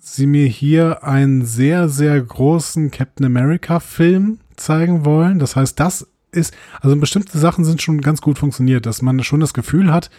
sie 0.00 0.26
mir 0.26 0.46
hier 0.46 1.04
einen 1.04 1.44
sehr, 1.44 1.90
sehr 1.90 2.18
großen 2.18 2.90
Captain 2.90 3.26
America 3.26 3.80
Film 3.80 4.38
zeigen 4.56 5.04
wollen. 5.04 5.38
Das 5.40 5.56
heißt, 5.56 5.78
das 5.78 6.06
ist, 6.32 6.54
also 6.80 6.96
bestimmte 6.96 7.38
Sachen 7.38 7.66
sind 7.66 7.82
schon 7.82 8.00
ganz 8.00 8.22
gut 8.22 8.38
funktioniert, 8.38 8.86
dass 8.86 9.02
man 9.02 9.22
schon 9.22 9.40
das 9.40 9.52
Gefühl 9.52 9.92
hat, 9.92 10.10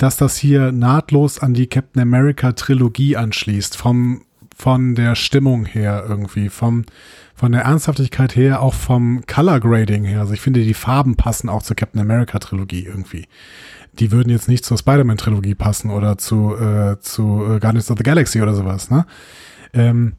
dass 0.00 0.16
das 0.16 0.38
hier 0.38 0.72
nahtlos 0.72 1.38
an 1.38 1.52
die 1.52 1.66
Captain 1.66 2.00
America 2.00 2.52
Trilogie 2.52 3.18
anschließt, 3.18 3.76
vom, 3.76 4.22
von 4.56 4.94
der 4.94 5.14
Stimmung 5.14 5.66
her 5.66 6.06
irgendwie, 6.08 6.48
vom, 6.48 6.86
von 7.34 7.52
der 7.52 7.62
Ernsthaftigkeit 7.62 8.34
her, 8.34 8.62
auch 8.62 8.72
vom 8.72 9.22
Color 9.26 9.60
Grading 9.60 10.04
her. 10.04 10.20
Also 10.20 10.32
ich 10.32 10.40
finde, 10.40 10.64
die 10.64 10.72
Farben 10.72 11.16
passen 11.16 11.50
auch 11.50 11.62
zur 11.62 11.76
Captain 11.76 12.00
America 12.00 12.38
Trilogie 12.38 12.86
irgendwie. 12.86 13.26
Die 13.92 14.10
würden 14.10 14.30
jetzt 14.30 14.48
nicht 14.48 14.64
zur 14.64 14.78
Spider-Man 14.78 15.18
Trilogie 15.18 15.54
passen 15.54 15.90
oder 15.90 16.16
zu, 16.16 16.56
äh, 16.56 16.98
zu 17.00 17.44
äh, 17.44 17.60
Guardians 17.60 17.90
of 17.90 17.98
the 17.98 18.04
Galaxy 18.04 18.40
oder 18.40 18.54
sowas, 18.54 18.90
ne? 18.90 19.04
Ähm, 19.74 20.14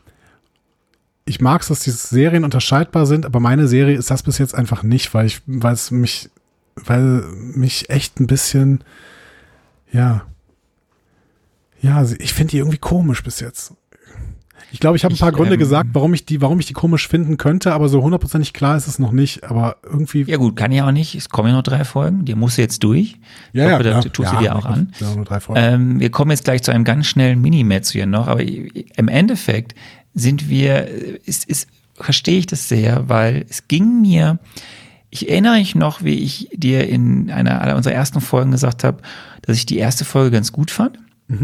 ich 1.25 1.41
mag 1.41 1.61
es, 1.61 1.69
dass 1.69 1.79
diese 1.79 1.97
Serien 1.97 2.43
unterscheidbar 2.43 3.07
sind, 3.07 3.25
aber 3.25 3.39
meine 3.39 3.67
Serie 3.67 3.97
ist 3.97 4.11
das 4.11 4.21
bis 4.21 4.37
jetzt 4.37 4.53
einfach 4.53 4.83
nicht, 4.83 5.13
weil 5.15 5.25
ich, 5.25 5.41
weil 5.47 5.73
es 5.73 5.89
mich, 5.89 6.29
weil 6.75 7.23
mich 7.55 7.89
echt 7.89 8.19
ein 8.19 8.27
bisschen, 8.27 8.83
ja. 9.91 10.25
Ja, 11.81 12.05
ich 12.19 12.33
finde 12.33 12.51
die 12.51 12.57
irgendwie 12.59 12.77
komisch 12.77 13.23
bis 13.23 13.39
jetzt. 13.39 13.73
Ich 14.71 14.79
glaube, 14.79 14.95
ich 14.95 15.03
habe 15.03 15.13
ein 15.13 15.17
paar 15.17 15.29
Ich, 15.29 15.35
Gründe 15.35 15.55
ähm, 15.55 15.59
gesagt, 15.59 15.89
warum 15.93 16.13
ich 16.13 16.25
die, 16.25 16.41
warum 16.41 16.59
ich 16.59 16.65
die 16.65 16.73
komisch 16.73 17.07
finden 17.07 17.37
könnte, 17.37 17.73
aber 17.73 17.89
so 17.89 18.01
hundertprozentig 18.01 18.53
klar 18.53 18.77
ist 18.77 18.87
es 18.87 18.99
noch 18.99 19.11
nicht. 19.11 19.43
Aber 19.43 19.77
irgendwie. 19.83 20.23
Ja 20.23 20.37
gut, 20.37 20.55
kann 20.55 20.71
ja 20.71 20.87
auch 20.87 20.91
nicht. 20.91 21.15
Es 21.15 21.29
kommen 21.29 21.49
ja 21.49 21.55
noch 21.55 21.63
drei 21.63 21.83
Folgen. 21.83 22.23
Die 22.23 22.35
musst 22.35 22.57
du 22.57 22.61
jetzt 22.61 22.83
durch. 22.83 23.19
Ja, 23.51 23.65
ich 23.65 23.69
ja, 23.69 23.73
hoffe, 23.73 23.83
das 23.83 23.91
klar. 24.01 24.13
tust 24.13 24.31
Ja, 24.31 24.37
du 24.37 24.43
dir 24.43 24.55
auch 24.55 24.65
an. 24.65 24.93
Nur 25.15 25.25
drei 25.25 25.39
Folgen. 25.39 25.61
Ähm, 25.61 25.99
wir 25.99 26.09
kommen 26.09 26.31
jetzt 26.31 26.45
gleich 26.45 26.63
zu 26.63 26.71
einem 26.71 26.85
ganz 26.85 27.07
schnellen 27.07 27.41
Minimatch 27.41 27.91
hier 27.91 28.05
noch, 28.05 28.27
aber 28.27 28.43
im 28.43 29.07
Endeffekt 29.07 29.75
sind 30.13 30.47
wir, 30.49 30.87
ist, 31.25 31.45
ist, 31.45 31.67
verstehe 31.95 32.39
ich 32.39 32.45
das 32.45 32.69
sehr, 32.69 33.09
weil 33.09 33.45
es 33.49 33.67
ging 33.67 34.01
mir, 34.01 34.39
ich 35.11 35.29
erinnere 35.29 35.57
mich 35.57 35.75
noch, 35.75 36.03
wie 36.03 36.15
ich 36.15 36.49
dir 36.53 36.87
in 36.87 37.29
einer 37.29 37.61
aller 37.61 37.75
unserer 37.75 37.93
ersten 37.93 38.21
Folgen 38.21 38.51
gesagt 38.51 38.85
habe, 38.85 39.01
dass 39.41 39.57
ich 39.57 39.65
die 39.65 39.77
erste 39.77 40.05
Folge 40.05 40.31
ganz 40.31 40.53
gut 40.53 40.71
fand. 40.71 40.97
Mhm. 41.27 41.43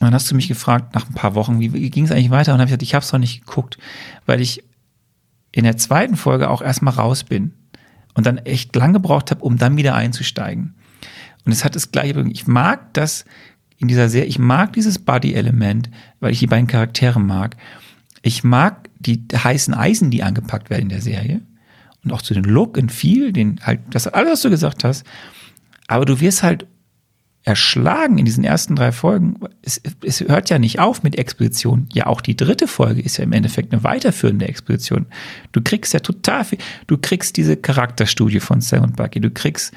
Und 0.00 0.06
dann 0.06 0.14
hast 0.14 0.30
du 0.30 0.34
mich 0.34 0.48
gefragt 0.48 0.94
nach 0.94 1.08
ein 1.08 1.14
paar 1.14 1.36
Wochen, 1.36 1.60
wie, 1.60 1.90
ging 1.90 2.04
es 2.04 2.10
eigentlich 2.10 2.30
weiter? 2.30 2.52
Und 2.52 2.58
dann 2.58 2.62
habe 2.62 2.64
ich 2.64 2.70
gesagt, 2.70 2.82
ich 2.82 2.94
habe 2.94 3.04
es 3.04 3.12
noch 3.12 3.20
nicht 3.20 3.46
geguckt, 3.46 3.78
weil 4.26 4.40
ich 4.40 4.64
in 5.52 5.64
der 5.64 5.76
zweiten 5.76 6.16
Folge 6.16 6.50
auch 6.50 6.60
erstmal 6.60 6.94
raus 6.94 7.22
bin 7.22 7.52
und 8.14 8.26
dann 8.26 8.38
echt 8.38 8.74
lang 8.74 8.92
gebraucht 8.92 9.30
habe, 9.30 9.44
um 9.44 9.56
dann 9.56 9.76
wieder 9.76 9.94
einzusteigen. 9.94 10.74
Und 11.44 11.52
es 11.52 11.64
hat 11.64 11.76
das 11.76 11.92
gleiche, 11.92 12.20
ich 12.30 12.48
mag 12.48 12.92
das 12.94 13.24
in 13.78 13.86
dieser 13.86 14.08
Serie, 14.08 14.28
ich 14.28 14.38
mag 14.40 14.72
dieses 14.72 14.98
Buddy-Element, 14.98 15.88
weil 16.18 16.32
ich 16.32 16.40
die 16.40 16.46
beiden 16.46 16.66
Charaktere 16.66 17.20
mag. 17.20 17.56
Ich 18.22 18.42
mag 18.42 18.88
die 18.98 19.24
heißen 19.32 19.72
Eisen, 19.72 20.10
die 20.10 20.22
angepackt 20.22 20.68
werden 20.68 20.82
in 20.82 20.88
der 20.88 21.00
Serie. 21.00 21.42
Und 22.04 22.12
auch 22.12 22.22
zu 22.22 22.34
den 22.34 22.44
Look 22.44 22.76
und 22.76 22.90
viel, 22.90 23.32
den 23.32 23.60
halt, 23.62 23.80
das 23.90 24.06
alles, 24.06 24.32
was 24.32 24.42
du 24.42 24.50
gesagt 24.50 24.84
hast. 24.84 25.04
Aber 25.86 26.04
du 26.04 26.20
wirst 26.20 26.42
halt 26.42 26.66
erschlagen 27.42 28.18
in 28.18 28.24
diesen 28.24 28.44
ersten 28.44 28.76
drei 28.76 28.92
Folgen. 28.92 29.36
Es, 29.62 29.80
es 30.04 30.20
hört 30.20 30.50
ja 30.50 30.58
nicht 30.58 30.78
auf 30.78 31.02
mit 31.02 31.16
Exposition. 31.16 31.88
Ja, 31.92 32.06
auch 32.06 32.20
die 32.20 32.36
dritte 32.36 32.68
Folge 32.68 33.00
ist 33.00 33.16
ja 33.16 33.24
im 33.24 33.32
Endeffekt 33.32 33.72
eine 33.72 33.82
weiterführende 33.82 34.46
Exposition. 34.46 35.06
Du 35.52 35.62
kriegst 35.62 35.94
ja 35.94 36.00
total 36.00 36.44
viel. 36.44 36.58
Du 36.86 36.98
kriegst 36.98 37.36
diese 37.36 37.56
Charakterstudie 37.56 38.40
von 38.40 38.60
Sam 38.60 38.82
und 38.82 38.96
Bucky. 38.96 39.20
Du 39.20 39.30
kriegst 39.30 39.72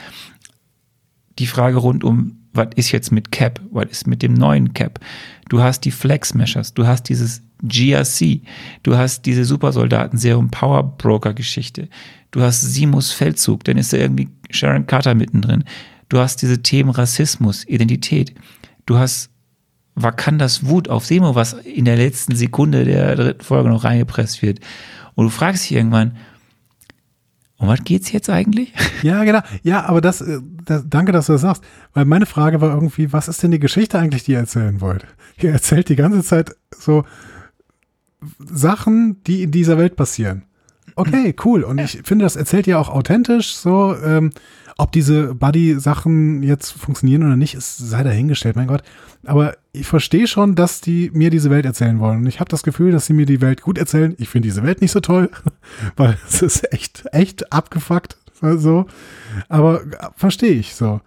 die 1.39 1.47
Frage 1.47 1.77
rund 1.77 2.03
um, 2.03 2.42
was 2.53 2.67
ist 2.75 2.91
jetzt 2.91 3.11
mit 3.11 3.31
Cap? 3.31 3.59
Was 3.71 3.89
ist 3.89 4.07
mit 4.07 4.21
dem 4.21 4.33
neuen 4.33 4.73
Cap? 4.73 4.99
Du 5.49 5.61
hast 5.61 5.81
die 5.81 5.91
Flex 5.91 6.33
Meshers. 6.33 6.73
Du 6.73 6.85
hast 6.85 7.03
dieses 7.09 7.41
GRC. 7.63 8.41
Du 8.83 8.95
hast 8.95 9.25
diese 9.25 9.45
Supersoldaten 9.45 10.19
Serum 10.19 10.51
Power 10.51 10.83
Broker 10.97 11.33
Geschichte. 11.33 11.89
Du 12.31 12.41
hast 12.41 12.61
Simus 12.61 13.11
Feldzug. 13.11 13.63
Dann 13.63 13.77
ist 13.77 13.93
da 13.93 13.97
irgendwie 13.97 14.29
Sharon 14.51 14.85
Carter 14.85 15.15
mittendrin. 15.15 15.63
Du 16.09 16.19
hast 16.19 16.41
diese 16.41 16.61
Themen 16.61 16.91
Rassismus, 16.91 17.67
Identität. 17.67 18.35
Du 18.85 18.97
hast 18.97 19.31
Wakandas 19.95 20.65
Wut 20.65 20.89
auf 20.89 21.05
Semo, 21.05 21.35
was 21.35 21.53
in 21.53 21.85
der 21.85 21.97
letzten 21.97 22.35
Sekunde 22.35 22.83
der 22.85 23.15
dritten 23.15 23.43
Folge 23.43 23.69
noch 23.69 23.83
reingepresst 23.83 24.41
wird. 24.41 24.59
Und 25.15 25.25
du 25.25 25.29
fragst 25.29 25.63
dich 25.63 25.77
irgendwann, 25.77 26.17
um 27.57 27.67
was 27.67 27.83
geht's 27.83 28.11
jetzt 28.11 28.29
eigentlich? 28.29 28.73
Ja, 29.03 29.25
genau. 29.25 29.41
Ja, 29.63 29.83
aber 29.83 29.99
das, 29.99 30.21
äh, 30.21 30.39
das, 30.63 30.85
danke, 30.87 31.11
dass 31.11 31.25
du 31.25 31.33
das 31.33 31.41
sagst. 31.41 31.61
Weil 31.93 32.05
meine 32.05 32.25
Frage 32.25 32.61
war 32.61 32.73
irgendwie, 32.73 33.11
was 33.11 33.27
ist 33.27 33.43
denn 33.43 33.51
die 33.51 33.59
Geschichte 33.59 33.99
eigentlich, 33.99 34.23
die 34.23 34.31
ihr 34.31 34.37
erzählen 34.39 34.79
wollt? 34.79 35.05
Ihr 35.39 35.51
erzählt 35.51 35.89
die 35.89 35.97
ganze 35.97 36.23
Zeit 36.23 36.55
so 36.71 37.03
Sachen, 38.39 39.21
die 39.23 39.43
in 39.43 39.51
dieser 39.51 39.77
Welt 39.77 39.97
passieren. 39.97 40.43
Okay, 40.95 41.35
cool. 41.43 41.63
Und 41.63 41.79
ich 41.79 42.01
finde, 42.05 42.23
das 42.23 42.37
erzählt 42.37 42.67
ihr 42.67 42.79
auch 42.79 42.89
authentisch. 42.89 43.55
So, 43.55 43.95
ähm, 43.97 44.31
ob 44.77 44.91
diese 44.91 45.35
Buddy-Sachen 45.35 46.43
jetzt 46.43 46.71
funktionieren 46.71 47.23
oder 47.23 47.35
nicht, 47.35 47.55
ist 47.55 47.77
sei 47.77 48.03
dahingestellt, 48.03 48.55
mein 48.55 48.67
Gott. 48.67 48.83
Aber 49.25 49.55
ich 49.71 49.87
verstehe 49.87 50.27
schon, 50.27 50.55
dass 50.55 50.81
die 50.81 51.11
mir 51.13 51.29
diese 51.29 51.49
Welt 51.49 51.65
erzählen 51.65 51.99
wollen. 51.99 52.19
Und 52.19 52.27
ich 52.27 52.39
habe 52.39 52.49
das 52.49 52.63
Gefühl, 52.63 52.91
dass 52.91 53.05
sie 53.05 53.13
mir 53.13 53.25
die 53.25 53.41
Welt 53.41 53.61
gut 53.61 53.77
erzählen. 53.77 54.15
Ich 54.17 54.29
finde 54.29 54.47
diese 54.47 54.63
Welt 54.63 54.81
nicht 54.81 54.91
so 54.91 54.99
toll, 54.99 55.29
weil 55.95 56.17
es 56.27 56.41
ist 56.41 56.73
echt, 56.73 57.05
echt 57.11 57.51
abgefuckt. 57.51 58.17
So. 58.41 58.87
Aber 59.47 59.83
äh, 59.83 60.09
verstehe 60.17 60.53
ich 60.53 60.75
so. 60.75 61.01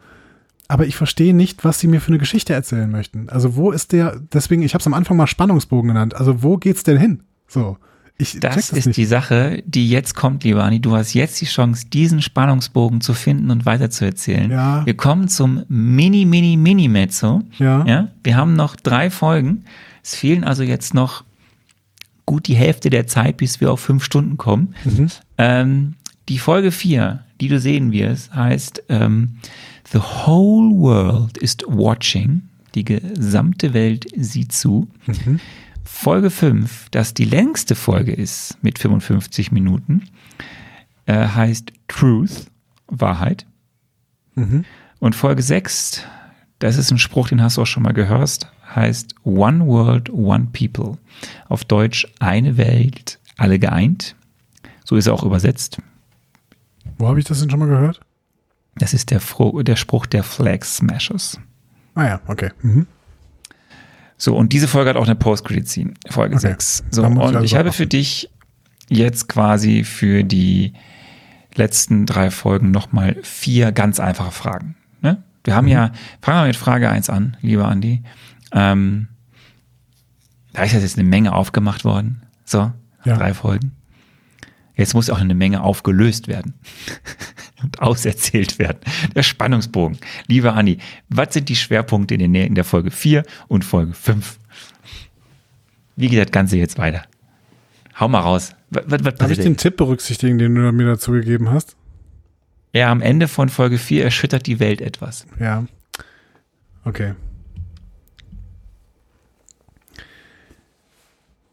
Aber 0.68 0.86
ich 0.86 0.96
verstehe 0.96 1.34
nicht, 1.34 1.64
was 1.64 1.78
sie 1.78 1.86
mir 1.86 2.00
für 2.00 2.08
eine 2.08 2.18
Geschichte 2.18 2.54
erzählen 2.54 2.90
möchten. 2.90 3.28
Also 3.28 3.56
wo 3.56 3.70
ist 3.70 3.92
der, 3.92 4.20
deswegen, 4.32 4.62
ich 4.62 4.74
habe 4.74 4.80
es 4.80 4.86
am 4.86 4.94
Anfang 4.94 5.16
mal 5.16 5.26
Spannungsbogen 5.26 5.88
genannt. 5.88 6.14
Also 6.16 6.42
wo 6.42 6.56
geht's 6.56 6.82
denn 6.82 6.98
hin? 6.98 7.22
So. 7.46 7.76
Ich 8.18 8.40
Das, 8.40 8.70
ist 8.70 8.86
nicht. 8.86 8.96
die 8.96 9.04
Sache, 9.04 9.62
die 9.66 9.90
jetzt 9.90 10.14
kommt, 10.14 10.44
lieber 10.44 10.64
Anni. 10.64 10.80
Du 10.80 10.96
hast 10.96 11.12
jetzt 11.12 11.40
die 11.40 11.44
Chance, 11.46 11.86
diesen 11.92 12.22
Spannungsbogen 12.22 13.00
zu 13.02 13.12
finden 13.12 13.50
und 13.50 13.66
weiterzuerzählen. 13.66 14.50
Ja. 14.50 14.86
Wir 14.86 14.96
kommen 14.96 15.28
zum 15.28 15.64
Mini, 15.68 16.24
Mini, 16.24 16.56
Mini-Mezzo. 16.56 17.42
Ja. 17.58 17.84
ja. 17.84 18.08
Wir 18.24 18.36
haben 18.36 18.54
noch 18.54 18.74
drei 18.76 19.10
Folgen. 19.10 19.64
Es 20.02 20.14
fehlen 20.14 20.44
also 20.44 20.62
jetzt 20.62 20.94
noch 20.94 21.24
gut 22.24 22.48
die 22.48 22.56
Hälfte 22.56 22.88
der 22.90 23.06
Zeit, 23.06 23.36
bis 23.36 23.60
wir 23.60 23.70
auf 23.70 23.80
fünf 23.80 24.02
Stunden 24.04 24.36
kommen. 24.36 24.74
Mhm. 24.84 25.08
Ähm, 25.36 25.94
die 26.28 26.38
Folge 26.38 26.72
vier, 26.72 27.24
die 27.40 27.48
du 27.48 27.60
sehen 27.60 27.92
wirst, 27.92 28.34
heißt 28.34 28.82
ähm, 28.88 29.36
The 29.92 29.98
whole 29.98 30.74
world 30.74 31.36
is 31.38 31.56
watching. 31.66 32.42
Die 32.74 32.84
gesamte 32.84 33.74
Welt 33.74 34.06
sieht 34.16 34.52
zu. 34.52 34.88
Mhm. 35.06 35.38
Folge 35.98 36.30
5, 36.30 36.90
das 36.90 37.14
die 37.14 37.24
längste 37.24 37.74
Folge 37.74 38.12
ist 38.12 38.62
mit 38.62 38.78
55 38.78 39.50
Minuten, 39.50 40.08
äh, 41.06 41.26
heißt 41.26 41.72
Truth, 41.88 42.50
Wahrheit. 42.86 43.46
Mhm. 44.34 44.64
Und 45.00 45.16
Folge 45.16 45.42
6, 45.42 46.02
das 46.58 46.76
ist 46.76 46.90
ein 46.90 46.98
Spruch, 46.98 47.28
den 47.28 47.42
hast 47.42 47.56
du 47.56 47.62
auch 47.62 47.66
schon 47.66 47.82
mal 47.82 47.94
gehört, 47.94 48.52
heißt 48.74 49.14
One 49.24 49.66
World, 49.66 50.10
One 50.10 50.48
People. 50.52 50.98
Auf 51.48 51.64
Deutsch 51.64 52.06
eine 52.20 52.56
Welt, 52.56 53.18
alle 53.38 53.58
geeint. 53.58 54.14
So 54.84 54.96
ist 54.96 55.06
er 55.06 55.14
auch 55.14 55.24
übersetzt. 55.24 55.78
Wo 56.98 57.08
habe 57.08 57.18
ich 57.18 57.24
das 57.24 57.40
denn 57.40 57.50
schon 57.50 57.58
mal 57.58 57.68
gehört? 57.68 58.00
Das 58.76 58.92
ist 58.92 59.10
der, 59.10 59.20
Fro 59.20 59.62
der 59.62 59.76
Spruch 59.76 60.06
der 60.06 60.22
Flag 60.22 60.62
Smashers. 60.62 61.40
Ah 61.94 62.04
ja, 62.04 62.20
okay. 62.28 62.50
Mhm. 62.60 62.86
So, 64.18 64.34
und 64.36 64.52
diese 64.52 64.66
Folge 64.68 64.90
hat 64.90 64.96
auch 64.96 65.04
eine 65.06 65.14
Post-Credit-Scene, 65.16 65.94
Folge 66.10 66.36
Okay. 66.36 66.48
6. 66.48 66.84
So, 66.90 67.02
muss 67.02 67.10
ich 67.10 67.18
und 67.20 67.34
also 67.36 67.40
ich 67.44 67.54
habe 67.54 67.72
für 67.72 67.86
dich 67.86 68.30
jetzt 68.88 69.28
quasi 69.28 69.84
für 69.84 70.24
die 70.24 70.72
letzten 71.54 72.06
drei 72.06 72.30
Folgen 72.30 72.70
nochmal 72.70 73.16
vier 73.22 73.72
ganz 73.72 73.98
einfache 74.00 74.30
Fragen. 74.30 74.76
Ne? 75.02 75.22
Wir 75.44 75.54
haben 75.54 75.66
Mhm. 75.66 75.72
ja, 75.72 75.92
fangen 76.22 76.42
wir 76.42 76.46
mit 76.46 76.56
Frage 76.56 76.88
1 76.90 77.10
an, 77.10 77.36
lieber 77.40 77.66
Andi. 77.68 78.02
Ähm, 78.52 79.08
da 80.52 80.62
ist 80.62 80.72
jetzt 80.72 80.98
eine 80.98 81.08
Menge 81.08 81.32
aufgemacht 81.34 81.84
worden. 81.84 82.22
So, 82.44 82.72
Ja. 83.04 83.16
drei 83.16 83.34
Folgen. 83.34 83.72
Jetzt 84.76 84.94
muss 84.94 85.08
auch 85.08 85.18
eine 85.18 85.34
Menge 85.34 85.62
aufgelöst 85.62 86.28
werden 86.28 86.54
und 87.62 87.80
auserzählt 87.80 88.58
werden. 88.58 88.78
Der 89.14 89.22
Spannungsbogen. 89.22 89.98
Lieber 90.28 90.54
Andi, 90.54 90.78
was 91.08 91.34
sind 91.34 91.48
die 91.48 91.56
Schwerpunkte 91.56 92.14
in 92.14 92.32
der, 92.32 92.46
in 92.46 92.54
der 92.54 92.64
Folge 92.64 92.90
4 92.90 93.24
und 93.48 93.64
Folge 93.64 93.94
5? 93.94 94.38
Wie 95.96 96.08
geht 96.08 96.22
das 96.22 96.30
Ganze 96.30 96.58
jetzt 96.58 96.78
weiter? 96.78 97.02
Hau 97.98 98.08
mal 98.08 98.20
raus. 98.20 98.54
Was, 98.70 98.84
was, 98.86 99.04
was 99.04 99.14
Darf 99.14 99.30
ich 99.30 99.38
den 99.38 99.56
Tipp 99.56 99.78
berücksichtigen, 99.78 100.38
den 100.38 100.54
du 100.54 100.70
mir 100.72 100.86
dazu 100.86 101.12
gegeben 101.12 101.50
hast? 101.50 101.76
Ja, 102.74 102.90
am 102.90 103.00
Ende 103.00 103.26
von 103.28 103.48
Folge 103.48 103.78
4 103.78 104.04
erschüttert 104.04 104.46
die 104.46 104.60
Welt 104.60 104.82
etwas. 104.82 105.26
Ja. 105.40 105.64
Okay. 106.84 107.14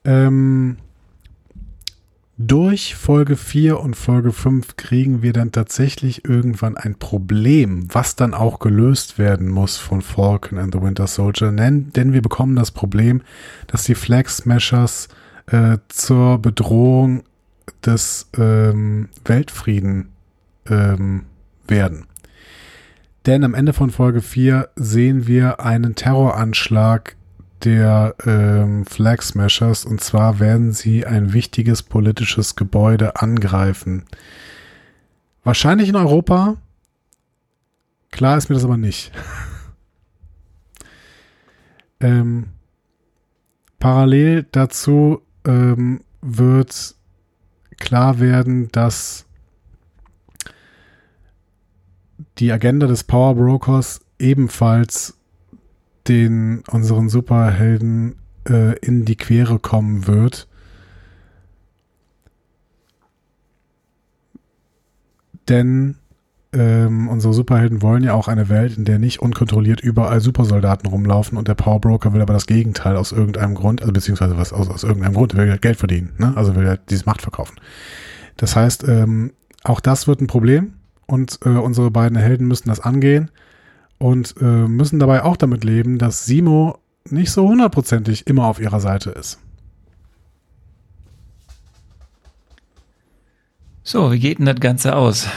Ähm, 0.03 0.77
durch 2.37 2.95
Folge 2.95 3.37
4 3.37 3.79
und 3.79 3.95
Folge 3.95 4.31
5 4.31 4.75
kriegen 4.75 5.21
wir 5.21 5.33
dann 5.33 5.51
tatsächlich 5.51 6.25
irgendwann 6.25 6.75
ein 6.75 6.95
Problem, 6.95 7.87
was 7.93 8.15
dann 8.15 8.33
auch 8.33 8.59
gelöst 8.59 9.19
werden 9.19 9.49
muss 9.49 9.77
von 9.77 10.01
Falcon 10.01 10.57
and 10.57 10.73
the 10.73 10.81
Winter 10.81 11.05
Soldier. 11.05 11.51
Denn, 11.51 11.91
denn 11.93 12.13
wir 12.13 12.23
bekommen 12.23 12.55
das 12.55 12.71
Problem, 12.71 13.21
dass 13.67 13.83
die 13.83 13.95
Flag 13.95 14.29
Smashers 14.29 15.09
äh, 15.45 15.77
zur 15.89 16.39
Bedrohung 16.39 17.23
des 17.85 18.29
ähm, 18.37 19.09
Weltfrieden 19.25 20.09
ähm, 20.67 21.25
werden. 21.67 22.07
Denn 23.25 23.43
am 23.43 23.53
Ende 23.53 23.73
von 23.73 23.89
Folge 23.89 24.21
4 24.21 24.69
sehen 24.75 25.27
wir 25.27 25.59
einen 25.59 25.95
Terroranschlag 25.95 27.15
der 27.63 28.15
ähm, 28.25 28.85
Flag 28.85 29.21
Smashers 29.21 29.85
und 29.85 30.01
zwar 30.01 30.39
werden 30.39 30.73
sie 30.73 31.05
ein 31.05 31.33
wichtiges 31.33 31.83
politisches 31.83 32.55
Gebäude 32.55 33.21
angreifen. 33.21 34.05
Wahrscheinlich 35.43 35.89
in 35.89 35.95
Europa. 35.95 36.57
Klar 38.11 38.37
ist 38.37 38.49
mir 38.49 38.55
das 38.55 38.65
aber 38.65 38.77
nicht. 38.77 39.11
ähm, 41.99 42.47
parallel 43.79 44.45
dazu 44.51 45.21
ähm, 45.45 46.01
wird 46.21 46.95
klar 47.77 48.19
werden, 48.19 48.69
dass 48.71 49.25
die 52.37 52.51
Agenda 52.51 52.87
des 52.87 53.03
Power 53.03 53.35
Brokers 53.35 54.01
ebenfalls 54.19 55.17
den 56.07 56.63
unseren 56.69 57.09
Superhelden 57.09 58.15
äh, 58.47 58.77
in 58.79 59.05
die 59.05 59.15
Quere 59.15 59.59
kommen 59.59 60.07
wird. 60.07 60.47
Denn 65.49 65.97
ähm, 66.53 67.07
unsere 67.09 67.33
Superhelden 67.33 67.81
wollen 67.81 68.03
ja 68.03 68.13
auch 68.13 68.27
eine 68.27 68.47
Welt, 68.47 68.77
in 68.77 68.85
der 68.85 68.99
nicht 68.99 69.21
unkontrolliert 69.21 69.81
überall 69.81 70.21
Supersoldaten 70.21 70.87
rumlaufen 70.89 71.37
und 71.37 71.47
der 71.47 71.55
Powerbroker 71.55 72.13
will 72.13 72.21
aber 72.21 72.33
das 72.33 72.45
Gegenteil 72.45 72.95
aus 72.95 73.11
irgendeinem 73.11 73.55
Grund, 73.55 73.81
also 73.81 73.91
beziehungsweise 73.91 74.37
was 74.37 74.53
aus, 74.53 74.69
aus 74.69 74.83
irgendeinem 74.83 75.15
Grund, 75.15 75.35
will 75.35 75.49
halt 75.49 75.61
Geld 75.61 75.77
verdienen, 75.77 76.13
ne? 76.17 76.33
also 76.35 76.55
will 76.55 76.67
halt 76.67 76.81
dieses 76.89 77.05
Macht 77.05 77.21
verkaufen. 77.21 77.55
Das 78.37 78.55
heißt, 78.55 78.87
ähm, 78.87 79.33
auch 79.63 79.79
das 79.79 80.07
wird 80.07 80.21
ein 80.21 80.27
Problem 80.27 80.73
und 81.07 81.39
äh, 81.43 81.49
unsere 81.49 81.89
beiden 81.89 82.17
Helden 82.17 82.47
müssen 82.47 82.69
das 82.69 82.79
angehen 82.79 83.31
und 84.03 84.35
äh, 84.41 84.43
müssen 84.43 84.99
dabei 84.99 85.23
auch 85.23 85.37
damit 85.37 85.63
leben, 85.63 85.97
dass 85.97 86.25
Simo 86.25 86.77
nicht 87.09 87.31
so 87.31 87.47
hundertprozentig 87.47 88.27
immer 88.27 88.47
auf 88.47 88.59
ihrer 88.59 88.81
Seite 88.81 89.11
ist. 89.11 89.39
So, 93.81 94.11
wie 94.11 94.19
geht 94.19 94.39
denn 94.39 94.45
das 94.45 94.59
Ganze 94.59 94.97
aus? 94.97 95.29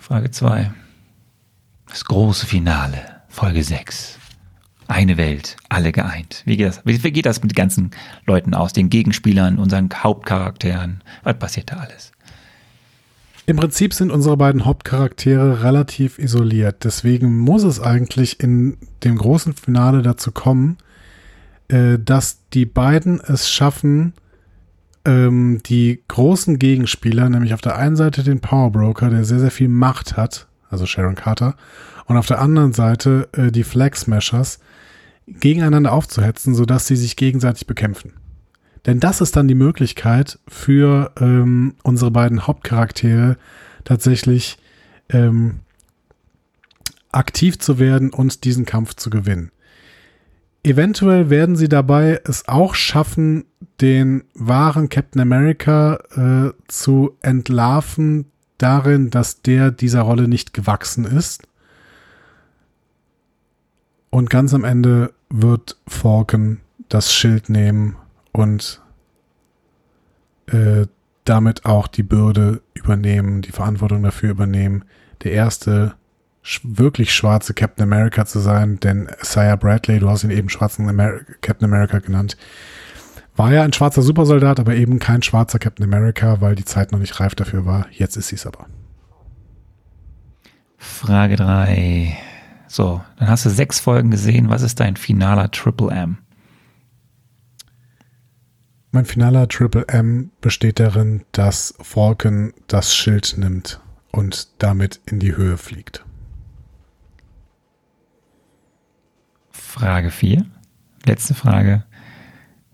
Frage 0.00 0.32
2. 0.32 0.72
Das 1.88 2.04
große 2.04 2.46
Finale, 2.46 3.22
Folge 3.28 3.62
6. 3.62 4.18
Eine 4.88 5.16
Welt, 5.16 5.56
alle 5.68 5.92
geeint. 5.92 6.42
Wie 6.44 6.56
geht 6.56 6.66
das, 6.66 6.82
wie 6.84 6.98
geht 6.98 7.26
das 7.26 7.40
mit 7.40 7.52
den 7.52 7.56
ganzen 7.56 7.92
Leuten 8.26 8.54
aus, 8.54 8.72
den 8.72 8.90
Gegenspielern, 8.90 9.60
unseren 9.60 9.90
Hauptcharakteren? 9.94 11.04
Was 11.22 11.38
passiert 11.38 11.70
da 11.70 11.76
alles? 11.76 12.10
Im 13.48 13.56
Prinzip 13.56 13.94
sind 13.94 14.10
unsere 14.10 14.36
beiden 14.36 14.64
Hauptcharaktere 14.64 15.62
relativ 15.62 16.18
isoliert. 16.18 16.82
Deswegen 16.82 17.38
muss 17.38 17.62
es 17.62 17.80
eigentlich 17.80 18.40
in 18.40 18.76
dem 19.04 19.16
großen 19.16 19.54
Finale 19.54 20.02
dazu 20.02 20.32
kommen, 20.32 20.78
äh, 21.68 21.96
dass 21.98 22.40
die 22.52 22.66
beiden 22.66 23.20
es 23.20 23.48
schaffen, 23.48 24.14
ähm, 25.04 25.60
die 25.64 26.02
großen 26.08 26.58
Gegenspieler, 26.58 27.28
nämlich 27.28 27.54
auf 27.54 27.60
der 27.60 27.76
einen 27.76 27.94
Seite 27.94 28.24
den 28.24 28.40
Power 28.40 28.72
Broker, 28.72 29.10
der 29.10 29.24
sehr, 29.24 29.38
sehr 29.38 29.52
viel 29.52 29.68
Macht 29.68 30.16
hat, 30.16 30.48
also 30.68 30.84
Sharon 30.84 31.14
Carter, 31.14 31.54
und 32.06 32.16
auf 32.16 32.26
der 32.26 32.40
anderen 32.40 32.72
Seite 32.72 33.28
äh, 33.32 33.52
die 33.52 33.64
Flag 33.64 33.94
Smashers, 33.94 34.58
gegeneinander 35.28 35.92
aufzuhetzen, 35.92 36.54
sodass 36.56 36.88
sie 36.88 36.96
sich 36.96 37.14
gegenseitig 37.14 37.68
bekämpfen. 37.68 38.12
Denn 38.86 39.00
das 39.00 39.20
ist 39.20 39.34
dann 39.34 39.48
die 39.48 39.56
Möglichkeit 39.56 40.38
für 40.46 41.12
ähm, 41.20 41.74
unsere 41.82 42.12
beiden 42.12 42.46
Hauptcharaktere 42.46 43.36
tatsächlich 43.84 44.58
ähm, 45.08 45.60
aktiv 47.10 47.58
zu 47.58 47.80
werden 47.80 48.10
und 48.10 48.44
diesen 48.44 48.64
Kampf 48.64 48.94
zu 48.94 49.10
gewinnen. 49.10 49.50
Eventuell 50.62 51.30
werden 51.30 51.56
sie 51.56 51.68
dabei 51.68 52.20
es 52.24 52.48
auch 52.48 52.74
schaffen, 52.74 53.44
den 53.80 54.24
wahren 54.34 54.88
Captain 54.88 55.20
America 55.20 55.98
äh, 56.16 56.52
zu 56.68 57.16
entlarven 57.22 58.26
darin, 58.58 59.10
dass 59.10 59.42
der 59.42 59.70
dieser 59.70 60.02
Rolle 60.02 60.28
nicht 60.28 60.54
gewachsen 60.54 61.04
ist. 61.04 61.42
Und 64.10 64.30
ganz 64.30 64.54
am 64.54 64.64
Ende 64.64 65.12
wird 65.28 65.76
Falcon 65.86 66.58
das 66.88 67.12
Schild 67.12 67.48
nehmen 67.48 67.96
und 68.36 68.82
äh, 70.46 70.86
damit 71.24 71.64
auch 71.64 71.88
die 71.88 72.02
Bürde 72.02 72.62
übernehmen, 72.74 73.42
die 73.42 73.52
Verantwortung 73.52 74.02
dafür 74.02 74.30
übernehmen, 74.30 74.84
der 75.24 75.32
erste 75.32 75.94
wirklich 76.62 77.12
schwarze 77.12 77.54
Captain 77.54 77.82
America 77.82 78.24
zu 78.24 78.38
sein, 78.38 78.78
denn 78.78 79.08
Isaiah 79.20 79.56
Bradley, 79.56 79.98
du 79.98 80.08
hast 80.08 80.22
ihn 80.22 80.30
eben 80.30 80.48
schwarzen 80.48 80.88
Amer 80.88 81.20
Captain 81.40 81.64
America 81.64 81.98
genannt, 81.98 82.36
war 83.34 83.52
ja 83.52 83.62
ein 83.62 83.72
schwarzer 83.72 84.02
Supersoldat, 84.02 84.60
aber 84.60 84.76
eben 84.76 84.98
kein 84.98 85.22
schwarzer 85.22 85.58
Captain 85.58 85.84
America, 85.84 86.40
weil 86.40 86.54
die 86.54 86.64
Zeit 86.64 86.92
noch 86.92 87.00
nicht 87.00 87.18
reif 87.18 87.34
dafür 87.34 87.66
war. 87.66 87.86
Jetzt 87.90 88.16
ist 88.16 88.28
sie 88.28 88.36
es 88.36 88.46
aber. 88.46 88.66
Frage 90.78 91.36
3. 91.36 92.16
So, 92.68 93.02
dann 93.18 93.28
hast 93.28 93.44
du 93.44 93.50
sechs 93.50 93.80
Folgen 93.80 94.10
gesehen. 94.10 94.48
Was 94.48 94.62
ist 94.62 94.80
dein 94.80 94.96
finaler 94.96 95.50
Triple 95.50 95.90
M? 95.90 96.18
Mein 98.90 99.04
finaler 99.04 99.48
Triple 99.48 99.86
M 99.88 100.30
besteht 100.40 100.80
darin, 100.80 101.24
dass 101.32 101.74
Falcon 101.80 102.52
das 102.66 102.94
Schild 102.94 103.34
nimmt 103.36 103.80
und 104.12 104.48
damit 104.58 105.00
in 105.06 105.18
die 105.18 105.36
Höhe 105.36 105.58
fliegt. 105.58 106.04
Frage 109.50 110.10
4. 110.10 110.46
Letzte 111.04 111.34
Frage. 111.34 111.84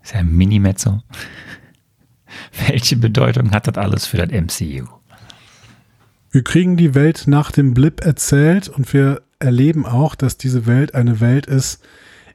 Ist 0.01 0.13
ja 0.13 0.19
ein 0.19 0.33
Mini-Mezzo. 0.33 1.01
Welche 2.67 2.95
Bedeutung 2.95 3.51
hat 3.51 3.67
das 3.67 3.77
alles 3.77 4.05
für 4.05 4.17
das 4.17 4.29
MCU? 4.29 4.87
Wir 6.31 6.43
kriegen 6.43 6.77
die 6.77 6.95
Welt 6.95 7.25
nach 7.27 7.51
dem 7.51 7.73
Blip 7.73 8.01
erzählt 8.01 8.69
und 8.69 8.91
wir 8.93 9.21
erleben 9.39 9.85
auch, 9.85 10.15
dass 10.15 10.37
diese 10.37 10.65
Welt 10.65 10.95
eine 10.95 11.19
Welt 11.19 11.45
ist, 11.45 11.83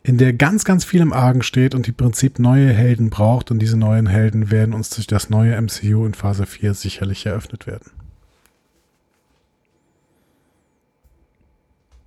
in 0.08 0.16
der 0.16 0.32
ganz, 0.32 0.64
ganz 0.64 0.86
viel 0.86 1.02
im 1.02 1.12
Argen 1.12 1.42
steht 1.42 1.74
und 1.74 1.86
die 1.86 1.92
Prinzip 1.92 2.38
neue 2.38 2.72
Helden 2.72 3.10
braucht. 3.10 3.50
Und 3.50 3.58
diese 3.58 3.76
neuen 3.76 4.06
Helden 4.06 4.50
werden 4.50 4.72
uns 4.72 4.88
durch 4.88 5.06
das 5.06 5.28
neue 5.28 5.60
MCU 5.60 6.06
in 6.06 6.14
Phase 6.14 6.46
4 6.46 6.72
sicherlich 6.72 7.26
eröffnet 7.26 7.66
werden. 7.66 7.90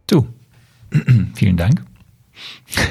Du, 0.08 0.28
vielen 1.36 1.58
Dank. 1.58 1.84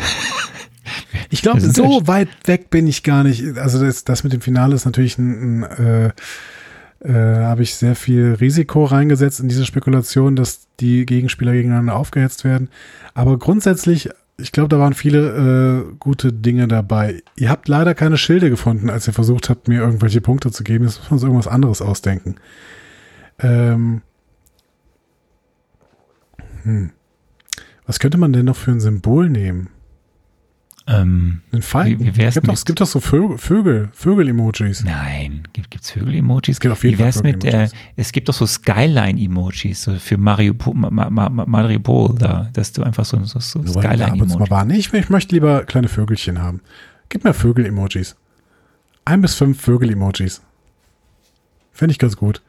Ich 1.32 1.42
glaube, 1.42 1.60
so 1.60 2.08
weit 2.08 2.28
weg 2.44 2.70
bin 2.70 2.89
ich 2.89 3.05
gar 3.05 3.22
nicht. 3.22 3.56
Also 3.56 3.84
das, 3.84 4.02
das 4.02 4.24
mit 4.24 4.32
dem 4.32 4.40
Finale 4.40 4.74
ist 4.74 4.84
natürlich 4.84 5.16
ein, 5.16 5.62
ein 5.62 5.62
äh, 5.62 6.12
äh, 7.05 7.12
habe 7.44 7.62
ich 7.62 7.76
sehr 7.76 7.94
viel 7.94 8.36
Risiko 8.40 8.84
reingesetzt 8.84 9.39
in 9.39 9.48
diese 9.48 9.64
Spekulation, 9.64 10.34
dass 10.34 10.66
die 10.80 11.06
Gegenspieler 11.06 11.52
gegeneinander 11.52 11.94
aufgehetzt 11.94 12.44
werden. 12.44 12.68
Aber 13.14 13.39
grundsätzlich 13.39 14.10
ich 14.40 14.52
glaube, 14.52 14.68
da 14.68 14.78
waren 14.78 14.94
viele 14.94 15.90
äh, 15.90 15.94
gute 15.98 16.32
Dinge 16.32 16.68
dabei. 16.68 17.22
Ihr 17.36 17.50
habt 17.50 17.68
leider 17.68 17.94
keine 17.94 18.16
Schilde 18.16 18.50
gefunden, 18.50 18.90
als 18.90 19.06
ihr 19.06 19.12
versucht 19.12 19.48
habt, 19.48 19.68
mir 19.68 19.80
irgendwelche 19.80 20.20
Punkte 20.20 20.50
zu 20.50 20.64
geben. 20.64 20.84
Jetzt 20.84 20.98
muss 20.98 21.10
man 21.10 21.16
uns 21.16 21.22
irgendwas 21.22 21.48
anderes 21.48 21.82
ausdenken. 21.82 22.36
Ähm, 23.38 24.02
hm. 26.62 26.90
Was 27.86 27.98
könnte 27.98 28.18
man 28.18 28.32
denn 28.32 28.46
noch 28.46 28.56
für 28.56 28.70
ein 28.70 28.80
Symbol 28.80 29.28
nehmen? 29.28 29.70
Ähm, 30.86 31.42
Ein 31.52 31.62
Falken? 31.62 32.00
wie, 32.00 32.07
wie 32.07 32.17
wär's 32.17 32.28
es, 32.31 32.34
gibt 32.34 32.47
doch, 32.49 32.52
mit, 32.52 32.59
es 32.59 32.65
gibt 32.65 32.81
doch 32.81 32.86
so 32.86 33.00
Vögel, 33.00 33.39
Vögel, 33.39 33.91
Vögel-Emojis. 33.92 34.83
Nein, 34.84 35.42
gibt 35.52 35.75
es 35.84 35.91
Vögel-Emojis? 35.91 36.57
Es 36.57 36.60
gibt 36.60 36.73
auf 36.73 36.83
jeden 36.83 36.99
Wie 36.99 37.02
wär's 37.02 37.17
Fall 37.20 37.33
mit, 37.33 37.44
äh, 37.44 37.68
es 37.97 38.12
gibt 38.12 38.28
doch 38.28 38.34
so 38.34 38.47
Skyline-Emojis 38.47 39.83
so 39.83 39.94
für 39.94 40.17
Mariupol, 40.17 40.75
Ma, 40.75 40.91
Ma, 40.91 41.10
Ma, 41.10 41.47
Mariupol 41.47 42.15
da, 42.18 42.49
dass 42.52 42.73
du 42.73 42.83
einfach 42.83 43.05
so, 43.05 43.23
so, 43.25 43.39
so 43.41 43.60
Nur 43.60 43.75
weil 43.76 43.91
die 43.91 43.99
da 43.99 44.07
ab 44.07 44.12
und 44.20 44.28
zu 44.31 44.39
mal 44.39 44.47
Skyline-Emoji. 44.47 44.50
waren. 44.50 44.68
Nee, 44.68 44.78
ich, 44.78 44.92
ich 44.92 45.10
möchte 45.10 45.34
lieber 45.34 45.65
kleine 45.65 45.89
Vögelchen 45.89 46.41
haben. 46.41 46.60
Gib 47.09 47.25
mir 47.25 47.34
Vögel-Emojis. 47.34 48.17
Ein 49.05 49.20
bis 49.20 49.34
fünf 49.34 49.60
Vögel-Emojis. 49.60 50.42
Fände 51.73 51.92
ich 51.92 51.99
ganz 51.99 52.17
gut. 52.17 52.42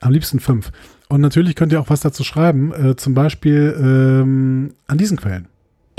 Am 0.00 0.12
liebsten 0.12 0.40
fünf. 0.40 0.72
Und 1.08 1.20
natürlich 1.20 1.54
könnt 1.54 1.72
ihr 1.72 1.80
auch 1.80 1.90
was 1.90 2.00
dazu 2.00 2.24
schreiben, 2.24 2.72
äh, 2.72 2.96
zum 2.96 3.14
Beispiel 3.14 3.76
ähm, 3.80 4.74
an 4.88 4.98
diesen 4.98 5.16
Quellen. 5.18 5.48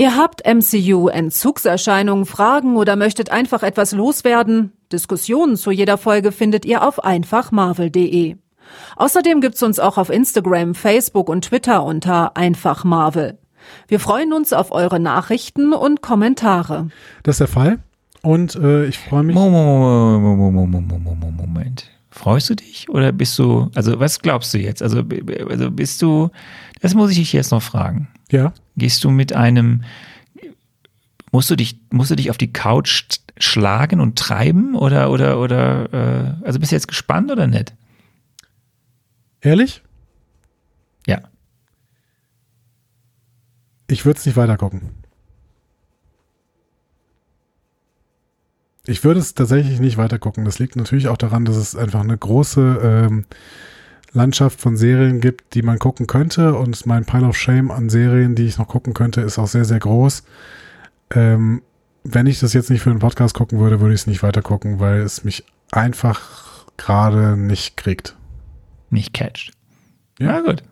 Ihr 0.00 0.16
habt 0.16 0.46
MCU-Entzugserscheinungen, 0.46 2.24
Fragen 2.24 2.76
oder 2.76 2.94
möchtet 2.94 3.32
einfach 3.32 3.64
etwas 3.64 3.90
loswerden? 3.90 4.70
Diskussionen 4.92 5.56
zu 5.56 5.72
jeder 5.72 5.98
Folge 5.98 6.30
findet 6.30 6.64
ihr 6.64 6.86
auf 6.86 7.02
einfachmarvel.de. 7.02 8.36
Außerdem 8.94 9.40
gibt's 9.40 9.64
uns 9.64 9.80
auch 9.80 9.98
auf 9.98 10.10
Instagram, 10.10 10.76
Facebook 10.76 11.28
und 11.28 11.46
Twitter 11.46 11.82
unter 11.82 12.36
einfachmarvel. 12.36 13.38
Wir 13.88 13.98
freuen 13.98 14.32
uns 14.32 14.52
auf 14.52 14.70
eure 14.70 15.00
Nachrichten 15.00 15.72
und 15.72 16.00
Kommentare. 16.00 16.90
Das 17.24 17.34
ist 17.34 17.40
der 17.40 17.48
Fall. 17.48 17.80
Und 18.22 18.54
äh, 18.54 18.86
ich 18.86 18.98
freue 18.98 19.24
mich. 19.24 19.34
Moment. 19.34 19.90
Freust 22.10 22.50
du 22.50 22.54
dich 22.54 22.88
oder 22.88 23.12
bist 23.12 23.38
du, 23.38 23.70
also 23.74 24.00
was 24.00 24.20
glaubst 24.20 24.54
du 24.54 24.58
jetzt? 24.58 24.82
Also, 24.82 25.02
also 25.48 25.70
bist 25.70 26.02
du 26.02 26.30
das 26.80 26.94
muss 26.94 27.10
ich 27.10 27.18
dich 27.18 27.32
jetzt 27.32 27.50
noch 27.50 27.62
fragen. 27.62 28.08
Ja. 28.30 28.52
Gehst 28.76 29.04
du 29.04 29.10
mit 29.10 29.32
einem, 29.32 29.84
musst 31.32 31.50
du 31.50 31.56
dich, 31.56 31.78
musst 31.90 32.10
du 32.10 32.16
dich 32.16 32.30
auf 32.30 32.38
die 32.38 32.52
Couch 32.52 33.04
schlagen 33.38 34.00
und 34.00 34.18
treiben 34.18 34.74
oder, 34.74 35.10
oder, 35.10 35.38
oder, 35.40 35.92
äh, 35.92 36.44
also 36.44 36.58
bist 36.58 36.72
du 36.72 36.76
jetzt 36.76 36.88
gespannt 36.88 37.30
oder 37.30 37.46
nicht? 37.46 37.74
Ehrlich? 39.40 39.82
Ja. 41.06 41.20
Ich 43.86 44.04
würde 44.04 44.18
es 44.18 44.26
nicht 44.26 44.36
weitergucken. 44.36 44.90
Ich 48.86 49.04
würde 49.04 49.20
es 49.20 49.34
tatsächlich 49.34 49.80
nicht 49.80 49.98
weitergucken. 49.98 50.44
Das 50.46 50.58
liegt 50.58 50.74
natürlich 50.74 51.08
auch 51.08 51.18
daran, 51.18 51.44
dass 51.44 51.56
es 51.56 51.76
einfach 51.76 52.00
eine 52.00 52.16
große 52.16 52.80
ähm, 52.82 53.26
Landschaft 54.12 54.60
von 54.60 54.76
Serien 54.76 55.20
gibt, 55.20 55.54
die 55.54 55.62
man 55.62 55.78
gucken 55.78 56.06
könnte. 56.06 56.54
Und 56.54 56.86
mein 56.86 57.04
Pile 57.04 57.26
of 57.26 57.36
Shame 57.36 57.70
an 57.70 57.88
Serien, 57.88 58.34
die 58.34 58.46
ich 58.46 58.58
noch 58.58 58.68
gucken 58.68 58.94
könnte, 58.94 59.20
ist 59.20 59.38
auch 59.38 59.48
sehr, 59.48 59.64
sehr 59.64 59.78
groß. 59.78 60.22
Ähm, 61.14 61.62
wenn 62.04 62.26
ich 62.26 62.40
das 62.40 62.52
jetzt 62.52 62.70
nicht 62.70 62.82
für 62.82 62.90
einen 62.90 63.00
Podcast 63.00 63.34
gucken 63.34 63.58
würde, 63.58 63.80
würde 63.80 63.94
ich 63.94 64.02
es 64.02 64.06
nicht 64.06 64.22
weiter 64.22 64.42
gucken, 64.42 64.80
weil 64.80 65.00
es 65.00 65.24
mich 65.24 65.44
einfach 65.70 66.66
gerade 66.76 67.36
nicht 67.36 67.76
kriegt. 67.76 68.16
Nicht 68.90 69.12
catcht. 69.12 69.52
Ja. 70.18 70.40
Na 70.40 70.40
gut. 70.40 70.62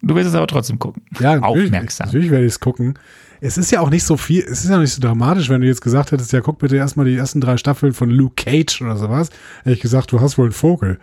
Du 0.00 0.14
willst 0.14 0.30
es 0.30 0.34
aber 0.34 0.46
trotzdem 0.46 0.78
gucken. 0.78 1.02
Ja, 1.18 1.36
natürlich, 1.36 1.66
Aufmerksam. 1.66 2.06
Natürlich 2.06 2.30
werde 2.30 2.46
ich 2.46 2.52
es 2.52 2.60
gucken. 2.60 2.98
Es 3.40 3.58
ist 3.58 3.70
ja 3.70 3.80
auch 3.80 3.90
nicht 3.90 4.04
so 4.04 4.16
viel, 4.16 4.42
es 4.42 4.64
ist 4.64 4.70
ja 4.70 4.78
nicht 4.78 4.92
so 4.92 5.00
dramatisch, 5.00 5.48
wenn 5.48 5.60
du 5.60 5.66
jetzt 5.66 5.80
gesagt 5.80 6.12
hättest, 6.12 6.32
ja, 6.32 6.40
guck 6.40 6.58
bitte 6.58 6.76
erstmal 6.76 7.06
die 7.06 7.16
ersten 7.16 7.40
drei 7.40 7.56
Staffeln 7.56 7.92
von 7.92 8.08
Luke 8.08 8.34
Cage 8.36 8.82
oder 8.82 8.96
sowas. 8.96 9.30
Hätte 9.62 9.74
ich 9.74 9.80
gesagt, 9.80 10.12
du 10.12 10.20
hast 10.20 10.38
wohl 10.38 10.46
einen 10.46 10.52
Vogel 10.52 10.98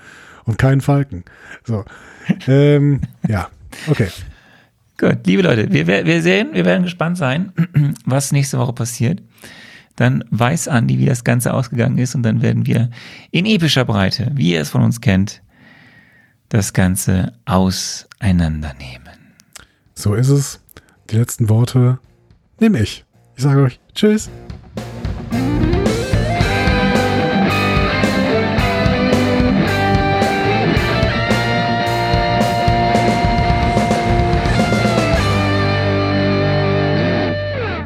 und 0.46 0.58
keinen 0.58 0.82
Falken. 0.82 1.24
So. 1.64 1.86
ähm, 2.48 3.02
ja, 3.28 3.50
okay. 3.88 4.10
Gut, 4.98 5.28
liebe 5.28 5.42
Leute, 5.42 5.72
wir, 5.72 5.88
wir 5.88 6.22
sehen, 6.22 6.50
wir 6.54 6.64
werden 6.64 6.84
gespannt 6.84 7.18
sein, 7.18 7.52
was 8.06 8.32
nächste 8.32 8.58
Woche 8.58 8.74
passiert. 8.74 9.22
Dann 9.98 10.24
weiß 10.30 10.68
Andi, 10.68 11.00
wie 11.00 11.06
das 11.06 11.24
Ganze 11.24 11.54
ausgegangen 11.54 11.98
ist 11.98 12.16
und 12.16 12.24
dann 12.24 12.42
werden 12.42 12.66
wir 12.66 12.90
in 13.32 13.46
epischer 13.46 13.86
Breite, 13.86 14.32
wie 14.34 14.54
ihr 14.54 14.62
es 14.62 14.70
von 14.70 14.84
uns 14.84 15.02
kennt, 15.02 15.42
das 16.50 16.74
Ganze 16.74 17.34
auseinandernehmen. 17.46 19.34
So 19.94 20.14
ist 20.14 20.30
es. 20.30 20.62
Die 21.10 21.18
letzten 21.18 21.50
Worte 21.50 22.00
nehme 22.60 22.80
ich. 22.82 23.06
Ich 23.36 23.44
sage 23.44 23.64
euch 23.64 23.80
Tschüss. 23.94 24.30